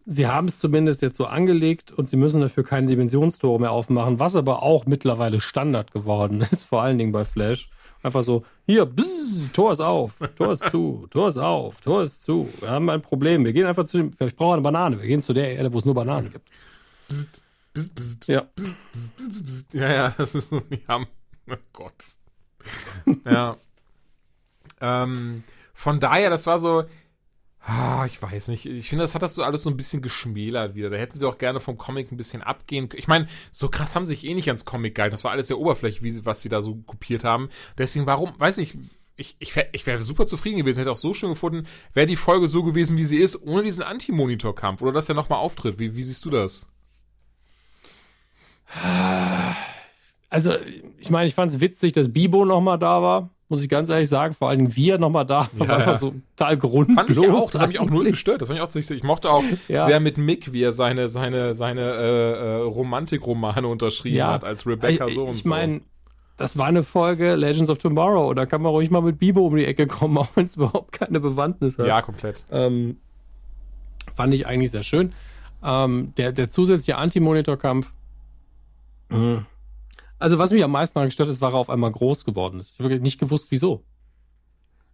Sie 0.08 0.28
haben 0.28 0.46
es 0.46 0.60
zumindest 0.60 1.02
jetzt 1.02 1.16
so 1.16 1.26
angelegt 1.26 1.90
und 1.90 2.04
sie 2.04 2.16
müssen 2.16 2.40
dafür 2.40 2.62
keine 2.62 2.86
Dimensionstore 2.86 3.58
mehr 3.58 3.72
aufmachen, 3.72 4.20
was 4.20 4.36
aber 4.36 4.62
auch 4.62 4.86
mittlerweile 4.86 5.40
Standard 5.40 5.90
geworden 5.90 6.46
ist, 6.52 6.62
vor 6.64 6.82
allen 6.82 6.96
Dingen 6.96 7.10
bei 7.10 7.24
Flash. 7.24 7.68
Einfach 8.04 8.22
so, 8.22 8.44
hier, 8.66 8.86
bzz, 8.86 9.50
Tor 9.52 9.72
ist 9.72 9.80
auf, 9.80 10.20
Tor 10.36 10.52
ist 10.52 10.70
zu, 10.70 11.08
Tor 11.10 11.26
ist 11.26 11.38
auf, 11.38 11.80
Tor 11.80 12.04
ist 12.04 12.22
zu. 12.22 12.48
Wir 12.60 12.70
haben 12.70 12.88
ein 12.88 13.02
Problem. 13.02 13.44
Wir 13.44 13.52
gehen 13.52 13.66
einfach 13.66 13.84
zu 13.84 13.96
dem, 13.96 14.10
ich 14.20 14.36
brauche 14.36 14.52
eine 14.52 14.62
Banane. 14.62 15.00
Wir 15.00 15.08
gehen 15.08 15.22
zu 15.22 15.32
der 15.32 15.56
Erde, 15.56 15.72
wo 15.72 15.78
es 15.78 15.84
nur 15.84 15.94
Bananen 15.94 16.30
gibt. 16.30 16.48
Bzzt, 17.08 17.42
bzzt, 17.74 17.94
bzzt. 17.96 18.28
Ja. 18.28 18.42
Bzzt, 18.54 18.78
bzzt, 18.92 19.44
bzzt. 19.44 19.74
Ja, 19.74 19.92
ja, 19.92 20.14
das 20.16 20.36
ist 20.36 20.50
so, 20.50 20.62
ja, 20.88 21.00
oh 21.50 21.54
Gott. 21.72 22.04
ja. 23.26 23.56
ähm, 24.80 25.42
von 25.74 25.98
daher, 25.98 26.30
das 26.30 26.46
war 26.46 26.60
so, 26.60 26.84
ah, 27.66 28.06
ich 28.06 28.22
weiß 28.22 28.48
nicht, 28.48 28.64
ich 28.66 28.88
finde, 28.88 29.02
das 29.04 29.14
hat 29.14 29.22
das 29.22 29.34
so 29.34 29.42
alles 29.42 29.62
so 29.62 29.70
ein 29.70 29.76
bisschen 29.76 30.00
geschmälert 30.00 30.74
wieder. 30.74 30.88
Da 30.90 30.96
hätten 30.96 31.18
sie 31.18 31.26
auch 31.26 31.38
gerne 31.38 31.60
vom 31.60 31.76
Comic 31.76 32.12
ein 32.12 32.16
bisschen 32.16 32.42
abgehen 32.42 32.88
können. 32.88 33.00
Ich 33.00 33.08
meine, 33.08 33.26
so 33.50 33.68
krass 33.68 33.94
haben 33.94 34.06
sie 34.06 34.14
sich 34.14 34.24
eh 34.24 34.34
nicht 34.34 34.48
ans 34.48 34.64
Comic 34.64 34.94
gehalten. 34.94 35.12
Das 35.14 35.24
war 35.24 35.32
alles 35.32 35.48
sehr 35.48 35.58
oberflächlich, 35.58 36.24
was 36.24 36.42
sie 36.42 36.48
da 36.48 36.62
so 36.62 36.76
kopiert 36.76 37.24
haben. 37.24 37.48
Deswegen, 37.76 38.06
warum, 38.06 38.32
weiß 38.38 38.58
ich, 38.58 38.78
ich, 39.16 39.36
ich, 39.38 39.56
wär- 39.56 39.68
wäre 39.84 40.02
super 40.02 40.26
zufrieden 40.26 40.58
gewesen, 40.58 40.78
hätte 40.80 40.92
auch 40.92 40.96
so 40.96 41.12
schön 41.14 41.30
gefunden, 41.30 41.66
wäre 41.94 42.06
die 42.06 42.16
Folge 42.16 42.48
so 42.48 42.62
gewesen, 42.62 42.96
wie 42.98 43.04
sie 43.04 43.16
ist, 43.18 43.42
ohne 43.42 43.62
diesen 43.62 43.82
Anti-Monitor-Kampf 43.82 44.82
oder 44.82 44.92
dass 44.92 45.08
er 45.08 45.14
nochmal 45.14 45.38
auftritt. 45.40 45.78
Wie, 45.78 45.96
wie 45.96 46.02
siehst 46.02 46.24
du 46.24 46.30
das? 46.30 46.68
Also, 50.28 50.54
ich 50.98 51.10
meine, 51.10 51.26
ich 51.26 51.34
fand 51.34 51.50
es 51.50 51.60
witzig, 51.60 51.92
dass 51.92 52.12
Bibo 52.12 52.44
nochmal 52.44 52.78
da 52.78 53.00
war, 53.02 53.30
muss 53.48 53.62
ich 53.62 53.68
ganz 53.68 53.88
ehrlich 53.88 54.08
sagen. 54.08 54.34
Vor 54.34 54.48
allen 54.48 54.58
Dingen, 54.58 54.76
wie 54.76 54.90
er 54.90 54.98
nochmal 54.98 55.24
da 55.26 55.48
war, 55.52 55.66
Ja, 55.66 55.68
war 55.68 55.76
einfach 55.76 55.92
ja. 55.92 55.98
so 55.98 56.14
total 56.36 56.56
grundlos. 56.56 56.96
Fand 56.96 57.10
ich 57.10 57.18
auch, 57.18 57.50
das 57.50 57.60
hat 57.60 57.68
mich 57.68 57.78
auch 57.80 57.90
null 57.90 58.04
gestört. 58.10 58.40
Das 58.40 58.48
fand 58.48 58.58
ich 58.58 58.64
auch 58.64 58.74
ich 58.74 59.02
mochte 59.02 59.30
auch 59.30 59.44
Ja. 59.68 59.86
sehr 59.86 60.00
mit 60.00 60.18
Mick, 60.18 60.52
wie 60.52 60.62
er 60.62 60.72
seine 60.72 61.08
seine 61.08 61.54
seine 61.54 61.80
äh, 61.80 62.32
äh, 62.32 62.54
Romantikromane 62.62 63.66
unterschrieben 63.66 64.24
hat 64.24 64.44
als 64.44 64.66
Rebecca 64.66 65.06
ich, 65.06 65.14
so 65.14 65.24
und 65.24 65.36
Ich 65.36 65.44
meine, 65.44 65.80
das 66.36 66.58
war 66.58 66.66
eine 66.66 66.82
Folge 66.82 67.34
Legends 67.34 67.70
of 67.70 67.78
Tomorrow. 67.78 68.34
Da 68.34 68.46
kann 68.46 68.60
man 68.62 68.70
ruhig 68.72 68.90
mal 68.90 69.00
mit 69.00 69.18
Bibo 69.18 69.46
um 69.46 69.56
die 69.56 69.64
Ecke 69.64 69.86
kommen, 69.86 70.18
auch 70.18 70.28
wenn 70.34 70.46
es 70.46 70.56
überhaupt 70.56 70.92
keine 70.92 71.20
Bewandtnis 71.20 71.74
so. 71.76 71.82
hat. 71.82 71.88
Ja, 71.88 72.02
komplett. 72.02 72.44
Ähm, 72.50 72.96
fand 74.14 74.34
ich 74.34 74.46
eigentlich 74.46 74.70
sehr 74.70 74.82
schön. 74.82 75.10
Ähm, 75.64 76.12
der, 76.16 76.32
der 76.32 76.50
zusätzliche 76.50 76.96
Anti-Monitor-Kampf. 76.98 77.92
mh. 79.08 79.44
Also, 80.18 80.38
was 80.38 80.50
mich 80.50 80.64
am 80.64 80.70
meisten 80.70 80.94
daran 80.94 81.08
gestört 81.08 81.28
ist, 81.28 81.40
war 81.40 81.52
er 81.52 81.58
auf 81.58 81.70
einmal 81.70 81.92
groß 81.92 82.24
geworden 82.24 82.60
ist. 82.60 82.74
Ich 82.74 82.80
habe 82.80 82.98
nicht 83.00 83.18
gewusst, 83.18 83.50
wieso. 83.50 83.84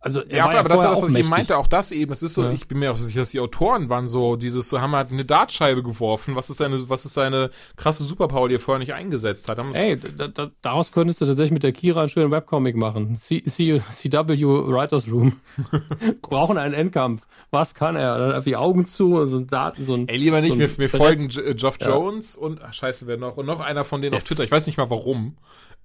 Also, 0.05 0.21
er 0.23 0.37
Ja, 0.39 0.45
aber, 0.47 0.59
aber 0.59 0.69
das 0.69 0.79
ist 0.79 0.85
ja 0.85 0.91
das, 0.91 1.03
was 1.03 1.09
ich 1.11 1.15
mächtig. 1.15 1.31
meinte, 1.31 1.57
auch 1.57 1.69
das 1.69 1.93
eben. 1.93 2.13
Es 2.13 2.23
ist 2.25 2.35
so, 2.35 2.43
Ja. 2.43 2.51
ich 2.51 2.67
bin 2.67 2.81
mir 2.81 2.91
auch 2.91 2.97
sicher, 2.97 3.21
dass 3.21 3.31
die 3.31 3.39
Autoren 3.39 3.89
waren 3.89 4.09
so, 4.09 4.35
dieses, 4.35 4.69
so 4.69 4.81
haben 4.81 4.97
halt 4.97 5.13
eine 5.13 5.25
Dartscheibe 5.25 5.83
geworfen. 5.85 6.35
Was 6.35 6.51
ist 6.51 6.57
seine, 6.57 6.89
was 6.91 7.05
ist 7.05 7.15
seine 7.15 7.51
krasse 7.77 8.03
Superpower, 8.03 8.49
die 8.49 8.57
er 8.57 8.61
vorher 8.61 8.81
nicht 8.81 8.95
eingesetzt 8.95 9.49
hat? 9.49 9.59
Ey, 9.75 9.97
da, 9.99 10.27
da, 10.27 10.51
daraus 10.61 10.91
könntest 10.91 11.21
du 11.21 11.27
tatsächlich 11.27 11.53
mit 11.53 11.63
der 11.63 11.71
Kira 11.73 12.01
einen 12.01 12.09
schönen 12.09 12.33
Webcomic 12.33 12.75
machen. 12.75 13.15
C, 13.15 13.43
C, 13.45 13.81
CW 13.91 14.45
Writers 14.45 15.09
Room. 15.11 15.41
Brauchen 16.23 16.59
einen 16.59 16.75
Endkampf. 16.75 17.23
Was 17.53 17.75
kann 17.75 17.97
er? 17.97 18.19
Dann 18.19 18.31
einfach 18.33 18.45
die 18.45 18.57
Augen 18.57 18.87
zu, 18.87 19.25
so 19.27 19.37
ein 19.37 19.47
Daten, 19.47 19.85
so 19.85 19.95
ein. 19.95 20.09
Ey, 20.09 20.17
lieber 20.17 20.41
nicht, 20.41 20.53
so 20.53 20.57
mir, 20.57 20.69
mir 20.79 20.89
folgen 20.89 21.29
J- 21.29 21.47
äh, 21.47 21.55
Geoff 21.55 21.77
Ja. 21.81 21.89
Jones 21.91 22.35
und, 22.37 22.61
ach, 22.63 22.73
scheiße, 22.73 23.07
wer 23.07 23.19
noch? 23.19 23.37
Und 23.37 23.47
noch 23.47 23.61
einer 23.61 23.85
von 23.85 24.03
denen 24.03 24.15
auf 24.15 24.23
Jeff. 24.23 24.29
Twitter. 24.29 24.45
Ich 24.45 24.51
weiß 24.51 24.67
nicht 24.67 24.79
mal 24.79 24.91
warum. 24.91 25.37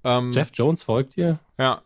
Ähm, 0.03 0.31
Jeff 0.31 0.49
Jones 0.53 0.83
folgt 0.83 1.17
dir? 1.17 1.39
Ja. 1.59 1.81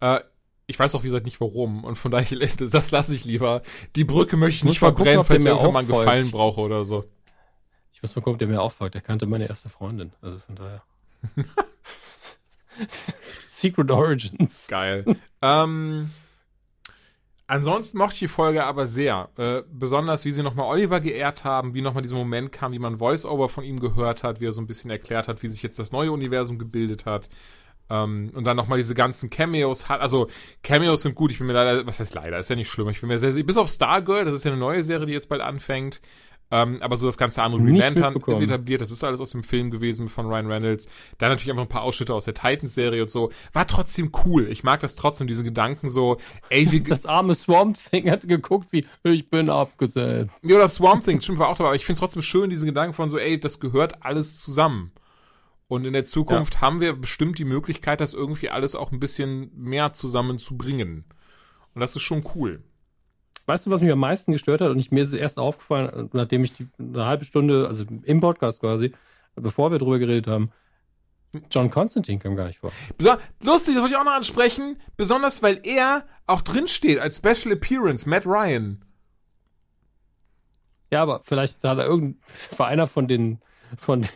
Äh, 0.00 0.20
ich 0.66 0.78
weiß 0.78 0.94
auch, 0.94 1.02
wie 1.02 1.08
gesagt, 1.08 1.24
nicht 1.24 1.40
warum. 1.40 1.84
Und 1.84 1.96
von 1.96 2.10
daher, 2.10 2.38
das 2.58 2.90
lasse 2.90 3.14
ich 3.14 3.24
lieber. 3.24 3.62
Die 3.94 4.04
Brücke 4.04 4.36
möchte 4.36 4.56
ich 4.56 4.64
nicht 4.64 4.80
gucken, 4.80 4.96
verbrennen, 4.96 5.18
der 5.18 5.24
falls 5.24 5.40
ich 5.40 5.46
irgendwann 5.46 5.66
auch 5.66 5.72
mal 5.72 5.78
einen 5.80 5.88
Gefallen 5.88 6.30
brauche 6.30 6.60
oder 6.60 6.84
so. 6.84 7.04
Ich 7.92 8.02
muss 8.02 8.14
mal 8.14 8.22
gucken, 8.22 8.34
ob 8.34 8.38
der 8.38 8.48
mir 8.48 8.60
auch 8.60 8.72
folgt. 8.72 8.94
Der 8.94 9.02
kannte 9.02 9.26
meine 9.26 9.48
erste 9.48 9.68
Freundin. 9.68 10.12
Also 10.20 10.38
von 10.38 10.56
daher. 10.56 10.82
Secret 13.48 13.90
Origins. 13.90 14.66
Geil. 14.68 15.16
ähm, 15.40 16.10
ansonsten 17.46 17.96
mochte 17.96 18.14
ich 18.14 18.18
die 18.18 18.28
Folge 18.28 18.64
aber 18.64 18.86
sehr. 18.86 19.30
Äh, 19.38 19.62
besonders, 19.72 20.26
wie 20.26 20.32
sie 20.32 20.42
nochmal 20.42 20.66
Oliver 20.66 21.00
geehrt 21.00 21.44
haben, 21.44 21.72
wie 21.72 21.80
nochmal 21.80 22.02
dieser 22.02 22.16
Moment 22.16 22.52
kam, 22.52 22.72
wie 22.72 22.78
man 22.78 22.98
Voice-Over 22.98 23.48
von 23.48 23.64
ihm 23.64 23.80
gehört 23.80 24.24
hat, 24.24 24.40
wie 24.40 24.46
er 24.46 24.52
so 24.52 24.60
ein 24.60 24.66
bisschen 24.66 24.90
erklärt 24.90 25.26
hat, 25.26 25.42
wie 25.42 25.48
sich 25.48 25.62
jetzt 25.62 25.78
das 25.78 25.90
neue 25.90 26.12
Universum 26.12 26.58
gebildet 26.58 27.06
hat. 27.06 27.30
Ähm, 27.88 28.30
und 28.34 28.44
dann 28.44 28.56
nochmal 28.56 28.78
diese 28.78 28.94
ganzen 28.94 29.30
Cameos 29.30 29.88
hat. 29.88 30.00
Also, 30.00 30.26
Cameos 30.62 31.02
sind 31.02 31.14
gut. 31.14 31.30
Ich 31.30 31.38
bin 31.38 31.46
mir 31.46 31.52
leider, 31.52 31.86
was 31.86 32.00
heißt 32.00 32.14
leider, 32.14 32.38
ist 32.38 32.50
ja 32.50 32.56
nicht 32.56 32.68
schlimm. 32.68 32.88
Ich 32.88 33.00
bin 33.00 33.08
mir 33.08 33.18
sehr, 33.18 33.32
sehr 33.32 33.44
bis 33.44 33.56
auf 33.56 33.68
Stargirl, 33.68 34.24
das 34.24 34.34
ist 34.34 34.44
ja 34.44 34.50
eine 34.50 34.60
neue 34.60 34.82
Serie, 34.82 35.06
die 35.06 35.12
jetzt 35.12 35.28
bald 35.28 35.40
anfängt. 35.40 36.00
Ähm, 36.50 36.78
aber 36.80 36.96
so 36.96 37.06
das 37.06 37.18
ganze 37.18 37.42
andere 37.42 37.60
Green 37.60 37.74
Lantern 37.74 38.14
ist 38.14 38.40
etabliert. 38.40 38.80
Das 38.80 38.90
ist 38.90 39.02
alles 39.02 39.20
aus 39.20 39.30
dem 39.30 39.42
Film 39.42 39.70
gewesen 39.70 40.08
von 40.08 40.26
Ryan 40.26 40.46
Reynolds. 40.46 40.88
Dann 41.18 41.30
natürlich 41.30 41.50
einfach 41.50 41.64
ein 41.64 41.68
paar 41.68 41.82
Ausschnitte 41.82 42.14
aus 42.14 42.24
der 42.24 42.34
Titans-Serie 42.34 43.02
und 43.02 43.10
so. 43.10 43.30
War 43.52 43.66
trotzdem 43.66 44.12
cool. 44.24 44.48
Ich 44.48 44.62
mag 44.62 44.80
das 44.80 44.94
trotzdem, 44.94 45.26
diese 45.26 45.42
Gedanken 45.42 45.88
so, 45.88 46.18
ey, 46.48 46.70
wie, 46.70 46.80
Das 46.86 47.04
arme 47.04 47.34
Swamp 47.34 47.78
Thing 47.90 48.10
hat 48.10 48.28
geguckt, 48.28 48.68
wie 48.70 48.86
ich 49.02 49.28
bin 49.28 49.50
abgesetzt. 49.50 50.36
Ja, 50.42 50.56
oder 50.56 50.68
Swamp 50.68 51.04
Thing, 51.04 51.20
stimmt, 51.20 51.38
war 51.38 51.48
auch 51.48 51.56
dabei. 51.56 51.70
Aber 51.70 51.76
ich 51.76 51.84
finde 51.84 51.94
es 51.94 52.00
trotzdem 52.00 52.22
schön, 52.22 52.48
diese 52.48 52.64
Gedanken 52.64 52.94
von 52.94 53.08
so, 53.08 53.18
ey, 53.18 53.40
das 53.40 53.58
gehört 53.58 54.04
alles 54.04 54.40
zusammen. 54.40 54.92
Und 55.68 55.84
in 55.84 55.92
der 55.92 56.04
Zukunft 56.04 56.60
haben 56.60 56.80
wir 56.80 56.92
bestimmt 56.94 57.38
die 57.38 57.44
Möglichkeit, 57.44 58.00
das 58.00 58.14
irgendwie 58.14 58.50
alles 58.50 58.74
auch 58.74 58.92
ein 58.92 59.00
bisschen 59.00 59.50
mehr 59.54 59.92
zusammenzubringen. 59.92 61.04
Und 61.74 61.80
das 61.80 61.96
ist 61.96 62.02
schon 62.02 62.24
cool. 62.34 62.62
Weißt 63.46 63.66
du, 63.66 63.70
was 63.70 63.80
mich 63.80 63.92
am 63.92 63.98
meisten 63.98 64.32
gestört 64.32 64.60
hat? 64.60 64.70
Und 64.70 64.78
ich, 64.78 64.90
mir 64.90 65.02
ist 65.02 65.08
es 65.08 65.14
erst 65.14 65.38
aufgefallen, 65.38 66.10
nachdem 66.12 66.44
ich 66.44 66.52
die, 66.52 66.68
eine 66.78 67.06
halbe 67.06 67.24
Stunde, 67.24 67.66
also 67.66 67.84
im 68.04 68.20
Podcast 68.20 68.60
quasi, 68.60 68.92
bevor 69.34 69.70
wir 69.70 69.78
drüber 69.78 69.98
geredet 69.98 70.26
haben, 70.26 70.50
John 71.50 71.70
Constantine 71.70 72.18
kam 72.18 72.36
gar 72.36 72.46
nicht 72.46 72.60
vor. 72.60 72.72
Lustig, 72.98 73.74
das 73.74 73.82
wollte 73.82 73.94
ich 73.94 73.96
auch 73.96 74.04
noch 74.04 74.12
ansprechen. 74.12 74.80
Besonders, 74.96 75.42
weil 75.42 75.60
er 75.64 76.06
auch 76.26 76.40
drinsteht 76.40 76.98
als 76.98 77.16
Special 77.18 77.52
Appearance, 77.52 78.08
Matt 78.08 78.26
Ryan. 78.26 78.84
Ja, 80.90 81.02
aber 81.02 81.20
vielleicht 81.24 81.62
hat 81.62 81.78
er 81.78 81.84
irgend, 81.84 82.18
war 82.56 82.68
einer 82.68 82.86
von 82.86 83.08
den, 83.08 83.40
von, 83.76 84.06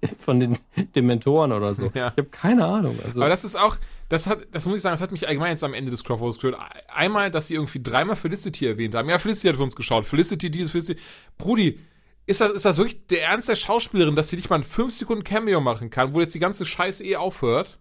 von 0.18 0.40
den 0.40 0.58
Dementoren 0.94 1.52
oder 1.52 1.74
so. 1.74 1.90
Ja. 1.94 2.08
Ich 2.08 2.18
habe 2.18 2.24
keine 2.24 2.66
Ahnung. 2.66 2.98
Also, 3.04 3.20
Aber 3.20 3.30
das 3.30 3.44
ist 3.44 3.56
auch, 3.56 3.76
das 4.08 4.26
hat, 4.26 4.46
das 4.52 4.66
muss 4.66 4.76
ich 4.76 4.82
sagen, 4.82 4.94
das 4.94 5.00
hat 5.00 5.12
mich 5.12 5.26
allgemein 5.26 5.50
jetzt 5.50 5.64
am 5.64 5.74
Ende 5.74 5.90
des 5.90 6.04
Crossroads 6.04 6.36
gestört. 6.36 6.60
Einmal, 6.88 7.30
dass 7.30 7.48
sie 7.48 7.54
irgendwie 7.54 7.82
dreimal 7.82 8.16
Felicity 8.16 8.66
erwähnt 8.66 8.94
haben. 8.94 9.08
Ja, 9.08 9.18
Felicity 9.18 9.48
hat 9.48 9.56
für 9.56 9.62
uns 9.62 9.76
geschaut. 9.76 10.04
Felicity, 10.04 10.50
dieses, 10.50 10.72
Felicity. 10.72 11.00
Brudi, 11.38 11.78
ist 12.26 12.40
das, 12.40 12.50
ist 12.50 12.64
das 12.64 12.76
wirklich 12.76 13.06
der 13.06 13.24
Ernst 13.24 13.48
der 13.48 13.56
Schauspielerin, 13.56 14.16
dass 14.16 14.28
sie 14.28 14.36
nicht 14.36 14.50
mal 14.50 14.56
ein 14.56 14.64
5 14.64 14.94
Sekunden 14.94 15.24
Cameo 15.24 15.60
machen 15.60 15.90
kann, 15.90 16.12
wo 16.14 16.20
jetzt 16.20 16.34
die 16.34 16.40
ganze 16.40 16.66
Scheiße 16.66 17.04
eh 17.04 17.16
aufhört? 17.16 17.78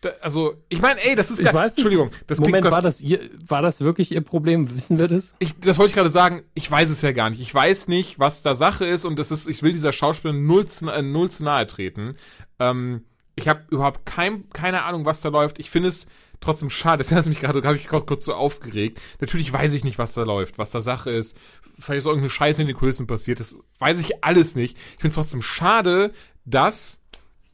Da, 0.00 0.10
also, 0.22 0.54
ich 0.70 0.80
meine, 0.80 0.98
ey, 1.04 1.14
das 1.14 1.30
ist 1.30 1.40
Ich 1.40 1.44
geil. 1.44 1.54
weiß. 1.54 1.72
Entschuldigung, 1.72 2.10
das 2.26 2.38
Moment, 2.38 2.62
klingt, 2.62 2.74
war 2.74 2.80
das, 2.80 3.00
ihr, 3.02 3.20
war 3.46 3.60
das 3.60 3.80
wirklich 3.80 4.12
ihr 4.12 4.22
Problem? 4.22 4.74
Wissen 4.74 4.98
wir 4.98 5.08
das? 5.08 5.34
ich, 5.40 5.58
das 5.60 5.78
wollte 5.78 5.90
ich 5.90 5.94
gerade 5.96 6.10
sagen, 6.10 6.42
ich 6.54 6.70
weiß 6.70 6.88
es 6.88 7.02
ja 7.02 7.12
gar 7.12 7.28
nicht. 7.28 7.40
Ich 7.40 7.54
weiß 7.54 7.88
nicht, 7.88 8.18
was 8.18 8.42
da 8.42 8.54
Sache 8.54 8.86
ist 8.86 9.04
und 9.04 9.18
das 9.18 9.30
ist, 9.30 9.46
ich 9.46 9.62
will 9.62 9.72
dieser 9.72 9.92
Schauspielerin 9.92 10.46
null 10.46 10.66
zu, 10.68 10.88
äh, 10.88 11.02
null 11.02 11.30
zu 11.30 11.44
nahe 11.44 11.66
treten. 11.66 12.16
Ähm, 12.58 13.04
ich 13.36 13.46
habe 13.48 13.64
überhaupt 13.70 14.06
kein, 14.06 14.48
keine 14.50 14.84
Ahnung, 14.84 15.04
was 15.04 15.20
da 15.20 15.28
läuft. 15.28 15.58
Ich 15.58 15.68
finde 15.70 15.90
es 15.90 16.06
trotzdem 16.40 16.70
schade. 16.70 17.04
Das 17.08 17.12
hat 17.12 17.26
mich 17.26 17.38
gerade, 17.40 17.62
habe 17.62 17.76
ich 17.76 17.86
kurz, 17.86 18.06
kurz 18.06 18.24
so 18.24 18.32
aufgeregt. 18.32 19.00
Natürlich 19.20 19.52
weiß 19.52 19.74
ich 19.74 19.84
nicht, 19.84 19.98
was 19.98 20.14
da 20.14 20.22
läuft, 20.22 20.56
was 20.56 20.70
da 20.70 20.80
Sache 20.80 21.10
ist. 21.10 21.36
Vielleicht 21.78 21.98
ist 22.00 22.06
irgendeine 22.06 22.30
Scheiße 22.30 22.62
in 22.62 22.68
den 22.68 22.76
Kulissen 22.76 23.06
passiert. 23.06 23.40
Das 23.40 23.58
weiß 23.78 24.00
ich 24.00 24.24
alles 24.24 24.54
nicht. 24.54 24.76
Ich 24.78 25.00
finde 25.00 25.08
es 25.08 25.14
trotzdem 25.14 25.42
schade, 25.42 26.12
dass 26.46 26.99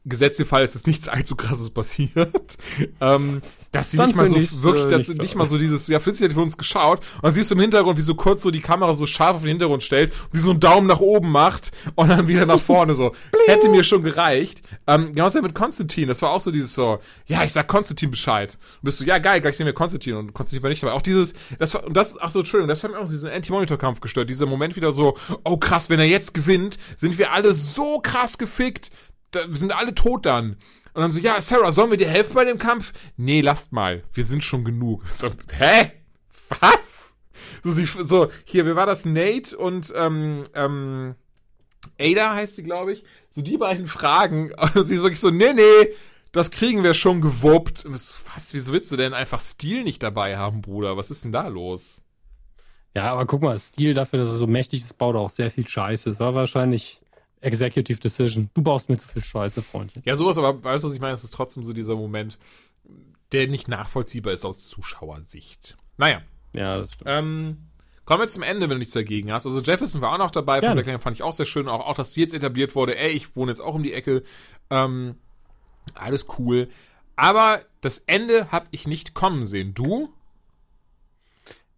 gesetzt 0.09 0.39
den 0.39 0.45
Fall, 0.45 0.63
es 0.63 0.75
ist 0.75 0.87
nichts 0.87 1.07
allzu 1.07 1.35
krasses 1.35 1.69
passiert, 1.69 2.57
ähm, 3.01 3.41
dass 3.71 3.91
sie 3.91 3.97
Dann 3.97 4.07
nicht 4.07 4.15
mal 4.15 4.27
so 4.27 4.37
ich's, 4.37 4.61
wirklich, 4.61 4.87
dass 4.87 5.07
nicht 5.07 5.27
nicht 5.27 5.35
mal 5.35 5.47
so 5.47 5.57
dieses, 5.57 5.87
ja, 5.87 5.99
Fitzi 5.99 6.23
hat 6.23 6.33
für 6.33 6.41
uns 6.41 6.57
geschaut 6.57 6.99
und 7.15 7.23
dann 7.25 7.33
siehst 7.33 7.51
du 7.51 7.55
im 7.55 7.61
Hintergrund, 7.61 7.97
wie 7.97 8.01
so 8.01 8.15
kurz 8.15 8.41
so 8.41 8.51
die 8.51 8.61
Kamera 8.61 8.93
so 8.95 9.05
scharf 9.05 9.35
auf 9.35 9.41
den 9.41 9.49
Hintergrund 9.49 9.83
stellt 9.83 10.11
und 10.11 10.33
sie 10.33 10.39
so 10.39 10.51
einen 10.51 10.59
Daumen 10.59 10.87
nach 10.87 10.99
oben 10.99 11.31
macht 11.31 11.71
und 11.95 12.09
dann 12.09 12.27
wieder 12.27 12.45
nach 12.45 12.59
vorne 12.59 12.93
so. 12.93 13.13
Hätte 13.47 13.69
mir 13.69 13.83
schon 13.83 14.03
gereicht. 14.03 14.61
Ähm, 14.87 15.13
genauso 15.13 15.41
mit 15.41 15.53
Konstantin, 15.53 16.07
das 16.07 16.21
war 16.21 16.31
auch 16.31 16.41
so 16.41 16.51
dieses 16.51 16.73
so, 16.73 16.99
ja, 17.25 17.43
ich 17.43 17.53
sag 17.53 17.67
Konstantin 17.67 18.11
Bescheid. 18.11 18.57
Und 18.81 18.85
bist 18.85 18.99
du, 18.99 19.03
ja, 19.03 19.17
geil, 19.17 19.41
gleich 19.41 19.57
sehen 19.57 19.65
wir 19.65 19.73
Konstantin 19.73 20.15
und 20.15 20.33
Konstantin 20.33 20.63
war 20.63 20.69
nicht 20.69 20.81
dabei. 20.81 20.93
Auch 20.93 21.01
dieses, 21.01 21.33
das 21.59 21.73
war, 21.73 21.85
und 21.85 21.95
das, 21.95 22.15
ach 22.19 22.31
so, 22.31 22.39
Entschuldigung, 22.39 22.69
das 22.69 22.83
hat 22.83 22.91
mir 22.91 22.99
auch 22.99 23.09
diesen 23.09 23.29
Anti-Monitor-Kampf 23.29 23.99
gestört. 23.99 24.29
Dieser 24.29 24.45
Moment 24.45 24.75
wieder 24.75 24.93
so, 24.93 25.17
oh 25.43 25.57
krass, 25.57 25.89
wenn 25.89 25.99
er 25.99 26.05
jetzt 26.05 26.33
gewinnt, 26.33 26.77
sind 26.95 27.17
wir 27.17 27.33
alle 27.33 27.53
so 27.53 27.99
krass 27.99 28.37
gefickt. 28.37 28.91
Da, 29.31 29.47
wir 29.47 29.55
sind 29.55 29.75
alle 29.75 29.93
tot 29.93 30.25
dann. 30.25 30.57
Und 30.93 31.01
dann 31.01 31.11
so, 31.11 31.19
ja, 31.19 31.39
Sarah, 31.41 31.71
sollen 31.71 31.91
wir 31.91 31.97
dir 31.97 32.09
helfen 32.09 32.33
bei 32.33 32.45
dem 32.45 32.57
Kampf? 32.57 32.91
Nee, 33.17 33.41
lasst 33.41 33.71
mal. 33.71 34.03
Wir 34.13 34.23
sind 34.23 34.43
schon 34.43 34.65
genug. 34.65 35.03
So, 35.09 35.29
hä? 35.51 35.91
Was? 36.59 37.15
So, 37.63 37.71
sie, 37.71 37.85
so, 37.85 38.29
hier, 38.45 38.65
wer 38.65 38.75
war 38.75 38.85
das? 38.85 39.05
Nate 39.05 39.55
und, 39.57 39.93
ähm, 39.95 40.43
ähm, 40.55 41.15
Ada 41.99 42.33
heißt 42.33 42.55
sie, 42.55 42.63
glaube 42.63 42.93
ich. 42.93 43.03
So 43.29 43.41
die 43.41 43.57
beiden 43.57 43.87
Fragen. 43.87 44.51
Und 44.73 44.87
sie 44.87 44.95
ist 44.95 45.01
wirklich 45.01 45.19
so, 45.19 45.29
nee, 45.29 45.53
nee, 45.53 45.93
das 46.31 46.51
kriegen 46.51 46.83
wir 46.83 46.93
schon 46.93 47.21
gewuppt. 47.21 47.79
So, 47.79 47.91
Was, 47.91 48.53
wieso 48.53 48.73
willst 48.73 48.91
du 48.91 48.97
denn 48.97 49.13
einfach 49.13 49.39
Stil 49.41 49.83
nicht 49.83 50.01
dabei 50.03 50.37
haben, 50.37 50.61
Bruder? 50.61 50.97
Was 50.97 51.11
ist 51.11 51.23
denn 51.23 51.31
da 51.31 51.47
los? 51.47 52.03
Ja, 52.95 53.11
aber 53.11 53.25
guck 53.25 53.41
mal, 53.43 53.57
Stil 53.59 53.93
dafür, 53.93 54.19
dass 54.19 54.29
er 54.29 54.37
so 54.37 54.47
mächtig 54.47 54.81
ist, 54.81 54.97
baut 54.97 55.15
auch 55.15 55.29
sehr 55.29 55.51
viel 55.51 55.67
Scheiße. 55.67 56.09
Es 56.09 56.19
war 56.19 56.33
wahrscheinlich 56.33 56.99
Executive 57.41 57.99
Decision. 57.99 58.49
Du 58.53 58.61
baust 58.61 58.89
mir 58.89 58.97
zu 58.97 59.07
viel 59.07 59.23
Scheiße, 59.23 59.61
Freundchen. 59.61 60.01
Ja, 60.05 60.15
sowas, 60.15 60.37
aber 60.37 60.63
weißt 60.63 60.83
du, 60.83 60.87
was 60.87 60.95
ich 60.95 61.01
meine? 61.01 61.13
Es 61.13 61.23
ist 61.23 61.31
trotzdem 61.33 61.63
so 61.63 61.73
dieser 61.73 61.95
Moment, 61.95 62.37
der 63.31 63.47
nicht 63.47 63.67
nachvollziehbar 63.67 64.33
ist 64.33 64.45
aus 64.45 64.67
Zuschauersicht. 64.67 65.77
Naja, 65.97 66.21
Ja, 66.53 66.77
das 66.77 66.93
stimmt. 66.93 67.09
ähm, 67.11 67.57
kommen 68.05 68.21
wir 68.21 68.27
zum 68.27 68.41
Ende, 68.43 68.61
wenn 68.63 68.71
du 68.71 68.77
nichts 68.79 68.93
dagegen 68.93 69.31
hast. 69.31 69.45
Also 69.45 69.59
Jefferson 69.61 70.01
war 70.01 70.13
auch 70.13 70.17
noch 70.17 70.31
dabei, 70.31 70.61
von 70.61 70.81
Kleinen 70.81 70.99
fand 70.99 71.15
ich 71.15 71.23
auch 71.23 71.33
sehr 71.33 71.45
schön, 71.45 71.67
auch, 71.67 71.85
auch, 71.85 71.95
dass 71.95 72.13
sie 72.13 72.21
jetzt 72.21 72.33
etabliert 72.33 72.73
wurde, 72.75 72.97
ey, 72.97 73.09
ich 73.11 73.35
wohne 73.35 73.51
jetzt 73.51 73.59
auch 73.61 73.75
um 73.75 73.83
die 73.83 73.93
Ecke. 73.93 74.23
Ähm, 74.69 75.15
alles 75.93 76.25
cool. 76.39 76.69
Aber 77.15 77.61
das 77.81 77.99
Ende 77.99 78.51
habe 78.51 78.67
ich 78.71 78.87
nicht 78.87 79.13
kommen 79.13 79.43
sehen. 79.45 79.73
Du? 79.73 80.09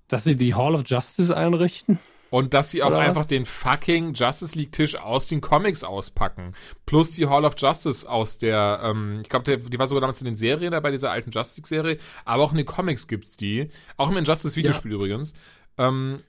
Dass 0.07 0.23
sie 0.23 0.35
die 0.35 0.55
Hall 0.55 0.75
of 0.75 0.83
Justice 0.85 1.35
einrichten? 1.35 1.99
Und 2.29 2.53
dass 2.53 2.69
sie 2.71 2.83
auch 2.83 2.89
Oder 2.89 2.97
was? 2.99 3.07
einfach 3.07 3.25
den 3.25 3.45
fucking 3.45 4.13
Justice 4.13 4.57
League 4.57 4.71
Tisch 4.71 4.95
aus 4.95 5.27
den 5.27 5.41
Comics 5.41 5.83
auspacken. 5.83 6.53
Plus 6.85 7.11
die 7.11 7.25
Hall 7.27 7.43
of 7.45 7.55
Justice 7.57 8.07
aus 8.07 8.37
der, 8.37 8.81
ähm, 8.83 9.19
ich 9.23 9.29
glaube, 9.29 9.57
die 9.57 9.79
war 9.79 9.87
sogar 9.87 10.01
damals 10.01 10.19
in 10.21 10.25
den 10.25 10.35
Serien 10.35 10.71
dabei, 10.71 10.91
dieser 10.91 11.11
alten 11.11 11.31
Justice 11.31 11.67
Serie. 11.67 11.97
Aber 12.25 12.43
auch 12.43 12.51
in 12.51 12.57
den 12.57 12.65
Comics 12.67 13.07
gibt's 13.07 13.35
die. 13.35 13.69
Auch 13.97 14.11
im 14.11 14.17
Injustice 14.17 14.55
Videospiel 14.55 14.91
übrigens. 14.91 15.33
Ähm, 15.77 16.19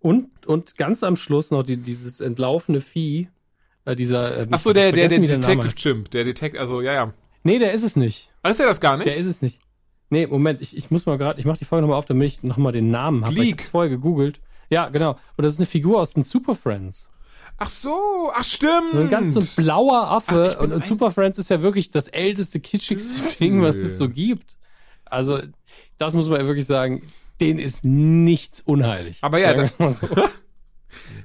Und, 0.00 0.46
und 0.46 0.76
ganz 0.78 1.02
am 1.02 1.16
Schluss 1.16 1.50
noch 1.50 1.62
die, 1.62 1.76
dieses 1.76 2.20
entlaufene 2.20 2.80
Vieh, 2.80 3.28
äh, 3.84 3.94
dieser. 3.94 4.36
Äh, 4.38 4.46
ach 4.50 4.58
so, 4.58 4.72
der, 4.72 4.92
der, 4.92 5.08
der 5.08 5.18
Name 5.18 5.28
Detective. 5.28 5.74
Chimp. 5.74 6.10
Der 6.10 6.24
Detective, 6.24 6.60
also, 6.60 6.80
ja, 6.80 6.92
ja. 6.92 7.12
Nee, 7.44 7.58
der 7.58 7.72
ist 7.72 7.82
es 7.84 7.96
nicht. 7.96 8.30
Ach, 8.42 8.50
ist 8.50 8.60
er 8.60 8.66
das 8.66 8.80
gar 8.80 8.96
nicht? 8.96 9.06
Der 9.06 9.16
ist 9.16 9.26
es 9.26 9.42
nicht. 9.42 9.60
Nee, 10.08 10.26
Moment, 10.26 10.60
ich, 10.60 10.76
ich 10.76 10.90
muss 10.90 11.06
mal 11.06 11.18
gerade, 11.18 11.38
ich 11.38 11.44
mache 11.46 11.58
die 11.58 11.64
Folge 11.64 11.82
nochmal 11.82 11.98
auf, 11.98 12.04
damit 12.06 12.26
ich 12.26 12.42
nochmal 12.42 12.72
den 12.72 12.90
Namen 12.90 13.24
habe. 13.24 13.34
Ich 13.44 13.52
hab's 13.52 13.68
vorher 13.68 13.90
gegoogelt. 13.90 14.40
Ja, 14.70 14.88
genau. 14.88 15.12
Und 15.36 15.44
das 15.44 15.52
ist 15.54 15.58
eine 15.58 15.66
Figur 15.66 16.00
aus 16.00 16.14
den 16.14 16.22
Super 16.22 16.54
Friends. 16.54 17.08
ach 17.58 17.68
so, 17.68 18.30
ach 18.34 18.44
stimmt. 18.44 18.94
So 18.94 19.00
ein 19.02 19.10
ganz 19.10 19.34
so 19.34 19.40
ein 19.40 19.48
blauer 19.56 20.04
Ach, 20.04 20.12
Affe. 20.28 20.56
bin 20.58 20.64
und, 20.64 20.72
und 20.72 20.86
Super 20.86 21.10
Friends 21.10 21.36
ist 21.38 21.50
ja 21.50 21.60
wirklich 21.60 21.90
das 21.90 22.08
älteste, 22.08 22.60
kitschigste 22.60 23.36
Ding, 23.38 23.62
was 23.62 23.76
es 23.76 23.98
so 23.98 24.08
gibt. 24.08 24.56
Also, 25.04 25.40
das 25.98 26.14
muss 26.14 26.28
man 26.28 26.40
ja 26.40 26.46
wirklich 26.46 26.66
sagen, 26.66 27.02
denen 27.40 27.58
ist 27.58 27.84
nichts 27.84 28.60
unheilig. 28.60 29.18
Aber 29.22 29.38
ja, 29.38 29.48
Sagen 29.56 29.70
das- 29.78 29.98
so. 29.98 30.06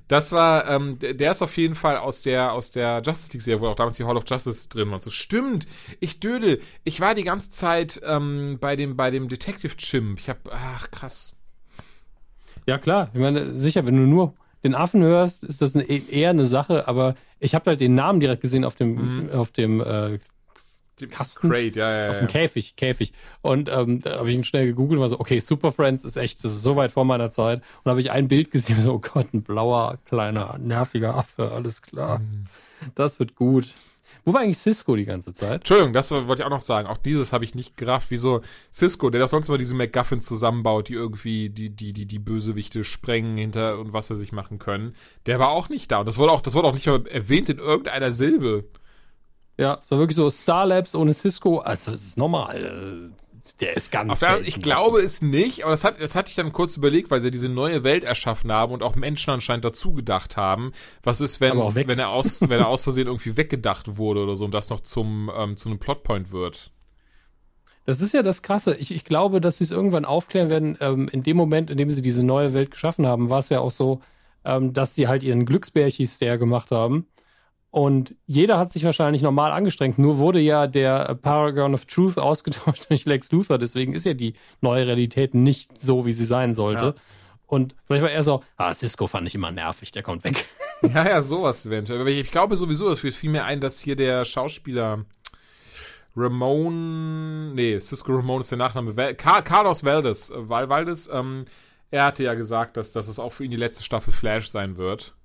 Das 0.08 0.32
war, 0.32 0.70
ähm, 0.70 1.00
der, 1.00 1.32
ist 1.32 1.42
auf 1.42 1.58
jeden 1.58 1.74
Fall 1.74 1.98
aus 1.98 2.22
der, 2.22 2.54
aus 2.54 2.70
der 2.70 3.02
Justice 3.04 3.34
League-Serie, 3.34 3.62
wo 3.62 3.68
auch 3.68 3.76
damals 3.76 3.98
die 3.98 4.04
Hall 4.04 4.16
of 4.18 4.24
Justice 4.28 4.70
drin 4.70 4.92
war. 4.92 5.02
So, 5.02 5.10
stimmt, 5.10 5.66
ich 6.00 6.20
dödel. 6.20 6.62
Ich 6.84 7.00
war 7.00 7.16
die 7.16 7.24
ganze 7.24 7.50
Zeit 7.50 8.00
ähm, 8.06 8.58
bei 8.62 8.76
dem, 8.76 8.96
bei 8.96 9.10
dem 9.10 9.28
Detective 9.28 9.76
Chimp. 9.78 10.20
Ich 10.20 10.30
hab, 10.30 10.38
ach, 10.52 10.92
krass. 10.92 11.35
Ja, 12.66 12.78
klar. 12.78 13.10
Ich 13.14 13.20
meine, 13.20 13.54
sicher, 13.56 13.86
wenn 13.86 13.96
du 13.96 14.04
nur 14.04 14.34
den 14.64 14.74
Affen 14.76 15.02
hörst, 15.04 15.44
ist 15.44 15.62
das 15.62 15.76
eine, 15.76 15.84
eher 15.86 16.32
eine 16.32 16.46
Sache, 16.46 16.88
aber 16.88 17.16
ich 17.40 17.54
habe 17.54 17.70
halt 17.70 17.82
den 17.82 17.94
Namen 17.96 18.20
direkt 18.20 18.42
gesehen 18.42 18.64
auf 18.66 18.76
dem, 18.76 19.26
Mhm. 19.26 19.30
auf 19.32 19.52
dem 19.52 19.82
äh, 19.82 20.18
Kasten? 21.10 21.50
Crate, 21.50 21.78
ja, 21.80 21.92
ja, 22.04 22.10
auf 22.10 22.16
ja. 22.16 22.22
dem 22.22 22.28
Käfig, 22.28 22.76
Käfig. 22.76 23.12
Und 23.42 23.70
ähm, 23.70 24.02
da 24.02 24.18
habe 24.18 24.30
ich 24.30 24.36
ihn 24.36 24.44
schnell 24.46 24.66
gegoogelt 24.66 24.98
und 24.98 25.02
war 25.02 25.10
so, 25.10 25.20
okay, 25.20 25.40
Super 25.40 25.72
Friends 25.72 26.06
ist 26.06 26.16
echt, 26.16 26.44
das 26.44 26.54
ist 26.54 26.64
so 26.64 26.76
weit 26.78 26.92
vor 26.94 27.04
meiner 27.06 27.30
Zeit. 27.30 27.62
Und 27.84 27.90
habe 27.90 28.00
ich 28.00 28.12
ein 28.12 28.28
Bild 28.28 28.50
gesehen, 28.50 28.82
so, 28.82 28.94
oh 28.94 29.00
Gott, 29.00 29.34
ein 29.34 29.44
blauer, 29.44 30.00
kleiner, 30.06 30.58
nerviger 30.58 31.16
Affe, 31.16 31.52
alles 31.52 31.82
klar. 31.82 32.20
Mhm. 32.20 32.46
Das 32.96 33.20
wird 33.20 33.36
gut. 33.36 33.74
Wo 34.26 34.34
war 34.34 34.42
eigentlich 34.42 34.58
Cisco 34.58 34.96
die 34.96 35.06
ganze 35.06 35.34
Zeit? 35.34 35.62
Entschuldigung, 35.62 35.94
das 35.94 36.10
wollte 36.10 36.42
ich 36.42 36.46
auch 36.46 36.50
noch 36.50 36.60
sagen. 36.60 36.88
Auch 36.88 36.98
dieses 36.98 37.32
habe 37.32 37.46
ich 37.46 37.54
nicht 37.54 37.78
gerafft. 37.78 38.08
Wieso 38.10 38.42
Cisco, 38.74 39.12
der 39.12 39.22
doch 39.22 39.30
sonst 39.30 39.50
immer 39.50 39.60
diese 39.60 39.76
MacGuffin 39.76 40.20
zusammenbaut, 40.20 40.90
die 40.90 40.94
irgendwie 40.94 41.52
die, 41.52 41.70
die, 41.70 41.94
die, 41.94 42.08
die 42.08 42.20
Bösewichte 42.20 42.84
sprengen 42.84 43.38
hinter 43.38 43.78
und 43.78 43.94
was 43.94 44.10
wir 44.10 44.18
sich 44.18 44.32
machen 44.32 44.58
können. 44.58 44.96
Der 45.28 45.38
war 45.38 45.50
auch 45.50 45.70
nicht 45.70 45.92
da. 45.92 46.00
Und 46.00 46.08
das 46.08 46.18
wurde 46.18 46.32
auch, 46.32 46.42
das 46.42 46.56
wurde 46.56 46.68
auch 46.68 46.74
nicht 46.74 46.88
erwähnt 46.88 47.50
in 47.50 47.60
irgendeiner 47.60 48.12
Silbe. 48.12 48.66
Ja, 49.58 49.80
es 49.84 49.92
war 49.92 50.00
wirklich 50.00 50.18
so 50.18 50.30
Star 50.32 50.66
Labs 50.66 50.96
ohne 50.96 51.14
Cisco. 51.14 51.60
Also, 51.60 51.92
es 51.92 52.04
ist 52.04 52.18
normal. 52.18 53.12
Der 53.60 53.78
ist 53.78 53.92
ganz 53.92 54.20
der, 54.20 54.42
ich 54.42 54.62
glaube 54.62 55.00
es 55.00 55.22
nicht, 55.22 55.64
aber 55.64 55.72
das, 55.72 55.84
hat, 55.84 56.02
das 56.02 56.16
hatte 56.16 56.30
ich 56.30 56.36
dann 56.36 56.52
kurz 56.52 56.78
überlegt, 56.78 57.12
weil 57.12 57.22
sie 57.22 57.30
diese 57.30 57.48
neue 57.48 57.84
Welt 57.84 58.04
erschaffen 58.04 58.52
haben 58.52 58.74
und 58.74 58.82
auch 58.82 58.96
Menschen 58.96 59.30
anscheinend 59.32 59.64
dazu 59.64 59.94
gedacht 59.94 60.36
haben. 60.36 60.72
Was 61.04 61.22
ist, 61.22 61.42
wenn, 61.42 61.58
wenn, 61.58 62.00
er 62.00 62.10
aus, 62.10 62.42
wenn 62.42 62.60
er 62.60 62.68
aus 62.68 62.84
Versehen 62.84 63.08
irgendwie 63.08 63.38
weggedacht 63.38 63.98
wurde 63.98 64.22
oder 64.22 64.36
so 64.36 64.46
und 64.46 64.54
das 64.54 64.70
noch 64.70 64.80
zum, 64.80 65.32
ähm, 65.38 65.58
zu 65.58 65.70
einem 65.70 65.78
Plotpoint 65.78 66.32
wird? 66.32 66.72
Das 67.86 68.02
ist 68.02 68.14
ja 68.14 68.24
das 68.24 68.42
Krasse. 68.42 68.76
Ich, 68.76 68.94
ich 68.94 69.04
glaube, 69.06 69.40
dass 69.40 69.60
sie 69.60 69.64
es 69.64 69.72
irgendwann 69.72 70.06
aufklären 70.06 70.50
werden. 70.50 70.78
Ähm, 70.82 71.08
in 71.08 71.22
dem 71.22 71.38
Moment, 71.38 71.70
in 71.70 71.78
dem 71.78 71.92
sie 71.92 72.02
diese 72.02 72.24
neue 72.24 72.54
Welt 72.56 72.72
geschaffen 72.72 73.06
haben, 73.06 73.30
war 73.30 73.40
es 73.40 73.50
ja 73.50 73.60
auch 73.60 73.72
so, 73.72 74.02
ähm, 74.44 74.74
dass 74.74 74.96
sie 74.96 75.08
halt 75.08 75.24
ihren 75.24 75.46
Glücksbärchis-Stare 75.46 76.40
gemacht 76.40 76.72
haben. 76.72 77.08
Und 77.76 78.16
jeder 78.26 78.58
hat 78.58 78.72
sich 78.72 78.86
wahrscheinlich 78.86 79.22
normal 79.22 79.52
angestrengt. 79.52 80.00
Nur 80.00 80.18
wurde 80.18 80.40
ja 80.40 80.66
der 80.66 81.14
Paragon 81.16 81.74
of 81.74 81.84
Truth 81.84 82.18
ausgetauscht 82.18 82.90
durch 82.90 83.04
Lex 83.04 83.34
Luthor. 83.34 83.58
Deswegen 83.58 83.92
ist 83.92 84.06
ja 84.06 84.14
die 84.14 84.36
neue 84.62 84.88
Realität 84.88 85.34
nicht 85.34 85.78
so, 85.78 86.06
wie 86.06 86.14
sie 86.14 86.24
sein 86.24 86.54
sollte. 86.54 86.86
Ja. 86.86 86.96
Und 87.48 87.76
vielleicht 87.84 88.02
war 88.02 88.12
er 88.12 88.24
so, 88.24 88.42
ah, 88.56 88.74
Cisco 88.74 89.08
fand 89.08 89.28
ich 89.28 89.36
immer 89.36 89.52
nervig, 89.52 89.92
der 89.92 90.04
kommt 90.04 90.24
weg. 90.24 90.48
Ja, 90.94 91.08
ja, 91.08 91.22
sowas 91.22 91.66
eventuell. 91.66 92.00
Aber 92.00 92.10
ich, 92.10 92.20
ich 92.20 92.32
glaube 92.32 92.58
sowieso, 92.58 92.92
es 92.92 93.00
fiel 93.00 93.30
mir 93.30 93.44
ein, 93.44 93.60
dass 93.60 93.80
hier 93.80 93.96
der 93.96 94.24
Schauspieler 94.24 95.06
Ramon, 96.16 97.56
nee, 97.56 97.80
Cisco 97.80 98.14
Ramon 98.14 98.42
ist 98.42 98.52
der 98.52 98.58
Nachname, 98.58 98.96
Val, 98.96 99.16
Carlos 99.16 99.84
Valdez, 99.84 100.30
äh, 100.30 100.50
Val 100.50 100.70
Valdez, 100.70 101.10
ähm, 101.12 101.46
er 101.92 102.06
hatte 102.06 102.24
ja 102.24 102.36
gesagt, 102.36 102.78
dass, 102.78 102.92
dass 102.92 103.08
es 103.08 103.20
auch 103.20 103.34
für 103.34 103.46
ihn 103.46 103.52
die 103.52 103.58
letzte 103.58 103.84
Staffel 103.84 104.14
Flash 104.14 104.50
sein 104.50 104.78
wird. 104.78 105.16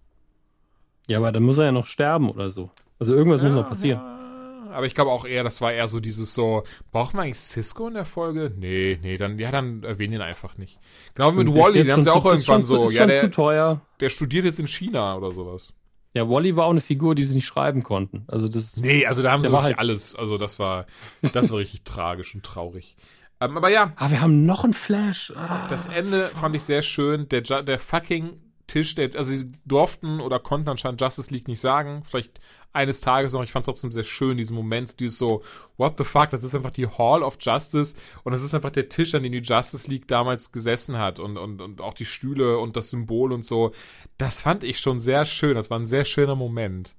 Ja, 1.11 1.19
aber 1.19 1.33
dann 1.33 1.43
muss 1.43 1.59
er 1.59 1.67
ja 1.67 1.73
noch 1.73 1.85
sterben 1.87 2.31
oder 2.31 2.51
so. 2.51 2.71
Also 2.99 3.15
irgendwas 3.15 3.43
muss 3.43 3.53
noch 3.55 3.69
passieren. 3.69 3.99
Ja, 4.01 4.77
aber 4.77 4.87
ich 4.87 4.95
glaube 4.95 5.11
auch 5.11 5.25
eher, 5.25 5.43
das 5.43 5.61
war 5.61 5.73
eher 5.73 5.89
so 5.89 5.99
dieses 6.01 6.33
so, 6.35 6.63
brauchen 6.93 7.17
wir 7.17 7.23
eigentlich 7.23 7.39
Cisco 7.39 7.89
in 7.89 7.95
der 7.95 8.05
Folge? 8.05 8.53
Nee, 8.57 8.99
nee, 9.03 9.17
dann, 9.17 9.39
ja, 9.39 9.51
dann 9.51 9.83
erwähnen 9.83 10.15
ihn 10.15 10.21
einfach 10.21 10.57
nicht. 10.59 10.79
Genau 11.15 11.33
wie 11.33 11.45
mit 11.45 11.55
Wally, 11.55 11.83
den 11.83 11.93
haben 11.93 12.03
sie 12.03 12.11
auch 12.13 12.25
irgendwann 12.25 12.63
zu- 12.63 12.77
so, 12.77 12.85
Ist 12.85 12.95
ja, 12.95 13.01
schon 13.03 13.09
der, 13.09 13.21
zu 13.23 13.31
teuer. 13.31 13.81
der 14.01 14.09
studiert 14.11 14.45
jetzt 14.45 14.61
in 14.61 14.69
China 14.69 15.17
oder 15.17 15.33
sowas. 15.33 15.73
Ja, 16.15 16.29
Wally 16.29 16.55
war 16.57 16.67
auch 16.67 16.71
eine 16.71 16.81
Figur, 16.81 17.15
die 17.15 17.25
sie 17.25 17.35
nicht 17.35 17.47
schreiben 17.47 17.83
konnten. 17.83 18.25
Also 18.29 18.49
das 18.49 18.77
Nee, 18.77 19.07
also 19.07 19.23
da 19.23 19.33
haben 19.33 19.43
sie 19.43 19.49
wirklich 19.51 19.65
halt- 19.67 19.79
alles, 19.79 20.15
also 20.15 20.39
das 20.39 20.59
war, 20.59 20.87
das 21.33 21.51
war 21.51 21.59
richtig 21.59 21.83
tragisch 21.85 22.35
und 22.35 22.45
traurig. 22.45 22.97
Ähm, 23.41 23.57
aber 23.57 23.71
ja, 23.71 23.93
Ah, 23.97 24.11
wir 24.11 24.21
haben 24.21 24.45
noch 24.47 24.65
einen 24.65 24.75
Flash. 24.75 25.33
Ah. 25.37 25.67
das 25.69 25.87
Ende 25.87 26.27
fand 26.29 26.55
ich 26.55 26.63
sehr 26.63 26.83
schön. 26.83 27.29
Der, 27.29 27.41
der 27.41 27.79
fucking 27.79 28.37
Tisch, 28.71 28.95
der, 28.95 29.11
also 29.17 29.35
sie 29.35 29.51
durften 29.65 30.21
oder 30.21 30.39
konnten 30.39 30.69
anscheinend 30.69 31.01
Justice 31.01 31.33
League 31.33 31.49
nicht 31.49 31.61
sagen. 31.61 32.05
Vielleicht 32.05 32.41
eines 32.73 33.01
Tages 33.01 33.33
noch. 33.33 33.43
Ich 33.43 33.51
fand 33.51 33.65
es 33.65 33.67
trotzdem 33.67 33.91
sehr 33.91 34.05
schön, 34.05 34.37
diesen 34.37 34.55
Moment, 34.55 35.01
dieses 35.01 35.19
so, 35.19 35.43
what 35.77 35.95
the 35.99 36.05
fuck, 36.05 36.31
das 36.31 36.45
ist 36.45 36.55
einfach 36.55 36.71
die 36.71 36.87
Hall 36.87 37.25
of 37.25 37.37
Justice 37.41 37.97
und 38.23 38.33
das 38.33 38.43
ist 38.43 38.55
einfach 38.55 38.71
der 38.71 38.89
Tisch, 38.89 39.13
an 39.15 39.25
dem 39.25 39.33
die 39.33 39.39
Justice 39.39 39.91
League 39.91 40.07
damals 40.07 40.53
gesessen 40.53 40.99
hat 40.99 41.19
und, 41.19 41.37
und, 41.37 41.61
und 41.61 41.81
auch 41.81 41.95
die 41.95 42.05
Stühle 42.05 42.59
und 42.59 42.77
das 42.77 42.91
Symbol 42.91 43.33
und 43.33 43.45
so. 43.45 43.73
Das 44.19 44.43
fand 44.43 44.63
ich 44.63 44.79
schon 44.79 45.01
sehr 45.01 45.25
schön. 45.25 45.57
Das 45.57 45.69
war 45.69 45.79
ein 45.79 45.87
sehr 45.87 46.05
schöner 46.05 46.37
Moment. 46.37 46.95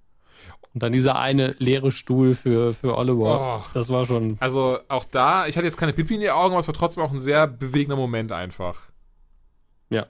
Und 0.74 0.84
dann 0.84 0.92
dieser 0.92 1.20
eine 1.20 1.56
leere 1.60 1.92
Stuhl 1.92 2.34
für, 2.34 2.74
für 2.74 2.98
Oliver. 2.98 3.62
Oh. 3.62 3.70
Das 3.74 3.90
war 3.90 4.06
schon. 4.06 4.38
Also 4.40 4.80
auch 4.90 5.06
da, 5.06 5.48
ich 5.48 5.56
hatte 5.56 5.66
jetzt 5.66 5.78
keine 5.78 5.94
Pipi 5.94 6.16
in 6.16 6.22
die 6.22 6.32
Augen, 6.32 6.54
aber 6.54 6.60
es 6.60 6.68
war 6.68 6.74
trotzdem 6.74 7.04
auch 7.04 7.12
ein 7.12 7.20
sehr 7.20 7.48
bewegender 7.48 7.98
Moment 7.98 8.32
einfach. 8.32 8.92
Ja. 9.90 10.08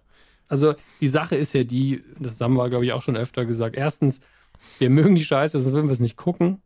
Also 0.51 0.75
die 0.99 1.07
Sache 1.07 1.35
ist 1.37 1.53
ja 1.53 1.63
die, 1.63 2.03
das 2.19 2.41
haben 2.41 2.57
wir, 2.57 2.69
glaube 2.69 2.83
ich, 2.83 2.91
auch 2.91 3.01
schon 3.01 3.15
öfter 3.15 3.45
gesagt. 3.45 3.77
Erstens, 3.77 4.19
wir 4.79 4.89
mögen 4.89 5.15
die 5.15 5.23
Scheiße, 5.23 5.57
sonst 5.57 5.73
würden 5.73 5.87
wir 5.87 5.93
es 5.93 6.01
nicht 6.01 6.17
gucken. 6.17 6.61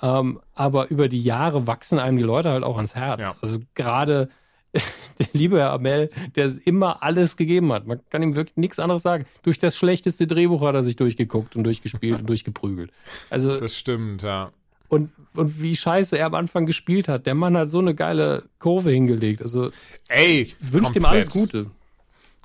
Ähm, 0.00 0.38
aber 0.54 0.88
über 0.88 1.08
die 1.08 1.20
Jahre 1.20 1.66
wachsen 1.66 1.98
einem 1.98 2.16
die 2.16 2.22
Leute 2.22 2.50
halt 2.50 2.62
auch 2.62 2.76
ans 2.76 2.94
Herz. 2.94 3.20
Ja. 3.20 3.34
Also 3.42 3.58
gerade 3.74 4.28
der 4.72 5.26
liebe 5.32 5.58
Herr 5.58 5.72
Amel, 5.72 6.10
der 6.36 6.46
es 6.46 6.58
immer 6.58 7.02
alles 7.02 7.36
gegeben 7.36 7.72
hat. 7.72 7.88
Man 7.88 8.00
kann 8.08 8.22
ihm 8.22 8.36
wirklich 8.36 8.56
nichts 8.56 8.78
anderes 8.78 9.02
sagen. 9.02 9.24
Durch 9.42 9.58
das 9.58 9.76
schlechteste 9.76 10.28
Drehbuch 10.28 10.62
hat 10.62 10.76
er 10.76 10.84
sich 10.84 10.94
durchgeguckt 10.94 11.56
und 11.56 11.64
durchgespielt 11.64 12.20
und 12.20 12.26
durchgeprügelt. 12.28 12.92
Also 13.30 13.58
Das 13.58 13.76
stimmt, 13.76 14.22
ja. 14.22 14.52
und, 14.86 15.12
und 15.34 15.60
wie 15.60 15.74
scheiße 15.74 16.16
er 16.16 16.26
am 16.26 16.34
Anfang 16.34 16.66
gespielt 16.66 17.08
hat. 17.08 17.26
Der 17.26 17.34
Mann 17.34 17.56
hat 17.56 17.68
so 17.68 17.80
eine 17.80 17.96
geile 17.96 18.44
Kurve 18.60 18.92
hingelegt. 18.92 19.42
Also 19.42 19.70
Ey, 20.06 20.42
ich 20.42 20.56
wünsche 20.72 20.92
ihm 20.94 21.04
alles 21.04 21.30
Gute. 21.30 21.72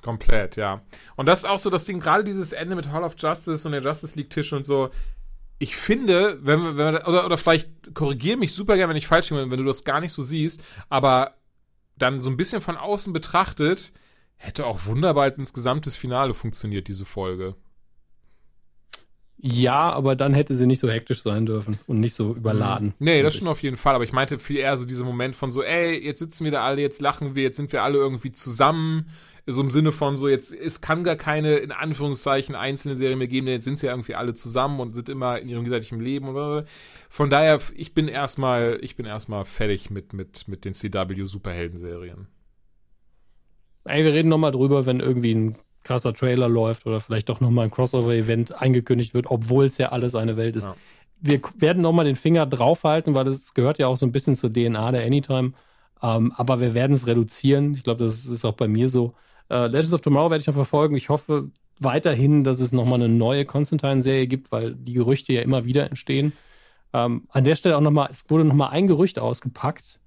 Komplett, 0.01 0.55
ja. 0.55 0.81
Und 1.15 1.25
das 1.25 1.39
ist 1.39 1.49
auch 1.49 1.59
so 1.59 1.69
das 1.69 1.85
Ding, 1.85 1.99
gerade 1.99 2.23
dieses 2.23 2.53
Ende 2.53 2.75
mit 2.75 2.91
Hall 2.91 3.03
of 3.03 3.15
Justice 3.17 3.67
und 3.67 3.73
der 3.73 3.81
Justice 3.81 4.17
League 4.17 4.29
Tisch 4.29 4.53
und 4.53 4.65
so. 4.65 4.89
Ich 5.57 5.75
finde, 5.75 6.39
wenn 6.41 6.63
wir, 6.63 6.77
wenn 6.77 6.93
wir 6.93 7.07
oder, 7.07 7.25
oder 7.25 7.37
vielleicht 7.37 7.93
korrigiere 7.93 8.37
mich 8.37 8.53
super 8.53 8.77
gerne, 8.77 8.91
wenn 8.91 8.97
ich 8.97 9.07
falsch 9.07 9.29
bin, 9.29 9.51
wenn 9.51 9.59
du 9.59 9.65
das 9.65 9.83
gar 9.83 9.99
nicht 9.99 10.13
so 10.13 10.23
siehst, 10.23 10.63
aber 10.87 11.35
dann 11.97 12.21
so 12.21 12.29
ein 12.29 12.37
bisschen 12.37 12.61
von 12.61 12.77
außen 12.77 13.11
betrachtet, 13.11 13.91
hätte 14.37 14.65
auch 14.65 14.85
wunderbar 14.85 15.23
als 15.23 15.37
insgesamtes 15.37 15.97
Finale 15.97 16.33
funktioniert, 16.33 16.87
diese 16.87 17.03
Folge. 17.05 17.55
Ja, 19.41 19.91
aber 19.91 20.17
dann 20.17 20.33
hätte 20.33 20.53
sie 20.53 20.67
nicht 20.67 20.79
so 20.79 20.89
hektisch 20.89 21.21
sein 21.21 21.45
dürfen 21.45 21.79
und 21.87 22.01
nicht 22.01 22.13
so 22.13 22.35
überladen. 22.35 22.93
Nee, 22.99 23.23
das 23.23 23.35
schon 23.35 23.47
auf 23.47 23.63
jeden 23.63 23.77
Fall, 23.77 23.95
aber 23.95 24.03
ich 24.03 24.11
meinte 24.11 24.37
viel 24.37 24.57
eher 24.57 24.75
so 24.75 24.83
dieser 24.83 25.05
Moment 25.05 25.33
von 25.33 25.49
so, 25.49 25.63
ey, 25.63 25.97
jetzt 25.97 26.19
sitzen 26.19 26.43
wir 26.43 26.51
da 26.51 26.63
alle, 26.63 26.81
jetzt 26.81 26.99
lachen 26.99 27.35
wir, 27.35 27.43
jetzt 27.43 27.55
sind 27.55 27.71
wir 27.71 27.83
alle 27.83 27.97
irgendwie 27.97 28.31
zusammen, 28.31 29.09
so 29.51 29.61
im 29.61 29.71
Sinne 29.71 29.91
von 29.91 30.15
so, 30.15 30.27
jetzt, 30.27 30.53
es 30.53 30.81
kann 30.81 31.03
gar 31.03 31.15
keine, 31.15 31.57
in 31.57 31.71
Anführungszeichen, 31.71 32.55
einzelne 32.55 32.95
Serie 32.95 33.15
mehr 33.15 33.27
geben, 33.27 33.45
denn 33.45 33.55
jetzt 33.55 33.65
sind 33.65 33.77
sie 33.77 33.87
ja 33.87 33.93
irgendwie 33.93 34.15
alle 34.15 34.33
zusammen 34.33 34.79
und 34.79 34.95
sind 34.95 35.09
immer 35.09 35.39
in 35.39 35.49
ihrem 35.49 35.63
gegenseitigen 35.63 36.01
Leben 36.01 36.27
und 36.27 36.65
von 37.09 37.29
daher, 37.29 37.59
ich 37.75 37.93
bin 37.93 38.07
erstmal, 38.07 38.79
ich 38.81 38.95
bin 38.95 39.05
erstmal 39.05 39.45
fertig 39.45 39.89
mit, 39.89 40.13
mit, 40.13 40.47
mit 40.47 40.65
den 40.65 40.73
CW-Superhelden-Serien. 40.73 42.27
Ey, 43.85 44.03
wir 44.03 44.13
reden 44.13 44.29
nochmal 44.29 44.51
drüber, 44.51 44.85
wenn 44.85 44.99
irgendwie 44.99 45.33
ein 45.33 45.57
krasser 45.83 46.13
Trailer 46.13 46.49
läuft 46.49 46.85
oder 46.85 46.99
vielleicht 46.99 47.29
doch 47.29 47.39
nochmal 47.39 47.65
ein 47.65 47.71
Crossover-Event 47.71 48.61
eingekündigt 48.61 49.13
wird, 49.13 49.27
obwohl 49.27 49.65
es 49.65 49.77
ja 49.77 49.89
alles 49.89 50.15
eine 50.15 50.37
Welt 50.37 50.55
ist. 50.55 50.65
Ja. 50.65 50.75
Wir 51.21 51.41
werden 51.57 51.81
nochmal 51.81 52.05
den 52.05 52.15
Finger 52.15 52.45
draufhalten, 52.45 53.15
weil 53.15 53.25
das 53.25 53.53
gehört 53.53 53.79
ja 53.79 53.87
auch 53.87 53.97
so 53.97 54.05
ein 54.05 54.11
bisschen 54.11 54.35
zur 54.35 54.53
DNA 54.53 54.91
der 54.91 55.05
Anytime. 55.05 55.53
Ähm, 56.01 56.33
aber 56.35 56.59
wir 56.59 56.73
werden 56.73 56.93
es 56.93 57.07
reduzieren. 57.07 57.73
Ich 57.73 57.83
glaube, 57.83 58.03
das 58.03 58.25
ist 58.25 58.45
auch 58.45 58.53
bei 58.53 58.67
mir 58.67 58.89
so. 58.89 59.13
Äh, 59.49 59.67
Legends 59.67 59.93
of 59.93 60.01
Tomorrow 60.01 60.29
werde 60.31 60.41
ich 60.41 60.47
noch 60.47 60.53
verfolgen. 60.53 60.95
Ich 60.95 61.09
hoffe 61.09 61.49
weiterhin, 61.79 62.43
dass 62.43 62.59
es 62.59 62.71
nochmal 62.71 63.01
eine 63.01 63.09
neue 63.09 63.45
Constantine-Serie 63.45 64.27
gibt, 64.27 64.51
weil 64.51 64.75
die 64.75 64.93
Gerüchte 64.93 65.33
ja 65.33 65.41
immer 65.41 65.65
wieder 65.65 65.87
entstehen. 65.87 66.33
Ähm, 66.93 67.23
an 67.29 67.43
der 67.43 67.55
Stelle 67.55 67.77
auch 67.77 67.81
nochmal, 67.81 68.09
es 68.11 68.29
wurde 68.29 68.43
nochmal 68.45 68.69
ein 68.71 68.87
Gerücht 68.87 69.19
ausgepackt. 69.19 69.99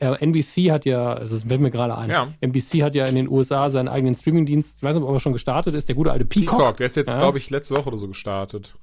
Äh, 0.00 0.14
NBC 0.24 0.70
hat 0.70 0.84
ja, 0.84 1.12
also 1.14 1.34
das 1.34 1.44
fällt 1.44 1.60
mir 1.60 1.70
gerade 1.70 1.96
ein, 1.96 2.10
Ja. 2.10 2.32
NBC 2.40 2.82
hat 2.82 2.94
ja 2.94 3.06
in 3.06 3.14
den 3.16 3.28
USA 3.28 3.68
seinen 3.70 3.88
eigenen 3.88 4.14
Streamingdienst, 4.14 4.78
ich 4.78 4.82
weiß 4.82 4.94
nicht, 4.96 5.04
ob 5.04 5.12
er 5.12 5.18
schon 5.20 5.32
gestartet 5.32 5.74
ist, 5.74 5.88
der 5.88 5.96
gute 5.96 6.12
alte 6.12 6.24
Peacock. 6.24 6.58
Peacock, 6.58 6.76
der 6.76 6.86
ist 6.86 6.96
jetzt, 6.96 7.08
Ja. 7.08 7.18
glaube 7.18 7.38
ich, 7.38 7.50
letzte 7.50 7.76
Woche 7.76 7.88
oder 7.88 7.98
so 7.98 8.06
gestartet. 8.08 8.74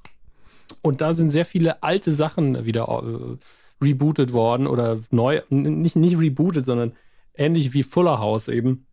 Und 0.82 1.00
da 1.00 1.14
sind 1.14 1.30
sehr 1.30 1.44
viele 1.44 1.82
alte 1.82 2.12
Sachen 2.12 2.64
wieder 2.66 2.84
äh, 2.88 3.84
rebootet 3.84 4.32
worden 4.32 4.66
oder 4.66 4.98
neu, 5.10 5.40
nicht, 5.48 5.96
nicht 5.96 6.18
rebootet, 6.18 6.66
sondern 6.66 6.92
ähnlich 7.34 7.72
wie 7.74 7.82
Fuller 7.82 8.18
House 8.18 8.48
eben, 8.48 8.85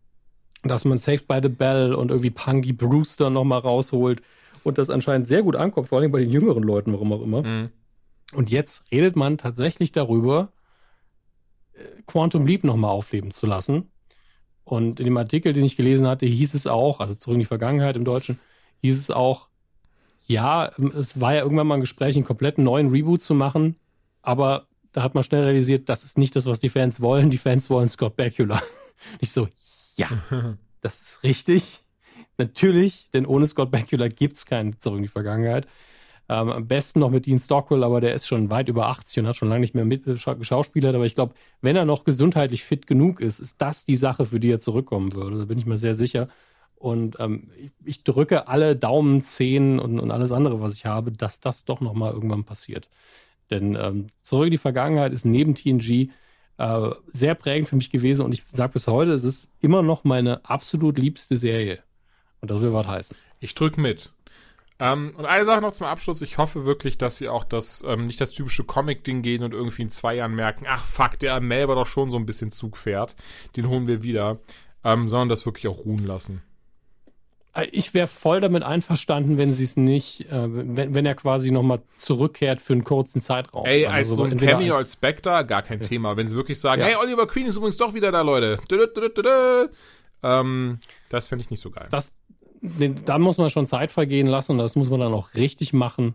dass 0.68 0.84
man 0.84 0.98
Saved 0.98 1.26
by 1.28 1.38
the 1.42 1.48
Bell 1.48 1.94
und 1.94 2.10
irgendwie 2.10 2.30
Punky 2.30 2.72
Brewster 2.72 3.30
nochmal 3.30 3.60
rausholt 3.60 4.22
und 4.62 4.78
das 4.78 4.90
anscheinend 4.90 5.26
sehr 5.26 5.42
gut 5.42 5.56
ankommt, 5.56 5.88
vor 5.88 5.98
allem 6.00 6.12
bei 6.12 6.20
den 6.20 6.30
jüngeren 6.30 6.62
Leuten, 6.62 6.92
warum 6.92 7.12
auch 7.12 7.22
immer. 7.22 7.42
Mhm. 7.42 7.70
Und 8.32 8.50
jetzt 8.50 8.90
redet 8.90 9.16
man 9.16 9.38
tatsächlich 9.38 9.92
darüber, 9.92 10.52
äh, 11.74 11.84
Quantum 12.06 12.46
Leap 12.46 12.64
nochmal 12.64 12.90
aufleben 12.90 13.30
zu 13.30 13.46
lassen. 13.46 13.90
Und 14.64 14.98
in 14.98 15.04
dem 15.04 15.16
Artikel, 15.16 15.52
den 15.52 15.64
ich 15.64 15.76
gelesen 15.76 16.06
hatte, 16.06 16.26
hieß 16.26 16.54
es 16.54 16.66
auch, 16.66 17.00
also 17.00 17.14
zurück 17.14 17.34
in 17.34 17.40
die 17.40 17.46
Vergangenheit 17.46 17.96
im 17.96 18.04
Deutschen, 18.04 18.40
hieß 18.80 18.98
es 18.98 19.10
auch, 19.10 19.48
ja, 20.26 20.72
ähm, 20.78 20.92
es 20.96 21.20
war 21.20 21.34
ja 21.34 21.42
irgendwann 21.42 21.66
mal 21.66 21.74
ein 21.74 21.80
Gespräch, 21.80 22.16
einen 22.16 22.24
kompletten 22.24 22.64
neuen 22.64 22.88
Reboot 22.88 23.22
zu 23.22 23.34
machen, 23.34 23.76
aber 24.22 24.66
da 24.92 25.02
hat 25.02 25.14
man 25.14 25.24
schnell 25.24 25.42
realisiert, 25.42 25.88
das 25.88 26.04
ist 26.04 26.16
nicht 26.16 26.34
das, 26.36 26.46
was 26.46 26.60
die 26.60 26.68
Fans 26.68 27.00
wollen. 27.00 27.28
Die 27.28 27.36
Fans 27.36 27.68
wollen 27.68 27.88
Scott 27.88 28.16
Bakula. 28.16 28.62
Ich 29.18 29.32
so, 29.32 29.48
ja, 29.96 30.08
das 30.80 31.00
ist 31.00 31.22
richtig. 31.22 31.80
Natürlich, 32.38 33.10
denn 33.12 33.26
ohne 33.26 33.46
Scott 33.46 33.70
Bakula 33.70 34.08
gibt 34.08 34.36
es 34.36 34.46
keinen 34.46 34.78
Zurück 34.80 34.98
in 34.98 35.02
die 35.04 35.08
Vergangenheit. 35.08 35.66
Ähm, 36.28 36.50
am 36.50 36.66
besten 36.66 37.00
noch 37.00 37.10
mit 37.10 37.26
Dean 37.26 37.38
Stockwell, 37.38 37.84
aber 37.84 38.00
der 38.00 38.14
ist 38.14 38.26
schon 38.26 38.50
weit 38.50 38.68
über 38.68 38.86
80 38.86 39.20
und 39.20 39.26
hat 39.28 39.36
schon 39.36 39.48
lange 39.48 39.60
nicht 39.60 39.74
mehr 39.74 39.84
mit 39.84 40.04
geschauspielert. 40.04 40.94
Aber 40.94 41.04
ich 41.04 41.14
glaube, 41.14 41.34
wenn 41.60 41.76
er 41.76 41.84
noch 41.84 42.04
gesundheitlich 42.04 42.64
fit 42.64 42.86
genug 42.86 43.20
ist, 43.20 43.40
ist 43.40 43.60
das 43.60 43.84
die 43.84 43.96
Sache, 43.96 44.24
für 44.24 44.40
die 44.40 44.50
er 44.50 44.58
zurückkommen 44.58 45.12
würde. 45.14 45.38
Da 45.38 45.44
bin 45.44 45.58
ich 45.58 45.66
mir 45.66 45.76
sehr 45.76 45.94
sicher. 45.94 46.28
Und 46.76 47.16
ähm, 47.20 47.50
ich, 47.58 47.70
ich, 47.84 48.04
drücke 48.04 48.48
alle 48.48 48.74
Daumen, 48.76 49.22
Zehen 49.22 49.78
und, 49.78 50.00
und, 50.00 50.10
alles 50.10 50.32
andere, 50.32 50.60
was 50.60 50.74
ich 50.74 50.86
habe, 50.86 51.12
dass 51.12 51.40
das 51.40 51.64
doch 51.64 51.80
noch 51.80 51.94
mal 51.94 52.12
irgendwann 52.12 52.44
passiert. 52.44 52.88
Denn 53.50 53.76
ähm, 53.76 54.06
Zurück 54.22 54.46
in 54.46 54.50
die 54.52 54.58
Vergangenheit 54.58 55.12
ist 55.12 55.24
neben 55.24 55.54
TNG 55.54 56.10
äh, 56.58 56.90
sehr 57.12 57.34
prägend 57.34 57.68
für 57.68 57.76
mich 57.76 57.90
gewesen 57.90 58.24
und 58.24 58.32
ich 58.32 58.44
sage 58.50 58.74
bis 58.74 58.86
heute, 58.86 59.12
es 59.12 59.24
ist 59.24 59.50
immer 59.60 59.82
noch 59.82 60.04
meine 60.04 60.44
absolut 60.44 60.98
liebste 60.98 61.36
Serie. 61.36 61.82
Und 62.40 62.50
das 62.50 62.60
will 62.60 62.72
was 62.72 62.86
heißen. 62.86 63.16
Ich 63.40 63.54
drücke 63.54 63.80
mit. 63.80 64.12
Ähm, 64.78 65.14
und 65.16 65.24
eine 65.24 65.44
Sache 65.44 65.60
noch 65.60 65.72
zum 65.72 65.86
Abschluss. 65.86 66.20
Ich 66.22 66.38
hoffe 66.38 66.64
wirklich, 66.64 66.98
dass 66.98 67.16
sie 67.16 67.28
auch 67.28 67.44
das, 67.44 67.84
ähm, 67.86 68.06
nicht 68.06 68.20
das 68.20 68.32
typische 68.32 68.64
Comic-Ding 68.64 69.22
gehen 69.22 69.42
und 69.42 69.54
irgendwie 69.54 69.82
in 69.82 69.88
zwei 69.88 70.16
Jahren 70.16 70.34
merken, 70.34 70.66
ach 70.68 70.84
fuck, 70.84 71.18
der 71.18 71.40
Mel 71.40 71.68
war 71.68 71.76
doch 71.76 71.86
schon 71.86 72.10
so 72.10 72.16
ein 72.16 72.26
bisschen 72.26 72.50
Zug 72.50 72.76
fährt. 72.76 73.16
Den 73.56 73.68
holen 73.68 73.86
wir 73.86 74.02
wieder. 74.02 74.38
Ähm, 74.82 75.08
sondern 75.08 75.30
das 75.30 75.46
wirklich 75.46 75.68
auch 75.68 75.86
ruhen 75.86 76.04
lassen. 76.04 76.42
Äh, 77.54 77.66
ich 77.70 77.94
wäre 77.94 78.06
voll 78.06 78.40
damit 78.40 78.62
einverstanden, 78.62 79.38
wenn 79.38 79.52
sie 79.52 79.64
es 79.64 79.76
nicht, 79.76 80.30
äh, 80.30 80.48
wenn, 80.48 80.94
wenn 80.94 81.06
er 81.06 81.14
quasi 81.14 81.50
nochmal 81.50 81.80
zurückkehrt 81.96 82.60
für 82.60 82.72
einen 82.72 82.84
kurzen 82.84 83.20
Zeitraum. 83.20 83.64
Ey, 83.66 83.86
als 83.86 84.10
also 84.10 84.24
so 84.24 84.30
ein 84.30 84.36
Cameo 84.36 84.76
als 84.76 84.92
Spectre, 84.92 85.44
gar 85.46 85.62
kein 85.62 85.80
ja. 85.80 85.86
Thema. 85.86 86.16
Wenn 86.16 86.26
sie 86.26 86.36
wirklich 86.36 86.60
sagen, 86.60 86.80
ja. 86.80 86.88
hey, 86.88 86.96
Oliver 86.96 87.26
Queen 87.26 87.46
ist 87.46 87.56
übrigens 87.56 87.76
doch 87.76 87.94
wieder 87.94 88.12
da, 88.12 88.22
Leute. 88.22 88.58
Ähm, 90.22 90.78
das 91.08 91.28
fände 91.28 91.44
ich 91.44 91.50
nicht 91.50 91.60
so 91.60 91.70
geil. 91.70 91.88
Das, 91.90 92.14
da 92.60 93.18
muss 93.18 93.38
man 93.38 93.50
schon 93.50 93.66
Zeit 93.66 93.92
vergehen 93.92 94.26
lassen. 94.26 94.58
Das 94.58 94.74
muss 94.74 94.90
man 94.90 95.00
dann 95.00 95.12
auch 95.12 95.34
richtig 95.34 95.72
machen. 95.72 96.14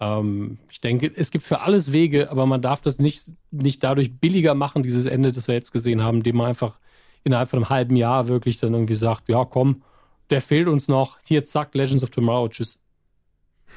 Ähm, 0.00 0.58
ich 0.70 0.80
denke, 0.80 1.12
es 1.14 1.30
gibt 1.30 1.44
für 1.44 1.60
alles 1.60 1.92
Wege, 1.92 2.30
aber 2.30 2.46
man 2.46 2.62
darf 2.62 2.80
das 2.80 2.98
nicht, 2.98 3.24
nicht 3.50 3.84
dadurch 3.84 4.18
billiger 4.18 4.54
machen, 4.54 4.82
dieses 4.82 5.06
Ende, 5.06 5.32
das 5.32 5.48
wir 5.48 5.54
jetzt 5.54 5.70
gesehen 5.70 6.02
haben, 6.02 6.18
indem 6.18 6.36
man 6.36 6.48
einfach 6.48 6.78
innerhalb 7.24 7.50
von 7.50 7.60
einem 7.60 7.68
halben 7.68 7.94
Jahr 7.94 8.26
wirklich 8.26 8.58
dann 8.58 8.72
irgendwie 8.72 8.94
sagt, 8.94 9.28
ja, 9.28 9.44
komm, 9.44 9.82
der 10.30 10.40
fehlt 10.40 10.68
uns 10.68 10.88
noch. 10.88 11.18
Hier, 11.26 11.44
zack, 11.44 11.74
Legends 11.74 12.02
of 12.02 12.10
Tomorrow, 12.10 12.48
tschüss. 12.48 12.78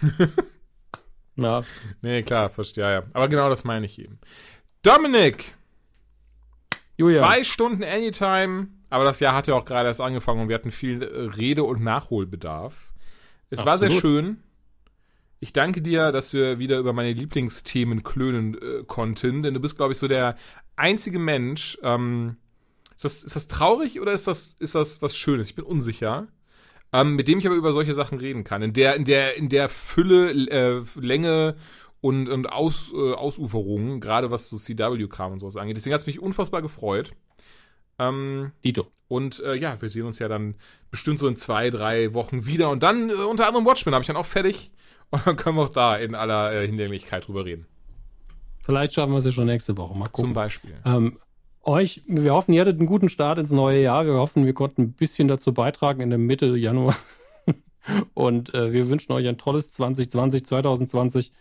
ja. 1.36 1.62
Nee, 2.02 2.24
klar, 2.24 2.50
verstehe, 2.50 2.84
ja, 2.84 2.92
ja. 2.92 3.04
Aber 3.14 3.28
genau 3.28 3.50
das 3.50 3.64
meine 3.64 3.86
ich 3.86 4.00
eben. 4.00 4.20
Dominik! 4.82 5.56
Julia. 6.98 7.18
Zwei 7.18 7.44
Stunden 7.44 7.84
Anytime, 7.84 8.68
aber 8.90 9.04
das 9.04 9.20
Jahr 9.20 9.36
hat 9.36 9.48
ja 9.48 9.56
auch 9.56 9.66
gerade 9.66 9.88
erst 9.88 10.00
angefangen 10.00 10.42
und 10.42 10.48
wir 10.48 10.56
hatten 10.56 10.72
viel 10.72 11.04
äh, 11.04 11.36
Rede- 11.36 11.64
und 11.66 11.84
Nachholbedarf. 11.84 12.94
Es 13.50 13.60
Absolut. 13.60 13.66
war 13.66 13.78
sehr 13.78 13.92
schön. 13.92 14.38
Ich 15.42 15.52
danke 15.52 15.82
dir, 15.82 16.12
dass 16.12 16.34
wir 16.34 16.60
wieder 16.60 16.80
über 16.80 16.94
meine 16.94 17.12
Lieblingsthemen 17.12 18.04
klönen 18.04 18.56
äh, 18.56 18.84
konnten, 18.88 19.44
denn 19.44 19.54
du 19.54 19.60
bist, 19.60 19.76
glaube 19.76 19.94
ich, 19.94 20.00
so 20.00 20.08
der 20.08 20.38
einzige 20.78 21.20
Mensch. 21.20 21.78
Ähm, 21.84 22.38
ist, 22.96 23.04
das, 23.04 23.24
ist 23.24 23.36
das 23.36 23.48
traurig 23.48 24.00
oder 24.00 24.14
ist 24.14 24.28
das, 24.28 24.56
ist 24.60 24.76
das 24.76 25.02
was 25.02 25.18
Schönes? 25.18 25.50
Ich 25.50 25.56
bin 25.56 25.66
unsicher 25.66 26.28
ähm, 26.94 27.16
mit 27.16 27.28
dem 27.28 27.40
ich 27.40 27.48
aber 27.48 27.56
über 27.56 27.74
solche 27.74 27.94
Sachen 27.94 28.20
reden 28.20 28.44
kann. 28.44 28.62
In 28.62 28.74
der, 28.74 28.96
in 28.96 29.06
der, 29.06 29.38
in 29.38 29.50
der 29.50 29.70
Fülle, 29.70 30.32
äh, 30.32 30.82
Länge 31.00 31.56
und, 32.02 32.30
und 32.30 32.52
Aus, 32.52 32.94
äh, 32.94 33.14
Ausuferungen, 33.14 34.00
gerade 34.00 34.32
was 34.32 34.48
so 34.48 34.58
CW-Kram 34.58 35.34
und 35.34 35.40
sowas 35.40 35.58
angeht. 35.58 35.78
Deswegen 35.78 35.94
hat 35.94 36.02
es 36.02 36.08
mich 36.08 36.20
unfassbar 36.20 36.62
gefreut. 36.62 37.14
Ähm, 37.98 38.52
Dito. 38.64 38.88
Und 39.08 39.40
äh, 39.42 39.56
ja, 39.56 39.82
wir 39.82 39.90
sehen 39.90 40.06
uns 40.06 40.20
ja 40.20 40.28
dann 40.28 40.56
bestimmt 40.92 41.20
so 41.20 41.28
in 41.28 41.36
zwei, 41.36 41.70
drei 41.70 42.14
Wochen 42.14 42.46
wieder. 42.46 42.70
Und 42.70 42.84
dann 42.84 43.10
äh, 43.10 43.14
unter 43.14 43.48
anderem 43.48 43.66
Watchmen 43.66 43.94
habe 43.94 44.04
ich 44.04 44.08
dann 44.08 44.18
auch 44.18 44.26
fertig. 44.26 44.72
Und 45.12 45.26
dann 45.28 45.36
können 45.36 45.56
wir 45.58 45.64
auch 45.64 45.70
da 45.70 45.96
in 45.96 46.16
aller 46.16 46.52
äh, 46.52 46.66
Hinlänglichkeit 46.66 47.28
drüber 47.28 47.46
reden. 47.46 47.68
Vielleicht 48.64 48.94
schaffen 48.94 49.12
wir 49.12 49.20
es 49.20 49.26
ja 49.26 49.32
schon 49.32 49.46
nächste 49.46 49.78
Woche. 49.78 49.96
Mal 49.96 50.06
gucken. 50.06 50.26
Zum 50.26 50.34
Beispiel. 50.34 50.76
Ähm, 50.84 51.20
euch, 51.66 52.02
wir 52.08 52.34
hoffen, 52.34 52.54
ihr 52.54 52.62
hattet 52.62 52.78
einen 52.78 52.88
guten 52.88 53.10
Start 53.10 53.40
ins 53.40 53.52
neue 53.52 53.82
Jahr. 53.82 54.06
Wir 54.06 54.14
hoffen, 54.14 54.46
wir 54.46 54.54
konnten 54.54 54.84
ein 54.84 54.94
bisschen 54.94 55.28
dazu 55.28 55.54
beitragen 55.54 56.02
in 56.02 56.10
der 56.10 56.20
Mitte 56.20 56.56
Januar. 56.56 56.96
Und 58.14 58.54
äh, 58.54 58.72
wir 58.72 58.88
wünschen 58.90 59.12
euch 59.12 59.28
ein 59.28 59.38
tolles 59.38 59.72
2020, 59.72 60.46
2020, 60.46 61.32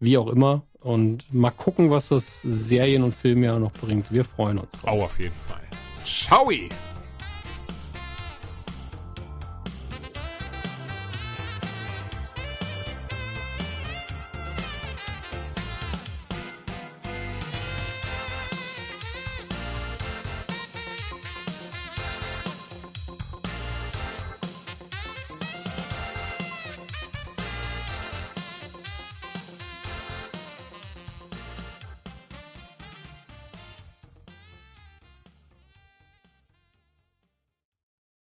wie 0.00 0.18
auch 0.18 0.28
immer. 0.28 0.62
Und 0.80 1.32
mal 1.32 1.50
gucken, 1.50 1.90
was 1.90 2.08
das 2.08 2.40
Serien- 2.42 3.02
und 3.02 3.14
Filmjahr 3.14 3.58
noch 3.58 3.72
bringt. 3.72 4.12
Wir 4.12 4.24
freuen 4.24 4.58
uns. 4.58 4.80
Oh, 4.84 5.02
auf 5.02 5.18
jeden 5.18 5.34
Fall. 5.48 5.60
Ciao! 6.04 6.48